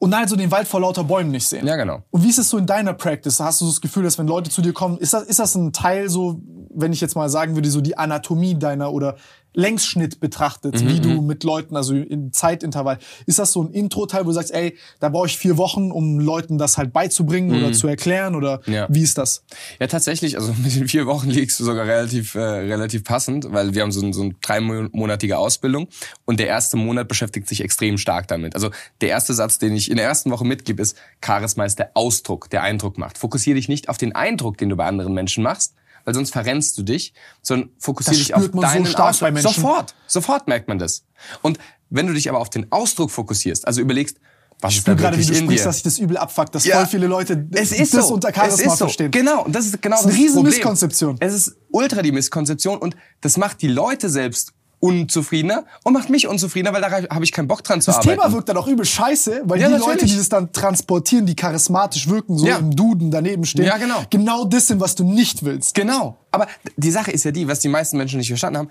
Und 0.00 0.10
dann 0.12 0.20
halt 0.20 0.28
so 0.30 0.36
den 0.36 0.50
Wald 0.50 0.66
vor 0.68 0.80
lauter 0.80 1.02
Bäumen 1.04 1.30
nicht 1.30 1.46
sehen. 1.46 1.62
Mhm. 1.62 1.68
Ja, 1.68 1.76
genau. 1.76 2.02
Und 2.10 2.22
wie 2.24 2.28
ist 2.28 2.38
es 2.38 2.48
so 2.50 2.56
in 2.58 2.66
deiner 2.66 2.92
Practice? 2.92 3.40
Hast 3.40 3.60
du 3.60 3.64
so 3.66 3.72
das 3.72 3.80
Gefühl, 3.80 4.04
dass 4.04 4.16
wenn 4.18 4.26
Leute 4.28 4.48
zu 4.50 4.62
dir 4.62 4.72
kommen, 4.72 4.98
ist 4.98 5.12
das, 5.12 5.24
ist 5.24 5.38
das 5.38 5.54
ein 5.54 5.72
Teil 5.72 6.08
so, 6.08 6.40
wenn 6.74 6.92
ich 6.92 7.00
jetzt 7.00 7.14
mal 7.16 7.28
sagen 7.28 7.54
würde, 7.54 7.70
so 7.70 7.80
die 7.80 7.96
Anatomie 7.98 8.58
deiner 8.58 8.92
oder 8.92 9.16
Längsschnitt 9.54 10.20
betrachtet, 10.20 10.80
Mhm, 10.82 10.88
wie 10.88 11.00
du 11.00 11.20
mit 11.20 11.42
Leuten, 11.42 11.74
also 11.74 11.94
im 11.94 12.32
Zeitintervall, 12.32 12.98
ist 13.26 13.38
das 13.40 13.50
so 13.52 13.62
ein 13.62 13.70
Intro-Teil, 13.72 14.20
wo 14.24 14.26
du 14.28 14.34
sagst, 14.34 14.52
ey, 14.52 14.76
da 15.00 15.08
brauche 15.08 15.26
ich 15.26 15.36
vier 15.38 15.56
Wochen, 15.56 15.90
um 15.90 16.20
Leuten 16.20 16.58
das 16.58 16.78
halt 16.78 16.92
beizubringen 16.92 17.56
oder 17.58 17.72
zu 17.72 17.88
erklären 17.88 18.36
oder 18.36 18.60
Mhm. 18.66 18.72
Ja. 18.72 18.86
wie 18.90 19.02
ist 19.02 19.18
das? 19.18 19.42
Ja, 19.80 19.86
tatsächlich, 19.88 20.36
also 20.38 20.52
mit 20.62 20.76
den 20.76 20.86
vier 20.86 21.06
Wochen 21.06 21.30
liegst 21.30 21.58
du 21.58 21.64
sogar 21.64 21.86
relativ, 21.86 22.34
äh, 22.34 22.40
relativ 22.40 23.02
passend, 23.04 23.50
weil 23.50 23.74
wir 23.74 23.82
haben 23.82 23.90
so, 23.90 24.00
ein, 24.04 24.12
so 24.12 24.22
eine 24.22 24.34
dreimonatige 24.40 25.38
Ausbildung 25.38 25.88
und 26.24 26.38
der 26.38 26.46
erste 26.46 26.76
Monat 26.76 27.08
beschäftigt 27.08 27.48
sich 27.48 27.62
extrem 27.62 27.98
stark 27.98 28.28
damit. 28.28 28.54
Also 28.54 28.70
der 29.00 29.08
erste 29.08 29.34
Satz, 29.34 29.58
den 29.58 29.74
ich 29.74 29.90
in 29.90 29.96
der 29.96 30.06
ersten 30.06 30.30
Woche 30.30 30.44
mitgebe, 30.44 30.82
ist, 30.82 30.96
Charisma 31.24 31.64
ist 31.64 31.78
der 31.78 31.90
Ausdruck, 31.94 32.50
der 32.50 32.62
Eindruck 32.62 32.98
macht. 32.98 33.18
Fokussiere 33.18 33.56
dich 33.56 33.68
nicht 33.68 33.88
auf 33.88 33.96
den 33.98 34.14
Eindruck, 34.14 34.58
den 34.58 34.68
du 34.68 34.76
bei 34.76 34.86
anderen 34.86 35.14
Menschen 35.14 35.42
machst, 35.42 35.74
weil 36.08 36.14
sonst 36.14 36.30
verrennst 36.32 36.78
du 36.78 36.82
dich, 36.84 37.12
sondern 37.42 37.68
fokussiere 37.78 38.16
Das 38.16 38.24
dich 38.28 38.34
auf 38.34 38.42
so 38.44 38.48
deinen 38.62 38.86
stark 38.86 39.10
Ausdruck. 39.10 39.26
bei 39.26 39.30
Menschen. 39.32 39.52
Sofort, 39.52 39.94
sofort 40.06 40.48
merkt 40.48 40.66
man 40.66 40.78
das. 40.78 41.04
Und 41.42 41.58
wenn 41.90 42.06
du 42.06 42.14
dich 42.14 42.30
aber 42.30 42.38
auf 42.40 42.48
den 42.48 42.72
Ausdruck 42.72 43.10
fokusierst, 43.10 43.66
also 43.66 43.82
überlegst, 43.82 44.16
was 44.62 44.72
Ich 44.72 44.78
ist 44.78 44.82
spüre 44.84 44.96
gerade, 44.96 45.18
wie 45.18 45.26
du 45.26 45.34
sprichst, 45.34 45.50
dir? 45.50 45.64
dass 45.68 45.74
sich 45.76 45.82
das 45.82 45.98
übel 45.98 46.16
abfuckt, 46.16 46.54
dass 46.54 46.64
Ja. 46.64 46.78
voll 46.78 46.86
viele 46.86 47.08
Leute 47.08 47.46
Es 47.52 47.72
ist 47.72 47.92
das 47.92 48.08
so. 48.08 48.14
unter 48.14 48.30
es 48.30 48.36
Charisma 48.36 48.72
ist 48.72 48.78
so. 48.78 48.84
verstehen. 48.86 49.10
Genau, 49.10 49.44
und 49.44 49.54
das 49.54 49.66
ist 49.66 49.82
genau 49.82 49.96
Das 49.96 50.06
ist 50.06 50.06
eine 50.06 50.14
das 50.14 50.22
riesen 50.22 50.34
Problem. 50.36 50.54
Misskonzeption. 50.54 51.16
Es 51.20 51.34
ist 51.34 51.56
ultra 51.70 52.00
die 52.00 52.10
Misskonzeption 52.12 52.78
und 52.78 52.96
das 53.20 53.36
macht 53.36 53.60
die 53.60 53.68
Leute 53.68 54.08
selbst 54.08 54.54
unzufriedener 54.80 55.64
und 55.84 55.92
macht 55.92 56.08
mich 56.10 56.26
unzufriedener, 56.28 56.72
weil 56.72 56.80
da 56.82 56.90
habe 57.14 57.24
ich 57.24 57.32
keinen 57.32 57.48
Bock 57.48 57.64
dran 57.64 57.80
zu 57.80 57.86
Das 57.86 57.96
arbeiten. 57.98 58.20
Thema 58.20 58.32
wirkt 58.32 58.48
dann 58.48 58.56
auch 58.56 58.66
übel 58.68 58.84
scheiße, 58.84 59.42
weil 59.44 59.60
Ja, 59.60 59.66
die 59.68 59.74
natürlich. 59.74 59.94
Leute, 59.94 60.06
die 60.06 60.16
das 60.16 60.28
dann 60.28 60.52
transportieren, 60.52 61.26
die 61.26 61.34
charismatisch 61.36 62.08
wirken, 62.08 62.38
so 62.38 62.46
Ja. 62.46 62.58
im 62.58 62.74
Duden 62.74 63.10
daneben 63.10 63.44
stehen, 63.44 63.64
Ja, 63.64 63.76
genau. 63.76 64.02
genau 64.10 64.44
das 64.44 64.68
sind, 64.68 64.80
was 64.80 64.94
du 64.94 65.04
nicht 65.04 65.44
willst. 65.44 65.74
Genau. 65.74 66.16
Aber 66.30 66.46
die 66.76 66.90
Sache 66.90 67.10
ist 67.10 67.24
ja 67.24 67.30
die, 67.30 67.48
was 67.48 67.60
die 67.60 67.68
meisten 67.68 67.96
Menschen 67.96 68.18
nicht 68.18 68.28
verstanden 68.28 68.58
haben. 68.58 68.70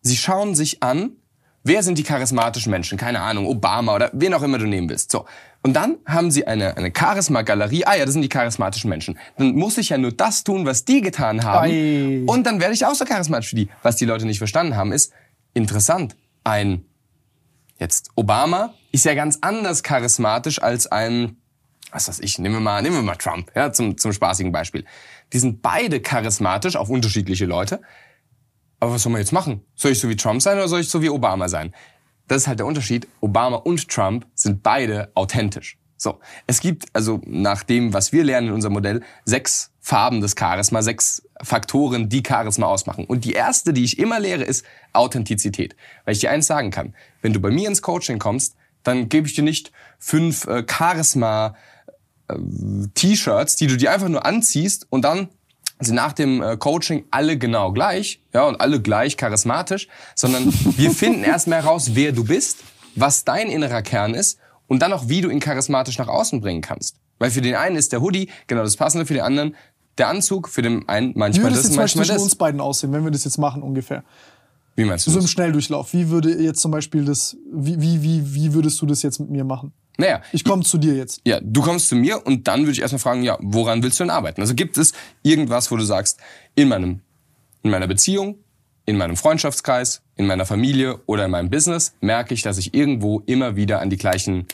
Sie 0.00 0.16
schauen 0.16 0.54
sich 0.54 0.82
an, 0.82 1.12
wer 1.68 1.82
sind 1.82 1.98
die 1.98 2.02
charismatischen 2.02 2.70
Menschen? 2.70 2.98
Keine 2.98 3.20
Ahnung, 3.20 3.46
Obama 3.46 3.94
oder 3.94 4.10
wen 4.12 4.34
auch 4.34 4.42
immer 4.42 4.58
du 4.58 4.66
nehmen 4.66 4.88
willst. 4.88 5.12
So. 5.12 5.26
Und 5.62 5.74
dann 5.74 5.98
haben 6.06 6.30
sie 6.30 6.46
eine, 6.46 6.76
eine 6.76 6.92
Charisma-Galerie. 6.96 7.84
Ah 7.84 7.96
ja, 7.96 8.04
das 8.04 8.14
sind 8.14 8.22
die 8.22 8.28
charismatischen 8.28 8.90
Menschen. 8.90 9.18
Dann 9.36 9.54
muss 9.54 9.78
ich 9.78 9.90
ja 9.90 9.98
nur 9.98 10.12
das 10.12 10.42
tun, 10.42 10.66
was 10.66 10.84
die 10.84 11.00
getan 11.00 11.44
haben. 11.44 11.70
Ei. 11.70 12.22
Und 12.26 12.46
dann 12.46 12.60
werde 12.60 12.74
ich 12.74 12.84
auch 12.84 12.94
so 12.94 13.04
charismatisch 13.04 13.52
wie 13.52 13.64
die. 13.64 13.68
Was 13.82 13.96
die 13.96 14.04
Leute 14.04 14.26
nicht 14.26 14.38
verstanden 14.38 14.74
haben, 14.74 14.92
ist 14.92 15.12
interessant. 15.54 16.16
Ein 16.42 16.84
jetzt 17.78 18.10
Obama 18.16 18.74
ist 18.90 19.04
ja 19.04 19.14
ganz 19.14 19.38
anders 19.42 19.82
charismatisch 19.82 20.60
als 20.60 20.86
ein 20.86 21.36
was 21.90 22.08
weiß 22.08 22.20
ich, 22.20 22.38
nehmen 22.38 22.56
wir 22.56 22.60
mal, 22.60 22.82
nehmen 22.82 22.96
wir 22.96 23.02
mal 23.02 23.16
Trump, 23.16 23.50
ja, 23.54 23.72
zum, 23.72 23.96
zum 23.96 24.12
spaßigen 24.12 24.52
Beispiel. 24.52 24.84
Die 25.32 25.38
sind 25.38 25.62
beide 25.62 26.00
charismatisch 26.00 26.76
auf 26.76 26.90
unterschiedliche 26.90 27.46
Leute. 27.46 27.80
Aber 28.80 28.92
was 28.92 29.02
soll 29.02 29.12
man 29.12 29.20
jetzt 29.20 29.32
machen? 29.32 29.62
Soll 29.74 29.92
ich 29.92 29.98
so 29.98 30.08
wie 30.08 30.16
Trump 30.16 30.40
sein 30.42 30.56
oder 30.56 30.68
soll 30.68 30.80
ich 30.80 30.88
so 30.88 31.02
wie 31.02 31.10
Obama 31.10 31.48
sein? 31.48 31.74
Das 32.28 32.42
ist 32.42 32.48
halt 32.48 32.58
der 32.58 32.66
Unterschied. 32.66 33.08
Obama 33.20 33.56
und 33.56 33.88
Trump 33.88 34.26
sind 34.34 34.62
beide 34.62 35.10
authentisch. 35.14 35.78
So. 35.96 36.20
Es 36.46 36.60
gibt 36.60 36.84
also 36.92 37.20
nach 37.24 37.64
dem, 37.64 37.92
was 37.92 38.12
wir 38.12 38.22
lernen 38.22 38.48
in 38.48 38.54
unserem 38.54 38.74
Modell, 38.74 39.02
sechs 39.24 39.72
Farben 39.80 40.20
des 40.20 40.36
Charisma, 40.38 40.82
sechs 40.82 41.22
Faktoren, 41.42 42.08
die 42.08 42.22
Charisma 42.26 42.66
ausmachen. 42.66 43.04
Und 43.04 43.24
die 43.24 43.32
erste, 43.32 43.72
die 43.72 43.82
ich 43.82 43.98
immer 43.98 44.20
lehre, 44.20 44.44
ist 44.44 44.64
Authentizität. 44.92 45.74
Weil 46.04 46.14
ich 46.14 46.20
dir 46.20 46.30
eins 46.30 46.46
sagen 46.46 46.70
kann. 46.70 46.94
Wenn 47.22 47.32
du 47.32 47.40
bei 47.40 47.50
mir 47.50 47.68
ins 47.68 47.82
Coaching 47.82 48.18
kommst, 48.18 48.54
dann 48.84 49.08
gebe 49.08 49.26
ich 49.26 49.34
dir 49.34 49.42
nicht 49.42 49.72
fünf 49.98 50.46
äh, 50.46 50.64
Charisma 50.68 51.54
T-Shirts, 52.94 53.56
die 53.56 53.66
du 53.66 53.76
dir 53.76 53.92
einfach 53.92 54.08
nur 54.08 54.26
anziehst 54.26 54.86
und 54.90 55.02
dann 55.02 55.28
sind 55.80 55.94
nach 55.94 56.12
dem 56.12 56.42
äh, 56.42 56.56
Coaching 56.56 57.04
alle 57.10 57.38
genau 57.38 57.72
gleich, 57.72 58.20
ja, 58.34 58.44
und 58.44 58.60
alle 58.60 58.80
gleich 58.82 59.16
charismatisch, 59.16 59.88
sondern 60.14 60.46
wir 60.76 60.90
finden 60.90 61.24
erstmal 61.24 61.62
heraus, 61.62 61.90
wer 61.94 62.12
du 62.12 62.24
bist, 62.24 62.58
was 62.94 63.24
dein 63.24 63.48
innerer 63.48 63.82
Kern 63.82 64.14
ist 64.14 64.38
und 64.66 64.80
dann 64.82 64.92
auch, 64.92 65.08
wie 65.08 65.20
du 65.20 65.30
ihn 65.30 65.40
charismatisch 65.40 65.98
nach 65.98 66.08
außen 66.08 66.40
bringen 66.40 66.62
kannst. 66.62 66.96
Weil 67.18 67.30
für 67.30 67.40
den 67.40 67.54
einen 67.54 67.76
ist 67.76 67.92
der 67.92 68.00
Hoodie 68.00 68.28
genau 68.46 68.62
das 68.62 68.76
Passende, 68.76 69.06
für 69.06 69.14
den 69.14 69.22
anderen 69.22 69.54
der 69.98 70.08
Anzug, 70.08 70.48
für 70.48 70.62
den 70.62 70.88
einen 70.88 71.14
Wie 71.14 71.18
manchmal 71.18 71.50
würde 71.52 71.56
das, 71.56 71.76
Beispiel 71.76 72.00
manchmal 72.00 72.16
das. 72.16 72.22
uns 72.22 72.36
beiden 72.36 72.60
aussehen, 72.60 72.92
wenn 72.92 73.04
wir 73.04 73.10
das 73.10 73.24
jetzt 73.24 73.38
machen 73.38 73.62
ungefähr? 73.62 74.04
Wie 74.76 74.84
meinst 74.84 75.06
du 75.06 75.10
So 75.10 75.18
im 75.18 75.24
das? 75.24 75.30
Schnelldurchlauf. 75.32 75.92
Wie 75.92 76.08
würde 76.08 76.40
jetzt 76.40 76.60
zum 76.60 76.70
Beispiel 76.70 77.04
das, 77.04 77.36
wie, 77.52 77.80
wie, 77.80 78.02
wie, 78.02 78.34
wie 78.34 78.54
würdest 78.54 78.80
du 78.80 78.86
das 78.86 79.02
jetzt 79.02 79.18
mit 79.18 79.30
mir 79.30 79.42
machen? 79.44 79.72
Naja, 80.00 80.22
Ich 80.32 80.44
komme 80.44 80.62
zu 80.62 80.78
dir 80.78 80.94
jetzt. 80.94 81.20
ja, 81.24 81.40
du 81.42 81.60
kommst 81.60 81.88
zu 81.88 81.96
mir 81.96 82.24
und 82.24 82.46
dann 82.46 82.60
würde 82.60 82.72
ich 82.72 82.80
erstmal 82.80 83.00
fragen, 83.00 83.24
ja, 83.24 83.36
woran 83.40 83.82
willst 83.82 83.98
du 83.98 84.04
denn 84.04 84.10
arbeiten? 84.10 84.40
Also 84.40 84.54
gibt 84.54 84.78
es 84.78 84.92
irgendwas, 85.24 85.72
wo 85.72 85.76
du 85.76 85.82
sagst, 85.82 86.20
in 86.54 86.68
meinem, 86.68 87.00
in 87.64 87.70
meiner 87.72 87.88
Beziehung, 87.88 88.38
in 88.86 88.96
meinem 88.96 89.16
Freundschaftskreis, 89.16 90.02
in 90.14 90.26
meiner 90.26 90.46
Familie 90.46 91.00
oder 91.06 91.24
in 91.24 91.32
meinem 91.32 91.50
Business 91.50 91.94
merke 92.00 92.32
ich, 92.32 92.42
dass 92.42 92.58
ich 92.58 92.74
irgendwo 92.74 93.20
immer 93.26 93.56
wieder 93.56 93.80
an 93.80 93.90
die 93.90 93.96
gleichen 93.96 94.46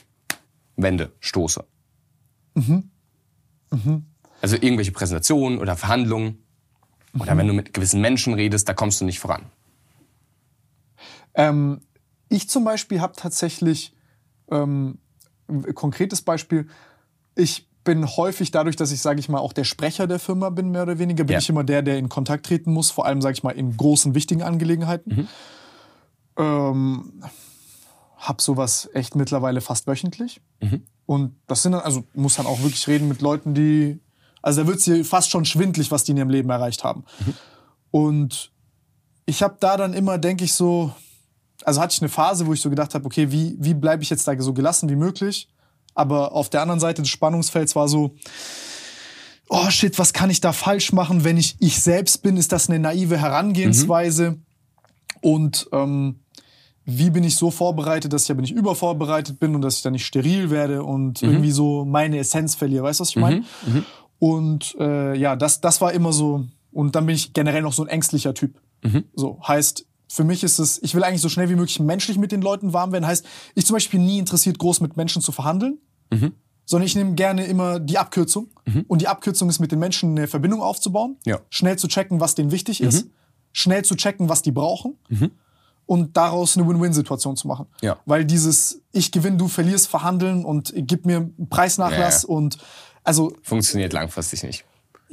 Wände 0.77 1.13
stoße. 1.21 1.63
Also 4.41 4.57
irgendwelche 4.57 4.93
Präsentationen 4.93 5.59
oder 5.59 5.77
Verhandlungen 5.77 6.39
oder 7.19 7.37
wenn 7.37 7.47
du 7.47 7.53
mit 7.53 7.75
gewissen 7.75 8.01
Menschen 8.01 8.33
redest, 8.35 8.69
da 8.69 8.73
kommst 8.73 9.01
du 9.01 9.05
nicht 9.05 9.21
voran. 9.21 9.43
Ähm, 11.35 11.83
ich 12.29 12.49
zum 12.49 12.65
Beispiel 12.65 13.01
habe 13.01 13.15
tatsächlich 13.15 13.95
ähm, 14.51 14.99
konkretes 15.75 16.23
Beispiel. 16.23 16.69
Ich 17.35 17.69
bin 17.85 18.07
häufig 18.17 18.51
dadurch, 18.51 18.77
dass 18.77 18.91
ich, 18.93 19.01
sage 19.01 19.21
ich 19.21 19.29
mal, 19.29 19.39
auch 19.39 19.53
der 19.53 19.65
Sprecher 19.65 20.07
der 20.07 20.19
Firma 20.19 20.49
bin, 20.51 20.71
mehr 20.71 20.83
oder 20.85 20.99
weniger, 20.99 21.25
bin 21.25 21.35
Ja. 21.35 21.39
ich 21.39 21.49
immer 21.51 21.65
der, 21.65 21.83
der 21.83 21.99
in 21.99 22.09
Kontakt 22.09 22.47
treten 22.47 22.73
muss, 22.73 22.91
vor 22.91 23.05
allem, 23.07 23.21
sage 23.21 23.35
ich 23.35 23.43
mal, 23.43 23.51
in 23.51 23.77
großen, 23.77 24.15
wichtigen 24.15 24.43
Angelegenheiten. 24.43 25.15
Mhm. 25.17 25.29
Ähm, 26.37 27.13
hab 28.17 28.41
sowas 28.41 28.89
echt 28.95 29.15
mittlerweile 29.15 29.61
fast 29.61 29.87
wöchentlich. 29.87 30.41
Mhm. 30.63 30.83
Und 31.07 31.37
das 31.47 31.63
sind 31.63 31.73
dann, 31.73 31.83
also 31.83 32.05
muss 32.15 32.37
dann 32.37 32.47
auch 32.47 32.61
wirklich 32.63 32.87
reden 32.89 33.09
mit 33.09 33.21
Leuten, 33.21 33.53
die, 33.53 34.01
also 34.41 34.63
da 34.63 34.67
wird's 34.67 34.85
hier 34.85 35.05
fast 35.05 35.31
schon 35.31 35.45
schwindlig, 35.45 35.91
was 35.91 36.05
die 36.05 36.13
in 36.13 36.17
ihrem 36.19 36.31
Leben 36.31 36.49
erreicht 36.49 36.85
haben. 36.85 37.05
Mhm. 37.21 37.35
Und 37.91 38.51
ich 39.27 39.43
habe 39.43 39.57
da 39.61 39.77
dann 39.77 39.93
immer, 39.93 40.17
denke 40.19 40.45
ich 40.45 40.55
so, 40.55 40.93
also 41.65 41.81
hatte 41.81 41.95
ich 41.95 42.03
eine 42.03 42.09
Phase, 42.09 42.47
wo 42.47 42.53
ich 42.53 42.61
so 42.61 42.71
gedacht 42.71 42.95
habe, 42.95 43.05
okay, 43.07 43.31
wie, 43.31 43.57
wie 43.59 43.75
bleibe 43.75 44.03
ich 44.03 44.11
jetzt 44.11 44.27
da 44.29 44.41
so 44.41 44.53
gelassen 44.53 44.89
wie 44.89 44.97
möglich? 44.97 45.49
Aber 45.95 46.33
auf 46.33 46.51
der 46.51 46.63
anderen 46.63 46.81
Seite 46.81 47.03
des 47.03 47.11
Spannungsfelds 47.11 47.77
war 47.77 47.89
so, 47.89 48.15
oh 49.49 49.71
shit, 49.71 49.99
was 49.99 50.13
kann 50.13 50.31
ich 50.31 50.41
da 50.41 50.53
falsch 50.53 50.93
machen, 50.93 51.25
wenn 51.25 51.37
ich 51.37 51.57
ich 51.61 51.81
selbst 51.81 52.23
bin? 52.23 52.37
Ist 52.37 52.53
das 52.53 52.69
eine 52.69 52.79
naive 52.79 53.19
Herangehensweise? 53.19 54.39
Und 55.21 55.69
ähm, 55.73 56.21
wie 56.85 57.11
bin 57.11 57.25
ich 57.25 57.37
so 57.37 57.51
vorbereitet, 57.51 58.13
dass 58.13 58.25
ich 58.25 58.31
aber 58.31 58.43
nicht 58.43 58.55
übervorbereitet 58.55 59.39
bin 59.39 59.55
und 59.55 59.63
dass 59.63 59.77
ich 59.77 59.83
da 59.83 59.91
nicht 59.91 60.05
steril 60.05 60.51
werde 60.51 60.83
und 60.83 61.23
irgendwie 61.23 61.51
so 61.51 61.85
meine 61.85 62.19
Essenz 62.19 62.55
verliere? 62.55 62.85
Weißt 62.85 63.01
du, 63.01 63.03
was 63.03 63.11
ich 63.11 63.17
meine? 63.17 63.45
Und 64.19 64.75
äh, 64.79 65.15
ja, 65.17 65.37
das, 65.37 65.61
das 65.61 65.81
war 65.81 65.93
immer 65.93 66.13
so. 66.13 66.45
Und 66.73 66.95
dann 66.97 67.07
bin 67.07 67.15
ich 67.15 67.33
generell 67.33 67.63
noch 67.63 67.73
so 67.73 67.83
ein 67.83 67.89
ängstlicher 67.89 68.35
Typ. 68.35 68.61
So 69.15 69.41
heißt, 69.47 69.87
für 70.09 70.25
mich 70.25 70.45
ist 70.45 70.59
es, 70.59 70.81
ich 70.83 70.95
will 70.95 71.03
eigentlich 71.05 71.21
so 71.23 71.29
schnell 71.29 71.49
wie 71.49 71.55
möglich 71.57 71.81
menschlich 71.81 72.19
mit 72.19 72.31
den 72.33 72.43
Leuten 72.43 72.73
warm 72.73 72.93
werden. 72.93 73.07
Heißt, 73.07 73.25
ich 73.55 73.67
zum 73.67 73.75
Beispiel 73.75 73.99
bin 73.99 74.07
nie 74.07 74.19
interessiert, 74.19 74.59
groß 74.59 74.81
mit 74.81 74.97
Menschen 74.97 75.23
zu 75.23 75.33
verhandeln, 75.33 75.79
sondern 76.67 76.87
ich 76.87 76.95
nehme 76.95 77.15
gerne 77.15 77.47
immer 77.47 77.81
die 77.81 77.99
Abkürzung. 77.99 78.49
Und 78.89 79.03
die 79.03 79.09
Abkürzung 79.09 79.49
ist 79.49 79.59
mit 79.61 79.73
den 79.73 79.79
Menschen 79.79 80.11
eine 80.17 80.27
Verbindung 80.29 80.63
aufzubauen, 80.63 81.17
Ja. 81.25 81.41
schnell 81.51 81.77
zu 81.79 81.89
checken, 81.89 82.21
was 82.21 82.35
denen 82.35 82.51
wichtig 82.51 82.81
ist, 82.81 83.07
schnell 83.53 83.85
zu 83.85 83.95
checken, 83.97 84.29
was 84.29 84.43
die 84.43 84.53
brauchen 84.53 84.97
und 85.87 86.17
daraus 86.17 86.57
eine 86.57 86.67
Win-Win-Situation 86.69 87.37
zu 87.37 87.49
machen. 87.49 87.67
Ja. 87.83 87.99
Weil 88.07 88.25
dieses 88.25 88.81
Ich 88.93 89.11
gewinne, 89.13 89.37
du 89.37 89.49
verlierst, 89.49 89.89
verhandeln 89.89 90.45
und 90.45 90.73
gib 90.77 91.05
mir 91.07 91.17
einen 91.17 91.49
Preisnachlass 91.51 92.23
Ja, 92.23 92.29
und 92.29 92.59
also 93.03 93.33
Funktioniert 93.43 93.93
langfristig 93.93 94.43
nicht. 94.45 94.65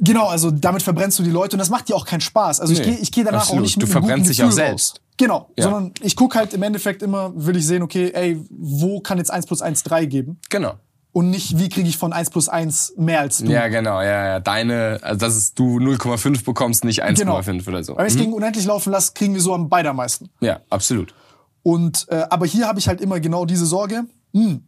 Genau, 0.04 0.26
also 0.26 0.50
damit 0.50 0.82
verbrennst 0.82 1.18
du 1.20 1.22
die 1.22 1.30
Leute 1.30 1.54
und 1.54 1.58
das 1.60 1.70
macht 1.70 1.88
dir 1.88 1.94
auch 1.94 2.04
keinen 2.04 2.20
Spaß. 2.20 2.60
Also 2.60 2.72
ich 2.72 2.80
Nee, 2.80 2.86
gehe 2.86 2.94
ich 2.96 3.12
geh 3.12 3.22
danach 3.22 3.42
absolut. 3.42 3.60
auch 3.60 3.62
nicht 3.62 3.76
mit 3.76 3.86
Du 3.86 3.90
verbrennst 3.90 4.28
dich 4.28 4.42
auch 4.42 4.50
selbst. 4.50 4.94
Raus. 4.96 5.00
Genau, 5.16 5.48
Ja. 5.56 5.64
sondern 5.64 5.92
ich 6.00 6.16
gucke 6.16 6.36
halt 6.38 6.52
im 6.54 6.62
Endeffekt 6.64 7.02
immer, 7.02 7.32
will 7.36 7.56
ich 7.56 7.64
sehen, 7.66 7.82
okay, 7.82 8.10
ey, 8.12 8.40
wo 8.50 8.98
kann 9.00 9.18
jetzt 9.18 9.30
1 9.30 9.46
plus 9.46 9.62
1 9.62 9.84
3 9.84 10.06
geben? 10.06 10.40
Genau. 10.50 10.74
Und 11.12 11.30
nicht, 11.30 11.58
wie 11.58 11.68
kriege 11.68 11.88
ich 11.88 11.98
von 11.98 12.12
1 12.12 12.30
plus 12.30 12.48
1 12.48 12.94
mehr 12.96 13.20
als 13.20 13.38
du? 13.38 13.44
Ja, 13.44 13.68
genau, 13.68 14.00
ja, 14.00 14.24
ja. 14.26 14.40
Deine, 14.40 14.98
also 15.02 15.18
dass 15.20 15.36
es 15.36 15.54
du 15.54 15.78
0,5 15.78 16.44
bekommst, 16.44 16.84
nicht 16.84 17.04
1,5 17.04 17.18
Genau. 17.18 17.68
oder 17.76 17.84
so. 17.84 17.96
Wenn 17.96 18.06
ich 18.06 18.16
gegen 18.16 18.32
unendlich 18.32 18.64
laufen 18.64 18.90
lasse, 18.90 19.12
kriegen 19.14 19.34
wir 19.34 19.40
so 19.42 19.54
am 19.54 19.68
beide 19.68 19.90
am 19.90 19.96
meisten. 19.96 20.30
Ja, 20.40 20.60
absolut. 20.70 21.14
Und 21.62 22.06
äh, 22.08 22.24
aber 22.30 22.46
hier 22.46 22.66
habe 22.66 22.78
ich 22.80 22.88
halt 22.88 23.00
immer 23.00 23.20
genau 23.20 23.44
diese 23.44 23.66
Sorge. 23.66 24.04
Hm, 24.34 24.62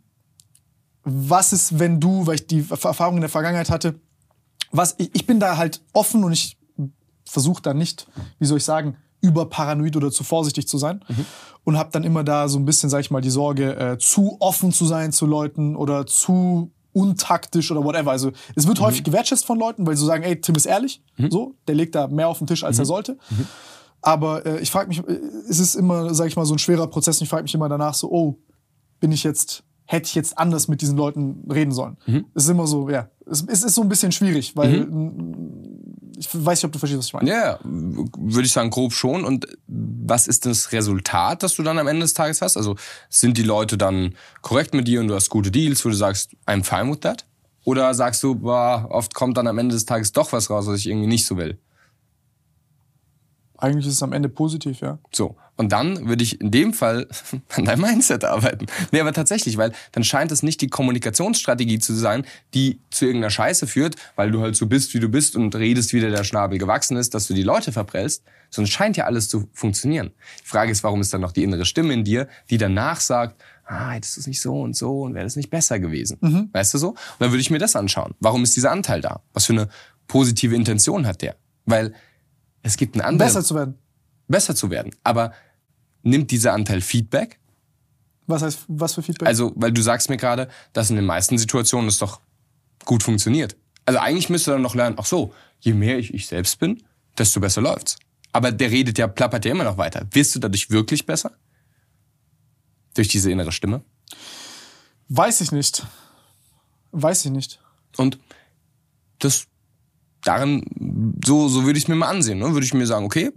was 1.03 1.53
ist, 1.53 1.79
wenn 1.79 1.99
du, 2.01 2.27
weil 2.27 2.37
ich 2.37 2.47
die 2.47 2.65
Erfahrung 2.71 3.17
in 3.17 3.21
der 3.23 3.31
Vergangenheit 3.31 3.71
hatte, 3.71 3.95
was 4.77 4.95
ich, 4.99 5.11
ich 5.15 5.27
bin 5.27 5.41
da 5.41 5.57
halt 5.57 5.81
offen 5.93 6.25
und 6.25 6.33
ich 6.33 6.59
versuche 7.25 7.63
da 7.63 7.75
nicht, 7.75 8.07
wie 8.39 8.47
soll 8.47 8.59
ich 8.59 8.65
sagen, 8.65 8.97
überparanoid 9.21 9.97
oder 9.97 10.11
zu 10.11 10.23
vorsichtig 10.25 10.69
zu 10.69 10.77
sein 10.77 11.03
und 11.65 11.79
habe 11.79 11.91
dann 11.93 12.05
immer 12.05 12.25
da 12.25 12.49
so 12.49 12.59
ein 12.59 12.67
bisschen, 12.67 12.91
sag 12.91 13.01
ich 13.01 13.11
mal, 13.11 13.23
die 13.23 13.31
Sorge, 13.31 13.77
äh, 13.77 13.99
zu 13.99 14.37
offen 14.41 14.73
zu 14.73 14.85
sein 14.85 15.13
zu 15.13 15.25
Leuten 15.25 15.77
oder 15.77 16.07
zu 16.07 16.71
untaktisch 16.93 17.71
oder 17.71 17.83
whatever. 17.83 18.11
Also 18.11 18.33
es 18.55 18.67
wird 18.67 18.81
häufig 18.81 19.03
gewertschätzt 19.03 19.47
von 19.47 19.59
Leuten, 19.59 19.87
weil 19.87 19.97
sie 19.97 20.03
so 20.03 20.07
sagen, 20.07 20.23
ey, 20.23 20.41
Tim 20.41 20.55
ist 20.55 20.67
ehrlich, 20.67 21.03
so, 21.31 21.55
der 21.67 21.75
legt 21.75 21.95
da 21.95 22.07
mehr 22.07 22.29
auf 22.29 22.39
den 22.39 22.47
Tisch, 22.47 22.63
als 22.65 22.79
er 22.79 22.85
sollte. 22.85 23.19
Aber 24.03 24.45
äh, 24.45 24.61
ich 24.61 24.71
frage 24.71 24.89
mich, 24.89 24.99
äh, 24.99 25.19
es 25.49 25.59
ist 25.59 25.75
immer, 25.75 26.15
sag 26.15 26.27
ich 26.29 26.37
mal, 26.37 26.45
so 26.45 26.55
ein 26.55 26.59
schwerer 26.59 26.87
Prozess. 26.87 27.19
Und 27.19 27.25
ich 27.25 27.31
frage 27.31 27.45
mich 27.45 27.55
immer 27.55 27.71
danach 27.71 27.95
so, 27.95 28.11
oh, 28.11 28.39
bin 29.01 29.11
ich 29.13 29.25
jetzt, 29.25 29.65
hätte 29.87 30.07
ich 30.07 30.15
jetzt 30.15 30.39
anders 30.39 30.69
mit 30.69 30.81
diesen 30.81 30.97
Leuten 30.97 31.45
reden 31.51 31.73
sollen? 31.73 31.97
Es 32.35 32.45
ist 32.45 32.51
immer 32.51 32.67
so, 32.67 32.89
ja, 32.89 33.09
es, 33.27 33.43
ist 33.43 33.75
so 33.75 33.83
ein 33.83 33.89
bisschen 33.89 34.13
schwierig, 34.13 34.57
weil 34.57 34.83
m, 34.83 35.55
ich 36.17 36.29
weiß 36.33 36.59
nicht, 36.59 36.65
ob 36.65 36.73
du 36.73 36.79
verstehst, 36.79 36.99
was 36.99 37.07
ich 37.07 37.13
meine. 37.13 37.29
Ja, 37.29 37.53
ja, 37.53 37.59
würde 37.63 38.47
ich 38.47 38.53
sagen, 38.53 38.71
grob 38.71 38.93
schon. 38.93 39.25
Und 39.25 39.47
was 39.67 40.27
ist 40.27 40.47
das 40.47 40.73
Resultat, 40.73 41.43
das 41.43 41.55
du 41.55 41.63
dann 41.63 41.79
am 41.79 41.87
Ende 41.87 42.03
des 42.03 42.15
Tages 42.15 42.41
hast? 42.41 42.57
Also 42.57 42.77
sind 43.09 43.37
die 43.37 43.43
Leute 43.43 43.77
dann 43.77 44.15
korrekt 44.43 44.75
mit 44.75 44.87
dir 44.89 45.01
und 45.01 45.09
du 45.09 45.15
hast 45.15 45.29
gute 45.29 45.51
Deals, 45.51 45.85
wo 45.85 45.89
du 45.89 45.95
sagst, 45.95 46.31
I'm 46.47 46.63
fine 46.63 46.91
with 46.91 47.01
that? 47.01 47.25
Oder 47.65 47.95
sagst 47.95 48.23
du, 48.23 48.35
boah, 48.35 48.87
oft 48.91 49.15
kommt 49.15 49.37
dann 49.37 49.47
am 49.47 49.59
Ende 49.59 49.75
des 49.75 49.87
Tages 49.87 50.13
doch 50.13 50.33
was 50.33 50.51
raus, 50.51 50.67
was 50.67 50.81
ich 50.81 50.87
irgendwie 50.87 51.07
nicht 51.07 51.27
so 51.27 51.37
will? 51.37 51.59
Eigentlich 53.57 53.87
ist 53.87 53.95
es 53.95 54.03
am 54.03 54.13
Ende 54.13 54.29
positiv, 54.29 54.81
ja. 54.81 54.99
So. 55.13 55.37
Und 55.57 55.71
dann 55.71 56.09
würde 56.09 56.25
ich 56.25 56.41
in 56.41 56.51
dem 56.51 56.73
Fall 56.73 57.07
an 57.57 57.65
deinem 57.65 57.83
Mindset 57.83 58.25
arbeiten. 58.25 58.67
Nee, 58.91 59.01
aber 59.01 59.13
tatsächlich, 59.13 59.57
weil 59.57 59.73
dann 59.93 60.03
scheint 60.03 60.33
es 60.33 60.43
nicht 60.43 60.61
die 60.61 60.69
Kommunikationsstrategie 60.69 61.79
zu 61.79 61.95
sein, 61.95 62.27
die 62.55 62.81
zu 62.91 63.07
irgendeiner 63.07 63.31
Scheiße 63.31 63.67
führt, 63.67 63.97
weil 64.17 64.31
du 64.31 64.41
halt 64.41 64.57
so 64.57 64.67
bist, 64.67 64.95
wie 64.95 65.01
du 65.01 65.09
bist 65.09 65.37
und 65.37 65.55
redest, 65.55 65.93
wie 65.93 66.01
dir 66.01 66.11
der 66.11 66.25
Schnabel 66.25 66.59
gewachsen 66.59 66.97
ist, 66.97 67.15
dass 67.15 67.29
du 67.29 67.35
die 67.35 67.43
Leute 67.43 67.71
verprellst, 67.71 68.25
sondern 68.51 68.69
es 68.69 68.75
scheint 68.75 68.97
ja 68.97 69.05
alles 69.05 69.29
zu 69.29 69.49
funktionieren. 69.53 70.13
Die 70.43 70.49
Frage 70.49 70.73
ist, 70.73 70.83
warum 70.83 71.01
ist 71.01 71.13
dann 71.15 71.21
noch 71.21 71.33
die 71.33 71.45
innere 71.45 71.65
Stimme 71.65 71.93
in 71.93 72.05
dir, 72.05 72.29
die 72.51 72.59
danach 72.59 73.01
sagt, 73.01 73.41
ah, 73.67 73.91
hättest 73.91 74.17
du 74.17 74.21
es 74.21 74.27
nicht 74.27 74.41
so 74.41 74.61
und 74.61 74.77
so 74.77 75.03
und 75.03 75.15
wäre 75.15 75.25
das 75.25 75.37
nicht 75.37 75.51
besser 75.51 75.79
gewesen. 75.79 76.19
Weißt 76.53 76.75
du 76.75 76.79
so? 76.79 76.91
Und 76.91 76.99
dann 77.19 77.31
würde 77.31 77.41
ich 77.41 77.51
mir 77.51 77.59
das 77.59 77.77
anschauen. 77.77 78.15
Warum 78.21 78.43
ist 78.43 78.57
dieser 78.57 78.73
Anteil 78.73 79.01
da? 79.01 79.23
Was 79.33 79.47
für 79.47 79.53
eine 79.53 79.69
positive 80.07 80.55
Intention 80.55 81.07
hat 81.07 81.23
der? 81.23 81.37
Weil 81.65 81.95
es 82.63 82.77
gibt 82.77 82.95
einen 82.95 83.03
anderen 83.03 83.29
Besser 83.29 83.45
zu 83.45 83.55
werden. 83.55 83.79
Besser 84.29 84.55
zu 84.55 84.71
werden. 84.71 84.95
Aber 85.03 85.33
nimmt 86.03 86.31
dieser 86.31 86.53
Anteil 86.53 86.81
Feedback? 86.81 87.39
Was 88.27 88.43
heißt, 88.43 88.61
was 88.69 88.95
für 88.95 89.03
Feedback? 89.03 89.29
Also, 89.29 89.53
weil 89.57 89.73
du 89.73 89.83
sagst 89.83 90.09
mir 90.09 90.17
gerade, 90.17 90.49
dass 90.73 90.91
in 90.91 90.97
den 90.97 91.05
meisten 91.05 91.37
Situationen 91.39 91.89
es 91.89 91.99
doch 91.99 92.21
gut 92.85 93.03
funktioniert. 93.03 93.57
Also 93.87 94.01
eigentlich 94.01 94.31
müsste 94.31 94.53
dann 94.53 94.63
noch 94.63 94.75
lernen, 94.75 94.97
ach 94.99 95.07
so, 95.07 95.35
je 95.61 95.75
mehr 95.75 95.99
ich 95.99 96.15
ich 96.15 96.27
selbst 96.27 96.59
bin, 96.59 96.83
desto 97.19 97.41
besser 97.41 97.61
läuft's. 97.61 97.97
Aber 98.33 98.51
der 98.51 98.71
redet 98.71 98.99
ja, 98.99 99.07
plappert 99.07 99.45
ja 99.45 99.51
immer 99.51 99.65
noch 99.65 99.79
weiter. 99.79 100.07
Wirst 100.11 100.35
du 100.35 100.39
dadurch 100.39 100.71
wirklich 100.71 101.07
besser? 101.07 101.33
Durch 102.95 103.09
diese 103.09 103.31
innere 103.31 103.53
Stimme? 103.53 103.85
Weiß 105.09 105.41
ich 105.41 105.53
nicht. 105.53 105.87
Weiß 106.93 107.25
ich 107.25 107.31
nicht. 107.31 107.61
Und 107.97 108.19
das 109.19 109.47
darin, 110.23 110.65
so, 111.25 111.49
so 111.49 111.65
würde 111.65 111.79
ich 111.79 111.85
es 111.85 111.89
mir 111.89 111.95
mal 111.95 112.09
ansehen. 112.09 112.39
Ne? 112.39 112.53
Würde 112.53 112.65
ich 112.65 112.75
mir 112.75 112.87
sagen, 112.87 113.05
okay, 113.05 113.31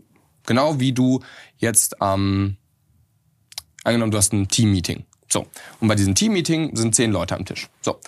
genau 0.48 0.80
wie 0.80 0.94
du 0.94 1.22
jetzt, 1.57 1.95
ähm, 2.02 2.57
angenommen, 3.84 4.11
du 4.11 4.18
hast 4.18 4.34
ein 4.34 4.48
Team-Meeting. 4.48 5.06
So. 5.30 5.45
Und 5.80 5.88
bei 5.88 5.95
diesem 5.95 6.15
Team-Meeting 6.15 6.76
sind 6.76 6.95
zehn 6.95 7.11
Leute 7.11 7.36
am 7.36 7.45
Tisch. 7.45 7.69
So. 7.82 7.99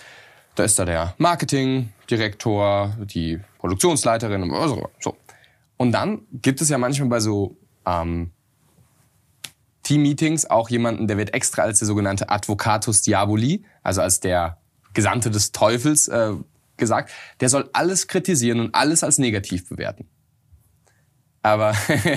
Da 0.56 0.64
ist 0.64 0.78
da 0.78 0.84
der 0.84 1.14
Marketing-Direktor, 1.18 2.96
die 3.04 3.38
Produktionsleiterin 3.58 4.42
und 4.42 4.68
so. 4.68 4.90
so. 4.98 5.16
Und 5.76 5.92
dann 5.92 6.22
gibt 6.32 6.60
es 6.60 6.68
ja 6.68 6.76
manchmal 6.76 7.08
bei 7.08 7.20
so 7.20 7.56
ähm, 7.86 8.32
Team-Meetings 9.84 10.46
auch 10.46 10.68
jemanden, 10.68 11.06
der 11.06 11.16
wird 11.16 11.34
extra 11.34 11.62
als 11.62 11.78
der 11.78 11.86
sogenannte 11.86 12.28
Advocatus 12.28 13.02
Diaboli, 13.02 13.64
also 13.82 14.02
als 14.02 14.20
der 14.20 14.58
Gesandte 14.92 15.30
des 15.30 15.52
Teufels 15.52 16.08
äh, 16.08 16.32
gesagt. 16.76 17.10
Der 17.40 17.48
soll 17.48 17.70
alles 17.72 18.08
kritisieren 18.08 18.60
und 18.60 18.74
alles 18.74 19.04
als 19.04 19.18
negativ 19.18 19.68
bewerten. 19.68 20.08
Aber 21.42 21.74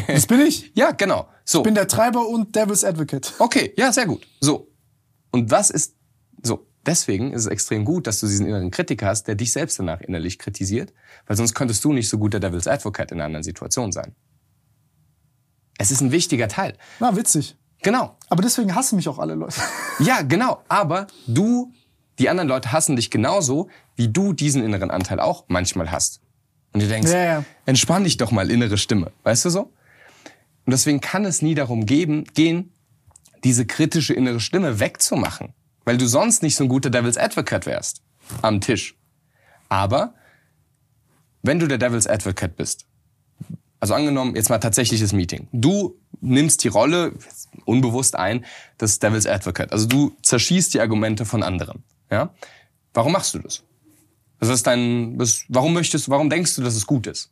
Das 0.08 0.28
bin 0.28 0.42
ich. 0.42 0.72
ja, 0.76 0.92
genau. 0.92 1.28
So. 1.46 1.60
Ich 1.60 1.64
bin 1.64 1.76
der 1.76 1.88
Treiber 1.88 2.28
und 2.28 2.56
Devil's 2.56 2.84
Advocate. 2.84 3.34
Okay, 3.40 3.74
ja, 3.78 3.92
sehr 3.92 4.06
gut. 4.06 4.26
So. 4.40 4.70
Und 5.32 5.50
was 5.50 5.70
ist 5.70 5.96
so? 6.42 6.68
Deswegen 6.86 7.32
ist 7.32 7.44
es 7.44 7.48
extrem 7.48 7.86
gut, 7.86 8.08
dass 8.08 8.20
du 8.20 8.28
diesen 8.28 8.46
inneren 8.46 8.70
Kritiker 8.70 9.08
hast, 9.08 9.28
der 9.28 9.36
dich 9.36 9.54
selbst 9.54 9.80
danach 9.80 10.02
innerlich 10.02 10.38
kritisiert, 10.38 10.94
weil 11.26 11.38
sonst 11.38 11.54
könntest 11.54 11.84
du 11.86 11.94
nicht 11.94 12.10
so 12.10 12.18
gut 12.18 12.34
der 12.34 12.42
Devil's 12.42 12.68
Advocate 12.68 13.12
in 13.12 13.20
einer 13.20 13.26
anderen 13.26 13.44
Situation 13.44 13.92
sein. 13.94 14.14
Es 15.78 15.92
ist 15.92 16.02
ein 16.02 16.12
wichtiger 16.12 16.50
Teil. 16.50 16.78
Na, 17.00 17.16
witzig. 17.16 17.56
Genau. 17.82 18.18
Aber 18.30 18.42
deswegen 18.42 18.76
hassen 18.76 18.96
mich 18.96 19.08
auch 19.08 19.20
alle 19.20 19.36
Leute. 19.36 19.56
Ja, 20.00 20.24
genau. 20.24 20.64
Aber 20.68 21.06
du, 21.28 21.72
die 22.18 22.28
anderen 22.28 22.50
Leute 22.50 22.72
hassen 22.72 22.96
dich 22.96 23.12
genauso, 23.12 23.70
wie 23.96 24.08
du 24.08 24.34
diesen 24.34 24.64
inneren 24.64 24.90
Anteil 24.90 25.20
auch 25.20 25.46
manchmal 25.50 25.92
hast. 25.92 26.23
Und 26.74 26.82
du 26.82 26.88
denkst, 26.88 27.12
Ja, 27.12 27.24
ja. 27.24 27.46
entspann 27.66 28.04
dich 28.04 28.18
doch 28.18 28.32
mal, 28.32 28.50
innere 28.52 28.78
Stimme. 28.78 29.12
Weißt 29.24 29.46
du 29.46 29.50
so? 29.50 29.62
Und 30.66 30.72
deswegen 30.72 31.02
kann 31.02 31.26
es 31.26 31.42
nie 31.42 31.56
darum 31.56 31.86
geben, 31.86 32.26
gehen, 32.34 32.72
diese 33.44 33.66
kritische 33.66 34.14
innere 34.14 34.40
Stimme 34.40 34.80
wegzumachen. 34.80 35.54
Weil 35.86 35.98
du 35.98 36.08
sonst 36.08 36.44
nicht 36.44 36.56
so 36.56 36.64
ein 36.64 36.70
guter 36.70 36.90
Devil's 36.90 37.18
Advocate 37.18 37.66
wärst. 37.66 38.02
Am 38.42 38.62
Tisch. 38.62 38.96
Aber, 39.70 40.14
wenn 41.42 41.60
du 41.60 41.68
der 41.68 41.78
Devil's 41.78 42.08
Advocate 42.08 42.56
bist, 42.56 42.86
also 43.82 43.96
angenommen, 43.96 44.36
jetzt 44.36 44.50
mal 44.50 44.60
tatsächliches 44.60 45.12
Meeting. 45.12 45.50
Du 45.52 46.00
nimmst 46.22 46.64
die 46.64 46.70
Rolle 46.70 47.12
unbewusst 47.66 48.16
ein 48.16 48.46
des 48.80 49.00
Devil's 49.00 49.26
Advocate. 49.28 49.74
Also 49.74 49.88
du 49.88 50.16
zerschießt 50.22 50.74
die 50.74 50.80
Argumente 50.80 51.26
von 51.26 51.44
anderen. 51.44 51.84
Ja? 52.10 52.34
Warum 52.94 53.12
machst 53.12 53.34
du 53.34 53.40
das? 53.40 53.64
Das 54.50 54.58
ist 54.58 54.68
dein, 54.68 55.18
das, 55.18 55.44
warum 55.50 55.74
möchtest, 55.74 56.10
warum 56.10 56.30
denkst 56.30 56.56
du, 56.56 56.62
dass 56.64 56.76
es 56.76 56.86
gut 56.86 57.08
ist? 57.08 57.30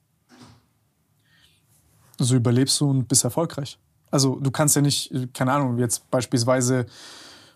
So 2.17 2.35
überlebst 2.35 2.79
du 2.79 2.89
und 2.89 3.07
bist 3.07 3.23
erfolgreich. 3.23 3.77
Also 4.11 4.35
du 4.39 4.51
kannst 4.51 4.75
ja 4.75 4.81
nicht, 4.81 5.11
keine 5.33 5.53
Ahnung, 5.53 5.77
jetzt 5.79 6.09
beispielsweise 6.11 6.85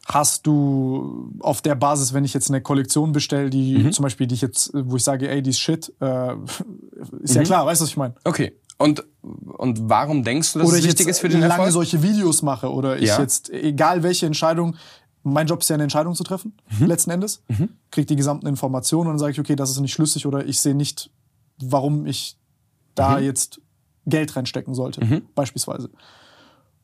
hast 0.07 0.45
du 0.47 1.31
auf 1.39 1.61
der 1.61 1.75
Basis, 1.75 2.13
wenn 2.13 2.23
ich 2.25 2.33
jetzt 2.33 2.49
eine 2.49 2.61
Kollektion 2.61 3.11
bestelle, 3.11 3.49
die 3.49 3.77
Mhm. 3.79 3.91
zum 3.91 4.03
Beispiel, 4.03 4.27
die 4.27 4.35
ich 4.35 4.41
jetzt, 4.41 4.71
wo 4.73 4.95
ich 4.95 5.03
sage, 5.03 5.29
ey, 5.29 5.41
die 5.41 5.49
ist 5.49 5.59
shit, 5.59 5.91
äh, 5.99 6.33
ist 7.21 7.31
Mhm. 7.31 7.35
ja 7.37 7.43
klar, 7.43 7.65
weißt 7.65 7.81
du, 7.81 7.83
was 7.83 7.89
ich 7.89 7.97
meine? 7.97 8.13
Okay. 8.23 8.53
Und, 8.77 9.03
und 9.21 9.89
warum 9.89 10.23
denkst 10.23 10.53
du, 10.53 10.59
dass 10.59 10.67
Oder 10.67 10.77
es 10.77 10.83
ich 10.83 10.89
wichtig 10.89 11.07
ist 11.07 11.19
für 11.19 11.29
den 11.29 11.39
lange 11.39 11.53
Erfolg? 11.53 11.71
solche 11.71 12.03
Videos 12.03 12.41
mache 12.41 12.69
oder 12.71 12.97
ich 12.97 13.07
Ja. 13.09 13.21
jetzt, 13.21 13.49
egal 13.49 14.03
welche 14.03 14.25
Entscheidung, 14.25 14.75
mein 15.25 15.47
Job 15.47 15.59
ist 15.61 15.69
ja 15.69 15.73
eine 15.73 15.83
Entscheidung 15.83 16.15
zu 16.15 16.23
treffen, 16.23 16.53
Mhm. 16.79 16.85
letzten 16.87 17.11
Endes. 17.11 17.41
Krieg 17.91 18.07
die 18.07 18.15
gesamten 18.15 18.47
Informationen 18.47 19.07
und 19.07 19.13
dann 19.13 19.19
sage 19.19 19.31
ich, 19.33 19.39
okay, 19.39 19.55
das 19.55 19.69
ist 19.71 19.79
nicht 19.79 19.93
schlüssig 19.93 20.25
oder 20.25 20.45
ich 20.45 20.59
sehe 20.59 20.75
nicht, 20.75 21.09
warum 21.59 22.05
ich 22.05 22.37
da 22.95 23.17
Mhm. 23.17 23.23
jetzt 23.25 23.59
Geld 24.05 24.35
reinstecken 24.35 24.73
sollte, 24.75 25.23
beispielsweise. 25.35 25.89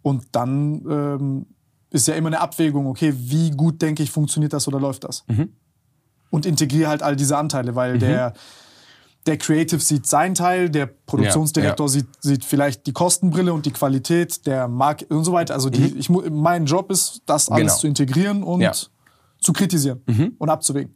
Und 0.01 0.26
dann 0.31 0.84
ähm, 0.89 1.45
ist 1.91 2.07
ja 2.07 2.15
immer 2.15 2.27
eine 2.27 2.39
Abwägung, 2.41 2.88
okay, 2.88 3.13
wie 3.15 3.51
gut 3.51 3.81
denke 3.81 4.01
ich, 4.01 4.09
funktioniert 4.11 4.53
das 4.53 4.68
oder 4.68 4.80
läuft 4.80 5.03
das? 5.03 5.23
Mhm. 5.27 5.49
Und 6.31 6.45
integriere 6.45 6.89
halt 6.89 7.03
all 7.03 7.15
diese 7.15 7.38
Anteile, 7.38 7.76
weil 7.76 7.99
der, 7.99 8.34
der 9.27 9.38
Creative 9.38 9.80
sieht 9.80 10.07
seinen 10.07 10.34
Teil, 10.35 10.69
der 10.69 10.88
Produktionsdirektor 10.88 11.85
Ja, 11.88 11.91
Sieht, 11.91 12.07
sieht 12.22 12.43
vielleicht 12.45 12.88
die 12.88 12.93
Kostenbrille 12.93 13.53
und 13.53 13.65
die 13.68 13.72
Qualität, 13.72 14.45
der 14.48 14.68
Mark 14.68 15.06
und 15.10 15.23
so 15.23 15.31
weiter. 15.34 15.53
Also 15.53 15.69
die, 15.69 15.95
ich, 15.98 16.10
mu- 16.10 16.27
mein 16.31 16.65
Job 16.65 16.89
ist, 16.91 17.22
das 17.27 17.49
alles 17.49 17.61
Mhm. 17.64 17.68
Genau. 17.68 17.77
zu 17.80 17.88
integrieren 17.88 18.43
und 18.43 18.61
Ja. 18.61 18.72
zu 19.39 19.53
kritisieren 19.53 20.02
Mhm. 20.07 20.34
und 20.39 20.49
abzuwägen. 20.49 20.95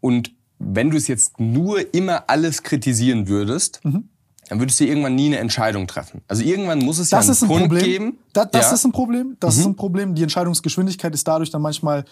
Und 0.00 0.34
wenn 0.58 0.90
du 0.90 0.96
es 0.96 1.06
jetzt 1.08 1.38
nur 1.40 1.92
immer 1.94 2.24
alles 2.28 2.62
kritisieren 2.62 3.28
würdest, 3.28 3.80
Mhm. 3.84 4.08
dann 4.48 4.58
würdest 4.60 4.80
du 4.80 4.84
irgendwann 4.84 5.14
nie 5.14 5.26
eine 5.26 5.38
Entscheidung 5.38 5.86
treffen. 5.86 6.22
Also 6.28 6.42
irgendwann 6.42 6.80
muss 6.80 6.98
es 6.98 7.10
Das 7.10 7.26
ja 7.26 7.32
ist 7.32 7.42
einen 7.42 7.50
ein 7.52 7.58
Punkt 7.58 7.72
Problem. 7.74 7.84
geben. 7.84 8.18
Da, 8.32 8.44
das 8.44 8.62
ja, 8.64 8.68
Mhm. 8.70 8.74
ist 8.74 8.84
ein 8.86 8.92
Problem. 8.92 9.36
Das 9.40 9.56
ist 9.56 9.66
ein 9.66 9.76
Problem. 9.76 10.14
Die 10.14 10.22
Entscheidungsgeschwindigkeit 10.22 11.14
ist 11.14 11.26
dadurch 11.28 11.50
dann 11.50 11.62
manchmal 11.62 12.04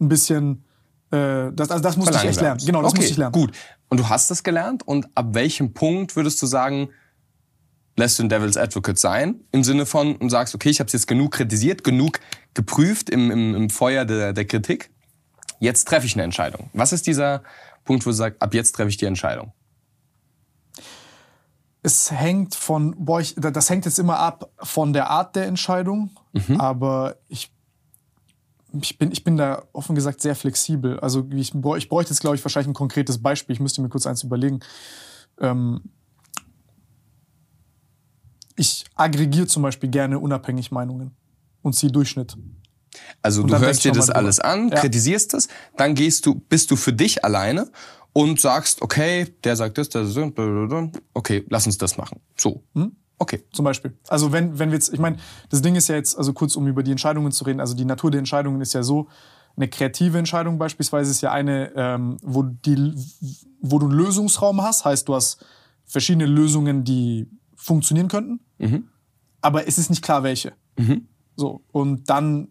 ein 0.00 0.08
bisschen. 0.08 0.64
Äh, 1.10 1.52
das, 1.52 1.70
also 1.70 1.82
das 1.82 1.96
musste 1.96 2.16
ich 2.16 2.24
echt 2.24 2.40
lernen. 2.40 2.60
Genau, 2.64 2.82
das 2.82 2.92
okay, 2.92 3.00
musste 3.00 3.12
ich 3.12 3.18
lernen. 3.18 3.32
Gut. 3.32 3.52
Und 3.88 3.98
du 3.98 4.08
hast 4.08 4.30
das 4.30 4.42
gelernt 4.42 4.86
und 4.86 5.08
ab 5.14 5.28
welchem 5.32 5.72
Punkt 5.74 6.14
würdest 6.16 6.40
du 6.40 6.46
sagen, 6.46 6.90
lässt 7.96 8.18
du 8.18 8.22
ein 8.22 8.28
Devil's 8.28 8.56
Advocate 8.56 8.98
sein, 8.98 9.40
im 9.52 9.64
Sinne 9.64 9.86
von 9.86 10.16
und 10.16 10.30
sagst, 10.30 10.54
okay, 10.54 10.70
ich 10.70 10.78
habe 10.80 10.86
es 10.86 10.92
jetzt 10.92 11.06
genug 11.06 11.32
kritisiert, 11.32 11.82
genug 11.84 12.20
geprüft 12.54 13.10
im, 13.10 13.30
im, 13.30 13.54
im 13.54 13.70
Feuer 13.70 14.04
der, 14.04 14.32
der 14.32 14.44
Kritik, 14.44 14.90
jetzt 15.58 15.86
treffe 15.88 16.06
ich 16.06 16.14
eine 16.14 16.22
Entscheidung. 16.22 16.70
Was 16.72 16.92
ist 16.92 17.06
dieser 17.06 17.42
Punkt, 17.84 18.06
wo 18.06 18.10
du 18.10 18.16
sagst, 18.16 18.40
ab 18.40 18.54
jetzt 18.54 18.72
treffe 18.76 18.88
ich 18.90 18.96
die 18.96 19.06
Entscheidung? 19.06 19.52
Es 21.82 22.10
hängt 22.12 22.54
von, 22.54 22.94
boah, 22.98 23.20
ich, 23.20 23.34
das 23.36 23.70
hängt 23.70 23.86
jetzt 23.86 23.98
immer 23.98 24.18
ab 24.18 24.50
von 24.62 24.92
der 24.92 25.08
Art 25.10 25.34
der 25.34 25.46
Entscheidung, 25.46 26.10
Mhm. 26.32 26.60
aber 26.60 27.16
ich, 27.28 27.50
ich, 28.80 28.98
bin, 28.98 29.10
ich 29.12 29.24
bin 29.24 29.36
da 29.36 29.64
offen 29.72 29.94
gesagt 29.94 30.20
sehr 30.20 30.34
flexibel. 30.36 30.98
Also 31.00 31.26
ich, 31.32 31.52
ich 31.54 31.88
bräuchte 31.88 32.12
jetzt, 32.12 32.20
glaube 32.20 32.36
ich, 32.36 32.44
wahrscheinlich 32.44 32.68
ein 32.68 32.74
konkretes 32.74 33.22
Beispiel. 33.22 33.54
Ich 33.54 33.60
müsste 33.60 33.82
mir 33.82 33.88
kurz 33.88 34.06
eins 34.06 34.22
überlegen. 34.22 34.60
Ähm, 35.40 35.80
ich 38.56 38.84
aggregiere 38.94 39.46
zum 39.46 39.62
Beispiel 39.62 39.88
gerne 39.88 40.18
unabhängig 40.18 40.70
Meinungen 40.70 41.12
und 41.62 41.74
ziehe 41.74 41.90
Durchschnitt. 41.90 42.36
Also 43.22 43.42
Und 43.42 43.50
du 43.50 43.58
hörst 43.58 43.84
dir 43.84 43.92
das 43.92 44.10
alles 44.10 44.40
an, 44.40 44.68
Ja. 44.68 44.80
kritisierst 44.80 45.34
es, 45.34 45.48
dann 45.76 45.94
gehst 45.94 46.26
du, 46.26 46.34
bist 46.34 46.70
du 46.70 46.76
für 46.76 46.92
dich 46.92 47.24
alleine 47.24 47.70
und 48.12 48.40
sagst, 48.40 48.82
okay, 48.82 49.34
der 49.44 49.56
sagt 49.56 49.78
das, 49.78 49.88
der 49.88 50.04
sagt 50.04 50.38
das, 50.38 51.02
okay, 51.14 51.44
lass 51.48 51.66
uns 51.66 51.78
das 51.78 51.96
machen. 51.96 52.20
So. 52.36 52.64
Hm? 52.74 52.96
Okay. 53.20 53.44
Zum 53.52 53.64
Beispiel. 53.66 53.92
Also 54.08 54.32
wenn, 54.32 54.58
wenn 54.58 54.70
wir 54.70 54.76
jetzt, 54.76 54.92
ich 54.92 54.98
meine, 54.98 55.16
das 55.50 55.60
Ding 55.60 55.76
ist 55.76 55.88
ja 55.88 55.94
jetzt, 55.94 56.16
also 56.16 56.32
kurz 56.32 56.56
um 56.56 56.66
über 56.66 56.82
die 56.82 56.90
Entscheidungen 56.90 57.30
zu 57.32 57.44
reden, 57.44 57.60
also 57.60 57.74
die 57.74 57.84
Natur 57.84 58.10
der 58.10 58.18
Entscheidungen 58.18 58.60
ist 58.62 58.72
ja 58.72 58.82
so, 58.82 59.08
eine 59.56 59.68
kreative 59.68 60.16
Entscheidung 60.16 60.58
beispielsweise 60.58 61.10
ist 61.10 61.20
ja 61.20 61.30
eine, 61.30 61.70
ähm, 61.76 62.16
wo, 62.22 62.42
die, 62.44 62.94
wo 63.60 63.78
du 63.78 63.86
einen 63.88 63.94
Lösungsraum 63.94 64.62
hast, 64.62 64.86
heißt 64.86 65.06
du 65.06 65.14
hast 65.14 65.44
verschiedene 65.84 66.24
Lösungen, 66.24 66.82
die 66.82 67.28
funktionieren 67.56 68.08
könnten, 68.08 68.40
aber 69.42 69.68
es 69.68 69.76
ist 69.76 69.90
nicht 69.90 70.02
klar, 70.02 70.22
welche. 70.22 70.52
So, 71.36 71.60
und 71.72 72.08
dann 72.08 72.48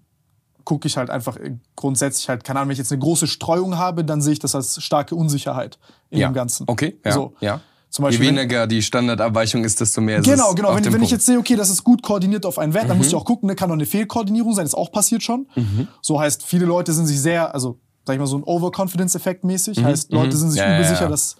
gucke 0.65 0.87
ich 0.87 0.97
halt 0.97 1.09
einfach 1.09 1.37
grundsätzlich 1.75 2.29
halt, 2.29 2.43
keine 2.43 2.59
Ahnung, 2.59 2.69
wenn 2.69 2.73
ich 2.73 2.79
jetzt 2.79 2.91
eine 2.91 2.99
große 3.01 3.25
Streuung 3.25 3.77
habe, 3.77 4.05
dann 4.05 4.21
sehe 4.21 4.33
ich 4.33 4.39
das 4.39 4.53
als 4.53 4.79
starke 4.83 5.15
Unsicherheit 5.15 5.79
in 6.11 6.19
Ja. 6.19 6.29
dem 6.29 6.35
Ganzen. 6.35 6.65
Okay, 6.67 6.99
ja. 7.03 7.11
So. 7.11 7.33
ja. 7.39 7.61
Zum 7.89 8.03
Je 8.05 8.09
Beispiel, 8.09 8.27
wenn- 8.27 8.35
weniger 8.37 8.67
die 8.67 8.81
Standardabweichung 8.83 9.63
ist, 9.63 9.81
desto 9.81 9.99
mehr 10.01 10.19
ist 10.19 10.25
Genau, 10.25 10.49
es 10.49 10.55
genau. 10.55 10.69
auf 10.69 10.75
Wenn, 10.83 10.93
wenn 10.93 11.01
ich 11.03 11.09
jetzt 11.11 11.25
sehe, 11.25 11.39
okay, 11.39 11.55
das 11.55 11.69
ist 11.71 11.83
gut 11.83 12.03
koordiniert 12.03 12.45
auf 12.45 12.59
einen 12.59 12.73
Wert, 12.75 12.89
dann 12.89 12.97
musst 12.97 13.11
du 13.11 13.17
auch 13.17 13.25
gucken, 13.25 13.47
ne, 13.47 13.55
kann 13.55 13.69
doch 13.69 13.73
eine 13.75 13.85
Fehlkoordinierung 13.87 14.53
sein, 14.53 14.65
ist 14.65 14.75
auch 14.75 14.91
passiert 14.91 15.23
schon. 15.23 15.47
Mhm. 15.55 15.87
So 16.01 16.19
heißt, 16.19 16.43
viele 16.43 16.65
Leute 16.65 16.93
sind 16.93 17.07
sich 17.07 17.19
sehr, 17.19 17.53
also 17.53 17.79
sag 18.05 18.13
ich 18.13 18.19
mal, 18.19 18.27
so 18.27 18.37
ein 18.37 18.43
Overconfidence-Effekt 18.43 19.43
mäßig. 19.43 19.83
Heißt, 19.83 20.11
Leute 20.11 20.37
sind 20.37 20.51
sich 20.51 20.61
Mhm. 20.61 20.67
Ja, 20.67 20.77
übersicher, 20.79 21.01
ja. 21.03 21.09
dass. 21.09 21.35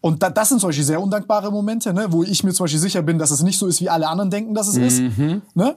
Und 0.00 0.22
da, 0.22 0.30
das 0.30 0.48
sind 0.48 0.60
zum 0.60 0.68
Beispiel 0.70 0.84
sehr 0.84 1.02
undankbare 1.02 1.50
Momente, 1.50 1.92
ne, 1.92 2.06
wo 2.10 2.22
ich 2.22 2.42
mir 2.44 2.52
zum 2.52 2.64
Beispiel 2.64 2.80
sicher 2.80 3.02
bin, 3.02 3.18
dass 3.18 3.30
es 3.32 3.42
nicht 3.42 3.58
so 3.58 3.66
ist, 3.66 3.80
wie 3.80 3.88
alle 3.90 4.08
anderen 4.08 4.30
denken, 4.30 4.54
dass 4.54 4.68
es 4.68 4.76
ist. 4.76 5.00
Mhm. 5.00 5.42
Ne? 5.54 5.76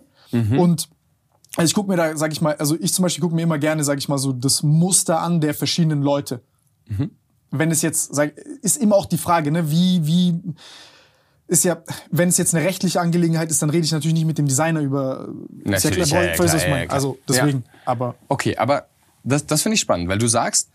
Und 0.57 0.89
also 1.55 1.65
ich 1.67 1.73
gucke 1.73 1.89
mir 1.89 1.97
da, 1.97 2.15
sag 2.17 2.31
ich 2.31 2.41
mal, 2.41 2.55
also 2.55 2.75
ich 2.79 2.93
zum 2.93 3.03
Beispiel 3.03 3.21
gucke 3.21 3.35
mir 3.35 3.41
immer 3.43 3.57
gerne, 3.59 3.83
sag 3.83 3.97
ich 3.99 4.07
mal, 4.09 4.17
so 4.17 4.31
das 4.31 4.63
Muster 4.63 5.19
an 5.21 5.41
der 5.41 5.53
verschiedenen 5.53 6.01
Leute. 6.01 6.41
Mhm. 6.87 7.11
Wenn 7.55 7.69
es 7.69 7.81
jetzt, 7.83 8.15
sag, 8.15 8.35
ist 8.61 8.77
immer 8.77 8.95
auch 8.95 9.05
die 9.05 9.17
Frage, 9.17 9.51
ne, 9.51 9.69
wie, 9.69 10.05
wie, 10.07 10.41
ist 11.47 11.63
ja, 11.63 11.83
wenn 12.09 12.29
es 12.29 12.37
jetzt 12.37 12.55
eine 12.55 12.65
rechtliche 12.65 12.99
Angelegenheit 12.99 13.51
ist, 13.51 13.61
dann 13.61 13.69
rede 13.69 13.85
ich 13.85 13.91
natürlich 13.91 14.15
nicht 14.15 14.25
mit 14.25 14.37
dem 14.37 14.47
Designer 14.47 14.81
über. 14.81 15.29
ist 15.63 15.83
Natürlich, 15.83 16.09
ja, 16.09 16.23
ja, 16.23 16.33
klar, 16.33 16.47
ja, 16.47 16.77
ja. 16.83 16.89
Also 16.89 17.19
deswegen, 17.27 17.63
aber 17.85 18.15
Okay, 18.27 18.57
aber 18.57 18.87
das, 19.23 19.45
das 19.45 19.61
finde 19.61 19.75
ich 19.75 19.81
spannend, 19.81 20.09
weil 20.09 20.17
du 20.17 20.27
sagst, 20.27 20.71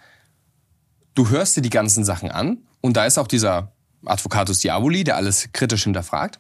du 1.15 1.29
hörst 1.31 1.57
dir 1.57 1.63
die 1.63 1.71
ganzen 1.71 2.05
Sachen 2.05 2.31
an 2.31 2.59
und 2.81 2.97
da 2.97 3.07
ist 3.07 3.19
auch 3.19 3.27
dieser 3.27 3.73
Advocatus 4.05 4.61
Diaboli, 4.61 5.05
der 5.05 5.17
alles 5.17 5.49
kritisch 5.53 5.85
hinterfragt. 5.85 6.39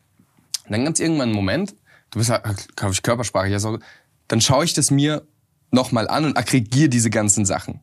Und 0.64 0.72
dann 0.72 0.84
ganz 0.84 1.00
irgendwann 1.00 1.30
einen 1.30 1.36
Moment, 1.36 1.74
du 2.10 2.18
bist 2.18 2.30
ja, 2.30 2.38
glaube 2.76 2.92
ich, 2.92 3.02
Körpersprache, 3.02 3.48
ja, 3.48 3.58
so, 3.58 3.78
dann 4.28 4.40
schaue 4.40 4.64
ich 4.64 4.74
das 4.74 4.90
mir 4.90 5.26
nochmal 5.70 6.06
an 6.08 6.24
und 6.24 6.36
aggregiere 6.36 6.88
diese 6.88 7.10
ganzen 7.10 7.44
Sachen. 7.44 7.80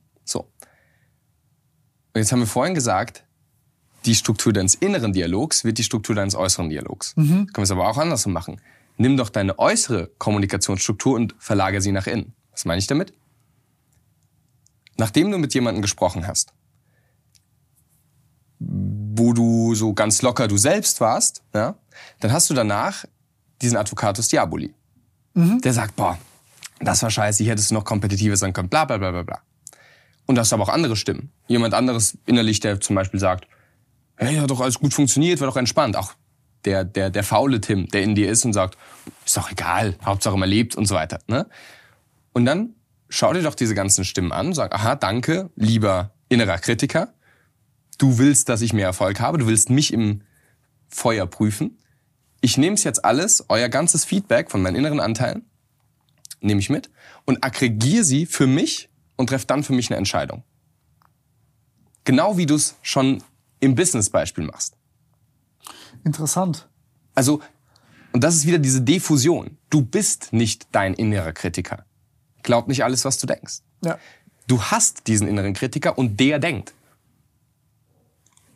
Und 2.15 2.21
jetzt 2.21 2.31
haben 2.31 2.39
wir 2.39 2.47
vorhin 2.47 2.73
gesagt, 2.73 3.25
die 4.05 4.15
Struktur 4.15 4.53
deines 4.53 4.73
inneren 4.73 5.11
Dialogs 5.11 5.65
wird 5.65 5.77
die 5.77 5.83
Struktur 5.83 6.15
deines 6.15 6.33
äußeren 6.33 6.69
Dialogs. 6.69 7.13
Können 7.47 7.57
wir 7.57 7.63
es 7.63 7.71
aber 7.71 7.89
auch 7.89 7.97
andersrum 7.97 8.31
machen. 8.31 8.61
Nimm 8.97 9.17
doch 9.17 9.29
deine 9.29 9.59
äußere 9.59 10.09
Kommunikationsstruktur 10.17 11.13
und 11.13 11.35
verlagere 11.39 11.81
sie 11.81 11.91
nach 11.91 12.07
innen. 12.07 12.33
Was 12.51 12.63
meine 12.63 12.79
ich 12.79 12.87
damit? 12.87 13.13
Nachdem 14.97 15.29
du 15.29 15.37
mit 15.37 15.53
jemandem 15.53 15.81
gesprochen 15.81 16.25
hast, 16.25 16.53
wo 18.59 19.33
du 19.33 19.75
so 19.75 19.93
ganz 19.93 20.21
locker 20.21 20.47
du 20.47 20.55
selbst 20.55 21.01
warst, 21.01 21.43
ja, 21.53 21.75
dann 22.21 22.31
hast 22.31 22.49
du 22.49 22.53
danach 22.53 23.03
diesen 23.61 23.75
Advocatus 23.77 24.29
Diaboli. 24.29 24.73
Der 25.59 25.73
sagt, 25.73 25.97
boah, 25.97 26.17
das 26.79 27.03
war 27.03 27.09
scheiße, 27.09 27.43
hier 27.43 27.51
hättest 27.51 27.71
du 27.71 27.75
noch 27.75 27.83
kompetitiver 27.83 28.37
sein 28.37 28.53
können, 28.53 28.69
bla 28.69 28.85
bla 28.85 28.97
bla 28.97 29.11
bla 29.11 29.23
bla. 29.23 29.41
Und 30.25 30.35
da 30.35 30.41
hast 30.41 30.53
aber 30.53 30.63
auch 30.63 30.69
andere 30.69 30.95
Stimmen. 30.95 31.31
Jemand 31.47 31.73
anderes 31.73 32.17
innerlich, 32.25 32.59
der 32.59 32.79
zum 32.81 32.95
Beispiel 32.95 33.19
sagt, 33.19 33.47
hey, 34.17 34.35
hat 34.37 34.49
doch 34.49 34.61
alles 34.61 34.79
gut 34.79 34.93
funktioniert, 34.93 35.39
war 35.39 35.47
doch 35.47 35.57
entspannt. 35.57 35.95
Auch 35.95 36.13
der, 36.65 36.83
der, 36.83 37.09
der 37.09 37.23
faule 37.23 37.61
Tim, 37.61 37.87
der 37.87 38.03
in 38.03 38.15
dir 38.15 38.29
ist 38.29 38.45
und 38.45 38.53
sagt, 38.53 38.77
ist 39.25 39.37
doch 39.37 39.51
egal, 39.51 39.95
Hauptsache 40.03 40.37
man 40.37 40.49
lebt 40.49 40.75
und 40.75 40.85
so 40.85 40.95
weiter. 40.95 41.19
Ne? 41.27 41.47
Und 42.33 42.45
dann 42.45 42.75
schau 43.09 43.33
dir 43.33 43.43
doch 43.43 43.55
diese 43.55 43.75
ganzen 43.75 44.03
Stimmen 44.03 44.31
an 44.31 44.47
und 44.47 44.53
sag, 44.55 44.73
aha, 44.73 44.95
danke, 44.95 45.51
lieber 45.55 46.11
innerer 46.27 46.57
Kritiker. 46.57 47.13
Du 47.97 48.17
willst, 48.17 48.49
dass 48.49 48.61
ich 48.61 48.73
mehr 48.73 48.87
Erfolg 48.87 49.19
habe, 49.19 49.37
du 49.37 49.47
willst 49.47 49.69
mich 49.69 49.93
im 49.93 50.21
Feuer 50.89 51.27
prüfen. 51.27 51.77
ich 52.41 52.57
nehme 52.57 52.75
es 52.75 52.83
jetzt 52.83 53.03
alles, 53.03 53.45
euer 53.49 53.69
ganzes 53.69 54.05
Feedback 54.05 54.51
von 54.51 54.61
meinen 54.61 54.75
inneren 54.75 54.99
Anteilen, 54.99 55.45
nehme 56.41 56.59
ich 56.59 56.69
mit 56.69 56.91
und 57.25 57.43
aggregiere 57.43 58.03
sie 58.03 58.25
für 58.25 58.47
mich 58.47 58.89
und 59.15 59.27
treffe 59.27 59.47
dann 59.47 59.63
für 59.63 59.73
mich 59.73 59.89
eine 59.89 59.97
Entscheidung. 59.97 60.43
Genau 62.03 62.37
wie 62.37 62.45
du 62.45 62.55
es 62.55 62.75
schon 62.81 63.23
im 63.59 63.75
Business-Beispiel 63.75 64.43
machst. 64.43 64.77
Interessant. 66.03 66.67
Also, 67.15 67.41
und 68.11 68.23
das 68.23 68.35
ist 68.35 68.45
wieder 68.45 68.59
diese 68.59 68.81
Diffusion. 68.81 69.57
Du 69.69 69.81
bist 69.81 70.31
nicht 70.31 70.67
dein 70.71 70.93
innerer 70.93 71.33
Kritiker. 71.33 71.85
Glaub 72.43 72.67
nicht 72.67 72.83
alles, 72.83 73.05
was 73.05 73.17
du 73.17 73.27
denkst. 73.27 73.59
Ja. 73.83 73.97
Du 74.47 74.61
hast 74.61 75.07
diesen 75.07 75.27
inneren 75.27 75.53
Kritiker 75.53 75.97
und 75.97 76.19
der 76.19 76.37
denkt. 76.39 76.73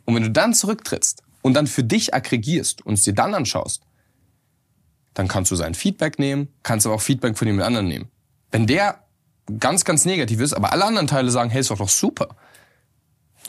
Und 0.04 0.14
wenn 0.14 0.22
du 0.22 0.30
dann 0.30 0.54
zurücktrittst 0.54 1.22
und 1.42 1.54
dann 1.54 1.66
für 1.66 1.82
dich 1.82 2.14
aggregierst 2.14 2.86
und 2.86 2.94
es 2.94 3.02
dir 3.02 3.14
dann 3.14 3.34
anschaust, 3.34 3.82
dann 5.14 5.26
kannst 5.26 5.50
du 5.50 5.56
sein 5.56 5.74
Feedback 5.74 6.18
nehmen, 6.18 6.48
kannst 6.62 6.86
aber 6.86 6.94
auch 6.94 7.02
Feedback 7.02 7.36
von 7.36 7.48
jemand 7.48 7.66
anderen 7.66 7.88
nehmen. 7.88 8.08
Wenn 8.50 8.66
der 8.66 9.04
ganz, 9.58 9.84
ganz 9.84 10.04
negativ 10.04 10.40
ist, 10.40 10.54
aber 10.54 10.72
alle 10.72 10.84
anderen 10.84 11.06
Teile 11.06 11.30
sagen, 11.30 11.50
hey, 11.50 11.60
ist 11.60 11.70
doch 11.70 11.78
doch 11.78 11.88
super, 11.88 12.36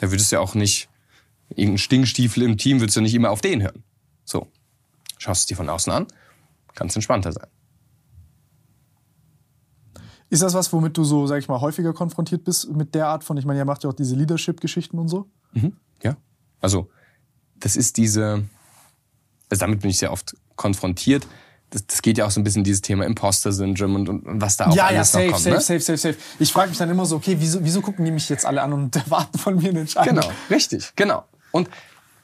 dann 0.00 0.10
würdest 0.10 0.32
du 0.32 0.36
ja 0.36 0.40
auch 0.40 0.54
nicht, 0.54 0.88
irgendein 1.50 1.78
Stinkstiefel 1.78 2.42
im 2.42 2.56
Team, 2.56 2.80
würdest 2.80 2.96
du 2.96 3.00
nicht 3.00 3.14
immer 3.14 3.30
auf 3.30 3.40
den 3.40 3.62
hören. 3.62 3.84
So. 4.24 4.48
Schaust 5.18 5.42
es 5.42 5.46
dir 5.46 5.56
von 5.56 5.68
außen 5.68 5.92
an, 5.92 6.06
kannst 6.74 6.96
entspannter 6.96 7.32
sein. 7.32 7.46
Ist 10.30 10.42
das 10.42 10.54
was, 10.54 10.72
womit 10.72 10.96
du 10.96 11.04
so, 11.04 11.26
sag 11.26 11.38
ich 11.38 11.48
mal, 11.48 11.60
häufiger 11.60 11.92
konfrontiert 11.92 12.42
bist 12.44 12.72
mit 12.72 12.94
der 12.94 13.06
Art 13.08 13.22
von, 13.22 13.36
ich 13.36 13.44
meine, 13.44 13.58
ihr 13.58 13.66
macht 13.66 13.84
ja 13.84 13.90
auch 13.90 13.94
diese 13.94 14.16
Leadership-Geschichten 14.16 14.98
und 14.98 15.08
so? 15.08 15.28
Mhm. 15.52 15.76
Ja. 16.02 16.16
Also, 16.60 16.90
das 17.56 17.76
ist 17.76 17.98
diese, 17.98 18.42
also 19.50 19.60
damit 19.60 19.80
bin 19.80 19.90
ich 19.90 19.98
sehr 19.98 20.10
oft 20.10 20.34
konfrontiert. 20.56 21.26
Das, 21.72 21.86
das 21.86 22.02
geht 22.02 22.18
ja 22.18 22.26
auch 22.26 22.30
so 22.30 22.38
ein 22.40 22.44
bisschen 22.44 22.64
dieses 22.64 22.82
Thema 22.82 23.04
Imposter-Syndrom 23.06 23.94
und, 23.94 24.08
und, 24.08 24.26
und 24.26 24.40
was 24.40 24.56
da 24.58 24.66
auch 24.66 24.76
Ja, 24.76 24.90
ja, 24.90 24.96
alles 24.98 25.12
safe, 25.12 25.26
noch 25.26 25.32
kommt. 25.32 25.42
safe, 25.44 25.54
ne? 25.56 25.60
safe, 25.60 25.80
safe, 25.80 25.98
safe. 25.98 26.16
Ich 26.38 26.52
frage 26.52 26.68
mich 26.68 26.78
dann 26.78 26.90
immer 26.90 27.06
so, 27.06 27.16
okay, 27.16 27.36
wieso, 27.38 27.64
wieso 27.64 27.80
gucken 27.80 28.04
die 28.04 28.10
mich 28.10 28.28
jetzt 28.28 28.44
alle 28.44 28.62
an 28.62 28.72
und 28.72 28.94
erwarten 29.04 29.38
von 29.38 29.56
mir 29.56 29.70
eine 29.70 29.80
Entscheidung? 29.80 30.16
Genau, 30.16 30.30
richtig, 30.50 30.92
genau. 30.96 31.24
Und 31.50 31.68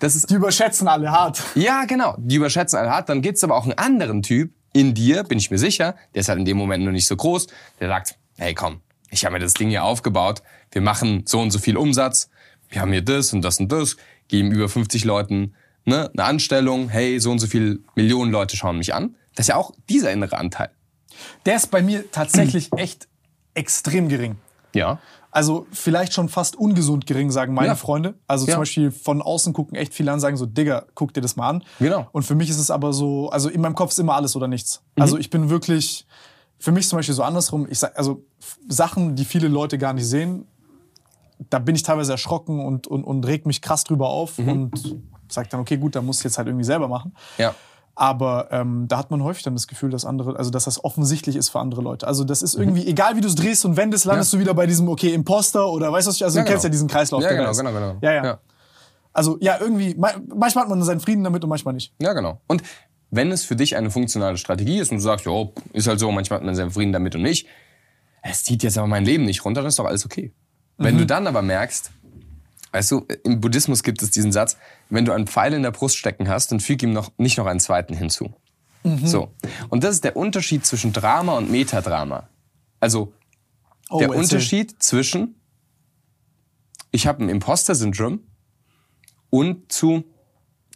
das 0.01 0.15
ist 0.15 0.31
Die 0.31 0.35
überschätzen 0.35 0.87
alle 0.87 1.11
hart. 1.11 1.43
Ja, 1.55 1.85
genau. 1.85 2.15
Die 2.19 2.37
überschätzen 2.37 2.79
alle 2.79 2.91
hart. 2.91 3.09
Dann 3.09 3.21
gibt's 3.23 3.43
aber 3.43 3.57
auch 3.57 3.65
einen 3.65 3.79
anderen 3.79 4.23
Typ 4.23 4.53
in 4.73 4.95
dir, 4.95 5.25
bin 5.25 5.39
ich 5.39 5.51
mir 5.51 5.59
sicher, 5.59 5.97
der 6.15 6.21
ist 6.21 6.29
halt 6.29 6.39
in 6.39 6.45
dem 6.45 6.57
Moment 6.57 6.85
noch 6.85 6.93
nicht 6.93 7.09
so 7.09 7.17
groß, 7.17 7.47
der 7.81 7.89
sagt, 7.89 8.17
hey 8.37 8.55
komm, 8.55 8.81
ich 9.11 9.25
habe 9.25 9.33
mir 9.33 9.41
das 9.41 9.55
Ding 9.55 9.71
hier 9.71 9.83
aufgebaut, 9.83 10.43
wir 10.71 10.83
machen 10.83 11.25
so 11.27 11.41
und 11.41 11.51
so 11.51 11.59
viel 11.59 11.77
Umsatz, 11.77 12.29
wir 12.69 12.81
haben 12.83 12.93
hier 12.93 13.03
das 13.03 13.33
und 13.33 13.43
das 13.43 13.59
und 13.59 13.73
das, 13.73 13.97
geben 14.29 14.53
über 14.53 14.69
50 14.69 15.05
Leuten 15.05 15.55
ne, 15.85 16.11
eine 16.13 16.25
Anstellung, 16.25 16.89
hey, 16.91 17.19
so 17.19 17.31
und 17.31 17.39
so 17.39 17.47
viel 17.47 17.81
Millionen 17.95 18.31
Leute 18.31 18.57
schauen 18.57 18.79
mich 18.79 18.95
an. 18.95 19.17
Das 19.39 19.45
ist 19.45 19.49
ja 19.51 19.57
auch 19.57 19.71
dieser 19.89 20.11
innere 20.11 20.37
Anteil. 20.37 20.71
Der 21.47 21.55
ist 21.55 21.69
bei 21.71 21.81
mir 21.81 22.11
tatsächlich 22.11 22.71
echt 22.77 23.07
extrem 23.55 24.09
gering. 24.09 24.37
Ja. 24.75 24.99
Also 25.31 25.67
vielleicht 25.71 26.13
schon 26.13 26.29
fast 26.29 26.57
ungesund 26.57 27.07
gering, 27.07 27.31
sagen 27.31 27.55
meine 27.55 27.69
Ja. 27.69 27.75
Freunde. 27.77 28.15
Also 28.27 28.47
Ja. 28.47 28.55
zum 28.55 28.63
Beispiel 28.63 28.91
von 28.91 29.23
außen 29.23 29.53
gucken 29.53 29.77
echt 29.77 29.95
viele 29.95 30.11
an, 30.11 30.19
sagen 30.19 30.37
so, 30.37 30.45
Digga, 30.45 30.87
guck 30.95 31.15
dir 31.15 31.21
das 31.21 31.37
mal 31.37 31.49
an. 31.49 31.63
Genau. 31.79 32.09
Und 32.11 32.25
für 32.25 32.35
mich 32.35 32.51
ist 32.51 32.59
es 32.59 32.69
aber 32.71 32.93
so, 32.93 33.31
also 33.31 33.49
in 33.49 33.61
meinem 33.61 33.77
Kopf 33.77 33.93
ist 33.93 33.99
immer 34.01 34.17
alles 34.17 34.35
oder 34.35 34.49
nichts. 34.49 34.83
Mhm. 34.97 35.03
Also 35.03 35.19
ich 35.19 35.31
bin 35.31 35.51
wirklich, 35.51 36.05
für 36.59 36.73
mich 36.73 36.89
zum 36.89 36.99
Beispiel 36.99 37.15
so 37.15 37.23
andersrum, 37.23 37.69
ich 37.71 37.79
sag, 37.79 37.97
also 37.97 38.25
Sachen, 38.69 39.15
die 39.15 39.25
viele 39.25 39.47
Leute 39.47 39.79
gar 39.79 39.93
nicht 39.93 40.07
sehen, 40.09 40.49
da 41.51 41.61
bin 41.61 41.77
ich 41.77 41.85
teilweise 41.85 42.11
erschrocken 42.11 42.59
und, 42.65 42.89
und, 42.89 43.05
und 43.05 43.25
reg 43.25 43.47
mich 43.47 43.63
krass 43.63 43.85
drüber 43.85 44.09
auf 44.09 44.39
Mhm. 44.39 44.49
und 44.49 44.97
sag 45.29 45.49
dann, 45.51 45.61
okay, 45.61 45.77
gut, 45.77 45.95
dann 45.95 46.05
muss 46.07 46.19
ich 46.19 46.25
jetzt 46.25 46.39
halt 46.39 46.49
irgendwie 46.49 46.65
selber 46.65 46.89
machen. 46.89 47.15
Ja. 47.37 47.55
Aber 48.01 48.47
ähm, 48.53 48.87
da 48.87 48.97
hat 48.97 49.11
man 49.11 49.25
häufig 49.25 49.43
dann 49.43 49.55
das 49.55 49.67
Gefühl, 49.67 49.91
dass 49.91 50.05
andere, 50.05 50.37
also 50.39 50.51
dass 50.51 50.67
das 50.67 50.85
offensichtlich 50.85 51.35
ist 51.35 51.49
für 51.49 51.59
andere 51.59 51.83
Leute. 51.83 52.07
Also 52.07 52.23
das 52.23 52.43
ist 52.43 52.55
Mhm. 52.55 52.63
irgendwie, 52.63 52.87
egal 52.87 53.17
wie 53.17 53.21
du 53.21 53.27
es 53.27 53.35
drehst 53.35 53.65
und 53.65 53.77
wendest, 53.77 54.05
landest 54.05 54.33
du 54.33 54.39
wieder 54.39 54.55
bei 54.55 54.67
diesem, 54.67 54.89
okay, 54.89 55.13
Imposter 55.13 55.69
oder 55.69 55.91
weißt 55.93 56.07
du 56.07 56.11
was 56.11 56.17
ich, 56.17 56.23
also 56.25 56.39
Ja, 56.39 56.45
du 56.45 56.49
kennst 56.49 56.63
genau. 56.63 56.69
ja 56.69 56.73
diesen 56.73 56.87
Kreislauf. 56.89 57.23
Ja, 57.25 57.31
genau, 57.33 57.53
genau, 57.53 57.73
genau. 57.73 57.97
Ja, 58.01 58.13
ja, 58.13 58.25
Ja. 58.25 58.39
Also 59.13 59.37
ja, 59.41 59.57
irgendwie, 59.61 59.97
ma- 59.97 60.15
manchmal 60.33 60.63
hat 60.63 60.69
man 60.71 60.81
seinen 60.85 61.01
Frieden 61.01 61.25
damit 61.25 61.43
und 61.43 61.51
manchmal 61.51 61.75
nicht. 61.75 61.93
Ja, 62.01 62.13
genau. 62.13 62.41
Und 62.47 62.63
wenn 63.11 63.33
es 63.33 63.43
für 63.45 63.57
dich 63.57 63.75
eine 63.75 63.91
funktionale 63.91 64.37
Strategie 64.37 64.79
ist 64.79 64.93
und 64.93 64.99
du 64.99 65.03
sagst, 65.03 65.27
ja, 65.27 65.33
ist 65.73 65.89
halt 65.89 65.99
so, 65.99 66.13
manchmal 66.13 66.39
hat 66.39 66.47
man 66.47 66.55
seinen 66.55 66.71
Frieden 66.71 66.93
damit 66.93 67.17
und 67.17 67.23
nicht, 67.23 67.49
es 68.23 68.45
zieht 68.45 68.63
jetzt 68.63 68.79
aber 68.79 68.87
mein 68.87 69.05
Leben 69.05 69.25
nicht 69.25 69.45
runter, 69.45 69.63
dann 69.63 69.69
ist 69.71 69.79
doch 69.81 69.87
alles 69.87 70.05
okay. 70.05 70.33
Wenn 70.77 70.95
Mhm. 70.95 70.99
du 70.99 71.07
dann 71.07 71.27
aber 71.27 71.43
merkst, 71.43 71.91
weißt 72.73 72.91
du, 72.91 73.07
im 73.25 73.41
Buddhismus 73.41 73.83
gibt 73.83 74.03
es 74.03 74.11
diesen 74.11 74.33
Satz, 74.33 74.57
wenn 74.91 75.05
du 75.05 75.13
einen 75.13 75.27
Pfeil 75.27 75.53
in 75.53 75.63
der 75.63 75.71
Brust 75.71 75.97
stecken 75.97 76.29
hast, 76.29 76.53
dann 76.53 76.61
füg 76.61 76.83
ihm 76.83 76.93
noch, 76.93 77.11
nicht 77.17 77.39
noch 77.39 77.47
einen 77.47 77.61
zweiten 77.61 77.95
hinzu. 77.95 78.35
Mhm. 78.85 79.07
So. 79.07 79.33
Und 79.69 79.85
das 79.85 79.95
ist 79.97 80.05
der 80.05 80.17
Unterschied 80.17 80.65
zwischen 80.67 80.93
Drama 80.93 81.37
und 81.37 81.51
Metadrama. 81.51 82.29
Also, 82.81 83.13
Oh, 83.91 83.99
der. 83.99 84.15
Unterschied 84.15 84.83
zwischen, 84.83 85.41
ich 86.91 87.07
habe 87.07 87.25
ein 87.25 87.29
Imposter-Syndrom 87.29 88.21
und 89.31 89.73
zu, 89.73 90.05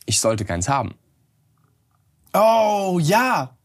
ich 0.06 0.20
sollte 0.20 0.44
keins 0.44 0.68
haben. 0.68 0.94
Oh, 2.32 2.98
ja. 3.02 3.56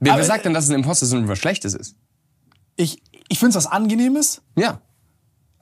Wer, 0.00 0.16
wer 0.16 0.24
sagt 0.24 0.44
denn, 0.44 0.52
dass 0.52 0.68
ein 0.68 0.74
Imposter-Syndrom 0.74 1.28
was 1.28 1.38
Schlechtes 1.38 1.74
ist? 1.74 1.96
Ich, 2.76 3.02
ich 3.28 3.38
finde 3.38 3.56
es 3.56 3.64
was 3.64 3.72
Angenehmes. 3.72 4.42
Ja. 4.56 4.82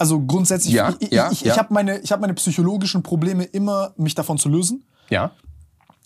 Also 0.00 0.18
grundsätzlich, 0.20 0.72
Ja, 0.72 0.94
ich, 0.98 1.10
ja, 1.10 1.30
ich, 1.30 1.42
ja. 1.42 1.52
ich 1.52 1.58
habe 1.58 1.74
meine, 1.74 1.98
ich 1.98 2.10
hab 2.10 2.20
meine 2.20 2.32
psychologischen 2.34 3.02
Probleme 3.02 3.44
immer, 3.44 3.92
mich 3.98 4.14
davon 4.14 4.38
zu 4.38 4.48
lösen. 4.48 4.82
Ja. 5.10 5.32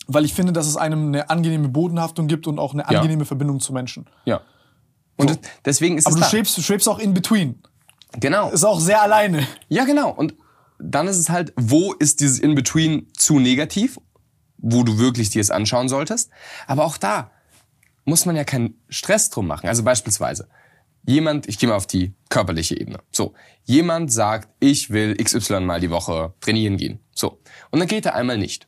Weil 0.07 0.25
ich 0.25 0.33
finde, 0.33 0.51
dass 0.51 0.67
es 0.67 0.75
einem 0.75 1.07
eine 1.07 1.29
angenehme 1.29 1.69
Bodenhaftung 1.69 2.27
gibt 2.27 2.45
und 2.45 2.59
auch 2.59 2.73
eine 2.73 2.81
Ja. 2.83 2.89
angenehme 2.99 3.23
Verbindung 3.23 3.61
zu 3.61 3.71
Menschen. 3.71 4.05
Ja. 4.25 4.41
Und 5.15 5.29
So. 5.29 5.35
deswegen 5.63 5.97
ist 5.97 6.07
Aber 6.07 6.15
es 6.15 6.19
du 6.19 6.23
da. 6.25 6.29
schwebst, 6.29 6.57
du 6.57 6.61
schwebst 6.61 6.89
auch 6.89 6.99
in 6.99 7.13
between. 7.13 7.61
Genau. 8.19 8.49
Ist 8.49 8.65
auch 8.65 8.81
sehr 8.81 9.01
alleine. 9.01 9.47
Ja, 9.69 9.85
genau. 9.85 10.09
Und 10.11 10.35
dann 10.77 11.07
ist 11.07 11.17
es 11.17 11.29
halt, 11.29 11.53
wo 11.55 11.93
ist 11.93 12.19
dieses 12.19 12.39
In-Between 12.39 13.07
zu 13.17 13.39
negativ, 13.39 13.97
wo 14.57 14.83
du 14.83 14.97
wirklich 14.97 15.29
dir 15.29 15.39
es 15.41 15.51
anschauen 15.51 15.87
solltest. 15.87 16.29
Aber 16.67 16.83
auch 16.83 16.97
da 16.97 17.31
muss 18.03 18.25
man 18.25 18.35
ja 18.35 18.43
keinen 18.43 18.75
Stress 18.89 19.29
drum 19.29 19.47
machen. 19.47 19.69
Also 19.69 19.83
beispielsweise, 19.83 20.49
jemand, 21.05 21.47
ich 21.47 21.59
gehe 21.59 21.69
mal 21.69 21.75
auf 21.75 21.87
die 21.87 22.13
körperliche 22.29 22.79
Ebene. 22.79 22.99
So, 23.11 23.33
jemand 23.63 24.11
sagt, 24.11 24.49
ich 24.59 24.89
will 24.89 25.15
XY 25.15 25.61
mal 25.61 25.79
die 25.79 25.89
Woche 25.89 26.33
trainieren 26.41 26.77
gehen. 26.77 26.99
So. 27.13 27.39
Und 27.71 27.79
dann 27.79 27.87
geht 27.87 28.05
er 28.05 28.15
einmal 28.15 28.37
nicht. 28.37 28.67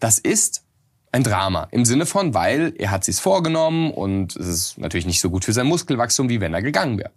Das 0.00 0.18
ist 0.18 0.64
ein 1.10 1.24
Drama 1.24 1.68
im 1.70 1.84
Sinne 1.84 2.06
von, 2.06 2.34
weil 2.34 2.74
er 2.76 2.90
hat 2.90 3.04
sich's 3.04 3.20
vorgenommen 3.20 3.90
und 3.90 4.36
es 4.36 4.46
ist 4.46 4.78
natürlich 4.78 5.06
nicht 5.06 5.20
so 5.20 5.30
gut 5.30 5.44
für 5.44 5.52
sein 5.52 5.66
Muskelwachstum, 5.66 6.28
wie 6.28 6.40
wenn 6.40 6.54
er 6.54 6.62
gegangen 6.62 6.98
wäre. 6.98 7.12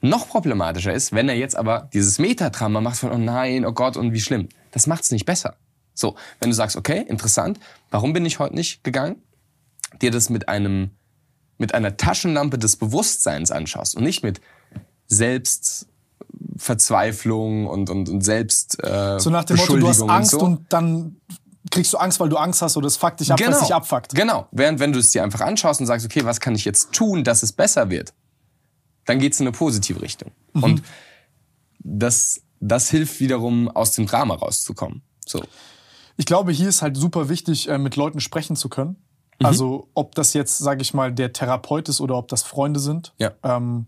Noch 0.00 0.28
problematischer 0.28 0.92
ist, 0.92 1.12
wenn 1.12 1.28
er 1.28 1.36
jetzt 1.36 1.56
aber 1.56 1.88
dieses 1.92 2.18
Metadrama 2.18 2.80
macht 2.80 2.98
von, 2.98 3.10
oh 3.10 3.18
nein, 3.18 3.66
oh 3.66 3.72
Gott, 3.72 3.96
und 3.96 4.12
wie 4.12 4.20
schlimm. 4.20 4.48
Das 4.70 4.86
macht's 4.86 5.10
nicht 5.10 5.26
besser. 5.26 5.56
So, 5.92 6.14
wenn 6.40 6.50
du 6.50 6.54
sagst, 6.54 6.76
okay, 6.76 7.04
interessant, 7.08 7.58
warum 7.90 8.12
bin 8.12 8.24
ich 8.24 8.38
heute 8.38 8.54
nicht 8.54 8.84
gegangen? 8.84 9.16
Dir 10.00 10.12
das 10.12 10.30
mit 10.30 10.48
einem, 10.48 10.90
mit 11.58 11.74
einer 11.74 11.96
Taschenlampe 11.96 12.58
des 12.58 12.76
Bewusstseins 12.76 13.50
anschaust 13.50 13.96
und 13.96 14.04
nicht 14.04 14.22
mit 14.22 14.40
Selbstverzweiflung 15.08 17.66
und, 17.66 17.90
und, 17.90 18.08
und 18.08 18.20
Selbst, 18.22 18.82
äh, 18.82 19.18
So 19.18 19.30
nach 19.30 19.44
dem 19.44 19.56
Motto, 19.56 19.76
du 19.76 19.88
hast 19.88 20.02
Angst 20.02 20.30
so. 20.30 20.40
und, 20.40 20.72
dann 20.72 21.16
kriegst 21.70 21.92
du 21.92 21.98
Angst, 21.98 22.20
weil 22.20 22.28
du 22.28 22.36
Angst 22.36 22.62
hast 22.62 22.76
oder 22.76 22.86
es 22.86 22.96
fuckt 22.96 23.20
dich 23.20 23.32
ab, 23.32 23.40
was 23.44 23.60
dich 23.60 23.74
abfuckt. 23.74 24.14
Genau. 24.14 24.46
Während 24.52 24.80
wenn 24.80 24.92
du 24.92 25.00
es 25.00 25.10
dir 25.10 25.22
einfach 25.22 25.40
anschaust 25.40 25.80
und 25.80 25.86
sagst, 25.86 26.06
okay, 26.06 26.24
was 26.24 26.40
kann 26.40 26.54
ich 26.54 26.64
jetzt 26.64 26.92
tun, 26.92 27.24
dass 27.24 27.42
es 27.42 27.52
besser 27.52 27.90
wird, 27.90 28.14
dann 29.04 29.18
geht's 29.18 29.40
in 29.40 29.46
eine 29.46 29.52
positive 29.52 30.00
Richtung. 30.00 30.30
Mhm. 30.54 30.62
Und 30.62 30.82
das, 31.80 32.40
das 32.60 32.90
hilft 32.90 33.20
wiederum, 33.20 33.68
aus 33.68 33.92
dem 33.92 34.06
Drama 34.06 34.34
rauszukommen. 34.34 35.02
So. 35.26 35.42
Ich 36.16 36.26
glaube, 36.26 36.52
hier 36.52 36.68
ist 36.68 36.82
halt 36.82 36.96
super 36.96 37.28
wichtig, 37.28 37.68
äh, 37.68 37.78
mit 37.78 37.96
Leuten 37.96 38.20
sprechen 38.20 38.56
zu 38.56 38.68
können. 38.68 38.96
Mhm. 39.40 39.46
Also 39.46 39.88
ob 39.94 40.14
das 40.14 40.32
jetzt, 40.34 40.58
sage 40.58 40.82
ich 40.82 40.94
mal, 40.94 41.12
der 41.12 41.32
Therapeut 41.32 41.88
ist 41.88 42.00
oder 42.00 42.16
ob 42.16 42.28
das 42.28 42.42
Freunde 42.42 42.80
sind. 42.80 43.14
Ja. 43.18 43.32
Ähm, 43.42 43.86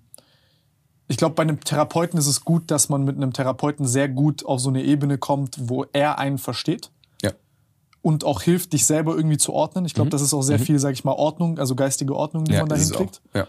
ich 1.09 1.17
glaube, 1.17 1.35
bei 1.35 1.43
einem 1.43 1.59
Therapeuten 1.61 2.19
ist 2.19 2.29
es 2.29 2.45
gut, 2.45 2.71
dass 2.71 2.89
man 2.89 3.03
mit 3.05 3.17
einem 3.17 3.33
Therapeuten 3.33 3.85
sehr 3.87 4.09
gut 4.09 4.45
auf 4.47 4.61
so 4.61 4.69
eine 4.69 4.83
Ebene 4.85 5.19
kommt, 5.19 5.57
wo 5.69 5.85
er 5.93 6.19
einen 6.21 6.39
versteht 6.39 6.91
Ja. 7.21 7.33
und 8.01 8.23
auch 8.25 8.43
hilft, 8.43 8.73
dich 8.75 8.87
selber 8.87 9.17
irgendwie 9.17 9.39
zu 9.39 9.53
ordnen. 9.53 9.85
Ich 9.87 9.95
glaube, 9.95 10.11
das 10.11 10.23
ist 10.23 10.33
auch 10.33 10.43
sehr 10.43 10.61
viel, 10.61 10.79
sage 10.79 10.95
ich 10.95 11.03
mal, 11.03 11.13
Ordnung, 11.15 11.59
also 11.59 11.75
geistige 11.75 12.15
Ordnung, 12.15 12.45
die 12.45 12.53
Mhm. 12.53 12.57
ja 12.57 12.63
man 12.63 12.69
da 12.69 12.77
hinkriegt. 12.77 13.21
Ja. 13.35 13.47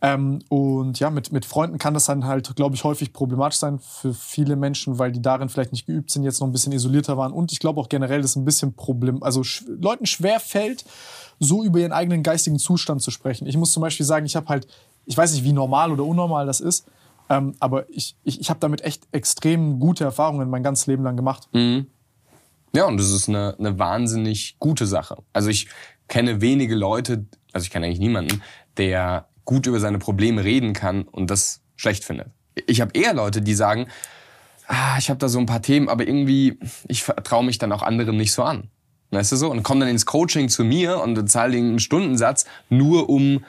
Ähm, 0.00 0.40
und 0.48 1.00
ja, 1.00 1.10
mit, 1.10 1.32
mit 1.32 1.44
Freunden 1.44 1.78
kann 1.78 1.92
das 1.92 2.06
dann 2.06 2.24
halt, 2.24 2.54
glaube 2.54 2.76
ich, 2.76 2.84
häufig 2.84 3.12
problematisch 3.12 3.58
sein 3.58 3.80
für 3.80 4.14
viele 4.14 4.54
Menschen, 4.54 4.98
weil 4.98 5.10
die 5.10 5.20
darin 5.20 5.48
vielleicht 5.48 5.72
nicht 5.72 5.86
geübt 5.86 6.10
sind, 6.10 6.22
jetzt 6.22 6.40
noch 6.40 6.46
ein 6.46 6.52
bisschen 6.52 6.72
isolierter 6.72 7.16
waren. 7.16 7.32
Und 7.32 7.50
ich 7.50 7.58
glaube 7.58 7.80
auch 7.80 7.88
generell, 7.88 8.22
dass 8.22 8.36
ein 8.36 8.44
bisschen 8.44 8.74
Problem, 8.74 9.22
also 9.22 9.42
sch 9.42 9.64
Leuten 9.66 10.06
schwer 10.06 10.38
fällt, 10.38 10.84
so 11.40 11.64
über 11.64 11.80
ihren 11.80 11.92
eigenen 11.92 12.22
geistigen 12.22 12.58
Zustand 12.58 13.02
zu 13.02 13.10
sprechen. 13.10 13.46
Ich 13.46 13.56
muss 13.56 13.72
zum 13.72 13.80
Beispiel 13.80 14.06
sagen, 14.06 14.26
ich 14.26 14.36
habe 14.36 14.48
halt, 14.48 14.68
ich 15.04 15.16
weiß 15.16 15.32
nicht, 15.32 15.44
wie 15.44 15.52
normal 15.52 15.90
oder 15.90 16.04
unnormal 16.04 16.46
das 16.46 16.60
ist, 16.60 16.86
ähm, 17.28 17.54
aber 17.58 17.88
ich, 17.90 18.16
ich, 18.24 18.40
ich 18.40 18.50
habe 18.50 18.60
damit 18.60 18.82
echt 18.82 19.06
extrem 19.12 19.80
gute 19.80 20.04
Erfahrungen 20.04 20.48
mein 20.48 20.62
ganzes 20.62 20.86
Leben 20.86 21.02
lang 21.02 21.16
gemacht. 21.16 21.48
Mhm. 21.52 21.86
Ja, 22.74 22.86
und 22.86 22.98
das 22.98 23.10
ist 23.10 23.28
eine, 23.28 23.56
eine 23.58 23.78
wahnsinnig 23.78 24.56
gute 24.58 24.86
Sache. 24.86 25.16
Also 25.32 25.48
ich 25.48 25.68
kenne 26.06 26.40
wenige 26.40 26.74
Leute, 26.74 27.26
also 27.52 27.64
ich 27.64 27.70
kenne 27.70 27.86
eigentlich 27.86 27.98
niemanden, 27.98 28.42
der 28.76 29.27
gut 29.48 29.66
über 29.66 29.80
seine 29.80 29.98
Probleme 29.98 30.44
reden 30.44 30.74
kann 30.74 31.04
und 31.04 31.30
das 31.30 31.62
schlecht 31.74 32.04
findet. 32.04 32.28
Ich 32.66 32.82
habe 32.82 32.90
eher 32.92 33.14
Leute, 33.14 33.40
die 33.40 33.54
sagen, 33.54 33.86
ah, 34.66 34.98
ich 34.98 35.08
habe 35.08 35.18
da 35.18 35.30
so 35.30 35.38
ein 35.38 35.46
paar 35.46 35.62
Themen, 35.62 35.88
aber 35.88 36.06
irgendwie, 36.06 36.58
ich 36.86 37.02
vertraue 37.02 37.46
mich 37.46 37.56
dann 37.56 37.72
auch 37.72 37.82
anderen 37.82 38.18
nicht 38.18 38.32
so 38.32 38.42
an. 38.42 38.68
Weißt 39.10 39.32
du 39.32 39.36
so? 39.36 39.50
Und 39.50 39.62
kommen 39.62 39.80
dann 39.80 39.88
ins 39.88 40.04
Coaching 40.04 40.50
zu 40.50 40.64
mir 40.64 41.00
und 41.00 41.30
zahle 41.30 41.52
den 41.52 41.64
einen 41.64 41.78
Stundensatz, 41.78 42.44
nur 42.68 43.08
um 43.08 43.42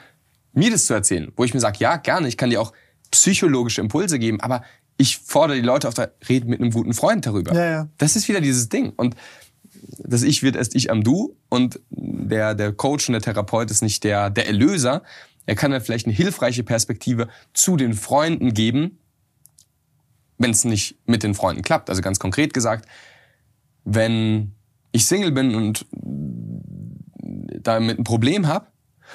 mir 0.54 0.70
das 0.70 0.86
zu 0.86 0.94
erzählen. 0.94 1.32
Wo 1.36 1.44
ich 1.44 1.52
mir 1.52 1.60
sage, 1.60 1.76
ja, 1.80 1.98
gerne, 1.98 2.28
ich 2.28 2.38
kann 2.38 2.48
dir 2.48 2.62
auch 2.62 2.72
psychologische 3.10 3.82
Impulse 3.82 4.18
geben, 4.18 4.40
aber 4.40 4.64
ich 4.96 5.18
fordere 5.18 5.58
die 5.58 5.66
Leute 5.66 5.86
auf 5.86 5.92
der 5.92 6.14
Rede 6.26 6.46
mit 6.46 6.62
einem 6.62 6.70
guten 6.70 6.94
Freund 6.94 7.26
darüber. 7.26 7.52
Ja, 7.52 7.70
ja. 7.70 7.88
Das 7.98 8.16
ist 8.16 8.26
wieder 8.26 8.40
dieses 8.40 8.70
Ding. 8.70 8.94
Und 8.96 9.16
das 9.98 10.22
Ich 10.22 10.42
wird 10.42 10.56
erst 10.56 10.74
Ich 10.74 10.90
am 10.90 11.04
Du 11.04 11.36
und 11.50 11.78
der, 11.90 12.54
der 12.54 12.72
Coach 12.72 13.10
und 13.10 13.12
der 13.12 13.20
Therapeut 13.20 13.70
ist 13.70 13.82
nicht 13.82 14.02
der, 14.02 14.30
der 14.30 14.46
Erlöser. 14.46 15.02
Er 15.50 15.56
kann 15.56 15.72
dann 15.72 15.80
vielleicht 15.80 16.06
eine 16.06 16.14
hilfreiche 16.14 16.62
Perspektive 16.62 17.26
zu 17.54 17.76
den 17.76 17.94
Freunden 17.94 18.54
geben, 18.54 19.00
wenn 20.38 20.52
es 20.52 20.62
nicht 20.62 20.96
mit 21.06 21.24
den 21.24 21.34
Freunden 21.34 21.62
klappt. 21.62 21.90
Also 21.90 22.02
ganz 22.02 22.20
konkret 22.20 22.54
gesagt, 22.54 22.88
wenn 23.84 24.54
ich 24.92 25.06
Single 25.06 25.32
bin 25.32 25.56
und 25.56 25.86
damit 27.64 27.98
ein 27.98 28.04
Problem 28.04 28.46
habe 28.46 28.68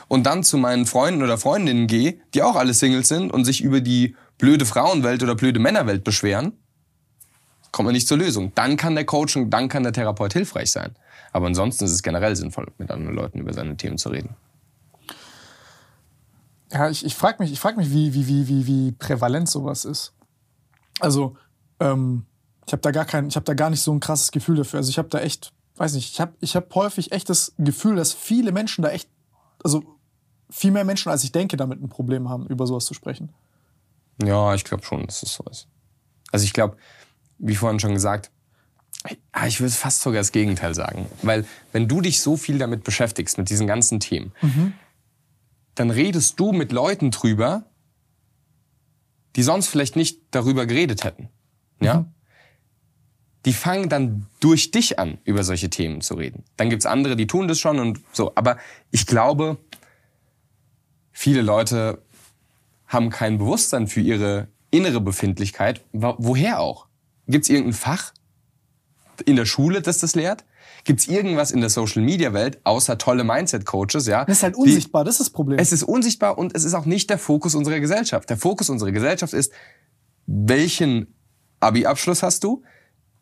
und 0.10 0.26
dann 0.26 0.44
zu 0.44 0.58
meinen 0.58 0.86
Freunden 0.86 1.24
oder 1.24 1.38
Freundinnen 1.38 1.88
gehe, 1.88 2.20
die 2.34 2.42
auch 2.42 2.58
alle 2.58 2.74
Singles 2.74 3.08
sind 3.08 3.32
und 3.32 3.46
sich 3.46 3.62
über 3.62 3.80
die 3.80 4.18
blöde 4.38 4.66
Frauenwelt 4.66 5.24
oder 5.24 5.36
blöde 5.36 5.62
Männerwelt 5.62 6.04
beschweren, 6.04 6.52
kommt 7.72 7.86
man 7.86 7.94
nicht 7.94 8.10
zur 8.10 8.18
Lösung. 8.18 8.52
Dann 8.56 8.76
kann 8.76 8.96
der 8.96 9.06
Coach 9.06 9.38
und 9.38 9.52
dann 9.52 9.70
kann 9.70 9.84
der 9.84 9.94
Therapeut 9.94 10.34
hilfreich 10.34 10.74
sein. 10.74 10.98
Aber 11.32 11.48
ansonsten 11.48 11.86
ist 11.86 11.92
es 11.92 12.04
generell 12.04 12.36
sinnvoll, 12.36 12.74
mit 12.78 12.92
anderen 12.92 13.16
Leuten 13.16 13.40
über 13.40 13.54
seine 13.54 13.78
Themen 13.78 13.98
zu 13.98 14.10
reden. 14.10 14.36
Ja, 16.76 16.90
ich, 16.90 17.06
ich 17.06 17.16
frage 17.16 17.42
mich, 17.42 17.54
ich 17.54 17.60
frag 17.62 17.78
mich 17.78 17.90
wie, 17.92 18.14
wie, 18.14 18.28
wie, 18.28 18.48
wie, 18.50 18.68
wie 18.68 18.92
prävalent 18.92 19.48
sowas 19.48 19.86
ist. 19.86 20.14
Also, 21.00 21.38
ähm, 21.80 22.26
ich 22.68 22.74
habe 22.74 22.82
da 22.82 22.92
gar 22.92 23.06
kein, 23.06 23.28
ich 23.30 23.38
habe 23.38 23.46
da 23.46 23.54
gar 23.54 23.70
nicht 23.70 23.82
so 23.82 23.94
ein 23.94 24.02
krasses 24.02 24.32
Gefühl 24.32 24.58
dafür. 24.58 24.80
Also 24.80 24.90
ich 24.90 24.98
habe 24.98 25.08
da 25.08 25.20
echt, 25.20 25.54
weiß 25.78 25.94
nicht, 25.94 26.12
ich 26.12 26.20
habe 26.20 26.34
ich 26.42 26.56
hab 26.58 26.74
häufig 26.76 27.14
echt 27.14 27.30
das 27.30 27.54
Gefühl, 27.58 27.96
dass 27.96 28.12
viele 28.12 28.52
Menschen 28.52 28.82
da 28.82 28.90
echt, 28.90 29.08
also 29.64 29.84
viel 30.50 30.72
mehr 30.72 30.84
Menschen, 30.84 31.10
als 31.10 31.24
ich 31.24 31.32
denke, 31.32 31.56
damit 31.56 31.82
ein 31.82 31.88
Problem 31.88 32.28
haben, 32.28 32.46
über 32.48 32.68
sowas 32.68 32.84
zu 32.86 32.94
sprechen. 32.94 33.30
Ja, 34.22 34.54
ich 34.54 34.66
glaube 34.66 34.84
schon, 34.84 35.06
dass 35.06 35.24
es 35.24 35.34
so 35.34 35.46
ist. 35.50 35.68
Also 36.32 36.44
ich 36.44 36.52
glaube, 36.52 36.76
wie 37.38 37.56
vorhin 37.56 37.80
schon 37.80 37.94
gesagt, 37.94 38.32
ah, 39.32 39.48
ich 39.48 39.62
würde 39.62 39.74
fast 39.74 40.02
sogar 40.02 40.20
das 40.20 40.34
Gegenteil 40.34 40.76
sagen. 40.76 41.06
Weil 41.22 41.46
wenn 41.72 41.88
du 41.88 42.02
dich 42.02 42.22
so 42.22 42.36
viel 42.36 42.58
damit 42.58 42.84
beschäftigst, 42.84 43.38
mit 43.38 43.50
diesen 43.50 43.66
ganzen 43.68 44.02
Themen, 44.02 44.34
Mhm. 44.42 44.74
Dann 45.76 45.90
redest 45.92 46.40
du 46.40 46.52
mit 46.52 46.72
Leuten 46.72 47.12
drüber, 47.12 47.64
die 49.36 49.44
sonst 49.44 49.68
vielleicht 49.68 49.96
nicht 49.96 50.22
darüber 50.32 50.66
geredet 50.66 51.04
hätten. 51.04 51.30
Ja? 51.82 52.00
Mhm. 52.02 52.06
Die 53.46 53.54
fangen 53.54 53.90
dann 53.90 54.26
durch 54.40 54.72
dich 54.72 54.98
an, 54.98 55.20
über 55.24 55.44
solche 55.44 55.70
Themen 55.70 56.02
zu 56.02 56.16
reden. 56.16 56.44
Dann 56.58 56.70
gibt's 56.70 56.86
andere, 56.88 57.16
die 57.16 57.28
tun 57.28 57.48
das 57.48 57.60
schon 57.60 57.80
und 57.80 58.00
so. 58.12 58.32
Aber 58.36 58.58
ich 58.90 59.06
glaube, 59.06 59.58
viele 61.12 61.42
Leute 61.44 62.02
haben 62.88 63.10
kein 63.10 63.38
Bewusstsein 63.38 63.88
für 63.88 64.02
ihre 64.02 64.48
innere 64.72 65.00
Befindlichkeit. 65.02 65.82
Wo- 65.92 66.16
Woher 66.18 66.60
auch? 66.60 66.88
Gibt's 67.28 67.50
irgendein 67.50 67.74
Fach 67.74 68.14
in 69.26 69.36
der 69.36 69.46
Schule, 69.46 69.82
das 69.82 70.00
das 70.00 70.16
lehrt? 70.16 70.44
Gibt's 70.86 71.08
irgendwas 71.08 71.52
in 71.52 71.60
der 71.62 71.70
Social-Media-Welt, 71.70 72.60
außer 72.64 72.98
tolle 72.98 73.24
Mindset-Coaches, 73.24 74.08
ja? 74.08 74.24
Das 74.24 74.38
ist 74.38 74.44
halt 74.44 74.56
die- 74.56 74.60
unsichtbar, 74.62 75.04
das 75.04 75.16
ist 75.16 75.20
das 75.20 75.30
Problem. 75.32 75.60
es 75.60 75.72
ist 75.74 75.84
unsichtbar 75.84 76.38
und 76.38 76.56
es 76.56 76.64
ist 76.64 76.74
auch 76.76 76.86
nicht 76.86 77.10
der 77.10 77.18
Fokus 77.18 77.54
unserer 77.56 77.80
Gesellschaft. 77.80 78.30
Der 78.30 78.38
Fokus 78.38 78.70
unserer 78.70 78.92
Gesellschaft 78.92 79.34
ist, 79.34 79.52
welchen 80.28 81.14
Abi-Abschluss 81.60 82.24
hast 82.24 82.44
du, 82.44 82.64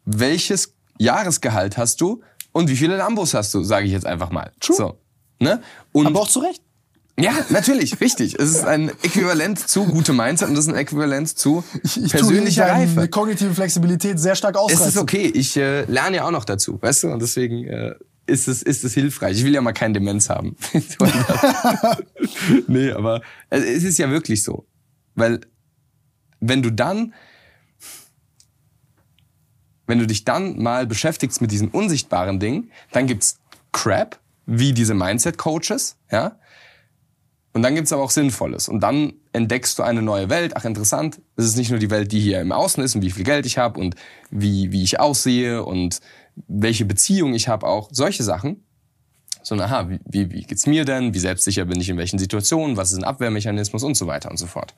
welches 0.05 0.75
Jahresgehalt 0.99 1.77
hast 1.77 2.01
du 2.01 2.21
und 2.51 2.69
wie 2.69 2.75
viele 2.75 2.97
Lambos 2.97 3.33
hast 3.33 3.53
du, 3.53 3.63
sage 3.63 3.85
ich 3.85 3.91
jetzt 3.91 4.05
einfach 4.05 4.29
mal. 4.29 4.51
True. 4.59 4.75
So, 4.75 4.97
ne? 5.39 5.61
Und 5.91 6.07
Aber 6.07 6.21
auch 6.21 6.27
zu 6.29 6.39
Recht. 6.39 6.61
Ja, 7.19 7.33
natürlich, 7.49 7.99
richtig. 8.01 8.35
Es 8.39 8.49
ist 8.49 8.65
ein 8.65 8.89
Äquivalent 9.03 9.59
zu 9.59 9.85
gutem 9.85 10.17
Mindset 10.17 10.49
und 10.49 10.57
es 10.57 10.65
ist 10.65 10.73
ein 10.73 10.75
Äquivalent 10.79 11.37
zu 11.37 11.63
Ich 11.83 12.11
persönlicher 12.11 12.65
tue 12.65 12.73
deine 12.73 12.95
Reife. 12.97 13.07
kognitive 13.09 13.53
Flexibilität 13.53 14.19
sehr 14.19 14.35
stark 14.35 14.55
Es 14.55 14.61
ausreizen. 14.61 14.87
ist 14.87 14.97
okay, 14.97 15.27
ich 15.27 15.55
äh, 15.57 15.83
lerne 15.85 16.17
ja 16.17 16.25
auch 16.25 16.31
noch 16.31 16.45
dazu, 16.45 16.81
weißt 16.81 17.03
du? 17.03 17.07
Und 17.09 17.21
deswegen 17.21 17.65
äh, 17.65 17.93
ist 18.25 18.47
es, 18.47 18.63
ist 18.63 18.83
es 18.83 18.93
hilfreich. 18.93 19.37
Ich 19.37 19.43
will 19.43 19.53
ja 19.53 19.61
mal 19.61 19.73
keine 19.73 19.93
Demenz 19.93 20.29
haben. 20.29 20.55
nee, 22.67 22.91
aber 22.91 23.21
es 23.49 23.63
es 23.63 23.83
ist 23.83 23.97
ja 23.99 24.09
wirklich 24.09 24.43
so. 24.43 24.65
Weil 25.15 25.41
wenn 26.39 26.63
du 26.63 26.71
dann, 26.71 27.13
wenn 29.87 29.99
du 29.99 30.07
dich 30.07 30.25
dann 30.25 30.61
mal 30.61 30.87
beschäftigst 30.87 31.41
mit 31.41 31.51
diesen 31.51 31.69
unsichtbaren 31.69 32.39
Dingen, 32.39 32.71
dann 32.91 33.07
gibt's 33.07 33.39
Crap, 33.71 34.19
wie 34.45 34.73
diese 34.73 34.93
Mindset-Coaches, 34.93 35.97
ja? 36.11 36.37
Und 37.53 37.61
dann 37.61 37.75
gibt's 37.75 37.93
aber 37.93 38.01
auch 38.01 38.09
Sinnvolles. 38.09 38.67
Und 38.67 38.81
dann 38.81 39.13
entdeckst 39.31 39.77
du 39.77 39.83
eine 39.83 40.01
neue 40.01 40.29
Welt. 40.29 40.53
Ach, 40.55 40.65
interessant. 40.65 41.21
Es 41.35 41.45
ist 41.45 41.55
nicht 41.55 41.69
nur 41.69 41.79
die 41.79 41.91
Welt, 41.91 42.11
die 42.11 42.19
hier 42.19 42.41
im 42.41 42.51
Außen 42.51 42.83
ist 42.83 42.95
und 42.95 43.03
wie 43.03 43.11
viel 43.11 43.23
Geld 43.23 43.45
ich 43.45 43.59
habe 43.59 43.79
und 43.79 43.95
wie, 44.31 44.71
wie 44.71 44.83
ich 44.83 44.99
aussehe 44.99 45.63
und 45.63 45.99
welche 46.47 46.85
Beziehung 46.85 47.35
ich 47.35 47.47
habe 47.47 47.67
auch. 47.67 47.89
Solche 47.91 48.23
Sachen. 48.23 48.63
Sondern, 49.43 49.67
aha, 49.67 49.89
wie, 49.89 49.99
wie, 50.05 50.31
wie 50.31 50.43
geht's 50.43 50.65
mir 50.65 50.83
denn? 50.83 51.13
Wie 51.13 51.19
selbstsicher 51.19 51.65
bin 51.65 51.79
ich 51.79 51.89
in 51.89 51.97
welchen 51.97 52.17
Situationen? 52.17 52.75
Was 52.75 52.91
ist 52.91 52.97
ein 52.97 53.03
Abwehrmechanismus? 53.03 53.83
Und 53.83 53.95
so 53.95 54.07
weiter 54.07 54.31
und 54.31 54.37
so 54.37 54.47
fort. 54.47 54.73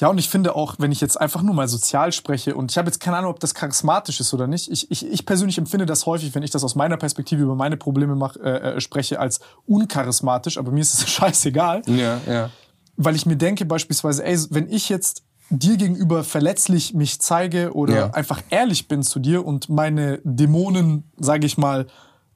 Ja, 0.00 0.08
und 0.08 0.18
ich 0.18 0.28
finde 0.28 0.56
auch, 0.56 0.76
wenn 0.78 0.92
ich 0.92 1.00
jetzt 1.00 1.20
einfach 1.20 1.42
nur 1.42 1.54
mal 1.54 1.68
sozial 1.68 2.10
spreche, 2.12 2.54
und 2.54 2.70
ich 2.70 2.78
habe 2.78 2.88
jetzt 2.88 3.00
keine 3.00 3.18
Ahnung, 3.18 3.30
ob 3.30 3.40
das 3.40 3.54
charismatisch 3.54 4.18
ist 4.20 4.32
oder 4.32 4.46
nicht. 4.46 4.70
Ich, 4.70 4.90
ich, 4.90 5.06
ich 5.06 5.26
persönlich 5.26 5.58
empfinde 5.58 5.84
das 5.86 6.06
häufig, 6.06 6.34
wenn 6.34 6.42
ich 6.42 6.50
das 6.50 6.64
aus 6.64 6.74
meiner 6.74 6.96
Perspektive 6.96 7.42
über 7.42 7.54
meine 7.54 7.76
Probleme 7.76 8.14
mach, 8.16 8.36
äh, 8.36 8.76
äh, 8.76 8.80
spreche, 8.80 9.20
als 9.20 9.40
uncharismatisch, 9.66 10.58
aber 10.58 10.70
mir 10.72 10.80
ist 10.80 10.94
es 10.94 11.08
scheißegal. 11.10 11.82
Ja, 11.86 12.20
ja. 12.26 12.50
weil 12.96 13.14
ich 13.16 13.26
mir 13.26 13.36
denke 13.36 13.64
beispielsweise, 13.64 14.24
ey, 14.24 14.38
wenn 14.50 14.70
ich 14.70 14.88
jetzt 14.88 15.22
dir 15.50 15.76
gegenüber 15.76 16.22
verletzlich 16.22 16.94
mich 16.94 17.20
zeige 17.20 17.74
oder 17.74 17.94
Ja. 17.96 18.10
einfach 18.10 18.40
ehrlich 18.50 18.86
bin 18.88 19.02
zu 19.02 19.18
dir 19.18 19.44
und 19.44 19.68
meine 19.68 20.20
Dämonen, 20.24 21.10
sage 21.18 21.44
ich 21.46 21.58
mal, 21.58 21.86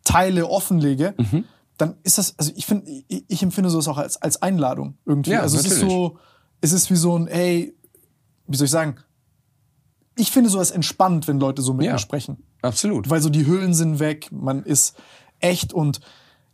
Teile 0.05 0.49
offenlege, 0.49 1.15
Mhm. 1.17 1.45
dann 1.79 1.95
ist 2.03 2.19
das, 2.19 2.35
also 2.39 2.53
ich 2.57 2.67
finde, 2.67 2.91
ich, 3.09 3.25
ich 3.29 3.43
empfinde 3.43 3.71
sowas 3.71 3.89
auch 3.89 3.99
als, 3.99 4.21
als 4.21 4.43
Einladung 4.43 4.99
irgendwie. 5.07 5.31
Ja, 5.31 5.41
also 5.43 5.57
es 5.59 5.65
ist 5.67 5.73
natürlich. 5.75 5.93
so, 5.95 6.19
es 6.65 6.73
ist 6.73 6.91
wie 6.91 6.97
so 6.97 7.17
ein, 7.19 7.27
ey, 7.29 7.75
wie 8.47 8.57
soll 8.57 8.65
ich 8.67 8.71
sagen, 8.71 8.97
ich 10.17 10.31
finde 10.31 10.49
sowas 10.51 10.71
entspannt, 10.71 11.29
wenn 11.29 11.39
Leute 11.41 11.61
so 11.63 11.75
mit 11.75 11.87
Ja. 11.87 11.93
mir 11.93 11.99
sprechen 11.99 12.43
Absolut. 12.63 13.11
weil 13.11 13.21
so 13.21 13.29
die 13.29 13.47
Hüllen 13.47 13.75
sind 13.75 13.99
weg, 13.99 14.29
man 14.33 14.63
ist 14.63 14.97
echt 15.41 15.73
und 15.73 16.01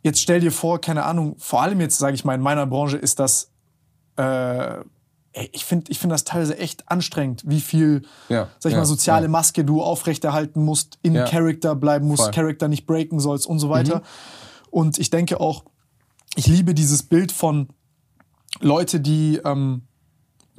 jetzt 0.03 0.19
stell 0.21 0.39
dir 0.41 0.51
vor, 0.51 0.81
keine 0.81 1.03
Ahnung, 1.05 1.35
vor 1.37 1.61
allem 1.61 1.79
jetzt 1.79 1.97
sage 1.97 2.15
ich 2.15 2.25
mal 2.25 2.35
in 2.35 2.41
meiner 2.41 2.65
Branche 2.65 2.97
ist 2.97 3.19
das, 3.19 3.51
äh, 4.17 4.79
ey, 5.33 5.49
ich 5.53 5.63
finde 5.63 5.91
ich 5.91 5.99
finde 5.99 6.13
das 6.15 6.23
teilweise 6.25 6.57
echt 6.57 6.89
anstrengend, 6.89 7.43
wie 7.45 7.61
viel, 7.61 8.01
Ja, 8.29 8.49
sag 8.59 8.69
ich 8.69 8.73
ja, 8.73 8.79
mal, 8.79 8.85
soziale. 8.85 9.27
Maske 9.29 9.63
du 9.63 9.81
aufrechterhalten 9.81 10.65
musst, 10.65 10.97
in. 11.03 11.13
Character 11.13 11.75
bleiben 11.75 12.07
musst, 12.07 12.23
Voll. 12.23 12.31
Mhm. 12.31 12.35
Character 12.35 12.67
nicht 12.67 12.85
breaken 12.85 13.19
sollst 13.21 13.45
und 13.47 13.59
so 13.59 13.69
weiter. 13.69 14.01
Und 14.71 14.97
ich 14.97 15.09
denke 15.09 15.39
auch, 15.39 15.63
ich 16.35 16.47
liebe 16.47 16.73
dieses 16.73 17.03
Bild 17.03 17.31
von 17.31 17.67
Leute, 18.59 18.99
die 18.99 19.39
ähm, 19.45 19.83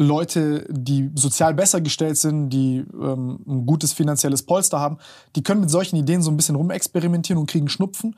Leute, 0.02 0.66
die 0.70 1.10
sozial 1.14 1.54
besser 1.54 1.80
gestellt 1.80 2.16
sind, 2.18 2.50
die 2.50 2.84
ähm, 2.94 3.40
ein 3.46 3.66
gutes 3.66 3.92
finanzielles 3.92 4.42
Polster 4.42 4.80
haben, 4.80 4.98
die 5.36 5.42
können 5.42 5.60
mit 5.60 5.70
solchen 5.70 5.96
Ideen 5.96 6.22
so 6.22 6.30
ein 6.30 6.36
bisschen 6.36 6.56
rumexperimentieren 6.56 7.40
und 7.40 7.48
kriegen 7.48 7.68
Schnupfen. 7.68 8.16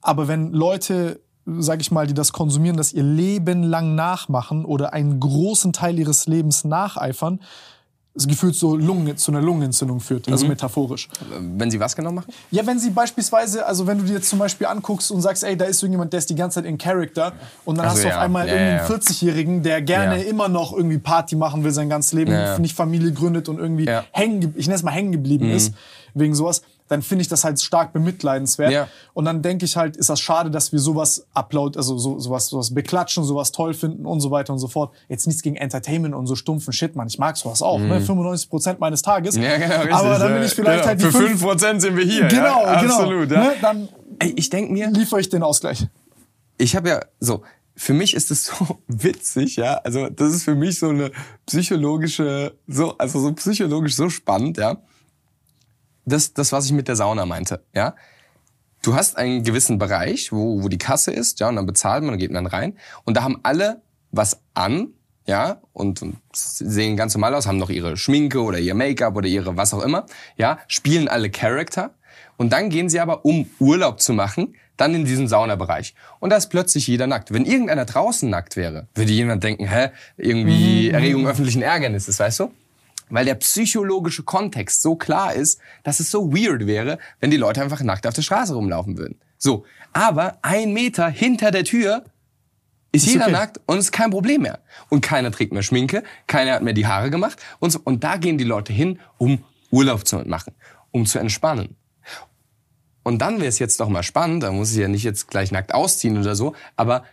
Aber 0.00 0.28
wenn 0.28 0.52
Leute, 0.52 1.20
sag 1.46 1.80
ich 1.80 1.90
mal, 1.90 2.06
die 2.06 2.14
das 2.14 2.32
konsumieren, 2.32 2.76
das 2.76 2.92
ihr 2.92 3.02
Leben 3.02 3.62
lang 3.62 3.94
nachmachen 3.94 4.64
oder 4.64 4.92
einen 4.92 5.20
großen 5.20 5.72
Teil 5.72 5.98
ihres 5.98 6.26
Lebens 6.26 6.64
nacheifern, 6.64 7.40
gefühlt 8.28 8.54
so 8.54 8.76
Lungen, 8.76 9.16
zu 9.16 9.30
einer 9.30 9.40
Lungenentzündung 9.40 10.00
führt, 10.00 10.28
also 10.30 10.46
metaphorisch. 10.46 11.08
Wenn 11.40 11.70
sie 11.70 11.78
was 11.80 11.94
genau 11.96 12.12
machen? 12.12 12.32
Ja, 12.50 12.66
wenn 12.66 12.78
sie 12.78 12.90
beispielsweise, 12.90 13.64
also 13.66 13.86
wenn 13.86 13.98
du 13.98 14.04
dir 14.04 14.14
jetzt 14.14 14.28
zum 14.28 14.38
Beispiel 14.38 14.66
anguckst 14.66 15.10
und 15.10 15.20
sagst, 15.22 15.44
ey, 15.44 15.56
da 15.56 15.64
ist 15.66 15.82
irgendjemand, 15.82 16.12
der 16.12 16.18
ist 16.18 16.30
die 16.30 16.34
ganze 16.34 16.56
Zeit 16.56 16.64
in 16.64 16.78
Character 16.78 17.32
und 17.64 17.78
dann 17.78 17.86
Ach 17.86 17.90
so, 17.90 17.96
hast 17.96 18.04
du 18.04 18.08
auf 18.08 18.14
ja. 18.14 18.20
einmal 18.20 18.46
Ja, 18.46 18.52
irgendeinen 18.54 18.78
ja, 18.88 18.88
ja. 18.88 18.96
40-Jährigen, 18.96 19.62
der 19.62 19.82
gerne 19.82 20.22
immer 20.22 20.48
noch 20.48 20.72
irgendwie 20.72 20.98
Party 20.98 21.36
machen 21.36 21.64
will 21.64 21.72
sein 21.72 21.88
ganzes 21.88 22.12
Leben, 22.12 22.32
nicht 22.60 22.74
Familie 22.76 23.12
gründet 23.12 23.48
und 23.48 23.58
irgendwie. 23.58 23.86
Mhm. 23.86 24.00
hängen, 24.12 24.40
ge- 24.40 24.50
ich 24.56 24.66
nenne 24.66 24.76
es 24.76 24.82
mal 24.82 24.90
hängen 24.92 25.12
geblieben 25.12 25.50
ist, 25.50 25.72
wegen 26.14 26.34
sowas. 26.34 26.62
Dann 26.90 27.02
finde 27.02 27.22
ich 27.22 27.28
das 27.28 27.44
halt 27.44 27.60
stark 27.60 27.92
bemitleidenswert. 27.92 28.72
Ja. 28.72 28.88
Und 29.14 29.24
dann 29.24 29.42
denke 29.42 29.64
ich 29.64 29.76
halt, 29.76 29.96
ist 29.96 30.10
das 30.10 30.20
schade, 30.20 30.50
dass 30.50 30.72
wir 30.72 30.80
sowas 30.80 31.24
upload, 31.34 31.78
also 31.78 31.96
so, 31.96 32.18
sowas, 32.18 32.48
sowas 32.48 32.74
beklatschen, 32.74 33.22
sowas 33.22 33.52
toll 33.52 33.74
finden 33.74 34.06
und 34.06 34.20
so 34.20 34.32
weiter 34.32 34.52
und 34.52 34.58
so 34.58 34.66
fort. 34.66 34.92
Jetzt 35.08 35.28
nichts 35.28 35.40
gegen 35.42 35.54
Entertainment 35.54 36.16
und 36.16 36.26
so 36.26 36.34
stumpfen 36.34 36.72
Shit, 36.72 36.96
man. 36.96 37.06
Ich 37.06 37.16
mag 37.18 37.36
sowas 37.36 37.62
auch, 37.62 37.78
ne? 37.78 38.00
95 38.00 38.50
Prozent 38.50 38.80
meines 38.80 39.02
Tages. 39.02 39.36
Mhm. 39.36 39.42
Ja, 39.44 39.56
genau, 39.58 39.74
richtig. 39.76 39.94
Aber 39.94 40.18
dann 40.18 40.34
bin 40.34 40.42
ich 40.42 40.52
vielleicht 40.52 40.82
ja, 40.82 40.86
halt 40.88 41.00
die 41.00 41.04
Für 41.04 41.12
fünf- 41.12 41.44
5% 41.44 41.80
sind 41.80 41.96
wir 41.96 42.04
hier. 42.04 42.26
Genau, 42.26 42.64
ja, 42.64 42.80
genau. 42.80 42.94
Absolut, 42.94 43.30
ja. 43.30 43.40
Ne? 43.40 43.52
Dann 43.62 43.88
Ey, 44.18 44.32
ich 44.34 44.50
denke 44.50 44.72
mir, 44.72 44.90
liefere 44.90 45.20
ich 45.20 45.28
den 45.28 45.44
Ausgleich. 45.44 45.86
ich 46.58 46.74
habe 46.74 46.88
ja 46.88 47.00
so, 47.20 47.42
für 47.76 47.94
mich 47.94 48.14
ist 48.14 48.32
es 48.32 48.46
so 48.58 48.78
witzig, 48.88 49.54
ja. 49.56 49.74
Also 49.84 50.08
das 50.10 50.34
ist 50.34 50.42
für 50.42 50.56
mich 50.56 50.80
so 50.80 50.88
eine 50.88 51.12
psychologische, 51.46 52.54
so 52.66 52.98
also 52.98 53.20
so 53.20 53.32
psychologisch 53.34 53.94
so 53.94 54.08
spannend, 54.10 54.58
ja. 54.58 54.76
Das, 56.10 56.34
das 56.34 56.52
was 56.52 56.66
ich 56.66 56.72
mit 56.72 56.88
der 56.88 56.96
Sauna 56.96 57.26
meinte, 57.26 57.64
ja. 57.74 57.94
Du 58.82 58.94
hast 58.94 59.18
einen 59.18 59.44
gewissen 59.44 59.78
Bereich, 59.78 60.32
wo, 60.32 60.62
wo 60.62 60.68
die 60.68 60.78
Kasse 60.78 61.10
ist, 61.12 61.38
ja, 61.40 61.48
und 61.48 61.56
dann 61.56 61.66
bezahlt 61.66 62.02
man 62.02 62.14
und 62.14 62.18
geht 62.18 62.30
man 62.30 62.46
rein. 62.46 62.78
Und 63.04 63.16
da 63.16 63.22
haben 63.22 63.38
alle 63.42 63.82
was 64.10 64.40
an, 64.54 64.94
ja, 65.26 65.60
und, 65.74 66.00
und 66.00 66.16
sehen 66.32 66.96
ganz 66.96 67.14
normal 67.14 67.34
aus, 67.34 67.46
haben 67.46 67.58
noch 67.58 67.68
ihre 67.68 67.96
Schminke 67.96 68.42
oder 68.42 68.58
ihr 68.58 68.74
Make-up 68.74 69.14
oder 69.16 69.28
ihre 69.28 69.56
was 69.56 69.74
auch 69.74 69.82
immer, 69.82 70.06
ja, 70.36 70.58
spielen 70.66 71.08
alle 71.08 71.30
Charakter. 71.30 71.94
Und 72.38 72.54
dann 72.54 72.70
gehen 72.70 72.88
sie 72.88 73.00
aber, 73.00 73.26
um 73.26 73.50
Urlaub 73.58 74.00
zu 74.00 74.14
machen, 74.14 74.54
dann 74.78 74.94
in 74.94 75.04
diesen 75.04 75.28
Saunabereich. 75.28 75.94
Und 76.20 76.30
da 76.30 76.36
ist 76.36 76.48
plötzlich 76.48 76.86
jeder 76.86 77.06
nackt. 77.06 77.34
Wenn 77.34 77.44
irgendeiner 77.44 77.84
draußen 77.84 78.30
nackt 78.30 78.56
wäre, 78.56 78.88
würde 78.94 79.12
jemand 79.12 79.44
denken, 79.44 79.66
hä, 79.66 79.90
irgendwie 80.16 80.88
Erregung 80.90 81.26
öffentlichen 81.26 81.60
Ärgernisses, 81.60 82.18
weißt 82.18 82.40
du? 82.40 82.50
Weil 83.10 83.24
der 83.24 83.34
psychologische 83.34 84.22
Kontext 84.22 84.82
so 84.82 84.96
klar 84.96 85.34
ist, 85.34 85.60
dass 85.82 86.00
es 86.00 86.10
so 86.10 86.32
weird 86.32 86.66
wäre, 86.66 86.98
wenn 87.20 87.30
die 87.30 87.36
Leute 87.36 87.62
einfach 87.62 87.82
nackt 87.82 88.06
auf 88.06 88.14
der 88.14 88.22
Straße 88.22 88.54
rumlaufen 88.54 88.96
würden. 88.96 89.20
So. 89.36 89.64
Aber 89.92 90.38
ein 90.42 90.72
Meter 90.72 91.08
hinter 91.08 91.50
der 91.50 91.64
Tür 91.64 92.04
ist, 92.92 93.06
jeder 93.06 93.24
okay. 93.24 93.32
nackt 93.32 93.60
und 93.66 93.78
es 93.78 93.86
ist 93.86 93.92
kein 93.92 94.10
Problem 94.10 94.42
mehr. 94.42 94.60
Und 94.88 95.00
keiner 95.00 95.30
trägt 95.30 95.52
mehr 95.52 95.62
Schminke, 95.62 96.02
keiner 96.26 96.52
hat 96.54 96.62
mehr 96.62 96.72
die 96.72 96.86
Haare 96.86 97.10
gemacht 97.10 97.40
und 97.58 97.70
so. 97.70 97.80
Und 97.82 98.04
da 98.04 98.16
gehen 98.16 98.38
die 98.38 98.44
Leute 98.44 98.72
hin, 98.72 98.98
um 99.18 99.44
Urlaub 99.70 100.06
zu 100.06 100.18
machen, 100.18 100.54
um 100.90 101.06
zu 101.06 101.18
entspannen. 101.18 101.76
Und 103.02 103.18
dann 103.18 103.38
wäre 103.38 103.48
es 103.48 103.58
jetzt 103.58 103.80
doch 103.80 103.88
mal 103.88 104.02
spannend, 104.02 104.42
da 104.42 104.52
muss 104.52 104.72
ich 104.72 104.78
ja 104.78 104.88
nicht 104.88 105.04
jetzt 105.04 105.28
gleich 105.28 105.52
nackt 105.52 105.74
ausziehen 105.74 106.18
oder 106.18 106.34
so, 106.34 106.54
aber 106.76 107.04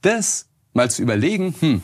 das 0.00 0.48
mal 0.72 0.90
zu 0.90 1.02
überlegen, 1.02 1.54
hm, 1.60 1.82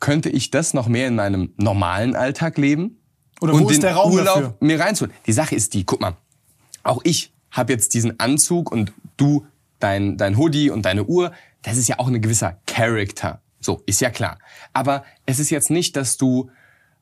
könnte 0.00 0.28
ich 0.28 0.50
das 0.50 0.74
noch 0.74 0.88
mehr 0.88 1.08
in 1.08 1.14
meinem 1.14 1.52
normalen 1.56 2.14
Alltag 2.14 2.58
leben? 2.58 2.98
Oder 3.40 3.52
wo 3.52 3.58
und 3.58 3.70
ist 3.70 3.76
den 3.76 3.80
der 3.82 3.94
Raum 3.94 4.12
Urlaub 4.12 4.34
dafür? 4.34 4.56
mir 4.60 4.80
reinzuholen. 4.80 5.14
Die 5.26 5.32
Sache 5.32 5.54
ist 5.54 5.74
die, 5.74 5.84
guck 5.84 6.00
mal, 6.00 6.16
auch 6.82 7.00
ich 7.04 7.32
habe 7.50 7.72
jetzt 7.72 7.94
diesen 7.94 8.18
Anzug 8.20 8.70
und 8.70 8.92
du 9.16 9.46
dein, 9.78 10.16
dein 10.16 10.36
Hoodie 10.36 10.70
und 10.70 10.82
deine 10.82 11.04
Uhr, 11.04 11.32
das 11.62 11.76
ist 11.76 11.88
ja 11.88 11.98
auch 11.98 12.08
ein 12.08 12.20
gewisser 12.20 12.58
Character. 12.66 13.40
So, 13.60 13.82
ist 13.86 14.00
ja 14.00 14.10
klar. 14.10 14.38
Aber 14.72 15.04
es 15.26 15.38
ist 15.38 15.50
jetzt 15.50 15.70
nicht, 15.70 15.96
dass 15.96 16.16
du 16.16 16.50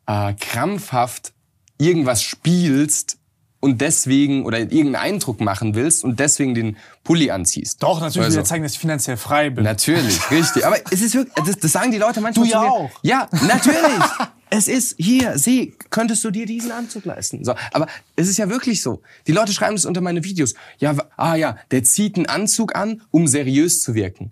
äh, 0.06 0.34
krampfhaft 0.34 1.32
irgendwas 1.78 2.22
spielst 2.22 3.18
und 3.64 3.80
deswegen 3.80 4.44
oder 4.44 4.58
irgendeinen 4.58 4.96
Eindruck 4.96 5.40
machen 5.40 5.74
willst 5.74 6.04
und 6.04 6.20
deswegen 6.20 6.54
den 6.54 6.76
Pulli 7.02 7.30
anziehst. 7.30 7.82
Doch, 7.82 7.98
natürlich 7.98 8.16
will 8.16 8.24
Also- 8.26 8.40
ich 8.40 8.46
zeigen, 8.46 8.62
dass 8.62 8.72
ich 8.72 8.78
finanziell 8.78 9.16
frei 9.16 9.48
bin. 9.48 9.64
Natürlich, 9.64 10.30
richtig. 10.30 10.66
Aber 10.66 10.76
es 10.90 11.00
ist 11.00 11.14
wirklich, 11.14 11.34
das, 11.46 11.58
das 11.58 11.72
sagen 11.72 11.90
die 11.90 11.96
Leute 11.96 12.20
manchmal 12.20 12.46
Du 12.46 12.52
ja 12.52 12.60
auch. 12.60 12.90
Ja, 13.00 13.26
natürlich. 13.32 14.04
es 14.50 14.68
ist 14.68 14.96
hier, 14.98 15.38
seh, 15.38 15.72
könntest 15.88 16.22
du 16.24 16.30
dir 16.30 16.44
diesen 16.44 16.72
Anzug 16.72 17.06
leisten? 17.06 17.42
So, 17.42 17.54
aber 17.72 17.86
es 18.16 18.28
ist 18.28 18.36
ja 18.36 18.50
wirklich 18.50 18.82
so. 18.82 19.00
Die 19.26 19.32
Leute 19.32 19.54
schreiben 19.54 19.76
das 19.76 19.86
unter 19.86 20.02
meine 20.02 20.22
Videos. 20.22 20.52
Ja, 20.78 20.94
ah 21.16 21.34
ja, 21.34 21.56
der 21.70 21.84
zieht 21.84 22.16
einen 22.16 22.26
Anzug 22.26 22.76
an, 22.76 23.00
um 23.10 23.26
seriös 23.26 23.82
zu 23.82 23.94
wirken. 23.94 24.30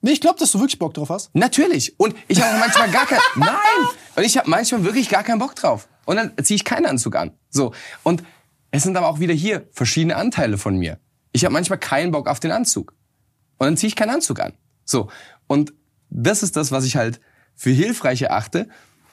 Nee, 0.00 0.10
ich 0.10 0.20
glaube, 0.20 0.40
dass 0.40 0.50
du 0.50 0.58
wirklich 0.58 0.80
Bock 0.80 0.94
drauf 0.94 1.10
hast. 1.10 1.30
Natürlich. 1.34 1.94
Und 2.00 2.16
ich 2.26 2.42
habe 2.42 2.58
manchmal 2.58 2.90
gar 2.90 3.06
kein, 3.06 3.20
nein. 3.36 3.52
Und 4.16 4.24
ich 4.24 4.36
habe 4.36 4.50
manchmal 4.50 4.82
wirklich 4.82 5.08
gar 5.08 5.22
keinen 5.22 5.38
Bock 5.38 5.54
drauf. 5.54 5.86
Und 6.04 6.16
dann 6.16 6.32
ziehe 6.42 6.56
ich 6.56 6.64
keinen 6.64 6.86
Anzug 6.86 7.14
an. 7.14 7.30
So. 7.48 7.72
Und 8.02 8.24
es 8.72 8.82
sind 8.82 8.96
aber 8.96 9.06
auch 9.06 9.20
wieder 9.20 9.34
hier 9.34 9.68
verschiedene 9.70 10.16
Anteile 10.16 10.58
von 10.58 10.76
mir. 10.76 10.98
Ich 11.30 11.44
habe 11.44 11.52
manchmal 11.52 11.78
keinen 11.78 12.10
Bock 12.10 12.26
auf 12.26 12.40
den 12.40 12.50
Anzug. 12.50 12.94
Und 13.58 13.66
dann 13.66 13.76
ziehe 13.76 13.88
ich 13.88 13.96
keinen 13.96 14.10
Anzug 14.10 14.40
an. 14.40 14.54
So. 14.84 15.08
Und 15.46 15.72
das 16.10 16.42
ist 16.42 16.56
das, 16.56 16.72
was 16.72 16.84
ich 16.84 16.96
halt 16.96 17.20
für 17.54 17.70
hilfreich 17.70 18.22
erachte, 18.22 18.68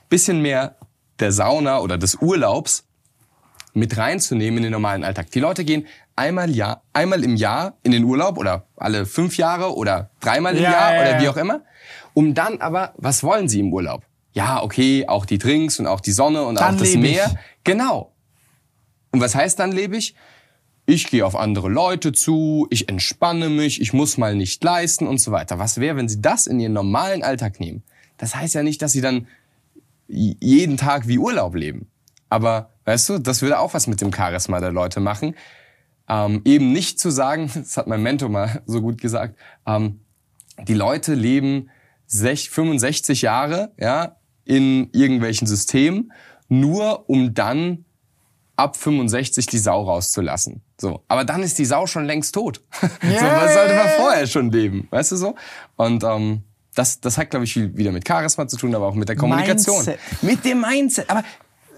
bisschen 0.08 0.42
mehr 0.42 0.78
der 1.20 1.32
Sauna 1.32 1.80
oder 1.80 1.98
des 1.98 2.16
Urlaubs 2.16 2.86
mit 3.74 3.98
reinzunehmen 3.98 4.58
in 4.58 4.64
den 4.64 4.72
normalen 4.72 5.04
Alltag. 5.04 5.30
Die 5.32 5.40
Leute 5.40 5.66
gehen 5.66 5.86
einmal, 6.16 6.50
Jahr, 6.50 6.84
einmal 6.94 7.24
im 7.24 7.36
Jahr 7.36 7.78
in 7.84 7.92
den 7.92 8.06
Urlaub 8.06 8.38
oder 8.38 8.66
alle 8.78 9.06
fünf 9.06 9.38
Jahre 9.38 9.76
oder 9.76 10.10
dreimal 10.22 10.56
im 10.56 10.64
Ja, 10.64 10.72
Jahr 10.72 10.94
ja, 10.94 11.02
oder 11.02 11.12
ja. 11.12 11.22
wie 11.22 11.30
auch 11.30 11.38
immer. 11.38 11.62
Um 12.14 12.34
dann 12.34 12.62
aber, 12.62 12.94
was 12.98 13.24
wollen 13.24 13.48
sie 13.50 13.60
im 13.60 13.72
Urlaub? 13.74 14.04
Ja, 14.32 14.64
okay, 14.64 15.06
auch 15.08 15.26
die 15.26 15.38
Drinks 15.38 15.80
und 15.80 15.88
auch 15.88 16.00
die 16.00 16.12
Sonne 16.12 16.44
und 16.44 16.60
Dann 16.60 16.76
auch 16.76 16.80
das 16.80 16.94
lebe 16.94 17.08
ich. 17.08 17.16
Meer. 17.16 17.36
Genau. 17.64 18.14
Und 19.12 19.22
was 19.22 19.36
heißt 19.36 19.60
dann 19.60 19.72
lebe 19.72 19.98
ich? 19.98 20.16
Ich 20.86 21.08
gehe 21.08 21.26
auf 21.26 21.36
andere 21.36 21.70
Leute 21.70 22.14
zu, 22.14 22.68
ich 22.72 22.90
entspanne 22.90 23.50
mich, 23.50 23.80
ich 23.80 23.94
muss 23.94 24.18
mal 24.18 24.36
nicht 24.36 24.64
leisten 24.64 25.08
und 25.08 25.20
so 25.20 25.32
weiter. 25.32 25.60
Was 25.60 25.80
wäre, 25.80 25.96
wenn 25.98 26.10
sie 26.10 26.22
das 26.22 26.48
in 26.48 26.60
ihren 26.60 26.74
normalen 26.74 27.22
Alltag 27.22 27.60
nehmen? 27.60 27.84
Das 28.18 28.36
heißt 28.36 28.56
ja 28.56 28.64
nicht, 28.64 28.82
dass 28.82 28.92
sie 28.92 29.02
dann 29.02 29.28
jeden 30.08 30.78
Tag 30.78 31.08
wie 31.08 31.20
Urlaub 31.20 31.56
leben. 31.56 31.88
Aber 32.30 32.72
weißt 32.86 33.10
du, 33.10 33.18
das 33.20 33.42
würde 33.42 33.60
auch 33.60 33.74
was 33.74 33.88
mit 33.88 34.02
dem 34.02 34.12
Charisma 34.12 34.60
der 34.60 34.72
Leute 34.72 35.00
machen. 35.00 35.36
Ähm, 36.08 36.42
eben 36.46 36.72
nicht 36.72 37.00
zu 37.00 37.12
sagen, 37.12 37.52
das 37.54 37.78
hat 37.78 37.88
mein 37.88 38.02
Mentor 38.02 38.30
mal 38.30 38.64
so 38.66 38.82
gut 38.82 39.00
gesagt, 39.00 39.38
ähm, 39.68 40.00
die 40.68 40.74
Leute 40.74 41.14
leben 41.14 41.70
sech- 42.08 42.50
65 42.50 43.22
Jahre 43.22 43.72
ja, 43.78 44.18
in 44.44 44.90
irgendwelchen 44.92 45.48
Systemen, 45.48 46.12
nur 46.48 47.10
um 47.10 47.36
dann 47.36 47.86
ab 48.60 48.76
65 48.76 49.46
die 49.48 49.58
Sau 49.58 49.84
rauszulassen. 49.84 50.62
So, 50.80 51.04
aber 51.08 51.24
dann 51.24 51.42
ist 51.42 51.58
die 51.58 51.66
Sau 51.66 51.88
schon 51.88 52.06
längst 52.06 52.36
tot. 52.36 52.62
so, 52.82 52.88
was 52.92 53.54
sollte 53.54 53.76
man 53.76 53.90
vorher 53.98 54.28
schon 54.28 54.52
leben, 54.52 54.88
weißt 54.92 55.14
du 55.14 55.16
so? 55.16 55.36
Und 55.78 56.04
ähm, 56.04 56.44
das, 56.76 57.00
das 57.00 57.18
hat, 57.18 57.30
glaube 57.30 57.46
ich, 57.46 57.54
viel 57.54 57.76
wieder 57.76 57.92
mit 57.92 58.08
Charisma 58.08 58.48
zu 58.48 58.58
tun, 58.58 58.76
aber 58.76 58.88
auch 58.88 58.96
mit 58.96 59.10
der 59.10 59.16
Kommunikation. 59.16 59.76
Mindset. 59.78 60.00
Mit 60.22 60.46
dem 60.46 60.62
Mindset. 60.62 61.10
Aber 61.10 61.24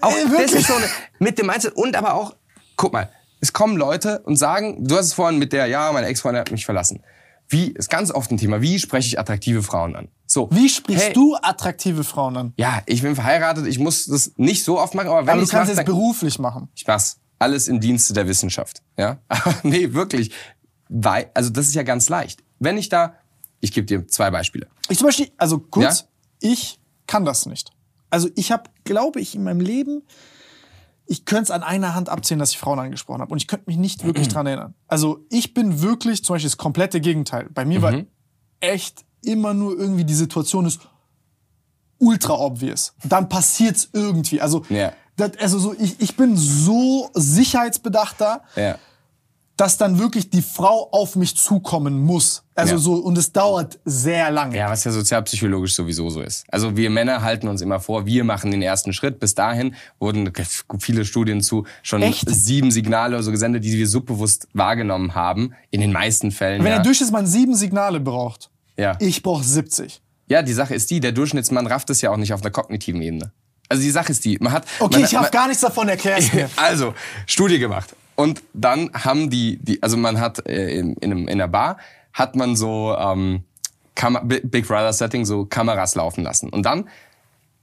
auch 0.00 0.10
Äh, 0.10 0.42
das 0.42 0.52
ist 0.52 0.66
so 0.66 0.74
eine, 0.74 0.86
mit 1.18 1.38
dem 1.38 1.46
Mindset 1.46 1.74
und 1.74 1.96
aber 1.96 2.14
auch, 2.14 2.34
guck 2.76 2.92
mal, 2.92 3.08
es 3.40 3.52
kommen 3.52 3.76
Leute 3.76 4.20
und 4.20 4.36
sagen, 4.36 4.84
du 4.84 4.96
hast 4.96 5.06
es 5.06 5.12
vorhin 5.14 5.38
mit 5.38 5.52
der, 5.52 5.66
ja, 5.66 5.90
meine 5.92 6.08
Ex-Freundin 6.08 6.40
hat 6.40 6.50
mich 6.50 6.64
verlassen. 6.64 7.02
Wie, 7.48 7.66
ist 7.70 7.90
ganz 7.90 8.10
oft 8.10 8.30
ein 8.30 8.38
Thema, 8.38 8.62
wie 8.62 8.78
spreche 8.78 9.08
ich 9.08 9.18
attraktive 9.18 9.62
Frauen 9.62 9.94
an? 9.94 10.08
So. 10.26 10.48
Wie 10.50 10.68
sprichst 10.68 11.04
hey, 11.06 11.12
du 11.12 11.36
attraktive 11.36 12.04
Frauen 12.04 12.36
an? 12.36 12.52
Ja, 12.56 12.82
ich 12.86 13.02
bin 13.02 13.14
verheiratet, 13.14 13.66
ich 13.66 13.78
muss 13.78 14.06
das 14.06 14.32
nicht 14.36 14.64
so 14.64 14.80
oft 14.80 14.94
machen, 14.94 15.08
aber 15.08 15.26
wenn 15.26 15.34
Aber 15.34 15.42
du 15.42 15.46
kannst 15.46 15.70
es 15.72 15.84
beruflich 15.84 16.38
machen. 16.38 16.68
ich 16.74 16.86
mach's. 16.86 17.18
Alles 17.38 17.66
im 17.66 17.80
Dienste 17.80 18.14
der 18.14 18.28
Wissenschaft. 18.28 18.82
Ja? 18.96 19.18
Nee, 19.64 19.92
wirklich. 19.92 20.30
Weil, 20.88 21.30
also 21.34 21.50
das 21.50 21.66
ist 21.66 21.74
ja 21.74 21.82
ganz 21.82 22.08
leicht. 22.08 22.42
Wenn 22.60 22.78
ich 22.78 22.88
da, 22.88 23.16
ich 23.60 23.72
gebe 23.72 23.84
dir 23.86 24.06
zwei 24.06 24.30
Beispiele. 24.30 24.68
Ich 24.88 24.98
zum 24.98 25.08
Beispiel, 25.08 25.30
also 25.36 25.58
kurz, 25.58 26.00
Ja? 26.40 26.50
ich 26.52 26.78
kann 27.06 27.24
das 27.24 27.46
nicht. 27.46 27.72
Also 28.10 28.28
ich 28.36 28.52
habe, 28.52 28.64
glaube 28.84 29.20
ich, 29.20 29.34
in 29.34 29.42
meinem 29.42 29.60
Leben, 29.60 30.02
ich 31.06 31.24
könnte 31.24 31.44
es 31.44 31.50
an 31.50 31.62
einer 31.62 31.94
Hand 31.94 32.08
abzählen, 32.08 32.38
dass 32.38 32.50
ich 32.52 32.58
Frauen 32.58 32.78
angesprochen 32.78 33.20
habe. 33.20 33.32
Und 33.32 33.38
ich 33.38 33.48
könnte 33.48 33.64
mich 33.66 33.76
nicht 33.76 34.04
wirklich 34.04 34.28
dran 34.28 34.46
erinnern. 34.46 34.74
Also 34.86 35.24
ich 35.30 35.52
bin 35.54 35.82
wirklich 35.82 36.24
zum 36.24 36.34
Beispiel 36.34 36.48
das 36.50 36.56
komplette 36.56 37.00
Gegenteil. 37.00 37.48
Bei 37.52 37.64
mir 37.64 37.78
Mhm. 37.80 37.82
war 37.82 37.94
echt 38.60 39.04
immer 39.24 39.52
nur 39.54 39.76
irgendwie 39.78 40.04
die 40.04 40.14
Situation 40.14 40.66
ist 40.66 40.80
ultra 41.98 42.34
obvious. 42.34 42.94
Dann 43.04 43.28
passiert's 43.28 43.88
irgendwie. 43.92 44.40
Also, 44.40 44.64
Ja. 44.68 44.92
das, 45.16 45.32
also 45.38 45.58
so, 45.58 45.74
ich, 45.78 46.00
ich 46.00 46.16
bin 46.16 46.36
so 46.36 47.10
sicherheitsbedachter, 47.14 48.42
Ja. 48.56 48.78
Dass 49.56 49.76
dann 49.76 49.98
wirklich 49.98 50.30
die 50.30 50.42
Frau 50.42 50.88
auf 50.92 51.14
mich 51.16 51.36
zukommen 51.36 52.00
muss. 52.00 52.42
Also 52.54 52.74
Ja. 52.74 52.78
so, 52.78 52.94
und 52.94 53.16
es 53.18 53.32
dauert 53.32 53.78
sehr 53.84 54.30
lange. 54.30 54.56
Ja, 54.56 54.70
was 54.70 54.84
ja 54.84 54.92
sozialpsychologisch 54.92 55.74
sowieso 55.74 56.10
so 56.10 56.22
ist. 56.22 56.44
Also 56.50 56.76
wir 56.76 56.90
Männer 56.90 57.22
halten 57.22 57.48
uns 57.48 57.60
immer 57.60 57.80
vor, 57.80 58.06
wir 58.06 58.24
machen 58.24 58.50
den 58.50 58.62
ersten 58.62 58.92
Schritt. 58.92 59.20
Bis 59.20 59.34
dahin 59.34 59.74
wurden 59.98 60.32
viele 60.78 61.04
Studien 61.04 61.42
zu 61.42 61.66
schon 61.82 62.02
Echt? 62.02 62.28
sieben 62.28 62.70
Signale 62.70 63.14
oder 63.14 63.22
so 63.22 63.30
gesendet, 63.30 63.64
die 63.64 63.76
wir 63.76 63.88
subbewusst 63.88 64.48
wahrgenommen 64.52 65.14
haben. 65.14 65.54
In 65.70 65.80
den 65.80 65.92
meisten 65.92 66.30
Fällen. 66.30 66.62
Wenn 66.62 66.70
ja. 66.70 66.76
der 66.76 66.84
Durchschnittsmann 66.84 67.26
sieben 67.26 67.54
Signale 67.54 68.00
braucht, 68.00 68.50
ja. 68.76 68.96
ich 69.00 69.22
brauche 69.22 69.44
70. 69.44 70.00
ja, 70.28 70.42
die 70.42 70.52
Sache 70.52 70.74
ist 70.74 70.90
die, 70.90 71.00
der 71.00 71.12
Durchschnittsmann 71.12 71.66
rafft 71.66 71.90
es 71.90 72.00
ja 72.00 72.10
auch 72.10 72.16
nicht 72.16 72.32
auf 72.32 72.40
der 72.40 72.50
kognitiven 72.50 73.02
Ebene. 73.02 73.32
Also 73.68 73.82
die 73.82 73.90
Sache 73.90 74.12
ist 74.12 74.24
die, 74.24 74.38
man 74.38 74.52
hat... 74.52 74.66
Okay, 74.80 74.96
man, 74.96 75.04
ich 75.04 75.14
habe 75.14 75.30
gar 75.30 75.46
nichts 75.46 75.62
davon 75.62 75.88
erklärt. 75.88 76.24
Also, 76.56 76.94
Studie 77.26 77.58
gemacht. 77.58 77.94
Und 78.14 78.42
dann 78.52 78.90
haben 78.92 79.30
die, 79.30 79.58
die 79.62 79.82
also 79.82 79.96
man 79.96 80.20
hat 80.20 80.46
äh, 80.46 80.70
in, 80.78 80.94
in, 80.94 81.12
einem, 81.12 81.22
in 81.22 81.40
einer 81.40 81.48
Bar, 81.48 81.78
hat 82.12 82.36
man 82.36 82.56
so 82.56 82.94
ähm, 82.96 83.44
Kam 83.94 84.18
Big 84.26 84.66
Brother 84.66 84.92
Setting, 84.92 85.24
so 85.24 85.44
Kameras 85.44 85.94
laufen 85.94 86.24
lassen. 86.24 86.48
Und 86.48 86.64
dann 86.64 86.88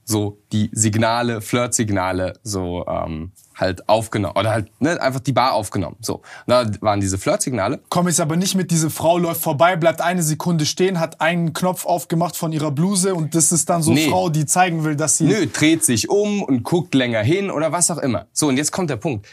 so 0.04 0.38
die 0.52 0.70
Signale, 0.72 1.40
Flirtsignale 1.40 2.34
so 2.42 2.84
ähm, 2.86 3.32
halt 3.54 3.88
aufgenommen 3.88 4.36
oder 4.36 4.50
halt 4.50 4.70
ne, 4.80 5.00
einfach 5.00 5.20
die 5.20 5.32
Bar 5.32 5.52
aufgenommen. 5.52 5.96
So, 6.00 6.16
und 6.16 6.22
da 6.46 6.66
waren 6.80 7.00
diese 7.00 7.18
Flirtsignale. 7.18 7.80
Komm 7.88 8.08
jetzt 8.08 8.20
aber 8.20 8.36
nicht 8.36 8.54
mit, 8.54 8.70
diese 8.70 8.90
Frau 8.90 9.18
läuft 9.18 9.42
vorbei, 9.42 9.76
bleibt 9.76 10.00
eine 10.00 10.22
Sekunde 10.22 10.66
stehen, 10.66 10.98
hat 10.98 11.20
einen 11.20 11.52
Knopf 11.52 11.86
aufgemacht 11.86 12.36
von 12.36 12.52
ihrer 12.52 12.70
Bluse 12.70 13.14
und 13.14 13.34
das 13.34 13.52
ist 13.52 13.70
dann 13.70 13.82
so 13.82 13.92
Nee. 13.92 14.08
Frau, 14.08 14.28
die 14.30 14.46
zeigen 14.46 14.84
will, 14.84 14.96
dass 14.96 15.18
sie... 15.18 15.24
Nö, 15.24 15.46
dreht 15.46 15.84
sich 15.84 16.08
um 16.08 16.42
und 16.42 16.62
guckt 16.62 16.94
länger 16.94 17.22
hin 17.22 17.50
oder 17.50 17.70
was 17.72 17.90
auch 17.90 17.98
immer. 17.98 18.26
So, 18.32 18.48
und 18.48 18.56
jetzt 18.56 18.72
kommt 18.72 18.90
der 18.90 18.96
Punkt. 18.96 19.26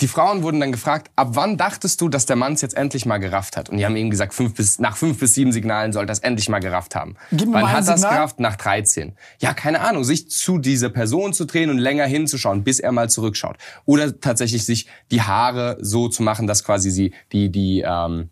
Die 0.00 0.08
Frauen 0.08 0.42
wurden 0.42 0.58
dann 0.58 0.72
gefragt, 0.72 1.10
ab 1.14 1.28
wann 1.32 1.56
dachtest 1.56 2.00
du, 2.00 2.08
dass 2.08 2.26
der 2.26 2.34
Mann 2.34 2.54
es 2.54 2.62
jetzt 2.62 2.76
endlich 2.76 3.06
mal 3.06 3.18
gerafft 3.18 3.56
hat? 3.56 3.70
Und 3.70 3.78
die 3.78 3.86
haben 3.86 3.94
eben 3.94 4.10
gesagt, 4.10 4.34
fünf 4.34 4.54
bis, 4.54 4.80
nach 4.80 4.96
fünf 4.96 5.20
bis 5.20 5.34
sieben 5.34 5.52
Signalen 5.52 5.92
soll 5.92 6.04
das 6.04 6.18
endlich 6.18 6.48
mal 6.48 6.58
gerafft 6.58 6.96
haben. 6.96 7.14
Gib 7.30 7.48
mir 7.48 7.54
wann 7.54 7.72
hat 7.72 7.86
das 7.86 8.02
gerafft? 8.02 8.40
Nach 8.40 8.56
13. 8.56 9.16
Ja, 9.38 9.54
keine 9.54 9.80
Ahnung, 9.80 10.02
sich 10.02 10.28
zu 10.28 10.58
dieser 10.58 10.88
Person 10.88 11.32
zu 11.32 11.44
drehen 11.44 11.70
und 11.70 11.78
länger 11.78 12.06
hinzuschauen, 12.06 12.64
bis 12.64 12.80
er 12.80 12.90
mal 12.90 13.08
zurückschaut. 13.08 13.56
Oder 13.84 14.20
tatsächlich 14.20 14.64
sich 14.64 14.88
die 15.12 15.22
Haare 15.22 15.78
so 15.80 16.08
zu 16.08 16.24
machen, 16.24 16.48
dass 16.48 16.64
quasi 16.64 16.90
sie, 16.90 17.14
die, 17.30 17.50
die, 17.52 17.84
ähm, 17.86 18.30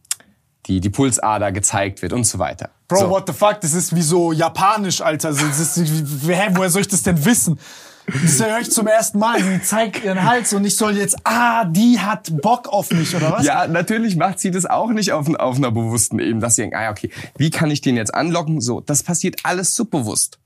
die, 0.67 0.81
die 0.81 0.91
Pulsader 0.91 1.53
gezeigt 1.53 2.03
wird 2.03 2.13
und 2.13 2.25
so 2.25 2.41
weiter. 2.41 2.71
Bro, 2.89 2.99
so. 2.99 3.11
what 3.11 3.25
the 3.29 3.33
fuck, 3.33 3.61
das 3.61 3.73
ist 3.73 3.95
wie 3.95 4.03
so 4.03 4.33
japanisch, 4.33 5.01
Alter. 5.01 5.29
Das 5.29 5.61
ist, 5.61 5.77
hä, 5.77 6.49
woher 6.51 6.71
soll 6.71 6.83
ich 6.83 6.89
das 6.89 7.05
denn 7.05 7.25
wissen? 7.25 7.59
Das 8.07 8.41
höre 8.45 8.59
ich 8.59 8.71
zum 8.71 8.87
ersten 8.87 9.19
Mal. 9.19 9.41
Die 9.41 9.63
zeigt 9.63 10.05
ihren 10.05 10.25
Hals 10.25 10.53
und 10.53 10.65
ich 10.65 10.77
soll 10.77 10.97
jetzt, 10.97 11.17
ah, 11.25 11.65
die 11.65 12.01
hat 12.01 12.41
Bock 12.43 12.69
auf 12.69 12.91
mich, 12.91 13.15
oder 13.15 13.33
was? 13.33 13.47
Ja, 13.47 13.67
natürlich 13.67 14.17
macht 14.17 14.41
sie 14.41 14.51
das 14.51 14.67
auch 14.67 14.91
nicht 14.91 15.13
auf, 15.13 15.33
auf 15.35 15.57
einer 15.57 15.71
bewussten 15.71 16.19
Ebene, 16.19 16.41
dass 16.41 16.57
sie 16.57 16.63
denkt, 16.63 16.77
ah 16.77 16.83
ja, 16.83 16.91
okay, 16.91 17.11
wie 17.37 17.51
kann 17.51 17.71
ich 17.71 17.81
den 17.81 17.97
jetzt 17.97 18.15
anlocken? 18.15 18.61
So, 18.61 18.81
das 18.81 19.03
passiert 19.03 19.41
alles 19.45 19.75
subbewusst. 19.75 20.39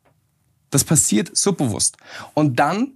Das 0.70 0.84
passiert 0.84 1.36
subbewusst. 1.36 1.96
Und 2.34 2.58
dann 2.58 2.92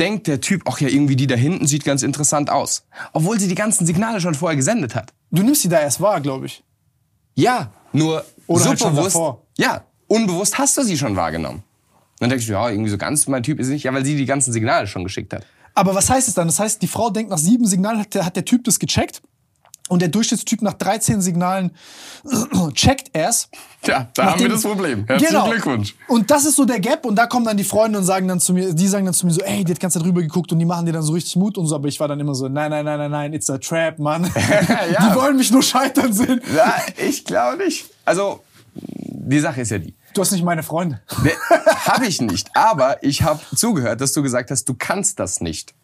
denkt 0.00 0.26
der 0.26 0.40
Typ, 0.40 0.62
ach 0.66 0.80
ja, 0.80 0.88
irgendwie 0.88 1.16
die 1.16 1.26
da 1.26 1.36
hinten 1.36 1.66
sieht 1.66 1.84
ganz 1.84 2.02
interessant 2.02 2.50
aus. 2.50 2.86
Obwohl 3.12 3.38
sie 3.38 3.48
die 3.48 3.54
ganzen 3.54 3.86
Signale 3.86 4.20
schon 4.20 4.34
vorher 4.34 4.56
gesendet 4.56 4.94
hat. 4.94 5.12
Du 5.30 5.42
nimmst 5.42 5.62
sie 5.62 5.68
da 5.68 5.78
erst 5.78 6.00
wahr, 6.00 6.20
glaube 6.20 6.46
ich. 6.46 6.64
Ja, 7.34 7.70
nur 7.92 8.24
Oder 8.46 8.64
halt 8.64 8.78
subbewusst. 8.78 9.14
davor. 9.14 9.42
ja, 9.58 9.84
unbewusst 10.08 10.58
hast 10.58 10.76
du 10.76 10.82
sie 10.82 10.98
schon 10.98 11.16
wahrgenommen. 11.16 11.62
Dann 12.20 12.28
denkst 12.30 12.46
du, 12.46 12.52
ja, 12.52 12.68
irgendwie 12.70 12.90
so 12.90 12.98
ganz 12.98 13.26
mein 13.26 13.42
Typ 13.42 13.58
ist 13.58 13.68
nicht, 13.68 13.82
ja, 13.84 13.92
weil 13.92 14.04
sie 14.04 14.16
die 14.16 14.26
ganzen 14.26 14.52
Signale 14.52 14.86
schon 14.86 15.02
geschickt 15.04 15.32
hat. 15.32 15.44
Aber 15.74 15.94
was 15.94 16.08
heißt 16.10 16.28
es 16.28 16.34
dann? 16.34 16.46
Das 16.48 16.60
heißt, 16.60 16.80
die 16.82 16.86
Frau 16.88 17.10
denkt, 17.10 17.30
nach 17.30 17.38
sieben 17.38 17.66
Signalen 17.66 17.98
hat 18.00 18.14
der, 18.14 18.24
hat 18.26 18.36
der 18.36 18.44
Typ 18.44 18.64
das 18.64 18.78
gecheckt. 18.78 19.22
Und 19.88 20.02
der 20.02 20.08
Durchschnittstyp 20.08 20.62
nach 20.62 20.74
13 20.74 21.20
Signalen 21.20 21.72
checkt 22.74 23.10
er's. 23.12 23.48
Tja, 23.82 24.08
da 24.14 24.32
haben 24.32 24.40
wir 24.40 24.48
das 24.48 24.62
Problem. 24.62 25.04
Herzlichen 25.06 25.32
Genau. 25.34 25.50
Glückwunsch. 25.50 25.96
Und 26.06 26.30
das 26.30 26.44
ist 26.44 26.54
so 26.54 26.64
der 26.64 26.78
Gap. 26.78 27.04
Und 27.04 27.16
da 27.16 27.26
kommen 27.26 27.44
dann 27.46 27.56
die 27.56 27.64
Freunde 27.64 27.98
und 27.98 28.04
sagen 28.04 28.28
dann 28.28 28.38
zu 28.38 28.52
mir, 28.52 28.72
die 28.72 28.86
sagen 28.86 29.04
dann 29.04 29.14
zu 29.14 29.26
mir 29.26 29.32
so, 29.32 29.40
ey, 29.40 29.64
die 29.64 29.72
hat 29.72 29.80
ganz 29.80 29.94
drüber 29.94 30.20
geguckt 30.22 30.52
und 30.52 30.60
die 30.60 30.64
machen 30.64 30.86
dir 30.86 30.92
dann 30.92 31.02
so 31.02 31.12
richtig 31.12 31.34
Mut 31.36 31.58
und 31.58 31.66
so. 31.66 31.74
Aber 31.74 31.88
ich 31.88 31.98
war 31.98 32.06
dann 32.06 32.20
immer 32.20 32.34
so, 32.36 32.46
nein, 32.48 32.70
nein, 32.70 32.84
nein, 32.84 32.98
nein, 32.98 33.10
nein, 33.10 33.32
it's 33.32 33.50
a 33.50 33.58
trap, 33.58 33.98
Mann. 33.98 34.30
Ja. 34.92 35.08
Die 35.08 35.14
wollen 35.16 35.36
mich 35.36 35.50
nur 35.50 35.62
scheitern 35.62 36.12
sehen. 36.12 36.40
Ja, 36.54 36.74
ich 37.08 37.24
glaube 37.24 37.56
nicht. 37.64 37.86
Also, 38.04 38.44
die 38.74 39.40
Sache 39.40 39.62
ist 39.62 39.70
ja 39.70 39.78
die. 39.78 39.94
Du 40.14 40.20
hast 40.20 40.32
nicht 40.32 40.44
meine 40.44 40.62
Freunde. 40.62 41.00
habe 41.86 42.06
ich 42.06 42.20
nicht. 42.20 42.54
Aber 42.54 43.02
ich 43.02 43.22
habe 43.22 43.40
zugehört, 43.54 44.00
dass 44.00 44.12
du 44.12 44.22
gesagt 44.22 44.50
hast, 44.50 44.64
du 44.68 44.74
kannst 44.74 45.18
das 45.20 45.40
nicht. 45.40 45.74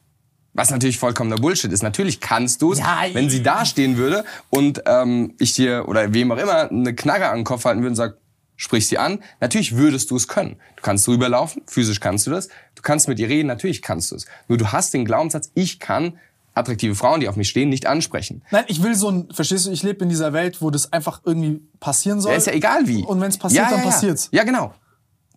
Was 0.52 0.70
natürlich 0.70 0.98
vollkommener 0.98 1.36
Bullshit 1.36 1.70
ist. 1.70 1.82
Natürlich 1.82 2.20
kannst 2.20 2.62
du 2.62 2.72
es, 2.72 2.78
Ja, 2.78 3.02
wenn 3.12 3.28
sie 3.28 3.42
da 3.42 3.64
stehen 3.66 3.98
würde 3.98 4.24
und 4.48 4.82
ähm, 4.86 5.34
ich 5.38 5.52
dir 5.52 5.86
oder 5.86 6.14
wem 6.14 6.32
auch 6.32 6.38
immer 6.38 6.70
eine 6.70 6.94
Knarre 6.94 7.28
an 7.28 7.40
den 7.40 7.44
Kopf 7.44 7.66
halten 7.66 7.80
würde 7.80 7.90
und 7.90 7.96
sag, 7.96 8.16
sprich 8.56 8.86
sie 8.88 8.96
an. 8.96 9.22
Natürlich 9.40 9.76
würdest 9.76 10.10
du 10.10 10.16
es 10.16 10.28
können. 10.28 10.56
Du 10.76 10.82
kannst 10.82 11.06
rüberlaufen, 11.08 11.62
physisch 11.66 12.00
kannst 12.00 12.26
du 12.26 12.30
das. 12.30 12.48
Du 12.74 12.80
kannst 12.82 13.06
mit 13.06 13.18
ihr 13.18 13.28
reden, 13.28 13.48
natürlich 13.48 13.82
kannst 13.82 14.10
du 14.12 14.16
es. 14.16 14.24
Nur 14.48 14.56
du 14.56 14.72
hast 14.72 14.94
den 14.94 15.04
Glaubenssatz, 15.04 15.50
ich 15.54 15.78
kann 15.78 16.18
attraktive 16.56 16.94
Frauen, 16.94 17.20
die 17.20 17.28
auf 17.28 17.36
mich 17.36 17.48
stehen, 17.48 17.68
nicht 17.68 17.86
ansprechen. 17.86 18.42
Nein, 18.50 18.64
ich 18.68 18.82
will 18.82 18.94
so 18.94 19.10
ein, 19.10 19.28
verstehst 19.32 19.66
du, 19.66 19.70
ich 19.70 19.82
lebe 19.82 20.02
in 20.02 20.08
dieser 20.08 20.32
Welt, 20.32 20.62
wo 20.62 20.70
das 20.70 20.92
einfach 20.92 21.20
irgendwie 21.24 21.60
passieren 21.80 22.20
soll. 22.20 22.32
Ja, 22.32 22.38
ist 22.38 22.46
ja 22.46 22.52
egal 22.54 22.86
wie. 22.86 23.04
Und 23.04 23.20
wenn 23.20 23.28
es 23.28 23.38
passiert, 23.38 23.64
ja, 23.64 23.70
ja, 23.70 23.76
dann 23.76 23.84
passiert's. 23.84 24.28
Ja, 24.32 24.44
genau. 24.44 24.72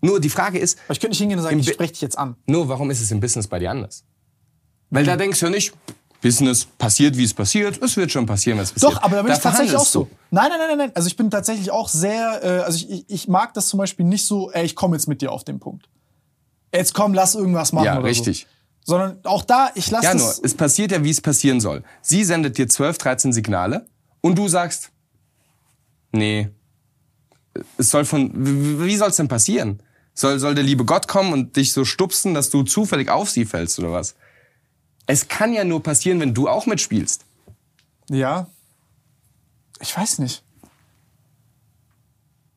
Nur 0.02 0.20
die 0.22 0.30
Frage 0.30 0.60
ist, 0.60 0.80
Aber 0.86 0.94
ich 0.94 1.00
könnte 1.00 1.12
nicht 1.12 1.20
hingehen 1.20 1.38
und 1.40 1.44
sagen, 1.44 1.60
ich 1.60 1.70
spreche 1.70 1.92
dich 1.92 2.02
jetzt 2.02 2.18
an. 2.18 2.36
Nur 2.48 2.70
warum 2.70 2.90
ist 2.90 3.02
es 3.02 3.12
im 3.12 3.20
Business 3.20 3.48
bei 3.48 3.60
dir 3.60 3.72
anders? 3.72 4.06
Weil 4.90 5.04
da 5.06 5.18
denkst 5.18 5.40
du 5.40 5.48
ja 5.48 5.52
nicht, 5.52 5.74
Business 6.22 6.66
passiert, 6.66 7.18
wie 7.18 7.24
es 7.24 7.34
passiert. 7.34 7.82
Es 7.82 7.96
wird 7.96 8.12
schon 8.12 8.26
passieren, 8.26 8.58
wenn 8.58 8.64
es 8.64 8.72
passiert. 8.72 8.94
Doch, 8.94 9.02
aber 9.02 9.18
da 9.18 9.22
bin 9.24 9.32
ich 9.34 9.40
tatsächlich 9.40 9.76
auch 9.76 9.86
so. 9.86 10.08
Nein, 10.32 10.50
nein, 10.50 10.60
nein, 10.68 10.78
nein. 10.78 10.92
Also 10.96 11.08
ich 11.08 11.16
bin 11.16 11.30
tatsächlich 11.30 11.72
auch 11.72 11.88
sehr, 11.90 12.40
äh, 12.44 12.48
also 12.64 12.78
ich, 12.78 12.90
ich, 12.90 13.06
ich 13.08 13.28
mag 13.28 13.54
das 13.54 13.68
zum 13.70 13.78
Beispiel 13.78 14.06
nicht 14.06 14.26
so, 14.26 14.52
ey, 14.52 14.66
ich 14.66 14.76
komme 14.76 14.96
jetzt 14.96 15.08
mit 15.08 15.22
dir 15.22 15.32
auf 15.32 15.44
den 15.44 15.60
Punkt. 15.60 15.88
Jetzt 16.74 16.94
komm, 16.94 17.14
lass 17.14 17.36
irgendwas 17.36 17.72
machen 17.72 17.86
Ja, 17.86 17.98
oder 18.00 18.08
richtig. 18.08 18.42
so. 18.42 18.59
Sondern 18.84 19.20
auch 19.24 19.44
da, 19.44 19.72
ich 19.76 19.92
lasse 19.92 20.06
Ja, 20.06 20.14
nur, 20.14 20.34
es 20.44 20.54
passiert 20.56 20.92
ja, 20.92 21.04
wie 21.04 21.12
es 21.12 21.22
passieren 21.22 21.60
soll. 21.60 21.84
Sie 22.02 22.24
sendet 22.24 22.58
dir 22.58 22.68
12, 22.68 22.98
13 22.98 23.34
Signale 23.34 23.86
und 24.22 24.38
du 24.38 24.48
sagst, 24.48 24.92
nee, 26.12 26.50
es 27.78 27.90
soll 27.90 28.06
von, 28.06 28.32
wie 28.36 28.86
wie 28.86 28.96
soll 28.96 29.10
es 29.10 29.18
denn 29.18 29.28
passieren? 29.28 29.82
Soll, 30.14 30.40
soll 30.40 30.56
der 30.56 30.64
liebe 30.64 30.86
Gott 30.86 31.08
kommen 31.08 31.34
und 31.34 31.56
dich 31.56 31.72
so 31.72 31.86
stupsen, 31.86 32.34
dass 32.34 32.50
du 32.50 32.64
zufällig 32.64 33.10
auf 33.10 33.30
sie 33.30 33.46
fällst 33.46 33.80
oder 33.80 33.92
was? 33.92 34.16
Es 35.06 35.28
kann 35.28 35.54
ja 35.54 35.64
nur 35.64 35.82
passieren, 35.82 36.20
wenn 36.20 36.34
du 36.34 36.48
auch 36.48 36.66
mitspielst. 36.66 37.26
Ja. 38.10 38.48
Ich 39.80 39.96
weiß 39.96 40.20
nicht. 40.20 40.44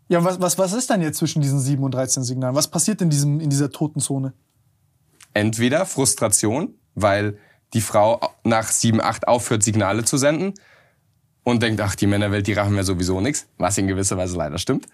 Ja, 0.09 0.23
was, 0.25 0.41
was, 0.41 0.59
was 0.59 0.73
ist 0.73 0.91
dann 0.91 1.01
jetzt 1.01 1.19
zwischen 1.19 1.41
diesen 1.41 1.61
7 1.61 1.83
und 1.83 1.93
13 1.93 2.23
Signalen? 2.23 2.55
Was 2.55 2.69
passiert 2.69 3.01
in, 3.01 3.09
diesem, 3.09 3.41
in 3.41 3.49
dieser 3.49 3.71
toten 3.71 4.01
Zone? 4.01 4.35
Entweder 5.35 5.87
Frustration, 5.87 6.75
weil 6.95 7.39
die 7.75 7.81
Frau 7.81 8.21
nach 8.45 8.69
7, 8.69 9.01
8 9.01 9.29
aufhört, 9.29 9.63
Signale 9.63 10.05
zu 10.05 10.17
senden 10.17 10.55
und 11.43 11.63
denkt, 11.63 11.81
ach, 11.81 11.95
die 11.95 12.07
Männerwelt, 12.07 12.47
die 12.47 12.53
raffen 12.53 12.75
mir 12.75 12.85
sowieso 12.85 13.21
nichts, 13.21 13.47
was 13.59 13.79
in 13.79 13.87
gewisser 13.87 14.17
Weise 14.17 14.37
leider 14.37 14.59
stimmt. 14.59 14.87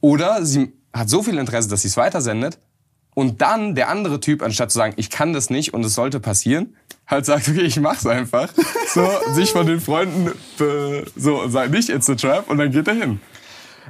Oder 0.00 0.44
sie 0.44 0.72
hat 0.92 1.08
so 1.08 1.22
viel 1.22 1.38
Interesse, 1.38 1.68
dass 1.68 1.82
sie 1.82 1.88
es 1.88 1.96
weitersendet 1.96 2.58
und 3.14 3.40
dann 3.40 3.74
der 3.74 3.88
andere 3.88 4.20
Typ, 4.20 4.42
anstatt 4.42 4.70
zu 4.70 4.78
sagen, 4.78 4.94
ich 4.96 5.10
kann 5.10 5.32
das 5.32 5.48
nicht 5.48 5.72
und 5.72 5.84
es 5.84 5.94
sollte 5.94 6.20
passieren, 6.20 6.76
halt 7.06 7.24
sagt, 7.24 7.48
okay, 7.48 7.62
ich 7.62 7.80
mach's 7.80 8.06
einfach. 8.06 8.52
So, 8.88 9.08
sich 9.32 9.52
von 9.52 9.66
den 9.66 9.80
Freunden 9.80 10.32
so 11.16 11.42
und 11.42 11.50
sagt 11.50 11.70
nicht, 11.70 11.88
it's 11.88 12.10
a 12.10 12.14
trap 12.14 12.50
und 12.50 12.58
dann 12.58 12.70
geht 12.70 12.86
er 12.86 12.94
hin. 12.94 13.20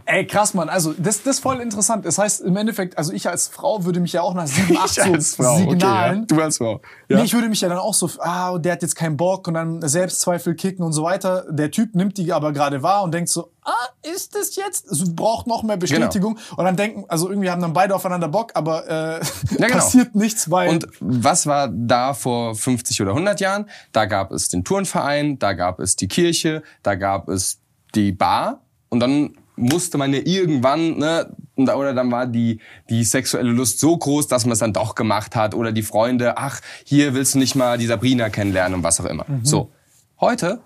Ey, 0.09 0.25
krass, 0.25 0.55
Mann. 0.55 0.69
Also, 0.69 0.93
das, 0.93 1.25
das 1.25 1.37
ist 1.37 1.41
voll 1.41 1.61
interessant. 1.61 2.07
Das 2.07 2.17
heißt, 2.17 2.43
im 2.43 2.57
Endeffekt, 2.57 2.97
also 2.97 3.13
ich 3.13 3.29
als 3.29 3.49
Frau 3.49 3.85
würde 3.85 3.99
mich 3.99 4.13
ja 4.13 4.23
auch 4.23 4.35
nach 4.35 4.47
7, 4.47 4.77
8 4.79 4.99
Ich 5.19 5.27
so 5.27 5.43
Signalen... 5.57 6.23
okay, 6.23 6.31
ja. 6.31 6.37
Du 6.37 6.41
als 6.41 6.59
Frau. 6.59 6.81
Ja. 7.09 7.17
Nee, 7.19 7.25
ich 7.25 7.35
würde 7.35 7.49
mich 7.49 7.61
ja 7.61 7.69
dann 7.69 7.79
auch 7.79 7.93
so, 7.93 8.09
ah, 8.21 8.57
der 8.57 8.75
hat 8.75 8.83
jetzt 8.83 8.95
keinen 8.95 9.17
Bock 9.17 9.49
und 9.49 9.55
dann 9.55 9.83
Selbstzweifel 9.83 10.55
kicken 10.55 10.85
und 10.85 10.93
so 10.93 11.03
weiter. 11.03 11.45
Der 11.51 11.73
Typ 11.73 11.97
nimmt 11.97 12.19
die 12.19 12.33
aber 12.33 12.53
gerade 12.53 12.85
wahr 12.85 13.03
und 13.03 13.13
denkt 13.13 13.31
so, 13.31 13.51
ah, 13.65 13.73
ist 14.03 14.37
das 14.37 14.55
jetzt? 14.55 14.89
Also, 14.89 15.07
braucht 15.13 15.49
noch 15.49 15.65
mehr 15.65 15.77
Bestätigung. 15.77 16.39
Und 16.57 16.65
dann 16.65 16.77
denken, 16.77 17.05
also 17.09 17.29
irgendwie 17.29 17.51
haben 17.51 17.61
dann 17.61 17.73
beide 17.73 17.93
aufeinander 17.93 18.29
Bock, 18.29 18.53
aber 18.55 18.89
äh, 18.89 19.21
genau. 19.57 19.73
passiert 19.75 20.15
nichts, 20.15 20.49
weil 20.53 20.69
Und 20.69 20.87
was 21.01 21.49
war 21.49 21.67
da 21.67 22.15
vor 22.15 22.55
50 22.55 23.03
oder 23.03 23.11
100 23.11 23.41
Jahren? 23.41 23.69
Da 23.91 24.05
gab 24.05 24.31
es 24.31 24.49
den 24.51 24.63
Turnverein, 24.63 25.41
da 25.41 25.55
gab 25.55 25.81
es 25.81 25.97
die 25.97 26.07
Kirche, 26.07 26.63
da 26.85 26.95
gab 26.95 27.29
es 27.29 27.59
die 27.97 28.13
Bar 28.13 28.61
und 28.89 29.01
dann 29.01 29.37
musste 29.57 29.99
man 29.99 30.13
ja 30.13 30.21
irgendwann, 30.25 30.99
ne, 30.99 31.35
oder 31.57 31.95
dann 31.95 32.11
war 32.11 32.27
die, 32.27 32.61
die 32.91 33.05
sexuelle 33.05 33.51
Lust 33.51 33.81
so 33.81 33.97
groß, 33.97 34.29
dass 34.29 34.45
man 34.45 34.53
es 34.53 34.59
dann 34.59 34.73
doch 34.73 34.95
gemacht 34.95 35.35
hat 35.35 35.55
oder 35.55 35.73
die 35.73 35.83
Freunde, 35.83 36.37
ach, 36.37 36.61
hier 36.85 37.15
willst 37.15 37.35
du 37.35 37.39
nicht 37.39 37.55
mal 37.55 37.79
die 37.79 37.87
Sabrina 37.87 38.29
kennenlernen 38.29 38.75
und 38.79 38.83
was 38.85 39.01
auch 39.01 39.07
immer. 39.07 39.25
So. 39.43 39.71
Heute 40.21 40.61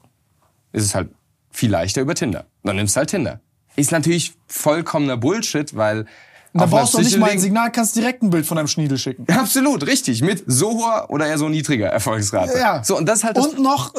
ist 0.72 0.84
es 0.84 0.94
halt 0.94 1.10
viel 1.50 1.70
leichter 1.70 2.00
über 2.00 2.14
Tinder. 2.14 2.46
Dann 2.62 2.76
nimmst 2.76 2.96
du 2.96 2.98
halt 2.98 3.10
Tinder. 3.10 3.40
Ist 3.76 3.92
natürlich 3.92 4.34
vollkommener 4.48 5.16
Bullshit, 5.16 5.76
weil 5.76 6.06
da 6.52 6.66
brauchst 6.66 6.94
du 6.94 6.98
nicht 6.98 7.16
mal 7.16 7.30
ein 7.30 7.38
Signal, 7.38 7.70
kannst 7.70 7.94
direkt 7.94 8.22
ein 8.22 8.30
Bild 8.30 8.44
von 8.44 8.56
deinem 8.56 8.66
Schniedel 8.66 8.98
schicken. 8.98 9.24
Absolut, 9.32 9.86
richtig. 9.86 10.20
Mit 10.22 10.42
so 10.46 10.72
hoher 10.72 11.06
oder 11.08 11.26
eher 11.26 11.38
so 11.38 11.48
niedriger 11.48 11.86
Erfolgsrate. 11.86 12.58
Ja. 12.58 12.82
So, 12.82 12.96
und 12.96 13.06
das 13.06 13.18
ist 13.18 13.24
halt 13.24 13.36
das 13.36 13.46
Und 13.46 13.60
noch, 13.60 13.94
äh, 13.94 13.98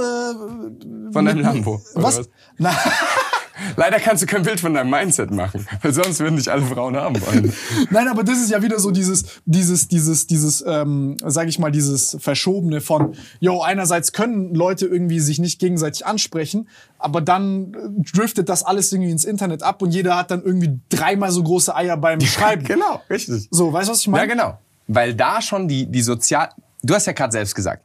von 1.13 1.25
deinem 1.25 1.39
Lambo. 1.39 1.81
oder 1.95 2.03
was? 2.03 2.29
Na, 2.57 2.71
Leider 3.75 3.99
kannst 3.99 4.23
du 4.23 4.27
kein 4.27 4.43
Bild 4.43 4.59
von 4.59 4.73
deinem 4.73 4.89
Mindset 4.89 5.31
machen, 5.31 5.67
weil 5.81 5.93
sonst 5.93 6.19
würden 6.19 6.37
dich 6.37 6.51
alle 6.51 6.63
Frauen 6.63 6.95
haben 6.95 7.21
wollen. 7.21 7.53
Nein, 7.89 8.07
aber 8.07 8.23
das 8.23 8.39
ist 8.39 8.51
ja 8.51 8.61
wieder 8.61 8.79
so 8.79 8.91
dieses, 8.91 9.25
dieses, 9.45 9.87
dieses, 9.87 10.27
dieses, 10.27 10.63
ähm, 10.67 11.17
sag 11.25 11.47
ich 11.47 11.59
mal, 11.59 11.71
dieses 11.71 12.17
Verschobene 12.19 12.81
von, 12.81 13.15
yo, 13.39 13.61
einerseits 13.61 14.11
können 14.11 14.53
Leute 14.53 14.85
irgendwie 14.85 15.19
sich 15.19 15.39
nicht 15.39 15.59
gegenseitig 15.59 16.05
ansprechen, 16.05 16.67
aber 16.99 17.21
dann 17.21 17.73
äh, 17.73 18.11
driftet 18.13 18.49
das 18.49 18.63
alles 18.63 18.91
irgendwie 18.91 19.11
ins 19.11 19.25
Internet 19.25 19.63
ab 19.63 19.81
und 19.81 19.91
jeder 19.91 20.17
hat 20.17 20.31
dann 20.31 20.43
irgendwie 20.43 20.79
dreimal 20.89 21.31
so 21.31 21.43
große 21.43 21.75
Eier 21.75 21.97
beim 21.97 22.21
Schreiben. 22.21 22.63
genau, 22.63 23.01
richtig. 23.09 23.47
So, 23.51 23.71
weißt 23.71 23.89
du, 23.89 23.93
was 23.93 24.01
ich 24.01 24.07
meine? 24.07 24.23
Ja, 24.23 24.33
genau. 24.33 24.59
Weil 24.87 25.13
da 25.13 25.41
schon 25.41 25.67
die, 25.67 25.85
die 25.85 26.01
sozial... 26.01 26.49
Du 26.83 26.93
hast 26.93 27.05
ja 27.05 27.13
gerade 27.13 27.31
selbst 27.31 27.55
gesagt, 27.55 27.83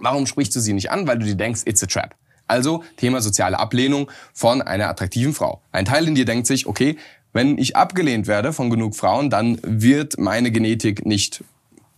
warum 0.00 0.26
sprichst 0.26 0.54
du 0.54 0.60
sie 0.60 0.72
nicht 0.72 0.90
an? 0.90 1.06
Weil 1.06 1.18
du 1.18 1.26
dir 1.26 1.34
denkst, 1.34 1.62
it's 1.64 1.82
a 1.82 1.86
trap. 1.86 2.14
Also 2.48 2.82
Thema 2.96 3.20
soziale 3.20 3.58
Ablehnung 3.58 4.10
von 4.32 4.62
einer 4.62 4.88
attraktiven 4.88 5.34
Frau. 5.34 5.62
Ein 5.70 5.84
Teil 5.84 6.08
in 6.08 6.14
dir 6.14 6.24
denkt 6.24 6.46
sich, 6.46 6.66
okay, 6.66 6.96
Wenn 7.34 7.58
ich 7.58 7.76
abgelehnt 7.76 8.26
werde 8.26 8.52
von 8.52 8.70
genug 8.70 8.96
Frauen, 8.96 9.28
dann 9.28 9.58
wird 9.62 10.18
meine 10.18 10.50
Genetik 10.50 11.04
nicht 11.04 11.44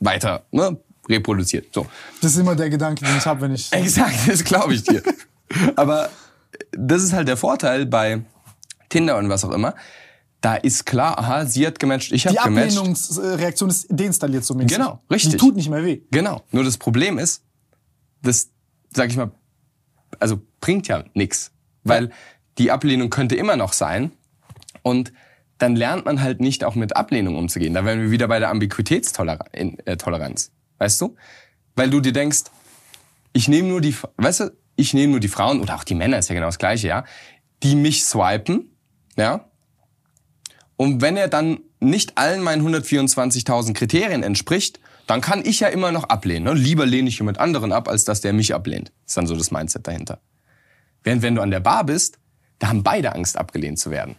weiter 0.00 0.42
ne, 0.50 0.76
reproduziert. 1.08 1.72
So. 1.72 1.86
Das 2.20 2.32
ist 2.32 2.38
immer 2.38 2.56
der 2.56 2.68
Gedanke, 2.68 3.04
den 3.04 3.16
ich 3.16 3.24
habe, 3.26 3.42
wenn 3.42 3.54
ich. 3.54 3.72
Exakt, 3.72 4.26
das 4.26 4.42
glaube 4.42 4.74
ich 4.74 4.82
dir. 4.82 5.02
Aber 5.76 6.10
das 6.72 7.02
ist 7.04 7.12
halt 7.12 7.28
der 7.28 7.36
Vorteil 7.36 7.86
bei 7.86 8.22
Tinder 8.88 9.16
und 9.18 9.28
was 9.28 9.44
auch 9.44 9.52
immer. 9.52 9.74
Da 10.40 10.56
ist 10.56 10.84
klar, 10.84 11.18
aha, 11.18 11.46
sie 11.46 11.66
hat 11.66 11.78
gematcht, 11.78 12.12
ich 12.12 12.26
habe 12.26 12.36
Die 12.36 12.42
gematcht. 12.42 12.76
Ablehnungsreaktion 12.76 13.70
ist 13.70 13.86
deinstalliert 13.90 14.44
so 14.44 14.54
mäßig. 14.54 14.76
Genau, 14.76 15.00
richtig. 15.10 15.32
Die 15.32 15.36
tut 15.36 15.54
nicht 15.54 15.68
mehr 15.68 15.84
weh. 15.84 16.00
Genau. 16.10 16.42
Nur 16.50 16.64
das 16.64 16.76
Problem 16.76 17.18
ist, 17.18 17.42
das, 18.22 18.48
sag 18.94 19.10
ich 19.10 19.16
mal, 19.16 19.30
also 20.20 20.40
bringt 20.60 20.88
ja 20.88 21.04
nix, 21.14 21.52
Weil 21.82 22.10
die 22.58 22.70
Ablehnung 22.70 23.10
könnte 23.10 23.36
immer 23.36 23.56
noch 23.56 23.72
sein. 23.72 24.12
Und 24.82 25.12
dann 25.58 25.76
lernt 25.76 26.04
man 26.04 26.22
halt 26.22 26.40
nicht 26.40 26.64
auch 26.64 26.74
mit 26.74 26.96
Ablehnung 26.96 27.36
umzugehen. 27.36 27.74
Da 27.74 27.84
wären 27.84 28.00
wir 28.00 28.10
wieder 28.10 28.28
bei 28.28 28.38
der 28.38 28.50
Ambiguitätstoleranz. 28.50 30.52
Weißt 30.78 31.00
du? 31.00 31.16
Weil 31.76 31.90
du 31.90 32.00
dir 32.00 32.12
denkst, 32.12 32.44
ich 33.32 33.48
nehme 33.48 33.68
nur 33.68 33.80
die, 33.80 33.94
weißt 34.16 34.40
du, 34.40 34.52
ich 34.76 34.94
nehme 34.94 35.12
nur 35.12 35.20
die 35.20 35.28
Frauen, 35.28 35.60
oder 35.60 35.76
auch 35.76 35.84
die 35.84 35.94
Männer, 35.94 36.18
ist 36.18 36.28
ja 36.28 36.34
genau 36.34 36.48
das 36.48 36.58
Gleiche, 36.58 36.88
ja, 36.88 37.04
die 37.62 37.74
mich 37.74 38.04
swipen, 38.04 38.76
ja. 39.16 39.46
Und 40.76 41.02
wenn 41.02 41.18
er 41.18 41.28
dann 41.28 41.60
nicht 41.78 42.16
allen 42.16 42.42
meinen 42.42 42.66
124.000 42.66 43.74
Kriterien 43.74 44.22
entspricht, 44.22 44.80
dann 45.10 45.20
kann 45.20 45.44
ich 45.44 45.58
ja 45.58 45.66
immer 45.66 45.90
noch 45.90 46.04
ablehnen. 46.04 46.44
Ne? 46.44 46.54
Lieber 46.54 46.86
lehne 46.86 47.08
ich 47.08 47.18
jemand 47.18 47.40
anderen 47.40 47.72
ab, 47.72 47.88
als 47.88 48.04
dass 48.04 48.20
der 48.20 48.32
mich 48.32 48.54
ablehnt. 48.54 48.92
Ist 49.08 49.16
dann 49.16 49.26
so 49.26 49.34
das 49.34 49.50
Mindset 49.50 49.88
dahinter. 49.88 50.20
Während 51.02 51.22
wenn 51.22 51.34
du 51.34 51.42
an 51.42 51.50
der 51.50 51.58
Bar 51.58 51.82
bist, 51.82 52.18
da 52.60 52.68
haben 52.68 52.84
beide 52.84 53.12
Angst, 53.12 53.36
abgelehnt 53.36 53.80
zu 53.80 53.90
werden. 53.90 54.14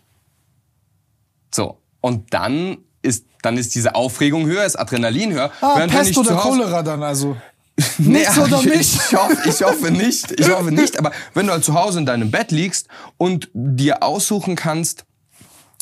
So. 1.55 1.77
Und 2.01 2.33
dann 2.33 2.79
ist, 3.01 3.25
dann 3.41 3.57
ist 3.57 3.73
diese 3.73 3.95
Aufregung 3.95 4.45
höher, 4.47 4.65
ist 4.65 4.75
Adrenalin 4.75 5.31
höher. 5.31 5.49
Ah, 5.61 5.77
Während 5.77 5.93
Pest 5.93 6.11
ich 6.11 6.17
oder 6.17 6.35
Cholera 6.35 6.83
dann 6.83 7.01
also. 7.03 7.37
Nee, 7.97 8.19
Nichts 8.19 8.37
oder 8.37 8.59
ich, 8.59 8.65
nicht? 8.65 8.95
Ich 8.95 9.17
hoffe, 9.17 9.37
ich 9.45 9.61
hoffe 9.63 9.91
nicht. 9.91 10.31
Ich 10.39 10.49
hoffe 10.49 10.71
nicht. 10.73 10.99
Aber 10.99 11.13
wenn 11.33 11.47
du 11.47 11.53
halt 11.53 11.63
zu 11.63 11.73
Hause 11.73 11.99
in 11.99 12.05
deinem 12.05 12.31
Bett 12.31 12.51
liegst 12.51 12.89
und 13.17 13.49
dir 13.53 14.03
aussuchen 14.03 14.57
kannst, 14.57 15.05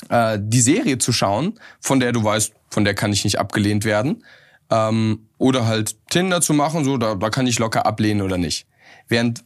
äh, 0.10 0.38
die 0.40 0.62
Serie 0.62 1.00
zu 1.00 1.12
schauen, 1.12 1.60
von 1.80 2.00
der 2.00 2.12
du 2.12 2.24
weißt, 2.24 2.54
von 2.70 2.86
der 2.86 2.94
kann 2.94 3.12
ich 3.12 3.24
nicht 3.24 3.40
abgelehnt 3.40 3.86
werden, 3.86 4.24
ähm, 4.70 5.30
oder 5.38 5.66
halt 5.66 5.98
Tinder 6.10 6.42
zu 6.42 6.54
machen, 6.54 6.84
so 6.84 6.98
da, 6.98 7.16
da 7.16 7.30
kann 7.30 7.48
ich 7.48 7.60
locker 7.60 7.86
ablehnen 7.86 8.22
oder 8.22 8.38
nicht. 8.38 8.68
Während 9.08 9.44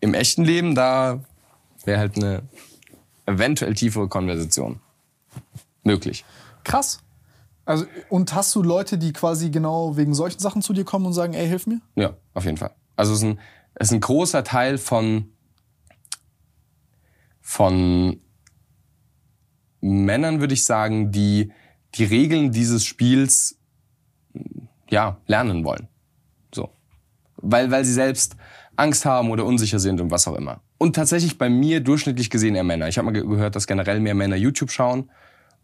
im 0.00 0.14
echten 0.14 0.44
Leben 0.44 0.74
da 0.74 1.20
wäre 1.84 1.98
halt 1.98 2.16
eine 2.16 2.42
eventuell 3.26 3.74
tiefere 3.74 4.08
Konversation 4.08 4.80
möglich. 5.84 6.24
Krass. 6.64 7.00
Also, 7.64 7.86
und 8.08 8.34
hast 8.34 8.54
du 8.54 8.62
Leute, 8.62 8.98
die 8.98 9.12
quasi 9.12 9.50
genau 9.50 9.96
wegen 9.96 10.14
solchen 10.14 10.40
Sachen 10.40 10.62
zu 10.62 10.72
dir 10.72 10.84
kommen 10.84 11.06
und 11.06 11.12
sagen, 11.12 11.34
ey, 11.34 11.46
hilf 11.46 11.66
mir? 11.66 11.80
Ja, 11.94 12.16
auf 12.34 12.44
jeden 12.44 12.56
Fall. 12.56 12.74
Also 12.96 13.12
es 13.12 13.18
ist 13.18 13.24
ein, 13.24 13.38
es 13.74 13.88
ist 13.88 13.94
ein 13.94 14.00
großer 14.00 14.42
Teil 14.42 14.78
von, 14.78 15.32
von 17.40 18.20
Männern, 19.80 20.40
würde 20.40 20.54
ich 20.54 20.64
sagen, 20.64 21.12
die 21.12 21.52
die 21.94 22.04
Regeln 22.04 22.52
dieses 22.52 22.84
Spiels 22.84 23.58
ja, 24.92 25.16
lernen 25.26 25.64
wollen. 25.64 25.88
So. 26.54 26.68
Weil, 27.38 27.70
weil 27.70 27.84
sie 27.84 27.92
selbst 27.92 28.36
Angst 28.76 29.04
haben 29.04 29.30
oder 29.30 29.44
unsicher 29.44 29.78
sind 29.80 30.00
und 30.00 30.10
was 30.10 30.28
auch 30.28 30.36
immer. 30.36 30.60
Und 30.78 30.94
tatsächlich 30.96 31.38
bei 31.38 31.48
mir 31.48 31.80
durchschnittlich 31.80 32.30
gesehen 32.30 32.54
eher 32.54 32.64
Männer. 32.64 32.88
Ich 32.88 32.98
habe 32.98 33.06
mal 33.06 33.12
ge- 33.12 33.26
gehört, 33.26 33.56
dass 33.56 33.66
generell 33.66 34.00
mehr 34.00 34.14
Männer 34.14 34.36
YouTube 34.36 34.70
schauen 34.70 35.10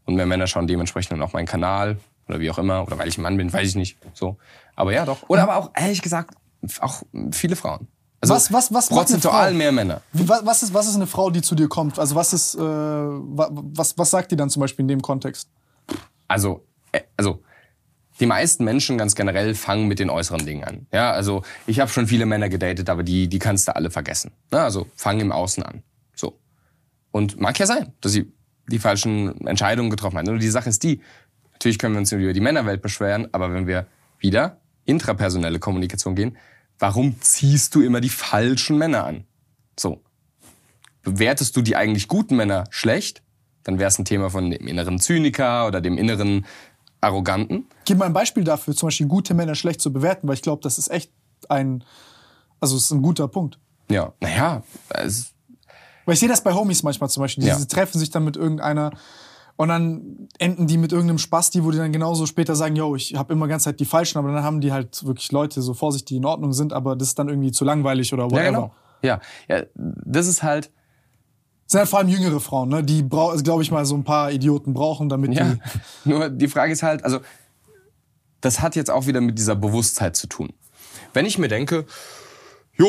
und 0.07 0.15
mehr 0.15 0.27
Männer 0.27 0.47
schauen 0.47 0.67
dementsprechend 0.67 1.13
dann 1.13 1.23
auch 1.23 1.33
meinen 1.33 1.47
Kanal 1.47 1.99
oder 2.29 2.41
wie 2.41 2.51
auch 2.51 2.59
immer. 2.59 2.83
Oder 2.87 2.99
weil 2.99 3.09
ich 3.09 3.19
ein 3.19 3.23
Mann 3.23 3.37
bin, 3.37 3.53
weiß 3.53 3.69
ich 3.69 3.75
nicht. 3.77 3.99
So. 4.15 4.37
Aber 4.77 4.93
ja, 4.93 5.05
doch. 5.05 5.19
Oder 5.29 5.43
aber 5.43 5.57
auch, 5.57 5.71
ehrlich 5.75 6.03
gesagt, 6.03 6.35
auch 6.81 7.03
viele 7.33 7.55
Frauen. 7.57 7.87
Also 8.21 8.35
Was- 8.35 8.53
was- 8.53 8.73
was 8.73 8.89
prozentual 8.89 9.53
mehr 9.55 9.73
Männer. 9.73 10.01
Wie, 10.13 10.29
wa- 10.29 10.41
was, 10.45 10.63
ist, 10.63 10.73
was 10.75 10.89
ist 10.89 10.97
eine 10.97 11.07
Frau, 11.07 11.31
die 11.31 11.41
zu 11.43 11.55
dir 11.55 11.69
kommt? 11.69 11.99
Also, 11.99 12.15
was 12.17 12.33
ist, 12.33 12.55
äh, 12.57 12.61
wa- 12.61 13.49
was, 13.53 13.97
was 13.99 14.11
sagt 14.11 14.33
die 14.33 14.37
dann 14.37 14.51
zum 14.51 14.61
Beispiel 14.61 14.83
in 14.85 14.89
dem 14.89 15.03
Kontext? 15.03 15.49
also, 16.27 16.65
äh, 16.93 17.01
also 17.17 17.43
die 18.21 18.27
meisten 18.27 18.65
Menschen 18.65 18.99
ganz 18.99 19.15
generell 19.15 19.55
fangen 19.55 19.89
mit 19.89 19.99
den 19.99 20.11
äußeren 20.11 20.45
Dingen 20.45 20.65
an. 20.65 20.87
Ja, 20.93 21.13
also 21.13 21.43
ich 21.67 21.81
habe 21.81 21.91
schon 21.91 22.07
viele 22.07 22.27
Männer 22.27 22.49
gedatet, 22.49 22.89
aber 22.89 23.03
die, 23.03 23.29
die 23.29 23.39
kannst 23.39 23.69
du 23.69 23.77
alle 23.77 23.91
vergessen. 23.91 24.33
Ja, 24.53 24.65
also 24.65 24.87
fangen 24.95 25.21
im 25.21 25.33
Außen 25.33 25.63
an. 25.63 25.83
So. 26.15 26.39
Und 27.11 27.41
mag 27.41 27.59
ja 27.59 27.67
sein, 27.67 27.93
dass 28.01 28.13
sie 28.13 28.33
die 28.67 28.79
falschen 28.79 29.47
Entscheidungen 29.47 29.91
getroffen 29.91 30.19
haben. 30.19 30.27
Nur 30.27 30.39
die 30.39 30.49
Sache 30.49 30.69
ist 30.69 30.83
die, 30.83 31.01
natürlich 31.53 31.79
können 31.79 31.95
wir 31.95 32.01
uns 32.01 32.13
über 32.13 32.33
die 32.33 32.41
Männerwelt 32.41 32.83
beschweren, 32.83 33.29
aber 33.33 33.53
wenn 33.53 33.67
wir 33.67 33.87
wieder 34.19 34.61
intrapersonelle 34.85 35.59
Kommunikation 35.59 36.15
gehen, 36.15 36.37
warum 36.79 37.21
ziehst 37.21 37.75
du 37.75 37.83
immer 37.83 38.01
die 38.01 38.09
falschen 38.09 38.79
Männer 38.79 39.05
an? 39.05 39.25
So. 39.79 40.03
Bewertest 41.03 41.57
du 41.57 41.63
die 41.63 41.77
eigentlich 41.77 42.09
guten 42.09 42.37
Männer 42.37 42.65
schlecht, 42.71 43.23
dann 43.65 43.79
wäre 43.79 43.89
es 43.89 43.99
ein 43.99 44.05
Thema 44.05 44.31
von 44.31 44.51
dem 44.51 44.67
inneren 44.67 44.99
Zyniker 44.99 45.67
oder 45.67 45.81
dem 45.81 45.99
inneren 45.99 46.47
Arroganten. 47.01 47.67
Gib 47.85 47.99
mal 47.99 48.07
ein 48.07 48.12
Beispiel 48.12 48.44
dafür, 48.44 48.75
zum 48.75 48.89
Beispiel 48.89 49.07
gute 49.07 49.35
Männer 49.35 49.55
schlecht 49.55 49.81
zu 49.81 49.93
bewerten, 49.93 50.27
weil 50.28 50.35
ich 50.35 50.43
glaube, 50.43 50.62
das 50.62 50.78
ist 50.78 50.91
echt 50.91 51.12
ein, 51.49 51.85
also 52.60 52.77
es 52.77 52.85
ist 52.85 52.91
ein 52.91 53.02
guter 53.02 53.28
Punkt. 53.28 53.59
Ja, 53.91 54.12
naja, 54.20 54.62
Weil 54.91 56.15
ich 56.15 56.20
sehe 56.20 56.28
das 56.28 56.43
bei 56.43 56.52
Homies 56.55 56.83
manchmal 56.83 57.09
zum 57.10 57.23
Beispiel. 57.23 57.44
Die 57.44 57.51
Ja. 57.51 57.59
treffen 57.67 57.99
sich 57.99 58.10
dann 58.10 58.25
mit 58.25 58.36
irgendeiner 58.36 58.91
und 59.57 59.68
dann 59.68 60.28
enden 60.39 60.67
die 60.67 60.78
mit 60.78 60.93
irgendeinem 60.93 61.18
Spasti, 61.18 61.65
wo 61.65 61.70
die 61.70 61.78
dann 61.78 61.93
genauso 61.93 62.27
später 62.27 62.55
sagen, 62.57 62.77
yo, 62.77 62.94
ich 62.97 63.15
habe 63.17 63.33
immer 63.33 63.49
ganz 63.49 63.65
Zeit 63.65 63.81
die 63.81 63.85
Falschen, 63.85 64.18
aber 64.18 64.33
dann 64.33 64.43
haben 64.44 64.60
die 64.60 64.73
halt 64.73 65.05
wirklich 65.05 65.33
Leute 65.33 65.62
so 65.62 65.75
vor 65.75 65.93
sich, 65.93 66.05
die 66.05 66.17
in 66.17 66.25
Ordnung 66.25 66.52
sind, 66.52 66.73
aber 66.73 66.97
das 66.97 67.09
ist 67.09 67.18
dann 67.18 67.28
irgendwie 67.28 67.52
zu 67.52 67.65
langweilig 67.65 68.12
oder 68.15 68.25
whatever. 68.25 68.43
ja, 68.43 68.51
genau. 68.51 68.75
Ja, 69.02 69.20
ja, 69.49 69.62
das 69.75 70.27
ist 70.27 70.43
halt, 70.43 70.70
sind 71.69 71.81
halt 71.81 71.89
vor 71.89 71.99
allem 71.99 72.09
jüngere 72.09 72.41
Frauen, 72.41 72.71
ne? 72.71 72.83
die, 72.83 73.07
glaube 73.09 73.63
ich 73.63 73.71
mal, 73.71 73.85
so 73.85 73.95
ein 73.95 74.03
paar 74.03 74.33
Idioten 74.33 74.73
brauchen, 74.73 75.09
damit 75.09 75.35
ja. 75.35 75.55
die... 75.55 75.61
Nur 76.09 76.31
die 76.31 76.49
Frage 76.49 76.73
ist 76.73 76.83
halt, 76.83 77.05
also, 77.05 77.21
das 78.41 78.61
hat 78.61 78.75
jetzt 78.75 78.91
auch 78.91 79.07
wieder 79.07 79.21
mit 79.21 79.39
dieser 79.39 79.55
Bewusstheit 79.55 80.17
zu 80.17 80.27
tun. 80.27 80.53
Wenn 81.13 81.27
ich 81.27 81.37
mir 81.39 81.49
denke, 81.49 81.85
jo, 82.75 82.89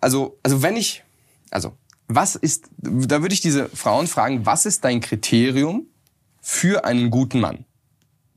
also, 0.00 0.38
also 0.42 0.62
wenn 0.62 0.76
ich, 0.76 1.04
also, 1.50 1.72
was 2.06 2.36
ist, 2.36 2.68
da 2.78 3.22
würde 3.22 3.32
ich 3.32 3.40
diese 3.40 3.68
Frauen 3.70 4.06
fragen, 4.06 4.44
was 4.44 4.66
ist 4.66 4.84
dein 4.84 5.00
Kriterium 5.00 5.86
für 6.42 6.84
einen 6.84 7.10
guten 7.10 7.40
Mann? 7.40 7.64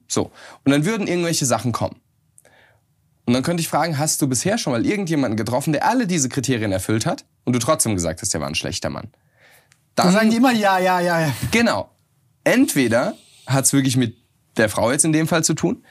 So. 0.08 0.32
Und 0.64 0.72
dann 0.72 0.86
würden 0.86 1.06
irgendwelche 1.06 1.46
Sachen 1.46 1.74
kommen. 1.74 1.98
Und 3.26 3.34
dann 3.34 3.44
könnte 3.44 3.62
ich 3.62 3.68
fragen, 3.68 4.00
hast 4.00 4.22
du 4.22 4.28
bisher 4.28 4.58
schon 4.58 4.74
mal 4.74 4.86
irgendjemanden 4.86 5.38
getroffen, 5.38 5.74
der 5.74 5.86
alle 5.86 6.08
diese 6.08 6.30
Kriterien 6.30 6.72
erfüllt 6.72 7.06
hat 7.06 7.26
und 7.44 7.54
du 7.54 7.60
trotzdem 7.60 7.94
gesagt 7.94 8.22
hast, 8.22 8.34
der 8.34 8.42
war 8.42 8.48
ein 8.48 8.56
schlechter 8.56 8.90
Mann? 8.90 9.10
Da 9.96 10.12
sagen 10.12 10.30
die 10.30 10.38
immer, 10.38 10.52
ja, 10.52 10.80
ja, 10.80 11.00
ja, 11.00 11.22
ja. 11.22 11.34
Genau. 11.52 11.90
Entweder 12.44 13.16
hat 13.46 13.66
es 13.66 13.74
wirklich 13.74 13.98
mit 13.98 14.18
der 14.58 14.70
Frau 14.70 14.92
jetzt 14.92 15.06
in 15.06 15.14
dem 15.14 15.28
Fall 15.28 15.44
zu 15.44 15.54
tun, 15.54 15.84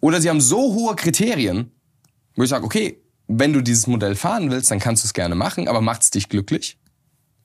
oder 0.00 0.20
sie 0.20 0.30
haben 0.30 0.40
so 0.40 0.74
hohe 0.74 0.96
Kriterien, 0.96 1.70
wo 2.36 2.42
ich 2.42 2.48
sage, 2.48 2.64
okay, 2.64 3.02
wenn 3.28 3.52
du 3.52 3.60
dieses 3.60 3.86
Modell 3.86 4.16
fahren 4.16 4.50
willst, 4.50 4.70
dann 4.70 4.78
kannst 4.78 5.04
du 5.04 5.06
es 5.06 5.14
gerne 5.14 5.34
machen, 5.34 5.68
aber 5.68 5.80
macht 5.80 6.02
es 6.02 6.10
dich 6.10 6.28
glücklich? 6.28 6.78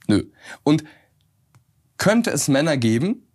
Nö. 0.08 0.24
Und 0.64 0.84
könnte 1.98 2.32
es 2.32 2.48
Männer 2.48 2.78
geben, 2.78 3.28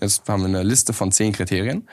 jetzt 0.00 0.28
haben 0.28 0.42
wir 0.42 0.48
eine 0.48 0.62
Liste 0.62 0.92
von 0.92 1.12
zehn 1.12 1.32
Kriterien, 1.32 1.88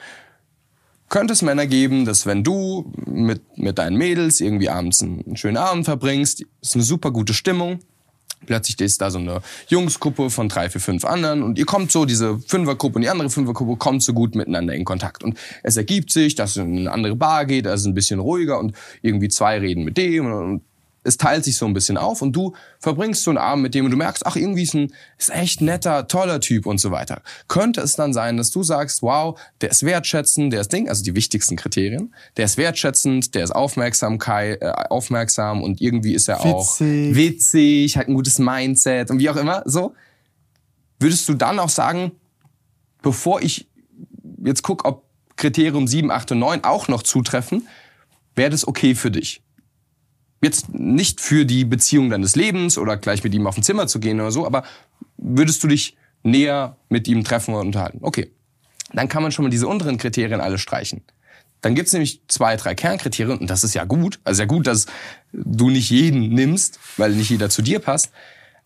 könnte 1.08 1.32
es 1.32 1.42
Männer 1.42 1.66
geben, 1.66 2.04
dass 2.04 2.24
wenn 2.24 2.44
du 2.44 2.92
mit, 3.06 3.58
mit 3.58 3.78
deinen 3.78 3.96
Mädels 3.96 4.40
irgendwie 4.40 4.70
abends 4.70 5.02
einen, 5.02 5.24
einen 5.26 5.36
schönen 5.36 5.56
Abend 5.56 5.84
verbringst, 5.84 6.44
ist 6.60 6.74
eine 6.74 6.84
super 6.84 7.10
gute 7.10 7.34
Stimmung, 7.34 7.80
Plötzlich 8.46 8.80
ist 8.80 9.00
da 9.00 9.10
so 9.10 9.18
eine 9.18 9.42
Jungsgruppe 9.68 10.30
von 10.30 10.48
drei, 10.48 10.70
vier, 10.70 10.80
fünf 10.80 11.04
anderen 11.04 11.42
und 11.42 11.58
ihr 11.58 11.66
kommt 11.66 11.92
so, 11.92 12.04
diese 12.04 12.38
Fünfergruppe 12.38 12.96
und 12.96 13.02
die 13.02 13.08
andere 13.08 13.28
Fünfergruppe 13.30 13.76
kommt 13.76 14.02
so 14.02 14.12
gut 14.14 14.34
miteinander 14.34 14.74
in 14.74 14.84
Kontakt. 14.84 15.22
Und 15.22 15.38
es 15.62 15.76
ergibt 15.76 16.10
sich, 16.10 16.34
dass 16.34 16.52
es 16.52 16.56
in 16.58 16.78
eine 16.78 16.92
andere 16.92 17.16
Bar 17.16 17.44
geht, 17.44 17.66
es 17.66 17.84
ein 17.84 17.94
bisschen 17.94 18.18
ruhiger 18.18 18.58
und 18.58 18.74
irgendwie 19.02 19.28
zwei 19.28 19.58
reden 19.58 19.84
mit 19.84 19.98
dem 19.98 20.32
und 20.32 20.62
es 21.02 21.16
teilt 21.16 21.44
sich 21.44 21.56
so 21.56 21.66
ein 21.66 21.72
bisschen 21.72 21.96
auf 21.96 22.20
und 22.20 22.32
du 22.32 22.54
verbringst 22.78 23.22
so 23.22 23.30
einen 23.30 23.38
Abend 23.38 23.62
mit 23.62 23.74
dem 23.74 23.86
und 23.86 23.90
du 23.90 23.96
merkst, 23.96 24.26
ach, 24.26 24.36
irgendwie 24.36 24.64
ist 24.64 24.74
ein 24.74 24.92
ist 25.18 25.30
echt 25.30 25.60
netter, 25.60 26.08
toller 26.08 26.40
Typ 26.40 26.66
und 26.66 26.78
so 26.78 26.90
weiter. 26.90 27.22
Könnte 27.48 27.80
es 27.80 27.96
dann 27.96 28.12
sein, 28.12 28.36
dass 28.36 28.50
du 28.50 28.62
sagst, 28.62 29.02
wow, 29.02 29.38
der 29.60 29.70
ist 29.70 29.82
wertschätzend, 29.82 30.52
der 30.52 30.60
ist 30.60 30.72
Ding, 30.72 30.88
also 30.88 31.02
die 31.02 31.14
wichtigsten 31.14 31.56
Kriterien, 31.56 32.14
der 32.36 32.44
ist 32.44 32.58
wertschätzend, 32.58 33.34
der 33.34 33.44
ist 33.44 33.52
Aufmerksamkeit, 33.52 34.60
äh, 34.60 34.72
aufmerksam 34.90 35.62
und 35.62 35.80
irgendwie 35.80 36.14
ist 36.14 36.28
er 36.28 36.40
auch 36.40 36.80
Witzig. 36.80 37.16
witzig, 37.16 37.96
hat 37.96 38.08
ein 38.08 38.14
gutes 38.14 38.38
Mindset 38.38 39.10
und 39.10 39.18
wie 39.18 39.30
auch 39.30 39.36
immer, 39.36 39.62
so. 39.64 39.94
Würdest 40.98 41.26
du 41.30 41.34
dann 41.34 41.58
auch 41.58 41.70
sagen, 41.70 42.12
bevor 43.00 43.40
ich 43.40 43.68
jetzt 44.44 44.62
guck, 44.62 44.84
ob 44.84 45.04
Kriterium 45.36 45.86
7, 45.86 46.10
8 46.10 46.32
und 46.32 46.40
9 46.40 46.64
auch 46.64 46.88
noch 46.88 47.02
zutreffen, 47.02 47.66
wäre 48.34 48.50
das 48.50 48.68
okay 48.68 48.94
für 48.94 49.10
dich? 49.10 49.42
Jetzt 50.42 50.72
nicht 50.72 51.20
für 51.20 51.44
die 51.44 51.64
Beziehung 51.64 52.10
deines 52.10 52.34
Lebens 52.34 52.78
oder 52.78 52.96
gleich 52.96 53.22
mit 53.22 53.34
ihm 53.34 53.46
auf 53.46 53.56
ein 53.56 53.62
Zimmer 53.62 53.86
zu 53.86 54.00
gehen 54.00 54.20
oder 54.20 54.30
so, 54.30 54.46
aber 54.46 54.64
würdest 55.18 55.62
du 55.62 55.68
dich 55.68 55.96
näher 56.22 56.76
mit 56.88 57.08
ihm 57.08 57.24
treffen 57.24 57.54
und 57.54 57.66
unterhalten. 57.66 57.98
Okay. 58.02 58.30
Dann 58.92 59.08
kann 59.08 59.22
man 59.22 59.32
schon 59.32 59.44
mal 59.44 59.50
diese 59.50 59.68
unteren 59.68 59.98
Kriterien 59.98 60.40
alle 60.40 60.58
streichen. 60.58 61.02
Dann 61.60 61.74
gibt's 61.74 61.92
nämlich 61.92 62.22
zwei, 62.26 62.56
drei 62.56 62.74
Kernkriterien 62.74 63.38
und 63.38 63.50
das 63.50 63.64
ist 63.64 63.74
ja 63.74 63.84
gut. 63.84 64.18
Also 64.24 64.42
ja 64.42 64.46
gut, 64.46 64.66
dass 64.66 64.86
du 65.32 65.70
nicht 65.70 65.90
jeden 65.90 66.30
nimmst, 66.30 66.80
weil 66.96 67.12
nicht 67.12 67.30
jeder 67.30 67.50
zu 67.50 67.62
dir 67.62 67.78
passt. 67.78 68.10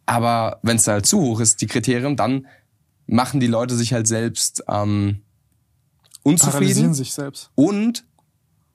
Aber 0.07 0.61
wenn 0.62 0.77
es 0.77 0.86
halt 0.86 1.07
zu 1.07 1.20
hoch 1.20 1.41
ist, 1.41 1.61
die 1.61 1.67
Kriterien, 1.67 2.17
dann 2.17 2.47
machen 3.07 3.41
die 3.41 3.47
Leute 3.47 3.75
sich 3.75 3.93
halt 3.93 4.07
selbst 4.07 4.65
ähm, 4.69 5.23
unzufrieden. 6.23 6.53
Paralysieren 6.53 6.94
sich 6.94 7.12
selbst. 7.12 7.51
Und, 7.55 8.05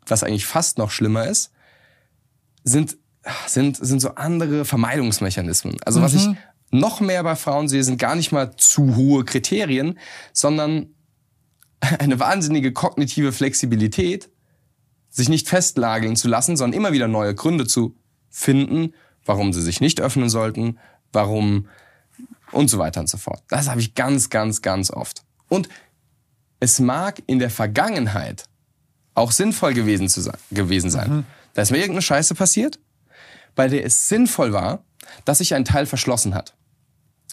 was 0.06 0.24
eigentlich 0.24 0.46
fast 0.46 0.78
noch 0.78 0.92
schlimmer 0.92 1.28
ist, 1.28 1.52
sind, 2.70 2.98
sind, 3.48 3.78
sind 3.78 4.00
so 4.00 4.16
andere 4.16 4.66
Vermeidungsmechanismen. 4.66 5.78
Also 5.86 6.02
was 6.02 6.14
ich 6.14 6.28
noch 6.72 7.02
mehr 7.02 7.24
bei 7.24 7.36
Frauen 7.36 7.68
sehe, 7.68 7.84
sind 7.84 7.98
gar 7.98 8.16
nicht 8.16 8.32
mal 8.32 8.56
zu 8.56 8.96
hohe 8.96 9.26
Kriterien, 9.26 10.00
sondern 10.34 10.88
eine 12.00 12.20
wahnsinnige 12.20 12.72
kognitive 12.74 13.32
Flexibilität, 13.32 14.30
sich 15.10 15.30
nicht 15.30 15.50
festlageln 15.50 16.16
zu 16.16 16.28
lassen, 16.28 16.56
sondern 16.56 16.78
immer 16.78 16.94
wieder 16.94 17.08
neue 17.08 17.34
Gründe 17.34 17.66
zu 17.66 17.96
finden, 18.30 18.94
warum 19.26 19.54
sie 19.54 19.62
sich 19.62 19.82
nicht 19.82 20.00
öffnen 20.02 20.30
sollten, 20.30 20.78
warum 21.12 21.68
und 22.52 22.70
so 22.70 22.78
weiter 22.78 23.00
und 23.00 23.10
so 23.10 23.18
fort. 23.18 23.44
Das 23.50 23.70
habe 23.70 23.80
ich 23.80 23.96
ganz, 23.96 24.30
ganz, 24.30 24.62
ganz 24.62 24.92
oft. 24.92 25.24
Und 25.50 25.70
es 26.60 26.80
mag 26.80 27.22
in 27.28 27.40
der 27.40 27.50
Vergangenheit 27.50 28.46
auch 29.14 29.32
sinnvoll 29.32 29.74
gewesen, 29.74 30.10
zu 30.10 30.22
sein, 30.22 30.38
gewesen 30.52 30.90
sein. 30.90 31.26
Da 31.60 31.64
ist 31.64 31.72
mir 31.72 31.80
irgendeine 31.80 32.02
Scheiße 32.02 32.36
passiert, 32.36 32.80
bei 33.54 33.68
der 33.68 33.84
es 33.84 34.08
sinnvoll 34.08 34.54
war, 34.54 34.86
dass 35.26 35.40
sich 35.40 35.54
ein 35.54 35.66
Teil 35.66 35.86
verschlossen 35.86 36.34
hat. 36.34 36.56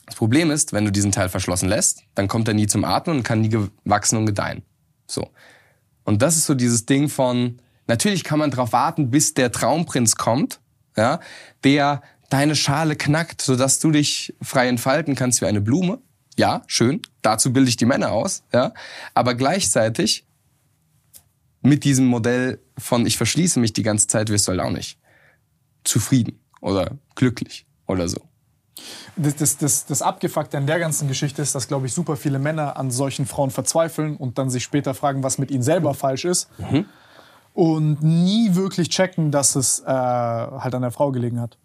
Das 0.04 0.16
Problem 0.16 0.50
ist, 0.50 0.72
wenn 0.72 0.84
du 0.84 0.90
diesen 0.90 1.12
Teil 1.12 1.28
verschlossen 1.28 1.68
lässt, 1.68 2.02
dann 2.16 2.26
kommt 2.26 2.48
er 2.48 2.54
nie 2.54 2.66
zum 2.66 2.84
Atmen 2.84 3.18
und 3.18 3.22
kann 3.22 3.42
nie 3.42 3.50
gewachsen 3.50 4.16
und 4.16 4.26
gedeihen. 4.26 4.64
So. 5.06 5.30
Und 6.02 6.22
das 6.22 6.36
ist 6.36 6.46
so 6.46 6.56
dieses 6.56 6.86
Ding 6.86 7.08
von, 7.08 7.62
natürlich 7.86 8.24
kann 8.24 8.40
man 8.40 8.50
darauf 8.50 8.72
warten, 8.72 9.12
bis 9.12 9.32
der 9.34 9.52
Traumprinz 9.52 10.16
kommt, 10.16 10.58
ja, 10.96 11.20
der 11.62 12.02
deine 12.28 12.56
Schale 12.56 12.96
knackt, 12.96 13.42
sodass 13.42 13.78
du 13.78 13.92
dich 13.92 14.34
frei 14.42 14.66
entfalten 14.66 15.14
kannst 15.14 15.40
wie 15.40 15.46
eine 15.46 15.60
Blume. 15.60 16.00
Ja, 16.36 16.62
schön. 16.66 17.00
Dazu 17.22 17.52
bilde 17.52 17.68
ich 17.68 17.76
die 17.76 17.86
Männer 17.86 18.10
aus, 18.10 18.42
ja. 18.52 18.72
Aber 19.14 19.36
gleichzeitig 19.36 20.26
mit 21.62 21.84
diesem 21.84 22.06
Modell 22.06 22.60
von 22.78 23.06
ich 23.06 23.16
verschließe 23.16 23.58
mich 23.60 23.72
die 23.72 23.82
ganze 23.82 24.06
Zeit, 24.06 24.28
wirst 24.28 24.46
du 24.46 24.52
halt 24.52 24.60
auch 24.60 24.70
nicht 24.70 24.98
zufrieden 25.84 26.40
oder 26.60 26.92
glücklich 27.14 27.66
oder 27.86 28.08
so. 28.08 28.20
Das, 29.16 29.36
das, 29.36 29.56
das, 29.56 29.86
das 29.86 30.02
Abgefuckte 30.02 30.58
an 30.58 30.66
der 30.66 30.78
ganzen 30.78 31.08
Geschichte 31.08 31.40
ist, 31.40 31.54
dass, 31.54 31.68
glaube 31.68 31.86
ich, 31.86 31.94
super 31.94 32.16
viele 32.16 32.38
Männer 32.38 32.76
an 32.76 32.90
solchen 32.90 33.24
Frauen 33.26 33.50
verzweifeln 33.50 34.16
und 34.16 34.36
dann 34.38 34.50
sich 34.50 34.62
später 34.62 34.94
fragen, 34.94 35.22
was 35.22 35.38
mit 35.38 35.50
ihnen 35.50 35.62
selber 35.62 35.94
falsch 35.94 36.26
ist. 36.26 36.50
Und 37.54 38.02
nie 38.02 38.54
wirklich 38.54 38.90
checken, 38.90 39.30
dass 39.30 39.56
es 39.56 39.80
äh, 39.80 39.86
halt 39.86 40.74
an 40.74 40.82
der 40.82 40.90
Frau 40.90 41.10
gelegen 41.10 41.40
hat. 41.40 41.56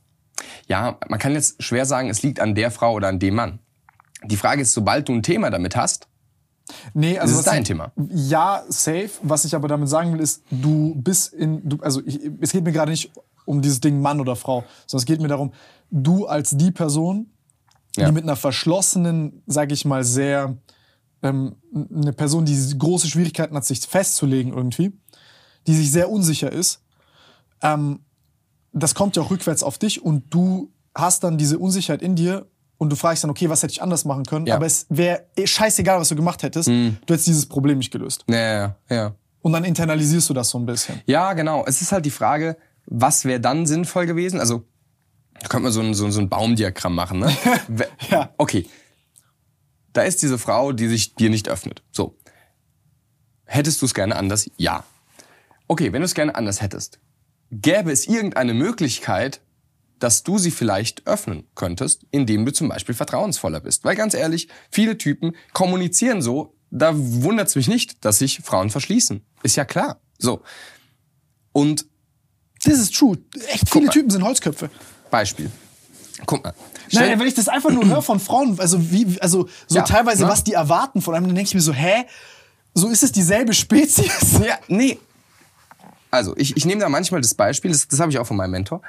Ja, 0.68 0.98
man 1.10 1.20
kann 1.20 1.34
jetzt 1.34 1.62
schwer 1.62 1.86
sagen, 1.86 2.10
es 2.10 2.24
liegt 2.24 2.40
an 2.40 2.56
der 2.56 2.72
Frau 2.72 2.94
oder 2.94 3.10
an 3.10 3.20
dem 3.20 3.36
Mann. 3.36 3.60
Die 4.24 4.38
Frage 4.38 4.62
ist, 4.62 4.74
sobald 4.74 5.10
du 5.10 5.14
ein 5.14 5.24
Thema 5.24 5.50
damit 5.50 5.76
hast, 5.76 6.08
Nee, 6.94 7.18
also 7.20 7.34
Das 7.34 7.40
ist 7.40 7.48
dein 7.48 7.62
ich, 7.62 7.68
Thema. 7.68 7.92
Ja, 8.10 8.64
safe. 8.70 9.10
Was 9.24 9.46
ich 9.46 9.56
aber 9.56 9.68
damit 9.68 9.90
sagen 9.90 10.14
will, 10.14 10.20
ist, 10.20 10.44
du 10.52 10.96
bist 10.96 11.34
in, 11.34 11.68
du, 11.68 11.78
also 11.82 12.02
ich, 12.06 12.20
es 12.40 12.52
geht 12.52 12.64
mir 12.64 12.72
gerade 12.72 12.92
nicht 12.92 13.12
um 13.46 13.62
dieses 13.62 13.80
Ding 13.82 14.02
Mann 14.02 14.20
oder 14.20 14.36
Frau, 14.36 14.64
sondern 14.88 15.02
es 15.02 15.06
geht 15.06 15.22
mir 15.22 15.28
darum, 15.28 15.52
du 15.90 16.26
als 16.28 16.52
die 16.52 16.72
Person, 16.72 17.28
Ja. 17.98 18.06
die 18.08 18.12
mit 18.14 18.24
einer 18.24 18.36
verschlossenen, 18.36 19.42
sag 19.48 19.72
ich 19.72 19.84
mal, 19.86 20.04
sehr, 20.04 20.56
ähm, 21.24 21.56
eine 21.74 22.14
Person, 22.14 22.46
die 22.46 22.78
große 22.78 23.08
Schwierigkeiten 23.08 23.56
hat, 23.56 23.66
sich 23.66 23.80
festzulegen 23.82 24.54
irgendwie, 24.54 24.94
die 25.68 25.76
sich 25.76 25.92
sehr 25.92 26.10
unsicher 26.10 26.52
ist, 26.52 26.82
ähm, 27.62 28.00
das 28.74 28.96
kommt 28.96 29.16
ja 29.18 29.22
auch 29.24 29.30
rückwärts 29.32 29.64
auf 29.64 29.78
dich 29.78 30.02
und 30.04 30.34
du 30.34 30.72
hast 30.96 31.24
dann 31.24 31.38
diese 31.38 31.60
Unsicherheit 31.60 32.02
in 32.02 32.16
dir 32.16 32.48
und 32.82 32.90
du 32.90 32.96
fragst 32.96 33.24
dann, 33.24 33.30
okay, 33.30 33.48
was 33.48 33.62
hätte 33.62 33.74
ich 33.74 33.82
anders 33.84 34.06
machen 34.06 34.26
können? 34.26 34.48
Ja. 34.48 34.56
Aber 34.56 34.66
es 34.66 34.88
wäre 34.90 35.28
scheißegal, 35.46 36.00
was 36.00 36.10
du 36.10 36.16
gemacht 36.16 36.42
hättest. 36.42 36.68
Du 36.68 36.96
hättest 37.08 37.28
dieses 37.28 37.46
Problem 37.46 37.78
nicht 37.78 37.92
gelöst. 37.92 38.26
ja, 38.28 38.36
ja, 38.36 38.76
ja. 38.90 39.16
Und 39.44 39.54
dann 39.54 39.66
internalisierst 39.66 40.28
du 40.32 40.34
das 40.34 40.50
so 40.50 40.58
ein 40.58 40.66
bisschen. 40.66 41.00
Ja, 41.06 41.34
genau. 41.34 41.64
Es 41.68 41.84
ist 41.84 41.92
halt 41.92 42.08
die 42.08 42.12
Frage, 42.12 42.58
was 42.88 43.24
wäre 43.24 43.40
dann 43.40 43.68
sinnvoll 43.68 44.08
gewesen? 44.08 44.40
Also, 44.40 44.64
da 45.40 45.48
könnte 45.48 45.66
man 45.66 45.72
so 45.72 45.82
ein, 45.82 45.94
so, 45.94 46.10
so 46.10 46.20
ein 46.22 46.28
Baumdiagramm 46.28 46.96
machen, 46.96 47.20
ne? 47.20 47.32
Ja. 48.10 48.34
Okay. 48.40 48.68
Da 49.94 50.02
ist 50.02 50.24
diese 50.24 50.40
Frau, 50.40 50.72
die 50.72 50.88
sich 50.88 51.14
dir 51.14 51.30
nicht 51.30 51.50
öffnet. 51.50 51.84
So. 51.92 52.16
Hättest 53.46 53.80
du 53.84 53.86
es 53.86 53.94
gerne 53.94 54.16
anders? 54.16 54.50
Ja. 54.58 54.86
Okay, 55.68 55.94
wenn 55.94 56.02
du 56.02 56.06
es 56.06 56.16
gerne 56.16 56.34
anders 56.34 56.64
hättest, 56.64 57.00
gäbe 57.52 57.92
es 57.92 58.08
irgendeine 58.08 58.56
Möglichkeit, 58.56 59.40
dass 60.02 60.24
du 60.24 60.38
sie 60.38 60.52
vielleicht 60.52 61.08
öffnen 61.08 61.48
könntest, 61.56 62.06
indem 62.12 62.46
du 62.46 62.52
zum 62.52 62.68
Beispiel 62.70 62.96
vertrauensvoller 62.96 63.60
bist. 63.60 63.84
Weil 63.86 63.96
ganz 63.96 64.14
ehrlich, 64.14 64.48
viele 64.72 64.98
Typen 64.98 65.36
kommunizieren 65.54 66.22
so, 66.22 66.56
da 66.72 66.92
wundert 66.96 67.48
es 67.50 67.56
mich 67.56 67.68
nicht, 67.68 68.04
dass 68.04 68.20
sich 68.20 68.40
Frauen 68.44 68.70
verschließen. 68.70 69.24
Ist 69.44 69.56
ja 69.58 69.66
klar. 69.66 70.00
So. 70.18 70.42
Und 71.52 71.86
Das 72.64 72.80
ist 72.80 72.96
true. 72.96 73.18
Echt 73.50 73.70
viele. 73.70 73.90
Typen 73.90 74.10
sind 74.10 74.24
Holzköpfe. 74.24 74.70
Beispiel. 75.10 75.52
Guck 76.26 76.44
mal. 76.44 76.54
Nein, 76.54 77.06
Stell- 77.06 77.20
wenn 77.20 77.28
ich 77.28 77.34
das 77.34 77.48
einfach 77.48 77.72
nur 77.72 77.86
höre 77.86 78.02
von 78.02 78.20
Frauen, 78.20 78.60
also 78.60 78.92
wie, 78.92 79.20
also 79.22 79.48
so 79.68 79.76
Ja, 79.78 79.82
teilweise, 79.84 80.24
ne? 80.24 80.30
was 80.30 80.44
die 80.44 80.54
erwarten 80.54 81.02
von 81.02 81.16
einem, 81.16 81.26
dann 81.28 81.36
denke 81.36 81.48
ich 81.50 81.56
mir 81.56 81.62
so, 81.62 81.74
hä? 81.74 82.06
So 82.74 82.88
ist 82.90 83.04
es 83.04 83.12
dieselbe 83.12 83.54
Spezies? 83.54 84.40
Ja, 84.46 84.58
nee. 84.68 84.98
Also, 86.10 86.36
ich, 86.38 86.56
ich 86.58 86.66
nehme 86.66 86.82
da 86.82 86.90
manchmal 86.90 87.22
das 87.22 87.34
Beispiel, 87.34 87.72
das, 87.72 87.88
das 87.88 88.00
habe 88.00 88.12
ich 88.12 88.20
auch 88.20 88.28
von 88.28 88.38
meinem 88.38 88.52
Mentor. 88.52 88.82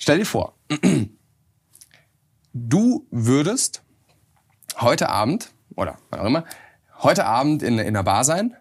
Stell 0.00 0.18
dir 0.18 0.24
vor, 0.24 0.54
du 2.54 3.06
würdest 3.10 3.82
heute 4.80 5.10
Abend, 5.10 5.52
oder 5.76 5.98
wann 6.08 6.20
auch 6.20 6.24
immer, 6.24 6.44
heute 7.02 7.26
Abend 7.26 7.62
in, 7.62 7.78
in 7.78 7.88
einer 7.88 8.02
Bar 8.02 8.24
sein 8.24 8.56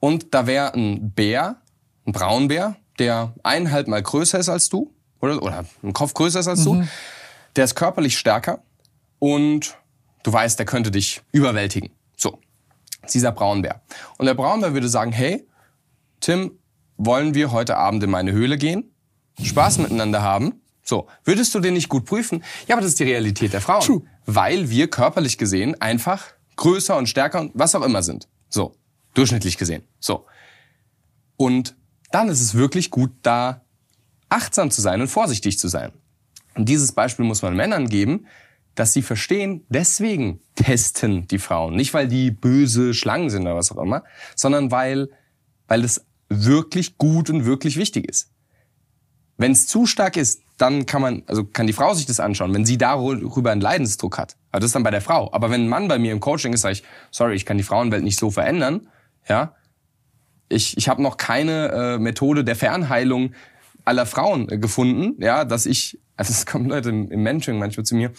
und 0.00 0.32
da 0.32 0.46
wäre 0.46 0.72
ein 0.72 1.12
Bär, 1.12 1.60
ein 2.06 2.12
Braunbär, 2.12 2.76
der 2.98 3.34
eineinhalb 3.42 3.86
Mal 3.86 4.02
größer 4.02 4.38
ist 4.38 4.48
als 4.48 4.70
du, 4.70 4.94
oder, 5.20 5.42
oder 5.42 5.66
ein 5.82 5.92
Kopf 5.92 6.14
größer 6.14 6.40
ist 6.40 6.48
als 6.48 6.64
du, 6.64 6.82
der 7.54 7.64
ist 7.64 7.74
körperlich 7.74 8.16
stärker 8.16 8.62
und 9.18 9.76
du 10.22 10.32
weißt, 10.32 10.58
der 10.58 10.64
könnte 10.64 10.90
dich 10.90 11.20
überwältigen. 11.32 11.90
So, 12.16 12.40
dieser 13.12 13.30
Braunbär. 13.30 13.82
Und 14.16 14.24
der 14.24 14.34
Braunbär 14.34 14.72
würde 14.72 14.88
sagen, 14.88 15.12
hey, 15.12 15.46
Tim, 16.20 16.58
wollen 16.96 17.34
wir 17.34 17.52
heute 17.52 17.76
Abend 17.76 18.02
in 18.02 18.10
meine 18.10 18.32
Höhle 18.32 18.56
gehen? 18.56 18.95
Spaß 19.42 19.78
miteinander 19.78 20.22
haben? 20.22 20.60
So, 20.82 21.08
würdest 21.24 21.54
du 21.54 21.60
den 21.60 21.74
nicht 21.74 21.88
gut 21.88 22.04
prüfen? 22.04 22.44
Ja, 22.68 22.76
aber 22.76 22.82
das 22.82 22.92
ist 22.92 23.00
die 23.00 23.04
Realität 23.04 23.52
der 23.52 23.60
Frauen. 23.60 23.82
True. 23.82 24.02
Weil 24.24 24.70
wir 24.70 24.88
körperlich 24.88 25.36
gesehen 25.36 25.80
einfach 25.80 26.24
größer 26.56 26.96
und 26.96 27.08
stärker 27.08 27.40
und 27.40 27.52
was 27.54 27.74
auch 27.74 27.82
immer 27.82 28.02
sind. 28.02 28.28
So, 28.48 28.76
durchschnittlich 29.14 29.58
gesehen. 29.58 29.82
So. 29.98 30.26
Und 31.36 31.76
dann 32.12 32.28
ist 32.28 32.40
es 32.40 32.54
wirklich 32.54 32.90
gut, 32.90 33.10
da 33.22 33.64
achtsam 34.28 34.70
zu 34.70 34.80
sein 34.80 35.00
und 35.00 35.08
vorsichtig 35.08 35.58
zu 35.58 35.68
sein. 35.68 35.92
Und 36.54 36.68
dieses 36.68 36.92
Beispiel 36.92 37.24
muss 37.24 37.42
man 37.42 37.54
Männern 37.54 37.88
geben, 37.88 38.26
dass 38.74 38.92
sie 38.92 39.02
verstehen, 39.02 39.64
deswegen 39.68 40.40
testen 40.54 41.26
die 41.28 41.38
Frauen. 41.38 41.74
Nicht, 41.74 41.94
weil 41.94 42.08
die 42.08 42.30
böse 42.30 42.94
Schlangen 42.94 43.30
sind 43.30 43.42
oder 43.42 43.56
was 43.56 43.72
auch 43.72 43.82
immer, 43.82 44.04
sondern 44.34 44.70
weil, 44.70 45.08
weil 45.66 45.84
es 45.84 46.06
wirklich 46.28 46.98
gut 46.98 47.30
und 47.30 47.44
wirklich 47.44 47.76
wichtig 47.76 48.08
ist. 48.08 48.30
Wenn 49.36 49.52
es 49.52 49.66
zu 49.66 49.86
stark 49.86 50.16
ist, 50.16 50.42
dann 50.58 50.86
kann 50.86 51.02
man, 51.02 51.22
also 51.26 51.44
kann 51.44 51.66
die 51.66 51.72
Frau 51.72 51.92
sich 51.92 52.06
das 52.06 52.20
anschauen, 52.20 52.54
wenn 52.54 52.64
sie 52.64 52.78
darüber 52.78 53.50
einen 53.50 53.60
Leidensdruck 53.60 54.18
hat. 54.18 54.36
Also 54.50 54.62
das 54.62 54.68
ist 54.68 54.74
dann 54.74 54.82
bei 54.82 54.90
der 54.90 55.02
Frau. 55.02 55.30
Aber 55.32 55.50
wenn 55.50 55.64
ein 55.64 55.68
Mann 55.68 55.88
bei 55.88 55.98
mir 55.98 56.12
im 56.12 56.20
Coaching 56.20 56.52
ist, 56.54 56.62
sage 56.62 56.72
ich, 56.72 56.82
sorry, 57.10 57.34
ich 57.34 57.44
kann 57.44 57.58
die 57.58 57.62
Frauenwelt 57.62 58.02
nicht 58.02 58.18
so 58.18 58.30
verändern, 58.30 58.88
ja. 59.28 59.54
Ich, 60.48 60.76
ich 60.76 60.88
habe 60.88 61.02
noch 61.02 61.16
keine 61.16 61.72
äh, 61.72 61.98
Methode 61.98 62.44
der 62.44 62.54
Fernheilung 62.54 63.32
aller 63.84 64.06
Frauen 64.06 64.48
äh, 64.48 64.58
gefunden, 64.58 65.20
ja, 65.22 65.44
dass 65.44 65.66
ich, 65.66 65.98
also 66.16 66.32
es 66.32 66.46
kommen 66.46 66.68
Leute 66.68 66.88
im, 66.88 67.10
im 67.10 67.22
Mentoring 67.22 67.58
manchmal 67.58 67.84
zu 67.84 67.94
mir, 67.94 68.12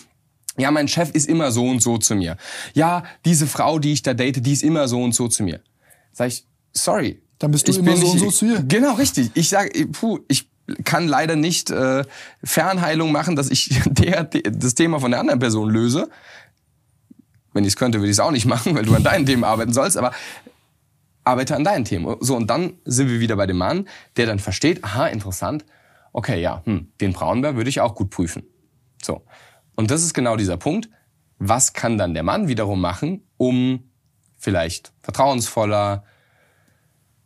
ja, 0.58 0.72
mein 0.72 0.88
Chef 0.88 1.12
ist 1.12 1.28
immer 1.30 1.52
so 1.52 1.68
und 1.68 1.82
so 1.82 1.98
zu 2.00 2.16
mir. 2.16 2.36
Ja, 2.74 3.04
diese 3.26 3.46
Frau, 3.46 3.78
die 3.78 3.94
ich 3.94 4.02
da 4.02 4.14
date, 4.16 4.44
die 4.44 4.54
ist 4.54 4.64
immer 4.64 4.88
so 4.88 5.02
und 5.04 5.14
so 5.14 5.28
zu 5.28 5.44
mir. 5.44 5.62
Sag 6.14 6.30
ich, 6.30 6.48
sorry. 6.74 7.22
Dann 7.38 7.52
bist 7.52 7.68
du 7.68 7.74
immer 7.74 7.96
so 7.96 8.08
und 8.08 8.18
so 8.18 8.32
zu 8.32 8.46
ihr. 8.48 8.64
Genau, 8.68 8.94
richtig. 8.96 9.30
Ich 9.36 9.50
sage, 9.50 9.88
puh, 9.88 10.20
ich 10.28 10.50
kann 10.84 11.08
leider 11.08 11.36
nicht 11.36 11.70
äh, 11.70 12.04
Fernheilung 12.44 13.12
machen, 13.12 13.36
dass 13.36 13.50
ich 13.50 13.82
der, 13.86 14.24
das 14.24 14.76
Thema 14.76 15.00
von 15.00 15.12
der 15.12 15.20
anderen 15.20 15.40
Person 15.40 15.70
löse. 15.70 16.10
Wenn 17.54 17.64
ich 17.64 17.70
es 17.70 17.76
könnte, 17.76 18.00
würde 18.00 18.10
ich 18.10 18.16
es 18.16 18.20
auch 18.20 18.32
nicht 18.32 18.46
machen, 18.46 18.76
weil 18.76 18.86
du 18.86 18.94
an 18.94 19.04
deinen 19.04 19.26
Themen 19.26 19.44
arbeiten 19.44 19.74
sollst, 19.74 19.98
aber 19.98 20.12
arbeite 21.24 21.56
an 21.56 21.64
deinen 21.64 21.86
Themen. 21.86 22.16
So, 22.22 22.36
und 22.36 22.48
dann 22.50 22.74
sind 22.86 23.10
wir 23.10 23.20
wieder 23.20 23.36
bei 23.36 23.48
dem 23.48 23.58
Mann, 23.58 23.88
der 24.16 24.26
dann 24.26 24.40
versteht, 24.40 24.84
aha, 24.84 25.08
interessant, 25.08 25.66
okay, 26.14 26.42
ja, 26.42 26.62
hm, 26.66 26.92
den 27.02 27.14
Braunbär 27.14 27.56
würde 27.56 27.70
ich 27.70 27.82
auch 27.82 27.96
gut 27.96 28.10
prüfen. 28.10 28.44
So. 29.02 29.26
Und 29.76 29.92
das 29.92 30.04
ist 30.04 30.14
genau 30.14 30.36
dieser 30.38 30.58
Punkt. 30.58 30.90
was 31.40 31.74
kann 31.74 32.00
dann 32.00 32.16
der 32.16 32.24
Mann 32.24 32.48
wiederum 32.48 32.82
machen, 32.82 33.28
um 33.38 33.92
vielleicht 34.38 34.92
vertrauensvoller, 35.02 36.04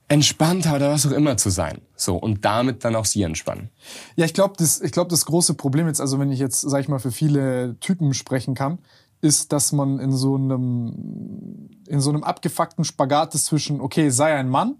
entspannter 0.09 0.75
oder 0.75 0.91
was 0.91 1.07
auch 1.07 1.11
immer 1.11 1.37
zu 1.37 1.49
sein. 1.49 1.79
So, 2.01 2.15
und 2.15 2.43
damit 2.45 2.83
dann 2.83 2.95
auch 2.95 3.05
sie 3.05 3.21
entspannen. 3.21 3.69
Ja, 4.15 4.25
ich 4.25 4.33
glaube, 4.33 4.55
das, 4.57 4.81
ich 4.81 4.91
glaube, 4.91 5.09
das 5.11 5.25
große 5.25 5.53
Problem 5.53 5.85
jetzt, 5.87 6.01
also 6.01 6.17
wenn 6.19 6.31
ich 6.31 6.39
jetzt, 6.39 6.61
sag 6.61 6.79
ich 6.81 6.87
mal, 6.87 6.99
für 6.99 7.11
viele 7.11 7.75
Typen 7.79 8.13
sprechen 8.15 8.55
kann, 8.55 8.79
ist, 9.21 9.53
dass 9.53 9.71
man 9.71 9.99
in 9.99 10.11
so 10.11 10.33
einem, 10.35 11.69
in 11.87 11.99
so 12.01 12.09
einem 12.09 12.23
abgefuckten 12.23 12.83
Spagat 12.85 13.35
ist 13.35 13.45
zwischen, 13.45 13.79
okay, 13.79 14.09
sei 14.09 14.33
ein 14.33 14.49
Mann, 14.49 14.77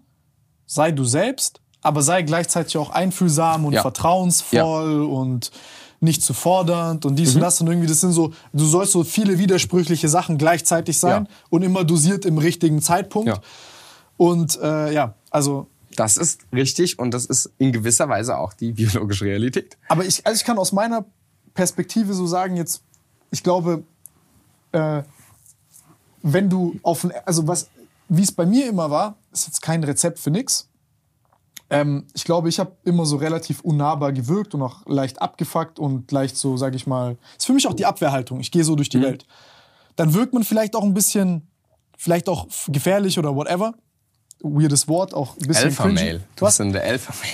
sei 0.66 0.92
du 0.92 1.04
selbst, 1.04 1.62
aber 1.82 2.02
sei 2.02 2.24
gleichzeitig 2.24 2.76
auch 2.78 2.90
einfühlsam 2.90 3.66
und 3.66 3.74
Ja. 3.74 3.82
vertrauensvoll 3.84 5.04
und 5.04 5.52
nicht 6.00 6.24
zu 6.24 6.34
fordernd 6.34 7.06
und 7.06 7.18
dies 7.18 7.36
und 7.36 7.42
das 7.42 7.62
und 7.62 7.68
irgendwie, 7.68 7.88
das 7.88 8.02
sind 8.02 8.14
so, 8.14 8.34
du 8.54 8.66
sollst 8.66 8.94
so 8.94 9.04
viele 9.04 9.38
widersprüchliche 9.38 10.10
Sachen 10.10 10.40
gleichzeitig 10.40 10.98
sein 10.98 11.26
Ja. 11.26 11.36
und 11.52 11.62
immer 11.62 11.84
dosiert 11.84 12.26
im 12.26 12.40
richtigen 12.40 12.82
Zeitpunkt. 12.82 13.28
Ja. 13.30 13.40
Und 14.18 14.60
äh, 14.62 14.92
ja, 14.92 15.14
also 15.30 15.68
Das 15.96 16.18
ist 16.18 16.42
richtig 16.54 17.00
und 17.00 17.12
das 17.14 17.26
ist 17.26 17.52
in 17.58 17.72
gewisser 17.72 18.08
Weise 18.10 18.38
auch 18.38 18.54
die 18.54 18.72
biologische 18.74 19.26
Realität. 19.26 19.78
Aber 19.90 20.06
ich, 20.06 20.26
also 20.26 20.38
ich 20.38 20.46
kann 20.46 20.58
aus 20.58 20.72
meiner 20.72 21.06
Perspektive 21.54 22.14
so 22.14 22.28
sagen, 22.28 22.56
jetzt, 22.56 22.84
ich 23.32 23.44
glaube, 23.44 23.84
äh, 24.72 25.04
wenn 26.24 26.50
du 26.50 26.80
auf 26.84 27.08
also 27.26 27.48
was, 27.48 27.70
wie 28.10 28.24
es 28.24 28.32
bei 28.32 28.46
mir 28.46 28.68
immer 28.70 28.90
war, 28.90 29.18
ist 29.32 29.48
jetzt 29.48 29.62
kein 29.62 29.84
Rezept 29.84 30.20
für 30.20 30.32
nix. 30.32 30.68
Ähm, 31.70 32.06
ich 32.14 32.26
glaube, 32.26 32.50
ich 32.50 32.60
habe 32.60 32.76
immer 32.84 33.06
so 33.06 33.16
relativ 33.16 33.62
unnahbar 33.62 34.12
gewirkt 34.12 34.54
und 34.54 34.62
auch 34.62 34.86
leicht 34.86 35.22
abgefuckt 35.22 35.80
und 35.80 36.12
leicht 36.12 36.36
so, 36.38 36.58
sage 36.58 36.76
ich 36.76 36.86
mal, 36.86 37.18
ist 37.38 37.46
für 37.46 37.54
mich 37.54 37.68
auch 37.68 37.74
die 37.74 37.86
Abwehrhaltung. 37.86 38.40
Ich 38.42 38.52
gehe 38.52 38.64
so 38.64 38.76
durch 38.76 38.90
die 38.90 38.98
Mhm. 38.98 39.04
Welt. 39.04 39.26
Dann 39.96 40.14
wirkt 40.14 40.34
man 40.34 40.44
vielleicht 40.44 40.76
auch 40.76 40.84
ein 40.84 40.94
bisschen, 40.94 41.48
vielleicht 41.98 42.28
auch 42.28 42.48
gefährlich 42.68 43.18
oder 43.20 43.36
whatever. 43.36 43.74
Weirdes 44.44 44.88
Wort, 44.88 45.14
auch 45.14 45.36
ein 45.38 45.48
bisschen 45.48 45.76
cringy. 45.76 45.90
Alpha-Mail. 46.00 46.22
Du 46.36 46.46
bist 46.46 46.60
in 46.60 46.74
der 46.74 46.84
Alpha-Mail. 46.84 47.34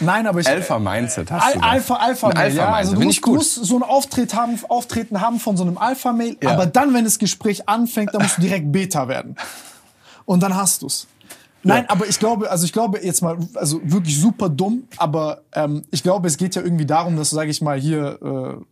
Nein, 0.00 0.26
aber 0.26 0.40
ich. 0.40 0.48
Alpha-Mindset 0.48 1.30
hast 1.30 1.44
Al 1.46 1.52
du. 1.54 1.58
da. 1.60 1.66
Alpha, 1.68 1.94
Alpha, 1.94 2.28
Ein 2.28 2.34
Mail, 2.36 2.54
ja. 2.56 2.64
Alpha-Mindset, 2.64 2.74
Also 2.74 2.94
du 2.94 3.00
musst, 3.02 3.16
ich 3.18 3.22
du 3.22 3.34
musst 3.34 3.54
so 3.54 3.76
ein 3.76 3.82
Auftritt 3.82 4.34
haben, 4.34 4.58
Auftreten 4.68 5.20
haben 5.20 5.38
von 5.38 5.56
so 5.56 5.62
einem 5.64 5.78
Alpha-Mail, 5.78 6.36
Ja. 6.42 6.50
aber 6.50 6.66
dann, 6.66 6.92
wenn 6.94 7.04
das 7.04 7.18
Gespräch 7.18 7.68
anfängt, 7.68 8.12
dann 8.14 8.22
musst 8.22 8.38
du 8.38 8.42
direkt 8.42 8.72
Beta 8.72 9.06
werden. 9.08 9.36
Und 10.24 10.42
dann 10.42 10.56
hast 10.56 10.82
du's. 10.82 11.06
Nein, 11.64 11.84
aber 11.88 12.08
ich 12.08 12.18
glaube, 12.18 12.50
also 12.50 12.64
ich 12.64 12.72
glaube 12.72 12.98
jetzt 13.04 13.22
mal, 13.22 13.38
also 13.54 13.80
wirklich 13.84 14.18
super 14.20 14.48
dumm, 14.48 14.82
aber 14.96 15.42
ähm, 15.54 15.84
ich 15.92 16.02
glaube, 16.02 16.26
es 16.26 16.36
geht 16.36 16.56
ja 16.56 16.62
irgendwie 16.62 16.86
darum, 16.86 17.16
dass 17.16 17.30
du, 17.30 17.36
sage 17.36 17.50
ich 17.52 17.60
mal, 17.62 17.78
hier 17.78 18.18
äh, 18.60 18.64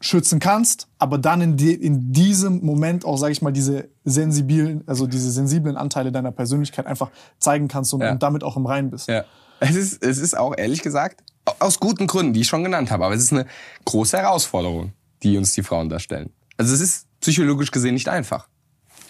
schützen 0.00 0.40
kannst, 0.40 0.88
aber 0.98 1.18
dann 1.18 1.40
in, 1.40 1.56
die, 1.56 1.72
in 1.74 2.12
diesem 2.12 2.64
Moment 2.64 3.04
auch, 3.04 3.16
sage 3.16 3.32
ich 3.32 3.42
mal, 3.42 3.52
diese 3.52 3.88
sensiblen, 4.04 4.84
also 4.86 5.06
diese 5.06 5.30
sensiblen 5.30 5.76
Anteile 5.76 6.12
deiner 6.12 6.32
Persönlichkeit 6.32 6.86
einfach 6.86 7.10
zeigen 7.38 7.68
kannst 7.68 7.94
und, 7.94 8.02
Ja. 8.02 8.12
und 8.12 8.22
damit 8.22 8.44
auch 8.44 8.56
im 8.56 8.66
Reinen 8.66 8.90
bist. 8.90 9.08
Ja. 9.08 9.24
Es 9.60 9.74
ist, 9.74 10.02
es 10.04 10.18
ist 10.18 10.36
auch 10.36 10.54
ehrlich 10.56 10.82
gesagt, 10.82 11.22
aus 11.60 11.80
guten 11.80 12.06
Gründen, 12.06 12.34
die 12.34 12.40
ich 12.42 12.46
schon 12.48 12.62
genannt 12.62 12.90
habe, 12.90 13.06
aber 13.06 13.14
es 13.14 13.22
ist 13.22 13.32
eine 13.32 13.46
große 13.86 14.18
Herausforderung, 14.18 14.92
die 15.22 15.38
uns 15.38 15.52
die 15.52 15.62
Frauen 15.62 15.88
darstellen. 15.88 16.30
Also 16.58 16.74
es 16.74 16.80
ist 16.80 17.06
psychologisch 17.20 17.70
gesehen 17.70 17.94
nicht 17.94 18.08
einfach. 18.08 18.48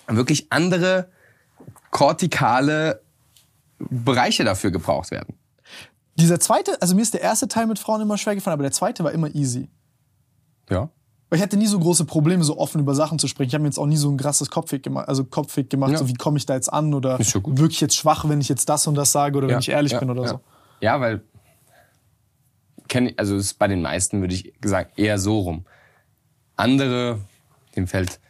Wirklich 0.06 0.46
andere 0.50 1.10
kortikale 1.90 3.02
Bereiche 3.78 4.44
dafür 4.44 4.70
gebraucht 4.70 5.10
werden. 5.10 5.34
Dieser 6.14 6.40
zweite, 6.40 6.80
also 6.80 6.94
mir 6.94 7.02
ist 7.02 7.12
der 7.14 7.20
erste 7.20 7.48
Teil 7.48 7.66
mit 7.66 7.78
Frauen 7.78 8.00
immer 8.00 8.16
schwer 8.16 8.34
gefallen, 8.34 8.54
aber 8.54 8.62
der 8.62 8.72
zweite 8.72 9.04
war 9.04 9.12
immer 9.12 9.34
easy. 9.34 9.68
Ja. 10.70 10.90
Weil 11.28 11.38
ich 11.38 11.42
hatte 11.42 11.56
nie 11.56 11.66
so 11.66 11.78
große 11.78 12.04
Probleme, 12.04 12.44
so 12.44 12.56
offen 12.58 12.80
über 12.80 12.94
Sachen 12.94 13.18
zu 13.18 13.26
sprechen. 13.26 13.48
Ich 13.48 13.54
habe 13.54 13.62
mir 13.62 13.68
jetzt 13.68 13.78
auch 13.78 13.86
nie 13.86 13.96
so 13.96 14.08
ein 14.08 14.16
krasses 14.16 14.48
Kopfweg 14.48 14.82
gemacht, 14.82 15.08
also 15.08 15.24
Kopfweg 15.24 15.68
gemacht, 15.70 15.92
Ja. 15.92 15.98
so 15.98 16.08
wie 16.08 16.14
komme 16.14 16.38
ich 16.38 16.46
da 16.46 16.54
jetzt 16.54 16.72
an 16.72 16.94
oder 16.94 17.18
gut. 17.18 17.58
wirklich 17.58 17.80
jetzt 17.80 17.96
schwach, 17.96 18.28
wenn 18.28 18.40
ich 18.40 18.48
jetzt 18.48 18.68
das 18.68 18.86
und 18.86 18.94
das 18.94 19.10
sage 19.10 19.36
oder 19.36 19.48
wenn 19.48 19.54
ja. 19.54 19.58
ich 19.58 19.68
ehrlich 19.68 19.92
ja. 19.92 19.98
bin 19.98 20.10
oder 20.10 20.28
so. 20.28 20.40
Ja, 20.80 21.00
weil 21.00 21.22
kenn, 22.88 23.12
also 23.16 23.36
ist 23.36 23.54
bei 23.54 23.66
den 23.66 23.82
meisten 23.82 24.20
würde 24.20 24.34
ich 24.34 24.52
sagen 24.64 24.90
eher 24.96 25.18
so 25.18 25.40
rum. 25.40 25.66
Andere, 26.54 27.18
dem 27.74 27.86
fällt 27.86 28.20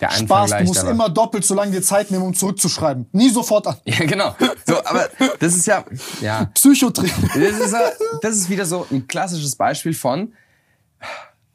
der 0.00 0.10
Anfang 0.10 0.26
Spaß, 0.26 0.50
du 0.50 0.56
leicht. 0.56 0.66
musst 0.66 0.84
immer 0.84 1.08
doppelt 1.08 1.44
so 1.44 1.54
lange 1.54 1.72
dir 1.72 1.82
Zeit 1.82 2.10
nehmen, 2.10 2.24
um 2.24 2.34
zurückzuschreiben. 2.34 3.06
Nie 3.12 3.28
sofort 3.28 3.66
an. 3.66 3.76
Ja, 3.84 4.04
genau. 4.06 4.34
So, 4.66 4.82
aber 4.84 5.08
das 5.38 5.54
ist 5.54 5.66
ja, 5.66 5.84
ja, 6.20 6.46
Psychotraining. 6.54 7.30
Das 7.34 7.58
ist, 7.58 7.76
das 8.22 8.36
ist 8.36 8.48
wieder 8.48 8.64
so 8.64 8.86
ein 8.90 9.06
klassisches 9.06 9.56
Beispiel 9.56 9.94
von, 9.94 10.32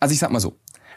also 0.05 0.13
ich 0.13 0.19
sag 0.19 0.29
mal 0.29 0.39
so, 0.39 0.53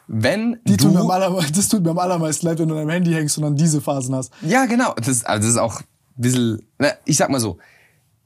wenn 0.07 0.61
Die 0.67 0.77
tun 0.77 0.93
mir 0.93 1.01
am 1.01 1.07
du, 1.07 1.13
allermeisten, 1.13 1.53
das 1.57 1.69
tut 1.69 1.83
mir 1.83 1.91
am 1.93 1.99
allermeisten 1.99 2.47
leid, 2.47 2.59
wenn 2.59 2.69
du 2.69 2.75
an 2.75 2.81
deinem 2.81 2.91
Handy 2.91 3.11
hängst 3.13 3.39
und 3.39 3.45
dann 3.45 3.57
diese 3.57 3.81
Phasen 3.81 4.15
hast. 4.15 4.31
ja 4.43 4.67
genau, 4.67 4.93
das, 4.95 5.25
also 5.25 5.41
das 5.41 5.55
ist 5.55 5.57
auch 5.57 5.81
ein 5.81 5.87
bisschen, 6.17 6.63
na, 6.79 6.93
ich 7.07 7.17
sag 7.17 7.31
mal 7.31 7.41
so, 7.41 7.57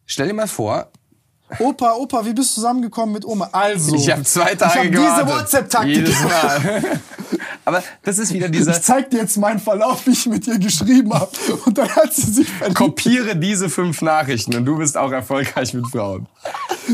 stell 0.07 0.27
dir 0.27 0.35
mal 0.35 0.49
vor, 0.49 0.91
Opa, 1.61 1.93
Opa, 1.93 2.25
wie 2.25 2.33
bist 2.33 2.51
du 2.51 2.55
zusammengekommen 2.55 3.13
mit 3.13 3.25
Oma? 3.25 3.49
Also, 3.53 3.95
ich 3.95 4.11
habe 4.11 4.25
zwei 4.25 4.57
Tage 4.57 4.73
ich 4.73 4.87
hab 4.87 4.93
gewartet. 4.93 5.27
diese 5.27 5.39
WhatsApp-Taktik. 5.39 5.97
Jedes 5.97 6.23
Mal. 6.25 6.83
aber 7.67 7.83
das 8.03 8.19
ist 8.19 8.33
wieder 8.33 8.49
dieser, 8.49 8.73
Ich 8.73 8.81
zeig 8.81 9.11
dir 9.11 9.19
jetzt 9.19 9.37
meinen 9.37 9.61
Verlauf, 9.61 10.07
wie 10.07 10.13
ich 10.13 10.27
mit 10.27 10.47
ihr 10.47 10.59
geschrieben 10.59 11.13
habe. 11.13 11.31
Und 11.67 11.77
dann 11.77 11.95
hat 11.95 12.13
sie 12.15 12.33
sich 12.33 12.49
verliebt. 12.49 12.79
kopiere 12.79 13.37
diese 13.37 13.69
fünf 13.69 14.01
Nachrichten 14.01 14.57
und 14.57 14.65
du 14.65 14.79
bist 14.79 14.97
auch 14.97 15.13
erfolgreich 15.13 15.75
mit 15.75 15.87
Frauen. 15.89 16.27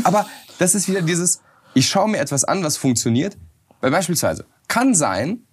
Aber 0.03 0.25
das 0.57 0.75
ist 0.75 0.89
wieder 0.89 1.01
dieses, 1.01 1.39
ich 1.73 1.87
schaue 1.87 2.09
mir 2.09 2.17
etwas 2.17 2.43
an, 2.43 2.61
was 2.61 2.75
funktioniert. 2.75 3.37
Weil 3.81 3.91
beispielsweise 3.91 4.45
kann 4.67 4.93
sein, 4.93 5.43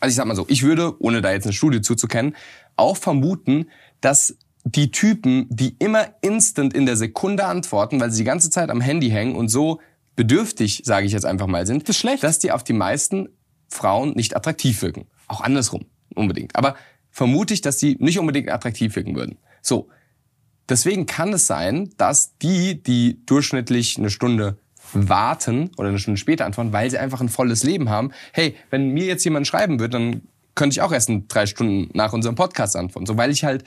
also 0.00 0.10
ich 0.10 0.16
sag 0.16 0.26
mal 0.26 0.36
so, 0.36 0.46
ich 0.48 0.62
würde, 0.62 1.00
ohne 1.02 1.22
da 1.22 1.32
jetzt 1.32 1.44
eine 1.44 1.52
Studie 1.52 1.80
zuzukennen, 1.80 2.36
auch 2.76 2.96
vermuten, 2.96 3.70
dass 4.00 4.36
die 4.64 4.90
Typen, 4.90 5.46
die 5.50 5.76
immer 5.78 6.06
instant 6.22 6.74
in 6.74 6.86
der 6.86 6.96
Sekunde 6.96 7.44
antworten, 7.44 8.00
weil 8.00 8.10
sie 8.10 8.18
die 8.18 8.24
ganze 8.24 8.50
Zeit 8.50 8.70
am 8.70 8.80
Handy 8.80 9.10
hängen 9.10 9.36
und 9.36 9.48
so 9.48 9.80
bedürftig, 10.16 10.82
sage 10.84 11.06
ich 11.06 11.12
jetzt 11.12 11.26
einfach 11.26 11.46
mal, 11.46 11.66
sind, 11.66 11.88
ist 11.88 11.98
schlecht. 11.98 12.22
dass 12.22 12.38
die 12.38 12.52
auf 12.52 12.64
die 12.64 12.72
meisten 12.72 13.28
Frauen 13.68 14.12
nicht 14.12 14.36
attraktiv 14.36 14.80
wirken. 14.82 15.06
Auch 15.26 15.40
andersrum, 15.40 15.86
unbedingt. 16.14 16.56
Aber 16.56 16.76
vermute 17.10 17.54
ich, 17.54 17.60
dass 17.60 17.78
sie 17.78 17.96
nicht 18.00 18.18
unbedingt 18.18 18.50
attraktiv 18.50 18.96
wirken 18.96 19.14
würden. 19.16 19.38
So. 19.60 19.88
Deswegen 20.68 21.04
kann 21.04 21.32
es 21.34 21.46
sein, 21.46 21.90
dass 21.98 22.38
die, 22.38 22.82
die 22.82 23.24
durchschnittlich 23.26 23.98
eine 23.98 24.08
Stunde 24.08 24.58
warten 24.94 25.70
oder 25.76 25.88
eine 25.88 25.98
Stunde 25.98 26.18
später 26.18 26.46
antworten, 26.46 26.72
weil 26.72 26.90
sie 26.90 26.98
einfach 26.98 27.20
ein 27.20 27.28
volles 27.28 27.62
Leben 27.62 27.88
haben. 27.88 28.12
Hey, 28.32 28.56
wenn 28.70 28.90
mir 28.90 29.06
jetzt 29.06 29.24
jemand 29.24 29.46
schreiben 29.46 29.80
würde, 29.80 29.98
dann 29.98 30.22
könnte 30.54 30.74
ich 30.74 30.80
auch 30.80 30.92
erst 30.92 31.08
in 31.08 31.28
drei 31.28 31.46
Stunden 31.46 31.90
nach 31.96 32.12
unserem 32.12 32.34
Podcast 32.34 32.76
antworten. 32.76 33.06
So, 33.06 33.16
weil 33.16 33.30
ich 33.30 33.44
halt 33.44 33.64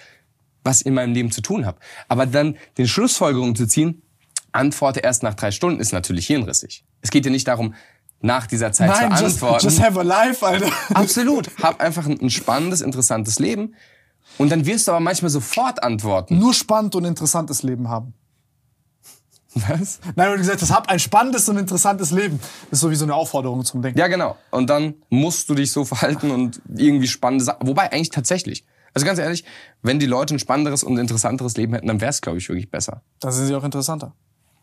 was 0.63 0.81
in 0.81 0.93
meinem 0.93 1.13
Leben 1.13 1.31
zu 1.31 1.41
tun 1.41 1.65
habe. 1.65 1.79
Aber 2.07 2.25
dann 2.25 2.57
den 2.77 2.87
Schlussfolgerungen 2.87 3.55
zu 3.55 3.67
ziehen, 3.67 4.01
antworte 4.51 4.99
erst 4.99 5.23
nach 5.23 5.33
drei 5.33 5.51
Stunden, 5.51 5.79
ist 5.79 5.93
natürlich 5.93 6.27
hirnrissig. 6.27 6.83
Es 7.01 7.09
geht 7.09 7.25
ja 7.25 7.31
nicht 7.31 7.47
darum, 7.47 7.73
nach 8.21 8.47
dieser 8.47 8.71
Zeit 8.71 8.89
Nein, 8.89 9.15
zu 9.15 9.23
just, 9.23 9.35
antworten. 9.35 9.65
just 9.65 9.81
have 9.81 9.99
a 9.99 10.03
life, 10.03 10.45
Alter. 10.45 10.71
Absolut. 10.93 11.49
Hab 11.61 11.79
einfach 11.79 12.05
ein, 12.05 12.19
ein 12.19 12.29
spannendes, 12.29 12.81
interessantes 12.81 13.39
Leben. 13.39 13.75
Und 14.37 14.51
dann 14.51 14.65
wirst 14.65 14.87
du 14.87 14.91
aber 14.91 14.99
manchmal 14.99 15.29
sofort 15.29 15.83
antworten. 15.83 16.37
Nur 16.37 16.53
spannend 16.53 16.95
und 16.95 17.05
interessantes 17.05 17.63
Leben 17.63 17.89
haben. 17.89 18.13
Was? 19.67 19.99
Nein, 20.15 20.31
du 20.31 20.37
gesagt 20.37 20.61
hast, 20.61 20.71
hab 20.71 20.89
ein 20.89 20.99
spannendes 20.99 21.47
und 21.49 21.57
interessantes 21.57 22.11
Leben. 22.11 22.39
Das 22.69 22.77
ist 22.77 22.79
so 22.81 22.91
wie 22.91 22.95
so 22.95 23.05
eine 23.05 23.15
Aufforderung 23.15 23.63
zum 23.65 23.81
Denken. 23.81 23.99
Ja, 23.99 24.07
genau. 24.07 24.37
Und 24.51 24.69
dann 24.69 24.95
musst 25.09 25.49
du 25.49 25.55
dich 25.55 25.71
so 25.71 25.85
verhalten 25.85 26.31
und 26.31 26.61
irgendwie 26.75 27.07
spannende 27.07 27.45
Sachen. 27.45 27.67
Wobei 27.67 27.91
eigentlich 27.91 28.09
tatsächlich. 28.09 28.65
Also 28.93 29.05
ganz 29.05 29.19
ehrlich, 29.19 29.43
wenn 29.81 29.99
die 29.99 30.05
Leute 30.05 30.35
ein 30.35 30.39
spannenderes 30.39 30.83
und 30.83 30.97
interessanteres 30.97 31.55
Leben 31.57 31.73
hätten, 31.73 31.87
dann 31.87 32.01
wäre 32.01 32.09
es, 32.09 32.21
glaube 32.21 32.39
ich, 32.39 32.49
wirklich 32.49 32.71
besser. 32.71 33.03
Da 33.19 33.31
sind 33.31 33.47
sie 33.47 33.55
auch 33.55 33.63
interessanter. 33.63 34.13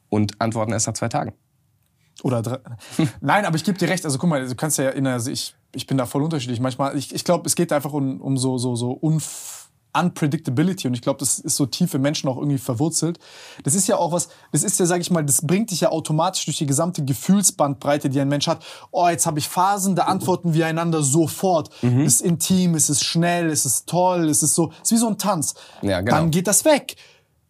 Und 0.08 0.40
antworten 0.40 0.72
erst 0.72 0.86
nach 0.86 0.94
zwei 0.94 1.08
Tagen. 1.08 1.34
Oder 2.22 2.42
drei. 2.42 2.58
Nein, 3.20 3.44
aber 3.44 3.56
ich 3.56 3.64
gebe 3.64 3.78
dir 3.78 3.88
recht. 3.88 4.04
Also 4.04 4.18
guck 4.18 4.30
mal, 4.30 4.46
du 4.46 4.54
kannst 4.54 4.78
ja 4.78 4.90
in 4.90 5.04
der, 5.04 5.14
also 5.14 5.30
ich, 5.30 5.54
ich 5.74 5.86
bin 5.86 5.98
da 5.98 6.06
voll 6.06 6.22
unterschiedlich. 6.22 6.60
Manchmal, 6.60 6.96
ich, 6.96 7.14
ich 7.14 7.24
glaube, 7.24 7.46
es 7.46 7.54
geht 7.54 7.72
einfach 7.72 7.92
um, 7.92 8.20
um 8.20 8.36
so, 8.36 8.58
so, 8.58 8.76
so 8.76 8.92
Unf 8.92 9.63
Unpredictability 9.96 10.88
und 10.88 10.94
ich 10.94 11.02
glaube, 11.02 11.18
das 11.20 11.38
ist 11.38 11.56
so 11.56 11.66
tief 11.66 11.94
im 11.94 12.02
Menschen 12.02 12.28
auch 12.28 12.36
irgendwie 12.36 12.58
verwurzelt. 12.58 13.18
Das 13.62 13.74
ist 13.74 13.86
ja 13.86 13.96
auch 13.96 14.12
was, 14.12 14.28
das 14.52 14.64
ist 14.64 14.78
ja, 14.80 14.86
sag 14.86 15.00
ich 15.00 15.10
mal, 15.10 15.24
das 15.24 15.42
bringt 15.46 15.70
dich 15.70 15.80
ja 15.82 15.90
automatisch 15.90 16.44
durch 16.46 16.58
die 16.58 16.66
gesamte 16.66 17.04
Gefühlsbandbreite, 17.04 18.10
die 18.10 18.20
ein 18.20 18.28
Mensch 18.28 18.46
hat. 18.48 18.64
Oh, 18.90 19.08
jetzt 19.08 19.26
habe 19.26 19.38
ich 19.38 19.48
Phasen, 19.48 19.94
da 19.96 20.04
antworten 20.04 20.54
wir 20.54 20.66
einander 20.66 21.02
sofort. 21.02 21.70
Es 21.82 22.14
ist 22.14 22.20
intim, 22.22 22.74
es 22.74 22.90
ist 22.90 23.04
schnell, 23.04 23.50
es 23.50 23.64
ist 23.64 23.88
toll, 23.88 24.28
es 24.28 24.42
ist 24.42 24.54
so, 24.54 24.72
es 24.82 24.90
ist 24.90 24.92
wie 24.92 25.00
so 25.00 25.08
ein 25.08 25.18
Tanz. 25.18 25.54
Ja, 25.82 26.00
genau. 26.00 26.16
Dann 26.16 26.30
geht 26.30 26.46
das 26.46 26.64
weg. 26.64 26.96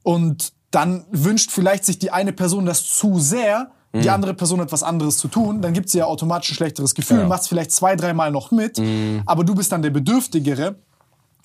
Und 0.03 0.53
dann 0.71 1.05
wünscht 1.11 1.51
vielleicht 1.51 1.85
sich 1.85 1.99
die 1.99 2.11
eine 2.11 2.33
Person 2.33 2.67
das 2.67 2.85
zu 2.85 3.19
sehr, 3.19 3.71
die 3.95 4.11
andere 4.11 4.35
Person 4.35 4.61
hat 4.61 4.73
was 4.73 4.83
anderes 4.83 5.19
zu 5.19 5.29
tun, 5.29 5.63
dann 5.63 5.73
gibt 5.73 5.89
sie 5.89 5.99
ja 5.99 6.07
automatisch 6.07 6.51
ein 6.51 6.55
schlechteres 6.57 6.97
Gefühl, 6.97 7.21
Ja. 7.21 7.29
macht 7.29 7.47
vielleicht 7.47 7.71
zwei, 7.71 7.95
dreimal 7.95 8.33
noch 8.33 8.51
mit, 8.51 8.83
aber 9.25 9.45
du 9.45 9.55
bist 9.55 9.71
dann 9.71 9.83
der 9.83 9.91
Bedürftigere. 9.91 10.75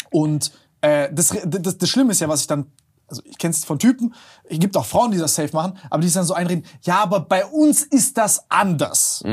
Und 0.10 0.52
äh, 0.82 1.10
das, 1.14 1.34
das, 1.46 1.78
das 1.78 1.90
Schlimme 1.90 2.12
ist 2.12 2.22
ja, 2.22 2.28
was 2.30 2.42
ich 2.42 2.48
dann, 2.48 2.66
also 3.08 3.22
ich 3.26 3.38
kenne 3.38 3.54
es 3.54 3.66
von 3.66 3.80
Typen, 3.80 4.14
es 4.44 4.60
gibt 4.60 4.76
auch 4.78 4.86
Frauen, 4.86 5.12
die 5.12 5.18
das 5.18 5.36
safe 5.36 5.54
machen, 5.56 5.78
aber 5.90 6.02
die 6.02 6.08
sich 6.08 6.16
dann 6.16 6.26
so 6.26 6.34
einreden, 6.34 6.66
ja, 6.84 7.00
aber 7.02 7.20
bei 7.22 7.46
uns 7.46 7.82
ist 7.84 8.18
das 8.18 8.46
anders. 8.50 9.24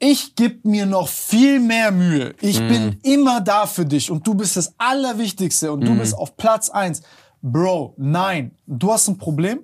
ich 0.00 0.34
gebe 0.34 0.68
mir 0.68 0.84
noch 0.86 1.08
viel 1.08 1.60
mehr 1.60 1.90
Mühe. 1.92 2.34
Ich 2.40 2.60
Mhm. 2.60 2.68
bin 2.68 2.98
immer 3.04 3.40
da 3.40 3.66
für 3.66 3.86
dich 3.86 4.10
und 4.10 4.26
du 4.26 4.34
bist 4.34 4.56
das 4.56 4.74
Allerwichtigste 4.76 5.72
und 5.72 5.80
Mhm. 5.80 5.84
du 5.86 5.94
bist 5.98 6.14
auf 6.14 6.36
Platz 6.36 6.68
eins. 6.68 7.02
Bro, 7.40 7.94
nein, 7.96 8.50
du 8.66 8.92
hast 8.92 9.08
ein 9.08 9.16
Problem 9.18 9.60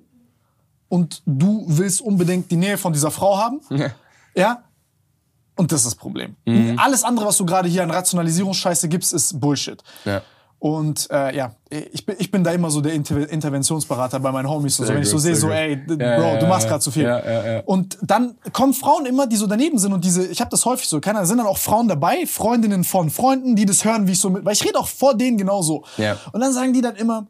und 0.87 1.21
du 1.25 1.63
willst 1.67 2.01
unbedingt 2.01 2.49
die 2.49 2.55
Nähe 2.55 2.77
von 2.77 2.93
dieser 2.93 3.11
Frau 3.11 3.37
haben. 3.37 3.59
Ja. 3.69 3.91
Ja? 4.35 4.63
Und 5.57 5.71
das 5.71 5.81
ist 5.81 5.87
das 5.87 5.95
Problem. 5.95 6.35
Mhm. 6.45 6.79
Alles 6.79 7.03
andere, 7.03 7.25
was 7.27 7.37
du 7.37 7.45
gerade 7.45 7.67
hier 7.69 7.83
an 7.83 7.91
Rationalisierungsscheiße 7.91 8.87
gibst, 8.87 9.13
ist 9.13 9.39
Bullshit. 9.39 9.83
Ja. 10.05 10.21
Und 10.61 11.09
äh, 11.09 11.35
ja, 11.35 11.55
ich 11.71 12.05
bin, 12.05 12.17
ich 12.19 12.29
bin 12.29 12.43
da 12.43 12.51
immer 12.51 12.69
so 12.69 12.81
der 12.81 12.93
Inter 12.93 13.27
Interventionsberater 13.27 14.19
bei 14.19 14.31
meinen 14.31 14.47
Homies. 14.47 14.79
Und 14.79 14.85
so, 14.85 14.93
wenn 14.93 15.01
ich 15.01 15.09
so 15.09 15.17
sehe, 15.17 15.35
so, 15.35 15.49
ey, 15.49 15.75
Bro, 15.75 15.95
ja, 15.97 16.37
du 16.37 16.45
machst 16.45 16.67
gerade 16.67 16.79
zu 16.79 16.91
viel. 16.91 17.01
Ja, 17.01 17.17
ja, 17.19 17.53
ja. 17.53 17.59
Und 17.65 17.97
dann 18.03 18.35
kommen 18.53 18.75
Frauen 18.75 19.07
immer, 19.07 19.25
die 19.25 19.37
so 19.37 19.47
daneben 19.47 19.79
sind 19.79 19.91
und 19.91 20.05
diese, 20.05 20.27
ich 20.27 20.39
habe 20.39 20.51
das 20.51 20.63
häufig 20.65 20.87
so, 20.87 21.01
keine 21.01 21.25
sind 21.25 21.39
dann 21.39 21.47
auch 21.47 21.57
Frauen 21.57 21.87
dabei, 21.87 22.27
Freundinnen 22.27 22.83
von 22.83 23.09
Freunden, 23.09 23.55
die 23.55 23.65
das 23.65 23.85
hören, 23.85 24.05
wie 24.05 24.11
ich 24.11 24.19
so 24.19 24.29
mit, 24.29 24.45
weil 24.45 24.53
ich 24.53 24.63
rede 24.63 24.77
auch 24.77 24.85
vor 24.85 25.15
denen 25.15 25.39
genauso. 25.39 25.83
Ja. 25.97 26.17
Und 26.31 26.41
dann 26.41 26.53
sagen 26.53 26.73
die 26.73 26.81
dann 26.81 26.95
immer, 26.95 27.25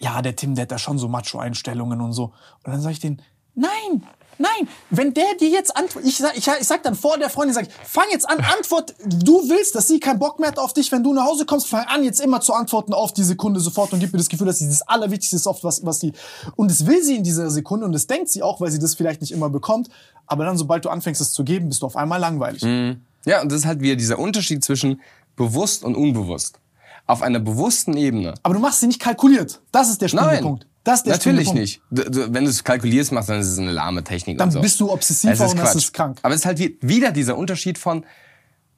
ja, 0.00 0.20
der 0.20 0.36
Tim, 0.36 0.54
der 0.54 0.64
hat 0.64 0.72
da 0.72 0.78
schon 0.78 0.98
so 0.98 1.08
Macho-Einstellungen 1.08 2.02
und 2.02 2.12
so. 2.12 2.34
Und 2.64 2.72
dann 2.74 2.82
sage 2.82 2.92
ich 2.92 3.00
denen, 3.00 3.22
nein, 3.54 4.02
nein, 4.38 4.68
wenn 4.90 5.14
der 5.14 5.34
dir 5.40 5.48
jetzt 5.48 5.76
antwortet, 5.76 6.08
ich 6.08 6.18
sag, 6.18 6.36
ich, 6.36 6.46
ich 6.46 6.66
sag 6.66 6.82
dann 6.82 6.94
vor 6.94 7.18
der 7.18 7.30
Freundin, 7.30 7.54
sag, 7.54 7.66
ich, 7.66 7.72
fang 7.84 8.04
jetzt 8.10 8.28
an, 8.28 8.38
antwort, 8.40 8.94
du 9.04 9.48
willst, 9.48 9.74
dass 9.74 9.88
sie 9.88 10.00
keinen 10.00 10.18
Bock 10.18 10.38
mehr 10.38 10.48
hat 10.48 10.58
auf 10.58 10.72
dich, 10.72 10.90
wenn 10.92 11.02
du 11.02 11.12
nach 11.12 11.24
Hause 11.24 11.46
kommst, 11.46 11.66
fang 11.68 11.84
an, 11.86 12.04
jetzt 12.04 12.20
immer 12.20 12.40
zu 12.40 12.52
antworten 12.52 12.94
auf 12.94 13.12
die 13.12 13.22
Sekunde 13.22 13.60
sofort 13.60 13.92
und 13.92 14.00
gib 14.00 14.12
mir 14.12 14.18
das 14.18 14.28
Gefühl, 14.28 14.46
dass 14.46 14.58
sie 14.58 14.68
das 14.68 14.82
Allerwichtigste 14.82 15.36
ist, 15.36 15.46
auf 15.46 15.62
was, 15.64 15.84
was 15.84 15.98
die, 15.98 16.12
und 16.56 16.70
das 16.70 16.86
will 16.86 17.02
sie 17.02 17.16
in 17.16 17.24
dieser 17.24 17.50
Sekunde 17.50 17.86
und 17.86 17.92
das 17.92 18.06
denkt 18.06 18.28
sie 18.30 18.42
auch, 18.42 18.60
weil 18.60 18.70
sie 18.70 18.78
das 18.78 18.94
vielleicht 18.94 19.20
nicht 19.20 19.32
immer 19.32 19.50
bekommt, 19.50 19.88
aber 20.26 20.44
dann, 20.44 20.56
sobald 20.56 20.84
du 20.84 20.88
anfängst, 20.88 21.20
es 21.20 21.32
zu 21.32 21.44
geben, 21.44 21.68
bist 21.68 21.82
du 21.82 21.86
auf 21.86 21.96
einmal 21.96 22.20
langweilig. 22.20 22.62
Ja, 23.24 23.40
und 23.42 23.52
das 23.52 23.60
ist 23.60 23.66
halt 23.66 23.80
wieder 23.80 23.96
dieser 23.96 24.18
Unterschied 24.18 24.64
zwischen 24.64 25.00
bewusst 25.36 25.84
und 25.84 25.94
unbewusst. 25.94 26.58
Auf 27.06 27.22
einer 27.22 27.40
bewussten 27.40 27.96
Ebene. 27.96 28.34
Aber 28.42 28.54
du 28.54 28.60
machst 28.60 28.80
sie 28.80 28.86
nicht 28.86 29.00
kalkuliert. 29.00 29.60
Das 29.72 29.90
ist 29.90 30.00
der 30.00 30.08
springende 30.08 30.42
Punkt. 30.42 30.66
Das 30.84 31.00
ist 31.00 31.06
der 31.06 31.12
natürlich 31.12 31.52
nicht. 31.52 31.80
Du, 31.90 32.02
du, 32.10 32.34
wenn 32.34 32.44
du 32.44 32.50
es 32.50 32.64
kalkulierst 32.64 33.12
machst, 33.12 33.28
dann 33.28 33.40
ist 33.40 33.48
es 33.48 33.58
eine 33.58 33.70
lahme 33.70 34.02
Technik. 34.02 34.38
Dann 34.38 34.50
so. 34.50 34.60
bist 34.60 34.80
du 34.80 34.90
obsessiver 34.90 35.32
Es 35.32 35.40
ist 35.40 35.52
und 35.52 35.58
das 35.58 35.76
ist 35.76 35.92
krank. 35.92 36.18
Aber 36.22 36.34
es 36.34 36.40
ist 36.40 36.46
halt 36.46 36.58
wie- 36.58 36.76
wieder 36.80 37.12
dieser 37.12 37.36
Unterschied 37.36 37.78
von, 37.78 38.04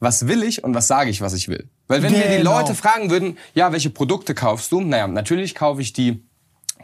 was 0.00 0.26
will 0.26 0.42
ich 0.42 0.62
und 0.64 0.74
was 0.74 0.86
sage 0.86 1.08
ich, 1.10 1.20
was 1.22 1.32
ich 1.32 1.48
will. 1.48 1.68
Weil 1.88 2.02
wenn 2.02 2.12
wir 2.12 2.28
die 2.28 2.36
Genau. 2.38 2.58
Leute 2.58 2.74
fragen 2.74 3.10
würden, 3.10 3.38
ja, 3.54 3.72
welche 3.72 3.88
Produkte 3.90 4.34
kaufst 4.34 4.70
du? 4.72 4.80
Naja, 4.82 5.06
natürlich 5.06 5.54
kaufe 5.54 5.80
ich 5.80 5.92
die 5.94 6.22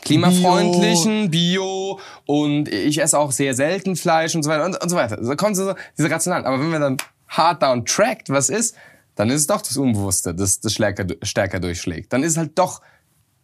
klimafreundlichen, 0.03 1.31
Bio. 1.31 2.01
und 2.27 2.69
ich 2.69 3.01
esse 3.03 3.19
auch 3.19 3.33
sehr 3.33 3.55
selten 3.55 3.97
Fleisch 3.97 4.35
und 4.35 4.43
so 4.43 4.51
weiter 4.51 4.65
und, 4.65 4.83
und 4.83 4.89
so 4.89 4.97
weiter. 4.97 5.17
Da 5.17 5.35
kommen 5.37 5.55
so 5.55 5.75
diese 5.99 6.11
rationalen. 6.11 6.45
Aber 6.47 6.59
wenn 6.61 6.71
man 6.71 6.81
dann 6.81 6.97
hart 7.29 7.63
down 7.63 7.85
trackt, 7.85 8.31
was 8.31 8.49
ist, 8.49 8.75
dann 9.17 9.29
ist 9.31 9.43
es 9.43 9.47
doch 9.47 9.61
das 9.63 9.77
Unbewusste, 9.77 10.35
das, 10.35 10.61
das 10.61 10.73
stärker, 10.73 11.07
stärker 11.23 11.61
durchschlägt. 11.61 12.13
Dann 12.13 12.23
ist 12.23 12.33
es 12.33 12.39
halt 12.39 12.59
doch 12.59 12.81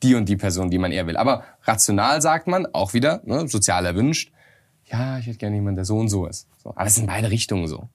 die 0.07 0.15
und 0.15 0.29
die 0.29 0.37
Person, 0.37 0.71
die 0.71 0.79
man 0.79 0.93
eher 0.93 1.07
will. 1.07 1.17
Aber 1.17 1.43
rational 1.65 2.23
sagt 2.23 2.47
man, 2.47 2.67
auch 2.73 2.95
wieder, 2.95 3.21
ne, 3.25 3.49
sozial 3.49 3.85
erwünscht, 3.85 4.31
ja, 4.91 5.19
ich 5.19 5.27
hätte 5.27 5.39
gerne 5.39 5.57
jemanden, 5.57 5.77
der 5.77 5.85
so 5.85 5.99
und 5.99 6.09
so 6.09 6.27
ist. 6.27 6.47
So. 6.63 6.71
Aber 6.71 6.87
es 6.87 6.95
sind 6.95 7.07
beide 7.09 7.29
Richtungen 7.31 7.67
so. 7.67 7.89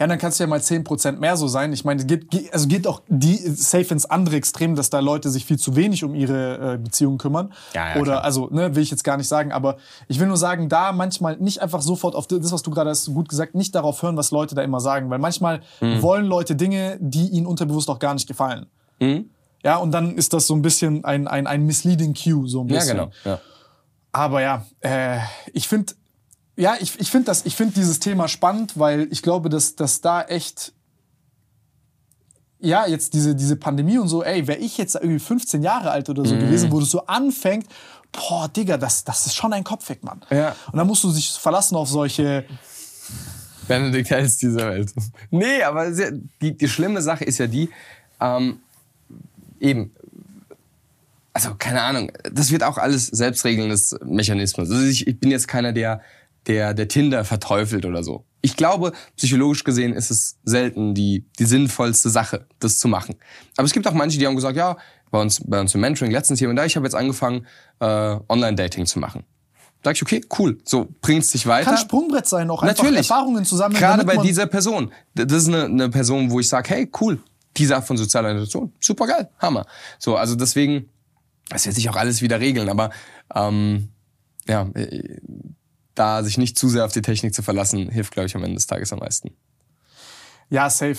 Ja, 0.00 0.06
dann 0.06 0.18
kannst 0.18 0.38
du 0.38 0.44
ja 0.44 0.48
mal 0.48 0.60
10% 0.60 1.18
mehr 1.18 1.36
so 1.36 1.48
sein. 1.48 1.72
Ich 1.72 1.84
meine, 1.84 2.04
geht, 2.04 2.30
geht- 2.30 2.52
also 2.54 2.68
geht 2.68 2.86
auch 2.86 3.02
die 3.08 3.34
safe 3.36 3.92
ins 3.92 4.06
andere 4.06 4.36
Extrem, 4.36 4.76
dass 4.76 4.90
da 4.90 5.00
Leute 5.00 5.28
sich 5.28 5.44
viel 5.44 5.58
zu 5.58 5.74
wenig 5.74 6.04
um 6.04 6.14
ihre 6.14 6.74
äh, 6.74 6.78
Beziehungen 6.78 7.18
kümmern. 7.18 7.52
Ja, 7.74 7.88
ja, 7.94 8.00
Oder, 8.00 8.12
klar. 8.12 8.24
also, 8.24 8.48
ne, 8.52 8.76
will 8.76 8.82
ich 8.84 8.92
jetzt 8.92 9.02
gar 9.02 9.16
nicht 9.16 9.26
sagen, 9.26 9.50
aber 9.50 9.76
ich 10.06 10.20
will 10.20 10.28
nur 10.28 10.36
sagen, 10.36 10.68
da 10.68 10.92
manchmal 10.92 11.36
nicht 11.38 11.60
einfach 11.62 11.82
sofort 11.82 12.14
auf 12.14 12.28
das, 12.28 12.52
was 12.52 12.62
du 12.62 12.70
gerade 12.70 12.90
hast 12.90 13.12
gut 13.12 13.28
gesagt, 13.28 13.56
nicht 13.56 13.74
darauf 13.74 14.00
hören, 14.00 14.16
was 14.16 14.30
Leute 14.30 14.54
da 14.54 14.62
immer 14.62 14.78
sagen. 14.78 15.10
Weil 15.10 15.18
manchmal 15.18 15.62
Mhm. 15.80 16.00
wollen 16.00 16.26
Leute 16.26 16.54
Dinge, 16.54 16.96
die 17.00 17.26
ihnen 17.30 17.46
unterbewusst 17.46 17.90
auch 17.90 17.98
gar 17.98 18.14
nicht 18.14 18.28
gefallen. 18.28 18.66
Mhm. 19.00 19.30
Ja, 19.64 19.76
und 19.76 19.90
dann 19.92 20.16
ist 20.16 20.32
das 20.32 20.46
so 20.46 20.54
ein 20.54 20.62
bisschen 20.62 21.04
ein, 21.04 21.26
ein, 21.28 21.46
ein 21.46 21.66
misleading 21.66 22.14
Cue, 22.14 22.48
so 22.48 22.62
ein 22.62 22.68
Ja, 22.68 22.76
bisschen. 22.78 22.96
genau. 22.96 23.10
Ja. 23.24 23.40
Aber 24.12 24.40
ja, 24.40 24.64
äh, 24.80 25.18
ich 25.52 25.68
finde, 25.68 25.94
ja, 26.56 26.76
ich, 26.80 26.98
ich 27.00 27.10
finde 27.10 27.26
das, 27.26 27.44
ich 27.46 27.54
finde 27.56 27.74
dieses 27.74 28.00
Thema 28.00 28.28
spannend, 28.28 28.78
weil 28.78 29.08
ich 29.10 29.22
glaube, 29.22 29.48
dass, 29.48 29.76
dass 29.76 30.00
da 30.00 30.22
echt, 30.22 30.72
ja, 32.60 32.86
jetzt 32.86 33.14
diese, 33.14 33.34
diese 33.34 33.56
Pandemie 33.56 33.98
und 33.98 34.08
so, 34.08 34.24
ey, 34.24 34.46
wäre 34.46 34.58
ich 34.58 34.78
jetzt 34.78 34.94
irgendwie 34.96 35.18
15 35.20 35.62
Jahre 35.62 35.90
alt 35.90 36.08
oder 36.08 36.24
so 36.24 36.34
Mhm. 36.34 36.40
gewesen, 36.40 36.72
wo 36.72 36.80
das 36.80 36.90
so 36.90 37.06
anfängt, 37.06 37.66
boah, 38.12 38.48
Digga, 38.48 38.76
das, 38.78 39.04
das 39.04 39.26
ist 39.26 39.34
schon 39.34 39.52
ein 39.52 39.62
Kopf 39.64 39.88
weg, 39.88 40.02
Mann. 40.02 40.22
Ja. 40.30 40.56
Und 40.72 40.78
dann 40.78 40.86
musst 40.86 41.04
du 41.04 41.12
dich 41.12 41.30
verlassen 41.30 41.76
auf 41.76 41.88
solche, 41.88 42.44
Benedikt 43.68 44.10
Hells 44.10 44.38
dieser 44.38 44.70
Welt. 44.70 44.92
Nee, 45.30 45.62
aber 45.62 45.90
die, 46.40 46.56
die 46.56 46.68
schlimme 46.68 47.02
Sache 47.02 47.24
ist 47.24 47.38
ja 47.38 47.46
die, 47.46 47.68
ähm, 48.18 48.60
eben, 49.60 49.94
also 51.32 51.54
keine 51.58 51.82
Ahnung, 51.82 52.10
das 52.32 52.50
wird 52.50 52.62
auch 52.62 52.78
alles 52.78 53.06
selbstregelndes 53.06 53.96
Mechanismus. 54.04 54.70
Also 54.70 54.84
ich, 54.84 55.06
ich 55.06 55.20
bin 55.20 55.30
jetzt 55.30 55.48
keiner, 55.48 55.72
der, 55.72 56.00
der, 56.46 56.74
der 56.74 56.88
Tinder 56.88 57.24
verteufelt 57.24 57.86
oder 57.86 58.02
so. 58.02 58.24
Ich 58.40 58.56
glaube, 58.56 58.92
psychologisch 59.16 59.64
gesehen 59.64 59.92
ist 59.92 60.10
es 60.10 60.38
selten 60.44 60.94
die, 60.94 61.24
die 61.38 61.44
sinnvollste 61.44 62.08
Sache, 62.08 62.46
das 62.60 62.78
zu 62.78 62.88
machen. 62.88 63.16
Aber 63.56 63.66
es 63.66 63.72
gibt 63.72 63.86
auch 63.86 63.92
manche, 63.92 64.18
die 64.18 64.26
haben 64.26 64.36
gesagt, 64.36 64.56
ja, 64.56 64.76
bei 65.10 65.20
uns, 65.20 65.40
bei 65.44 65.60
uns 65.60 65.74
im 65.74 65.80
Mentoring 65.80 66.12
letztens 66.12 66.38
hier 66.38 66.48
und 66.48 66.56
da, 66.56 66.64
ich 66.64 66.76
habe 66.76 66.86
jetzt 66.86 66.94
angefangen, 66.94 67.46
äh, 67.80 67.84
Online-Dating 68.28 68.86
zu 68.86 68.98
machen. 68.98 69.24
Sag 69.84 69.94
ich, 69.94 70.02
okay, 70.02 70.20
cool, 70.38 70.58
so 70.64 70.88
bringt's 71.00 71.28
dich 71.28 71.46
weiter. 71.46 71.70
kann 71.70 71.78
Sprungbrett 71.78 72.26
sein, 72.26 72.50
auch 72.50 72.62
einfach 72.62 72.82
Natürlich. 72.82 73.08
Erfahrungen 73.08 73.44
zusammen. 73.44 73.74
Gerade 73.76 74.04
bei 74.04 74.16
dieser 74.16 74.46
Person. 74.46 74.92
Das 75.14 75.32
ist 75.32 75.48
eine, 75.48 75.64
eine 75.64 75.88
Person, 75.88 76.30
wo 76.30 76.40
ich 76.40 76.48
sage, 76.48 76.70
hey, 76.70 76.90
cool, 77.00 77.20
diese 77.58 77.76
Art 77.76 77.86
von 77.86 77.96
sozialer 77.96 78.30
Interaktion, 78.30 78.72
super 78.80 79.06
geil, 79.06 79.30
Hammer. 79.38 79.66
So, 79.98 80.16
also 80.16 80.34
deswegen, 80.34 80.88
das 81.50 81.66
wird 81.66 81.74
sich 81.74 81.88
auch 81.88 81.96
alles 81.96 82.22
wieder 82.22 82.40
regeln, 82.40 82.68
aber 82.68 82.90
ähm, 83.34 83.90
ja, 84.46 84.68
äh, 84.74 85.20
da 85.94 86.22
sich 86.22 86.38
nicht 86.38 86.58
zu 86.58 86.68
sehr 86.68 86.84
auf 86.84 86.92
die 86.92 87.02
Technik 87.02 87.34
zu 87.34 87.42
verlassen, 87.42 87.90
hilft, 87.90 88.12
glaube 88.12 88.26
ich, 88.26 88.36
am 88.36 88.44
Ende 88.44 88.54
des 88.54 88.66
Tages 88.66 88.92
am 88.92 89.00
meisten. 89.00 89.32
Ja, 90.50 90.70
safe. 90.70 90.98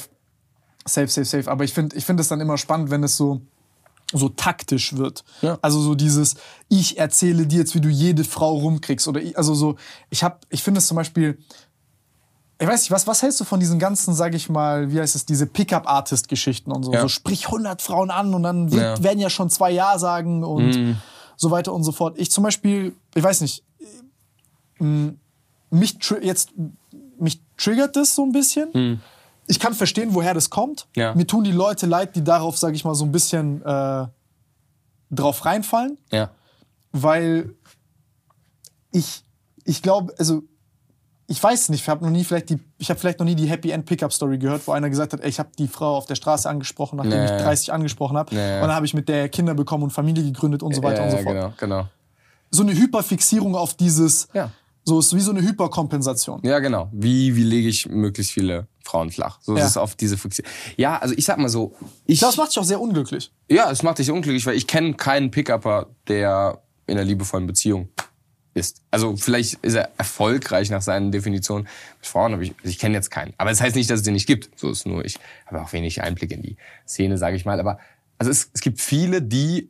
Safe, 0.86 1.08
safe, 1.08 1.26
safe. 1.26 1.52
Aber 1.52 1.64
ich 1.64 1.74
finde 1.74 1.96
ich 1.96 2.06
finde 2.06 2.22
es 2.22 2.28
dann 2.28 2.42
immer 2.42 2.58
spannend, 2.58 2.90
wenn 2.90 3.04
es 3.04 3.16
so, 3.16 3.42
so 4.12 4.30
taktisch 4.30 4.96
wird. 4.96 5.24
Ja. 5.42 5.58
Also 5.62 5.82
so 5.82 5.96
dieses, 5.96 6.36
ich 6.68 6.98
erzähle 6.98 7.48
dir 7.48 7.60
jetzt, 7.60 7.76
wie 7.76 7.82
du 7.82 7.90
jede 7.90 8.24
Frau 8.24 8.58
rumkriegst. 8.58 9.08
Oder 9.08 9.22
ich, 9.22 9.38
also 9.38 9.54
so, 9.54 9.78
ich 10.10 10.26
ich 10.50 10.64
finde 10.64 10.80
es 10.80 10.88
zum 10.88 10.96
Beispiel, 10.96 11.38
ich 12.62 12.68
weiß 12.68 12.82
nicht, 12.82 12.92
was, 12.92 13.08
was 13.08 13.22
hältst 13.22 13.40
du 13.40 13.46
von 13.46 13.60
diesen 13.60 13.80
ganzen, 13.80 14.14
sag 14.14 14.34
ich 14.36 14.50
mal, 14.50 14.92
wie 14.92 15.00
heißt 15.00 15.16
es, 15.16 15.26
diese 15.26 15.46
Pickup-Artist-Geschichten 15.46 16.72
und 16.72 16.84
so. 16.84 16.92
Ja. 16.94 17.02
So 17.02 17.08
sprich 17.08 17.46
100 17.46 17.82
Frauen 17.82 18.12
an 18.12 18.34
und 18.34 18.44
dann 18.44 18.72
wird, 18.72 18.82
Ja. 18.82 19.04
Werden 19.04 19.20
ja 19.20 19.30
schon 19.30 19.50
zwei 19.50 19.72
Ja 19.72 19.98
sagen 19.98 20.44
und 20.44 20.98
so 21.38 21.52
weiter 21.52 21.74
und 21.74 21.84
so 21.86 21.92
fort. 21.94 22.18
Ich 22.20 22.32
zum 22.32 22.44
Beispiel, 22.44 22.94
ich 23.16 23.24
weiß 23.24 23.42
nicht, 23.42 23.64
mich 24.80 25.98
jetzt 26.22 26.50
mich 27.20 27.42
triggert 27.58 27.96
das 27.96 28.16
so 28.16 28.24
ein 28.24 28.32
bisschen. 28.32 29.02
Ich 29.48 29.60
kann 29.60 29.74
verstehen, 29.74 30.14
woher 30.14 30.34
das 30.34 30.50
kommt. 30.50 30.88
Ja. 30.96 31.14
Mir 31.16 31.26
tun 31.26 31.44
die 31.44 31.52
Leute 31.52 31.86
leid, 31.86 32.16
die 32.16 32.24
darauf, 32.24 32.58
sage 32.58 32.76
ich 32.76 32.86
mal, 32.86 32.94
so 32.94 33.04
ein 33.06 33.12
bisschen 33.12 33.62
äh, 33.64 34.08
drauf 35.12 35.46
reinfallen, 35.46 35.98
Ja. 36.12 36.30
weil 36.92 37.56
ich 38.92 39.24
ich 39.66 39.82
glaube, 39.82 40.14
also 40.18 40.44
ich 41.30 41.42
weiß 41.42 41.70
nicht, 41.70 41.82
ich 41.82 41.90
habe 41.90 42.04
noch 42.04 42.12
nie 42.12 42.24
vielleicht 42.24 42.50
die 42.50 42.60
ich 42.78 42.90
habe 42.90 43.00
vielleicht 43.00 43.20
noch 43.20 43.26
nie 43.26 43.36
die 43.36 43.48
Happy 43.48 43.72
End 43.72 43.86
Pickup 43.86 44.12
Story 44.12 44.38
gehört, 44.38 44.66
wo 44.68 44.72
einer 44.74 44.90
gesagt 44.90 45.14
hat, 45.14 45.22
ey, 45.22 45.30
ich 45.30 45.40
habe 45.40 45.50
die 45.58 45.68
Frau 45.68 45.96
auf 45.96 46.06
der 46.06 46.16
Straße 46.16 46.50
angesprochen, 46.50 46.98
nachdem 46.98 47.12
Nee. 47.20 47.26
ich 47.26 47.32
30 47.44 47.72
angesprochen 47.72 48.18
habe, 48.18 48.34
Nee. 48.36 48.56
und 48.56 48.62
dann 48.68 48.74
habe 48.76 48.86
ich 48.86 48.94
mit 48.94 49.08
der 49.08 49.30
Kinder 49.30 49.54
bekommen 49.54 49.84
und 49.86 49.92
Familie 49.92 50.24
gegründet 50.24 50.64
und 50.64 50.74
so 50.76 50.84
weiter 50.84 50.98
ja, 51.00 51.04
und 51.06 51.12
so 51.12 51.18
fort. 51.18 51.36
genau, 51.36 51.54
genau. 51.58 51.88
So 52.52 52.64
eine 52.64 52.74
Hyperfixierung 52.74 53.56
auf 53.56 53.76
dieses 53.76 54.28
Ja. 54.34 54.50
so 54.84 55.00
ist 55.00 55.16
wie 55.16 55.20
so 55.20 55.32
eine 55.32 55.42
Hyperkompensation. 55.42 56.42
Ja, 56.44 56.60
genau. 56.60 56.90
Wie, 56.92 57.36
wie 57.36 57.44
lege 57.44 57.70
ich 57.70 57.88
möglichst 57.88 58.32
viele 58.34 58.68
Frauen 58.84 59.12
flach? 59.12 59.38
So 59.42 59.56
Ja. 59.56 59.64
ist 59.64 59.72
es 59.72 59.78
auf 59.78 59.96
diese 59.96 60.18
Fixierung. 60.18 60.50
Ja, 60.78 60.98
also 60.98 61.14
ich 61.16 61.26
sag 61.26 61.38
mal 61.38 61.50
so, 61.50 61.76
ich, 62.06 62.20
Das 62.22 62.38
macht 62.38 62.50
dich 62.50 62.58
auch 62.60 62.64
sehr 62.64 62.82
unglücklich. 62.82 63.32
Ja, 63.50 63.70
es 63.70 63.84
macht 63.84 64.00
dich 64.00 64.10
unglücklich, 64.10 64.46
weil 64.48 64.56
ich 64.56 64.66
kenne 64.66 64.96
keinen 64.96 65.30
Pick-Upper, 65.30 65.88
der 66.08 66.62
in 66.88 66.98
einer 66.98 67.06
liebevollen 67.06 67.46
Beziehung 67.46 67.90
ist. 68.54 68.82
Also 68.92 69.16
vielleicht 69.16 69.56
ist 69.64 69.76
er 69.76 69.90
erfolgreich 69.98 70.70
nach 70.70 70.82
seinen 70.82 71.12
Definitionen. 71.12 71.68
Mit 71.98 72.08
Frauen 72.08 72.34
habe 72.34 72.44
ich, 72.44 72.56
also 72.58 72.70
ich 72.70 72.80
kenne 72.80 72.96
jetzt 72.96 73.12
keinen. 73.12 73.34
Aber 73.38 73.50
das 73.50 73.62
heißt 73.62 73.76
nicht, 73.76 73.90
dass 73.90 74.00
es 74.00 74.06
den 74.06 74.14
nicht 74.14 74.28
gibt. 74.28 74.50
So 74.60 74.70
ist 74.70 74.86
nur, 74.86 75.06
ich 75.06 75.18
habe 75.46 75.62
auch 75.62 75.72
wenig 75.74 76.02
Einblick 76.02 76.32
in 76.32 76.42
die 76.42 76.58
Szene, 76.88 77.18
sage 77.18 77.36
ich 77.36 77.46
mal. 77.46 77.60
Aber 77.60 77.80
also 78.18 78.32
es, 78.32 78.50
es 78.54 78.62
gibt 78.62 78.82
viele, 78.82 79.22
die, 79.22 79.70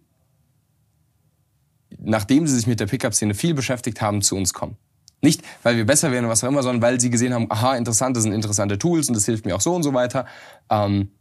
nachdem 1.98 2.48
sie 2.48 2.56
sich 2.56 2.68
mit 2.68 2.80
der 2.80 2.88
Pickup-Szene 2.88 3.34
viel 3.34 3.54
beschäftigt 3.54 4.02
haben, 4.02 4.22
zu 4.22 4.36
uns 4.36 4.54
kommen. 4.54 4.78
Nicht, 5.22 5.42
weil 5.64 5.76
wir 5.76 5.86
besser 5.86 6.12
werden 6.12 6.26
oder 6.26 6.32
was 6.32 6.44
auch 6.44 6.48
immer, 6.48 6.64
sondern 6.64 6.82
weil 6.82 7.00
sie 7.00 7.10
gesehen 7.10 7.34
haben, 7.34 7.48
aha, 7.52 7.76
interessant, 7.76 8.16
das 8.16 8.24
sind 8.24 8.32
interessante 8.32 8.78
Tools 8.78 9.10
und 9.10 9.16
das 9.16 9.26
hilft 9.26 9.46
mir 9.46 9.56
auch 9.56 9.62
so 9.62 9.76
und 9.76 9.84
so 9.84 9.94
weiter. 9.94 10.26
Ähm, 10.70 11.12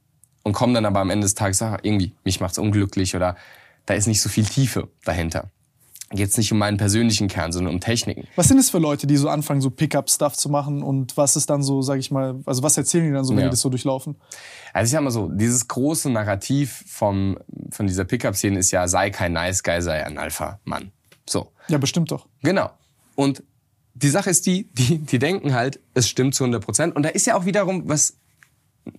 und 0.44 0.52
kommen 0.52 0.72
dann 0.72 0.86
aber 0.86 1.00
am 1.00 1.10
Ende 1.10 1.24
des 1.24 1.34
Tages, 1.34 1.60
ah, 1.62 1.78
irgendwie, 1.82 2.14
mich 2.24 2.40
macht's 2.40 2.58
unglücklich 2.58 3.16
oder 3.16 3.36
da 3.86 3.94
ist 3.94 4.06
nicht 4.06 4.22
so 4.22 4.28
viel 4.28 4.44
Tiefe 4.44 4.88
dahinter. 5.04 5.50
Geht 6.10 6.30
es 6.30 6.36
nicht 6.38 6.50
um 6.52 6.58
meinen 6.58 6.78
persönlichen 6.78 7.28
Kern, 7.28 7.52
sondern 7.52 7.74
um 7.74 7.80
Techniken. 7.80 8.26
Was 8.36 8.48
sind 8.48 8.58
es 8.58 8.70
für 8.70 8.78
Leute, 8.78 9.06
die 9.06 9.16
so 9.18 9.28
anfangen, 9.28 9.60
so 9.60 9.68
Pickup-Stuff 9.70 10.34
zu 10.36 10.48
machen 10.48 10.82
und 10.82 11.16
was 11.18 11.36
ist 11.36 11.50
dann 11.50 11.62
so, 11.62 11.82
sag 11.82 11.98
ich 11.98 12.10
mal, 12.10 12.40
also 12.46 12.62
was 12.62 12.76
erzählen 12.78 13.04
die 13.06 13.12
dann 13.12 13.24
so, 13.24 13.34
wenn 13.34 13.40
Ja. 13.40 13.46
die 13.46 13.50
das 13.50 13.60
so 13.60 13.68
durchlaufen? 13.68 14.16
Also 14.72 14.86
ich 14.86 14.92
sag 14.92 15.02
mal 15.02 15.10
so, 15.10 15.28
dieses 15.28 15.68
große 15.68 16.08
Narrativ 16.10 16.82
vom, 16.86 17.36
von 17.70 17.86
dieser 17.86 18.04
Pickup-Szene 18.04 18.58
ist 18.58 18.70
ja, 18.70 18.88
sei 18.88 19.10
kein 19.10 19.32
Nice 19.34 19.62
Guy, 19.62 19.82
sei 19.82 20.04
ein 20.06 20.16
Alpha-Mann. 20.16 20.92
So, 21.28 21.52
Ja, 21.68 21.76
bestimmt 21.78 22.10
doch. 22.10 22.26
genau. 22.42 22.70
Und 23.14 23.42
die 23.94 24.08
Sache 24.08 24.30
ist 24.30 24.46
die, 24.46 24.68
die, 24.72 24.98
die 24.98 25.18
denken 25.18 25.52
halt, 25.54 25.80
es 25.92 26.08
stimmt 26.08 26.34
zu 26.34 26.44
100 26.44 26.64
Prozent. 26.64 26.96
Und 26.96 27.02
da 27.02 27.08
ist 27.10 27.26
ja 27.26 27.36
auch 27.36 27.44
wiederum 27.44 27.88
was, 27.88 28.16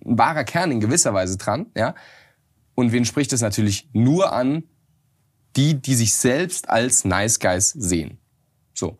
ein 0.04 0.16
wahrer 0.18 0.44
Kern 0.44 0.70
in 0.70 0.78
gewisser 0.78 1.12
Weise 1.14 1.38
dran, 1.38 1.66
ja. 1.76 1.94
Und 2.76 2.92
wen 2.92 3.04
spricht 3.04 3.32
es 3.32 3.40
natürlich 3.40 3.88
nur 3.92 4.32
an? 4.32 4.62
Die, 5.56 5.74
die 5.80 5.94
sich 5.94 6.14
selbst 6.14 6.68
als 6.70 7.04
Nice 7.04 7.38
Guys 7.40 7.70
sehen. 7.70 8.18
So. 8.74 8.96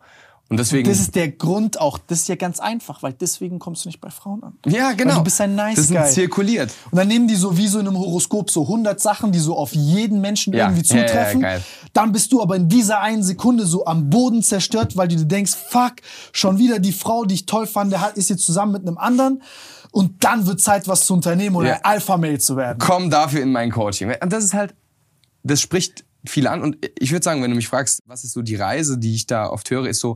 Und 0.49 0.57
deswegen. 0.57 0.89
Das 0.89 0.99
ist 0.99 1.15
der 1.15 1.31
Grund 1.31 1.79
auch, 1.79 1.97
das 1.97 2.19
ist 2.19 2.27
ja 2.27 2.35
ganz 2.35 2.59
einfach, 2.59 3.01
weil 3.03 3.13
deswegen 3.13 3.57
kommst 3.57 3.85
du 3.85 3.89
nicht 3.89 4.01
bei 4.01 4.09
Frauen 4.09 4.43
an. 4.43 4.57
ja, 4.65 4.91
genau. 4.91 5.11
Weil 5.11 5.17
du 5.19 5.23
bist 5.23 5.39
ein 5.39 5.55
Nice 5.55 5.77
das 5.77 5.85
ist 5.85 5.91
Guy. 5.95 6.09
zirkuliert. 6.11 6.73
Und 6.91 6.97
dann 6.97 7.07
nehmen 7.07 7.25
die 7.29 7.35
so 7.37 7.55
wie 7.57 7.67
so 7.67 7.79
in 7.79 7.87
einem 7.87 7.97
Horoskop 7.97 8.51
so 8.51 8.63
100 8.63 8.99
Sachen, 8.99 9.31
die 9.31 9.39
so 9.39 9.55
auf 9.55 9.73
jeden 9.73 10.19
Menschen 10.19 10.51
Ja, 10.51 10.67
irgendwie 10.67 10.85
ja, 10.93 10.95
ja, 10.97 11.07
zutreffen. 11.07 11.39
geil. 11.41 11.63
Dann 11.93 12.11
bist 12.11 12.33
du 12.33 12.41
aber 12.41 12.57
in 12.57 12.67
dieser 12.67 12.99
einen 12.99 13.23
Sekunde 13.23 13.65
so 13.65 13.85
am 13.85 14.09
Boden 14.09 14.43
zerstört, 14.43 14.97
weil 14.97 15.07
du 15.07 15.15
dir 15.15 15.23
denkst, 15.25 15.53
fuck, 15.55 15.93
schon 16.33 16.57
wieder 16.57 16.79
die 16.79 16.91
Frau, 16.91 17.23
die 17.23 17.35
ich 17.35 17.45
toll 17.45 17.65
fand, 17.65 17.93
der 17.93 18.11
ist 18.15 18.29
jetzt 18.29 18.43
zusammen 18.45 18.73
mit 18.73 18.81
einem 18.85 18.97
anderen. 18.97 19.41
Und 19.93 20.21
dann 20.25 20.47
wird 20.47 20.59
Zeit, 20.59 20.85
was 20.89 21.05
zu 21.05 21.13
unternehmen 21.13 21.55
oder 21.55 21.69
Ja. 21.69 21.79
Alpha-Mail 21.83 22.41
zu 22.41 22.57
werden. 22.57 22.77
komm 22.79 23.09
dafür 23.09 23.41
in 23.41 23.53
mein 23.53 23.71
Coaching. 23.71 24.13
Und 24.21 24.33
das 24.33 24.43
ist 24.43 24.53
halt, 24.53 24.75
das 25.43 25.61
spricht 25.61 26.03
viel 26.25 26.47
an. 26.47 26.61
Und 26.61 26.77
ich 26.99 27.11
würde 27.11 27.23
sagen, 27.23 27.41
wenn 27.41 27.51
du 27.51 27.55
mich 27.55 27.67
fragst, 27.67 28.01
was 28.05 28.23
ist 28.23 28.33
so 28.33 28.41
die 28.41 28.55
Reise, 28.55 28.97
die 28.97 29.15
ich 29.15 29.27
da 29.27 29.47
oft 29.49 29.69
höre, 29.69 29.87
ist 29.87 29.99
so 29.99 30.15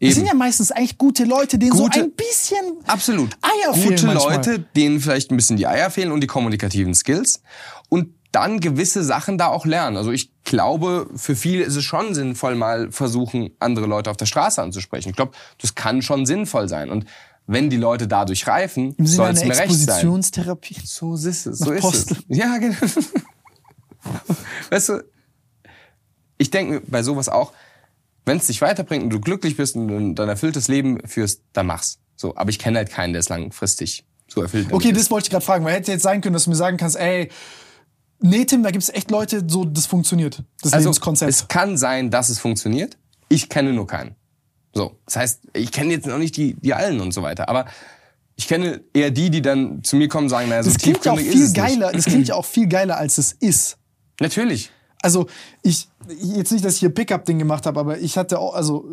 Das 0.00 0.08
eben 0.10 0.14
sind 0.14 0.26
ja 0.26 0.34
meistens 0.34 0.70
eigentlich 0.70 0.98
gute 0.98 1.24
Leute, 1.24 1.58
denen 1.58 1.72
Gute- 1.72 1.98
so 2.00 2.04
ein 2.04 2.12
bisschen 2.12 2.76
absolut 2.86 3.34
Eier 3.42 3.72
gute 3.72 3.80
fehlen 3.96 4.06
manchmal. 4.06 4.36
Leute, 4.36 4.58
denen 4.76 5.00
vielleicht 5.00 5.30
ein 5.30 5.36
bisschen 5.36 5.56
die 5.56 5.66
Eier 5.66 5.90
fehlen 5.90 6.12
und 6.12 6.20
die 6.20 6.26
kommunikativen 6.26 6.94
Skills 6.94 7.42
und 7.88 8.08
dann 8.30 8.60
gewisse 8.60 9.02
Sachen 9.04 9.38
da 9.38 9.46
auch 9.46 9.64
lernen. 9.64 9.96
Also 9.96 10.12
ich 10.12 10.30
glaube, 10.44 11.08
für 11.16 11.34
viele 11.34 11.64
ist 11.64 11.76
es 11.76 11.84
schon 11.84 12.12
sinnvoll, 12.14 12.56
mal 12.56 12.92
versuchen, 12.92 13.50
andere 13.58 13.86
Leute 13.86 14.10
auf 14.10 14.18
der 14.18 14.26
Straße 14.26 14.60
anzusprechen. 14.60 15.08
Ich 15.08 15.16
glaube, 15.16 15.32
das 15.60 15.74
kann 15.74 16.02
schon 16.02 16.26
sinnvoll 16.26 16.68
sein. 16.68 16.90
Und 16.90 17.06
wenn 17.46 17.70
die 17.70 17.78
Leute 17.78 18.06
dadurch 18.06 18.46
reifen, 18.46 18.94
soll 18.98 19.30
es 19.30 19.42
mir 19.42 19.48
recht 19.56 19.56
sein. 19.56 19.68
Expositionstherapie. 19.70 20.76
So 20.84 21.14
ist 21.14 21.46
es. 21.46 21.60
Nach 21.60 21.66
So 21.68 21.72
ist 21.72 21.80
Postel. 21.80 22.18
es. 22.28 22.36
Ja, 22.36 22.58
genau. 22.58 22.76
weißt 24.70 24.88
du, 24.90 25.04
ich 26.38 26.50
denke 26.50 26.74
mir 26.74 26.80
bei 26.86 27.02
sowas 27.02 27.28
auch, 27.28 27.52
wenn 28.24 28.38
es 28.38 28.46
dich 28.46 28.60
weiterbringt 28.60 29.04
und 29.04 29.10
du 29.10 29.20
glücklich 29.20 29.56
bist 29.56 29.76
und 29.76 30.14
dein 30.14 30.28
erfülltes 30.28 30.68
Leben 30.68 30.98
führst, 31.06 31.42
dann 31.52 31.66
mach's. 31.66 31.98
So, 32.16 32.36
aber 32.36 32.50
ich 32.50 32.58
kenne 32.58 32.78
halt 32.78 32.90
keinen, 32.90 33.12
der 33.12 33.20
es 33.20 33.28
langfristig 33.28 34.04
so 34.28 34.42
erfüllt. 34.42 34.72
Okay, 34.72 34.92
das 34.92 35.10
wollte 35.10 35.26
ich 35.26 35.30
gerade 35.30 35.44
fragen, 35.44 35.64
weil 35.64 35.74
hätte 35.74 35.92
jetzt 35.92 36.02
sein 36.02 36.20
können, 36.20 36.34
dass 36.34 36.44
du 36.44 36.50
mir 36.50 36.56
sagen 36.56 36.76
kannst, 36.76 36.96
ey, 36.96 37.30
nee, 38.20 38.44
Tim, 38.44 38.62
da 38.62 38.70
gibt's 38.70 38.90
echt 38.90 39.10
Leute, 39.10 39.44
so 39.46 39.64
das 39.64 39.86
funktioniert, 39.86 40.42
das 40.62 40.72
also, 40.72 40.88
Lebenskonzept. 40.88 41.30
es 41.30 41.48
kann 41.48 41.76
sein, 41.76 42.10
dass 42.10 42.28
es 42.28 42.38
funktioniert. 42.38 42.98
Ich 43.28 43.48
kenne 43.48 43.72
nur 43.72 43.86
keinen. 43.86 44.14
So, 44.74 44.98
das 45.06 45.16
heißt, 45.16 45.40
ich 45.54 45.72
kenne 45.72 45.92
jetzt 45.92 46.06
noch 46.06 46.18
nicht 46.18 46.36
die, 46.36 46.54
die 46.54 46.74
allen 46.74 47.00
und 47.00 47.12
so 47.12 47.22
weiter, 47.22 47.48
aber 47.48 47.66
ich 48.36 48.46
kenne 48.46 48.82
eher 48.92 49.10
die, 49.10 49.30
die 49.30 49.42
dann 49.42 49.82
zu 49.82 49.96
mir 49.96 50.08
kommen 50.08 50.26
und 50.26 50.30
sagen, 50.30 50.48
naja, 50.48 50.62
so 50.62 50.70
das 50.70 50.78
klingt 50.78 51.04
ja 51.04 51.12
auch 51.12 51.18
viel 51.18 51.32
ist 51.32 51.40
es 51.40 51.52
geiler, 51.52 51.86
Nicht. 51.86 51.98
das 51.98 52.04
klingt 52.04 52.28
ja 52.28 52.34
auch 52.34 52.44
viel 52.44 52.68
geiler, 52.68 52.96
als 52.96 53.18
es 53.18 53.32
ist. 53.32 53.78
Natürlich. 54.20 54.70
Also 55.02 55.26
ich 55.62 55.88
jetzt 56.08 56.52
nicht, 56.52 56.64
dass 56.64 56.74
ich 56.74 56.80
hier 56.80 56.90
Pickup-Ding 56.90 57.38
gemacht 57.38 57.66
habe, 57.66 57.80
aber 57.80 57.98
ich 57.98 58.16
hatte 58.16 58.38
auch, 58.38 58.54
also 58.54 58.84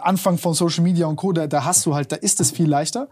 Anfang 0.00 0.38
von 0.38 0.54
Social 0.54 0.82
Media 0.82 1.06
und 1.06 1.16
Co. 1.16 1.32
Da, 1.32 1.46
da 1.46 1.64
hast 1.64 1.84
du 1.86 1.94
halt, 1.94 2.12
da 2.12 2.16
ist 2.16 2.40
es 2.40 2.50
viel 2.50 2.68
leichter 2.68 3.08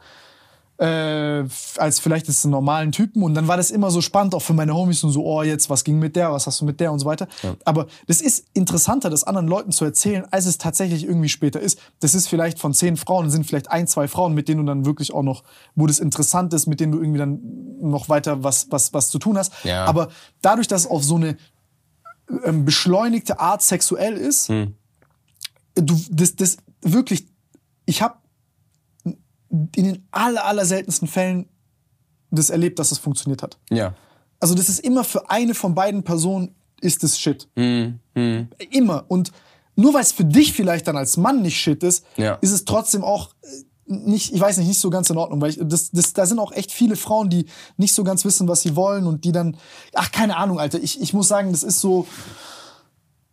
äh, 0.80 1.44
als 1.76 2.00
vielleicht 2.00 2.26
jetzt 2.26 2.44
einen 2.44 2.52
normalen 2.52 2.90
Typen. 2.90 3.22
Und 3.22 3.34
dann 3.34 3.48
war 3.48 3.58
das 3.58 3.70
immer 3.70 3.90
so 3.90 4.00
spannend, 4.00 4.34
auch 4.34 4.40
für 4.40 4.54
meine 4.54 4.74
Homies 4.74 5.04
und 5.04 5.12
so, 5.12 5.24
oh 5.24 5.42
jetzt, 5.42 5.68
was 5.68 5.84
ging 5.84 5.98
mit 5.98 6.16
der, 6.16 6.32
was 6.32 6.46
hast 6.46 6.62
du 6.62 6.64
mit 6.64 6.80
der 6.80 6.90
und 6.90 6.98
so 6.98 7.06
weiter. 7.06 7.28
Aber 7.64 7.86
das 8.06 8.22
ist 8.22 8.46
interessanter, 8.54 9.10
das 9.10 9.24
anderen 9.24 9.46
Leuten 9.46 9.72
zu 9.72 9.84
erzählen, 9.84 10.26
als 10.30 10.46
es 10.46 10.56
tatsächlich 10.56 11.04
irgendwie 11.04 11.28
später 11.28 11.60
ist. 11.60 11.78
Das 12.00 12.14
ist 12.14 12.28
vielleicht 12.28 12.58
von 12.58 12.72
zehn 12.72 12.96
Frauen, 12.96 13.30
sind 13.30 13.46
vielleicht 13.46 13.70
ein, 13.70 13.86
zwei 13.86 14.08
Frauen, 14.08 14.32
mit 14.32 14.48
denen 14.48 14.64
du 14.64 14.66
dann 14.66 14.86
wirklich 14.86 15.12
auch 15.12 15.22
noch, 15.22 15.44
wo 15.74 15.86
das 15.86 15.98
interessant 15.98 16.54
ist, 16.54 16.66
mit 16.66 16.80
denen 16.80 16.92
du 16.92 16.98
irgendwie 16.98 17.18
dann 17.18 17.40
noch 17.82 18.08
weiter 18.08 18.42
was, 18.42 18.68
was, 18.70 18.94
was 18.94 19.10
zu 19.10 19.18
tun 19.18 19.36
hast. 19.36 19.52
Ja. 19.64 19.84
Aber 19.84 20.08
dadurch, 20.40 20.66
dass 20.66 20.82
es 20.82 20.90
auf 20.90 21.04
so 21.04 21.16
eine 21.16 21.36
ähm, 22.44 22.64
beschleunigte 22.64 23.38
Art 23.40 23.62
sexuell 23.62 24.14
ist, 24.14 24.48
Hm. 24.48 24.74
du, 25.74 25.98
das, 26.10 26.36
das 26.36 26.56
wirklich, 26.82 27.26
ich 27.86 28.02
habe 28.02 28.16
in 29.04 29.84
den 29.84 30.06
aller, 30.12 30.44
aller 30.44 30.64
seltensten 30.64 31.08
Fällen 31.08 31.48
das 32.30 32.50
erlebt, 32.50 32.78
dass 32.78 32.92
es 32.92 32.98
funktioniert 32.98 33.42
hat. 33.42 33.58
Ja. 33.70 33.94
Also 34.38 34.54
das 34.54 34.68
ist 34.68 34.78
immer 34.80 35.02
für 35.04 35.28
eine 35.30 35.54
von 35.54 35.74
beiden 35.74 36.04
Personen 36.04 36.54
ist 36.80 37.02
es 37.04 37.18
Shit. 37.18 37.48
Hm, 37.56 37.98
Immer. 38.70 39.04
Und 39.08 39.32
nur 39.76 39.92
weil 39.94 40.02
es 40.02 40.12
für 40.12 40.24
dich 40.24 40.52
vielleicht 40.52 40.86
dann 40.86 40.96
als 40.96 41.16
Mann 41.16 41.42
nicht 41.42 41.58
Shit 41.60 41.82
ist, 41.82 42.06
Ja. 42.16 42.34
ist 42.36 42.52
es 42.52 42.64
trotzdem 42.64 43.02
auch 43.04 43.34
äh, 43.42 43.46
nicht, 43.90 44.32
ich 44.32 44.40
weiß 44.40 44.56
nicht, 44.58 44.68
nicht 44.68 44.80
so 44.80 44.88
ganz 44.88 45.10
in 45.10 45.18
Ordnung, 45.18 45.40
weil 45.40 45.50
ich, 45.50 45.58
das, 45.62 45.90
das, 45.90 46.12
da 46.12 46.24
sind 46.24 46.38
auch 46.38 46.52
echt 46.52 46.72
viele 46.72 46.96
Frauen, 46.96 47.28
die 47.28 47.46
nicht 47.76 47.94
so 47.94 48.04
ganz 48.04 48.24
wissen, 48.24 48.48
was 48.48 48.62
sie 48.62 48.76
wollen 48.76 49.06
und 49.06 49.24
die 49.24 49.32
dann, 49.32 49.56
ach, 49.94 50.12
keine 50.12 50.36
Ahnung, 50.36 50.60
Alter, 50.60 50.80
ich, 50.80 51.00
ich 51.00 51.12
muss 51.12 51.28
sagen, 51.28 51.52
das 51.52 51.62
ist 51.62 51.80
so, 51.80 52.06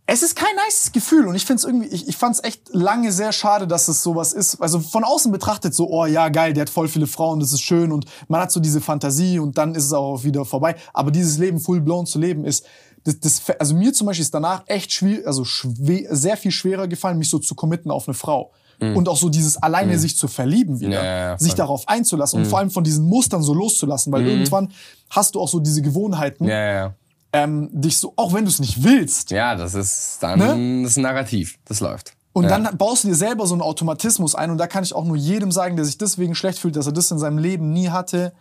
es 0.09 0.23
ist 0.23 0.35
kein 0.35 0.55
nice 0.55 0.91
Gefühl 0.93 1.27
und 1.27 1.35
ich 1.35 1.45
finde 1.45 1.59
es 1.59 1.63
irgendwie, 1.65 1.87
ich, 1.87 2.07
ich 2.07 2.15
fand 2.15 2.35
es 2.35 2.43
echt 2.43 2.73
lange 2.73 3.11
sehr 3.11 3.33
schade, 3.33 3.67
dass 3.67 3.89
es 3.89 4.01
sowas 4.01 4.31
ist. 4.31 4.61
Also 4.61 4.79
von 4.79 5.03
außen 5.03 5.33
betrachtet 5.33 5.75
so, 5.75 5.89
oh 5.89 6.05
ja, 6.05 6.29
geil, 6.29 6.53
der 6.53 6.61
hat 6.61 6.69
voll 6.69 6.87
viele 6.87 7.07
Frauen, 7.07 7.41
das 7.41 7.51
ist 7.51 7.61
schön 7.61 7.91
und 7.91 8.05
man 8.29 8.39
hat 8.39 8.51
so 8.51 8.61
diese 8.61 8.79
Fantasie 8.79 9.37
und 9.37 9.57
dann 9.57 9.75
ist 9.75 9.85
es 9.85 9.93
auch 9.93 10.23
wieder 10.23 10.45
vorbei. 10.45 10.75
Aber 10.93 11.11
dieses 11.11 11.37
Leben 11.37 11.59
full 11.59 11.81
blown 11.81 12.05
zu 12.05 12.19
leben 12.19 12.45
ist, 12.45 12.65
das, 13.03 13.19
das, 13.19 13.41
also 13.59 13.75
mir 13.75 13.93
zum 13.93 14.07
Beispiel 14.07 14.23
ist 14.23 14.33
danach 14.33 14.63
echt 14.67 14.93
schwierig, 14.93 15.27
also 15.27 15.43
schwer, 15.43 16.15
sehr 16.15 16.37
viel 16.37 16.51
schwerer 16.51 16.87
gefallen, 16.87 17.17
mich 17.17 17.29
so 17.29 17.37
zu 17.37 17.53
committen 17.53 17.91
auf 17.91 18.07
eine 18.07 18.15
Frau. 18.15 18.53
Und 18.79 19.09
auch 19.09 19.17
so 19.17 19.29
dieses 19.29 19.57
alleine 19.57 19.97
sich 19.97 20.17
zu 20.17 20.27
verlieben 20.27 20.79
wieder, 20.79 20.99
Mhm. 20.99 21.05
Ja, 21.05 21.29
ja, 21.31 21.39
sich. 21.39 21.53
Mhm. 21.53 21.57
darauf 21.57 21.87
einzulassen 21.87 22.39
und 22.41 22.45
vor 22.45 22.59
allem 22.59 22.69
von 22.69 22.83
diesen 22.83 23.05
Mustern 23.05 23.41
so 23.41 23.53
loszulassen, 23.55 24.13
weil 24.13 24.25
irgendwann 24.27 24.71
hast 25.09 25.33
du 25.35 25.41
auch 25.41 25.47
so 25.47 25.59
diese 25.59 25.81
Gewohnheiten, 25.81 26.45
Ja, 26.45 26.93
ähm, 27.33 27.69
dich 27.73 27.97
so, 27.97 28.13
auch 28.15 28.33
wenn 28.33 28.45
du 28.45 28.49
es 28.51 28.59
nicht 28.59 28.83
willst, 28.83 29.31
Ja, 29.31 29.55
das 29.55 29.73
ist 29.73 30.17
dann 30.21 30.37
Ne? 30.39 30.83
das 30.83 30.95
Narrativ. 30.97 31.57
Das 31.65 31.79
läuft. 31.79 32.13
Und 32.33 32.43
ja. 32.43 32.57
dann 32.59 32.77
baust 32.77 33.03
du 33.03 33.07
dir 33.07 33.15
selber 33.15 33.47
so 33.47 33.55
einen 33.55 33.63
Automatismus 33.63 34.35
ein 34.35 34.51
und 34.51 34.59
da 34.59 34.67
kann 34.67 34.83
ich 34.83 34.93
auch 34.93 35.05
nur 35.05 35.17
jedem 35.17 35.51
sagen, 35.51 35.75
der 35.75 35.83
sich 35.85 35.97
deswegen 35.97 36.35
schlecht 36.35 36.59
fühlt, 36.59 36.75
dass 36.75 36.85
er 36.85 36.93
das 36.93 37.09
in 37.09 37.17
seinem 37.17 37.39
Leben 37.39 37.73
nie 37.73 37.89
hatte, 37.89 38.31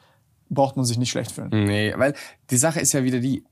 braucht 0.51 0.77
man 0.77 0.85
sich 0.85 0.99
nicht 0.99 1.11
schlecht 1.11 1.33
fühlen. 1.33 1.49
Nee, 1.51 1.95
weil 1.97 2.15
die 2.51 2.59
Sache 2.59 2.79
ist 2.81 2.93
ja 2.93 3.03
wieder 3.05 3.21
die, 3.21 3.43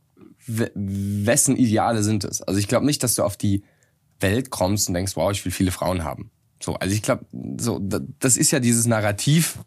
we- 0.46 0.70
wessen 0.74 1.56
Ideale 1.56 2.02
sind 2.02 2.24
es? 2.24 2.42
Also 2.42 2.60
ich 2.60 2.68
glaube 2.68 2.84
nicht, 2.84 3.02
dass 3.02 3.14
du 3.14 3.22
auf 3.24 3.38
die 3.38 3.64
Welt 4.20 4.50
kommst 4.50 4.88
und 4.88 4.94
denkst, 4.94 5.16
wow, 5.16 5.32
ich 5.32 5.42
will 5.46 5.50
viele 5.52 5.70
Frauen 5.72 6.04
haben. 6.04 6.30
So, 6.64 6.74
also 6.76 6.94
ich 6.94 7.02
glaube, 7.02 7.24
so, 7.58 7.78
da- 7.78 8.00
das 8.20 8.36
ist 8.38 8.50
ja 8.50 8.58
dieses 8.60 8.86
Narrativ. 8.86 9.58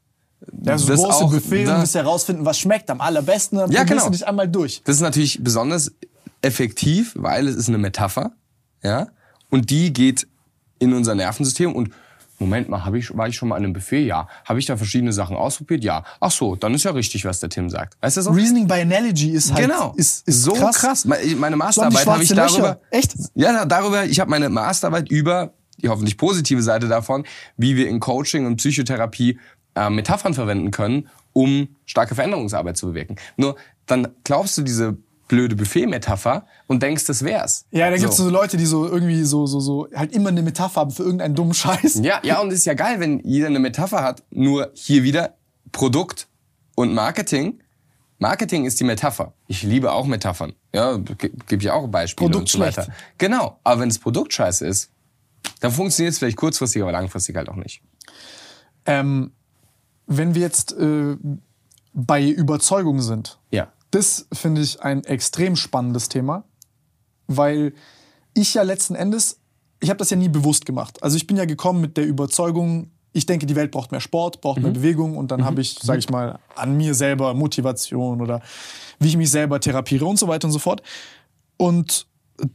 Ja, 0.64 0.78
so 0.78 0.88
das 0.88 1.00
große 1.00 1.14
auch, 1.26 1.32
Buffet 1.32 1.66
und 1.68 1.74
ne? 1.74 1.80
willst 1.80 1.94
herausfinden, 1.96 2.44
was 2.46 2.58
schmeckt 2.60 2.90
am 2.90 3.02
allerbesten, 3.02 3.58
dann 3.60 3.72
Ja, 3.72 3.82
probierst 3.82 3.90
genau. 4.00 4.06
du 4.06 4.12
dich 4.18 4.28
einmal 4.28 4.48
durch. 4.48 4.82
Das 4.84 4.96
ist 4.96 5.02
natürlich 5.02 5.44
besonders 5.44 5.92
effektiv, 6.42 7.14
weil 7.16 7.48
es 7.48 7.56
ist 7.56 7.68
eine 7.70 7.78
Metapher, 7.78 8.32
ja, 8.84 9.08
und 9.50 9.70
die 9.70 9.94
geht 9.94 10.28
in 10.80 10.94
unser 10.94 11.16
Nervensystem 11.16 11.74
und 11.76 11.92
Moment 12.40 12.70
mal, 12.70 12.86
hab 12.86 12.94
ich, 12.94 13.18
war 13.18 13.28
ich 13.28 13.36
schon 13.36 13.50
mal 13.50 13.56
an 13.56 13.64
einem 13.64 13.74
Buffet? 13.74 14.06
Ja. 14.06 14.28
Habe 14.46 14.60
ich 14.60 14.68
da 14.68 14.78
verschiedene 14.78 15.12
Sachen 15.12 15.36
ausprobiert? 15.36 15.84
Ja. 15.84 16.04
Ach 16.20 16.30
so, 16.30 16.56
dann 16.56 16.72
ist 16.76 16.84
ja 16.84 16.92
richtig, 16.92 17.26
was 17.26 17.40
der 17.40 17.50
Tim 17.50 17.68
sagt. 17.72 17.98
Weißt 18.02 18.18
du 18.18 18.22
so? 18.22 18.30
Reasoning 18.30 18.68
by 18.68 18.76
Analogy 18.82 19.32
ist 19.32 19.52
halt 19.52 19.66
Genau. 19.68 19.94
ist, 19.98 20.28
ist 20.28 20.44
so 20.44 20.54
krass. 20.54 20.76
krass. 20.76 21.06
Me- 21.06 21.18
Meine 21.36 21.56
So 21.56 21.58
Masterarbeit 21.58 22.06
habe 22.06 22.22
ich 22.24 22.30
schwarze 22.30 22.54
Löcher. 22.56 22.62
darüber. 22.62 22.82
Echt? 22.92 23.16
Ja, 23.34 23.66
darüber. 23.66 24.06
Ich 24.06 24.20
habe 24.20 24.30
meine 24.30 24.50
Masterarbeit 24.50 25.10
über 25.10 25.52
die 25.78 25.90
hoffentlich 25.90 26.18
positive 26.18 26.62
Seite 26.62 26.88
davon, 26.88 27.26
wie 27.58 27.76
wir 27.76 27.88
in 27.88 28.00
Coaching 28.00 28.46
und 28.46 28.58
Psychotherapie 28.58 29.40
äh, 29.76 29.90
Metaphern 29.90 30.34
verwenden 30.34 30.72
können, 30.72 31.08
um 31.34 31.70
starke 31.86 32.16
Veränderungsarbeit 32.16 32.78
zu 32.78 32.88
bewirken. 32.88 33.16
Nur 33.36 33.56
dann 33.86 34.08
glaubst 34.24 34.58
du 34.58 34.64
diese 34.64 34.98
blöde 35.28 35.56
Buffet-Metapher 35.56 36.46
und 36.68 36.82
denkst, 36.82 37.06
das 37.06 37.24
wär's. 37.24 37.66
Ja, 37.72 37.90
da 37.90 37.98
so. 37.98 38.02
gibt's 38.02 38.18
so 38.18 38.30
Leute, 38.30 38.56
die 38.58 38.66
so 38.66 38.88
irgendwie 38.88 39.24
so, 39.24 39.46
so, 39.46 39.60
so 39.60 39.88
halt 39.94 40.14
immer 40.14 40.30
eine 40.30 40.42
Metapher 40.42 40.80
haben 40.82 40.92
für 40.92 41.04
irgendeinen 41.04 41.36
dummen 41.36 41.54
Scheiß. 41.54 42.00
Ja, 42.02 42.20
ja, 42.24 42.40
und 42.40 42.48
es 42.48 42.60
ist 42.60 42.66
ja 42.66 42.74
geil, 42.76 43.00
wenn 43.00 43.20
jeder 43.20 43.48
eine 43.48 43.60
Metapher 43.60 44.04
hat. 44.04 44.24
Nur 44.32 44.72
hier 44.74 45.04
wieder 45.04 45.36
Produkt 45.74 46.28
und 46.76 46.94
Marketing. 46.94 47.60
Marketing 48.20 48.66
ist 48.66 48.80
die 48.80 48.84
Metapher. 48.86 49.34
Ich 49.48 49.64
liebe 49.64 49.92
auch 49.92 50.08
Metaphern. 50.08 50.54
Ja, 50.74 50.96
ge- 50.98 51.32
gebe 51.48 51.62
ich 51.62 51.70
auch 51.70 51.88
Beispiele 51.88 52.26
Produkt 52.30 52.44
und 52.44 52.50
so 52.50 52.60
weiter. 52.60 52.84
schlecht. 52.86 53.00
Genau. 53.18 53.60
Aber 53.64 53.82
wenn 53.82 53.90
das 53.90 54.00
Produkt 54.00 54.34
scheiße 54.34 54.66
ist, 54.66 54.90
dann 55.60 55.72
funktioniert 55.72 56.14
es 56.14 56.20
vielleicht 56.20 56.38
kurzfristig, 56.38 56.82
aber 56.82 56.92
langfristig 56.92 57.36
halt 57.36 57.50
auch 57.50 57.56
nicht. 57.56 57.82
Ähm, 58.86 59.32
wenn 60.06 60.36
wir 60.36 60.42
jetzt 60.42 60.74
äh, 60.74 61.18
bei 61.94 62.24
Überzeugung 62.28 63.02
sind, 63.02 63.40
Ja. 63.52 63.72
das 63.92 64.28
finde 64.32 64.62
ich 64.62 64.82
ein 64.82 65.04
extrem 65.04 65.56
spannendes 65.56 66.10
Thema, 66.10 66.44
weil 67.28 67.74
ich 68.34 68.54
ja 68.54 68.62
letzten 68.62 68.96
Endes, 68.96 69.40
ich 69.80 69.90
habe 69.90 69.98
das 69.98 70.10
ja 70.10 70.18
nie 70.18 70.30
bewusst 70.30 70.66
gemacht. 70.66 71.02
Also 71.04 71.18
ich 71.18 71.28
bin 71.28 71.38
ja 71.38 71.46
gekommen 71.46 71.82
mit 71.82 71.98
der 71.98 72.06
Überzeugung, 72.06 72.92
ich 73.14 73.26
denke, 73.26 73.48
die 73.48 73.56
Welt 73.56 73.72
braucht 73.72 73.92
mehr 73.92 74.00
Sport, 74.00 74.42
braucht 74.42 74.60
mehr 74.62 74.72
Bewegung 74.72 75.18
und 75.18 75.32
dann 75.32 75.44
habe 75.44 75.60
ich, 75.62 75.74
sage 75.82 76.00
ich 76.00 76.10
mal, 76.10 76.38
an 76.56 76.78
mir 76.78 76.94
selber 76.94 77.34
Motivation 77.34 78.22
oder 78.22 78.42
wie 79.00 79.08
ich 79.08 79.18
mich 79.18 79.32
selber 79.32 79.60
therapiere 79.60 80.06
und 80.06 80.20
so 80.20 80.28
weiter 80.28 80.46
und 80.48 80.52
so 80.52 80.60
fort. 80.60 80.84
Und 81.58 82.06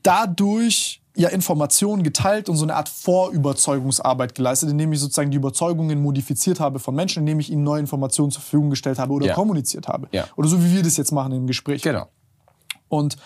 dadurch 0.05 1.02
ja 1.17 1.29
Informationen 1.29 2.03
geteilt 2.03 2.49
und 2.49 2.57
so 2.57 2.65
eine 2.65 2.75
Art 2.75 2.89
Vorüberzeugungsarbeit 2.89 4.35
geleistet, 4.35 4.71
indem 4.71 4.93
ich 4.93 5.01
sozusagen 5.01 5.31
die 5.31 5.37
Überzeugungen 5.37 6.01
modifiziert 6.03 6.61
habe 6.61 6.79
von 6.79 6.95
Menschen, 6.95 7.21
indem 7.21 7.41
ich 7.41 7.51
ihnen 7.51 7.65
neue 7.65 7.81
Informationen 7.81 8.31
zur 8.31 8.43
Verfügung 8.43 8.71
gestellt 8.71 8.99
habe 8.99 9.13
oder 9.13 9.27
Ja. 9.27 9.35
kommuniziert 9.35 9.89
habe. 9.89 10.09
Ja. 10.13 10.27
Oder 10.37 10.49
so 10.49 10.63
wie 10.65 10.73
wir 10.75 10.83
das 10.83 10.97
jetzt 10.97 11.13
machen 11.13 11.33
im 11.33 11.47
Gespräch. 11.47 11.83
Genau. 11.83 12.07
Und 12.89 13.17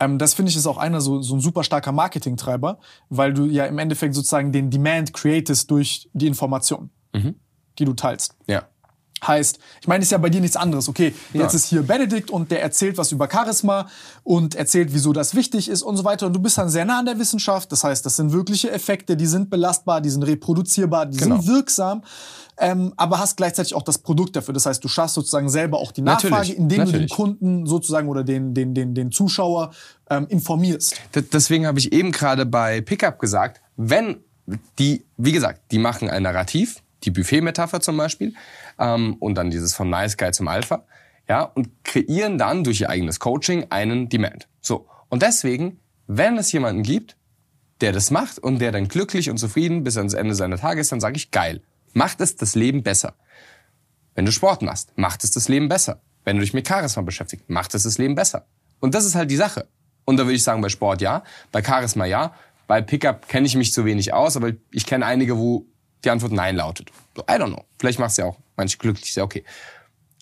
ähm, 0.00 0.18
das 0.18 0.34
finde 0.34 0.50
ich 0.50 0.56
ist 0.56 0.66
auch 0.66 0.78
einer 0.78 1.00
so, 1.00 1.22
so 1.22 1.34
ein 1.36 1.40
super 1.40 1.64
starker 1.64 1.92
Marketingtreiber, 1.92 2.78
weil 3.08 3.32
du 3.34 3.46
ja 3.46 3.66
im 3.66 3.78
Endeffekt 3.78 4.14
sozusagen 4.14 4.52
den 4.52 4.70
Demand 4.70 5.12
createst 5.12 5.70
durch 5.70 6.08
die 6.12 6.26
Information, 6.26 6.90
die 7.78 7.84
du 7.84 7.94
teilst. 7.94 8.36
Ja. 8.46 8.68
Heißt, 9.26 9.58
ich 9.80 9.88
meine, 9.88 10.02
ist 10.02 10.12
ja 10.12 10.18
bei 10.18 10.28
dir 10.30 10.40
nichts 10.40 10.56
anderes. 10.56 10.88
Okay, 10.88 11.12
jetzt 11.32 11.52
Ja. 11.52 11.56
ist 11.56 11.64
hier 11.66 11.82
Benedikt 11.82 12.30
und 12.30 12.50
der 12.52 12.62
erzählt 12.62 12.96
was 12.98 13.10
über 13.10 13.28
Charisma 13.30 13.88
und 14.22 14.54
erzählt, 14.54 14.90
wieso 14.92 15.12
das 15.12 15.34
wichtig 15.34 15.68
ist 15.68 15.82
und 15.82 15.96
so 15.96 16.04
weiter. 16.04 16.26
Und 16.26 16.34
du 16.34 16.40
bist 16.40 16.56
dann 16.56 16.68
sehr 16.68 16.84
nah 16.84 17.00
an 17.00 17.06
der 17.06 17.18
Wissenschaft. 17.18 17.72
Das 17.72 17.82
heißt, 17.82 18.06
das 18.06 18.16
sind 18.16 18.32
wirkliche 18.32 18.70
Effekte, 18.70 19.16
die 19.16 19.26
sind 19.26 19.50
belastbar, 19.50 20.00
die 20.00 20.10
sind 20.10 20.22
reproduzierbar, 20.22 21.06
die 21.06 21.18
Genau. 21.18 21.36
sind 21.40 21.48
wirksam. 21.48 22.02
Ähm, 22.60 22.92
aber 22.96 23.18
hast 23.18 23.36
gleichzeitig 23.36 23.74
auch 23.74 23.82
das 23.82 23.98
Produkt 23.98 24.34
dafür. 24.36 24.52
Das 24.54 24.66
heißt, 24.66 24.82
du 24.82 24.88
schaffst 24.88 25.14
sozusagen 25.14 25.48
selber 25.48 25.78
auch 25.78 25.92
die 25.92 26.02
Nachfrage, 26.02 26.34
Natürlich, 26.34 26.56
indem 26.58 26.78
du 26.78 26.84
den 26.86 26.92
natürlich. 26.92 27.10
Kunden 27.12 27.66
sozusagen 27.66 28.08
oder 28.08 28.24
den, 28.24 28.52
den, 28.54 28.74
den, 28.74 28.94
den 28.94 29.12
Zuschauer 29.12 29.70
ähm, 30.10 30.26
informierst. 30.28 30.94
D- 31.14 31.22
Deswegen 31.22 31.66
habe 31.66 31.78
ich 31.78 31.92
eben 31.92 32.10
gerade 32.12 32.46
bei 32.46 32.80
Pickup 32.80 33.18
gesagt, 33.20 33.60
wenn 33.76 34.16
die, 34.78 35.04
wie 35.16 35.32
gesagt, 35.32 35.60
die 35.70 35.78
machen 35.78 36.10
ein 36.10 36.22
Narrativ, 36.24 36.82
die 37.04 37.12
Buffet-Metapher 37.12 37.80
zum 37.80 37.96
Beispiel, 37.96 38.34
ähm, 38.78 39.16
und 39.20 39.34
dann 39.34 39.50
dieses 39.50 39.74
von 39.74 39.90
Nice 39.90 40.16
Guy 40.16 40.32
zum 40.32 40.48
Alpha, 40.48 40.84
ja, 41.28 41.42
und 41.42 41.84
kreieren 41.84 42.38
dann 42.38 42.64
durch 42.64 42.80
ihr 42.80 42.90
eigenes 42.90 43.20
Coaching 43.20 43.66
einen 43.70 44.08
Demand. 44.08 44.48
So. 44.60 44.88
Und 45.08 45.22
deswegen, 45.22 45.80
wenn 46.06 46.38
es 46.38 46.50
jemanden 46.52 46.82
gibt, 46.82 47.16
der 47.80 47.92
das 47.92 48.10
macht 48.10 48.38
und 48.38 48.58
der 48.58 48.72
dann 48.72 48.88
glücklich 48.88 49.30
und 49.30 49.38
zufrieden 49.38 49.84
bis 49.84 49.96
ans 49.96 50.14
Ende 50.14 50.34
seiner 50.34 50.56
Tage 50.56 50.80
ist, 50.80 50.90
dann 50.90 51.00
sage 51.00 51.16
ich, 51.16 51.30
geil. 51.30 51.62
Macht 51.92 52.20
es 52.20 52.36
das 52.36 52.54
Leben 52.54 52.82
besser. 52.82 53.14
Wenn 54.14 54.24
du 54.24 54.32
Sport 54.32 54.62
machst, 54.62 54.96
macht 54.96 55.22
es 55.22 55.30
das 55.30 55.48
Leben 55.48 55.68
besser. 55.68 56.00
Wenn 56.24 56.36
du 56.36 56.42
dich 56.42 56.54
mit 56.54 56.66
Charisma 56.66 57.02
beschäftigst, 57.02 57.48
macht 57.48 57.74
es 57.74 57.84
das 57.84 57.98
Leben 57.98 58.14
besser. 58.14 58.46
Und 58.80 58.94
das 58.94 59.04
ist 59.04 59.14
halt 59.14 59.30
die 59.30 59.36
Sache. 59.36 59.68
Und 60.04 60.16
da 60.16 60.24
würde 60.24 60.34
ich 60.34 60.42
sagen, 60.42 60.60
bei 60.60 60.68
Sport 60.68 61.00
ja, 61.02 61.22
bei 61.52 61.62
Charisma 61.62 62.04
ja, 62.04 62.34
bei 62.66 62.80
Pickup 62.82 63.28
kenne 63.28 63.46
ich 63.46 63.54
mich 63.54 63.72
zu 63.72 63.84
wenig 63.84 64.12
aus, 64.12 64.36
aber 64.36 64.52
ich 64.70 64.86
kenne 64.86 65.06
einige, 65.06 65.38
wo 65.38 65.66
die 66.04 66.10
Antwort 66.10 66.32
Nein 66.32 66.56
lautet. 66.56 66.90
So, 67.14 67.22
I 67.22 67.36
don't 67.36 67.48
know. 67.48 67.64
Vielleicht 67.78 67.98
machst 67.98 68.18
du 68.18 68.22
ja 68.22 68.28
auch 68.28 68.38
manche 68.58 68.76
glücklich, 68.76 69.14
ja 69.14 69.22
okay. 69.22 69.44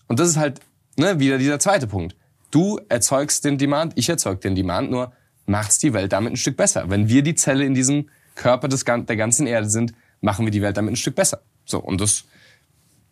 Und 0.07 0.21
das 0.21 0.29
ist 0.29 0.37
halt 0.37 0.61
ne, 0.97 1.19
wieder 1.19 1.39
dieser 1.39 1.59
zweite 1.59 1.87
Punkt. 1.89 2.15
Du 2.51 2.79
erzeugst 2.89 3.45
den 3.45 3.59
Demand, 3.59 3.95
ich 3.97 4.09
erzeug 4.09 4.41
den 4.41 4.55
Demand, 4.55 4.91
nur 4.91 5.13
machst 5.47 5.83
die 5.83 5.93
Welt 5.93 6.13
damit 6.13 6.33
ein 6.33 6.37
Stück 6.37 6.57
besser. 6.57 6.89
Wenn 6.89 7.09
wir 7.09 7.23
die 7.23 7.35
Zelle 7.35 7.65
in 7.65 7.75
diesem 7.75 8.09
Körper 8.35 8.69
des, 8.69 8.85
der 8.85 9.17
ganzen 9.17 9.47
Erde 9.47 9.69
sind, 9.69 9.95
machen 10.21 10.45
wir 10.45 10.53
die 10.53 10.63
Welt 10.63 10.77
damit 10.77 10.93
ein 10.93 10.97
Stück 10.97 11.17
besser. 11.17 11.43
So, 11.65 11.81
und 11.81 12.01
das 12.01 12.25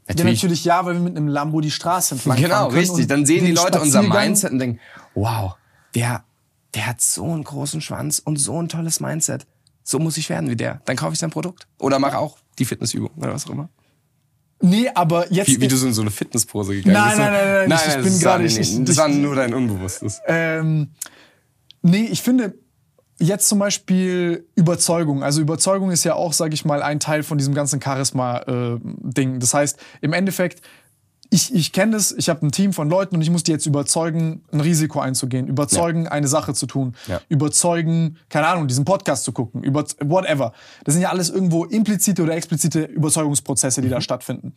Ja, 0.09 0.25
natürlich 0.25 0.65
ja, 0.65 0.85
weil 0.85 0.95
wir 0.95 1.01
mit 1.01 1.17
einem 1.17 1.29
Lambo 1.29 1.61
die 1.61 1.71
Straße 1.71 2.15
entlang 2.15 2.37
Genau, 2.37 2.69
richtig. 2.69 3.07
Dann 3.07 3.27
sehen 3.27 3.45
die 3.45 3.53
Leute 3.53 3.81
unser 3.81 4.03
Mindset 4.03 4.53
und 4.53 4.59
denken, 4.59 4.81
wow, 5.15 5.57
der, 5.95 6.25
der 6.75 6.87
hat 6.87 7.01
so 7.01 7.25
einen 7.25 7.45
großen 7.45 7.81
Schwanz 7.81 8.19
und 8.19 8.37
so 8.37 8.61
ein 8.61 8.69
tolles 8.69 9.01
Mindset. 9.01 9.47
So 9.83 9.99
muss 9.99 10.17
ich 10.17 10.29
werden 10.31 10.49
wie 10.51 10.57
der. 10.57 10.81
Dann 10.87 10.97
kaufe 10.97 11.13
ich 11.13 11.19
sein 11.19 11.31
Produkt. 11.31 11.67
Oder 11.79 11.99
mache 11.99 12.19
auch 12.19 12.39
die 12.59 12.65
Fitnessübung 12.65 13.11
oder 13.17 13.35
was 13.35 13.47
auch 13.47 13.51
immer. 13.51 13.69
Nee, 14.67 14.89
aber 14.95 15.31
jetzt. 15.31 15.49
Wie, 15.49 15.61
wie 15.61 15.69
du 15.69 15.77
so 15.77 15.87
in 15.87 15.93
so 15.93 16.01
eine 16.01 16.11
Fitnesspose 16.11 16.75
gegangen 16.75 16.95
Nein, 16.95 17.05
bist. 17.05 17.17
so- 17.17 17.23
nein, 17.23 17.33
nein, 17.33 17.69
nein, 17.69 17.79
ich- 17.83 17.89
ich 17.89 17.95
das 17.95 18.05
bin 18.05 18.19
gerade- 18.21 18.43
nee, 18.45 18.49
ich- 18.49 18.57
nee, 18.73 18.79
ich- 18.81 18.85
Das 18.87 18.97
war 18.97 19.09
ich- 19.11 19.17
nur 19.17 19.35
dein 19.37 19.53
Unbewusstes. 19.55 20.21
Ähm, 20.27 20.89
nee, 21.83 22.09
ich 22.11 22.23
finde 22.23 22.55
jetzt 23.19 23.49
zum 23.49 23.59
Beispiel 23.59 24.47
Überzeugung. 24.55 25.23
Also 25.23 25.41
Überzeugung 25.41 25.91
ist 25.91 26.05
ja 26.05 26.15
auch, 26.15 26.33
sage 26.33 26.55
ich 26.55 26.65
mal, 26.65 26.83
ein 26.83 26.99
Teil 26.99 27.23
von 27.23 27.37
diesem 27.39 27.55
ganzen 27.55 27.81
Charisma-Ding. 27.81 29.39
das 29.41 29.55
heißt, 29.55 29.79
im 30.01 30.13
Endeffekt, 30.13 30.63
ich, 31.35 31.53
ich 31.53 31.73
kenne 31.73 31.93
das, 31.93 32.13
ich 32.13 32.29
habe 32.29 32.47
ein 32.47 32.53
Team 32.53 32.73
von 32.73 32.89
Leuten 32.89 33.17
und 33.17 33.23
ich 33.23 33.29
muss 33.31 33.43
die 33.43 33.51
jetzt 33.51 33.67
überzeugen, 33.67 34.43
ein 34.53 34.61
Risiko 34.61 35.01
einzugehen, 35.01 35.49
überzeugen, 35.49 36.07
eine 36.07 36.29
Sache 36.29 36.55
zu 36.55 36.67
tun, 36.67 36.95
Ja. 37.09 37.21
überzeugen, 37.29 38.19
keine 38.29 38.47
Ahnung, 38.47 38.69
diesen 38.69 38.85
Podcast 38.85 39.25
zu 39.25 39.33
gucken, 39.33 39.65
über, 39.65 39.85
whatever. 40.01 40.53
Das 40.85 40.95
sind 40.95 41.03
ja 41.03 41.11
alles 41.11 41.31
irgendwo 41.31 41.65
implizite 41.65 42.23
oder 42.23 42.37
explizite 42.37 42.85
Überzeugungsprozesse, 42.85 43.83
die 43.83 43.89
da 43.89 44.01
stattfinden. 44.01 44.55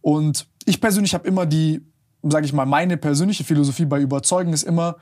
Und 0.00 0.46
ich 0.64 0.80
persönlich 0.80 1.12
habe 1.12 1.28
immer 1.28 1.44
die, 1.44 1.82
sage 2.22 2.46
ich 2.46 2.54
mal, 2.54 2.64
meine 2.64 2.96
persönliche 2.96 3.44
Philosophie 3.44 3.84
bei 3.84 4.00
Überzeugen 4.00 4.54
ist 4.54 4.62
immer, 4.62 4.96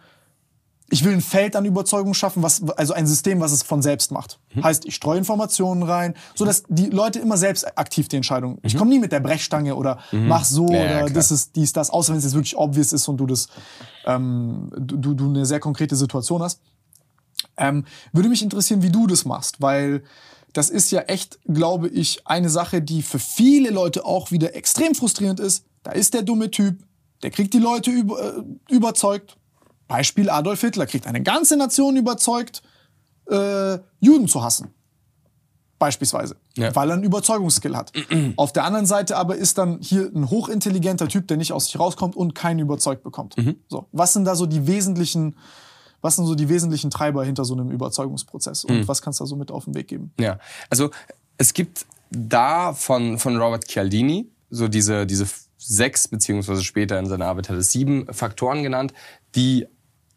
ich 0.92 1.04
will 1.04 1.12
ein 1.14 1.20
Feld 1.22 1.56
an 1.56 1.64
Überzeugung 1.64 2.12
schaffen, 2.12 2.42
was, 2.42 2.62
also 2.76 2.92
ein 2.92 3.06
System, 3.06 3.40
was 3.40 3.50
es 3.52 3.62
von 3.62 3.80
selbst 3.80 4.10
macht. 4.12 4.38
Heißt, 4.62 4.84
ich 4.84 4.94
streue 4.94 5.16
Informationen 5.16 5.82
rein, 5.82 6.14
so 6.34 6.44
dass 6.44 6.64
die 6.68 6.86
Leute 6.90 7.18
immer 7.18 7.38
selbst 7.38 7.78
aktiv 7.78 8.08
die 8.08 8.16
Entscheidung. 8.16 8.58
Ich 8.62 8.76
komme 8.76 8.90
nie 8.90 8.98
mit 8.98 9.10
der 9.10 9.20
Brechstange 9.20 9.74
oder 9.74 9.98
mach 10.12 10.44
so 10.44 10.66
Ja, 10.70 10.82
oder 11.04 11.06
das 11.14 11.30
ist 11.30 11.56
dies, 11.56 11.72
das, 11.72 11.88
außer 11.90 12.12
wenn 12.12 12.18
es 12.18 12.24
jetzt 12.24 12.34
wirklich 12.34 12.56
obvious 12.56 12.92
ist 12.92 13.08
und 13.08 13.16
du 13.16 13.26
das, 13.26 13.48
ähm, 14.06 14.70
du, 14.76 14.96
du- 14.98 15.14
du 15.14 15.28
eine 15.30 15.46
sehr 15.46 15.60
konkrete 15.60 15.96
Situation 15.96 16.42
hast. 16.42 16.60
Ähm, 17.56 17.84
würde 18.12 18.28
mich 18.28 18.42
interessieren, 18.42 18.82
wie 18.82 18.90
du 18.90 19.06
das 19.06 19.24
machst, 19.24 19.60
weil 19.60 20.02
das 20.52 20.68
ist 20.68 20.90
ja 20.90 21.00
echt, 21.02 21.38
glaube 21.48 21.88
ich, 21.88 22.26
eine 22.26 22.50
Sache, 22.50 22.82
die 22.82 23.00
für 23.02 23.18
viele 23.18 23.70
Leute 23.70 24.04
auch 24.04 24.30
wieder 24.30 24.54
extrem 24.54 24.94
frustrierend 24.94 25.40
ist. 25.40 25.64
Da 25.82 25.92
ist 25.92 26.12
der 26.12 26.22
dumme 26.22 26.50
Typ, 26.50 26.82
der 27.22 27.30
kriegt 27.30 27.54
die 27.54 27.58
Leute 27.58 27.90
über, 27.90 28.36
äh, 28.38 28.42
überzeugt. 28.70 29.38
Beispiel 29.92 30.30
Adolf 30.30 30.62
Hitler 30.62 30.86
kriegt 30.86 31.06
eine 31.06 31.22
ganze 31.22 31.54
Nation 31.58 31.96
überzeugt, 31.98 32.62
äh, 33.30 33.78
Juden 34.00 34.26
zu 34.26 34.42
hassen. 34.42 34.68
Beispielsweise. 35.78 36.36
Ja. 36.56 36.74
Weil 36.74 36.88
er 36.88 36.94
einen 36.94 37.02
Überzeugungsskill 37.02 37.76
hat. 37.76 37.92
Auf 38.36 38.54
der 38.54 38.64
anderen 38.64 38.86
Seite 38.86 39.18
aber 39.18 39.36
ist 39.36 39.58
dann 39.58 39.80
hier 39.82 40.10
ein 40.14 40.30
hochintelligenter 40.30 41.08
Typ, 41.08 41.28
der 41.28 41.36
nicht 41.36 41.52
aus 41.52 41.66
sich 41.66 41.78
rauskommt 41.78 42.16
und 42.16 42.34
keinen 42.34 42.60
überzeugt 42.60 43.02
bekommt. 43.02 43.36
So. 43.68 43.86
Was 43.92 44.14
sind 44.14 44.24
da 44.24 44.34
so 44.34 44.46
die 44.46 44.66
wesentlichen, 44.66 45.36
was 46.00 46.16
sind 46.16 46.24
so 46.24 46.36
die 46.36 46.48
wesentlichen 46.48 46.90
Treiber 46.90 47.22
hinter 47.22 47.44
so 47.44 47.52
einem 47.52 47.70
Überzeugungsprozess? 47.70 48.64
Und 48.64 48.88
was 48.88 49.02
kannst 49.02 49.20
du 49.20 49.24
da 49.24 49.28
so 49.28 49.36
mit 49.36 49.50
auf 49.50 49.64
den 49.66 49.74
Weg 49.74 49.88
geben? 49.88 50.14
Ja, 50.18 50.38
also 50.70 50.90
es 51.36 51.52
gibt 51.52 51.84
da 52.10 52.72
von, 52.72 53.18
von 53.18 53.36
Robert 53.36 53.68
Cialdini 53.68 54.30
so 54.48 54.68
diese, 54.68 55.04
diese 55.04 55.26
sechs, 55.58 56.08
beziehungsweise 56.08 56.64
später 56.64 56.98
in 56.98 57.06
seiner 57.06 57.26
Arbeit 57.26 57.50
hat 57.50 57.56
er 57.56 57.62
sieben 57.62 58.06
Faktoren 58.10 58.62
genannt, 58.62 58.94
die 59.34 59.66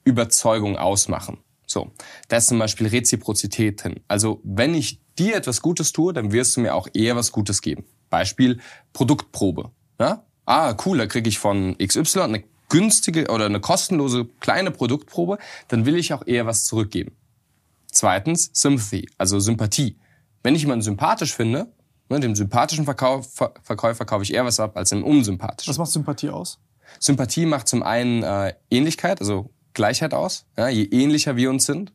Überzeugung 0.06 0.78
ausmachen. 0.78 1.40
So, 1.68 1.92
da 2.30 2.38
ist 2.38 2.48
zum 2.48 2.60
Beispiel 2.60 2.88
Reziprozität 2.88 3.84
drin. 3.84 4.00
Also 4.08 4.40
wenn 4.44 4.74
ich 4.74 5.02
dir 5.18 5.36
etwas 5.36 5.62
Gutes 5.62 5.92
tue, 5.92 6.14
dann 6.14 6.32
wirst 6.32 6.56
du 6.56 6.62
mir 6.62 6.76
auch 6.76 6.88
eher 6.94 7.16
was 7.16 7.32
Gutes 7.32 7.62
geben. 7.62 7.84
Beispiel 8.10 8.60
Produktprobe. 8.94 9.72
Ja? 10.00 10.24
Ah, 10.46 10.76
cool, 10.86 11.00
da 11.00 11.08
kriege 11.08 11.28
ich 11.28 11.40
von 11.40 11.76
XY 11.78 12.20
eine 12.22 12.44
günstige 12.70 13.28
oder 13.30 13.46
eine 13.46 13.60
kostenlose 13.60 14.26
kleine 14.40 14.72
Produktprobe, 14.72 15.38
dann 15.68 15.86
will 15.86 15.98
ich 15.98 16.14
auch 16.14 16.26
eher 16.26 16.46
was 16.46 16.66
zurückgeben. 16.66 17.16
Zweitens, 17.92 18.52
Sympathy, 18.54 19.08
also 19.18 19.40
Sympathie. 19.40 19.98
Wenn 20.44 20.56
ich 20.56 20.62
jemanden 20.62 20.84
sympathisch 20.84 21.34
finde, 21.34 21.72
ne, 22.10 22.20
dem 22.20 22.36
sympathischen 22.36 22.86
Verkauf, 22.86 23.34
Ver 23.34 23.54
Verkäufer 23.62 24.06
kaufe 24.06 24.24
ich 24.24 24.34
eher 24.34 24.46
was 24.46 24.60
ab 24.60 24.78
als 24.78 24.90
dem 24.90 25.04
unsympathischen. 25.04 25.72
Was 25.72 25.78
macht 25.78 25.92
Sympathie 25.92 26.30
aus? 26.30 26.60
Sympathie 27.00 27.46
macht 27.46 27.68
zum 27.68 27.84
einen 27.84 28.24
äh, 28.24 28.54
Ähnlichkeit, 28.70 29.20
also 29.20 29.50
Gleichheit 29.76 30.14
aus. 30.14 30.46
Ja, 30.58 30.68
je 30.68 30.86
ähnlicher 30.86 31.36
wir 31.36 31.52
uns 31.52 31.66
sind, 31.66 31.94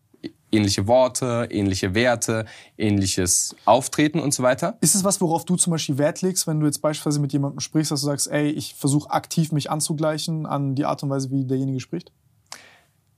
ähnliche 0.53 0.87
Worte, 0.87 1.49
ähnliche 1.51 1.95
Werte, 1.95 2.45
ähnliches 2.79 3.57
Auftreten 3.65 4.21
und 4.21 4.33
so 4.33 4.43
weiter. 4.43 4.79
Ist 4.81 4.95
es 4.95 5.05
was, 5.05 5.21
worauf 5.21 5.45
du 5.45 5.57
zum 5.57 5.73
Beispiel 5.73 5.99
Wert 5.99 6.23
legst, 6.23 6.47
wenn 6.47 6.61
du 6.61 6.67
jetzt 6.67 6.81
beispielsweise 6.81 7.21
mit 7.21 7.33
jemandem 7.33 7.61
sprichst, 7.61 7.91
dass 7.91 8.01
du 8.01 8.07
sagst, 8.07 8.29
ey, 8.29 8.51
ich 8.51 8.75
versuche 8.75 9.11
aktiv 9.11 9.53
mich 9.53 9.71
anzugleichen 9.71 10.47
an 10.47 10.75
die 10.75 10.85
Art 10.85 11.03
und 11.03 11.11
Weise, 11.11 11.31
wie 11.31 11.45
derjenige 11.45 11.81
spricht? 11.81 12.13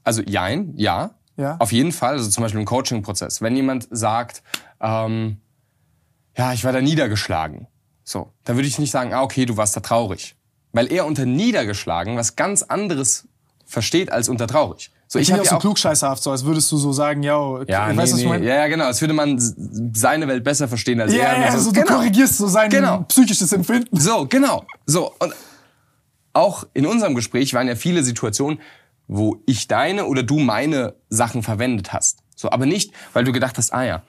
Also 0.04 0.22
jein, 0.22 0.74
ja. 0.76 1.14
Ja. 1.36 1.56
Auf 1.58 1.72
jeden 1.72 1.92
Fall. 1.92 2.14
Also 2.14 2.28
zum 2.28 2.42
Beispiel 2.42 2.60
im 2.60 2.66
Coaching-Prozess. 2.66 3.40
Wenn 3.40 3.56
jemand 3.56 3.88
sagt, 3.90 4.42
ähm, 4.80 5.38
ja, 6.36 6.52
ich 6.52 6.64
war 6.64 6.72
da 6.72 6.80
niedergeschlagen. 6.80 7.66
So, 8.04 8.32
dann 8.44 8.56
würde 8.56 8.68
ich 8.68 8.78
nicht 8.78 8.90
sagen, 8.90 9.14
ah, 9.14 9.22
okay, 9.22 9.46
du 9.46 9.56
warst 9.56 9.76
da 9.76 9.80
traurig. 9.80 10.36
Weil 10.72 10.92
er 10.92 11.06
unter 11.06 11.24
niedergeschlagen 11.24 12.16
was 12.16 12.36
ganz 12.36 12.62
anderes 12.62 13.28
versteht 13.72 14.12
als 14.12 14.28
unter 14.28 14.46
traurig. 14.46 14.90
So, 15.08 15.18
Ich 15.18 15.30
hab 15.30 15.38
bin 15.38 15.44
ja 15.44 15.50
auch 15.50 15.56
so 15.56 15.60
klugscheißerhaft, 15.60 16.22
so 16.22 16.30
als 16.30 16.44
würdest 16.44 16.70
du 16.72 16.76
so 16.78 16.92
sagen, 16.92 17.22
ja, 17.22 17.36
okay, 17.38 17.70
Ja, 17.72 17.88
nee, 17.88 17.96
weißt 17.96 18.12
du, 18.12 18.16
ich 18.18 18.22
nee. 18.24 18.28
meine? 18.28 18.46
ja, 18.46 18.54
ja, 18.56 18.66
genau. 18.68 18.84
Als 18.84 19.00
würde 19.00 19.14
man 19.14 19.36
seine 19.94 20.26
Welt 20.28 20.42
besser 20.44 20.68
verstehen 20.68 21.00
als 21.00 21.12
Ja, 21.12 21.24
er. 21.24 21.40
ja, 21.40 21.46
also 21.50 21.70
du 21.70 21.80
genau. 21.80 21.96
korrigierst 21.96 22.38
so 22.38 22.46
sein 22.46 22.70
Genau. 22.70 23.02
psychisches 23.08 23.52
Empfinden. 23.52 23.98
So, 23.98 24.26
genau. 24.26 24.64
So, 24.86 25.12
und 25.18 25.34
auch 26.32 26.64
in 26.72 26.86
unserem 26.86 27.14
Gespräch 27.14 27.52
waren 27.54 27.68
ja 27.68 27.74
viele 27.76 28.02
Situationen, 28.02 28.60
wo 29.08 29.42
ich 29.46 29.68
deine 29.68 30.06
oder 30.06 30.22
du 30.22 30.38
meine 30.38 30.94
Sachen 31.10 31.42
verwendet 31.42 31.92
hast. 31.92 32.20
So, 32.36 32.50
aber 32.50 32.64
nicht, 32.66 32.92
weil 33.12 33.24
du 33.24 33.32
gedacht 33.32 33.58
hast, 33.58 33.72
ah 33.72 33.84
ja. 33.84 34.02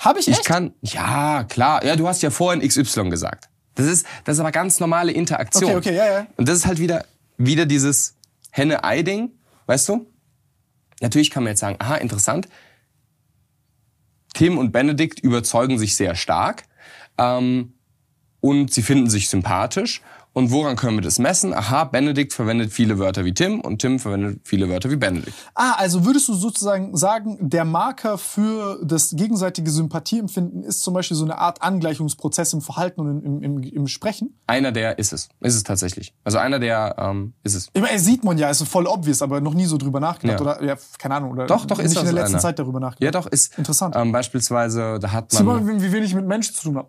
Habe 0.00 0.18
ich 0.20 0.28
Ich 0.28 0.34
echt? 0.38 0.44
kann, 0.46 0.72
ja, 0.82 1.44
klar. 1.44 1.84
Ja, 1.84 1.96
du 1.96 2.06
hast 2.08 2.22
ja 2.22 2.30
vorhin 2.30 2.66
XY 2.66 3.08
gesagt. 3.10 3.48
Das 3.76 3.86
ist, 3.86 4.04
das 4.24 4.36
ist 4.36 4.40
aber 4.40 4.52
ganz 4.52 4.78
normale 4.80 5.12
Interaktion. 5.12 5.64
Okay, 5.70 5.76
okay, 5.76 5.96
ja, 5.96 6.06
ja. 6.06 6.26
Und 6.36 6.48
das 6.48 6.56
ist 6.56 6.66
halt 6.66 6.78
wieder, 6.78 7.04
wieder 7.38 7.64
dieses 7.66 8.14
Henne-Ei-Ding, 8.50 9.32
weißt 9.66 9.88
du? 9.88 10.06
Natürlich 11.00 11.30
kann 11.30 11.44
man 11.44 11.52
jetzt 11.52 11.60
sagen, 11.60 11.76
aha, 11.78 11.96
interessant. 11.96 12.48
Tim 14.34 14.58
und 14.58 14.72
Benedikt 14.72 15.20
überzeugen 15.20 15.78
sich 15.78 15.96
sehr 15.96 16.14
stark 16.14 16.64
ähm, 17.18 17.74
und 18.40 18.72
sie 18.72 18.82
finden 18.82 19.10
sich 19.10 19.28
sympathisch. 19.28 20.02
Und 20.32 20.50
woran 20.50 20.76
können 20.76 20.96
wir 20.96 21.02
das 21.02 21.18
messen? 21.18 21.52
Aha, 21.52 21.84
Benedikt 21.84 22.32
verwendet 22.32 22.72
viele 22.72 22.98
Wörter 22.98 23.24
wie 23.24 23.34
Tim 23.34 23.60
und 23.60 23.80
Tim 23.80 23.98
verwendet 23.98 24.40
viele 24.44 24.68
Wörter 24.68 24.90
wie 24.90 24.96
Benedikt. 24.96 25.34
Ah, 25.54 25.72
also 25.72 26.04
würdest 26.04 26.28
du 26.28 26.34
sozusagen 26.34 26.96
sagen, 26.96 27.36
der 27.40 27.64
Marker 27.64 28.16
für 28.16 28.80
das 28.84 29.10
gegenseitige 29.16 29.70
Sympathieempfinden 29.70 30.62
ist 30.62 30.82
zum 30.82 30.94
Beispiel 30.94 31.16
so 31.16 31.24
eine 31.24 31.38
Art 31.38 31.62
Angleichungsprozess 31.62 32.52
im 32.52 32.60
Verhalten 32.60 33.00
und 33.00 33.24
im, 33.24 33.42
im, 33.42 33.62
im 33.62 33.86
Sprechen? 33.88 34.38
Einer 34.46 34.70
der 34.70 34.98
ist 34.98 35.12
es. 35.12 35.28
Ist 35.40 35.56
es 35.56 35.64
tatsächlich. 35.64 36.14
Also 36.22 36.38
einer 36.38 36.60
der 36.60 36.94
ähm, 36.98 37.34
ist 37.42 37.54
es. 37.54 37.68
Ich 37.72 37.82
meine, 37.82 37.98
sieht 37.98 38.22
man 38.22 38.38
ja, 38.38 38.50
ist 38.50 38.62
voll 38.62 38.86
obvious, 38.86 39.22
aber 39.22 39.40
noch 39.40 39.54
nie 39.54 39.66
so 39.66 39.78
drüber 39.78 39.98
nachgedacht. 39.98 40.40
Ja. 40.40 40.46
Oder, 40.46 40.64
ja, 40.64 40.76
keine 40.98 41.16
Ahnung. 41.16 41.32
Oder 41.32 41.46
Doch, 41.46 41.66
doch, 41.66 41.78
ist 41.78 41.90
nicht 41.90 41.98
in 41.98 42.04
das 42.04 42.04
der 42.04 42.12
letzten 42.12 42.34
einer. 42.36 42.42
Zeit 42.42 42.58
darüber 42.58 42.78
nachgedacht. 42.78 43.14
Ja, 43.14 43.20
doch, 43.20 43.26
ist. 43.26 43.58
Interessant. 43.58 43.96
Ähm, 43.96 44.12
beispielsweise, 44.12 44.98
da 45.00 45.10
hat 45.10 45.32
man. 45.32 45.44
mal, 45.44 45.66
wie 45.66 45.82
wie 45.82 45.92
wenig 45.92 46.14
mit 46.14 46.26
Menschen 46.26 46.54
zu 46.54 46.62
tun 46.62 46.76
habe. 46.76 46.88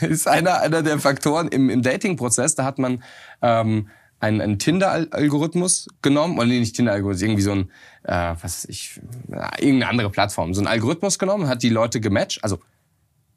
ist 0.06 0.26
einer, 0.26 0.60
einer 0.60 0.82
der 0.82 0.98
Faktoren 0.98 1.48
im, 1.48 1.70
im 1.70 1.82
Dating-Prozess. 1.82 2.55
Da 2.58 2.64
hat 2.64 2.78
man 2.78 3.02
ähm, 3.42 3.88
einen, 4.18 4.40
einen 4.40 4.58
Tinder-Algorithmus 4.58 5.88
genommen, 6.02 6.38
oder 6.38 6.46
nee, 6.46 6.58
nicht 6.58 6.76
Tinder-Algorithmus, 6.76 7.22
irgendwie 7.22 7.42
so 7.42 7.52
ein, 7.52 7.70
äh, 8.04 8.34
was 8.40 8.42
weiß 8.42 8.64
ich, 8.66 9.00
na, 9.28 9.50
irgendeine 9.58 9.88
andere 9.90 10.10
Plattform, 10.10 10.54
so 10.54 10.60
einen 10.60 10.68
Algorithmus 10.68 11.18
genommen, 11.18 11.48
hat 11.48 11.62
die 11.62 11.68
Leute 11.68 12.00
gematcht. 12.00 12.42
Also 12.42 12.60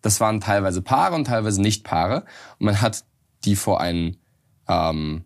das 0.02 0.20
waren 0.20 0.40
teilweise 0.40 0.82
Paare 0.82 1.16
und 1.16 1.26
teilweise 1.26 1.62
nicht 1.62 1.84
Paare. 1.84 2.24
Und 2.58 2.68
man 2.68 2.82
hat 2.82 3.04
die 3.44 3.56
vor 3.56 3.82
einen 3.82 4.18
ähm, 4.68 5.26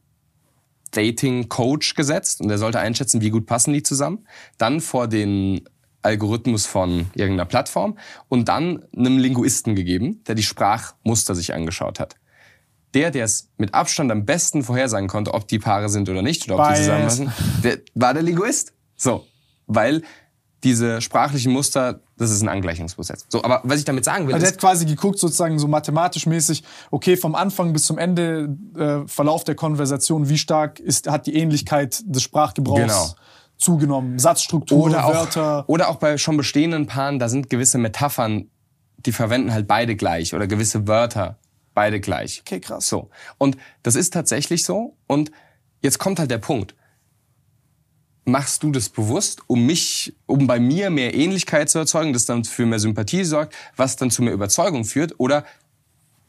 Dating-Coach 0.92 1.96
gesetzt 1.96 2.42
und 2.42 2.48
der 2.48 2.58
sollte 2.58 2.80
einschätzen, 2.80 3.22
wie 3.22 3.30
gut 3.30 3.46
passen 3.46 3.74
die 3.74 3.84
zusammen. 3.84 4.28
Dann 4.58 4.80
vor 4.82 5.08
den 5.08 5.62
Algorithmus 6.02 6.66
von 6.66 7.08
irgendeiner 7.14 7.46
Plattform 7.46 7.98
und 8.28 8.50
dann 8.50 8.86
einem 8.96 9.18
Linguisten 9.18 9.76
gegeben, 9.76 10.24
der 10.26 10.36
die 10.36 10.44
Sprachmuster 10.44 11.34
sich 11.34 11.54
angeschaut 11.54 12.00
hat. 12.00 12.16
Der, 12.94 13.12
der 13.12 13.26
es 13.26 13.50
mit 13.58 13.74
Abstand 13.74 14.12
am 14.12 14.26
besten 14.26 14.64
vorhersagen 14.64 15.08
konnte, 15.08 15.34
ob 15.34 15.48
die 15.48 15.60
Paare 15.60 15.90
sind 15.90 16.10
oder 16.10 16.22
nicht 16.22 16.46
oder 16.50 16.60
ob 16.60 16.68
die 16.68 16.74
Bias. 16.74 16.80
zusammenpassen, 17.16 17.34
der 17.64 17.80
war 17.96 18.14
der 18.14 18.24
Linguist. 18.24 18.74
So, 18.96 19.26
weil 19.68 20.04
diese 20.64 21.02
sprachlichen 21.02 21.52
Muster, 21.52 22.00
das 22.18 22.32
ist 22.32 22.42
ein 22.42 22.48
Angleichungsprozess. 22.48 23.26
So, 23.30 23.44
aber 23.44 23.62
was 23.64 23.80
ich 23.80 23.86
damit 23.86 24.06
sagen 24.06 24.28
will, 24.28 24.34
Also 24.34 24.46
er 24.46 24.52
hat 24.54 24.60
quasi 24.60 24.86
geguckt, 24.86 25.20
sozusagen 25.20 25.60
so 25.60 25.68
mathematisch 25.68 26.26
mäßig, 26.26 26.64
okay, 26.90 27.18
vom 27.18 27.36
Anfang 27.36 27.74
bis 27.74 27.84
zum 27.84 27.98
Ende, 27.98 28.56
äh, 28.78 29.08
Verlauf 29.08 29.44
der 29.44 29.56
Konversation, 29.56 30.30
wie 30.30 30.38
stark 30.38 30.80
ist, 30.80 31.10
hat 31.10 31.26
die 31.28 31.36
Ähnlichkeit 31.36 32.02
des 32.06 32.24
Sprachgebrauchs 32.24 32.80
Genau. 32.80 33.16
zugenommen? 33.58 34.20
Satzstruktur, 34.20 34.86
oder 34.86 35.06
auch, 35.06 35.14
Wörter. 35.14 35.66
oder 35.68 35.90
auch 35.90 35.98
bei 35.98 36.18
schon 36.18 36.38
bestehenden 36.38 36.86
Paaren, 36.88 37.20
da 37.20 37.28
sind 37.28 37.50
gewisse 37.50 37.78
Metaphern, 37.78 38.50
die 39.06 39.12
verwenden 39.12 39.52
halt 39.52 39.68
beide 39.68 39.96
gleich 39.98 40.34
oder 40.34 40.48
gewisse 40.48 40.88
Wörter 40.88 41.40
beide 41.74 42.00
gleich. 42.00 42.42
Okay, 42.42 42.60
krass. 42.60 42.88
So. 42.88 43.10
Und 43.38 43.58
das 43.84 43.96
ist 43.96 44.14
tatsächlich 44.14 44.64
so. 44.64 44.96
Und 45.08 45.32
jetzt 45.82 46.00
kommt 46.00 46.20
halt 46.20 46.32
der 46.32 46.38
Punkt. 46.38 46.76
Machst 48.26 48.64
du 48.64 48.72
das 48.72 48.88
bewusst, 48.90 49.42
um 49.48 49.66
mich, 49.66 50.16
um 50.26 50.48
bei 50.48 50.60
mir 50.60 50.90
mehr 50.90 51.14
Ähnlichkeit 51.14 51.70
zu 51.70 51.80
erzeugen, 51.80 52.14
das 52.14 52.26
dann 52.26 52.46
für 52.46 52.66
mehr 52.66 52.80
Sympathie 52.80 53.26
sorgt, 53.26 53.54
was 53.76 53.98
dann 53.98 54.12
zu 54.12 54.24
mehr 54.24 54.34
Überzeugung 54.34 54.86
führt? 54.86 55.20
Oder 55.20 55.46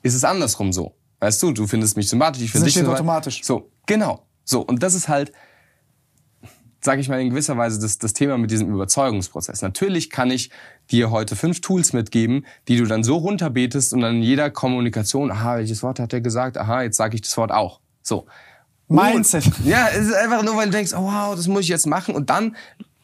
ist 0.02 0.14
es 0.14 0.24
andersrum 0.24 0.72
so? 0.72 0.96
Weißt 1.20 1.42
du, 1.42 1.52
du 1.52 1.66
findest 1.66 1.96
mich 1.96 2.08
sympathisch, 2.08 2.42
ich 2.42 2.50
finde 2.50 2.66
dich 2.66 2.74
sympathisch. 2.74 3.00
automatisch. 3.00 3.44
So, 3.44 3.70
genau. 3.86 4.26
So, 4.44 4.60
und 4.60 4.82
das 4.82 4.94
ist 4.94 5.08
halt, 5.08 5.32
sage 6.80 7.00
ich 7.00 7.08
mal 7.08 7.20
in 7.20 7.30
gewisser 7.30 7.56
Weise, 7.56 7.80
das, 7.80 7.98
das 7.98 8.12
Thema 8.12 8.36
mit 8.36 8.50
diesem 8.50 8.70
Überzeugungsprozess. 8.72 9.62
Natürlich 9.62 10.10
kann 10.10 10.30
ich 10.30 10.50
dir 10.90 11.10
heute 11.10 11.36
fünf 11.36 11.60
Tools 11.60 11.92
mitgeben, 11.92 12.44
die 12.68 12.76
du 12.76 12.84
dann 12.86 13.04
so 13.04 13.16
runterbetest 13.16 13.92
und 13.94 14.00
dann 14.00 14.16
in 14.16 14.22
jeder 14.22 14.50
Kommunikation, 14.50 15.30
aha, 15.30 15.56
welches 15.58 15.82
Wort 15.82 15.98
hat 15.98 16.12
er 16.12 16.20
gesagt? 16.20 16.58
Aha, 16.58 16.82
jetzt 16.82 16.96
sage 16.96 17.14
ich 17.14 17.22
das 17.22 17.36
Wort 17.36 17.50
auch. 17.52 17.80
So. 18.02 18.26
Mindset. 18.88 19.46
Und- 19.46 19.66
Ja, 19.66 19.88
es 19.88 20.06
ist 20.08 20.14
einfach 20.14 20.42
nur, 20.42 20.56
weil 20.56 20.66
du 20.66 20.72
denkst, 20.72 20.92
oh 20.94 21.02
wow, 21.04 21.34
das 21.34 21.48
muss 21.48 21.62
ich 21.62 21.68
jetzt 21.68 21.86
machen 21.86 22.14
und 22.14 22.28
dann, 22.30 22.54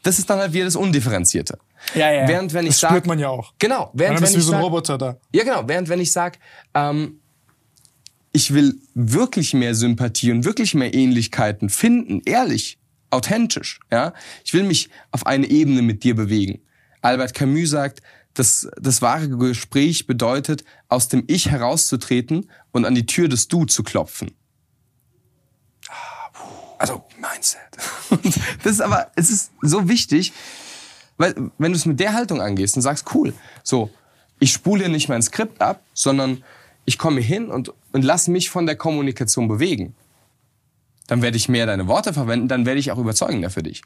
das 0.02 0.18
ist 0.18 0.28
dann 0.28 0.38
halt 0.38 0.52
wieder 0.52 0.66
das 0.66 0.76
Undifferenzierte. 0.76 1.58
Ja, 1.94 2.12
ja. 2.12 2.28
Während 2.28 2.52
wenn 2.52 2.64
ich 2.66 2.72
das 2.72 2.80
sag, 2.80 2.90
spürt 2.90 3.06
man 3.06 3.18
ja 3.18 3.28
auch. 3.28 3.54
Genau, 3.58 3.86
Dann 3.86 3.98
während 4.00 4.20
bist 4.20 4.32
wenn 4.34 4.36
wie 4.38 4.42
ich 4.42 4.46
so 4.46 4.52
ein 4.54 4.60
Roboter 4.60 4.98
da. 4.98 5.16
ja, 5.34 5.44
genau. 5.44 5.62
Während 5.66 5.88
wenn 5.88 6.00
ich 6.00 6.12
sag, 6.12 6.38
ähm, 6.74 7.20
ich 8.32 8.52
will 8.54 8.78
wirklich 8.94 9.54
mehr 9.54 9.74
Sympathie 9.74 10.30
und 10.32 10.44
wirklich 10.44 10.74
mehr 10.74 10.92
Ähnlichkeiten 10.94 11.68
finden, 11.70 12.20
ehrlich, 12.26 12.78
authentisch, 13.10 13.80
ja. 13.90 14.12
Ich 14.44 14.52
will 14.54 14.62
mich 14.62 14.90
auf 15.10 15.26
eine 15.26 15.46
Ebene 15.48 15.82
mit 15.82 16.04
dir 16.04 16.14
bewegen. 16.14 16.60
Albert 17.02 17.34
Camus 17.34 17.70
sagt, 17.70 18.02
das, 18.34 18.68
das 18.80 19.02
wahre 19.02 19.28
Gespräch 19.28 20.06
bedeutet, 20.06 20.64
aus 20.88 21.08
dem 21.08 21.24
Ich 21.26 21.50
herauszutreten 21.50 22.48
und 22.72 22.84
an 22.84 22.94
die 22.94 23.06
Tür 23.06 23.28
des 23.28 23.48
Du 23.48 23.64
zu 23.64 23.82
klopfen. 23.82 24.32
Also, 26.78 27.04
Mindset. 27.20 27.60
das 28.62 28.72
ist 28.72 28.80
aber, 28.80 29.10
es 29.14 29.30
ist 29.30 29.50
so 29.60 29.88
wichtig, 29.88 30.32
weil, 31.18 31.34
wenn 31.58 31.72
du 31.72 31.76
es 31.76 31.84
mit 31.84 32.00
der 32.00 32.14
Haltung 32.14 32.40
angehst 32.40 32.76
und 32.76 32.82
sagst, 32.82 33.14
cool, 33.14 33.34
so, 33.62 33.90
ich 34.38 34.52
spule 34.52 34.84
hier 34.84 34.88
nicht 34.88 35.08
mein 35.08 35.20
Skript 35.20 35.60
ab, 35.60 35.82
sondern 35.92 36.42
ich 36.86 36.96
komme 36.96 37.20
hin 37.20 37.50
und, 37.50 37.74
und 37.92 38.02
lass 38.02 38.28
mich 38.28 38.48
von 38.48 38.64
der 38.64 38.76
Kommunikation 38.76 39.46
bewegen. 39.46 39.94
Dann 41.06 41.20
werde 41.20 41.36
ich 41.36 41.48
mehr 41.48 41.66
deine 41.66 41.88
Worte 41.88 42.14
verwenden, 42.14 42.48
dann 42.48 42.64
werde 42.64 42.80
ich 42.80 42.90
auch 42.90 42.98
überzeugender 42.98 43.50
für 43.50 43.62
dich. 43.62 43.82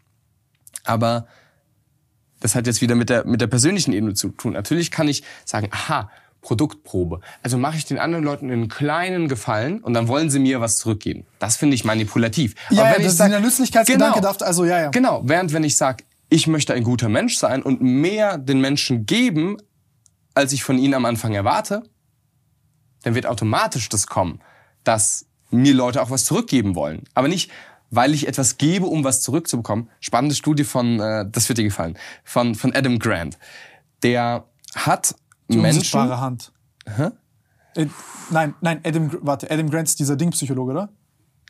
Aber 0.85 1.27
das 2.45 2.55
hat 2.55 2.67
jetzt 2.67 2.83
wieder 2.83 2.95
mit 2.95 3.09
der, 3.09 3.25
mit 3.27 3.41
der 3.41 3.47
persönlichen 3.47 3.95
Ebene 3.95 4.13
zu 4.13 4.29
tun. 4.29 4.53
Natürlich 4.53 4.91
kann 4.91 5.09
ich 5.09 5.23
sagen, 5.47 5.69
aha, 5.71 6.11
Produktprobe. 6.43 7.21
Also 7.43 7.57
mache 7.57 7.79
ich 7.79 7.87
den 7.87 7.99
anderen 7.99 8.23
Leuten 8.23 8.51
einen 8.51 8.69
kleinen 8.69 9.29
Gefallen 9.29 9.79
und 9.81 9.95
dann 9.95 10.09
wollen 10.09 10.29
sie 10.29 10.39
mir 10.41 10.61
was 10.61 10.77
zurückgeben. 10.77 11.25
Das 11.39 11.57
finde 11.57 11.75
ich 11.75 11.87
manipulativ. 11.87 12.55
Ja, 12.69 12.83
Aber 12.83 12.91
ja, 12.91 12.97
wenn 12.97 12.97
das 12.97 13.01
ich 13.01 13.07
ist 13.13 13.17
sag- 13.17 13.31
der 13.31 13.41
Nützlichkeitsgedanke 13.41 14.21
darf, 14.21 14.43
also 14.43 14.67
ja, 14.67 14.79
ja. 14.79 14.91
Genau, 14.91 15.23
während 15.25 15.55
wenn 15.55 15.65
ich 15.65 15.79
sage, 15.79 16.05
ich 16.29 16.47
möchte 16.47 16.75
ein 16.75 16.83
guter 16.83 17.09
Mensch 17.09 17.39
sein 17.39 17.63
und 17.63 17.81
mehr 17.81 18.37
den 18.37 18.61
Menschen 18.61 19.07
geben, 19.07 19.57
als 20.35 20.53
ich 20.53 20.63
von 20.65 20.77
ihnen 20.77 20.93
am 20.93 21.07
Anfang 21.07 21.33
erwarte, 21.33 21.83
dann 23.05 23.15
wird 23.15 23.25
automatisch 23.25 23.89
das 23.89 24.07
kommen, 24.07 24.43
dass 24.83 25.25
mir 25.51 25.73
Leute 25.73 26.03
auch 26.03 26.11
was 26.11 26.27
zurückgeben 26.27 26.75
wollen. 26.75 27.05
Aber 27.15 27.29
nicht, 27.29 27.51
weil 27.95 28.15
ich 28.15 28.27
etwas 28.29 28.59
gebe, 28.59 28.87
um 28.87 29.05
was 29.05 29.21
zurückzubekommen. 29.23 29.89
Spannende 30.01 30.35
Studie 30.35 30.65
von, 30.65 31.01
äh, 31.01 31.25
das 31.31 31.49
wird 31.49 31.59
dir 31.59 31.65
gefallen, 31.65 31.97
von, 32.25 32.55
von 32.55 32.75
Adam 32.75 32.99
Grant. 32.99 33.39
Der 34.03 34.45
hat 34.75 35.15
Die 35.49 35.57
Menschen... 35.57 35.79
unsichtbare 35.79 36.21
Hand. 36.21 36.53
Äh, 37.77 37.87
nein, 38.31 38.55
nein, 38.61 38.81
Adam, 38.85 39.11
warte, 39.23 39.51
Adam 39.51 39.71
Grant 39.71 39.89
ist 39.89 39.99
dieser 39.99 40.17
Dingpsychologe, 40.17 40.73
oder? 40.73 40.89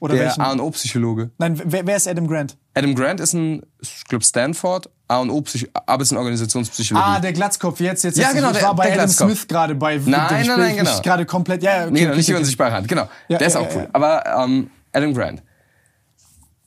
Oder 0.01 0.15
Der? 0.17 0.39
A&O-Psychologe. 0.41 1.31
Nein, 1.39 1.61
wer, 1.65 1.87
wer 1.87 1.97
ist 1.97 2.09
Adam 2.09 2.27
Grant? 2.27 2.57
Adam 2.75 2.95
Grant 2.95 3.21
ist 3.21 3.33
ein, 3.33 3.63
ich 3.81 4.05
glaube 4.05 4.25
Stanford, 4.25 4.91
A&O-Psychologe, 5.09 5.73
aber 5.87 6.03
ist 6.03 6.11
ein 6.13 6.19
Organisationspsychologie. 6.19 7.07
Ah, 7.07 7.21
der 7.21 7.33
Glatzkopf, 7.33 7.79
jetzt, 7.81 8.03
jetzt, 8.05 8.19
Ja, 8.19 8.33
genau, 8.33 8.51
ich 8.51 8.59
der- 8.59 8.65
war 8.69 8.75
bei 8.75 8.85
der 8.87 8.95
Adam 8.95 9.05
Glatzkopf. 9.07 9.31
Smith 9.31 9.49
gerade 9.49 9.75
bei. 9.77 9.97
Nein, 9.97 10.47
nein, 10.47 10.47
nein, 10.59 10.77
genau. 10.77 11.01
gerade 11.01 11.25
komplett, 11.27 11.63
ja, 11.63 11.85
okay, 11.85 11.91
Nee, 11.93 12.07
okay, 12.07 12.17
nicht 12.17 12.29
die 12.29 12.33
okay. 12.33 12.41
unsichtbare 12.41 12.73
Hand, 12.73 12.89
genau. 12.89 13.09
Ja, 13.29 13.39
der 13.39 13.47
ist 13.47 13.55
ja, 13.55 13.61
auch 13.61 13.71
ja, 13.71 13.77
cool. 13.77 13.89
Aber 13.93 14.25
ähm, 14.45 14.71
Adam 14.93 15.15
Grant, 15.15 15.43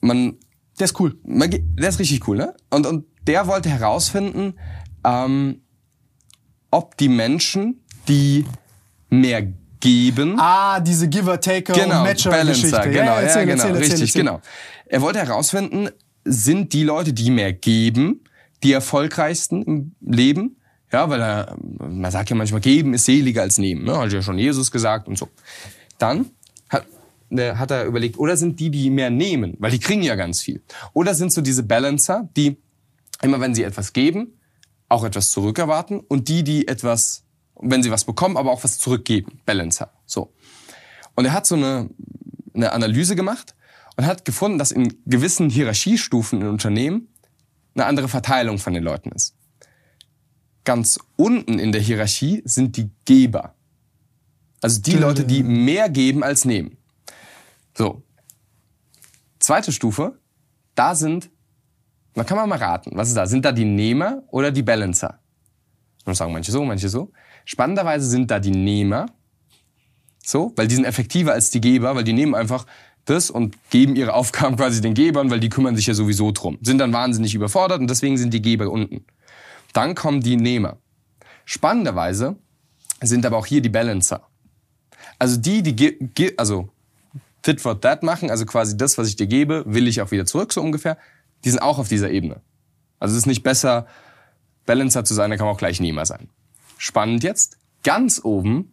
man, 0.00 0.36
Der 0.78 0.84
ist 0.86 0.98
cool. 1.00 1.18
man, 1.24 1.50
der 1.50 1.88
ist 1.88 1.98
richtig 1.98 2.26
cool, 2.28 2.36
ne? 2.36 2.54
Und, 2.70 2.86
und 2.86 3.04
der 3.26 3.46
wollte 3.46 3.68
herausfinden, 3.68 4.54
ähm, 5.04 5.60
ob 6.70 6.96
die 6.96 7.08
Menschen, 7.08 7.82
die 8.08 8.44
mehr 9.10 9.46
geben, 9.80 10.36
Ah, 10.38 10.80
diese 10.80 11.08
Giver-Taker 11.08 11.72
genau, 11.72 12.00
und 12.00 12.06
Matcher-Geschichte. 12.08 12.70
Balancer, 12.70 12.90
genau, 12.90 12.98
ja, 12.98 13.04
ja, 13.04 13.20
erzähl, 13.20 13.46
genau, 13.46 13.62
erzähl, 13.64 13.76
erzähl, 13.76 13.90
richtig, 13.92 14.12
genau. 14.12 14.40
Er 14.86 15.00
wollte 15.02 15.18
herausfinden, 15.20 15.88
sind 16.24 16.72
die 16.72 16.82
Leute, 16.84 17.12
die 17.12 17.30
mehr 17.30 17.52
geben, 17.52 18.24
die 18.62 18.72
erfolgreichsten 18.72 19.62
im 19.62 19.94
Leben? 20.00 20.56
Ja, 20.92 21.08
weil 21.10 21.20
er, 21.20 21.56
man 21.78 22.10
sagt 22.10 22.30
ja 22.30 22.36
manchmal, 22.36 22.60
geben 22.60 22.94
ist 22.94 23.04
seliger 23.04 23.42
als 23.42 23.58
nehmen, 23.58 23.84
ne? 23.84 23.96
Hat 23.98 24.12
ja 24.12 24.22
schon 24.22 24.38
Jesus 24.38 24.70
gesagt 24.70 25.06
und 25.06 25.16
so. 25.18 25.28
Dann 25.98 26.26
hat, 27.28 27.32
ne, 27.32 27.58
hat 27.58 27.70
er 27.70 27.84
überlegt, 27.84 28.18
oder 28.18 28.36
sind 28.36 28.60
die, 28.60 28.70
die 28.70 28.90
mehr 28.90 29.10
nehmen, 29.10 29.54
weil 29.58 29.70
die 29.70 29.78
kriegen 29.78 30.02
ja 30.02 30.14
ganz 30.14 30.40
viel. 30.40 30.62
Oder 30.92 31.14
sind 31.14 31.32
so 31.32 31.40
diese 31.40 31.62
Balancer, 31.62 32.28
die 32.36 32.58
immer 33.22 33.40
wenn 33.40 33.54
sie 33.54 33.62
etwas 33.62 33.92
geben, 33.92 34.38
auch 34.88 35.04
etwas 35.04 35.30
zurückerwarten 35.30 36.00
und 36.00 36.28
die, 36.28 36.42
die 36.44 36.68
etwas, 36.68 37.24
wenn 37.60 37.82
sie 37.82 37.90
was 37.90 38.04
bekommen, 38.04 38.36
aber 38.36 38.50
auch 38.50 38.64
was 38.64 38.78
zurückgeben. 38.78 39.40
Balancer. 39.44 39.92
So. 40.06 40.32
Und 41.14 41.26
er 41.26 41.32
hat 41.32 41.46
so 41.46 41.56
eine, 41.56 41.90
eine 42.54 42.72
Analyse 42.72 43.16
gemacht 43.16 43.54
und 43.96 44.06
hat 44.06 44.24
gefunden, 44.24 44.58
dass 44.58 44.72
in 44.72 44.94
gewissen 45.06 45.50
Hierarchiestufen 45.50 46.40
in 46.40 46.48
Unternehmen 46.48 47.08
eine 47.74 47.86
andere 47.86 48.08
Verteilung 48.08 48.58
von 48.58 48.72
den 48.72 48.82
Leuten 48.82 49.10
ist. 49.12 49.34
ganz 50.64 50.98
unten 51.16 51.58
in 51.58 51.72
der 51.72 51.80
Hierarchie 51.80 52.42
sind 52.44 52.76
die 52.76 52.90
Geber. 53.04 53.54
Also 54.60 54.80
die 54.80 54.96
Leute, 54.96 55.24
die 55.24 55.42
mehr 55.42 55.88
geben 55.88 56.22
als 56.22 56.44
nehmen. 56.44 56.77
So. 57.78 58.02
Zweite 59.38 59.70
Stufe, 59.70 60.18
da 60.74 60.96
sind, 60.96 61.30
da 62.14 62.24
kann 62.24 62.36
man 62.36 62.48
mal 62.48 62.58
raten, 62.58 62.90
was 62.94 63.06
ist 63.06 63.16
da? 63.16 63.26
Sind 63.26 63.44
da 63.44 63.52
die 63.52 63.64
Nehmer 63.64 64.24
oder 64.32 64.50
die 64.50 64.64
Balancer? 64.64 65.20
Und 66.04 66.16
sagen 66.16 66.32
manche 66.32 66.50
so, 66.50 66.64
manche 66.64 66.88
so. 66.88 67.12
Spannenderweise 67.44 68.08
sind 68.08 68.32
da 68.32 68.40
die 68.40 68.50
Nehmer, 68.50 69.06
so, 70.24 70.52
weil 70.56 70.66
die 70.66 70.74
sind 70.74 70.86
effektiver 70.86 71.32
als 71.34 71.50
die 71.50 71.60
Geber, 71.60 71.94
weil 71.94 72.02
die 72.02 72.12
nehmen 72.12 72.34
einfach 72.34 72.66
das 73.04 73.30
und 73.30 73.56
geben 73.70 73.94
ihre 73.94 74.12
Aufgaben 74.12 74.56
quasi 74.60 74.80
den 74.80 74.94
Gebern, 74.94 75.30
weil 75.30 75.38
die 75.38 75.48
kümmern 75.48 75.76
sich 75.76 75.86
ja 75.86 75.94
sowieso 75.94 76.32
drum. 76.32 76.58
Sind 76.60 76.78
dann 76.78 76.92
wahnsinnig 76.92 77.32
überfordert 77.32 77.80
und 77.80 77.88
deswegen 77.88 78.18
sind 78.18 78.34
die 78.34 78.42
Geber 78.42 78.68
unten. 78.70 79.04
Dann 79.72 79.94
kommen 79.94 80.20
die 80.20 80.36
Nehmer. 80.36 80.78
Spannenderweise 81.44 82.34
sind 83.00 83.24
aber 83.24 83.36
auch 83.36 83.46
hier 83.46 83.62
die 83.62 83.68
Balancer. 83.68 84.26
Also 85.20 85.36
die, 85.36 85.62
die, 85.62 86.36
also 86.36 86.70
Tit 87.42 87.60
for 87.60 87.80
That 87.80 88.02
machen, 88.02 88.30
also 88.30 88.46
quasi 88.46 88.76
das, 88.76 88.98
was 88.98 89.08
ich 89.08 89.16
dir 89.16 89.26
gebe, 89.26 89.64
will 89.66 89.88
ich 89.88 90.00
auch 90.00 90.10
wieder 90.10 90.26
zurück, 90.26 90.52
so 90.52 90.60
ungefähr. 90.60 90.98
Die 91.44 91.50
sind 91.50 91.60
auch 91.60 91.78
auf 91.78 91.88
dieser 91.88 92.10
Ebene. 92.10 92.40
Also 92.98 93.14
es 93.14 93.22
ist 93.22 93.26
nicht 93.26 93.42
besser, 93.42 93.86
Balancer 94.66 95.04
zu 95.04 95.14
sein, 95.14 95.30
da 95.30 95.36
kann 95.36 95.46
man 95.46 95.54
auch 95.54 95.58
gleich 95.58 95.80
Nehmer 95.80 96.04
sein. 96.04 96.28
Spannend 96.76 97.22
jetzt, 97.22 97.58
ganz 97.84 98.20
oben 98.22 98.72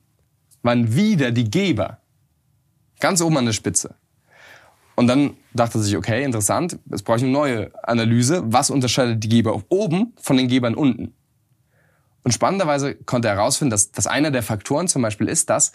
waren 0.62 0.96
wieder 0.96 1.32
die 1.32 1.50
Geber. 1.50 2.00
Ganz 3.00 3.22
oben 3.22 3.38
an 3.38 3.46
der 3.46 3.54
Spitze. 3.54 3.96
Und 4.96 5.08
dann 5.08 5.36
dachte 5.54 5.80
sich, 5.80 5.96
okay, 5.98 6.24
interessant, 6.24 6.80
jetzt 6.90 7.04
brauche 7.04 7.18
ich 7.18 7.24
eine 7.24 7.32
neue 7.32 7.72
Analyse. 7.84 8.44
Was 8.46 8.70
unterscheidet 8.70 9.24
die 9.24 9.30
Geber 9.30 9.62
oben 9.70 10.14
von 10.22 10.38
den 10.38 10.48
Gebern 10.48 10.74
unten? 10.74 11.14
Und 12.24 12.32
spannenderweise 12.32 12.96
konnte 12.96 13.28
er 13.28 13.36
herausfinden, 13.36 13.72
dass, 13.72 13.92
dass 13.92 14.08
einer 14.08 14.32
der 14.32 14.42
Faktoren 14.42 14.88
zum 14.88 15.02
Beispiel 15.02 15.28
ist, 15.28 15.50
dass 15.50 15.74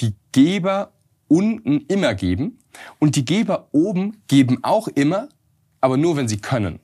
die 0.00 0.14
Geber 0.32 0.92
unten 1.28 1.82
immer 1.88 2.14
geben 2.14 2.58
und 2.98 3.16
die 3.16 3.24
Geber 3.24 3.68
oben 3.72 4.22
geben 4.28 4.58
auch 4.62 4.88
immer, 4.88 5.28
aber 5.80 5.96
nur 5.96 6.16
wenn 6.16 6.28
sie 6.28 6.38
können. 6.38 6.80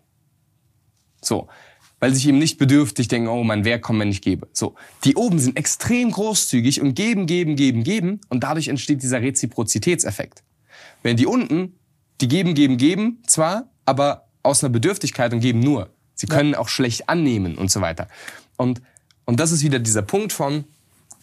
So. 1.21 1.49
Weil 2.01 2.11
sie 2.11 2.17
sich 2.17 2.29
eben 2.29 2.39
nicht 2.39 2.59
bedürftig 2.59 3.09
denken, 3.09 3.29
oh, 3.29 3.45
mein 3.45 3.65
Werk 3.65 3.83
kommt, 3.83 4.01
wenn 4.01 4.11
ich 4.11 4.21
gebe. 4.21 4.49
So. 4.53 4.75
Die 5.05 5.17
oben 5.17 5.39
sind 5.39 5.57
extrem 5.57 6.11
großzügig 6.11 6.81
und 6.81 6.95
geben, 6.95 7.27
geben, 7.27 7.57
geben, 7.57 7.83
geben 7.83 8.21
und 8.29 8.45
dadurch 8.45 8.69
entsteht 8.69 9.03
dieser 9.03 9.23
Reziprozitätseffekt. 9.23 10.43
Wenn 11.03 11.17
die 11.17 11.27
unten, 11.27 11.75
die 12.21 12.29
geben, 12.29 12.55
geben, 12.55 12.77
geben 12.77 13.23
zwar, 13.27 13.71
aber 13.87 14.29
aus 14.43 14.63
einer 14.63 14.73
Bedürftigkeit 14.73 15.33
und 15.33 15.41
geben 15.41 15.61
nur. 15.61 15.91
Sie 16.15 16.27
können 16.27 16.53
ja. 16.53 16.59
auch 16.59 16.69
schlecht 16.69 17.09
annehmen 17.09 17.57
und 17.57 17.71
so 17.71 17.81
weiter. 17.81 18.09
Und, 18.57 18.83
und 19.25 19.41
das 19.41 19.51
ist 19.51 19.65
wieder 19.65 19.79
dieser 19.79 20.03
Punkt 20.03 20.33
von, 20.33 20.65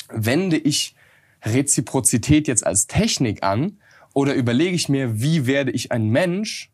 wende 0.10 0.58
ich 0.58 0.96
Reziprozität 1.44 2.48
jetzt 2.48 2.66
als 2.66 2.88
Technik 2.88 3.44
an 3.44 3.80
oder 4.14 4.34
überlege 4.34 4.76
ich 4.76 4.90
mir, 4.90 5.22
wie 5.22 5.46
werde 5.46 5.72
ich 5.72 5.92
ein 5.92 6.10
Mensch, 6.10 6.72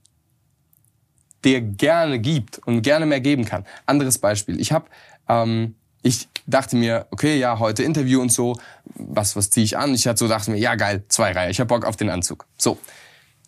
der 1.44 1.62
gerne 1.62 2.20
gibt 2.20 2.60
und 2.60 2.82
gerne 2.82 3.06
mehr 3.06 3.22
geben 3.22 3.46
kann. 3.46 3.66
Anderes 3.86 4.18
Beispiel. 4.18 4.60
Ich 4.60 4.72
habe, 4.72 4.88
ähm, 5.30 5.76
ich 6.02 6.28
dachte 6.48 6.76
mir, 6.76 7.08
okay, 7.12 7.38
ja, 7.38 7.60
heute 7.60 7.84
Interview 7.84 8.22
und 8.22 8.32
so, 8.32 8.60
was, 8.86 9.36
was 9.36 9.50
ziehe 9.50 9.64
ich 9.64 9.78
an? 9.78 9.94
Ich 9.94 10.08
hatte 10.08 10.20
so 10.20 10.28
dachte 10.28 10.52
mir, 10.52 10.58
ja 10.58 10.76
geil, 10.76 11.04
zwei 11.10 11.32
Reihe, 11.32 11.52
ich 11.52 11.60
habe 11.60 11.68
Bock 11.68 11.86
auf 11.86 11.96
den 11.96 12.10
Anzug. 12.10 12.48
So, 12.58 12.80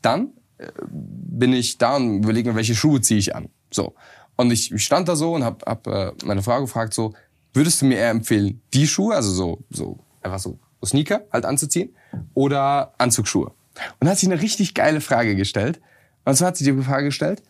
dann 0.01 0.33
äh, 0.57 0.67
bin 0.87 1.53
ich 1.53 1.77
da 1.77 1.95
und 1.95 2.23
überlege 2.23 2.49
mir, 2.49 2.55
welche 2.55 2.75
Schuhe 2.75 3.01
ziehe 3.01 3.19
ich 3.19 3.35
an. 3.35 3.49
So, 3.71 3.95
und 4.35 4.51
ich, 4.51 4.71
ich 4.71 4.83
stand 4.83 5.07
da 5.07 5.15
so 5.15 5.33
und 5.33 5.43
habe 5.43 5.65
hab, 5.65 5.87
äh, 5.87 6.11
meine 6.23 6.43
Frau 6.43 6.61
gefragt 6.61 6.93
so, 6.93 7.13
würdest 7.53 7.81
du 7.81 7.85
mir 7.85 7.97
eher 7.97 8.11
empfehlen, 8.11 8.61
die 8.73 8.87
Schuhe, 8.87 9.15
also 9.15 9.31
so, 9.31 9.63
so 9.69 9.99
einfach 10.21 10.39
so, 10.39 10.51
so 10.51 10.68
Sneaker 10.85 11.25
halt 11.31 11.45
anzuziehen 11.45 11.95
oder 12.33 12.93
Anzugsschuhe? 12.97 13.51
Und 13.99 14.09
hat 14.09 14.17
sich 14.17 14.29
eine 14.29 14.41
richtig 14.41 14.73
geile 14.73 15.01
Frage 15.01 15.35
gestellt. 15.35 15.79
Und 16.25 16.35
zwar 16.35 16.49
hat 16.49 16.57
sie 16.57 16.65
die 16.65 16.83
Frage 16.83 17.05
gestellt, 17.05 17.43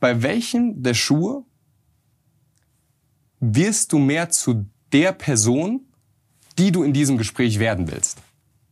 bei 0.00 0.22
welchen 0.22 0.82
der 0.82 0.94
Schuhe 0.94 1.44
wirst 3.40 3.92
du 3.92 3.98
mehr 3.98 4.30
zu 4.30 4.66
der 4.92 5.12
Person, 5.12 5.86
die 6.58 6.72
du 6.72 6.82
in 6.82 6.92
diesem 6.92 7.18
Gespräch 7.18 7.58
werden 7.58 7.90
willst? 7.90 8.18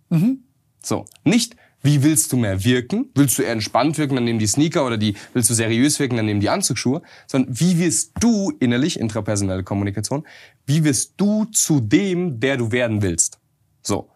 Mhm. 0.09 0.45
So, 0.83 1.05
nicht 1.25 1.57
wie 1.85 2.03
willst 2.03 2.33
du 2.33 2.39
mehr 2.39 2.65
wirken? 2.65 3.11
Willst 3.15 3.39
du 3.39 3.43
eher 3.43 3.53
entspannt 3.53 3.99
wirken, 3.99 4.15
dann 4.15 4.25
nehmen 4.25 4.39
die 4.39 4.47
Sneaker 4.47 4.87
oder 4.87 4.97
die 4.97 5.17
willst 5.35 5.51
du 5.51 5.55
seriös 5.55 6.01
wirken, 6.01 6.17
dann 6.17 6.25
nehmen 6.25 6.41
die 6.41 6.49
Anzugsschuhe, 6.49 7.03
sondern 7.27 7.61
wie 7.61 7.79
wirst 7.79 8.13
du 8.21 8.51
innerlich 8.59 8.99
intrapersonelle 8.99 9.63
Kommunikation, 9.65 10.27
wie 10.67 10.83
wirst 10.83 11.13
du 11.19 11.45
zu 11.45 11.81
dem, 11.81 12.41
der 12.41 12.57
du 12.57 12.73
werden 12.73 13.03
willst? 13.03 13.39
So. 13.87 14.09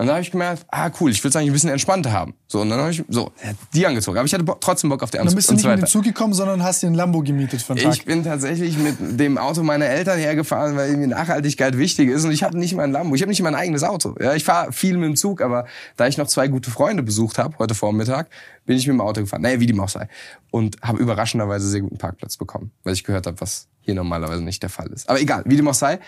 Und 0.00 0.06
dann 0.06 0.14
habe 0.14 0.22
ich 0.22 0.30
gemerkt, 0.30 0.64
ah 0.68 0.90
cool, 0.98 1.10
ich 1.10 1.22
will 1.22 1.28
es 1.28 1.36
eigentlich 1.36 1.50
ein 1.50 1.52
bisschen 1.52 1.68
entspannter 1.70 2.10
haben. 2.10 2.34
So, 2.46 2.62
und 2.62 2.70
dann 2.70 2.78
habe 2.78 2.90
ich 2.90 3.04
so 3.08 3.32
die 3.74 3.86
angezogen. 3.86 4.16
Aber 4.16 4.24
ich 4.24 4.32
hatte 4.32 4.46
trotzdem 4.60 4.88
Bock 4.88 5.02
auf 5.02 5.10
die 5.10 5.18
Anzug. 5.18 5.30
Dann 5.30 5.36
bist 5.36 5.50
du 5.50 5.54
nicht 5.54 5.66
mit 5.66 5.78
dem 5.78 5.86
Zug 5.86 6.04
gekommen, 6.04 6.32
sondern 6.32 6.62
hast 6.62 6.82
dir 6.82 6.86
ein 6.86 6.94
Lambo 6.94 7.20
gemietet 7.22 7.60
für 7.60 7.74
einen 7.74 7.82
Tag. 7.82 7.92
Ich 7.92 8.04
bin 8.06 8.24
tatsächlich 8.24 8.78
mit 8.78 9.20
dem 9.20 9.36
Auto 9.36 9.62
meiner 9.62 9.86
Eltern 9.86 10.18
hergefahren, 10.18 10.74
weil 10.76 10.96
mir 10.96 11.08
Nachhaltigkeit 11.08 11.76
wichtig 11.76 12.08
ist. 12.08 12.24
Und 12.24 12.30
ich 12.30 12.42
habe 12.42 12.56
nicht 12.56 12.74
mein 12.74 12.92
Lambo, 12.92 13.14
ich 13.14 13.20
habe 13.20 13.28
nicht 13.28 13.42
mein 13.42 13.54
eigenes 13.54 13.82
Auto. 13.82 14.14
Ja, 14.18 14.34
ich 14.34 14.44
fahre 14.44 14.72
viel 14.72 14.96
mit 14.96 15.06
dem 15.06 15.16
Zug, 15.16 15.42
aber 15.42 15.66
da 15.96 16.06
ich 16.06 16.16
noch 16.16 16.28
zwei 16.28 16.48
gute 16.48 16.70
Freunde 16.70 17.02
besucht 17.02 17.36
habe 17.36 17.58
heute 17.58 17.74
Vormittag, 17.74 18.30
bin 18.64 18.78
ich 18.78 18.86
mit 18.86 18.94
dem 18.94 19.02
Auto 19.02 19.20
gefahren. 19.20 19.42
Naja, 19.42 19.60
wie 19.60 19.66
dem 19.66 19.80
auch 19.80 19.90
sei. 19.90 20.08
Und 20.50 20.78
habe 20.80 20.98
überraschenderweise 20.98 21.68
sehr 21.68 21.82
guten 21.82 21.98
Parkplatz 21.98 22.38
bekommen, 22.38 22.70
weil 22.84 22.94
ich 22.94 23.04
gehört 23.04 23.26
habe, 23.26 23.38
was 23.40 23.68
hier 23.80 23.94
normalerweise 23.94 24.42
nicht 24.42 24.62
der 24.62 24.70
Fall 24.70 24.86
ist. 24.86 25.10
Aber 25.10 25.20
egal, 25.20 25.42
wie 25.44 25.56
dem 25.56 25.68
auch 25.68 25.74
sei. 25.74 25.98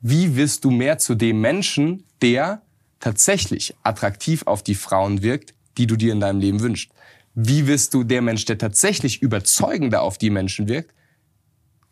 Wie 0.00 0.36
wirst 0.36 0.64
du 0.64 0.70
mehr 0.70 0.98
zu 0.98 1.14
dem 1.14 1.40
Menschen, 1.40 2.04
der 2.22 2.62
tatsächlich 3.00 3.74
attraktiv 3.82 4.42
auf 4.46 4.62
die 4.62 4.74
Frauen 4.74 5.22
wirkt, 5.22 5.54
die 5.76 5.86
du 5.86 5.96
dir 5.96 6.12
in 6.12 6.20
deinem 6.20 6.40
Leben 6.40 6.60
wünschst? 6.60 6.90
Wie 7.34 7.66
wirst 7.66 7.94
du 7.94 8.02
der 8.02 8.22
Mensch, 8.22 8.44
der 8.44 8.58
tatsächlich 8.58 9.22
überzeugender 9.22 10.02
auf 10.02 10.18
die 10.18 10.30
Menschen 10.30 10.68
wirkt? 10.68 10.92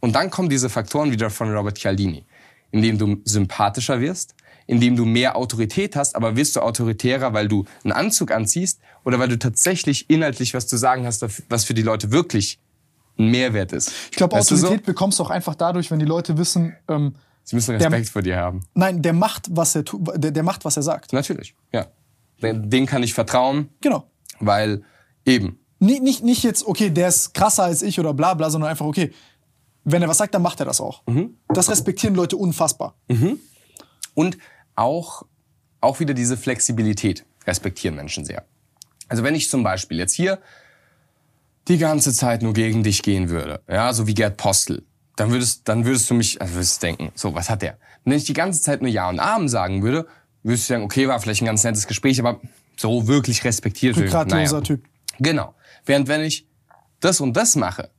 Und 0.01 0.15
dann 0.15 0.31
kommen 0.31 0.49
diese 0.49 0.69
Faktoren 0.69 1.11
wieder 1.11 1.31
von 1.31 1.55
Robert 1.55 1.78
Cialdini, 1.78 2.25
indem 2.70 2.99
du 2.99 3.20
sympathischer 3.25 4.01
wirst, 4.01 4.35
indem 4.67 4.97
du 4.97 5.05
mehr 5.05 5.37
Autorität 5.37 5.97
hast, 5.97 6.15
aber 6.15 6.37
wirst 6.37 6.57
du 6.57 6.61
autoritärer, 6.61 7.33
weil 7.33 7.49
du 7.49 7.65
einen 7.85 7.93
Anzug 7.93 8.31
anziehst 8.31 8.81
oder 9.05 9.19
weil 9.19 9.28
du 9.28 9.39
tatsächlich 9.39 10.09
inhaltlich 10.11 10.55
was 10.55 10.67
zu 10.67 10.77
sagen 10.77 11.07
hast, 11.07 11.25
was 11.49 11.65
für 11.65 11.75
die 11.75 11.83
Leute 11.83 12.11
wirklich 12.11 12.59
ein 13.19 13.31
Mehrwert 13.31 13.73
ist. 13.73 13.93
Ich 14.11 14.17
glaube, 14.17 14.37
Autorität 14.37 14.81
so? 14.81 14.85
bekommst 14.85 15.19
du 15.19 15.25
auch 15.25 15.31
einfach 15.31 15.55
dadurch, 15.55 15.91
wenn 15.91 15.99
die 15.99 16.05
Leute 16.05 16.39
wissen, 16.39 16.77
ähm, 16.89 17.15
Sie 17.49 17.57
müssen 17.57 17.77
Respekt 17.77 17.94
der, 17.94 18.05
vor 18.05 18.20
dir 18.20 18.36
haben. 18.36 18.60
Nein, 18.75 19.01
der 19.01 19.15
macht, 19.15 19.47
was 19.49 19.75
er 19.75 19.83
tu, 19.83 20.05
der, 20.17 20.33
der 20.33 20.43
macht, 20.43 20.67
was 20.67 20.77
er 20.77 20.83
sagt. 20.83 21.15
Natürlich, 21.15 21.55
ja. 21.73 21.86
Den 22.43 22.85
kann 22.85 23.02
ich 23.02 23.15
vertrauen. 23.15 23.70
Genau. 23.81 24.05
Weil 24.39 24.83
eben. 25.25 25.59
Nicht, 25.78 26.02
nicht, 26.02 26.23
nicht 26.23 26.43
jetzt, 26.43 26.67
okay, 26.67 26.91
der 26.91 27.09
ist 27.09 27.33
krasser 27.33 27.62
als 27.65 27.81
ich 27.81 27.99
oder 27.99 28.12
bla 28.12 28.35
bla, 28.35 28.51
sondern 28.51 28.68
einfach, 28.68 28.85
okay, 28.85 29.12
wenn 29.85 30.02
er 30.02 30.09
was 30.09 30.18
sagt, 30.18 30.35
dann 30.35 30.43
macht 30.43 30.60
er 30.60 30.67
das 30.67 30.78
auch. 30.83 31.02
Mhm. 31.07 31.39
Das 31.49 31.70
respektieren 31.70 32.15
Leute 32.15 32.36
unfassbar. 32.36 32.94
Mhm. 33.09 33.39
Und 34.12 34.36
auch, 34.75 35.23
auch 35.81 36.01
wieder 36.01 36.12
diese 36.12 36.36
Flexibilität 36.36 37.25
respektieren 37.47 37.97
Menschen 37.97 38.27
sehr. 38.27 38.44
Also 39.09 39.23
wenn 39.23 39.35
ich 39.35 39.49
zum 39.49 39.62
Beispiel 39.62 39.97
jetzt 39.97 40.12
hier 40.12 40.39
die 41.67 41.78
ganze 41.78 42.12
Zeit 42.12 42.43
nur 42.43 42.52
gegen 42.52 42.83
dich 42.83 43.02
gehen 43.02 43.31
würde, 43.31 43.62
ja, 43.67 43.94
so 43.94 44.07
wie 44.07 44.12
Gerd 44.12 44.36
Postel, 44.36 44.85
dann 45.19 45.33
würdest, 45.33 45.69
dann 45.69 45.85
würdest 45.85 46.09
du 46.11 46.15
mich, 46.15 46.41
also 46.41 46.55
würdest 46.55 46.83
denken, 46.83 47.11
so, 47.15 47.35
was 47.35 47.51
hat 47.51 47.63
der? 47.63 47.73
Und 48.05 48.13
wenn 48.13 48.19
ich 48.19 48.25
die 48.25 48.35
ganze 48.35 48.63
Zeit 48.63 48.83
nur 48.83 48.91
Ja 48.91 49.09
und 49.09 49.19
Amen 49.19 49.49
sagen 49.49 49.83
würde, 49.83 50.07
würdest 50.45 50.69
du 50.69 50.75
sagen, 50.75 50.85
okay, 50.85 51.09
war 51.09 51.19
vielleicht 51.19 51.43
ein 51.43 51.47
ganz 51.47 51.65
nettes 51.65 51.89
Gespräch, 51.89 52.21
aber 52.21 52.41
so 52.77 53.09
wirklich 53.09 53.43
respektiert. 53.43 53.97
Rückgratloser 53.97 54.37
naja. 54.37 54.61
Typ. 54.61 54.85
Genau. 55.19 55.55
Während 55.85 56.07
wenn 56.07 56.21
ich 56.21 56.47
das 57.01 57.21
und 57.21 57.37
das 57.37 57.57
mache, 57.57 57.91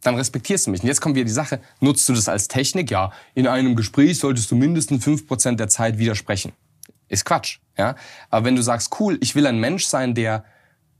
dann 0.00 0.14
respektierst 0.14 0.66
du 0.66 0.70
mich. 0.70 0.80
Und 0.80 0.86
jetzt 0.86 1.02
kommt 1.02 1.14
wieder 1.14 1.26
die 1.26 1.32
Sache, 1.32 1.60
nutzt 1.80 2.08
du 2.08 2.14
das 2.14 2.28
als 2.28 2.48
Technik? 2.48 2.90
Ja, 2.90 3.12
in 3.34 3.46
einem 3.46 3.76
Gespräch 3.76 4.18
solltest 4.18 4.50
du 4.50 4.56
mindestens 4.56 5.04
fünf 5.04 5.26
Prozent 5.26 5.60
der 5.60 5.68
Zeit 5.68 5.98
widersprechen. 5.98 6.52
Ist 7.08 7.26
Quatsch, 7.26 7.58
ja. 7.76 7.96
Aber 8.30 8.46
wenn 8.46 8.56
du 8.56 8.62
sagst, 8.62 8.98
cool, 8.98 9.18
ich 9.20 9.34
will 9.34 9.46
ein 9.46 9.58
Mensch 9.58 9.84
sein, 9.84 10.14
der 10.14 10.44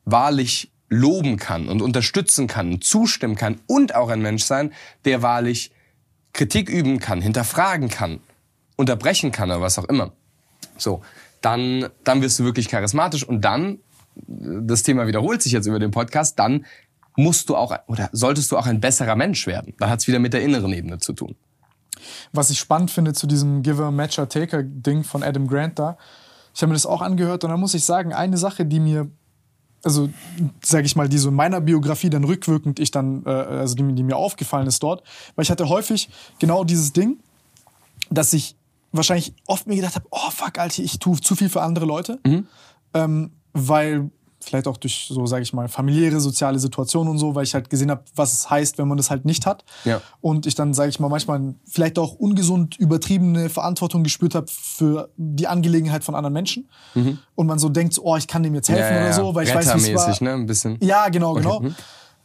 wahrlich 0.04 0.70
loben 0.88 1.36
kann 1.36 1.68
und 1.68 1.82
unterstützen 1.82 2.46
kann, 2.46 2.80
zustimmen 2.80 3.34
kann 3.34 3.60
und 3.66 3.94
auch 3.94 4.08
ein 4.08 4.22
Mensch 4.22 4.44
sein, 4.44 4.72
der 5.04 5.22
wahrlich 5.22 5.72
Kritik 6.32 6.68
üben 6.68 7.00
kann, 7.00 7.20
hinterfragen 7.20 7.88
kann, 7.88 8.20
unterbrechen 8.76 9.32
kann 9.32 9.50
oder 9.50 9.60
was 9.60 9.78
auch 9.78 9.86
immer. 9.86 10.12
So, 10.76 11.02
dann, 11.40 11.88
dann 12.04 12.22
wirst 12.22 12.38
du 12.38 12.44
wirklich 12.44 12.68
charismatisch 12.68 13.24
und 13.24 13.40
dann, 13.42 13.78
das 14.26 14.82
Thema 14.82 15.06
wiederholt 15.06 15.42
sich 15.42 15.52
jetzt 15.52 15.66
über 15.66 15.78
den 15.78 15.90
Podcast, 15.90 16.38
dann 16.38 16.64
musst 17.16 17.48
du 17.48 17.56
auch 17.56 17.76
oder 17.86 18.08
solltest 18.12 18.52
du 18.52 18.58
auch 18.58 18.66
ein 18.66 18.80
besserer 18.80 19.16
Mensch 19.16 19.46
werden. 19.46 19.74
Da 19.78 19.88
hat 19.88 20.00
es 20.00 20.06
wieder 20.06 20.18
mit 20.18 20.32
der 20.32 20.42
inneren 20.42 20.72
Ebene 20.72 20.98
zu 20.98 21.12
tun. 21.12 21.34
Was 22.32 22.50
ich 22.50 22.58
spannend 22.58 22.90
finde 22.90 23.14
zu 23.14 23.26
diesem 23.26 23.62
Giver, 23.62 23.90
Matcher, 23.90 24.28
Taker 24.28 24.62
Ding 24.62 25.02
von 25.02 25.22
Adam 25.22 25.46
Grant 25.46 25.78
da, 25.78 25.96
ich 26.54 26.62
habe 26.62 26.68
mir 26.68 26.74
das 26.74 26.86
auch 26.86 27.02
angehört 27.02 27.44
und 27.44 27.50
da 27.50 27.56
muss 27.56 27.74
ich 27.74 27.84
sagen, 27.84 28.14
eine 28.14 28.38
Sache, 28.38 28.64
die 28.64 28.80
mir 28.80 29.10
also 29.86 30.10
sage 30.62 30.84
ich 30.84 30.96
mal, 30.96 31.08
die 31.08 31.16
so 31.16 31.28
in 31.28 31.34
meiner 31.34 31.60
Biografie 31.60 32.10
dann 32.10 32.24
rückwirkend 32.24 32.80
ich 32.80 32.90
dann, 32.90 33.24
äh, 33.24 33.30
also 33.30 33.76
die, 33.76 33.94
die 33.94 34.02
mir 34.02 34.16
aufgefallen 34.16 34.66
ist 34.66 34.82
dort, 34.82 35.02
weil 35.36 35.44
ich 35.44 35.50
hatte 35.50 35.68
häufig 35.68 36.10
genau 36.38 36.64
dieses 36.64 36.92
Ding, 36.92 37.18
dass 38.10 38.32
ich 38.32 38.56
wahrscheinlich 38.92 39.32
oft 39.46 39.66
mir 39.66 39.76
gedacht 39.76 39.94
habe, 39.94 40.06
oh 40.10 40.30
fuck, 40.30 40.58
Alter, 40.58 40.82
ich 40.82 40.98
tue 40.98 41.20
zu 41.20 41.36
viel 41.36 41.48
für 41.48 41.62
andere 41.62 41.86
Leute, 41.86 42.18
ähm, 42.94 43.30
weil 43.52 44.10
vielleicht 44.46 44.68
auch 44.68 44.76
durch 44.76 45.08
so, 45.10 45.26
sage 45.26 45.42
ich 45.42 45.52
mal, 45.52 45.68
familiäre, 45.68 46.20
soziale 46.20 46.58
Situationen 46.58 47.10
und 47.10 47.18
so, 47.18 47.34
weil 47.34 47.42
ich 47.42 47.54
halt 47.54 47.68
gesehen 47.68 47.90
habe, 47.90 48.02
was 48.14 48.32
es 48.32 48.48
heißt, 48.48 48.78
wenn 48.78 48.86
man 48.86 48.96
das 48.96 49.10
halt 49.10 49.24
nicht 49.24 49.44
hat. 49.44 49.64
Ja. 49.84 50.00
Und 50.20 50.46
ich 50.46 50.54
dann, 50.54 50.72
sage 50.72 50.90
ich 50.90 51.00
mal, 51.00 51.08
manchmal 51.08 51.54
vielleicht 51.68 51.98
auch 51.98 52.14
ungesund 52.14 52.76
übertriebene 52.76 53.50
Verantwortung 53.50 54.04
gespürt 54.04 54.34
habe 54.34 54.46
für 54.48 55.10
die 55.16 55.48
Angelegenheit 55.48 56.04
von 56.04 56.14
anderen 56.14 56.32
Menschen. 56.32 56.68
Und 57.34 57.46
man 57.46 57.58
so 57.58 57.68
denkt, 57.68 57.98
oh, 58.00 58.16
ich 58.16 58.28
kann 58.28 58.42
dem 58.42 58.54
jetzt 58.54 58.68
helfen 58.68 58.96
oder 58.96 59.12
so, 59.12 59.34
weil 59.34 59.46
ich 59.46 59.54
weiß, 59.54 59.74
wie 59.74 59.92
es 59.92 60.20
war. 60.20 60.22
Ne? 60.22 60.32
Ein 60.34 60.46
bisschen. 60.46 60.78
Ja, 60.80 61.08
genau, 61.08 61.32
Okay. 61.32 61.42
genau. 61.42 61.60
Mhm. 61.60 61.74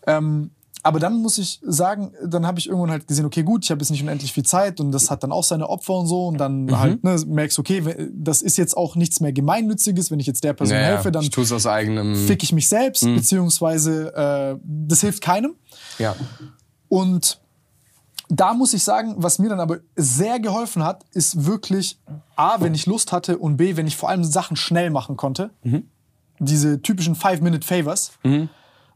Ähm, 0.08 0.52
aber 0.84 1.00
dann 1.00 1.22
muss 1.22 1.38
ich 1.38 1.60
sagen, 1.64 2.12
dann 2.26 2.46
habe 2.48 2.58
ich 2.60 2.68
irgendwann 2.68 2.92
halt 2.92 3.08
gesehen, 3.08 3.26
okay, 3.26 3.44
gut, 3.44 3.64
ich 3.66 3.72
habe 3.72 3.82
jetzt 3.82 3.92
nicht 3.92 4.02
unendlich 4.02 4.34
viel 4.34 4.44
Zeit 4.46 4.80
und 4.80 4.92
das 4.92 5.12
hat 5.12 5.22
dann 5.24 5.32
auch 5.32 5.44
seine 5.44 5.70
Opfer 5.70 5.94
und 5.96 6.08
so 6.08 6.28
und 6.28 6.38
dann 6.40 6.66
Mhm. 6.66 6.80
halt 6.80 7.04
ne, 7.04 7.24
merkst, 7.28 7.60
okay, 7.60 8.10
das 8.14 8.42
ist 8.42 8.58
jetzt 8.58 8.76
auch 8.76 8.96
nichts 8.96 9.20
mehr 9.20 9.32
Gemeinnütziges, 9.32 10.10
wenn 10.12 10.20
ich 10.20 10.28
jetzt 10.28 10.44
der 10.44 10.54
Person 10.54 10.76
Ja, 10.78 10.82
ja. 10.82 10.88
helfe, 10.96 11.12
dann 11.12 11.24
ich 11.24 11.38
aus 11.38 11.68
eigenem. 11.68 12.16
fick 12.16 12.42
ich 12.44 12.52
mich 12.52 12.68
selbst, 12.68 13.04
beziehungsweise 13.04 14.14
äh, 14.16 14.60
das 14.64 15.02
hilft 15.02 15.22
keinem. 15.22 15.56
Ja. 16.00 16.16
Und 16.90 17.40
da 18.30 18.54
muss 18.54 18.74
ich 18.74 18.84
sagen, 18.84 19.16
was 19.18 19.40
mir 19.40 19.50
dann 19.50 19.60
aber 19.60 19.80
sehr 19.96 20.40
geholfen 20.40 20.84
hat, 20.84 21.06
ist 21.14 21.46
wirklich 21.46 22.00
A, 22.36 22.62
wenn 22.62 22.74
ich 22.74 22.86
Lust 22.86 23.12
hatte 23.12 23.38
und 23.38 23.58
B, 23.58 23.76
wenn 23.76 23.88
ich 23.88 23.98
vor 23.98 24.10
allem 24.10 24.24
Sachen 24.24 24.56
schnell 24.56 24.90
machen 24.90 25.18
konnte. 25.18 25.52
Mhm. 25.64 25.84
Diese 26.40 26.82
typischen 26.82 27.14
Five-Minute-Favors. 27.16 28.14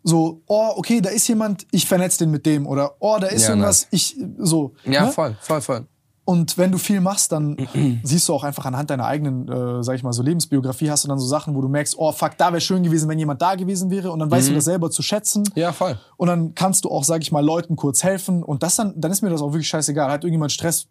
So, 0.07 0.41
oh, 0.45 0.69
okay, 0.75 1.01
da 1.01 1.09
ist 1.09 1.27
jemand, 1.27 1.65
ich 1.71 1.87
vernetze 1.87 2.19
den 2.19 2.29
mit 2.29 2.45
dem. 2.45 2.67
Oder, 2.67 2.93
oh, 2.99 3.17
da 3.19 3.25
ist 3.25 3.41
Ja, 3.43 3.49
irgendwas, 3.49 3.87
ich, 3.89 4.15
so. 4.37 4.73
Ja, 4.85 5.05
ne? 5.05 5.11
voll, 5.11 5.35
voll, 5.41 5.61
voll. 5.61 5.87
Und 6.25 6.59
wenn 6.59 6.71
du 6.71 6.77
viel 6.77 7.01
machst, 7.01 7.31
dann 7.31 7.57
siehst 8.03 8.29
du 8.29 8.33
auch 8.35 8.43
einfach 8.43 8.65
anhand 8.65 8.91
deiner 8.91 9.05
eigenen, 9.05 9.47
äh, 9.47 9.83
sag 9.83 9.95
ich 9.95 10.03
mal, 10.03 10.13
so 10.13 10.21
Lebensbiografie, 10.21 10.91
hast 10.91 11.03
du 11.05 11.07
dann 11.07 11.17
so 11.17 11.25
Sachen, 11.25 11.55
wo 11.55 11.61
du 11.61 11.67
merkst, 11.69 11.95
oh 11.97 12.11
fuck, 12.11 12.37
da 12.37 12.51
wäre 12.51 12.61
schön 12.61 12.83
gewesen, 12.83 13.09
wenn 13.09 13.17
jemand 13.17 13.41
da 13.41 13.55
gewesen 13.55 13.89
wäre. 13.89 14.11
Und 14.11 14.19
dann 14.19 14.29
weißt 14.29 14.49
du 14.49 14.53
das 14.53 14.65
selber 14.65 14.91
zu 14.91 15.01
schätzen. 15.01 15.41
Mhm. 15.41 15.59
Ja, 15.59 15.71
voll. 15.73 15.97
Und 16.17 16.27
dann 16.27 16.53
kannst 16.53 16.85
du 16.85 16.89
auch, 16.91 17.03
sag 17.03 17.23
ich 17.23 17.31
mal, 17.31 17.43
Leuten 17.43 17.75
kurz 17.75 18.03
helfen. 18.03 18.43
Und 18.43 18.61
das 18.61 18.75
dann, 18.75 18.93
dann 19.01 19.11
ist 19.11 19.23
mir 19.23 19.29
das 19.31 19.41
auch 19.41 19.53
wirklich 19.53 19.67
scheißegal. 19.67 20.11
Hat 20.11 20.23
irgendjemand 20.23 20.51
Stress 20.51 20.87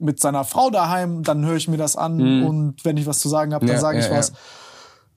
mit 0.00 0.18
seiner 0.18 0.44
Frau 0.44 0.70
daheim, 0.70 1.22
dann 1.22 1.44
höre 1.44 1.56
ich 1.56 1.68
mir 1.68 1.76
das 1.76 1.94
an. 1.94 2.44
Und 2.44 2.84
wenn 2.84 2.96
ich 2.96 3.06
was 3.06 3.18
zu 3.20 3.28
sagen 3.28 3.54
habe, 3.54 3.66
dann 3.66 3.74
Mhm. 3.74 3.78
Ja, 3.78 3.80
sage 3.80 3.98
ich 4.00 4.06
ja, 4.06 4.16
was. 4.16 4.28
ja. 4.30 4.34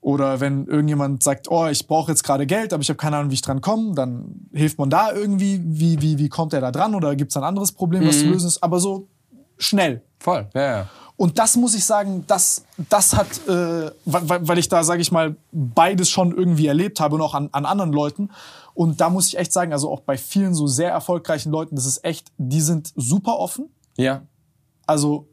Oder 0.01 0.39
wenn 0.39 0.65
irgendjemand 0.65 1.21
sagt, 1.21 1.49
oh, 1.51 1.67
ich 1.67 1.85
brauche 1.87 2.11
jetzt 2.11 2.23
gerade 2.23 2.47
Geld, 2.47 2.73
aber 2.73 2.81
ich 2.81 2.89
habe 2.89 2.97
keine 2.97 3.17
Ahnung, 3.17 3.29
wie 3.29 3.35
ich 3.35 3.41
dran 3.43 3.61
komme, 3.61 3.93
dann 3.93 4.47
hilft 4.51 4.79
man 4.79 4.89
da 4.89 5.11
irgendwie, 5.13 5.61
wie, 5.63 6.01
wie, 6.01 6.17
wie 6.17 6.27
kommt 6.27 6.53
er 6.53 6.61
da 6.61 6.71
dran 6.71 6.95
oder 6.95 7.15
gibt 7.15 7.31
es 7.31 7.37
ein 7.37 7.43
anderes 7.43 7.71
Problem, 7.71 8.07
was 8.07 8.17
zu 8.19 8.25
Mhm. 8.25 8.31
lösen 8.31 8.47
ist, 8.47 8.63
aber 8.63 8.79
so 8.79 9.07
schnell. 9.59 10.01
Voll. 10.17 10.49
Ja, 10.55 10.61
ja. 10.61 10.89
Und 11.17 11.37
das 11.37 11.55
muss 11.55 11.75
ich 11.75 11.85
sagen, 11.85 12.23
das, 12.25 12.65
das 12.89 13.15
hat, 13.15 13.27
äh, 13.47 13.91
weil, 14.05 14.47
weil 14.47 14.57
ich 14.57 14.69
da, 14.69 14.83
sage 14.83 15.03
ich 15.03 15.11
mal, 15.11 15.35
beides 15.51 16.09
schon 16.09 16.35
irgendwie 16.35 16.65
erlebt 16.65 16.99
habe 16.99 17.13
und 17.13 17.21
auch 17.21 17.35
an, 17.35 17.49
an 17.51 17.67
anderen 17.67 17.93
Leuten. 17.93 18.31
Und 18.73 18.99
da 19.01 19.11
muss 19.11 19.27
ich 19.27 19.37
echt 19.37 19.53
sagen, 19.53 19.71
also 19.71 19.91
auch 19.91 19.99
bei 19.99 20.17
vielen 20.17 20.55
so 20.55 20.65
sehr 20.65 20.89
erfolgreichen 20.89 21.51
Leuten, 21.51 21.75
das 21.75 21.85
ist 21.85 22.03
echt, 22.03 22.31
die 22.39 22.61
sind 22.61 22.91
super 22.95 23.37
offen. 23.37 23.69
Ja. 23.97 24.23
Also 24.87 25.27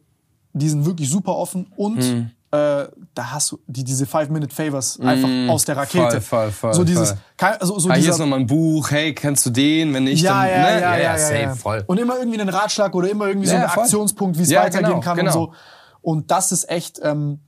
die 0.52 0.68
sind 0.68 0.84
wirklich 0.84 1.08
super 1.08 1.36
offen 1.36 1.68
und 1.76 2.02
Hm. 2.02 2.30
Äh, 2.50 2.88
da 3.14 3.30
hast 3.30 3.52
du 3.52 3.60
die, 3.66 3.84
diese 3.84 4.06
Five-Minute-Favors 4.06 5.00
einfach 5.00 5.52
aus 5.52 5.66
der 5.66 5.76
Rakete. 5.76 6.20
Voll, 6.20 6.50
voll, 6.50 6.50
voll, 6.50 6.74
so 6.74 6.84
dieses, 6.84 7.10
voll. 7.10 7.48
also 7.48 7.78
so 7.78 7.90
Ah, 7.90 7.94
hier 7.94 8.10
ist 8.10 8.18
nochmal 8.18 8.40
ein 8.40 8.46
Buch. 8.46 8.90
Hey, 8.90 9.14
kennst 9.14 9.44
du 9.44 9.50
den? 9.50 9.92
Wenn 9.92 10.04
nicht, 10.04 10.22
ja, 10.22 10.42
dann. 10.42 10.50
ja, 10.50 10.56
ne? 10.56 10.80
ja, 10.80 10.96
ja, 10.96 10.98
ja, 10.98 11.18
safe, 11.18 11.40
ja. 11.40 11.54
voll. 11.54 11.84
Und 11.86 11.98
immer 11.98 12.16
irgendwie 12.18 12.40
einen 12.40 12.48
Ratschlag 12.48 12.94
oder 12.94 13.10
immer 13.10 13.26
irgendwie 13.26 13.48
so 13.48 13.56
einen 13.56 13.68
voll. 13.68 13.82
Aktionspunkt, 13.82 14.38
wie 14.38 14.42
es 14.44 14.54
weitergehen 14.54 14.92
genau, 14.92 15.00
kann 15.00 15.16
genau. 15.18 15.26
und 15.26 15.32
so. 15.32 15.52
Und 16.00 16.30
das 16.30 16.52
ist 16.52 16.70
echt, 16.70 17.00
ähm, 17.02 17.40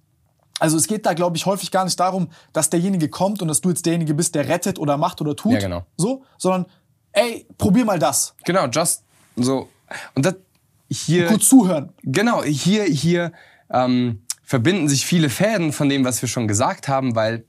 also 0.59 0.77
es 0.77 0.87
geht 0.87 1.07
da, 1.07 1.15
glaube 1.15 1.39
ich, 1.39 1.47
häufig 1.47 1.71
gar 1.71 1.85
nicht 1.85 1.99
darum, 1.99 2.29
dass 2.53 2.69
derjenige 2.69 3.09
kommt 3.09 3.41
und 3.41 3.49
dass 3.49 3.63
du 3.63 3.71
jetzt 3.71 3.87
derjenige 3.87 4.13
bist, 4.13 4.35
der 4.35 4.49
rettet 4.49 4.79
oder 4.79 4.99
macht 4.99 5.23
oder 5.23 5.35
tut. 5.35 5.53
Ja, 5.53 5.61
genau. 5.61 5.87
So, 5.97 6.25
sondern, 6.37 6.67
ey, 7.13 7.47
probier 7.57 7.87
mal 7.87 7.99
das. 7.99 8.35
Genau, 8.45 8.67
just 8.67 9.03
so. 9.37 9.69
Und 10.15 10.27
das 10.27 10.35
hier. 10.91 11.27
Gut 11.27 11.43
zuhören. 11.43 11.95
Genau, 12.03 12.43
hier, 12.43 12.85
hier 12.85 13.33
ähm, 13.71 14.23
verbinden 14.51 14.89
sich 14.89 15.07
viele 15.07 15.31
Fäden 15.31 15.73
von 15.73 15.89
dem, 15.89 16.05
was 16.05 16.21
wir 16.23 16.29
schon 16.29 16.49
gesagt 16.49 16.89
haben, 16.89 17.15
weil 17.15 17.45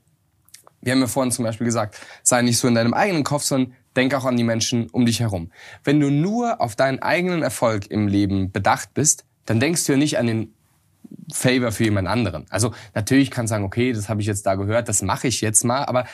wir 0.82 0.92
haben 0.92 1.00
ja 1.00 1.08
vorhin 1.08 1.32
zum 1.32 1.44
Beispiel 1.44 1.64
gesagt, 1.64 1.98
sei 2.22 2.42
nicht 2.42 2.58
so 2.58 2.68
in 2.68 2.76
deinem 2.76 2.94
eigenen 2.94 3.24
Kopf, 3.24 3.42
sondern 3.42 3.74
denk 3.96 4.14
auch 4.14 4.24
an 4.24 4.36
die 4.36 4.44
Menschen 4.44 4.88
um 4.90 5.04
dich 5.04 5.18
herum. 5.18 5.50
Wenn 5.82 5.98
du 5.98 6.10
nur 6.10 6.60
auf 6.60 6.76
deinen 6.76 7.00
eigenen 7.00 7.42
Erfolg 7.42 7.90
im 7.90 8.06
Leben 8.06 8.52
bedacht 8.52 8.94
bist, 8.94 9.24
dann 9.46 9.58
denkst 9.58 9.84
du 9.84 9.92
ja 9.94 9.98
nicht 9.98 10.16
an 10.16 10.28
den 10.28 10.54
Favor 11.32 11.72
für 11.72 11.82
jemand 11.82 12.06
anderen. 12.06 12.46
Also 12.50 12.72
natürlich 12.94 13.32
kannst 13.32 13.50
du 13.50 13.54
sagen, 13.54 13.64
okay, 13.64 13.92
das 13.92 14.08
habe 14.08 14.20
ich 14.20 14.28
jetzt 14.28 14.46
da 14.46 14.54
gehört, 14.54 14.88
das 14.88 15.02
mache 15.02 15.26
ich 15.26 15.40
jetzt 15.40 15.64
mal, 15.64 15.84
aber 15.84 16.06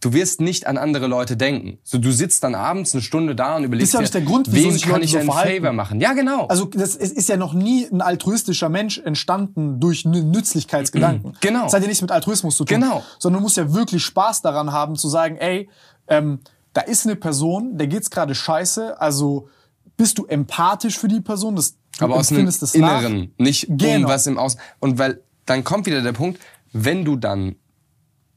du 0.00 0.12
wirst 0.12 0.40
nicht 0.40 0.66
an 0.66 0.78
andere 0.78 1.06
Leute 1.06 1.36
denken. 1.36 1.78
So, 1.82 1.98
du 1.98 2.12
sitzt 2.12 2.44
dann 2.44 2.54
abends 2.54 2.94
eine 2.94 3.02
Stunde 3.02 3.34
da 3.34 3.56
und 3.56 3.64
überlegst 3.64 3.94
ja 3.94 4.00
dir, 4.00 4.08
der 4.08 4.20
Grund, 4.22 4.52
wem 4.52 4.78
kann 4.80 4.90
Leute 4.92 5.04
ich 5.04 5.12
so 5.12 5.18
einen. 5.18 5.30
Favor 5.30 5.72
machen? 5.72 6.00
Ja, 6.00 6.12
genau. 6.12 6.46
Also 6.46 6.66
das 6.66 6.94
es 6.96 7.10
ist 7.10 7.28
ja 7.28 7.36
noch 7.36 7.52
nie 7.54 7.86
ein 7.90 8.00
altruistischer 8.00 8.68
Mensch 8.68 8.98
entstanden 8.98 9.80
durch 9.80 10.02
Nü- 10.04 10.22
Nützlichkeitsgedanken. 10.22 11.36
Genau. 11.40 11.64
Das 11.64 11.72
hat 11.74 11.82
ja 11.82 11.88
nichts 11.88 12.02
mit 12.02 12.10
Altruismus 12.12 12.56
zu 12.56 12.64
tun. 12.64 12.80
Genau. 12.80 13.02
Sondern 13.18 13.40
du 13.40 13.44
musst 13.44 13.56
ja 13.56 13.72
wirklich 13.74 14.04
Spaß 14.04 14.42
daran 14.42 14.72
haben 14.72 14.96
zu 14.96 15.08
sagen, 15.08 15.36
ey, 15.36 15.68
ähm, 16.08 16.40
da 16.74 16.82
ist 16.82 17.06
eine 17.06 17.16
Person, 17.16 17.76
der 17.78 17.86
geht's 17.86 18.10
gerade 18.10 18.34
scheiße, 18.34 19.00
also 19.00 19.48
bist 19.96 20.18
du 20.18 20.26
empathisch 20.26 20.96
für 20.98 21.08
die 21.08 21.20
Person, 21.20 21.56
das, 21.56 21.76
du 21.98 22.04
aber 22.04 22.14
aus 22.16 22.30
empfindest 22.30 22.62
das 22.62 22.74
nach. 22.74 23.00
Inneren, 23.00 23.34
nicht 23.38 23.68
um 23.68 23.78
Genau. 23.78 24.08
was 24.08 24.26
im 24.28 24.38
Außen. 24.38 24.60
Und 24.78 24.98
weil 24.98 25.22
dann 25.46 25.64
kommt 25.64 25.86
wieder 25.86 26.02
der 26.02 26.12
Punkt, 26.12 26.38
wenn 26.72 27.04
du 27.04 27.16
dann 27.16 27.56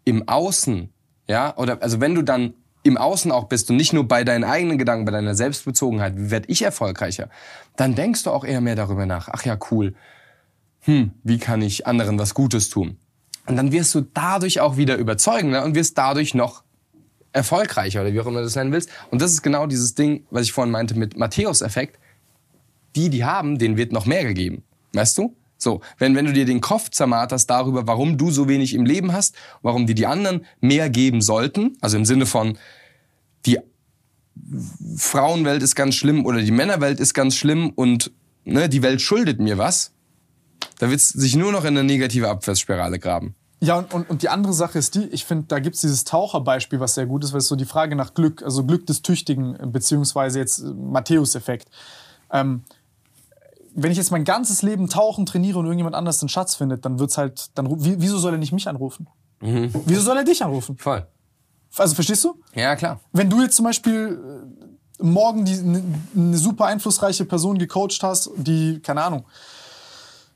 im 0.05 0.27
Außen, 0.27 0.90
ja, 1.31 1.55
oder 1.57 1.81
also 1.81 2.01
wenn 2.01 2.13
du 2.13 2.21
dann 2.21 2.53
im 2.83 2.97
Außen 2.97 3.31
auch 3.31 3.45
bist 3.45 3.69
und 3.69 3.77
nicht 3.77 3.93
nur 3.93 4.05
bei 4.05 4.23
deinen 4.25 4.43
eigenen 4.43 4.77
Gedanken, 4.77 5.05
bei 5.05 5.11
deiner 5.11 5.33
Selbstbezogenheit, 5.33 6.17
wie 6.17 6.29
werde 6.29 6.49
ich 6.49 6.61
erfolgreicher, 6.61 7.29
dann 7.77 7.95
denkst 7.95 8.23
du 8.23 8.31
auch 8.31 8.43
eher 8.43 8.59
mehr 8.59 8.75
darüber 8.75 9.05
nach. 9.05 9.29
Ach 9.31 9.45
ja, 9.45 9.57
cool. 9.71 9.93
Hm, 10.81 11.11
wie 11.23 11.37
kann 11.37 11.61
ich 11.61 11.87
anderen 11.87 12.19
was 12.19 12.33
Gutes 12.33 12.69
tun? 12.69 12.97
Und 13.45 13.55
dann 13.55 13.71
wirst 13.71 13.95
du 13.95 14.01
dadurch 14.01 14.59
auch 14.59 14.75
wieder 14.75 14.97
überzeugender 14.97 15.63
und 15.63 15.73
wirst 15.73 15.97
dadurch 15.97 16.33
noch 16.33 16.63
erfolgreicher 17.31 18.01
oder 18.01 18.11
wie 18.11 18.19
auch 18.19 18.25
immer 18.25 18.39
du 18.39 18.45
das 18.45 18.55
nennen 18.55 18.73
willst. 18.73 18.89
Und 19.09 19.21
das 19.21 19.31
ist 19.31 19.41
genau 19.41 19.67
dieses 19.67 19.95
Ding, 19.95 20.25
was 20.29 20.43
ich 20.43 20.51
vorhin 20.51 20.71
meinte 20.71 20.97
mit 20.97 21.17
Matthäus-Effekt 21.17 21.97
die, 22.97 23.09
die 23.09 23.23
haben, 23.23 23.57
denen 23.57 23.77
wird 23.77 23.93
noch 23.93 24.05
mehr 24.05 24.25
gegeben. 24.25 24.63
Weißt 24.91 25.17
du? 25.17 25.33
So, 25.61 25.81
wenn, 25.97 26.15
wenn 26.15 26.25
du 26.25 26.33
dir 26.33 26.45
den 26.45 26.59
Kopf 26.59 26.89
zermarterst 26.89 27.49
darüber, 27.49 27.85
warum 27.85 28.17
du 28.17 28.31
so 28.31 28.47
wenig 28.47 28.73
im 28.73 28.85
Leben 28.85 29.13
hast, 29.13 29.35
warum 29.61 29.85
dir 29.85 29.95
die 29.95 30.07
anderen 30.07 30.45
mehr 30.59 30.89
geben 30.89 31.21
sollten, 31.21 31.77
also 31.81 31.97
im 31.97 32.05
Sinne 32.05 32.25
von, 32.25 32.57
die 33.45 33.59
Frauenwelt 34.97 35.61
ist 35.61 35.75
ganz 35.75 35.95
schlimm 35.95 36.25
oder 36.25 36.41
die 36.41 36.51
Männerwelt 36.51 36.99
ist 36.99 37.13
ganz 37.13 37.35
schlimm 37.35 37.69
und 37.69 38.11
ne, 38.43 38.69
die 38.69 38.81
Welt 38.81 39.01
schuldet 39.01 39.39
mir 39.39 39.57
was, 39.57 39.91
da 40.79 40.89
wird 40.89 40.99
sich 40.99 41.35
nur 41.35 41.51
noch 41.51 41.63
in 41.63 41.77
eine 41.77 41.83
negative 41.83 42.27
Abwärtsspirale 42.27 42.97
graben. 42.97 43.35
Ja, 43.63 43.75
und, 43.75 44.09
und, 44.09 44.23
die 44.23 44.29
andere 44.29 44.53
Sache 44.53 44.79
ist 44.79 44.95
die, 44.95 45.05
ich 45.09 45.25
finde, 45.25 45.45
da 45.47 45.59
gibt's 45.59 45.81
dieses 45.81 46.03
Taucherbeispiel, 46.03 46.79
was 46.79 46.95
sehr 46.95 47.05
gut 47.05 47.23
ist, 47.23 47.33
weil 47.33 47.39
es 47.39 47.47
so 47.47 47.55
die 47.55 47.65
Frage 47.65 47.95
nach 47.95 48.15
Glück, 48.15 48.41
also 48.41 48.65
Glück 48.65 48.87
des 48.87 49.03
Tüchtigen, 49.03 49.55
äh, 49.55 49.67
beziehungsweise 49.67 50.39
jetzt 50.39 50.61
äh, 50.61 50.73
Matthäus-Effekt. 50.73 51.69
Ähm, 52.31 52.63
wenn 53.73 53.91
ich 53.91 53.97
jetzt 53.97 54.11
mein 54.11 54.23
ganzes 54.25 54.61
Leben 54.61 54.89
tauchen 54.89 55.25
trainiere 55.25 55.59
und 55.59 55.65
irgendjemand 55.65 55.95
anders 55.95 56.19
den 56.19 56.29
Schatz 56.29 56.55
findet, 56.55 56.83
dann 56.85 56.99
wird's 56.99 57.17
halt, 57.17 57.49
dann 57.57 57.67
wieso 57.79 58.17
soll 58.17 58.33
er 58.33 58.37
nicht 58.37 58.51
mich 58.51 58.67
anrufen? 58.67 59.07
Wieso 59.39 60.01
soll 60.01 60.17
er 60.17 60.23
dich 60.23 60.43
anrufen? 60.43 60.77
Voll. 60.77 61.07
Also 61.77 61.95
verstehst 61.95 62.23
du? 62.25 62.35
Ja, 62.53 62.75
klar. 62.75 62.99
Wenn 63.13 63.29
du 63.29 63.41
jetzt 63.41 63.55
zum 63.55 63.63
Beispiel 63.65 64.19
äh, 64.99 65.03
morgen 65.03 65.45
die, 65.45 65.53
eine 65.57 65.83
ne 66.13 66.37
super 66.37 66.65
einflussreiche 66.65 67.25
Person 67.25 67.57
gecoacht 67.57 68.03
hast, 68.03 68.29
die, 68.35 68.79
keine 68.81 69.01
Ahnung, 69.03 69.25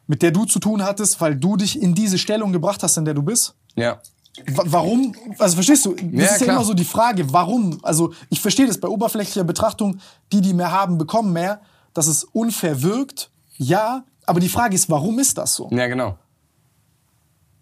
mit 0.07 0.21
der 0.21 0.31
du 0.31 0.45
zu 0.45 0.59
tun 0.59 0.83
hattest, 0.83 1.19
weil 1.19 1.35
du 1.35 1.57
dich 1.57 1.81
in 1.81 1.93
diese 1.93 2.17
Stellung 2.17 2.51
gebracht 2.53 2.81
hast, 2.83 2.97
in 2.97 3.05
der 3.05 3.13
du 3.13 3.21
bist, 3.23 3.55
Ja. 3.75 3.99
Wa- 4.47 4.63
Warum? 4.65 5.15
Also 5.39 5.55
verstehst 5.55 5.85
du? 5.85 5.93
Das 5.93 6.03
Ja, 6.11 6.23
ist 6.25 6.31
ja 6.41 6.45
klar. 6.45 6.55
immer 6.57 6.65
so 6.65 6.73
die 6.73 6.83
Frage, 6.83 7.31
warum? 7.31 7.79
Also 7.83 8.13
ich 8.29 8.41
verstehe 8.41 8.67
das 8.67 8.77
bei 8.79 8.87
oberflächlicher 8.89 9.45
Betrachtung, 9.45 9.99
die, 10.33 10.41
die 10.41 10.53
mehr 10.53 10.71
haben, 10.71 10.97
bekommen 10.97 11.31
mehr, 11.31 11.61
dass 11.95 12.05
es 12.05 12.23
unfair 12.25 12.83
wirkt. 12.83 13.31
Ja, 13.57 14.03
aber 14.27 14.39
die 14.39 14.49
Frage 14.49 14.75
ist, 14.75 14.87
warum 14.91 15.17
ist 15.17 15.37
das 15.39 15.55
so? 15.55 15.67
Ja, 15.71 15.87
genau. 15.87 16.17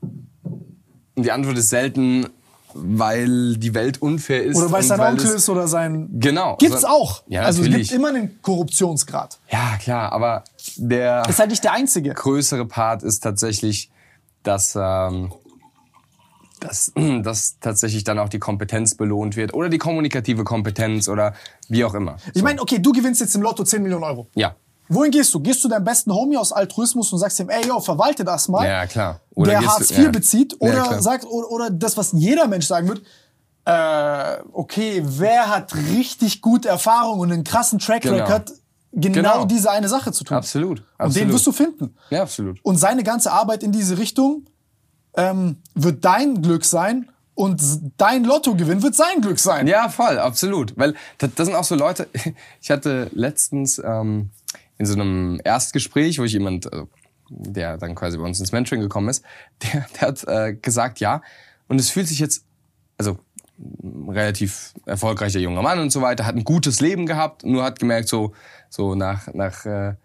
Und 0.02 1.24
die 1.26 1.32
Antwort 1.32 1.58
ist 1.58 1.70
selten, 1.70 2.28
weil 2.74 3.56
die 3.58 3.74
Welt 3.76 4.02
unfair 4.02 4.44
ist. 4.44 4.58
Oder 4.58 4.72
weil 4.72 4.82
es 4.82 4.88
sein 4.88 5.00
Onkel 5.00 5.28
ist 5.30 5.48
oder 5.48 5.68
sein. 5.68 6.10
Genau. 6.14 6.56
Gibt's 6.58 6.82
So- 6.82 6.88
auch. 6.88 7.24
Ja, 7.28 7.44
also 7.44 7.62
es 7.62 7.70
gibt 7.70 7.92
immer 7.92 8.08
einen 8.10 8.42
Korruptionsgrad. 8.42 9.38
Ja, 9.52 9.78
klar, 9.78 10.12
aber 10.12 10.44
der 10.78 11.24
Ist 11.30 11.40
halt 11.40 11.52
nicht 11.52 11.64
der 11.64 11.74
einzige. 11.74 12.14
größere 12.14 12.66
Part 12.66 13.04
ist 13.04 13.20
tatsächlich, 13.20 13.92
dass, 14.42 14.76
ähm, 14.76 15.32
dass, 16.64 16.92
dass 17.24 17.60
tatsächlich 17.60 18.04
dann 18.04 18.20
auch 18.20 18.30
die 18.30 18.40
Kompetenz 18.40 18.96
belohnt 18.96 19.36
wird 19.36 19.54
oder 19.54 19.70
die 19.70 19.78
kommunikative 19.78 20.44
Kompetenz 20.44 21.08
oder 21.08 21.34
wie 21.70 21.84
auch 21.84 21.94
immer. 21.94 22.18
Ich 22.34 22.44
meine, 22.44 22.62
okay, 22.62 22.80
du 22.80 22.92
gewinnst 22.92 23.22
jetzt 23.22 23.36
im 23.36 23.42
Lotto 23.42 23.64
10 23.64 23.82
Millionen 23.84 24.04
Euro. 24.04 24.28
Ja. 24.36 24.56
Wohin 24.90 25.12
gehst 25.12 25.34
du? 25.34 25.40
Gehst 25.40 25.64
du 25.64 25.70
deinem 25.70 25.86
besten 25.86 26.14
Homie 26.14 26.38
aus 26.38 26.52
Altruismus 26.52 27.12
und 27.14 27.20
sagst 27.20 27.40
ihm, 27.40 27.50
ey, 27.50 27.66
yo, 27.66 27.80
verwalte 27.80 28.24
das 28.24 28.48
mal? 28.48 28.68
Ja, 28.68 28.86
klar. 28.86 29.22
der 29.36 29.60
gehst 29.60 29.72
Hartz 29.72 29.92
IV 29.92 29.98
ja. 29.98 30.10
bezieht 30.12 30.58
Ja, 30.62 30.70
oder 30.70 30.84
klar. 30.84 31.02
sagt 31.02 31.26
oder, 31.26 31.50
oder 31.50 31.70
das, 31.70 31.96
was 31.98 32.12
jeder 32.12 32.48
Mensch 32.48 32.68
sagen 32.68 32.90
wird. 32.90 33.02
Äh, 33.66 34.44
okay, 34.52 35.02
wer 35.06 35.48
hat 35.48 35.74
richtig 35.74 36.42
gute 36.42 36.68
Erfahrung 36.68 37.20
und 37.20 37.32
einen 37.32 37.46
krassen 37.46 37.80
Track 37.80 38.02
Genau. 38.02 38.18
Record, 38.18 38.52
genau, 38.92 39.14
Genau. 39.14 39.46
diese 39.46 39.72
eine 39.72 39.88
Sache 39.88 40.12
zu 40.12 40.26
tun? 40.26 40.36
Absolut. 40.36 40.80
Und 40.80 40.86
absolut. 40.98 41.16
den 41.30 41.34
wirst 41.34 41.48
du 41.48 41.52
finden. 41.54 41.96
Ja, 42.10 42.24
absolut. 42.24 42.60
Und 42.62 42.76
seine 42.76 43.04
ganze 43.04 43.32
Arbeit 43.32 43.64
in 43.64 43.72
diese 43.72 43.98
Richtung 43.98 44.46
ähm, 45.16 45.58
wird 45.76 46.04
dein 46.06 46.42
Glück 46.42 46.66
sein 46.66 47.10
und 47.36 47.62
dein 47.98 48.24
Lottogewinn 48.24 48.84
wird 48.84 48.96
sein 48.96 49.22
Glück 49.22 49.40
sein. 49.40 49.68
Ja, 49.68 49.90
voll, 49.90 50.20
absolut. 50.20 50.78
Weil 50.78 50.96
das, 51.18 51.32
das 51.36 51.48
sind 51.48 51.56
auch 51.56 51.64
so 51.64 51.76
Leute, 51.76 52.08
ich 52.62 52.72
hatte 52.72 53.10
letztens 53.14 53.82
ähm, 53.84 54.30
in 54.78 54.86
so 54.86 54.94
einem 54.94 55.40
Erstgespräch, 55.44 56.20
wo 56.20 56.24
ich 56.24 56.34
jemand, 56.34 56.72
äh, 56.72 56.86
der 57.30 57.78
dann 57.78 57.96
quasi 57.96 58.18
bei 58.18 58.24
uns 58.24 58.40
ins 58.40 58.52
Mentoring 58.52 58.82
gekommen 58.82 59.10
ist, 59.10 59.24
der, 59.64 59.86
der 60.00 60.08
hat 60.08 60.28
äh, 60.28 60.54
gesagt, 60.54 61.00
ja, 61.00 61.22
und 61.68 61.80
es 61.80 61.90
fühlt 61.90 62.08
sich 62.08 62.20
jetzt, 62.20 62.46
also 62.98 63.18
relativ 64.08 64.74
erfolgreicher 64.86 65.40
junger 65.40 65.62
Mann 65.62 65.80
und 65.80 65.92
so 65.92 66.02
weiter, 66.02 66.26
hat 66.26 66.36
ein 66.36 66.44
gutes 66.44 66.82
Leben 66.82 67.06
gehabt, 67.06 67.44
nur 67.44 67.64
hat 67.64 67.80
gemerkt, 67.80 68.10
so, 68.10 68.34
so 68.70 68.96
nach, 68.96 69.28
nach 69.34 69.66
äh, 69.66 69.96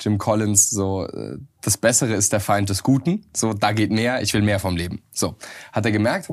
Jim 0.00 0.18
Collins, 0.18 0.70
so, 0.70 1.06
äh, 1.06 1.38
das 1.64 1.76
Bessere 1.76 2.14
ist 2.14 2.32
der 2.32 2.40
Feind 2.40 2.68
des 2.68 2.82
Guten, 2.82 3.24
so, 3.34 3.52
da 3.52 3.72
geht 3.72 3.90
mehr, 3.90 4.22
ich 4.22 4.34
will 4.34 4.42
mehr 4.42 4.60
vom 4.60 4.76
Leben. 4.76 5.02
So, 5.12 5.36
hat 5.72 5.84
er 5.84 5.92
gemerkt 5.92 6.28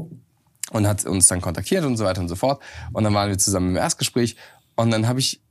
und 0.72 0.88
hat 0.88 1.06
uns 1.06 1.28
dann 1.28 1.42
kontaktiert 1.42 1.86
und 1.86 1.98
so 1.98 2.06
weiter 2.06 2.22
und 2.22 2.30
so 2.30 2.36
fort. 2.36 2.62
Und 2.94 3.04
dann 3.04 3.14
waren 3.14 3.30
wir 3.30 3.38
zusammen 3.38 3.70
im 3.70 3.78
Erstgespräch 3.78 4.36
und 4.76 4.92
dann 4.92 5.08
habe 5.08 5.20
ich 5.20 5.42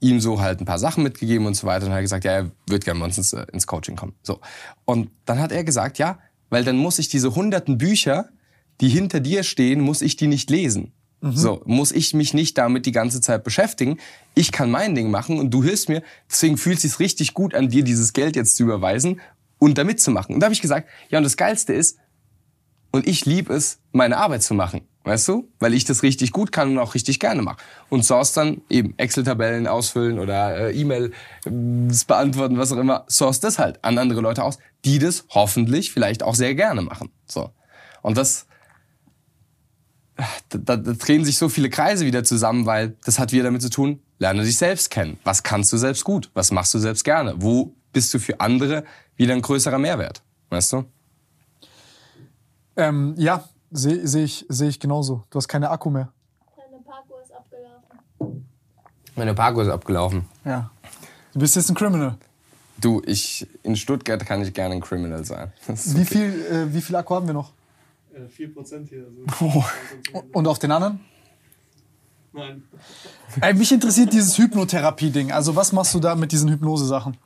ihm 0.00 0.20
so 0.20 0.40
halt 0.40 0.60
ein 0.60 0.66
paar 0.66 0.78
Sachen 0.78 1.02
mitgegeben 1.02 1.46
und 1.46 1.54
so 1.54 1.66
weiter 1.66 1.86
und 1.86 1.92
hat 1.92 2.02
gesagt, 2.02 2.24
ja, 2.24 2.32
er 2.32 2.50
wird 2.68 2.84
gerne 2.84 3.00
bei 3.00 3.06
uns 3.06 3.16
ins, 3.16 3.32
äh, 3.32 3.46
ins 3.52 3.66
Coaching 3.66 3.96
kommen. 3.96 4.14
So. 4.22 4.40
Und 4.84 5.10
dann 5.24 5.40
hat 5.40 5.50
er 5.50 5.64
gesagt, 5.64 5.98
ja, 5.98 6.18
weil 6.50 6.64
dann 6.64 6.76
muss 6.76 6.98
ich 6.98 7.08
diese 7.08 7.34
hunderten 7.34 7.78
Bücher, 7.78 8.28
die 8.80 8.88
hinter 8.88 9.20
dir 9.20 9.42
stehen, 9.44 9.80
muss 9.80 10.02
ich 10.02 10.16
die 10.16 10.26
nicht 10.26 10.50
lesen. 10.50 10.92
So, 11.20 11.62
muss 11.64 11.90
ich 11.90 12.12
mich 12.12 12.34
nicht 12.34 12.58
damit 12.58 12.84
die 12.84 12.92
ganze 12.92 13.20
Zeit 13.22 13.44
beschäftigen. 13.44 13.98
Ich 14.34 14.52
kann 14.52 14.70
mein 14.70 14.94
Ding 14.94 15.10
machen 15.10 15.38
und 15.38 15.50
du 15.50 15.62
hilfst 15.62 15.88
mir. 15.88 16.02
Deswegen 16.30 16.58
fühlt 16.58 16.76
es 16.76 16.82
sich 16.82 16.98
richtig 16.98 17.32
gut 17.32 17.54
an, 17.54 17.70
dir 17.70 17.82
dieses 17.82 18.12
Geld 18.12 18.36
jetzt 18.36 18.56
zu 18.56 18.64
überweisen 18.64 19.20
und 19.58 19.78
da 19.78 19.84
mitzumachen. 19.84 20.34
Und 20.34 20.40
da 20.40 20.46
habe 20.46 20.54
ich 20.54 20.60
gesagt, 20.60 20.88
ja, 21.08 21.18
und 21.18 21.24
das 21.24 21.38
Geilste 21.38 21.72
ist, 21.72 21.98
und 22.90 23.08
ich 23.08 23.24
liebe 23.24 23.52
es, 23.52 23.80
meine 23.90 24.18
Arbeit 24.18 24.42
zu 24.44 24.54
machen. 24.54 24.82
Weißt 25.02 25.26
du? 25.28 25.48
Weil 25.58 25.74
ich 25.74 25.84
das 25.84 26.02
richtig 26.02 26.30
gut 26.30 26.52
kann 26.52 26.70
und 26.70 26.78
auch 26.78 26.94
richtig 26.94 27.20
gerne 27.20 27.42
mache. 27.42 27.58
Und 27.90 28.04
Source 28.04 28.32
dann 28.32 28.62
eben 28.70 28.94
Excel-Tabellen 28.96 29.66
ausfüllen 29.66 30.18
oder 30.18 30.70
äh, 30.70 30.80
E-Mail 30.80 31.12
äh, 31.44 31.50
beantworten, 32.06 32.56
was 32.56 32.72
auch 32.72 32.78
immer. 32.78 33.04
Source 33.10 33.40
das 33.40 33.58
halt 33.58 33.82
an 33.84 33.98
andere 33.98 34.20
Leute 34.20 34.44
aus, 34.44 34.58
die 34.84 34.98
das 34.98 35.26
hoffentlich 35.30 35.92
vielleicht 35.92 36.22
auch 36.22 36.34
sehr 36.34 36.54
gerne 36.54 36.82
machen. 36.82 37.10
So. 37.26 37.50
Und 38.00 38.16
das, 38.16 38.46
da, 40.48 40.76
da, 40.76 40.76
drehen 40.76 41.24
sich 41.24 41.38
so 41.38 41.48
viele 41.48 41.70
Kreise 41.70 42.06
wieder 42.06 42.24
zusammen, 42.24 42.66
weil 42.66 42.96
das 43.04 43.18
hat 43.18 43.32
wieder 43.32 43.44
damit 43.44 43.62
zu 43.62 43.70
tun, 43.70 44.00
lerne 44.18 44.44
dich 44.44 44.56
selbst 44.56 44.90
kennen. 44.90 45.18
Was 45.24 45.42
kannst 45.42 45.72
du 45.72 45.76
selbst 45.76 46.04
gut? 46.04 46.30
Was 46.34 46.52
machst 46.52 46.72
du 46.74 46.78
selbst 46.78 47.04
gerne? 47.04 47.34
Wo 47.36 47.74
bist 47.92 48.14
du 48.14 48.18
für 48.18 48.40
andere 48.40 48.84
wieder 49.16 49.34
ein 49.34 49.42
größerer 49.42 49.78
Mehrwert? 49.78 50.22
Weißt 50.50 50.72
du? 50.72 50.84
Ähm, 52.76 53.14
ja, 53.16 53.44
sehe 53.70 54.06
seh 54.06 54.24
ich, 54.24 54.46
seh 54.48 54.68
ich 54.68 54.80
genauso. 54.80 55.24
Du 55.30 55.38
hast 55.38 55.48
keine 55.48 55.70
Akku 55.70 55.90
mehr. 55.90 56.12
Deine 56.56 56.82
Parkour 56.82 57.22
ist 57.22 57.32
abgelaufen. 57.32 58.46
Meine 59.16 59.34
Parkour 59.34 59.62
ist 59.62 59.68
abgelaufen. 59.68 60.24
Ja. 60.44 60.70
Du 61.32 61.40
bist 61.40 61.56
jetzt 61.56 61.68
ein 61.70 61.74
Criminal. 61.74 62.16
Du, 62.78 63.02
ich 63.06 63.46
in 63.62 63.76
Stuttgart 63.76 64.24
kann 64.26 64.42
ich 64.42 64.52
gerne 64.52 64.74
ein 64.74 64.80
Criminal 64.80 65.24
sein. 65.24 65.52
Ist 65.68 65.96
Wie 65.96 66.02
okay. 66.02 66.30
viel, 66.30 66.46
äh, 66.46 66.74
wie 66.74 66.80
viel 66.80 66.94
Akku 66.96 67.14
haben 67.14 67.26
wir 67.26 67.34
noch? 67.34 67.52
Äh, 68.14 68.28
4% 68.28 68.88
hier. 68.88 69.06
Also 69.32 69.64
Und 70.32 70.46
auf 70.46 70.58
den 70.58 70.70
anderen? 70.70 71.00
Nein. 72.32 72.64
Ey, 73.40 73.54
mich 73.54 73.70
interessiert 73.70 74.12
dieses 74.12 74.36
Hypnotherapie-Ding. 74.38 75.30
Also 75.30 75.54
was 75.54 75.72
machst 75.72 75.94
du 75.94 76.00
da 76.00 76.14
mit 76.14 76.32
diesen 76.32 76.50
Hypnose-Sachen? 76.50 77.16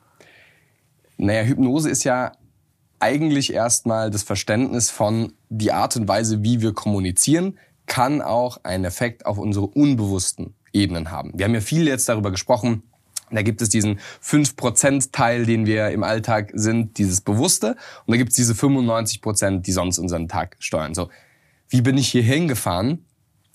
Naja, 1.17 1.43
Hypnose 1.43 1.89
ist 1.89 2.05
ja 2.05 2.33
eigentlich 3.01 3.53
erstmal 3.53 4.11
das 4.11 4.23
Verständnis 4.23 4.91
von 4.91 5.33
die 5.49 5.73
Art 5.73 5.97
und 5.97 6.09
Weise, 6.09 6.43
wie 6.43 6.61
wir 6.61 6.73
kommunizieren, 6.73 7.59
kann 7.87 8.21
auch 8.21 8.59
einen 8.65 8.85
Effekt 8.85 9.25
auf 9.25 9.39
unsere 9.39 9.67
unbewussten 9.67 10.55
Ebenen 10.73 11.11
haben. 11.11 11.33
Wir 11.35 11.47
haben 11.47 11.55
ja 11.55 11.61
viel 11.61 11.87
jetzt 11.87 12.09
darüber 12.09 12.31
gesprochen. 12.31 12.83
Da 13.31 13.43
gibt 13.43 13.63
es 13.63 13.69
diesen 13.69 14.01
5%-Teil, 14.23 15.47
den 15.47 15.67
wir 15.67 15.91
im 15.91 16.03
Alltag 16.03 16.51
sind, 16.55 16.99
dieses 16.99 17.21
Bewusste. 17.21 17.77
Und 18.07 18.13
da 18.13 18.17
gibt 18.17 18.31
es 18.31 18.37
diese 18.37 18.55
95%, 18.55 19.61
die 19.61 19.73
sonst 19.73 19.99
unseren 19.99 20.29
Tag 20.29 20.57
steuern. 20.59 20.95
So, 20.95 21.09
wie 21.69 21.83
bin 21.83 21.99
ich 21.99 22.09
hier 22.09 22.23
hingefahren? 22.23 23.05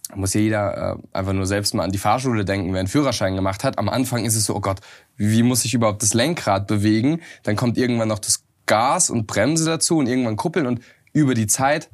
Da 0.10 0.18
muss 0.18 0.34
ja 0.34 0.42
jeder 0.42 0.98
äh, 1.14 1.18
einfach 1.18 1.34
nur 1.34 1.45
selbst 1.45 1.74
mal 1.74 1.84
an 1.84 1.92
die 1.92 1.98
Fahrschule 1.98 2.45
denken, 2.45 2.74
wer 2.74 2.80
einen 2.80 2.88
Führerschein 2.88 3.35
gemacht 3.35 3.64
hat. 3.64 3.80
Am 3.80 3.90
Anfang 3.90 4.26
ist 4.26 4.35
es 4.35 4.45
so, 4.45 4.56
oh 4.56 4.61
Gott, 4.61 4.80
wie 5.18 5.43
muss 5.43 5.66
ich 5.66 5.74
überhaupt 5.74 6.03
das 6.03 6.14
Lenkrad 6.14 6.68
bewegen? 6.68 7.22
Dann 7.43 7.56
kommt 7.56 7.77
irgendwann 7.77 8.10
noch 8.10 8.19
das 8.19 8.43
Gas 8.66 9.10
und 9.10 9.27
Bremse 9.27 9.66
dazu 9.66 9.98
und 9.98 10.08
irgendwann 10.08 10.35
Kuppeln 10.35 10.68
und 10.68 10.82
über 11.14 11.34
die 11.34 11.48
Zeit 11.48 11.90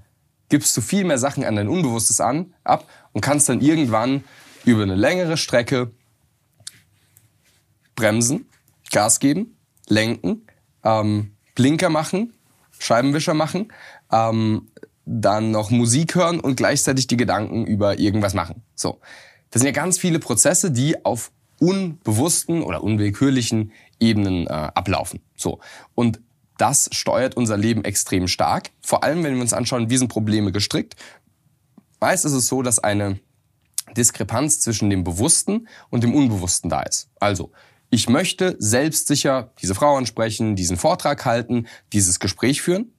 gibst 0.50 0.76
du 0.76 0.82
viel 0.82 1.04
mehr 1.04 1.18
Sachen 1.18 1.44
an 1.44 1.56
dein 1.56 1.68
Unbewusstes 1.68 2.20
an, 2.20 2.54
ab 2.64 2.86
und 3.14 3.22
kannst 3.22 3.50
dann 3.50 3.62
irgendwann 3.62 4.24
über 4.66 4.84
eine 4.84 4.96
längere 4.96 5.38
Strecke 5.38 5.92
bremsen, 8.00 8.46
Gas 8.92 9.20
geben, 9.20 9.58
lenken, 9.88 10.48
ähm, 10.84 11.36
Blinker 11.54 11.90
machen, 11.90 12.34
Scheibenwischer 12.80 13.34
machen, 13.34 13.72
ähm, 14.12 14.70
dann 15.06 15.52
noch 15.52 15.70
Musik 15.70 16.16
hören 16.16 16.40
und 16.40 16.56
gleichzeitig 16.56 17.08
die 17.08 17.18
Gedanken 17.18 17.66
über 17.66 18.00
irgendwas 18.00 18.34
machen. 18.34 18.64
So, 18.76 19.00
das 19.52 19.62
sind 19.62 19.68
ja 19.68 19.74
ganz 19.74 19.98
viele 19.98 20.20
Prozesse, 20.20 20.72
die 20.72 21.04
auf 21.04 21.32
unbewussten 21.60 22.64
oder 22.64 22.84
unwillkürlichen 22.84 23.74
Ebenen 24.00 24.48
äh, 24.48 24.50
ablaufen. 24.50 25.22
So 25.36 25.60
und 25.94 26.22
das 26.58 26.90
steuert 26.92 27.36
unser 27.38 27.58
Leben 27.58 27.84
extrem 27.86 28.28
stark. 28.28 28.72
Vor 28.82 29.04
allem, 29.04 29.24
wenn 29.24 29.36
wir 29.36 29.42
uns 29.42 29.54
anschauen, 29.54 29.90
wie 29.90 29.98
sind 29.98 30.10
Probleme 30.10 30.52
gestrickt. 30.52 30.96
Meist 32.02 32.26
ist 32.26 32.34
es 32.34 32.48
so, 32.48 32.62
dass 32.62 32.80
eine 32.80 33.20
Diskrepanz 33.96 34.60
zwischen 34.60 34.90
dem 34.90 35.04
Bewussten 35.04 35.68
und 35.90 36.04
dem 36.04 36.14
Unbewussten 36.14 36.70
da 36.70 36.82
ist. 36.82 37.10
Also, 37.20 37.52
ich 37.90 38.10
möchte 38.10 38.56
selbstsicher 38.60 39.52
diese 39.62 39.76
Frau 39.76 39.98
ansprechen, 39.98 40.56
diesen 40.56 40.78
Vortrag 40.78 41.26
halten, 41.26 41.68
dieses 41.92 42.20
Gespräch 42.20 42.62
führen, 42.62 42.92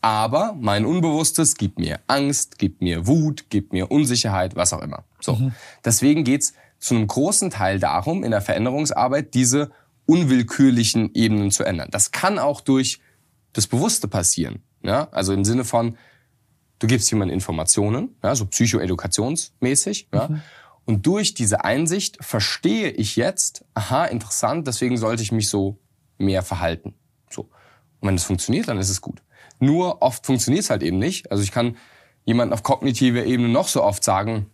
aber 0.00 0.56
mein 0.58 0.86
Unbewusstes 0.86 1.56
gibt 1.56 1.78
mir 1.78 2.00
Angst, 2.06 2.58
gibt 2.58 2.80
mir 2.80 3.06
Wut, 3.06 3.50
gibt 3.50 3.72
mir 3.72 3.90
Unsicherheit, 3.90 4.56
was 4.56 4.72
auch 4.72 4.80
immer. 4.80 5.04
So. 5.20 5.52
Deswegen 5.84 6.24
geht's 6.24 6.54
zu 6.78 6.94
einem 6.94 7.06
großen 7.06 7.50
Teil 7.50 7.78
darum, 7.78 8.24
in 8.24 8.30
der 8.30 8.40
Veränderungsarbeit 8.40 9.34
diese 9.34 9.70
unwillkürlichen 10.06 11.10
Ebenen 11.14 11.50
zu 11.50 11.64
ändern. 11.64 11.88
Das 11.90 12.10
kann 12.10 12.38
auch 12.38 12.62
durch 12.62 13.00
das 13.52 13.66
Bewusste 13.66 14.08
passieren. 14.08 14.62
Ja? 14.82 15.08
Also 15.12 15.34
im 15.34 15.44
Sinne 15.44 15.64
von, 15.64 15.98
du 16.78 16.86
gibst 16.86 17.10
jemandem 17.10 17.34
Informationen, 17.34 18.16
ja, 18.22 18.34
so 18.34 18.46
psychoedukationsmäßig, 18.46 20.08
ja, 20.12 20.30
und 20.90 21.06
durch 21.06 21.34
diese 21.34 21.64
Einsicht 21.64 22.16
verstehe 22.20 22.90
ich 22.90 23.14
jetzt, 23.14 23.64
aha, 23.74 24.06
interessant, 24.06 24.66
deswegen 24.66 24.96
sollte 24.96 25.22
ich 25.22 25.30
mich 25.30 25.48
so 25.48 25.78
mehr 26.18 26.42
verhalten. 26.42 26.94
So. 27.30 27.42
Und 28.00 28.08
wenn 28.08 28.16
das 28.16 28.24
funktioniert, 28.24 28.66
dann 28.66 28.76
ist 28.76 28.90
es 28.90 29.00
gut. 29.00 29.22
Nur 29.60 30.02
oft 30.02 30.26
funktioniert 30.26 30.64
es 30.64 30.70
halt 30.70 30.82
eben 30.82 30.98
nicht. 30.98 31.30
Also 31.30 31.44
ich 31.44 31.52
kann 31.52 31.76
jemanden 32.24 32.52
auf 32.52 32.64
kognitiver 32.64 33.22
Ebene 33.24 33.48
noch 33.48 33.68
so 33.68 33.84
oft 33.84 34.02
sagen, 34.02 34.46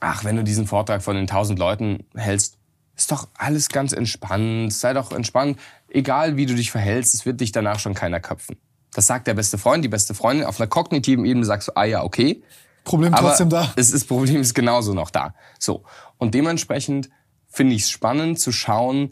ach, 0.00 0.24
wenn 0.24 0.34
du 0.34 0.42
diesen 0.42 0.66
Vortrag 0.66 1.04
von 1.04 1.14
den 1.14 1.28
tausend 1.28 1.60
Leuten 1.60 2.04
hältst, 2.16 2.58
ist 2.96 3.12
doch 3.12 3.28
alles 3.34 3.68
ganz 3.68 3.92
entspannt, 3.92 4.72
sei 4.72 4.92
doch 4.92 5.12
entspannt, 5.12 5.56
egal 5.88 6.36
wie 6.36 6.46
du 6.46 6.56
dich 6.56 6.72
verhältst, 6.72 7.14
es 7.14 7.26
wird 7.26 7.40
dich 7.40 7.52
danach 7.52 7.78
schon 7.78 7.94
keiner 7.94 8.18
köpfen. 8.18 8.56
Das 8.92 9.06
sagt 9.06 9.28
der 9.28 9.34
beste 9.34 9.56
Freund, 9.56 9.84
die 9.84 9.88
beste 9.88 10.14
Freundin. 10.14 10.46
Auf 10.46 10.58
einer 10.58 10.66
kognitiven 10.66 11.24
Ebene 11.26 11.46
sagst 11.46 11.68
du, 11.68 11.76
ah 11.76 11.84
ja, 11.84 12.02
okay. 12.02 12.42
Problem 12.86 13.12
Aber 13.12 13.28
trotzdem 13.28 13.50
da. 13.50 13.72
Es, 13.76 13.90
das 13.90 14.04
Problem 14.04 14.40
ist 14.40 14.54
genauso 14.54 14.94
noch 14.94 15.10
da. 15.10 15.34
So. 15.58 15.84
Und 16.16 16.34
dementsprechend 16.34 17.10
finde 17.48 17.74
ich 17.74 17.82
es 17.82 17.90
spannend 17.90 18.38
zu 18.38 18.52
schauen, 18.52 19.10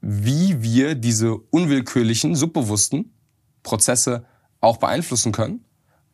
wie 0.00 0.62
wir 0.62 0.94
diese 0.94 1.34
unwillkürlichen, 1.34 2.36
subbewussten 2.36 3.12
Prozesse 3.62 4.26
auch 4.60 4.76
beeinflussen 4.76 5.32
können. 5.32 5.64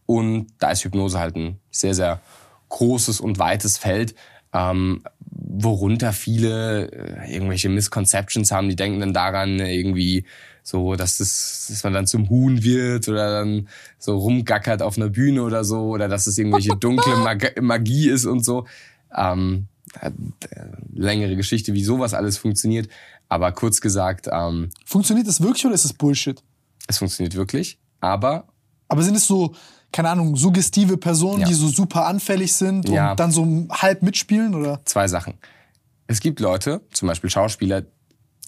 Und 0.06 0.46
da 0.60 0.70
ist 0.70 0.84
Hypnose 0.84 1.18
halt 1.18 1.36
ein 1.36 1.58
sehr, 1.70 1.94
sehr 1.94 2.20
großes 2.68 3.20
und 3.20 3.38
weites 3.38 3.78
Feld, 3.78 4.14
ähm, 4.52 5.02
worunter 5.20 6.12
viele 6.12 6.90
äh, 6.92 7.34
irgendwelche 7.34 7.68
Misconceptions 7.68 8.52
haben, 8.52 8.68
die 8.68 8.76
denken 8.76 9.00
dann 9.00 9.12
daran 9.12 9.58
irgendwie 9.58 10.24
so, 10.62 10.94
dass, 10.94 11.18
das, 11.18 11.66
dass 11.68 11.82
man 11.84 11.92
dann 11.92 12.06
zum 12.06 12.28
Huhn 12.30 12.62
wird 12.62 13.08
oder 13.08 13.30
dann 13.40 13.68
so 13.98 14.16
rumgackert 14.16 14.80
auf 14.82 14.96
einer 14.96 15.08
Bühne 15.08 15.42
oder 15.42 15.64
so 15.64 15.88
oder 15.88 16.08
dass 16.08 16.26
es 16.26 16.38
irgendwelche 16.38 16.76
dunkle 16.76 17.16
Mag 17.24 17.60
Magie 17.60 18.08
ist 18.08 18.24
und 18.26 18.44
so. 18.44 18.66
Ähm, 19.16 19.66
äh, 20.00 20.10
längere 20.94 21.36
Geschichte, 21.36 21.72
wie 21.74 21.84
sowas 21.84 22.14
alles 22.14 22.38
funktioniert. 22.38 22.88
Aber 23.28 23.52
kurz 23.52 23.80
gesagt, 23.80 24.28
ähm, 24.30 24.70
Funktioniert 24.86 25.26
das 25.26 25.40
wirklich 25.40 25.64
oder 25.66 25.74
ist 25.74 25.84
es 25.84 25.92
Bullshit? 25.92 26.42
es 26.88 26.98
funktioniert 26.98 27.34
wirklich. 27.34 27.78
Aber 28.00 28.46
Aber 28.88 29.02
sind 29.02 29.14
es 29.16 29.26
so, 29.26 29.54
keine 29.92 30.10
Ahnung, 30.10 30.36
suggestive 30.36 30.96
Personen, 30.96 31.40
Ja. 31.42 31.48
die 31.48 31.54
so 31.54 31.68
super 31.68 32.06
anfällig 32.06 32.52
sind 32.54 32.88
Ja. 32.88 33.12
und 33.12 33.20
dann 33.20 33.30
so 33.32 33.66
halb 33.70 34.02
mitspielen 34.02 34.54
oder? 34.54 34.80
zwei 34.84 35.08
Sachen. 35.08 35.34
Es 36.06 36.20
gibt 36.20 36.40
Leute, 36.40 36.82
zum 36.92 37.08
Beispiel 37.08 37.30
Schauspieler, 37.30 37.84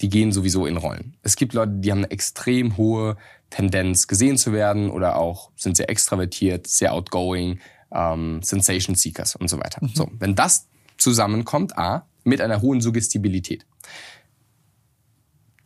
die 0.01 0.09
gehen 0.09 0.31
sowieso 0.31 0.65
in 0.65 0.77
Rollen. 0.77 1.15
Es 1.21 1.35
gibt 1.35 1.53
Leute, 1.53 1.71
die 1.75 1.91
haben 1.91 1.99
eine 1.99 2.11
extrem 2.11 2.75
hohe 2.77 3.15
Tendenz, 3.49 4.07
gesehen 4.07 4.37
zu 4.37 4.51
werden 4.51 4.89
oder 4.89 5.15
auch 5.17 5.51
sind 5.55 5.77
sehr 5.77 5.89
extravertiert, 5.89 6.67
sehr 6.67 6.93
outgoing, 6.93 7.59
ähm, 7.93 8.41
Sensation 8.43 8.95
Seekers 8.95 9.35
und 9.35 9.47
so 9.49 9.57
weiter. 9.59 9.79
So, 9.93 10.09
wenn 10.19 10.35
das 10.35 10.67
zusammenkommt, 10.97 11.77
A, 11.77 12.07
mit 12.23 12.41
einer 12.41 12.61
hohen 12.61 12.81
Suggestibilität. 12.81 13.65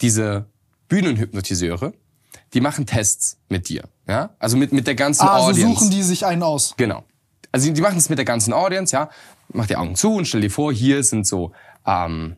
Diese 0.01 0.45
Bühnenhypnotiseure, 0.87 1.93
die 2.53 2.61
machen 2.61 2.85
Tests 2.85 3.37
mit 3.49 3.69
dir. 3.69 3.83
Ja? 4.07 4.35
Also 4.39 4.57
mit, 4.57 4.71
mit 4.71 4.87
der 4.87 4.95
ganzen 4.95 5.23
Ah, 5.27 5.39
so 5.39 5.47
Audience. 5.49 5.73
suchen 5.79 5.91
die 5.91 6.03
sich 6.03 6.25
einen 6.25 6.43
aus. 6.43 6.73
Genau. 6.77 7.03
Also 7.51 7.67
die- 7.67 7.73
die 7.73 7.81
machen 7.81 7.97
es 7.97 8.09
mit 8.09 8.17
der 8.17 8.25
ganzen 8.25 8.53
Audience, 8.53 8.95
ja. 8.95 9.09
Mach 9.51 9.65
die 9.67 9.75
Augen 9.75 9.95
zu 9.95 10.13
und 10.13 10.25
stell 10.27 10.41
dir 10.41 10.51
vor, 10.51 10.71
hier 10.71 11.03
sind 11.03 11.25
so, 11.25 11.51
ähm, 11.85 12.35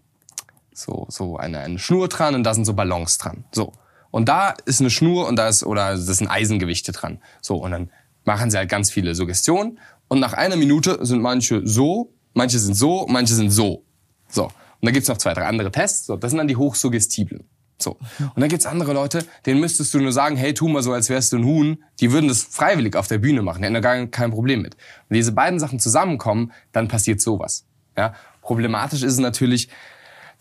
so, 0.73 1.05
so 1.09 1.37
eine, 1.37 1.59
eine 1.59 1.79
Schnur 1.79 2.07
dran 2.07 2.35
und 2.35 2.43
da 2.43 2.53
sind 2.53 2.65
so 2.65 2.73
Ballons 2.73 3.17
dran. 3.17 3.45
So. 3.51 3.73
Und 4.09 4.27
da 4.27 4.53
ist 4.65 4.81
eine 4.81 4.89
Schnur 4.89 5.27
und 5.27 5.37
da 5.37 5.47
ist, 5.47 5.63
oder 5.63 5.91
das 5.91 6.17
sind 6.17 6.27
Eisengewichte 6.27 6.91
dran. 6.91 7.21
So. 7.41 7.55
Und 7.57 7.71
dann 7.71 7.91
machen 8.25 8.51
sie 8.51 8.57
halt 8.57 8.69
ganz 8.69 8.91
viele 8.91 9.15
Suggestionen. 9.15 9.79
Und 10.07 10.19
nach 10.19 10.33
einer 10.33 10.57
Minute 10.57 10.99
sind 11.05 11.21
manche 11.21 11.65
so, 11.65 12.13
manche 12.33 12.59
sind 12.59 12.75
so, 12.75 13.07
manche 13.09 13.33
sind 13.33 13.49
so. 13.51 13.85
So. 14.27 14.45
Und 14.45 14.51
da 14.81 14.91
gibt's 14.91 15.07
noch 15.07 15.17
zwei, 15.17 15.33
drei 15.33 15.45
andere 15.45 15.71
Tests. 15.71 16.07
So. 16.07 16.17
Das 16.17 16.31
sind 16.31 16.37
dann 16.37 16.47
die 16.47 16.57
hochsuggestiblen. 16.57 17.47
So. 17.81 17.91
Und 18.19 18.33
dann 18.35 18.49
gibt's 18.49 18.65
andere 18.65 18.93
Leute, 18.93 19.25
denen 19.45 19.59
müsstest 19.59 19.93
du 19.93 19.99
nur 19.99 20.11
sagen, 20.11 20.35
hey, 20.35 20.53
tu 20.53 20.67
mal 20.67 20.83
so, 20.83 20.93
als 20.93 21.09
wärst 21.09 21.33
du 21.33 21.37
ein 21.37 21.45
Huhn. 21.45 21.83
Die 21.99 22.11
würden 22.11 22.27
das 22.27 22.43
freiwillig 22.43 22.95
auf 22.95 23.07
der 23.07 23.17
Bühne 23.17 23.41
machen. 23.41 23.61
Die 23.61 23.65
hätten 23.65 23.73
da 23.73 23.79
gar 23.79 24.05
kein 24.07 24.31
Problem 24.31 24.61
mit. 24.61 24.75
Wenn 25.07 25.15
diese 25.15 25.31
beiden 25.31 25.59
Sachen 25.59 25.79
zusammenkommen, 25.79 26.51
dann 26.71 26.87
passiert 26.87 27.21
sowas. 27.21 27.65
Ja? 27.97 28.13
Problematisch 28.41 29.03
ist 29.03 29.13
es 29.13 29.19
natürlich, 29.19 29.69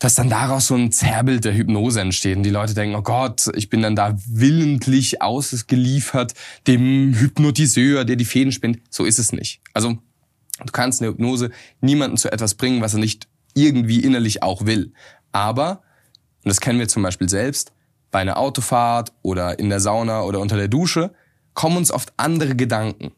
dass 0.01 0.15
dann 0.15 0.31
daraus 0.31 0.65
so 0.65 0.73
ein 0.73 0.91
Zerrbild 0.91 1.45
der 1.45 1.53
Hypnose 1.53 2.01
entsteht 2.01 2.35
und 2.35 2.41
die 2.41 2.49
Leute 2.49 2.73
denken, 2.73 2.95
oh 2.95 3.03
Gott, 3.03 3.51
ich 3.55 3.69
bin 3.69 3.83
dann 3.83 3.95
da 3.95 4.17
willentlich 4.25 5.21
ausgeliefert 5.21 6.33
dem 6.65 7.13
Hypnotiseur, 7.13 8.03
der 8.03 8.15
die 8.15 8.25
Fäden 8.25 8.51
spinnt. 8.51 8.79
So 8.89 9.05
ist 9.05 9.19
es 9.19 9.31
nicht. 9.31 9.61
Also 9.75 9.99
du 10.57 10.71
kannst 10.71 11.01
eine 11.01 11.11
Hypnose 11.11 11.51
niemanden 11.81 12.17
zu 12.17 12.31
etwas 12.31 12.55
bringen, 12.55 12.81
was 12.81 12.95
er 12.95 12.99
nicht 12.99 13.27
irgendwie 13.53 13.99
innerlich 13.99 14.41
auch 14.41 14.65
will. 14.65 14.91
Aber, 15.33 15.83
und 16.43 16.49
das 16.49 16.61
kennen 16.61 16.79
wir 16.79 16.87
zum 16.87 17.03
Beispiel 17.03 17.29
selbst, 17.29 17.71
bei 18.09 18.21
einer 18.21 18.37
Autofahrt 18.37 19.13
oder 19.21 19.59
in 19.59 19.69
der 19.69 19.79
Sauna 19.79 20.23
oder 20.23 20.39
unter 20.39 20.57
der 20.57 20.67
Dusche, 20.67 21.13
kommen 21.53 21.77
uns 21.77 21.91
oft 21.91 22.11
andere 22.17 22.55
Gedanken. 22.55 23.11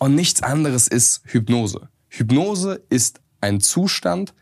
Und 0.00 0.16
nichts 0.16 0.42
anderes 0.42 0.88
ist 0.88 1.22
Hypnose. 1.26 1.90
Hypnose 2.08 2.82
ist 2.90 3.20
ein 3.40 3.60
Zustand, 3.60 4.34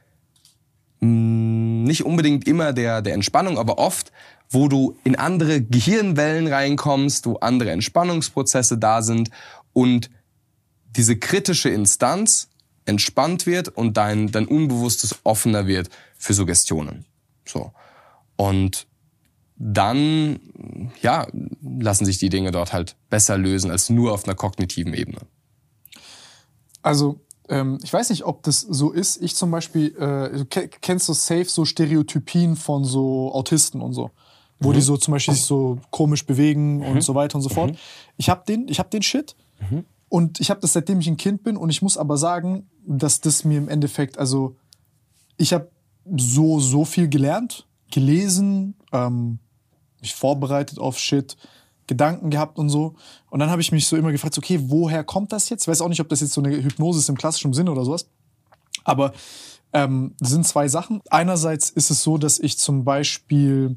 nicht 1.04 2.04
unbedingt 2.04 2.46
immer 2.46 2.72
der, 2.72 3.02
der 3.02 3.14
Entspannung, 3.14 3.58
aber 3.58 3.78
oft, 3.78 4.12
wo 4.50 4.68
du 4.68 4.96
in 5.04 5.16
andere 5.16 5.62
Gehirnwellen 5.62 6.46
reinkommst, 6.46 7.26
wo 7.26 7.36
andere 7.36 7.70
Entspannungsprozesse 7.70 8.78
da 8.78 9.02
sind 9.02 9.30
und 9.72 10.10
diese 10.96 11.16
kritische 11.16 11.68
Instanz 11.68 12.48
entspannt 12.86 13.46
wird 13.46 13.68
und 13.68 13.96
dein, 13.96 14.30
dein 14.30 14.46
Unbewusstes 14.46 15.16
offener 15.24 15.66
wird 15.66 15.90
für 16.16 16.34
Suggestionen. 16.34 17.04
So. 17.46 17.72
Und 18.36 18.86
dann, 19.56 20.40
ja, 21.00 21.26
lassen 21.62 22.04
sich 22.04 22.18
die 22.18 22.28
Dinge 22.28 22.50
dort 22.50 22.72
halt 22.72 22.96
besser 23.08 23.38
lösen 23.38 23.70
als 23.70 23.90
nur 23.90 24.12
auf 24.12 24.24
einer 24.24 24.34
kognitiven 24.34 24.94
Ebene. 24.94 25.20
Also, 26.82 27.23
ähm, 27.48 27.78
ich 27.82 27.92
weiß 27.92 28.10
nicht, 28.10 28.24
ob 28.24 28.42
das 28.42 28.60
so 28.60 28.90
ist. 28.90 29.22
Ich 29.22 29.36
zum 29.36 29.50
Beispiel, 29.50 29.94
äh, 29.96 30.44
kennst 30.46 31.08
du 31.08 31.12
safe 31.12 31.44
so 31.44 31.64
Stereotypien 31.64 32.56
von 32.56 32.84
so 32.84 33.32
Autisten 33.32 33.80
und 33.80 33.92
so. 33.92 34.10
Wo 34.60 34.72
die 34.72 34.80
so 34.80 34.96
zum 34.96 35.12
Beispiel 35.12 35.34
sich 35.34 35.44
so 35.44 35.78
komisch 35.90 36.24
bewegen 36.24 36.82
und 36.82 37.02
so 37.02 37.14
weiter 37.14 37.34
und 37.36 37.42
so 37.42 37.48
fort. 37.48 37.76
Ich 38.16 38.30
hab 38.30 38.46
den, 38.46 38.68
ich 38.68 38.78
hab 38.78 38.90
den 38.90 39.02
Shit. 39.02 39.36
Und 40.08 40.40
ich 40.40 40.48
habe 40.48 40.60
das 40.60 40.72
seitdem 40.72 41.00
ich 41.00 41.08
ein 41.08 41.16
Kind 41.16 41.42
bin. 41.42 41.56
Und 41.56 41.70
ich 41.70 41.82
muss 41.82 41.98
aber 41.98 42.16
sagen, 42.16 42.70
dass 42.86 43.20
das 43.20 43.44
mir 43.44 43.58
im 43.58 43.68
Endeffekt, 43.68 44.16
also 44.16 44.56
ich 45.36 45.52
habe 45.52 45.70
so, 46.16 46.60
so 46.60 46.84
viel 46.84 47.08
gelernt, 47.08 47.66
gelesen, 47.90 48.74
ähm, 48.92 49.38
mich 50.00 50.14
vorbereitet 50.14 50.78
auf 50.78 50.98
Shit, 50.98 51.36
Gedanken 51.86 52.30
gehabt 52.30 52.58
und 52.58 52.68
so. 52.68 52.94
Und 53.30 53.40
dann 53.40 53.50
habe 53.50 53.62
ich 53.62 53.72
mich 53.72 53.86
so 53.86 53.96
immer 53.96 54.12
gefragt, 54.12 54.38
okay, 54.38 54.58
woher 54.62 55.04
kommt 55.04 55.32
das 55.32 55.48
jetzt? 55.48 55.62
Ich 55.62 55.68
weiß 55.68 55.80
auch 55.80 55.88
nicht, 55.88 56.00
ob 56.00 56.08
das 56.08 56.20
jetzt 56.20 56.32
so 56.32 56.42
eine 56.42 56.50
Hypnose 56.50 56.98
ist 56.98 57.08
im 57.08 57.16
klassischen 57.16 57.52
Sinne 57.52 57.70
oder 57.72 57.84
sowas. 57.84 58.06
Aber 58.84 59.12
ähm, 59.72 60.14
sind 60.20 60.46
zwei 60.46 60.68
Sachen. 60.68 61.00
Einerseits 61.10 61.70
ist 61.70 61.90
es 61.90 62.02
so, 62.02 62.16
dass 62.18 62.38
ich 62.38 62.58
zum 62.58 62.84
Beispiel 62.84 63.76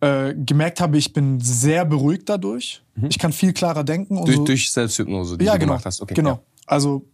äh, 0.00 0.34
gemerkt 0.34 0.80
habe, 0.80 0.98
ich 0.98 1.12
bin 1.12 1.40
sehr 1.40 1.84
beruhigt 1.84 2.28
dadurch. 2.28 2.82
Ich 3.08 3.18
kann 3.18 3.32
viel 3.32 3.52
klarer 3.52 3.84
denken. 3.84 4.18
Und 4.18 4.26
Durch, 4.26 4.36
so. 4.36 4.44
durch 4.44 4.70
Selbsthypnose, 4.70 5.38
die 5.38 5.44
ja, 5.44 5.52
du 5.52 5.60
genau. 5.60 5.72
gemacht 5.72 5.86
hast. 5.86 6.02
Okay, 6.02 6.14
genau. 6.14 6.30
Ja. 6.30 6.40
Also 6.66 7.06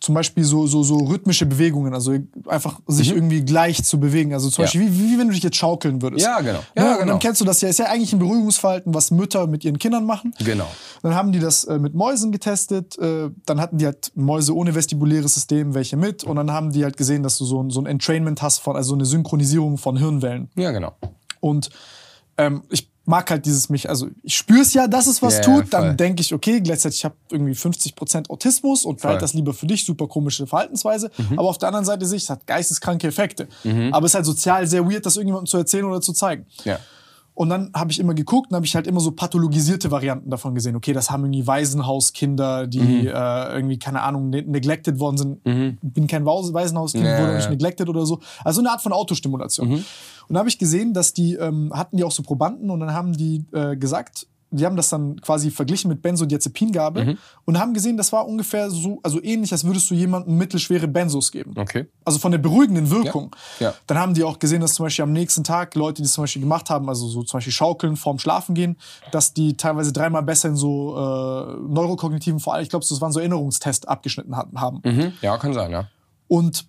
zum 0.00 0.14
Beispiel 0.14 0.44
so, 0.44 0.66
so, 0.66 0.82
so 0.82 0.96
rhythmische 0.98 1.46
Bewegungen, 1.46 1.94
also 1.94 2.14
einfach 2.46 2.80
sich 2.86 3.10
irgendwie 3.12 3.42
gleich 3.44 3.82
zu 3.82 3.98
bewegen. 3.98 4.32
Also 4.34 4.50
zum 4.50 4.62
Mhm. 4.62 4.66
Ja. 4.66 4.80
Beispiel, 4.80 4.92
wie, 4.92 5.12
wie 5.12 5.18
wenn 5.18 5.28
du 5.28 5.34
dich 5.34 5.42
jetzt 5.42 5.56
schaukeln 5.56 6.02
würdest. 6.02 6.24
Ja, 6.24 6.40
genau. 6.40 6.58
Ne? 6.58 6.64
Ja, 6.76 6.92
Und 6.92 6.98
genau. 7.00 7.12
dann 7.12 7.18
kennst 7.18 7.40
du 7.40 7.44
das 7.44 7.60
ja, 7.62 7.68
ist 7.68 7.78
ja 7.78 7.86
eigentlich 7.86 8.12
ein 8.12 8.18
Beruhigungsverhalten, 8.18 8.92
was 8.94 9.10
Mütter 9.10 9.46
mit 9.46 9.64
ihren 9.64 9.78
Kindern 9.78 10.04
machen. 10.04 10.34
Genau. 10.44 10.66
Dann 11.02 11.14
haben 11.14 11.32
die 11.32 11.38
das 11.38 11.64
äh, 11.64 11.78
mit 11.78 11.94
Mäusen 11.94 12.30
getestet. 12.32 12.98
Äh, 12.98 13.30
dann 13.46 13.60
hatten 13.60 13.78
die 13.78 13.86
halt 13.86 14.12
Mäuse 14.14 14.54
ohne 14.54 14.74
vestibuläres 14.74 15.34
System, 15.34 15.74
welche 15.74 15.96
mit. 15.96 16.24
Und 16.24 16.36
dann 16.36 16.50
haben 16.52 16.72
die 16.72 16.84
halt 16.84 16.96
gesehen, 16.96 17.22
dass 17.22 17.38
du 17.38 17.44
so 17.44 17.62
ein, 17.62 17.70
so 17.70 17.80
ein 17.80 17.86
Entrainment 17.86 18.42
hast, 18.42 18.58
von, 18.58 18.76
also 18.76 18.94
eine 18.94 19.06
Synchronisierung 19.06 19.78
von 19.78 19.96
Hirnwellen. 19.96 20.50
Ja, 20.56 20.70
genau. 20.72 20.92
Und 21.40 21.70
ähm, 22.38 22.62
ich 22.70 22.90
mag 23.06 23.30
halt 23.30 23.46
dieses 23.46 23.68
mich, 23.68 23.88
also 23.88 24.08
ich 24.22 24.36
spüre 24.36 24.60
es 24.60 24.74
ja, 24.74 24.88
dass 24.88 25.06
es 25.06 25.22
was 25.22 25.36
ja, 25.36 25.42
tut, 25.42 25.54
voll. 25.54 25.70
dann 25.70 25.96
denke 25.96 26.20
ich, 26.20 26.34
okay, 26.34 26.60
gleichzeitig 26.60 26.98
ich 26.98 27.04
habe 27.04 27.14
irgendwie 27.30 27.52
50% 27.52 28.28
Autismus 28.28 28.84
und 28.84 29.00
Voll. 29.00 29.12
halt 29.12 29.22
das 29.22 29.32
lieber 29.32 29.54
für 29.54 29.66
dich, 29.66 29.84
super 29.84 30.08
komische 30.08 30.46
Verhaltensweise. 30.46 31.10
Mhm. 31.16 31.38
Aber 31.38 31.48
auf 31.48 31.58
der 31.58 31.68
anderen 31.68 31.84
Seite 31.84 32.04
sehe 32.04 32.16
ich, 32.16 32.24
es 32.24 32.30
hat 32.30 32.46
geisteskranke 32.46 33.06
Effekte. 33.06 33.48
Aber 33.92 34.06
es 34.06 34.10
ist 34.12 34.14
halt 34.16 34.26
sozial 34.26 34.66
sehr 34.66 34.84
weird, 34.84 35.06
das 35.06 35.16
irgendjemandem 35.16 35.46
zu 35.46 35.56
erzählen 35.56 35.84
oder 35.84 36.00
zu 36.00 36.12
zeigen. 36.12 36.46
Ja. 36.64 36.78
Und 37.36 37.50
dann 37.50 37.70
habe 37.74 37.92
ich 37.92 38.00
immer 38.00 38.14
geguckt 38.14 38.50
und 38.50 38.56
habe 38.56 38.64
ich 38.64 38.74
halt 38.74 38.86
immer 38.86 38.98
so 39.00 39.12
pathologisierte 39.12 39.90
Varianten 39.90 40.30
davon 40.30 40.54
gesehen. 40.54 40.74
Okay, 40.74 40.94
das 40.94 41.10
haben 41.10 41.22
irgendwie 41.26 41.46
Waisenhauskinder, 41.46 42.66
die 42.66 42.80
Mhm. 42.80 43.06
äh, 43.08 43.54
irgendwie, 43.54 43.78
keine 43.78 44.00
Ahnung, 44.02 44.30
ne 44.30 44.42
neglected 44.42 44.98
worden 44.98 45.18
sind. 45.18 45.44
Bin 45.82 46.06
kein 46.06 46.24
Waisenhauskind, 46.24 47.04
Ja, 47.04 47.18
wurde 47.20 47.32
ja, 47.32 47.36
nicht 47.36 47.50
neglected 47.50 47.88
oder 47.90 48.06
so. 48.06 48.20
Also 48.42 48.60
eine 48.62 48.70
Art 48.70 48.80
von 48.80 48.92
Autostimulation. 48.92 49.70
Und 49.74 49.84
da 50.34 50.38
habe 50.38 50.48
ich 50.48 50.58
gesehen, 50.58 50.94
dass 50.94 51.12
die, 51.12 51.34
ähm, 51.34 51.72
hatten 51.74 51.98
die 51.98 52.04
auch 52.04 52.10
so 52.10 52.22
Probanden 52.22 52.70
und 52.70 52.80
dann 52.80 52.92
haben 52.94 53.12
die 53.12 53.44
äh, 53.52 53.76
gesagt, 53.76 54.26
die 54.50 54.64
haben 54.64 54.76
das 54.76 54.88
dann 54.88 55.20
quasi 55.20 55.50
verglichen 55.50 55.88
mit 55.88 56.02
Benzodiazepingabe 56.02 57.16
und 57.44 57.58
haben 57.58 57.74
gesehen, 57.74 57.96
das 57.96 58.12
war 58.12 58.26
ungefähr 58.26 58.70
so, 58.70 59.00
also 59.02 59.22
ähnlich, 59.22 59.52
als 59.52 59.64
würdest 59.64 59.90
du 59.90 59.94
jemandem 59.94 60.36
mittelschwere 60.38 60.86
Benzos 60.88 61.32
geben. 61.32 61.54
Okay. 61.56 61.86
Also 62.04 62.18
von 62.18 62.30
der 62.32 62.38
beruhigenden 62.38 62.90
Wirkung. 62.90 63.34
Ja. 63.58 63.68
Ja. 63.68 63.74
Dann 63.86 63.98
haben 63.98 64.14
die 64.14 64.24
auch 64.24 64.38
gesehen, 64.38 64.60
dass 64.60 64.74
zum 64.74 64.86
Beispiel 64.86 65.02
am 65.02 65.12
nächsten 65.12 65.44
Tag 65.44 65.74
Leute, 65.74 66.02
die 66.02 66.06
es 66.06 66.12
zum 66.12 66.22
Beispiel 66.22 66.42
gemacht 66.42 66.70
haben, 66.70 66.88
also 66.88 67.08
so 67.08 67.22
zum 67.22 67.38
Beispiel 67.38 67.52
Schaukeln 67.52 67.96
vorm 67.96 68.18
Schlafen 68.18 68.54
gehen, 68.54 68.76
dass 69.10 69.34
die 69.34 69.56
teilweise 69.56 69.92
dreimal 69.92 70.22
besser 70.22 70.48
in 70.48 70.56
so 70.56 70.96
äh, 70.96 71.72
neurokognitiven, 71.72 72.40
vor 72.40 72.54
allem, 72.54 72.62
ich 72.62 72.70
glaube, 72.70 72.84
das 72.88 73.00
waren 73.00 73.12
so 73.12 73.20
Erinnerungstests 73.20 73.86
abgeschnitten 73.86 74.36
haben. 74.36 74.80
Mhm. 74.84 75.12
Ja, 75.22 75.38
kann 75.38 75.54
sein, 75.54 75.70
ja. 75.70 75.88
Und 76.28 76.66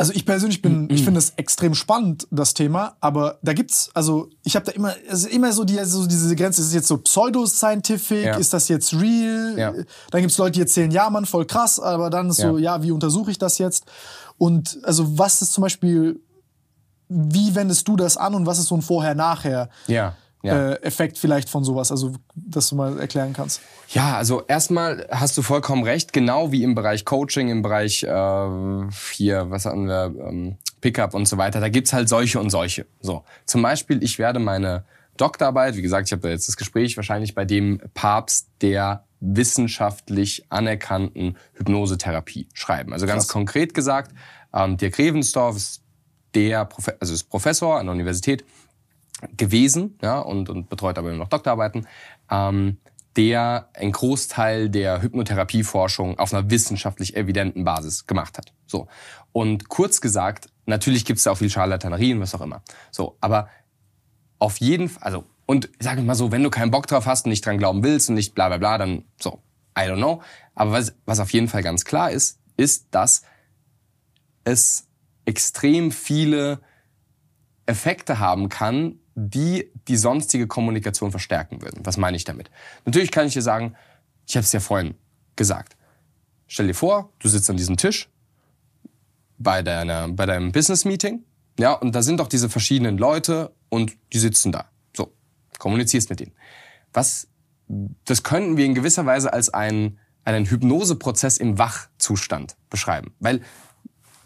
also 0.00 0.14
ich 0.14 0.24
persönlich 0.24 0.62
bin, 0.62 0.84
Mhm. 0.84 0.90
ich 0.90 1.04
finde 1.04 1.18
es 1.18 1.34
extrem 1.36 1.74
spannend, 1.74 2.26
das 2.30 2.54
Thema, 2.54 2.96
aber 3.02 3.38
da 3.42 3.52
gibt's, 3.52 3.90
also 3.92 4.30
ich 4.44 4.56
habe 4.56 4.64
da 4.64 4.72
immer, 4.72 4.94
also 5.10 5.28
immer 5.28 5.52
so, 5.52 5.64
die, 5.64 5.78
so 5.84 6.06
diese 6.06 6.34
Grenze, 6.36 6.62
ist 6.62 6.68
es 6.68 6.72
jetzt 6.74 6.88
so 6.88 6.96
pseudoscientific, 6.96 8.24
Ja. 8.24 8.36
ist 8.36 8.52
das 8.54 8.68
jetzt 8.68 8.94
real? 8.94 9.58
Ja. 9.58 9.74
Dann 10.10 10.22
gibt's 10.22 10.38
Leute, 10.38 10.52
die 10.52 10.60
erzählen, 10.62 10.90
ja, 10.90 11.10
Mann, 11.10 11.26
voll 11.26 11.44
krass, 11.44 11.78
aber 11.78 12.08
dann 12.08 12.30
ist 12.30 12.38
so, 12.38 12.56
ja, 12.56 12.82
wie 12.82 12.92
untersuche 12.92 13.30
ich 13.30 13.36
das 13.38 13.58
jetzt? 13.58 13.84
Und 14.38 14.78
also 14.84 15.18
was 15.18 15.42
ist 15.42 15.52
zum 15.52 15.62
Beispiel, 15.62 16.18
wie 17.08 17.54
wendest 17.54 17.86
du 17.86 17.96
das 17.96 18.16
an 18.16 18.34
und 18.34 18.46
was 18.46 18.58
ist 18.58 18.68
so 18.68 18.76
ein 18.76 18.82
Vorher-Nachher? 18.82 19.68
Ja. 19.86 20.14
Ja. 20.42 20.72
äh, 20.72 20.82
Effekt 20.82 21.18
vielleicht 21.18 21.48
von 21.48 21.64
sowas? 21.64 21.90
Also, 21.90 22.12
dass 22.34 22.68
du 22.68 22.76
mal 22.76 22.98
erklären 22.98 23.32
kannst. 23.32 23.60
Ja, 23.90 24.16
also 24.16 24.42
erstmal 24.46 25.06
hast 25.10 25.36
du 25.36 25.42
vollkommen 25.42 25.84
recht, 25.84 26.12
genau 26.12 26.52
wie 26.52 26.62
im 26.62 26.74
Bereich 26.74 27.04
Coaching, 27.04 27.48
im 27.48 27.62
Bereich 27.62 28.02
äh, 28.04 28.88
hier, 29.12 29.50
was 29.50 29.66
hatten 29.66 29.86
wir, 29.86 30.14
ähm, 30.18 30.56
Pickup 30.80 31.14
und 31.14 31.28
so 31.28 31.36
weiter, 31.36 31.60
da 31.60 31.68
gibt's 31.68 31.92
halt 31.92 32.08
solche 32.08 32.40
und 32.40 32.50
solche. 32.50 32.86
So, 33.00 33.24
zum 33.44 33.62
Beispiel, 33.62 34.02
ich 34.02 34.18
werde 34.18 34.38
meine 34.38 34.84
Doktorarbeit, 35.16 35.76
wie 35.76 35.82
gesagt, 35.82 36.08
ich 36.08 36.12
habe 36.12 36.30
jetzt 36.30 36.48
das 36.48 36.56
Gespräch 36.56 36.96
wahrscheinlich 36.96 37.34
bei 37.34 37.44
dem 37.44 37.80
Papst 37.92 38.48
der 38.62 39.04
wissenschaftlich 39.20 40.46
anerkannten 40.48 41.36
Hypnosetherapie 41.52 42.48
schreiben. 42.54 42.94
Also 42.94 43.06
ganz 43.06 43.24
Krass. 43.24 43.32
konkret 43.32 43.74
gesagt, 43.74 44.14
ähm, 44.54 44.78
Dirk 44.78 44.98
Revensdorf 44.98 45.56
ist 45.56 45.82
der 46.34 46.64
Profe 46.64 46.96
also 47.00 47.12
ist 47.12 47.24
Professor 47.24 47.78
an 47.78 47.86
der 47.86 47.92
Universität 47.92 48.44
gewesen 49.36 49.98
ja, 50.02 50.18
und, 50.18 50.48
und 50.48 50.68
betreut 50.68 50.98
aber 50.98 51.08
immer 51.08 51.18
noch 51.18 51.28
Doktorarbeiten, 51.28 51.86
ähm, 52.30 52.78
der 53.16 53.68
einen 53.74 53.92
Großteil 53.92 54.70
der 54.70 55.02
Hypnotherapieforschung 55.02 56.18
auf 56.18 56.32
einer 56.32 56.48
wissenschaftlich 56.50 57.16
evidenten 57.16 57.64
Basis 57.64 58.06
gemacht 58.06 58.38
hat. 58.38 58.52
So. 58.66 58.88
Und 59.32 59.68
kurz 59.68 60.00
gesagt, 60.00 60.48
natürlich 60.66 61.04
gibt 61.04 61.18
es 61.18 61.24
da 61.24 61.32
auch 61.32 61.38
viel 61.38 61.50
Scharlatanerie 61.50 62.14
und 62.14 62.20
was 62.20 62.34
auch 62.34 62.40
immer. 62.40 62.62
So, 62.90 63.16
aber 63.20 63.48
auf 64.38 64.58
jeden 64.58 64.88
Fall, 64.88 65.02
also, 65.02 65.24
und 65.46 65.66
ich 65.78 65.84
sage 65.84 66.02
mal 66.02 66.14
so, 66.14 66.30
wenn 66.30 66.42
du 66.42 66.50
keinen 66.50 66.70
Bock 66.70 66.86
drauf 66.86 67.06
hast 67.06 67.26
und 67.26 67.30
nicht 67.30 67.44
dran 67.44 67.58
glauben 67.58 67.82
willst 67.82 68.08
und 68.08 68.14
nicht 68.14 68.34
bla 68.34 68.48
bla 68.48 68.58
bla, 68.58 68.78
dann 68.78 69.04
so, 69.20 69.42
I 69.76 69.82
don't 69.82 69.96
know. 69.96 70.22
Aber 70.54 70.72
was, 70.72 70.94
was 71.04 71.18
auf 71.18 71.32
jeden 71.32 71.48
Fall 71.48 71.62
ganz 71.62 71.84
klar 71.84 72.10
ist, 72.10 72.38
ist, 72.56 72.88
dass 72.92 73.22
es 74.44 74.86
extrem 75.24 75.90
viele 75.90 76.60
Effekte 77.66 78.18
haben 78.18 78.48
kann, 78.48 78.99
die 79.14 79.70
die 79.88 79.96
sonstige 79.96 80.46
Kommunikation 80.46 81.10
verstärken 81.10 81.62
würden. 81.62 81.84
Was 81.84 81.96
meine 81.96 82.16
ich 82.16 82.24
damit? 82.24 82.50
Natürlich 82.84 83.10
kann 83.10 83.26
ich 83.26 83.34
dir 83.34 83.42
sagen, 83.42 83.74
ich 84.26 84.36
habe 84.36 84.44
es 84.44 84.52
ja 84.52 84.60
vorhin 84.60 84.94
gesagt. 85.36 85.76
Stell 86.46 86.66
dir 86.66 86.74
vor, 86.74 87.12
du 87.18 87.28
sitzt 87.28 87.50
an 87.50 87.56
diesem 87.56 87.76
Tisch 87.76 88.08
bei, 89.38 89.62
deiner, 89.62 90.08
bei 90.08 90.26
deinem 90.26 90.52
Business-Meeting, 90.52 91.24
ja, 91.58 91.72
und 91.72 91.94
da 91.94 92.02
sind 92.02 92.20
doch 92.20 92.28
diese 92.28 92.48
verschiedenen 92.48 92.98
Leute 92.98 93.54
und 93.68 93.96
die 94.12 94.18
sitzen 94.18 94.52
da. 94.52 94.70
So, 94.96 95.12
kommunizierst 95.58 96.10
mit 96.10 96.20
denen. 96.20 96.32
Was, 96.92 97.28
das 98.04 98.22
könnten 98.22 98.56
wir 98.56 98.64
in 98.64 98.74
gewisser 98.74 99.06
Weise 99.06 99.32
als 99.32 99.52
einen, 99.52 99.98
einen 100.24 100.46
Hypnoseprozess 100.46 101.36
im 101.36 101.58
Wachzustand 101.58 102.56
beschreiben. 102.68 103.14
Weil 103.18 103.42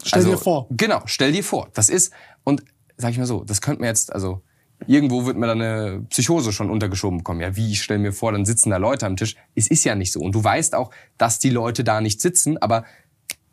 Stell 0.04 0.24
dir 0.24 0.38
vor. 0.38 0.66
Genau, 0.70 1.02
stell 1.06 1.32
dir 1.32 1.42
vor. 1.42 1.70
Das 1.72 1.88
ist, 1.88 2.12
und 2.44 2.62
sag 2.96 3.10
ich 3.10 3.18
mal 3.18 3.26
so, 3.26 3.42
das 3.42 3.60
könnte 3.60 3.80
mir 3.80 3.88
jetzt, 3.88 4.12
also 4.12 4.42
irgendwo 4.86 5.26
wird 5.26 5.36
mir 5.36 5.46
dann 5.46 5.60
eine 5.60 6.00
Psychose 6.10 6.52
schon 6.52 6.70
untergeschoben 6.70 7.18
bekommen. 7.18 7.40
Ja, 7.40 7.56
wie, 7.56 7.72
ich 7.72 7.82
stell 7.82 7.98
mir 7.98 8.12
vor, 8.12 8.32
dann 8.32 8.44
sitzen 8.44 8.70
da 8.70 8.76
Leute 8.76 9.06
am 9.06 9.16
Tisch. 9.16 9.36
Es 9.54 9.66
ist 9.68 9.84
ja 9.84 9.94
nicht 9.94 10.12
so. 10.12 10.20
Und 10.20 10.34
du 10.34 10.42
weißt 10.42 10.74
auch, 10.74 10.90
dass 11.18 11.38
die 11.38 11.50
Leute 11.50 11.84
da 11.84 12.00
nicht 12.00 12.20
sitzen, 12.20 12.58
aber 12.58 12.84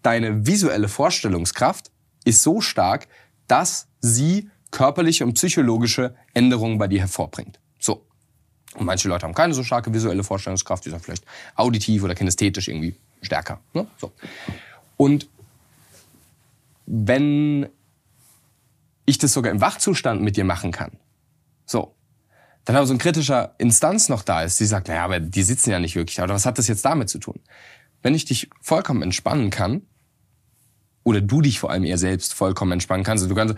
deine 0.02 0.46
visuelle 0.46 0.88
Vorstellungskraft 0.88 1.92
ist 2.26 2.42
so 2.44 2.62
stark, 2.62 3.08
dass 3.48 3.88
sie 4.00 4.50
körperliche 4.72 5.26
und 5.26 5.34
psychologische 5.34 6.16
Änderungen 6.34 6.78
bei 6.78 6.88
dir 6.88 7.02
hervorbringt. 7.02 7.60
So. 7.80 8.06
Und 8.76 8.86
manche 8.86 9.10
Leute 9.10 9.26
haben 9.26 9.34
keine 9.34 9.54
so 9.54 9.64
starke 9.64 9.94
visuelle 9.94 10.24
Vorstellungskraft, 10.24 10.86
die 10.86 10.90
sind 10.90 11.04
vielleicht 11.04 11.26
auditiv 11.56 12.04
oder 12.04 12.16
kinästhetisch 12.16 12.70
irgendwie 12.70 12.96
stärker. 13.22 13.60
Ne? 13.74 13.86
So. 13.98 14.12
Und 14.98 15.28
wenn 16.86 17.68
ich 19.06 19.18
das 19.18 19.34
sogar 19.34 19.52
im 19.52 19.62
Wachzustand 19.62 20.22
mit 20.22 20.38
dir 20.38 20.46
machen 20.46 20.72
kann, 20.72 20.92
so, 21.72 21.96
dann 22.66 22.76
aber 22.76 22.86
so 22.86 22.94
ein 22.94 23.00
kritischer 23.00 23.56
Instanz 23.58 24.10
noch 24.10 24.24
da 24.24 24.44
ist, 24.44 24.60
die 24.60 24.66
sagt, 24.66 24.88
naja, 24.88 25.04
aber 25.04 25.20
die 25.20 25.44
sitzen 25.44 25.72
ja 25.72 25.80
nicht 25.80 25.96
wirklich 25.96 26.18
da. 26.18 26.24
Oder 26.24 26.36
was 26.36 26.46
hat 26.46 26.58
das 26.58 26.68
jetzt 26.68 26.86
damit 26.86 27.10
zu 27.10 27.18
tun? 27.18 27.40
Wenn 28.04 28.14
ich 28.14 28.26
dich 28.26 28.50
vollkommen 28.62 29.02
entspannen 29.02 29.50
kann, 29.50 29.82
oder 31.04 31.22
du 31.22 31.42
dich 31.42 31.60
vor 31.60 31.72
allem 31.72 31.84
eher 31.84 31.98
selbst 31.98 32.34
vollkommen 32.34 32.74
entspannen 32.74 33.04
kannst, 33.04 33.24
also 33.24 33.34
du 33.34 33.40
kannst, 33.40 33.56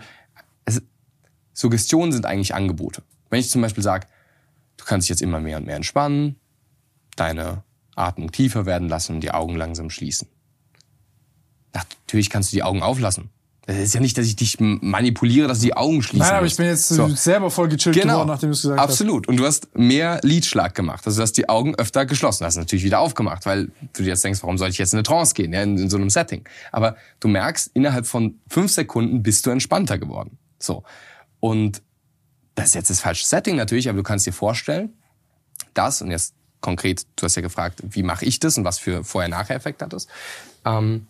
es, 0.64 0.82
Suggestionen 1.52 2.12
sind 2.12 2.24
eigentlich 2.24 2.54
Angebote. 2.54 3.02
Wenn 3.28 3.40
ich 3.40 3.50
zum 3.50 3.60
Beispiel 3.60 3.82
sage, 3.82 4.06
du 4.78 4.84
kannst 4.84 5.04
dich 5.04 5.10
jetzt 5.10 5.22
immer 5.22 5.40
mehr 5.40 5.58
und 5.58 5.66
mehr 5.66 5.76
entspannen, 5.76 6.36
deine 7.16 7.62
Atmung 7.94 8.32
tiefer 8.32 8.64
werden 8.64 8.88
lassen 8.88 9.16
und 9.16 9.20
die 9.20 9.30
Augen 9.30 9.56
langsam 9.56 9.90
schließen. 9.90 10.28
Natürlich 11.74 12.30
kannst 12.30 12.52
du 12.52 12.56
die 12.56 12.62
Augen 12.62 12.82
auflassen. 12.82 13.30
Das 13.66 13.76
ist 13.78 13.94
ja 13.94 14.00
nicht, 14.00 14.18
dass 14.18 14.26
ich 14.26 14.36
dich 14.36 14.58
manipuliere, 14.60 15.48
dass 15.48 15.60
du 15.60 15.66
die 15.66 15.76
Augen 15.76 16.02
schließen 16.02 16.26
Nein, 16.26 16.36
aber 16.36 16.46
ich 16.46 16.56
bin 16.56 16.66
jetzt 16.66 16.88
So. 16.88 17.08
selber 17.08 17.50
voll 17.50 17.68
gechillt 17.68 17.96
geworden, 17.96 18.28
nachdem 18.28 18.50
du 18.50 18.54
es 18.54 18.62
gesagt 18.62 18.78
Absolut. 18.78 19.26
Und 19.26 19.38
du 19.38 19.46
hast 19.46 19.74
mehr 19.74 20.20
Lidschlag 20.22 20.74
gemacht. 20.74 21.06
Also 21.06 21.18
du 21.18 21.22
hast 21.22 21.32
die 21.32 21.48
Augen 21.48 21.74
öfter 21.76 22.04
geschlossen. 22.04 22.44
Hast 22.44 22.56
natürlich 22.56 22.84
wieder 22.84 23.00
aufgemacht, 23.00 23.46
weil 23.46 23.70
du 23.94 24.02
dir 24.02 24.10
jetzt 24.10 24.22
denkst, 24.22 24.42
warum 24.42 24.58
soll 24.58 24.68
ich 24.68 24.76
jetzt 24.76 24.92
in 24.92 24.98
eine 24.98 25.02
Trance 25.04 25.32
gehen, 25.32 25.52
ja, 25.54 25.62
in, 25.62 25.78
in 25.78 25.88
so 25.88 25.96
einem 25.96 26.10
Setting. 26.10 26.46
Aber 26.72 26.96
du 27.20 27.28
merkst, 27.28 27.70
innerhalb 27.72 28.06
von 28.06 28.38
fünf 28.48 28.70
Sekunden 28.70 29.22
bist 29.22 29.46
du 29.46 29.50
entspannter 29.50 29.96
geworden. 29.96 30.36
So. 30.58 30.84
Und 31.40 31.80
das 32.54 32.66
ist 32.66 32.74
jetzt 32.74 32.90
das 32.90 33.00
falsche 33.00 33.26
Setting 33.26 33.56
natürlich, 33.56 33.88
aber 33.88 33.96
du 33.96 34.02
kannst 34.02 34.26
dir 34.26 34.32
vorstellen, 34.32 34.92
dass, 35.72 36.02
und 36.02 36.10
jetzt 36.10 36.34
konkret, 36.60 37.06
du 37.16 37.24
hast 37.24 37.34
ja 37.34 37.42
gefragt, 37.42 37.80
wie 37.82 38.02
mache 38.02 38.24
ich 38.26 38.40
das 38.40 38.58
und 38.58 38.64
was 38.64 38.78
für 38.78 39.04
Vorher-Nachher-Effekt 39.04 39.82
hat 39.82 39.92
das. 39.92 40.06
Ähm, 40.64 41.06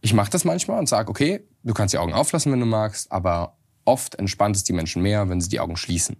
ich 0.00 0.14
mache 0.14 0.30
das 0.30 0.44
manchmal 0.44 0.78
und 0.78 0.88
sage, 0.88 1.10
okay, 1.10 1.46
du 1.62 1.74
kannst 1.74 1.92
die 1.92 1.98
Augen 1.98 2.12
auflassen, 2.12 2.52
wenn 2.52 2.60
du 2.60 2.66
magst, 2.66 3.12
aber 3.12 3.56
oft 3.84 4.14
entspannt 4.14 4.56
es 4.56 4.64
die 4.64 4.72
Menschen 4.72 5.02
mehr, 5.02 5.28
wenn 5.28 5.40
sie 5.40 5.48
die 5.48 5.60
Augen 5.60 5.76
schließen. 5.76 6.16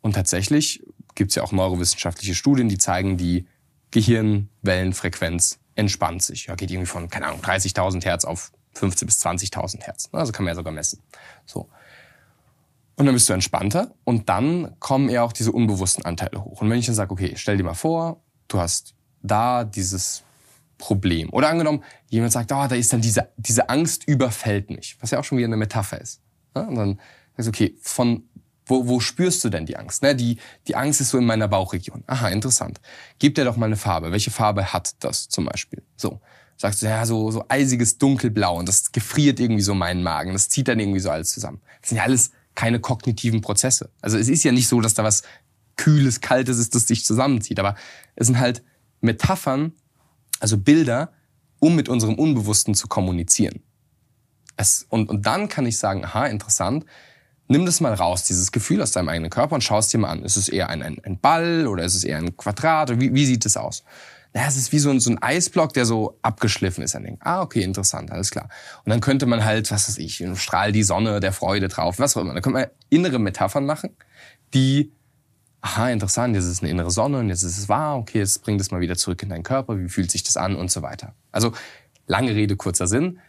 Und 0.00 0.14
tatsächlich 0.14 0.82
gibt 1.14 1.30
es 1.30 1.34
ja 1.36 1.42
auch 1.42 1.52
neurowissenschaftliche 1.52 2.34
Studien, 2.34 2.68
die 2.68 2.78
zeigen, 2.78 3.16
die 3.16 3.46
Gehirnwellenfrequenz 3.90 5.58
entspannt 5.74 6.22
sich. 6.22 6.46
Ja, 6.46 6.54
geht 6.54 6.70
irgendwie 6.70 6.86
von, 6.86 7.08
keine 7.08 7.26
Ahnung, 7.26 7.40
30.000 7.40 8.04
Hertz 8.04 8.24
auf 8.24 8.52
15.000 8.76 9.06
bis 9.06 9.24
20.000 9.24 9.82
Hertz. 9.82 10.08
Also 10.12 10.32
kann 10.32 10.44
man 10.44 10.52
ja 10.52 10.56
sogar 10.56 10.72
messen. 10.72 11.00
So. 11.46 11.68
Und 12.96 13.06
dann 13.06 13.14
bist 13.14 13.28
du 13.28 13.32
entspannter 13.32 13.94
und 14.04 14.28
dann 14.28 14.78
kommen 14.78 15.08
eher 15.08 15.24
auch 15.24 15.32
diese 15.32 15.52
unbewussten 15.52 16.04
Anteile 16.04 16.44
hoch. 16.44 16.60
Und 16.60 16.70
wenn 16.70 16.78
ich 16.78 16.86
dann 16.86 16.94
sage, 16.94 17.10
okay, 17.10 17.34
stell 17.36 17.56
dir 17.56 17.64
mal 17.64 17.74
vor, 17.74 18.22
du 18.48 18.58
hast 18.58 18.94
da 19.22 19.64
dieses 19.64 20.24
Problem. 20.82 21.30
Oder 21.32 21.48
angenommen, 21.48 21.84
jemand 22.08 22.32
sagt, 22.32 22.50
oh, 22.50 22.66
da 22.68 22.74
ist 22.74 22.92
dann 22.92 23.00
diese, 23.00 23.28
diese 23.36 23.68
Angst 23.68 24.02
überfällt 24.08 24.68
mich, 24.68 24.96
was 25.00 25.12
ja 25.12 25.20
auch 25.20 25.24
schon 25.24 25.38
wieder 25.38 25.46
eine 25.46 25.56
Metapher 25.56 26.00
ist. 26.00 26.20
Ja, 26.56 26.62
und 26.62 26.74
dann 26.74 27.00
sagst 27.36 27.46
du, 27.46 27.50
okay, 27.50 27.76
von 27.80 28.24
wo, 28.66 28.88
wo 28.88 28.98
spürst 28.98 29.44
du 29.44 29.48
denn 29.48 29.64
die 29.64 29.76
Angst? 29.76 30.02
Ne, 30.02 30.16
die, 30.16 30.38
die 30.66 30.74
Angst 30.74 31.00
ist 31.00 31.10
so 31.10 31.18
in 31.18 31.24
meiner 31.24 31.46
Bauchregion. 31.46 32.02
Aha, 32.08 32.30
interessant. 32.30 32.80
Gib 33.20 33.36
dir 33.36 33.44
doch 33.44 33.56
mal 33.56 33.66
eine 33.66 33.76
Farbe. 33.76 34.10
Welche 34.10 34.32
Farbe 34.32 34.72
hat 34.72 34.96
das 35.04 35.28
zum 35.28 35.44
Beispiel? 35.44 35.84
So. 35.96 36.20
Sagst 36.56 36.82
du, 36.82 36.86
ja, 36.86 37.06
so, 37.06 37.30
so 37.30 37.44
eisiges 37.48 37.98
Dunkelblau 37.98 38.58
und 38.58 38.68
das 38.68 38.90
gefriert 38.90 39.38
irgendwie 39.38 39.62
so 39.62 39.74
meinen 39.74 40.02
Magen. 40.02 40.32
Das 40.32 40.48
zieht 40.48 40.66
dann 40.66 40.80
irgendwie 40.80 41.00
so 41.00 41.10
alles 41.10 41.30
zusammen. 41.30 41.60
Das 41.80 41.90
sind 41.90 41.98
ja 41.98 42.04
alles 42.04 42.32
keine 42.56 42.80
kognitiven 42.80 43.40
Prozesse. 43.40 43.90
Also 44.00 44.18
es 44.18 44.28
ist 44.28 44.42
ja 44.42 44.50
nicht 44.50 44.66
so, 44.66 44.80
dass 44.80 44.94
da 44.94 45.04
was 45.04 45.22
Kühles, 45.76 46.20
Kaltes 46.20 46.58
ist, 46.58 46.74
das 46.74 46.86
dich 46.86 47.04
zusammenzieht. 47.04 47.60
Aber 47.60 47.76
es 48.16 48.26
sind 48.26 48.40
halt 48.40 48.64
Metaphern, 49.00 49.74
also 50.42 50.58
Bilder, 50.58 51.12
um 51.60 51.76
mit 51.76 51.88
unserem 51.88 52.16
Unbewussten 52.16 52.74
zu 52.74 52.88
kommunizieren. 52.88 53.62
Es, 54.56 54.84
und, 54.90 55.08
und 55.08 55.24
dann 55.24 55.48
kann 55.48 55.64
ich 55.66 55.78
sagen, 55.78 56.04
aha, 56.04 56.26
interessant, 56.26 56.84
nimm 57.46 57.64
das 57.64 57.80
mal 57.80 57.94
raus, 57.94 58.24
dieses 58.24 58.50
Gefühl 58.50 58.82
aus 58.82 58.90
deinem 58.90 59.08
eigenen 59.08 59.30
Körper 59.30 59.54
und 59.54 59.62
schau 59.62 59.78
es 59.78 59.88
dir 59.88 59.98
mal 59.98 60.10
an. 60.10 60.24
Ist 60.24 60.36
es 60.36 60.48
eher 60.48 60.68
ein, 60.68 60.82
ein, 60.82 61.00
ein 61.04 61.20
Ball 61.20 61.68
oder 61.68 61.84
ist 61.84 61.94
es 61.94 62.02
eher 62.02 62.18
ein 62.18 62.36
Quadrat? 62.36 63.00
Wie, 63.00 63.14
wie 63.14 63.24
sieht 63.24 63.46
es 63.46 63.56
aus? 63.56 63.84
Naja, 64.34 64.48
es 64.48 64.56
ist 64.56 64.72
wie 64.72 64.80
so 64.80 64.90
ein, 64.90 64.98
so 64.98 65.10
ein 65.10 65.22
Eisblock, 65.22 65.74
der 65.74 65.84
so 65.84 66.18
abgeschliffen 66.22 66.82
ist. 66.82 66.94
Denkt, 66.94 67.22
ah, 67.24 67.42
okay, 67.42 67.62
interessant, 67.62 68.10
alles 68.10 68.30
klar. 68.30 68.48
Und 68.84 68.90
dann 68.90 69.00
könnte 69.00 69.26
man 69.26 69.44
halt, 69.44 69.70
was 69.70 69.88
weiß 69.88 69.98
ich, 69.98 70.24
strahl 70.34 70.72
die 70.72 70.82
Sonne 70.82 71.20
der 71.20 71.32
Freude 71.32 71.68
drauf, 71.68 72.00
was 72.00 72.16
auch 72.16 72.22
immer. 72.22 72.34
Dann 72.34 72.42
könnte 72.42 72.58
man 72.58 72.68
innere 72.88 73.20
Metaphern 73.20 73.64
machen, 73.64 73.90
die 74.54 74.92
aha, 75.62 75.90
interessant, 75.90 76.34
jetzt 76.34 76.44
ist 76.44 76.50
es 76.50 76.60
eine 76.60 76.70
innere 76.70 76.90
Sonne 76.90 77.20
und 77.20 77.28
jetzt 77.28 77.44
ist 77.44 77.56
es 77.56 77.68
wahr, 77.68 77.96
okay, 77.96 78.18
jetzt 78.18 78.42
bring 78.42 78.58
das 78.58 78.70
mal 78.70 78.80
wieder 78.80 78.96
zurück 78.96 79.22
in 79.22 79.28
deinen 79.28 79.44
Körper, 79.44 79.78
wie 79.78 79.88
fühlt 79.88 80.10
sich 80.10 80.24
das 80.24 80.36
an 80.36 80.56
und 80.56 80.70
so 80.70 80.82
weiter. 80.82 81.14
Also 81.30 81.52
lange 82.06 82.34
Rede, 82.34 82.56
kurzer 82.56 82.86
Sinn. 82.86 83.20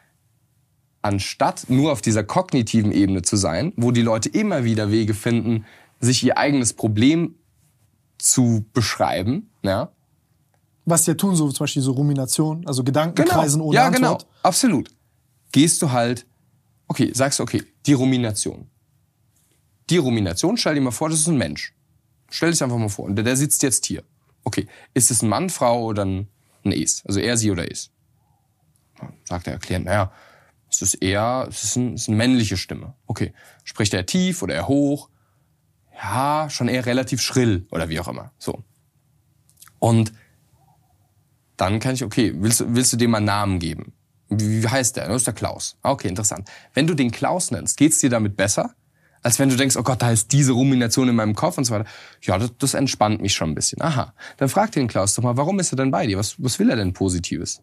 Anstatt 1.03 1.69
nur 1.69 1.91
auf 1.91 2.01
dieser 2.01 2.23
kognitiven 2.23 2.91
Ebene 2.91 3.21
zu 3.21 3.35
sein, 3.35 3.71
wo 3.77 3.91
die 3.91 4.01
Leute 4.01 4.29
immer 4.29 4.63
wieder 4.63 4.89
Wege 4.89 5.13
finden, 5.13 5.65
sich 5.99 6.23
ihr 6.23 6.37
eigenes 6.37 6.73
Problem 6.73 7.35
zu 8.17 8.65
beschreiben, 8.73 9.49
ja, 9.61 9.91
Was 10.85 11.05
ja 11.05 11.13
tun, 11.13 11.35
so 11.35 11.49
zum 11.51 11.63
Beispiel 11.63 11.81
so 11.81 11.91
Rumination, 11.91 12.65
also 12.65 12.83
Gedankenkreisen 12.83 13.61
ohne 13.61 13.75
ja, 13.75 13.85
Antwort. 13.85 14.23
genau, 14.23 14.31
absolut. 14.41 14.89
Gehst 15.51 15.81
du 15.81 15.91
halt, 15.91 16.25
okay, 16.87 17.11
sagst 17.13 17.39
du, 17.39 17.43
okay, 17.43 17.63
die 17.85 17.93
Rumination. 17.93 18.67
Die 19.89 19.97
Rumination, 19.97 20.57
stell 20.57 20.75
dir 20.75 20.81
mal 20.81 20.91
vor, 20.91 21.09
das 21.09 21.19
ist 21.19 21.27
ein 21.27 21.37
Mensch. 21.37 21.73
Stell 22.35 22.49
dich 22.51 22.63
einfach 22.63 22.77
mal 22.77 22.89
vor. 22.89 23.11
Der, 23.11 23.23
der 23.23 23.35
sitzt 23.37 23.61
jetzt 23.61 23.85
hier. 23.85 24.03
Okay, 24.43 24.67
ist 24.95 25.11
es 25.11 25.21
ein 25.21 25.29
Mann, 25.29 25.49
Frau 25.51 25.83
oder 25.85 26.03
ein, 26.03 26.27
ein 26.65 26.71
Es? 26.71 27.05
Also 27.05 27.19
er, 27.19 27.37
sie 27.37 27.51
oder 27.51 27.69
es? 27.71 27.91
Sagt 29.25 29.45
er 29.47 29.53
erklärend, 29.53 29.85
naja, 29.85 30.11
es 30.69 30.81
ist 30.81 30.95
eher, 30.95 31.45
es 31.47 31.63
ist, 31.63 31.75
ein, 31.75 31.93
es 31.93 32.01
ist 32.03 32.07
eine 32.07 32.17
männliche 32.17 32.57
Stimme. 32.57 32.95
Okay, 33.05 33.33
spricht 33.63 33.93
er 33.93 34.05
tief 34.07 34.41
oder 34.41 34.55
eher 34.55 34.67
hoch? 34.67 35.09
ja, 35.95 36.49
schon 36.49 36.67
eher 36.67 36.85
relativ 36.87 37.21
schrill 37.21 37.67
oder 37.69 37.87
wie 37.87 37.99
auch 37.99 38.07
immer. 38.07 38.31
So. 38.39 38.63
Und 39.79 40.11
dann 41.55 41.79
kann 41.79 41.93
ich, 41.93 42.03
okay, 42.03 42.33
willst, 42.35 42.61
du- 42.61 42.73
willst 42.75 42.91
du 42.93 42.97
dem 42.97 43.11
mal 43.11 43.17
einen 43.17 43.27
Namen 43.27 43.59
geben? 43.59 43.93
Wie 44.27 44.63
wie 44.63 44.67
heißt 44.67 44.97
der? 44.97 45.07
Das 45.07 45.17
ist 45.17 45.27
der 45.27 45.33
Klaus. 45.35 45.77
Ah, 45.83 45.91
Okay, 45.91 46.07
interessant. 46.07 46.49
Wenn 46.73 46.87
du 46.87 46.95
den 46.95 47.11
Klaus 47.11 47.51
nennst, 47.51 47.77
geht's 47.77 47.99
dir 47.99 48.09
damit 48.09 48.35
besser? 48.35 48.73
Als 49.23 49.39
wenn 49.39 49.49
du 49.49 49.55
denkst, 49.55 49.77
oh 49.77 49.83
Gott, 49.83 50.01
da 50.01 50.11
ist 50.11 50.31
diese 50.33 50.51
Rumination 50.51 51.07
in 51.07 51.15
meinem 51.15 51.33
Kopf 51.33 51.57
und 51.57 51.63
so 51.63 51.73
weiter. 51.73 51.89
Ja, 52.21 52.37
das, 52.37 52.51
das 52.59 52.73
entspannt 52.73 53.21
mich 53.21 53.33
schon 53.33 53.51
ein 53.51 53.55
bisschen. 53.55 53.81
Aha. 53.81 54.13
Dann 54.37 54.49
frag 54.49 54.71
den 54.73 54.87
Klaus 54.87 55.15
doch 55.15 55.23
mal, 55.23 55.37
warum 55.37 55.59
ist 55.59 55.71
er 55.71 55.77
denn 55.77 55.91
bei 55.91 56.05
dir? 56.05 56.17
Was, 56.17 56.35
was 56.43 56.59
will 56.59 56.69
er 56.69 56.75
denn 56.75 56.93
Positives? 56.93 57.61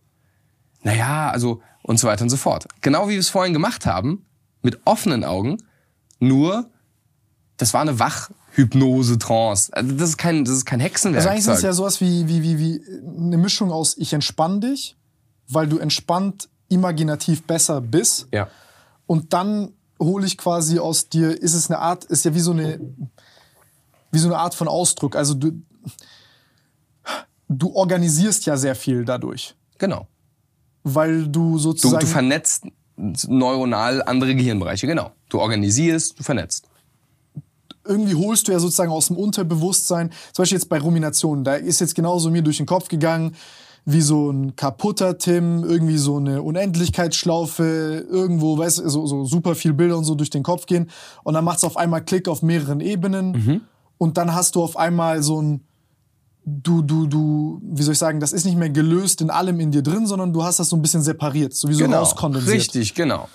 Naja, 0.82 1.30
also, 1.30 1.60
und 1.82 2.00
so 2.00 2.08
weiter 2.08 2.22
und 2.22 2.30
so 2.30 2.39
fort. 2.39 2.66
Genau 2.80 3.08
wie 3.08 3.12
wir 3.12 3.20
es 3.20 3.28
vorhin 3.28 3.52
gemacht 3.52 3.84
haben, 3.84 4.24
mit 4.62 4.80
offenen 4.86 5.22
Augen, 5.22 5.58
nur, 6.18 6.70
das 7.58 7.74
war 7.74 7.82
eine 7.82 7.98
Wachhypnose, 7.98 9.18
Trance. 9.18 9.72
Also 9.74 9.92
das 9.92 10.10
ist 10.10 10.16
kein, 10.16 10.44
das 10.44 10.55
ist 10.55 10.64
kein 10.64 10.80
Hexenwerk. 10.80 11.20
Also 11.20 11.28
eigentlich 11.28 11.47
ist 11.47 11.58
es 11.58 11.62
ja 11.62 11.72
sowas 11.74 12.00
wie, 12.00 12.26
wie, 12.26 12.42
wie, 12.42 12.58
wie 12.58 12.82
eine 13.18 13.36
Mischung 13.36 13.70
aus 13.70 13.97
ich 13.98 14.14
entspann 14.14 14.62
dich, 14.62 14.97
weil 15.48 15.66
du 15.66 15.78
entspannt 15.78 16.48
imaginativ 16.68 17.42
besser 17.42 17.80
bist. 17.80 18.28
ja. 18.32 18.48
Und 19.06 19.32
dann 19.32 19.72
hole 20.00 20.26
ich 20.26 20.38
quasi 20.38 20.78
aus 20.78 21.08
dir, 21.08 21.30
ist 21.40 21.54
es 21.54 21.70
eine 21.70 21.78
Art, 21.78 22.04
ist 22.06 22.24
ja 22.24 22.34
wie 22.34 22.40
so 22.40 22.52
eine, 22.52 22.80
wie 24.12 24.18
so 24.18 24.28
eine 24.28 24.38
Art 24.38 24.54
von 24.54 24.66
Ausdruck. 24.66 25.14
Also 25.14 25.34
du, 25.34 25.52
du 27.48 27.74
organisierst 27.74 28.46
ja 28.46 28.56
sehr 28.56 28.74
viel 28.74 29.04
dadurch, 29.04 29.54
Genau. 29.78 30.06
weil 30.84 31.24
du 31.28 31.52
Du, 31.52 31.58
sozusagen 31.58 32.00
du 32.00 32.06
vernetzt 32.06 32.64
neuronal 33.28 34.02
andere 34.02 34.34
Gehirnbereiche, 34.34 34.86
genau. 34.86 35.12
Du 35.28 35.38
organisierst, 35.40 36.18
du 36.18 36.22
vernetzt. 36.22 36.66
irgendwie 37.84 38.14
holst 38.14 38.46
du 38.46 38.52
ja 38.52 38.58
sozusagen 38.58 38.90
aus 38.92 39.06
dem 39.08 39.16
Unterbewusstsein, 39.16 40.10
zum 40.32 40.42
Beispiel 40.42 40.58
jetzt 40.58 40.68
bei 40.68 40.78
Ruminationen, 40.78 41.44
da 41.44 41.54
ist 41.54 41.80
jetzt 41.80 41.94
genauso 41.94 42.30
mir 42.30 42.42
durch 42.42 42.58
den 42.58 42.66
Kopf 42.66 42.88
gegangen, 42.88 43.34
wie 43.84 44.00
so 44.00 44.31
ein 44.31 44.57
kaputter 44.57 45.18
Tim, 45.18 45.65
irgendwie 45.65 45.99
so 45.99 46.17
eine 46.17 46.42
Unendlichkeitsschlaufe, 46.42 48.07
irgendwo, 48.09 48.59
weißt 48.59 48.78
du, 48.78 48.89
so, 48.89 49.07
so 49.07 49.25
super 49.25 49.55
viel 49.55 49.73
Bilder 49.73 49.97
und 49.97 50.05
so 50.05 50.15
durch 50.15 50.31
den 50.31 50.42
Kopf 50.42 50.67
gehen. 50.67 50.91
Und 51.23 51.34
dann 51.34 51.44
macht's 51.44 51.65
auf 51.65 51.76
einmal 51.76 52.05
Klick 52.05 52.28
auf 52.28 52.42
mehreren 52.42 52.81
Ebenen. 52.81 53.67
Und 53.99 54.17
dann 54.17 54.34
hast 54.34 54.55
du 54.55 54.62
auf 54.62 54.76
einmal 54.76 55.23
so 55.23 55.41
ein, 55.41 55.65
du, 56.44 56.83
du, 56.83 57.07
du, 57.07 57.60
wie 57.62 57.83
soll 57.83 57.92
ich 57.92 57.99
sagen, 57.99 58.20
das 58.20 58.33
ist 58.33 58.44
nicht 58.44 58.57
mehr 58.57 58.70
gelöst 58.70 59.20
in 59.20 59.31
allem 59.31 59.60
in 59.60 59.70
dir 59.70 59.83
drin, 59.83 60.07
sondern 60.07 60.33
du 60.33 60.42
hast 60.42 60.59
das 60.59 60.68
so 60.68 60.76
ein 60.76 60.83
bisschen 60.83 61.02
separiert, 61.02 61.55
sowieso 61.55 61.84
rauskondensiert. 61.84 62.50
Genau. 62.50 62.59
Richtig, 62.59 62.94
genau. 62.94 63.28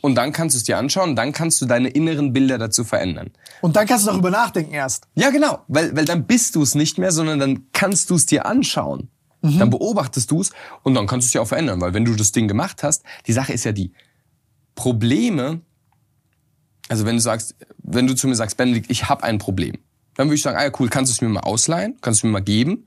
Und 0.00 0.16
dann 0.16 0.32
kannst 0.32 0.54
du 0.54 0.58
es 0.58 0.64
dir 0.64 0.76
anschauen, 0.76 1.16
dann 1.16 1.32
kannst 1.32 1.62
du 1.62 1.66
deine 1.66 1.88
inneren 1.88 2.34
Bilder 2.34 2.58
dazu 2.58 2.84
verändern. 2.84 3.30
Und 3.62 3.74
dann 3.74 3.86
kannst 3.86 4.06
du 4.06 4.10
darüber 4.10 4.30
nachdenken 4.30 4.74
erst. 4.74 5.04
Ja, 5.14 5.30
genau, 5.30 5.60
weil, 5.66 5.96
weil 5.96 6.04
dann 6.04 6.26
bist 6.26 6.56
du 6.56 6.62
es 6.62 6.74
nicht 6.74 6.98
mehr, 6.98 7.10
sondern 7.10 7.38
dann 7.38 7.66
kannst 7.72 8.10
du 8.10 8.14
es 8.16 8.26
dir 8.26 8.44
anschauen. 8.44 9.08
Dann 9.58 9.70
beobachtest 9.70 10.30
du 10.30 10.40
es 10.40 10.52
und 10.82 10.94
dann 10.94 11.06
kannst 11.06 11.26
du 11.26 11.28
es 11.28 11.32
dir 11.32 11.42
auch 11.42 11.48
verändern, 11.48 11.80
weil 11.80 11.94
wenn 11.94 12.04
du 12.04 12.14
das 12.14 12.32
Ding 12.32 12.48
gemacht 12.48 12.82
hast, 12.82 13.02
die 13.26 13.32
Sache 13.32 13.52
ist 13.52 13.64
ja 13.64 13.72
die, 13.72 13.92
Probleme, 14.74 15.60
also 16.88 17.06
wenn 17.06 17.16
du 17.16 17.22
sagst, 17.22 17.54
wenn 17.78 18.06
du 18.06 18.14
zu 18.14 18.28
mir 18.28 18.34
sagst, 18.34 18.56
Benedikt, 18.56 18.90
ich 18.90 19.08
habe 19.08 19.22
ein 19.24 19.38
Problem, 19.38 19.78
dann 20.16 20.28
würde 20.28 20.36
ich 20.36 20.42
sagen, 20.42 20.56
ah 20.56 20.64
ja 20.64 20.70
cool, 20.78 20.88
kannst 20.88 21.10
du 21.10 21.14
es 21.14 21.20
mir 21.20 21.28
mal 21.28 21.40
ausleihen, 21.40 21.96
kannst 22.00 22.22
du 22.22 22.26
mir 22.26 22.32
mal 22.32 22.40
geben? 22.40 22.86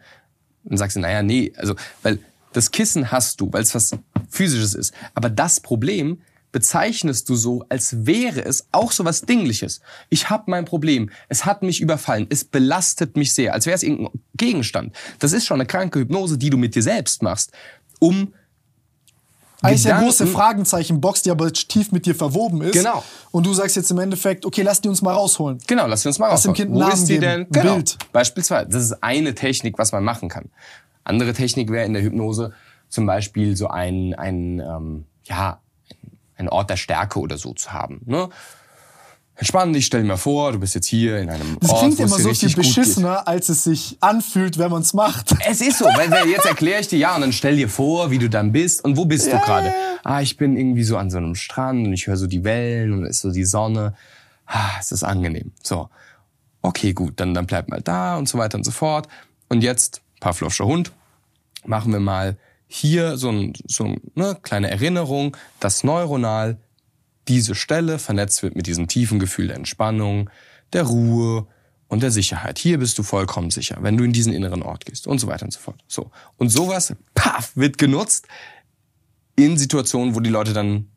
Dann 0.64 0.77
sagst 0.77 0.98
du, 0.98 1.02
naja, 1.02 1.24
nee, 1.24 1.53
also, 1.56 1.76
weil 2.03 2.19
das 2.53 2.72
Kissen 2.72 3.11
hast 3.11 3.42
du, 3.42 3.52
weil 3.52 3.61
es 3.61 3.76
was 3.76 3.92
physisches 4.30 4.74
ist, 4.74 4.94
aber 5.14 5.30
das 5.30 5.60
Problem 5.60 6.22
bezeichnest 6.51 7.30
du 7.30 7.35
so, 7.35 7.66
als 7.69 8.06
wäre 8.06 8.43
es 8.43 8.67
auch 8.72 8.92
so 8.92 9.06
was 9.06 9.22
Dingliches. 9.22 9.82
Ich 10.09 10.30
habe 10.30 10.45
mein 10.48 10.66
Problem, 10.66 11.09
es 11.30 11.45
hat 11.45 11.61
mich 11.61 11.82
überfallen, 11.82 12.27
es 12.30 12.43
belastet 12.43 13.17
mich 13.17 13.34
sehr, 13.34 13.53
als 13.53 13.66
wäre 13.66 13.76
es 13.76 13.84
irgendein 13.84 14.19
Gegenstand. 14.35 14.95
Das 15.19 15.34
ist 15.34 15.45
schon 15.45 15.59
eine 15.59 15.67
kranke 15.67 16.00
Hypnose, 16.00 16.38
die 16.38 16.50
du 16.50 16.58
mit 16.58 16.76
dir 16.76 16.84
selbst 16.84 17.22
machst, 17.22 17.51
um 18.00 18.34
Eigentlich 19.61 19.84
der 19.84 20.00
große 20.00 20.27
Fragenzeichen-Box, 20.27 21.24
die 21.24 21.32
aber 21.32 21.51
tief 21.51 21.92
mit 21.92 22.06
dir 22.06 22.14
verwoben 22.14 22.61
ist. 22.61 22.74
Genau. 22.74 23.03
Und 23.32 23.45
du 23.45 23.53
sagst 23.53 23.76
jetzt 23.76 23.90
im 23.90 23.98
Endeffekt, 23.98 24.45
okay, 24.45 24.61
lass 24.61 24.82
die 24.82 24.88
uns 24.88 25.01
mal 25.01 25.14
rausholen. 25.14 25.58
Genau, 25.66 25.88
lass 25.88 26.06
uns 26.06 26.19
mal 26.19 26.30
Lass 26.30 26.43
dem 26.43 26.51
rausholen. 26.51 26.69
Kind 26.69 26.76
Wo 26.76 26.80
Namen 26.80 26.93
ist 26.93 27.06
die 27.06 27.14
geben, 27.14 27.22
denn? 27.22 27.48
Genau. 27.50 27.76
Bild. 27.76 27.98
Beispielsweise, 28.11 28.69
das 28.69 28.84
ist 28.84 29.03
eine 29.03 29.34
Technik, 29.34 29.80
was 29.80 29.92
man 29.92 30.03
machen 30.03 30.30
kann. 30.30 30.45
Andere 31.03 31.34
Technik 31.34 31.72
wäre 31.72 31.85
in 31.85 31.93
der 31.93 32.03
Hypnose 32.03 32.53
zum 32.88 33.08
Beispiel 33.08 33.56
so 33.58 33.67
ein, 33.67 34.14
ein 34.14 34.59
ähm, 34.59 35.06
ja, 35.24 35.59
ein 36.38 36.49
Ort 36.49 36.69
der 36.69 36.77
Stärke 36.77 37.19
oder 37.19 37.38
so 37.38 37.53
zu 37.53 37.74
haben. 37.74 38.01
Ne? 38.06 38.30
Entspann 39.35 39.72
dich, 39.72 39.85
stell 39.85 40.01
dir 40.01 40.07
mal 40.07 40.17
vor, 40.17 40.51
du 40.51 40.59
bist 40.59 40.74
jetzt 40.74 40.88
hier 40.88 41.19
in 41.19 41.30
einem 41.30 41.59
Das 41.59 41.69
Ort, 41.69 41.80
klingt 41.80 41.99
wo 41.99 42.03
es 42.03 42.09
immer 42.09 42.17
dir 42.17 42.33
so 42.33 42.48
viel 42.48 42.56
beschissener, 42.56 43.27
als 43.27 43.49
es 43.49 43.64
sich 43.64 43.98
anfühlt, 43.99 44.57
wenn 44.57 44.72
man 44.72 44.82
es 44.82 44.95
macht. 44.95 45.35
Es 45.48 45.61
ist 45.61 45.77
so, 45.77 45.85
weil 45.85 46.09
weil 46.09 46.27
jetzt 46.27 46.48
erkläre 46.48 46.82
ich 46.82 46.88
dir 46.88 46.98
ja 46.98 47.14
und 47.14 47.22
dann 47.22 47.33
stell 47.33 47.56
dir 47.56 47.69
vor, 47.69 48.09
wie 48.09 48.17
du 48.17 48.30
dann 48.30 48.51
bist 48.51 48.83
und 48.83 48.98
wo 48.98 49.06
bist 49.06 49.27
du 49.27 49.38
gerade? 49.38 49.74
Ah, 50.03 50.22
ich 50.22 50.38
bin 50.38 50.57
irgendwie 50.57 50.83
so 50.83 50.98
an 50.98 51.11
so 51.11 51.17
einem 51.17 51.35
Strand 51.35 51.85
und 51.85 51.93
ich 51.93 52.07
höre 52.07 52.17
so 52.17 52.25
die 52.25 52.43
Wellen 52.43 52.93
und 52.93 53.03
es 53.03 53.17
ist 53.17 53.22
so 53.22 53.32
die 53.32 53.45
Sonne. 53.45 53.93
Ah, 54.48 54.72
es 54.80 54.91
ist 54.91 55.03
angenehm. 55.03 55.51
So, 55.61 55.90
okay, 56.64 56.93
gut, 56.93 57.19
dann 57.19 57.35
dann 57.35 57.45
bleib 57.45 57.69
mal 57.69 57.82
da 57.82 58.17
und 58.17 58.27
so 58.27 58.40
weiter 58.40 58.57
und 58.57 58.64
so 58.64 58.72
fort. 58.72 59.07
Und 59.49 59.61
jetzt 59.61 60.01
Pavlovscher 60.19 60.66
Hund, 60.66 60.91
machen 61.64 61.93
wir 61.93 61.99
mal 61.99 62.38
hier 62.67 63.17
so 63.17 63.29
ein 63.29 63.53
so 63.67 63.95
ne, 64.15 64.37
kleine 64.41 64.69
Erinnerung, 64.69 65.35
dass 65.59 65.83
neuronal 65.83 66.57
diese 67.27 67.55
Stelle 67.55 67.99
vernetzt 67.99 68.43
wird 68.43 68.55
mit 68.55 68.67
diesem 68.67 68.87
tiefen 68.87 69.19
Gefühl 69.19 69.47
der 69.47 69.57
Entspannung, 69.57 70.29
der 70.73 70.83
Ruhe 70.83 71.47
und 71.87 72.03
der 72.03 72.11
Sicherheit. 72.11 72.59
Hier 72.59 72.79
bist 72.79 72.97
du 72.97 73.03
vollkommen 73.03 73.51
sicher, 73.51 73.77
wenn 73.81 73.97
du 73.97 74.03
in 74.03 74.13
diesen 74.13 74.33
inneren 74.33 74.61
Ort 74.61 74.85
gehst 74.85 75.07
und 75.07 75.19
so 75.19 75.27
weiter 75.27 75.45
und 75.45 75.51
so 75.51 75.59
fort. 75.59 75.83
So. 75.87 76.11
Und 76.37 76.49
sowas, 76.49 76.93
paff, 77.15 77.55
wird 77.55 77.77
genutzt 77.77 78.27
in 79.35 79.57
Situationen, 79.57 80.15
wo 80.15 80.19
die 80.19 80.29
Leute 80.29 80.53
dann 80.53 80.89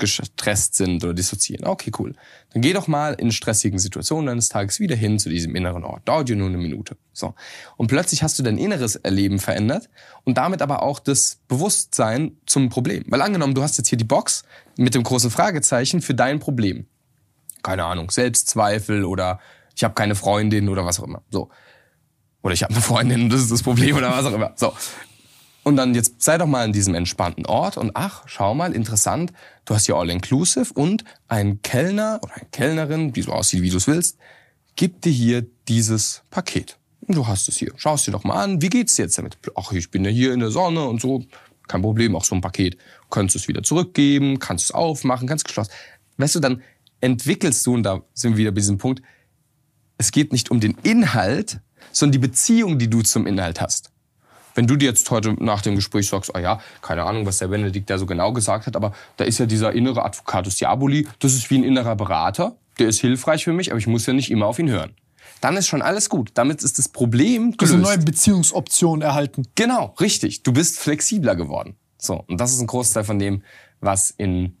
gestresst 0.00 0.74
sind 0.74 1.04
oder 1.04 1.14
dissoziieren. 1.14 1.66
Okay, 1.66 1.92
cool. 1.98 2.14
Dann 2.52 2.62
geh 2.62 2.72
doch 2.72 2.88
mal 2.88 3.14
in 3.14 3.30
stressigen 3.30 3.78
Situationen 3.78 4.26
deines 4.26 4.48
Tages 4.48 4.80
wieder 4.80 4.96
hin 4.96 5.20
zu 5.20 5.28
diesem 5.28 5.54
inneren 5.54 5.84
Ort. 5.84 6.08
Dauert 6.08 6.28
dir 6.28 6.34
nur 6.34 6.48
eine 6.48 6.56
Minute. 6.56 6.96
So. 7.12 7.34
Und 7.76 7.86
plötzlich 7.86 8.24
hast 8.24 8.38
du 8.38 8.42
dein 8.42 8.58
inneres 8.58 8.96
Erleben 8.96 9.38
verändert 9.38 9.88
und 10.24 10.38
damit 10.38 10.62
aber 10.62 10.82
auch 10.82 10.98
das 10.98 11.38
Bewusstsein 11.46 12.36
zum 12.46 12.68
Problem. 12.68 13.04
Weil 13.06 13.22
angenommen, 13.22 13.54
du 13.54 13.62
hast 13.62 13.78
jetzt 13.78 13.88
hier 13.88 13.98
die 13.98 14.04
Box 14.04 14.42
mit 14.76 14.94
dem 14.94 15.04
großen 15.04 15.30
Fragezeichen 15.30 16.02
für 16.02 16.14
dein 16.14 16.40
Problem. 16.40 16.86
Keine 17.62 17.84
Ahnung, 17.84 18.10
Selbstzweifel 18.10 19.04
oder 19.04 19.38
ich 19.76 19.84
habe 19.84 19.94
keine 19.94 20.16
Freundin 20.16 20.68
oder 20.68 20.84
was 20.84 20.98
auch 20.98 21.04
immer. 21.04 21.22
So. 21.30 21.50
Oder 22.42 22.54
ich 22.54 22.62
habe 22.62 22.72
eine 22.72 22.82
Freundin, 22.82 23.28
das 23.28 23.42
ist 23.42 23.52
das 23.52 23.62
Problem 23.62 23.96
oder 23.96 24.10
was 24.10 24.24
auch 24.24 24.32
immer. 24.32 24.52
So. 24.56 24.72
Und 25.70 25.76
dann 25.76 25.94
jetzt 25.94 26.20
sei 26.20 26.36
doch 26.36 26.48
mal 26.48 26.64
in 26.64 26.72
diesem 26.72 26.96
entspannten 26.96 27.46
Ort 27.46 27.76
und 27.76 27.92
ach, 27.94 28.24
schau 28.26 28.56
mal, 28.56 28.72
interessant, 28.72 29.32
du 29.66 29.72
hast 29.76 29.86
hier 29.86 29.94
All-Inclusive 29.94 30.74
und 30.74 31.04
ein 31.28 31.62
Kellner 31.62 32.18
oder 32.24 32.34
eine 32.34 32.46
Kellnerin, 32.50 33.12
die 33.12 33.22
so 33.22 33.30
aussieht, 33.30 33.62
wie 33.62 33.70
du 33.70 33.76
es 33.76 33.86
willst, 33.86 34.18
gibt 34.74 35.04
dir 35.04 35.12
hier 35.12 35.46
dieses 35.68 36.22
Paket. 36.28 36.76
Und 37.02 37.14
du 37.14 37.28
hast 37.28 37.48
es 37.48 37.56
hier. 37.56 37.70
Schau 37.76 37.94
es 37.94 38.02
dir 38.02 38.10
doch 38.10 38.24
mal 38.24 38.42
an. 38.42 38.60
Wie 38.60 38.68
geht's 38.68 38.96
dir 38.96 39.04
jetzt 39.04 39.16
damit? 39.16 39.38
Ach, 39.54 39.70
ich 39.70 39.92
bin 39.92 40.04
ja 40.04 40.10
hier 40.10 40.32
in 40.32 40.40
der 40.40 40.50
Sonne 40.50 40.88
und 40.88 41.00
so. 41.00 41.22
Kein 41.68 41.82
Problem, 41.82 42.16
auch 42.16 42.24
so 42.24 42.34
ein 42.34 42.40
Paket. 42.40 42.76
Könntest 43.08 43.36
es 43.36 43.46
wieder 43.46 43.62
zurückgeben, 43.62 44.40
kannst 44.40 44.64
es 44.64 44.70
aufmachen, 44.72 45.28
kannst 45.28 45.44
geschlossen. 45.44 45.70
Weißt 46.16 46.34
du, 46.34 46.40
dann 46.40 46.62
entwickelst 47.00 47.64
du, 47.64 47.74
und 47.74 47.84
da 47.84 48.02
sind 48.12 48.32
wir 48.32 48.38
wieder 48.38 48.50
bei 48.50 48.60
diesem 48.60 48.78
Punkt, 48.78 49.02
es 49.98 50.10
geht 50.10 50.32
nicht 50.32 50.50
um 50.50 50.58
den 50.58 50.76
Inhalt, 50.82 51.60
sondern 51.92 52.10
die 52.10 52.26
Beziehung, 52.26 52.80
die 52.80 52.90
du 52.90 53.02
zum 53.02 53.28
Inhalt 53.28 53.60
hast. 53.60 53.89
Wenn 54.60 54.66
du 54.66 54.76
dir 54.76 54.90
jetzt 54.90 55.10
heute 55.10 55.42
nach 55.42 55.62
dem 55.62 55.74
Gespräch 55.76 56.06
sagst, 56.10 56.36
ah 56.36 56.38
ja, 56.38 56.60
keine 56.82 57.04
Ahnung, 57.04 57.24
was 57.24 57.38
der 57.38 57.48
Benedikt 57.48 57.88
da 57.88 57.96
so 57.96 58.04
genau 58.04 58.34
gesagt 58.34 58.66
hat, 58.66 58.76
aber 58.76 58.92
da 59.16 59.24
ist 59.24 59.38
ja 59.38 59.46
dieser 59.46 59.72
innere 59.72 60.04
Advocatus 60.04 60.56
Diaboli, 60.56 61.08
das 61.18 61.32
ist 61.32 61.48
wie 61.50 61.56
ein 61.56 61.64
innerer 61.64 61.96
Berater, 61.96 62.56
der 62.78 62.88
ist 62.88 63.00
hilfreich 63.00 63.44
für 63.44 63.54
mich, 63.54 63.70
aber 63.70 63.78
ich 63.78 63.86
muss 63.86 64.04
ja 64.04 64.12
nicht 64.12 64.30
immer 64.30 64.44
auf 64.44 64.58
ihn 64.58 64.68
hören. 64.68 64.92
Dann 65.40 65.56
ist 65.56 65.66
schon 65.66 65.80
alles 65.80 66.10
gut. 66.10 66.32
Damit 66.34 66.62
ist 66.62 66.78
das 66.78 66.90
Problem 66.90 67.56
Du 67.56 67.64
hast 67.64 67.72
eine 67.72 67.80
gelöst. 67.80 67.96
neue 67.96 68.04
Beziehungsoption 68.04 69.00
erhalten. 69.00 69.44
Genau, 69.54 69.94
richtig. 69.98 70.42
Du 70.42 70.52
bist 70.52 70.78
flexibler 70.78 71.36
geworden. 71.36 71.76
So, 71.96 72.22
und 72.28 72.38
das 72.38 72.52
ist 72.52 72.60
ein 72.60 72.66
Großteil 72.66 73.04
von 73.04 73.18
dem, 73.18 73.42
was 73.80 74.10
in 74.10 74.58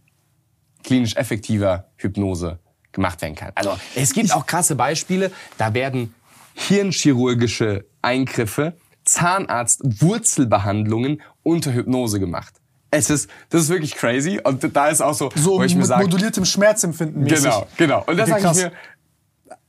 klinisch 0.82 1.14
effektiver 1.16 1.90
Hypnose 1.98 2.58
gemacht 2.92 3.20
werden 3.20 3.34
kann. 3.34 3.52
Also 3.54 3.78
es 3.94 4.14
gibt 4.14 4.32
auch 4.32 4.46
krasse 4.46 4.76
Beispiele, 4.76 5.30
da 5.58 5.74
werden 5.74 6.14
hirnchirurgische 6.54 7.84
Eingriffe, 8.00 8.78
Zahnarzt, 9.10 9.80
Wurzelbehandlungen 10.02 11.20
unter 11.42 11.72
Hypnose 11.72 12.20
gemacht. 12.20 12.54
Es 12.90 13.10
ist, 13.10 13.30
das 13.50 13.62
ist 13.62 13.68
wirklich 13.68 13.94
crazy 13.94 14.40
und 14.42 14.74
da 14.74 14.88
ist 14.88 15.00
auch 15.00 15.14
so, 15.14 15.30
So 15.34 15.58
wo 15.58 15.62
ich 15.62 15.76
mir 15.76 15.84
sage, 15.84 16.04
moduliertem 16.04 16.44
Schmerzempfinden 16.44 17.22
mäßig. 17.22 17.44
Genau, 17.44 17.66
genau. 17.76 18.04
Und 18.06 18.16
das 18.16 18.30
Okay, 18.30 18.40
sage 18.40 18.58
ich 18.58 18.64
mir. 18.64 18.72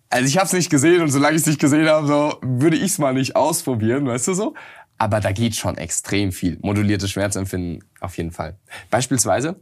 Also 0.10 0.28
ich 0.28 0.38
habe 0.38 0.48
es 0.48 0.54
nicht 0.54 0.70
gesehen 0.70 1.02
und 1.02 1.10
solange 1.10 1.36
ich 1.36 1.42
es 1.42 1.48
nicht 1.48 1.60
gesehen 1.60 1.88
habe, 1.88 2.06
so 2.06 2.38
würde 2.42 2.76
ich 2.76 2.92
es 2.92 2.98
mal 2.98 3.14
nicht 3.14 3.36
ausprobieren, 3.36 4.06
weißt 4.08 4.28
du 4.28 4.34
so. 4.34 4.56
Aber 4.98 5.20
da 5.20 5.32
geht 5.32 5.56
schon 5.56 5.78
extrem 5.78 6.32
viel. 6.32 6.60
Moduliertes 6.62 7.10
Schmerzempfinden 7.12 7.84
auf 8.02 8.18
jeden 8.18 8.32
Fall. 8.32 8.58
Beispielsweise 8.90 9.60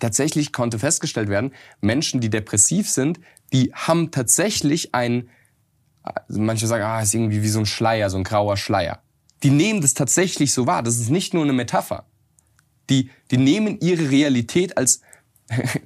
tatsächlich 0.00 0.52
konnte 0.52 0.78
festgestellt 0.78 1.28
werden, 1.28 1.52
Menschen, 1.80 2.20
die 2.20 2.28
depressiv 2.28 2.88
sind, 2.90 3.20
die 3.52 3.72
haben 3.72 4.10
tatsächlich 4.10 4.94
ein, 4.94 5.28
also 5.28 5.28
manche 6.28 6.66
sagen, 6.66 6.84
ah, 6.84 7.00
ist 7.00 7.14
irgendwie 7.14 7.42
wie 7.42 7.48
so 7.48 7.58
ein 7.58 7.66
Schleier, 7.66 8.10
so 8.10 8.16
ein 8.16 8.24
grauer 8.24 8.56
Schleier. 8.56 9.00
Die 9.42 9.50
nehmen 9.50 9.80
das 9.80 9.94
tatsächlich 9.94 10.52
so 10.52 10.66
wahr. 10.66 10.82
Das 10.82 10.98
ist 10.98 11.10
nicht 11.10 11.34
nur 11.34 11.44
eine 11.44 11.52
Metapher. 11.52 12.04
Die, 12.90 13.10
die 13.30 13.36
nehmen 13.36 13.78
ihre 13.80 14.10
Realität 14.10 14.76
als 14.76 15.02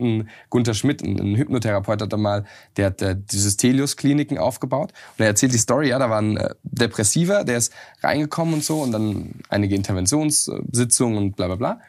Gunther 0.51 0.75
Schmidt, 0.75 1.03
ein, 1.03 1.19
ein 1.21 1.37
Hypnotherapeut, 1.37 2.03
hat 2.03 2.13
da 2.13 2.17
mal, 2.17 2.45
der 2.77 2.87
hat 2.87 3.03
äh, 3.03 3.17
die 3.17 3.39
Systelius-Kliniken 3.39 4.39
aufgebaut. 4.39 4.93
Und 5.17 5.23
er 5.23 5.29
erzählt 5.29 5.53
die 5.53 5.59
Story, 5.59 5.91
ja, 5.91 5.99
da 5.99 6.11
war 6.11 6.21
ein 6.21 6.37
äh, 6.37 6.55
Depressiver, 6.65 7.45
der 7.45 7.59
ist 7.59 7.73
reingekommen 8.03 8.55
und 8.55 8.65
so 8.65 8.81
und 8.81 8.93
dann 8.93 9.31
einige 9.49 9.75
Interventionssitzungen 9.75 11.17
und 11.17 11.37
bla 11.37 11.47
bla 11.47 11.57
bla. 11.57 11.81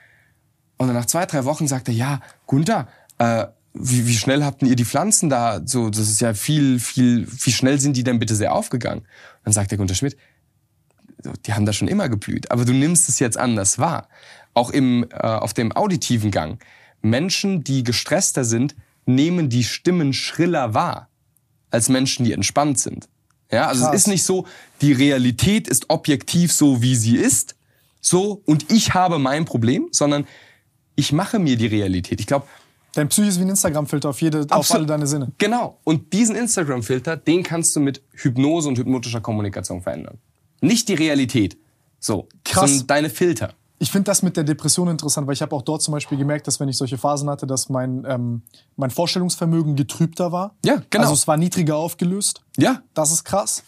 Und 0.78 0.88
dann 0.88 0.96
nach 0.96 1.06
zwei, 1.06 1.26
drei 1.26 1.46
Wochen 1.46 1.68
sagt 1.68 1.88
er, 1.88 1.94
ja, 1.94 2.20
Gunther, 2.46 2.88
äh, 3.18 3.46
wie, 3.74 4.08
wie 4.08 4.16
schnell 4.16 4.44
habt 4.44 4.62
ihr 4.62 4.76
die 4.76 4.86
Pflanzen 4.86 5.30
da? 5.30 5.62
So, 5.66 5.90
das 5.90 6.10
ist 6.10 6.22
ja 6.22 6.34
viel, 6.34 6.80
viel, 6.80 7.28
wie 7.28 7.52
schnell 7.52 7.80
sind 7.80 7.98
die 7.98 8.04
denn 8.04 8.20
bitte 8.20 8.36
sehr 8.36 8.54
aufgegangen? 8.54 9.08
Dann 9.44 9.54
sagt 9.54 9.72
der 9.72 9.78
Gunther 9.78 9.96
Schmidt, 9.96 10.16
die 11.46 11.54
haben 11.54 11.66
da 11.66 11.74
schon 11.74 11.88
immer 11.88 12.10
geblüht, 12.10 12.52
aber 12.52 12.66
du 12.66 12.74
nimmst 12.74 13.10
es 13.10 13.20
jetzt 13.20 13.38
anders 13.38 13.80
wahr. 13.80 14.10
Auch 14.54 14.70
im, 14.70 15.08
äh, 15.10 15.18
auf 15.18 15.54
dem 15.54 15.72
auditiven 15.72 16.32
Gang. 16.32 16.64
Menschen, 17.02 17.64
die 17.64 17.84
gestresster 17.84 18.46
sind, 18.46 18.76
nehmen 19.06 19.50
die 19.50 19.64
Stimmen 19.64 20.14
schriller 20.14 20.74
wahr 20.74 21.10
als 21.72 21.90
Menschen, 21.90 22.26
die 22.26 22.34
entspannt 22.34 22.80
sind. 22.80 23.10
Ja, 23.52 23.68
also 23.68 23.84
Krass. 23.84 23.96
es 23.96 24.02
ist 24.02 24.08
nicht 24.08 24.24
so, 24.24 24.46
die 24.82 24.94
Realität 24.94 25.68
ist 25.68 25.90
objektiv 25.90 26.52
so, 26.52 26.82
wie 26.82 26.96
sie 26.96 27.18
ist, 27.18 27.56
so 28.02 28.42
und 28.46 28.72
ich 28.72 28.94
habe 28.94 29.18
mein 29.18 29.46
Problem, 29.46 29.88
sondern 29.92 30.28
ich 30.96 31.12
mache 31.12 31.40
mir 31.40 31.58
die 31.58 31.68
Realität. 31.68 32.20
Ich 32.20 32.28
glaube, 32.28 32.48
Dein 32.94 33.10
Psyche 33.10 33.30
ist 33.30 33.40
wie 33.40 33.44
ein 33.44 33.50
Instagram-Filter 33.50 34.10
auf, 34.10 34.22
jede, 34.22 34.46
auf 34.50 34.72
alle 34.72 34.86
deine 34.86 35.08
Sinne. 35.08 35.32
Genau. 35.40 35.80
Und 35.84 36.14
diesen 36.14 36.36
Instagram-Filter, 36.36 37.18
den 37.18 37.42
kannst 37.42 37.76
du 37.76 37.80
mit 37.80 38.04
Hypnose 38.12 38.70
und 38.70 38.78
hypnotischer 38.78 39.20
Kommunikation 39.20 39.82
verändern. 39.82 40.20
Nicht 40.62 40.90
die 40.90 40.94
Realität. 40.94 41.58
So. 42.00 42.28
Krass. 42.46 42.70
Sondern 42.70 42.88
deine 42.88 43.10
Filter. 43.10 43.54
Ich 43.80 43.92
finde 43.92 44.06
das 44.06 44.22
mit 44.22 44.38
der 44.38 44.44
Depression 44.44 44.88
interessant, 44.88 45.28
weil 45.28 45.34
ich 45.34 45.42
habe 45.42 45.56
auch 45.56 45.62
dort 45.64 45.82
zum 45.82 45.92
Beispiel 45.92 46.18
gemerkt, 46.18 46.48
dass 46.48 46.60
wenn 46.60 46.70
ich 46.70 46.78
solche 46.78 46.98
Phasen 46.98 47.30
hatte, 47.30 47.48
dass 47.48 47.68
mein, 47.68 48.06
ähm, 48.08 48.44
mein 48.78 48.92
Vorstellungsvermögen 48.92 49.76
getrübter 49.76 50.32
war. 50.32 50.56
Ja, 50.64 50.82
genau. 50.90 51.04
Also 51.04 51.16
es 51.16 51.28
war 51.28 51.36
niedriger 51.36 51.76
aufgelöst. 51.76 52.42
Ja. 52.58 52.84
Das 52.94 53.12
ist 53.12 53.24
krass. 53.24 53.64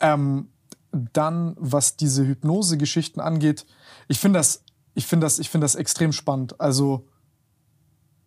Ähm, 0.00 0.48
dann, 0.92 1.56
was 1.58 1.96
diese 1.96 2.24
Hypnose-Geschichten 2.24 3.20
angeht, 3.20 3.66
ich 4.08 4.18
finde 4.18 4.38
das, 4.38 4.62
ich 4.94 5.06
finde 5.06 5.26
das, 5.26 5.38
ich 5.38 5.50
finde 5.50 5.66
das 5.66 5.74
extrem 5.74 6.12
spannend. 6.12 6.60
Also 6.60 7.04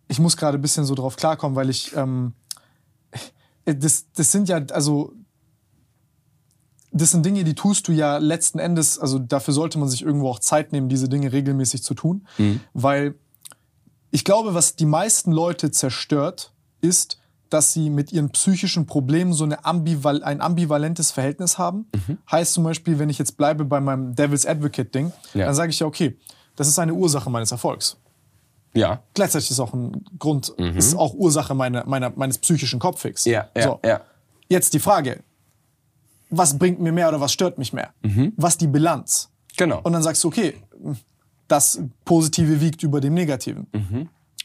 ich 0.08 0.18
muss 0.18 0.36
gerade 0.36 0.58
ein 0.58 0.62
bisschen 0.62 0.84
so 0.84 0.94
drauf 0.94 1.16
klarkommen, 1.16 1.56
weil 1.56 1.70
ich 1.70 1.94
ähm, 1.96 2.34
das, 3.64 4.06
das 4.14 4.30
sind 4.32 4.48
ja, 4.48 4.60
also 4.72 5.12
das 6.92 7.10
sind 7.10 7.24
Dinge, 7.26 7.42
die 7.44 7.54
tust 7.54 7.88
du 7.88 7.92
ja 7.92 8.18
letzten 8.18 8.58
Endes, 8.58 8.98
also 8.98 9.18
dafür 9.18 9.52
sollte 9.54 9.78
man 9.78 9.88
sich 9.88 10.02
irgendwo 10.02 10.28
auch 10.28 10.38
Zeit 10.38 10.70
nehmen, 10.72 10.88
diese 10.88 11.08
Dinge 11.08 11.32
regelmäßig 11.32 11.82
zu 11.82 11.94
tun, 11.94 12.26
weil 12.72 13.14
ich 14.10 14.24
glaube, 14.24 14.54
was 14.54 14.76
die 14.76 14.86
meisten 14.86 15.32
Leute 15.32 15.72
zerstört, 15.72 16.52
ist, 16.80 17.18
dass 17.50 17.72
sie 17.72 17.90
mit 17.90 18.12
ihren 18.12 18.30
psychischen 18.30 18.86
Problemen 18.86 19.32
so 19.32 19.42
eine 19.44 19.64
ambival 19.64 20.22
ein 20.22 20.40
ambivalentes 20.40 21.10
Verhältnis 21.10 21.58
haben. 21.58 21.86
Heißt 22.30 22.52
zum 22.54 22.64
Beispiel, 22.64 22.98
wenn 22.98 23.10
ich 23.10 23.18
jetzt 23.18 23.36
bleibe 23.36 23.64
bei 23.64 23.80
meinem 23.80 24.14
Devil's 24.14 24.46
Advocate-Ding, 24.46 25.12
Ja. 25.34 25.46
dann 25.46 25.54
sage 25.54 25.70
ich 25.70 25.80
ja, 25.80 25.86
okay, 25.86 26.16
das 26.56 26.68
ist 26.68 26.78
eine 26.78 26.94
Ursache 26.94 27.28
meines 27.30 27.50
Erfolgs. 27.50 27.96
Ja. 28.74 29.02
Gleichzeitig 29.14 29.50
ist 29.50 29.60
auch 29.60 29.72
ein 29.72 30.04
Grund, 30.18 30.48
ist 30.48 30.96
auch 30.96 31.14
Ursache 31.14 31.54
meiner, 31.54 31.86
meiner, 31.86 32.10
meines 32.16 32.38
psychischen 32.38 32.80
Kopffigs. 32.80 33.24
Mhm. 33.26 33.32
Ja, 33.32 33.48
ja, 33.56 33.62
so. 33.62 33.80
ja. 33.84 34.00
Jetzt 34.48 34.74
die 34.74 34.80
Frage, 34.80 35.22
was 36.30 36.58
bringt 36.58 36.80
mir 36.80 36.92
mehr 36.92 37.08
oder 37.08 37.20
was 37.20 37.32
stört 37.32 37.58
mich 37.58 37.72
mehr? 37.72 37.90
Was 38.36 38.58
die 38.58 38.66
Bilanz? 38.66 39.30
Genau. 39.56 39.80
Und 39.82 39.92
dann 39.92 40.02
sagst 40.02 40.24
du, 40.24 40.28
okay, 40.28 40.54
das 41.48 41.80
Positive 42.04 42.60
wiegt 42.60 42.82
über 42.82 43.00
dem 43.00 43.14
Negativen. 43.14 43.66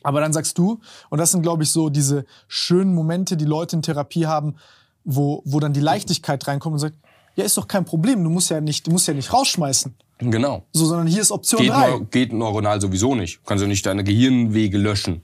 Aber 0.03 0.21
dann 0.21 0.31
sagst 0.31 0.57
du, 0.57 0.79
und 1.09 1.17
das 1.19 1.31
sind, 1.31 1.41
glaube 1.41 1.63
ich, 1.63 1.71
so 1.71 1.89
diese 1.89 2.25
schönen 2.47 2.93
Momente, 2.93 3.35
die 3.35 3.45
Leute 3.45 3.75
in 3.75 3.81
Therapie 3.81 4.25
haben, 4.25 4.55
wo, 5.03 5.41
wo 5.45 5.59
dann 5.59 5.73
die 5.73 5.79
Leichtigkeit 5.79 6.47
reinkommt 6.47 6.73
und 6.73 6.79
sagt, 6.79 6.95
ja, 7.35 7.43
ist 7.43 7.57
doch 7.57 7.67
kein 7.67 7.85
Problem, 7.85 8.23
du 8.23 8.29
musst 8.29 8.49
ja 8.49 8.61
nicht, 8.61 8.87
du 8.87 8.91
musst 8.91 9.07
ja 9.07 9.13
nicht 9.13 9.33
rausschmeißen. 9.33 9.95
Genau. 10.19 10.63
So, 10.73 10.85
sondern 10.85 11.07
hier 11.07 11.21
ist 11.21 11.31
Option 11.31 11.61
Geht, 11.61 11.71
3. 11.71 11.89
neu, 11.91 11.99
geht 12.11 12.33
neuronal 12.33 12.79
sowieso 12.81 13.15
nicht. 13.15 13.37
Du 13.37 13.41
kannst 13.45 13.61
ja 13.61 13.67
nicht 13.67 13.85
deine 13.85 14.03
Gehirnwege 14.03 14.77
löschen. 14.77 15.21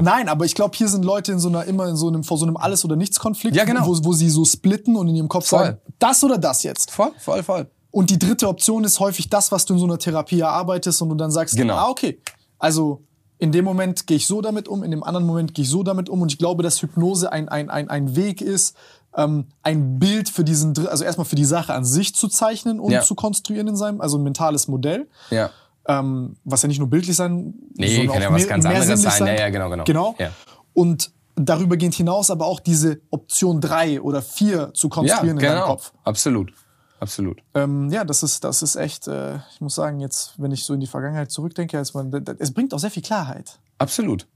Nein, 0.00 0.28
aber 0.28 0.46
ich 0.46 0.54
glaube, 0.54 0.74
hier 0.74 0.88
sind 0.88 1.04
Leute 1.04 1.32
in 1.32 1.38
so 1.38 1.48
einer, 1.48 1.64
immer 1.64 1.86
in 1.86 1.96
so 1.96 2.08
einem, 2.08 2.24
vor 2.24 2.38
so 2.38 2.46
einem 2.46 2.56
Alles- 2.56 2.82
oder 2.84 2.96
Nichts-Konflikt, 2.96 3.54
Ja, 3.54 3.64
genau. 3.64 3.86
wo, 3.86 3.94
wo 4.04 4.12
sie 4.14 4.30
so 4.30 4.44
splitten 4.44 4.96
und 4.96 5.08
in 5.08 5.16
ihrem 5.16 5.28
Kopf 5.28 5.46
Voll. 5.48 5.58
sagen, 5.64 5.78
das 5.98 6.24
oder 6.24 6.38
das 6.38 6.62
jetzt. 6.62 6.90
Voll, 6.90 7.10
voll, 7.18 7.42
voll. 7.42 7.70
Und 7.90 8.08
die 8.08 8.18
dritte 8.18 8.48
Option 8.48 8.84
ist 8.84 9.00
häufig 9.00 9.28
das, 9.28 9.52
was 9.52 9.66
du 9.66 9.74
in 9.74 9.78
so 9.78 9.84
einer 9.84 9.98
Therapie 9.98 10.40
erarbeitest 10.40 11.02
und 11.02 11.10
du 11.10 11.14
dann 11.14 11.30
sagst, 11.30 11.56
Genau. 11.56 11.74
ah, 11.74 11.88
okay. 11.90 12.18
Also 12.58 13.02
in 13.38 13.52
dem 13.52 13.66
Moment 13.66 14.06
gehe 14.06 14.16
ich 14.16 14.26
so 14.26 14.40
damit 14.40 14.66
um, 14.66 14.82
in 14.82 14.90
dem 14.92 15.02
anderen 15.02 15.26
Moment 15.26 15.52
gehe 15.52 15.64
ich 15.64 15.68
so 15.68 15.82
damit 15.82 16.08
um. 16.08 16.22
Und 16.22 16.32
ich 16.32 16.38
glaube, 16.38 16.62
dass 16.62 16.80
Hypnose 16.80 17.30
ein, 17.30 17.50
ein, 17.50 17.68
ein, 17.68 17.90
ein 17.90 18.16
Weg 18.16 18.40
ist, 18.40 18.74
ähm, 19.16 19.46
ein 19.62 19.98
Bild 19.98 20.28
für 20.28 20.44
diesen, 20.44 20.74
also 20.88 21.04
erstmal 21.04 21.24
für 21.26 21.36
die 21.36 21.44
Sache 21.44 21.74
an 21.74 21.84
sich 21.84 22.14
zu 22.14 22.28
zeichnen 22.28 22.80
und 22.80 22.90
Ja. 22.92 23.02
zu 23.02 23.14
konstruieren 23.14 23.68
in 23.68 23.76
seinem, 23.76 24.00
also 24.00 24.18
ein 24.18 24.22
mentales 24.22 24.68
Modell. 24.68 25.08
Ja. 25.30 25.50
Ähm, 25.86 26.36
was 26.44 26.62
ja 26.62 26.68
nicht 26.68 26.78
nur 26.78 26.88
bildlich 26.88 27.16
sein, 27.16 27.54
Nee, 27.74 27.96
sondern 27.96 28.12
kann 28.14 28.22
ja 28.22 28.30
was 28.32 28.40
mehr, 28.42 28.48
ganz 28.48 28.64
anderes 28.66 28.86
sinnlich 28.86 29.12
sein. 29.12 29.26
Ja, 29.26 29.34
ja, 29.34 29.48
genau, 29.50 29.68
genau. 29.68 29.84
Genau. 29.84 30.14
Ja. 30.18 30.30
Und 30.74 31.10
darüber 31.34 31.76
gehend 31.76 31.94
hinaus 31.94 32.30
aber 32.30 32.46
auch 32.46 32.60
diese 32.60 33.00
Option 33.10 33.60
drei 33.60 34.00
oder 34.00 34.22
vier 34.22 34.72
zu 34.74 34.86
Ja, 34.86 34.90
konstruieren 34.94 35.38
in 35.38 35.42
deinem 35.44 35.54
genau. 35.54 35.66
Kopf. 35.66 35.92
Absolut. 36.04 36.52
Absolut. 37.00 37.42
Ähm, 37.54 37.90
ja, 37.90 38.04
das 38.04 38.22
ist, 38.22 38.44
das 38.44 38.62
ist 38.62 38.76
echt, 38.76 39.08
äh, 39.08 39.38
ich 39.52 39.60
muss 39.60 39.74
sagen, 39.74 39.98
jetzt, 39.98 40.34
wenn 40.38 40.52
ich 40.52 40.64
so 40.64 40.72
in 40.72 40.78
die 40.78 40.86
Vergangenheit 40.86 41.32
zurückdenke, 41.32 41.76
als 41.76 41.94
man, 41.94 42.12
das- 42.12 42.36
es 42.38 42.54
bringt 42.54 42.72
auch 42.74 42.78
sehr 42.78 42.92
viel 42.92 43.02
Klarheit. 43.02 43.58
Absolut. 43.78 44.28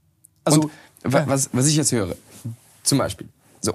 Also, 0.43 0.63
Und 0.63 0.71
wa- 1.13 1.23
was, 1.27 1.49
was 1.53 1.65
ich 1.67 1.77
jetzt 1.77 1.93
höre, 1.93 2.13
zum 2.83 2.97
Beispiel, 2.97 3.29
so, 3.61 3.71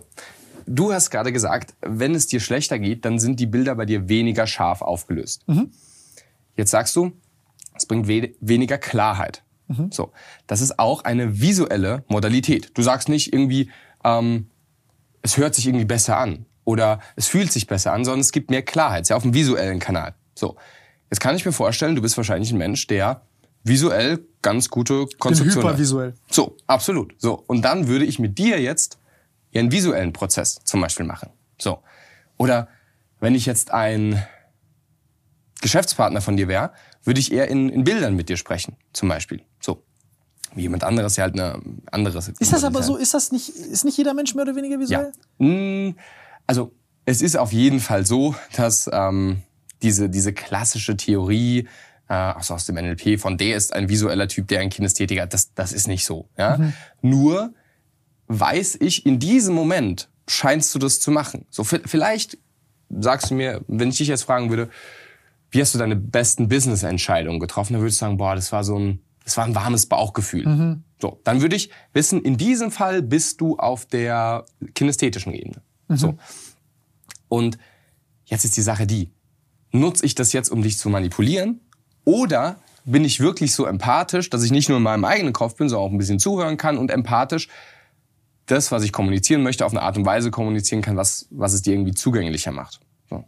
du 0.67 0.93
hast 0.93 1.11
gerade 1.11 1.33
gesagt, 1.33 1.75
wenn 1.81 2.15
es 2.15 2.27
dir 2.27 2.41
schlechter 2.41 2.79
geht, 2.79 3.05
dann 3.05 3.19
sind 3.19 3.41
die 3.41 3.47
Bilder 3.47 3.75
bei 3.75 3.87
dir 3.87 4.09
weniger 4.09 4.47
scharf 4.47 4.83
aufgelöst. 4.83 5.45
Jetzt 6.57 6.71
sagst 6.71 6.95
du, 6.97 7.13
es 7.75 7.87
bringt 7.87 8.09
we 8.09 8.35
weniger 8.41 8.79
Klarheit. 8.79 9.43
So, 9.91 10.13
das 10.47 10.61
ist 10.61 10.79
auch 10.79 11.05
eine 11.05 11.41
visuelle 11.41 12.05
Modalität. 12.09 12.73
Du 12.75 12.83
sagst 12.83 13.09
nicht 13.09 13.33
irgendwie, 13.33 13.71
ähm, 14.05 14.51
es 15.23 15.39
hört 15.39 15.55
sich 15.55 15.67
irgendwie 15.67 15.87
besser 15.87 16.19
an 16.19 16.45
oder 16.65 17.01
es 17.17 17.27
fühlt 17.27 17.51
sich 17.51 17.67
besser 17.67 17.93
an, 17.93 18.05
sondern 18.05 18.21
es 18.21 18.33
gibt 18.33 18.51
mehr 18.51 18.63
Klarheit. 18.63 19.03
Ist 19.03 19.09
ja 19.09 19.17
auf 19.17 19.23
dem 19.23 19.33
visuellen 19.33 19.79
Kanal. 19.79 20.15
So, 20.35 20.57
jetzt 21.11 21.21
kann 21.21 21.37
ich 21.37 21.47
mir 21.47 21.53
vorstellen, 21.53 21.97
du 21.97 22.03
bist 22.03 22.17
wahrscheinlich 22.19 22.53
ein 22.53 22.59
Mensch, 22.59 22.87
der 22.87 23.23
visuell 23.65 24.27
ganz 24.43 24.69
gute 24.69 25.07
bin 25.07 25.19
Konzeption 25.19 25.65
hat. 25.65 25.71
hypervisuell. 25.71 26.15
So, 26.31 26.57
absolut. 26.67 27.15
So. 27.19 27.43
Und 27.47 27.63
dann 27.63 27.89
würde 27.89 28.05
ich 28.05 28.19
mit 28.19 28.37
dir 28.39 28.61
jetzt 28.61 28.99
ja 29.53 29.61
einen 29.61 29.71
visuellen 29.73 30.13
Prozess 30.13 30.61
zum 30.65 30.81
Beispiel 30.81 31.07
machen. 31.07 31.31
So. 31.61 31.83
Oder 32.39 32.69
wenn 33.21 33.35
ich 33.35 33.47
jetzt 33.47 33.71
ein 33.73 34.23
Geschäftspartner 35.61 36.21
von 36.21 36.37
dir 36.37 36.49
wäre, 36.49 36.73
würde 37.05 37.21
ich 37.21 37.33
eher 37.33 37.49
in, 37.49 37.69
in 37.69 37.85
Bildern 37.85 38.15
mit 38.17 38.29
dir 38.29 38.37
sprechen, 38.37 38.77
zum 38.93 39.09
Beispiel. 39.09 39.43
So. 39.61 39.85
Wie 40.55 40.63
jemand 40.63 40.85
anderes 40.85 41.17
ja 41.17 41.25
halt 41.25 41.35
eine 41.35 41.61
anderes. 41.91 42.29
Ist 42.29 42.53
das 42.53 42.65
aber 42.65 42.83
so, 42.83 42.97
ist 42.97 43.15
das 43.15 43.33
nicht, 43.33 43.49
ist 43.49 43.85
nicht 43.85 43.97
jeder 43.97 44.13
Mensch 44.15 44.35
mehr 44.35 44.43
oder 44.45 44.57
weniger 44.57 44.75
Ja. 44.75 44.81
visuell? 44.81 45.13
Mm, 45.39 45.97
Also 46.47 46.75
es 47.05 47.23
ist 47.23 47.37
auf 47.37 47.53
jeden 47.53 47.81
Fall 47.81 48.05
so, 48.05 48.35
dass 48.57 48.89
ähm, 48.93 49.43
diese, 49.83 50.09
diese 50.11 50.33
klassische 50.33 50.97
Theorie 50.97 51.69
äh, 52.09 52.15
also 52.15 52.55
aus 52.55 52.67
dem 52.67 52.75
NLP 52.77 53.19
von 53.19 53.39
der 53.39 53.57
ist 53.57 53.73
ein 53.73 53.89
visueller 53.89 54.29
Typ, 54.29 54.49
der 54.49 54.61
ein 54.61 54.69
Kinästhetiker, 54.71 55.27
das, 55.27 55.55
das 55.55 55.73
ist 55.73 55.89
nicht 55.89 56.05
so. 56.05 56.29
Ja? 56.37 56.59
Nur 57.01 57.55
weiß 58.39 58.79
ich, 58.81 59.07
in 59.07 59.19
diesem 59.19 59.55
Moment 59.55 60.09
scheinst 60.29 60.75
du 60.75 60.79
das 60.79 61.01
zu 61.01 61.11
machen. 61.11 61.47
So 61.51 61.63
vi- 61.63 61.83
vielleicht 61.87 62.39
sagst 62.91 63.31
du 63.31 63.35
mir, 63.35 63.63
wenn 63.69 63.89
ich 63.89 63.99
dich 63.99 64.09
jetzt 64.09 64.23
fragen 64.23 64.51
würde, 64.51 64.69
wie 65.51 65.61
hast 65.61 65.75
du 65.75 65.79
deine 65.79 65.97
besten 65.97 66.49
Business-Entscheidungen 66.49 67.41
getroffen, 67.41 67.75
dann 67.75 67.83
würdest 67.83 68.01
du 68.01 68.05
sagen, 68.07 68.17
boah, 68.17 68.35
das 68.35 68.53
war 68.53 68.65
so 68.65 68.79
ein, 68.79 69.01
das 69.25 69.37
war 69.37 69.45
ein 69.45 69.55
warmes 69.55 69.87
Bauchgefühl. 69.87 70.79
So, 71.01 71.21
dann 71.25 71.41
würde 71.43 71.57
ich 71.57 71.71
wissen, 71.93 72.23
in 72.23 72.37
diesem 72.37 72.71
Fall 72.71 73.03
bist 73.03 73.41
du 73.41 73.57
auf 73.59 73.85
der 73.87 74.45
kinästhetischen 74.75 75.33
Ebene. 75.35 75.63
So. 75.89 76.17
Und 77.29 77.59
jetzt 78.25 78.45
ist 78.45 78.57
die 78.57 78.63
Sache 78.63 78.87
die, 78.87 79.11
nutze 79.73 80.07
ich 80.07 80.15
das 80.15 80.33
jetzt, 80.33 80.51
um 80.51 80.63
dich 80.63 80.79
zu 80.79 80.89
manipulieren? 80.89 81.61
Oder 82.05 82.57
bin 82.85 83.05
ich 83.05 83.21
wirklich 83.21 83.55
so 83.55 83.65
empathisch, 83.67 84.29
dass 84.31 84.43
ich 84.43 84.51
nicht 84.51 84.69
nur 84.69 84.79
in 84.79 84.85
meinem 84.85 85.05
eigenen 85.05 85.33
Kopf 85.33 85.57
bin, 85.57 85.69
sondern 85.69 85.89
auch 85.89 85.93
ein 85.93 85.99
bisschen 85.99 86.19
zuhören 86.19 86.57
kann 86.57 86.79
und 86.79 86.91
empathisch 86.91 87.49
das, 88.47 88.73
was 88.73 88.83
ich 88.83 88.93
kommunizieren 88.93 89.43
möchte, 89.43 89.65
auf 89.65 89.73
eine 89.73 89.83
Art 89.83 89.97
und 89.97 90.05
Weise 90.05 90.31
kommunizieren 90.31 90.83
kann, 90.83 90.97
was, 90.97 91.27
was 91.31 91.53
es 91.53 91.63
dir 91.63 91.75
irgendwie 91.75 91.95
zugänglicher 91.95 92.51
macht. 92.53 92.81
So. 93.09 93.25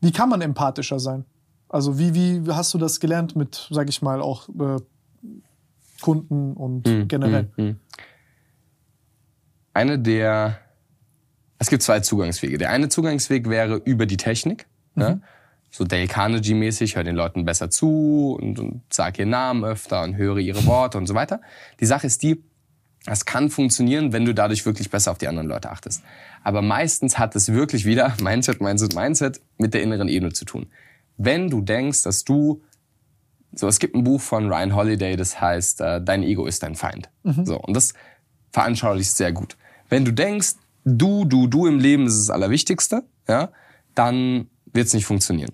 Wie 0.00 0.12
kann 0.12 0.28
man 0.28 0.40
empathischer 0.40 0.98
sein? 0.98 1.24
Also 1.68 1.98
wie, 1.98 2.14
wie 2.14 2.50
hast 2.50 2.72
du 2.72 2.78
das 2.78 2.98
gelernt 2.98 3.36
mit, 3.36 3.68
sag 3.70 3.88
ich 3.90 4.00
mal, 4.00 4.22
auch 4.22 4.48
äh, 4.48 4.76
Kunden 6.00 6.54
und 6.54 6.86
Mhm, 6.86 7.08
generell? 7.08 7.50
mhm, 7.56 7.64
mhm. 7.64 7.80
Eine 9.74 9.98
der, 9.98 10.58
es 11.58 11.68
gibt 11.68 11.82
zwei 11.82 12.00
Zugangswege. 12.00 12.58
Der 12.58 12.70
eine 12.70 12.88
Zugangsweg 12.88 13.48
wäre 13.48 13.76
über 13.76 14.06
die 14.06 14.16
Technik, 14.16 14.66
ne? 14.94 15.20
so 15.70 15.84
Dale 15.84 16.06
Carnegie-mäßig, 16.08 16.96
hör 16.96 17.04
den 17.04 17.14
Leuten 17.14 17.44
besser 17.44 17.70
zu 17.70 18.36
und, 18.40 18.58
und 18.58 18.82
sag 18.90 19.18
ihren 19.18 19.28
Namen 19.30 19.64
öfter 19.64 20.02
und 20.02 20.16
höre 20.16 20.38
ihre 20.38 20.64
Worte 20.66 20.98
und 20.98 21.06
so 21.06 21.14
weiter. 21.14 21.40
Die 21.78 21.86
Sache 21.86 22.06
ist 22.06 22.22
die, 22.22 22.42
das 23.04 23.24
kann 23.24 23.50
funktionieren, 23.50 24.12
wenn 24.12 24.24
du 24.24 24.34
dadurch 24.34 24.66
wirklich 24.66 24.90
besser 24.90 25.12
auf 25.12 25.18
die 25.18 25.28
anderen 25.28 25.48
Leute 25.48 25.70
achtest. 25.70 26.02
Aber 26.42 26.62
meistens 26.62 27.18
hat 27.18 27.34
es 27.36 27.52
wirklich 27.52 27.84
wieder 27.84 28.14
Mindset, 28.20 28.60
Mindset, 28.60 28.94
Mindset 28.94 29.40
mit 29.56 29.74
der 29.74 29.82
inneren 29.82 30.08
Ebene 30.08 30.32
zu 30.32 30.44
tun. 30.44 30.66
Wenn 31.16 31.50
du 31.50 31.60
denkst, 31.60 32.02
dass 32.02 32.24
du 32.24 32.62
so, 33.52 33.66
es 33.66 33.78
gibt 33.78 33.94
ein 33.94 34.04
Buch 34.04 34.20
von 34.20 34.52
Ryan 34.52 34.74
Holiday, 34.74 35.16
das 35.16 35.40
heißt, 35.40 35.80
äh, 35.80 36.02
dein 36.02 36.22
Ego 36.22 36.46
ist 36.46 36.62
dein 36.62 36.74
Feind. 36.74 37.08
So, 37.44 37.58
und 37.58 37.74
das 37.74 37.94
veranschaulicht 38.52 39.10
sehr 39.10 39.32
gut. 39.32 39.56
Wenn 39.88 40.04
du 40.04 40.12
denkst, 40.12 40.54
du, 40.84 41.24
du, 41.24 41.46
du 41.46 41.66
im 41.66 41.78
Leben 41.78 42.06
ist 42.06 42.18
das 42.18 42.30
Allerwichtigste, 42.30 43.04
ja, 43.26 43.50
dann 43.94 44.48
wird 44.72 44.86
es 44.86 44.94
nicht 44.94 45.06
funktionieren. 45.06 45.52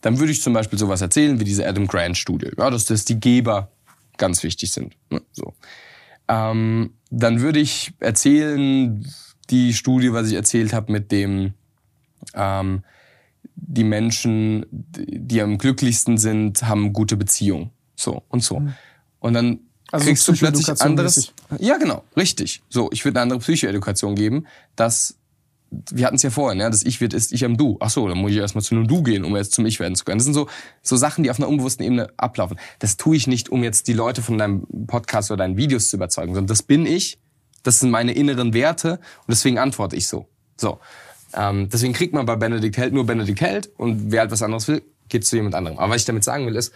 Dann 0.00 0.18
würde 0.18 0.32
ich 0.32 0.42
zum 0.42 0.54
Beispiel 0.54 0.78
sowas 0.78 1.02
erzählen 1.02 1.38
wie 1.38 1.44
diese 1.44 1.66
Adam 1.66 1.86
Grant 1.86 2.16
Studie, 2.16 2.50
ja, 2.56 2.70
dass 2.70 2.86
das 2.86 3.04
die 3.04 3.20
Geber 3.20 3.70
ganz 4.16 4.42
wichtig 4.42 4.72
sind. 4.72 4.96
Ne, 5.10 5.20
so. 5.32 5.54
Ähm, 6.30 6.94
dann 7.10 7.40
würde 7.40 7.58
ich 7.58 7.92
erzählen 7.98 9.04
die 9.50 9.74
Studie, 9.74 10.12
was 10.12 10.28
ich 10.28 10.34
erzählt 10.34 10.72
habe 10.72 10.92
mit 10.92 11.10
dem 11.10 11.54
ähm, 12.34 12.84
die 13.56 13.84
Menschen, 13.84 14.64
die 14.70 15.42
am 15.42 15.58
glücklichsten 15.58 16.18
sind, 16.18 16.62
haben 16.62 16.92
gute 16.92 17.16
Beziehungen. 17.16 17.70
So 17.96 18.22
und 18.28 18.42
so. 18.42 18.62
Und 19.18 19.34
dann 19.34 19.60
Mhm. 19.90 19.96
Also 19.96 20.06
kriegst 20.06 20.28
du 20.28 20.32
plötzlich 20.34 20.80
anderes. 20.80 21.32
Ja, 21.58 21.76
genau, 21.76 22.04
richtig. 22.16 22.62
So, 22.68 22.90
ich 22.92 23.04
würde 23.04 23.18
eine 23.18 23.22
andere 23.24 23.40
Psychoedukation 23.40 24.14
geben, 24.14 24.46
dass 24.76 25.16
wir 25.70 26.06
hatten 26.06 26.16
es 26.16 26.22
ja 26.22 26.30
vorhin, 26.30 26.60
ja, 26.60 26.68
das 26.68 26.82
Ich 26.82 27.00
wird 27.00 27.14
ist 27.14 27.32
Ich 27.32 27.44
am 27.44 27.56
Du. 27.56 27.76
Ach 27.80 27.90
so, 27.90 28.08
dann 28.08 28.18
muss 28.18 28.32
ich 28.32 28.38
erstmal 28.38 28.62
zu 28.62 28.74
einem 28.74 28.88
Du 28.88 29.02
gehen, 29.02 29.24
um 29.24 29.36
jetzt 29.36 29.52
zum 29.52 29.66
Ich 29.66 29.78
werden 29.78 29.94
zu 29.94 30.04
können. 30.04 30.18
Das 30.18 30.24
sind 30.24 30.34
so, 30.34 30.48
so 30.82 30.96
Sachen, 30.96 31.22
die 31.22 31.30
auf 31.30 31.38
einer 31.38 31.48
unbewussten 31.48 31.84
Ebene 31.84 32.08
ablaufen. 32.16 32.58
Das 32.80 32.96
tue 32.96 33.16
ich 33.16 33.26
nicht, 33.26 33.48
um 33.50 33.62
jetzt 33.62 33.86
die 33.86 33.92
Leute 33.92 34.22
von 34.22 34.38
deinem 34.38 34.66
Podcast 34.86 35.30
oder 35.30 35.44
deinen 35.44 35.56
Videos 35.56 35.88
zu 35.88 35.96
überzeugen, 35.96 36.34
sondern 36.34 36.48
das 36.48 36.62
bin 36.62 36.86
ich, 36.86 37.18
das 37.62 37.80
sind 37.80 37.90
meine 37.90 38.12
inneren 38.12 38.52
Werte 38.52 38.94
und 38.94 39.28
deswegen 39.28 39.58
antworte 39.58 39.96
ich 39.96 40.08
so. 40.08 40.28
So. 40.56 40.80
Ähm, 41.34 41.68
deswegen 41.68 41.92
kriegt 41.92 42.14
man 42.14 42.26
bei 42.26 42.36
Benedikt 42.36 42.76
Held 42.76 42.92
nur 42.92 43.06
Benedikt 43.06 43.40
Held 43.40 43.70
und 43.76 44.10
wer 44.10 44.22
halt 44.22 44.30
was 44.32 44.42
anderes 44.42 44.66
will, 44.66 44.82
geht 45.08 45.24
zu 45.24 45.36
jemand 45.36 45.54
anderem. 45.54 45.78
Aber 45.78 45.94
was 45.94 46.02
ich 46.02 46.06
damit 46.06 46.24
sagen 46.24 46.46
will, 46.46 46.56
ist, 46.56 46.72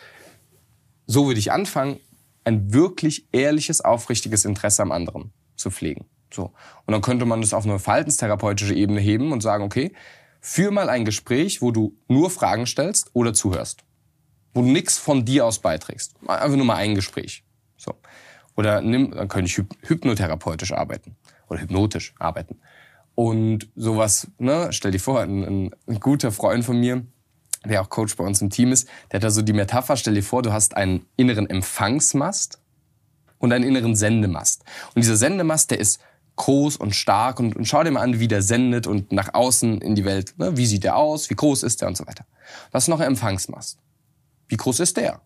so 1.07 1.27
würde 1.27 1.41
ich 1.41 1.51
anfangen, 1.51 1.99
ein 2.45 2.73
wirklich 2.73 3.27
ehrliches, 3.33 3.81
aufrichtiges 3.81 4.45
Interesse 4.45 4.83
am 4.83 4.93
anderen 4.93 5.33
zu 5.57 5.71
pflegen. 5.71 6.05
So. 6.35 6.53
Und 6.87 6.93
dann 6.93 7.01
könnte 7.01 7.25
man 7.25 7.41
das 7.41 7.55
auf 7.55 7.65
eine 7.65 7.79
verhaltenstherapeutische 7.79 8.75
Ebene 8.75 9.01
heben 9.01 9.33
und 9.33 9.41
sagen, 9.41 9.65
okay, 9.65 9.93
führ 10.41 10.71
mal 10.71 10.89
ein 10.89 11.05
Gespräch, 11.05 11.63
wo 11.63 11.71
du 11.71 11.97
nur 12.09 12.31
Fragen 12.31 12.67
stellst 12.67 13.11
oder 13.15 13.33
zuhörst. 13.33 13.85
Wo 14.53 14.63
du 14.63 14.69
nichts 14.69 14.99
von 14.99 15.25
dir 15.25 15.47
aus 15.47 15.61
beiträgst. 15.61 16.15
Einfach 16.27 16.57
nur 16.57 16.67
mal 16.67 16.77
ein 16.77 16.95
Gespräch. 16.95 17.45
So. 17.77 17.95
Oder 18.57 18.83
nimm, 18.83 19.11
dann 19.13 19.29
könnte 19.29 19.47
ich 19.47 19.57
hyp 19.57 19.75
hypnotherapeutisch 19.83 20.73
arbeiten. 20.73 21.17
Oder 21.49 21.61
hypnotisch 21.61 22.15
arbeiten. 22.19 22.61
Und 23.15 23.69
sowas, 23.77 24.29
ne, 24.39 24.69
stell 24.71 24.91
dir 24.91 25.01
vor, 25.01 25.21
ein, 25.21 25.75
ein 25.87 26.01
guter 26.01 26.33
Freund 26.33 26.65
von 26.65 26.79
mir, 26.79 27.07
der 27.65 27.81
auch 27.81 27.89
Coach 27.89 28.17
bei 28.17 28.25
uns 28.25 28.43
im 28.43 28.51
Team 28.51 28.73
ist, 28.73 28.89
der 29.11 29.19
hat 29.19 29.25
da 29.25 29.31
so 29.31 29.43
die 29.43 29.53
Metapher, 29.53 29.97
stell 29.97 30.15
dir 30.15 30.23
vor, 30.23 30.43
du 30.43 30.53
hast 30.53 30.77
einen 30.77 31.07
inneren 31.17 31.49
Empfangsmast 31.49 32.61
und 33.39 33.53
einen 33.53 33.65
inneren 33.65 33.95
Sendemast. 33.95 34.65
Und 34.95 35.03
dieser 35.03 35.17
Sendemast, 35.17 35.71
der 35.71 35.79
ist 35.79 36.01
groß 36.37 36.77
und 36.77 36.95
stark 36.95 37.39
und, 37.39 37.57
und 37.57 37.67
schau 37.67 37.83
dir 37.85 37.91
mal 37.91 38.01
an, 38.01 38.19
wie 38.19 38.29
der 38.29 38.43
sendet 38.43 38.87
und 38.87 39.13
nach 39.13 39.35
außen 39.35 39.81
in 39.81 39.95
die 39.95 40.05
Welt. 40.05 40.35
Ne? 40.39 40.57
Wie 40.57 40.67
sieht 40.67 40.85
der 40.85 40.97
aus? 40.97 41.31
Wie 41.31 41.35
groß 41.35 41.63
ist 41.63 41.81
der 41.81 41.89
und 41.89 41.97
so 41.97 42.07
weiter. 42.07 42.27
Das 42.73 42.85
ist 42.85 42.89
noch 42.89 43.01
ein 43.01 43.07
Empfangsmast. 43.07 43.79
Wie 44.49 44.57
groß 44.57 44.81
ist 44.81 44.97
der? 44.97 45.21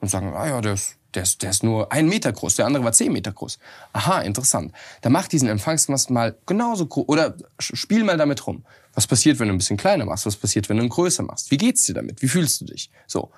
Und 0.00 0.08
sagen, 0.08 0.34
ah 0.34 0.46
ja, 0.46 0.60
der 0.60 0.74
ist, 0.74 0.96
der, 1.14 1.22
ist, 1.22 1.42
der 1.42 1.50
ist 1.50 1.62
nur 1.62 1.90
ein 1.90 2.08
Meter 2.08 2.32
groß, 2.32 2.56
der 2.56 2.66
andere 2.66 2.84
war 2.84 2.92
zehn 2.92 3.12
Meter 3.12 3.32
groß. 3.32 3.58
Aha, 3.92 4.20
interessant. 4.20 4.72
Dann 5.00 5.12
mach 5.12 5.28
diesen 5.28 5.48
Empfangsmast 5.48 6.10
mal 6.10 6.36
genauso 6.44 6.86
groß 6.86 7.08
oder 7.08 7.36
spiel 7.58 8.04
mal 8.04 8.18
damit 8.18 8.46
rum. 8.46 8.64
Was 8.92 9.06
passiert, 9.06 9.38
wenn 9.38 9.48
du 9.48 9.54
ein 9.54 9.58
bisschen 9.58 9.78
kleiner 9.78 10.04
machst? 10.04 10.26
Was 10.26 10.36
passiert, 10.36 10.68
wenn 10.68 10.76
du 10.76 10.82
ihn 10.84 10.88
größer 10.90 11.22
machst? 11.22 11.50
Wie 11.50 11.56
geht's 11.56 11.86
dir 11.86 11.94
damit? 11.94 12.20
Wie 12.20 12.28
fühlst 12.28 12.60
du 12.60 12.66
dich? 12.66 12.90
So. 13.06 13.30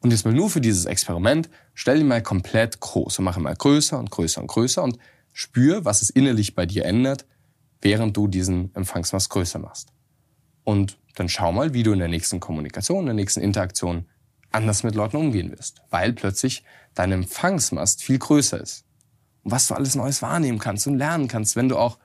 Und 0.00 0.12
jetzt 0.12 0.24
mal 0.24 0.32
nur 0.32 0.48
für 0.48 0.60
dieses 0.60 0.84
Experiment, 0.86 1.50
stell 1.74 2.00
ihn 2.00 2.08
mal 2.08 2.22
komplett 2.22 2.80
groß 2.80 3.18
und 3.18 3.24
mach 3.24 3.36
ihn 3.36 3.42
mal 3.42 3.54
größer 3.54 3.98
und 3.98 4.10
größer 4.10 4.40
und 4.40 4.46
größer 4.46 4.82
und 4.82 4.98
spür, 5.38 5.84
was 5.84 6.02
es 6.02 6.10
innerlich 6.10 6.56
bei 6.56 6.66
dir 6.66 6.84
ändert, 6.84 7.24
während 7.80 8.16
du 8.16 8.26
diesen 8.26 8.74
Empfangsmast 8.74 9.30
größer 9.30 9.60
machst. 9.60 9.92
Und 10.64 10.98
dann 11.14 11.28
schau 11.28 11.52
mal, 11.52 11.74
wie 11.74 11.84
du 11.84 11.92
in 11.92 12.00
der 12.00 12.08
nächsten 12.08 12.40
Kommunikation, 12.40 13.00
in 13.00 13.06
der 13.06 13.14
nächsten 13.14 13.40
Interaktion 13.40 14.06
anders 14.50 14.82
mit 14.82 14.96
Leuten 14.96 15.16
umgehen 15.16 15.52
wirst. 15.52 15.80
Weil 15.90 16.12
plötzlich 16.12 16.64
dein 16.94 17.12
Empfangsmast 17.12 18.02
viel 18.02 18.18
größer 18.18 18.60
ist. 18.60 18.84
Und 19.44 19.52
was 19.52 19.68
du 19.68 19.74
alles 19.74 19.94
Neues 19.94 20.22
wahrnehmen 20.22 20.58
kannst 20.58 20.88
und 20.88 20.98
lernen 20.98 21.28
kannst, 21.28 21.54
wenn 21.54 21.68
du 21.68 21.78
auch 21.78 21.98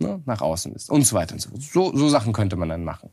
ne, 0.00 0.20
nach 0.26 0.40
außen 0.40 0.72
bist 0.72 0.90
und 0.90 1.06
so 1.06 1.14
weiter 1.14 1.34
und 1.34 1.40
so 1.40 1.50
fort. 1.50 1.62
So, 1.62 1.96
so 1.96 2.08
Sachen 2.08 2.32
könnte 2.32 2.56
man 2.56 2.68
dann 2.68 2.82
machen. 2.82 3.10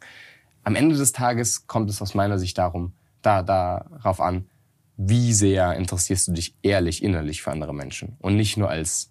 Am 0.64 0.76
Ende 0.76 0.98
des 0.98 1.12
Tages 1.12 1.68
kommt 1.68 1.92
es 1.92 2.02
aus 2.02 2.16
meiner 2.16 2.40
Sicht 2.40 2.58
darum, 2.58 2.94
da, 3.22 3.44
darauf 3.44 4.20
an, 4.22 4.50
wie 4.98 5.34
sehr 5.34 5.76
interessierst 5.76 6.30
du 6.30 6.32
dich 6.32 6.56
ehrlich 6.64 7.04
innerlich 7.04 7.44
für 7.44 7.52
andere 7.52 7.76
Menschen 7.76 8.18
und 8.20 8.36
nicht 8.36 8.58
nur 8.58 8.72
als 8.72 9.11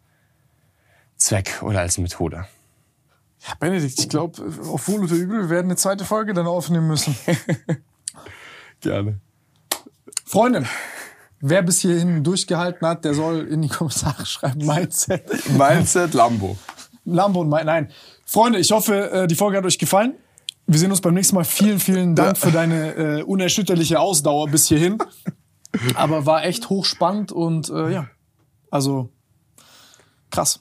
Zweck 1.20 1.62
oder 1.62 1.80
als 1.80 1.98
Methode. 1.98 2.46
Ja, 3.46 3.54
Benedikt, 3.58 3.98
ich 3.98 4.08
glaube, 4.08 4.42
auf 4.66 4.88
Wohl 4.88 5.04
oder 5.04 5.14
Übel, 5.14 5.42
wir 5.42 5.50
werden 5.50 5.66
eine 5.66 5.76
zweite 5.76 6.04
Folge 6.04 6.34
dann 6.34 6.46
aufnehmen 6.46 6.88
müssen. 6.88 7.16
Gerne. 8.80 9.20
Freunde, 10.24 10.66
wer 11.40 11.62
bis 11.62 11.80
hierhin 11.80 12.24
durchgehalten 12.24 12.86
hat, 12.86 13.04
der 13.04 13.14
soll 13.14 13.46
in 13.48 13.62
die 13.62 13.68
Kommentare 13.68 14.26
schreiben, 14.26 14.64
Mindset. 14.66 15.24
Mindset 15.50 16.14
Lambo. 16.14 16.56
Lambo 17.04 17.40
und 17.40 17.48
mein, 17.48 17.66
nein. 17.66 17.90
Freunde, 18.26 18.58
ich 18.58 18.70
hoffe, 18.70 19.10
äh, 19.10 19.26
die 19.26 19.34
Folge 19.34 19.56
hat 19.56 19.64
euch 19.64 19.78
gefallen. 19.78 20.14
Wir 20.66 20.78
sehen 20.78 20.90
uns 20.90 21.00
beim 21.00 21.14
nächsten 21.14 21.34
Mal. 21.34 21.44
Vielen, 21.44 21.80
vielen 21.80 22.14
Dank 22.14 22.38
für 22.38 22.52
deine 22.52 22.94
äh, 22.94 23.22
unerschütterliche 23.22 23.98
Ausdauer 23.98 24.48
bis 24.48 24.68
hierhin. 24.68 24.98
Aber 25.94 26.26
war 26.26 26.44
echt 26.44 26.68
hochspannend 26.68 27.32
und 27.32 27.70
äh, 27.70 27.92
ja, 27.92 28.08
also 28.70 29.10
krass. 30.30 30.60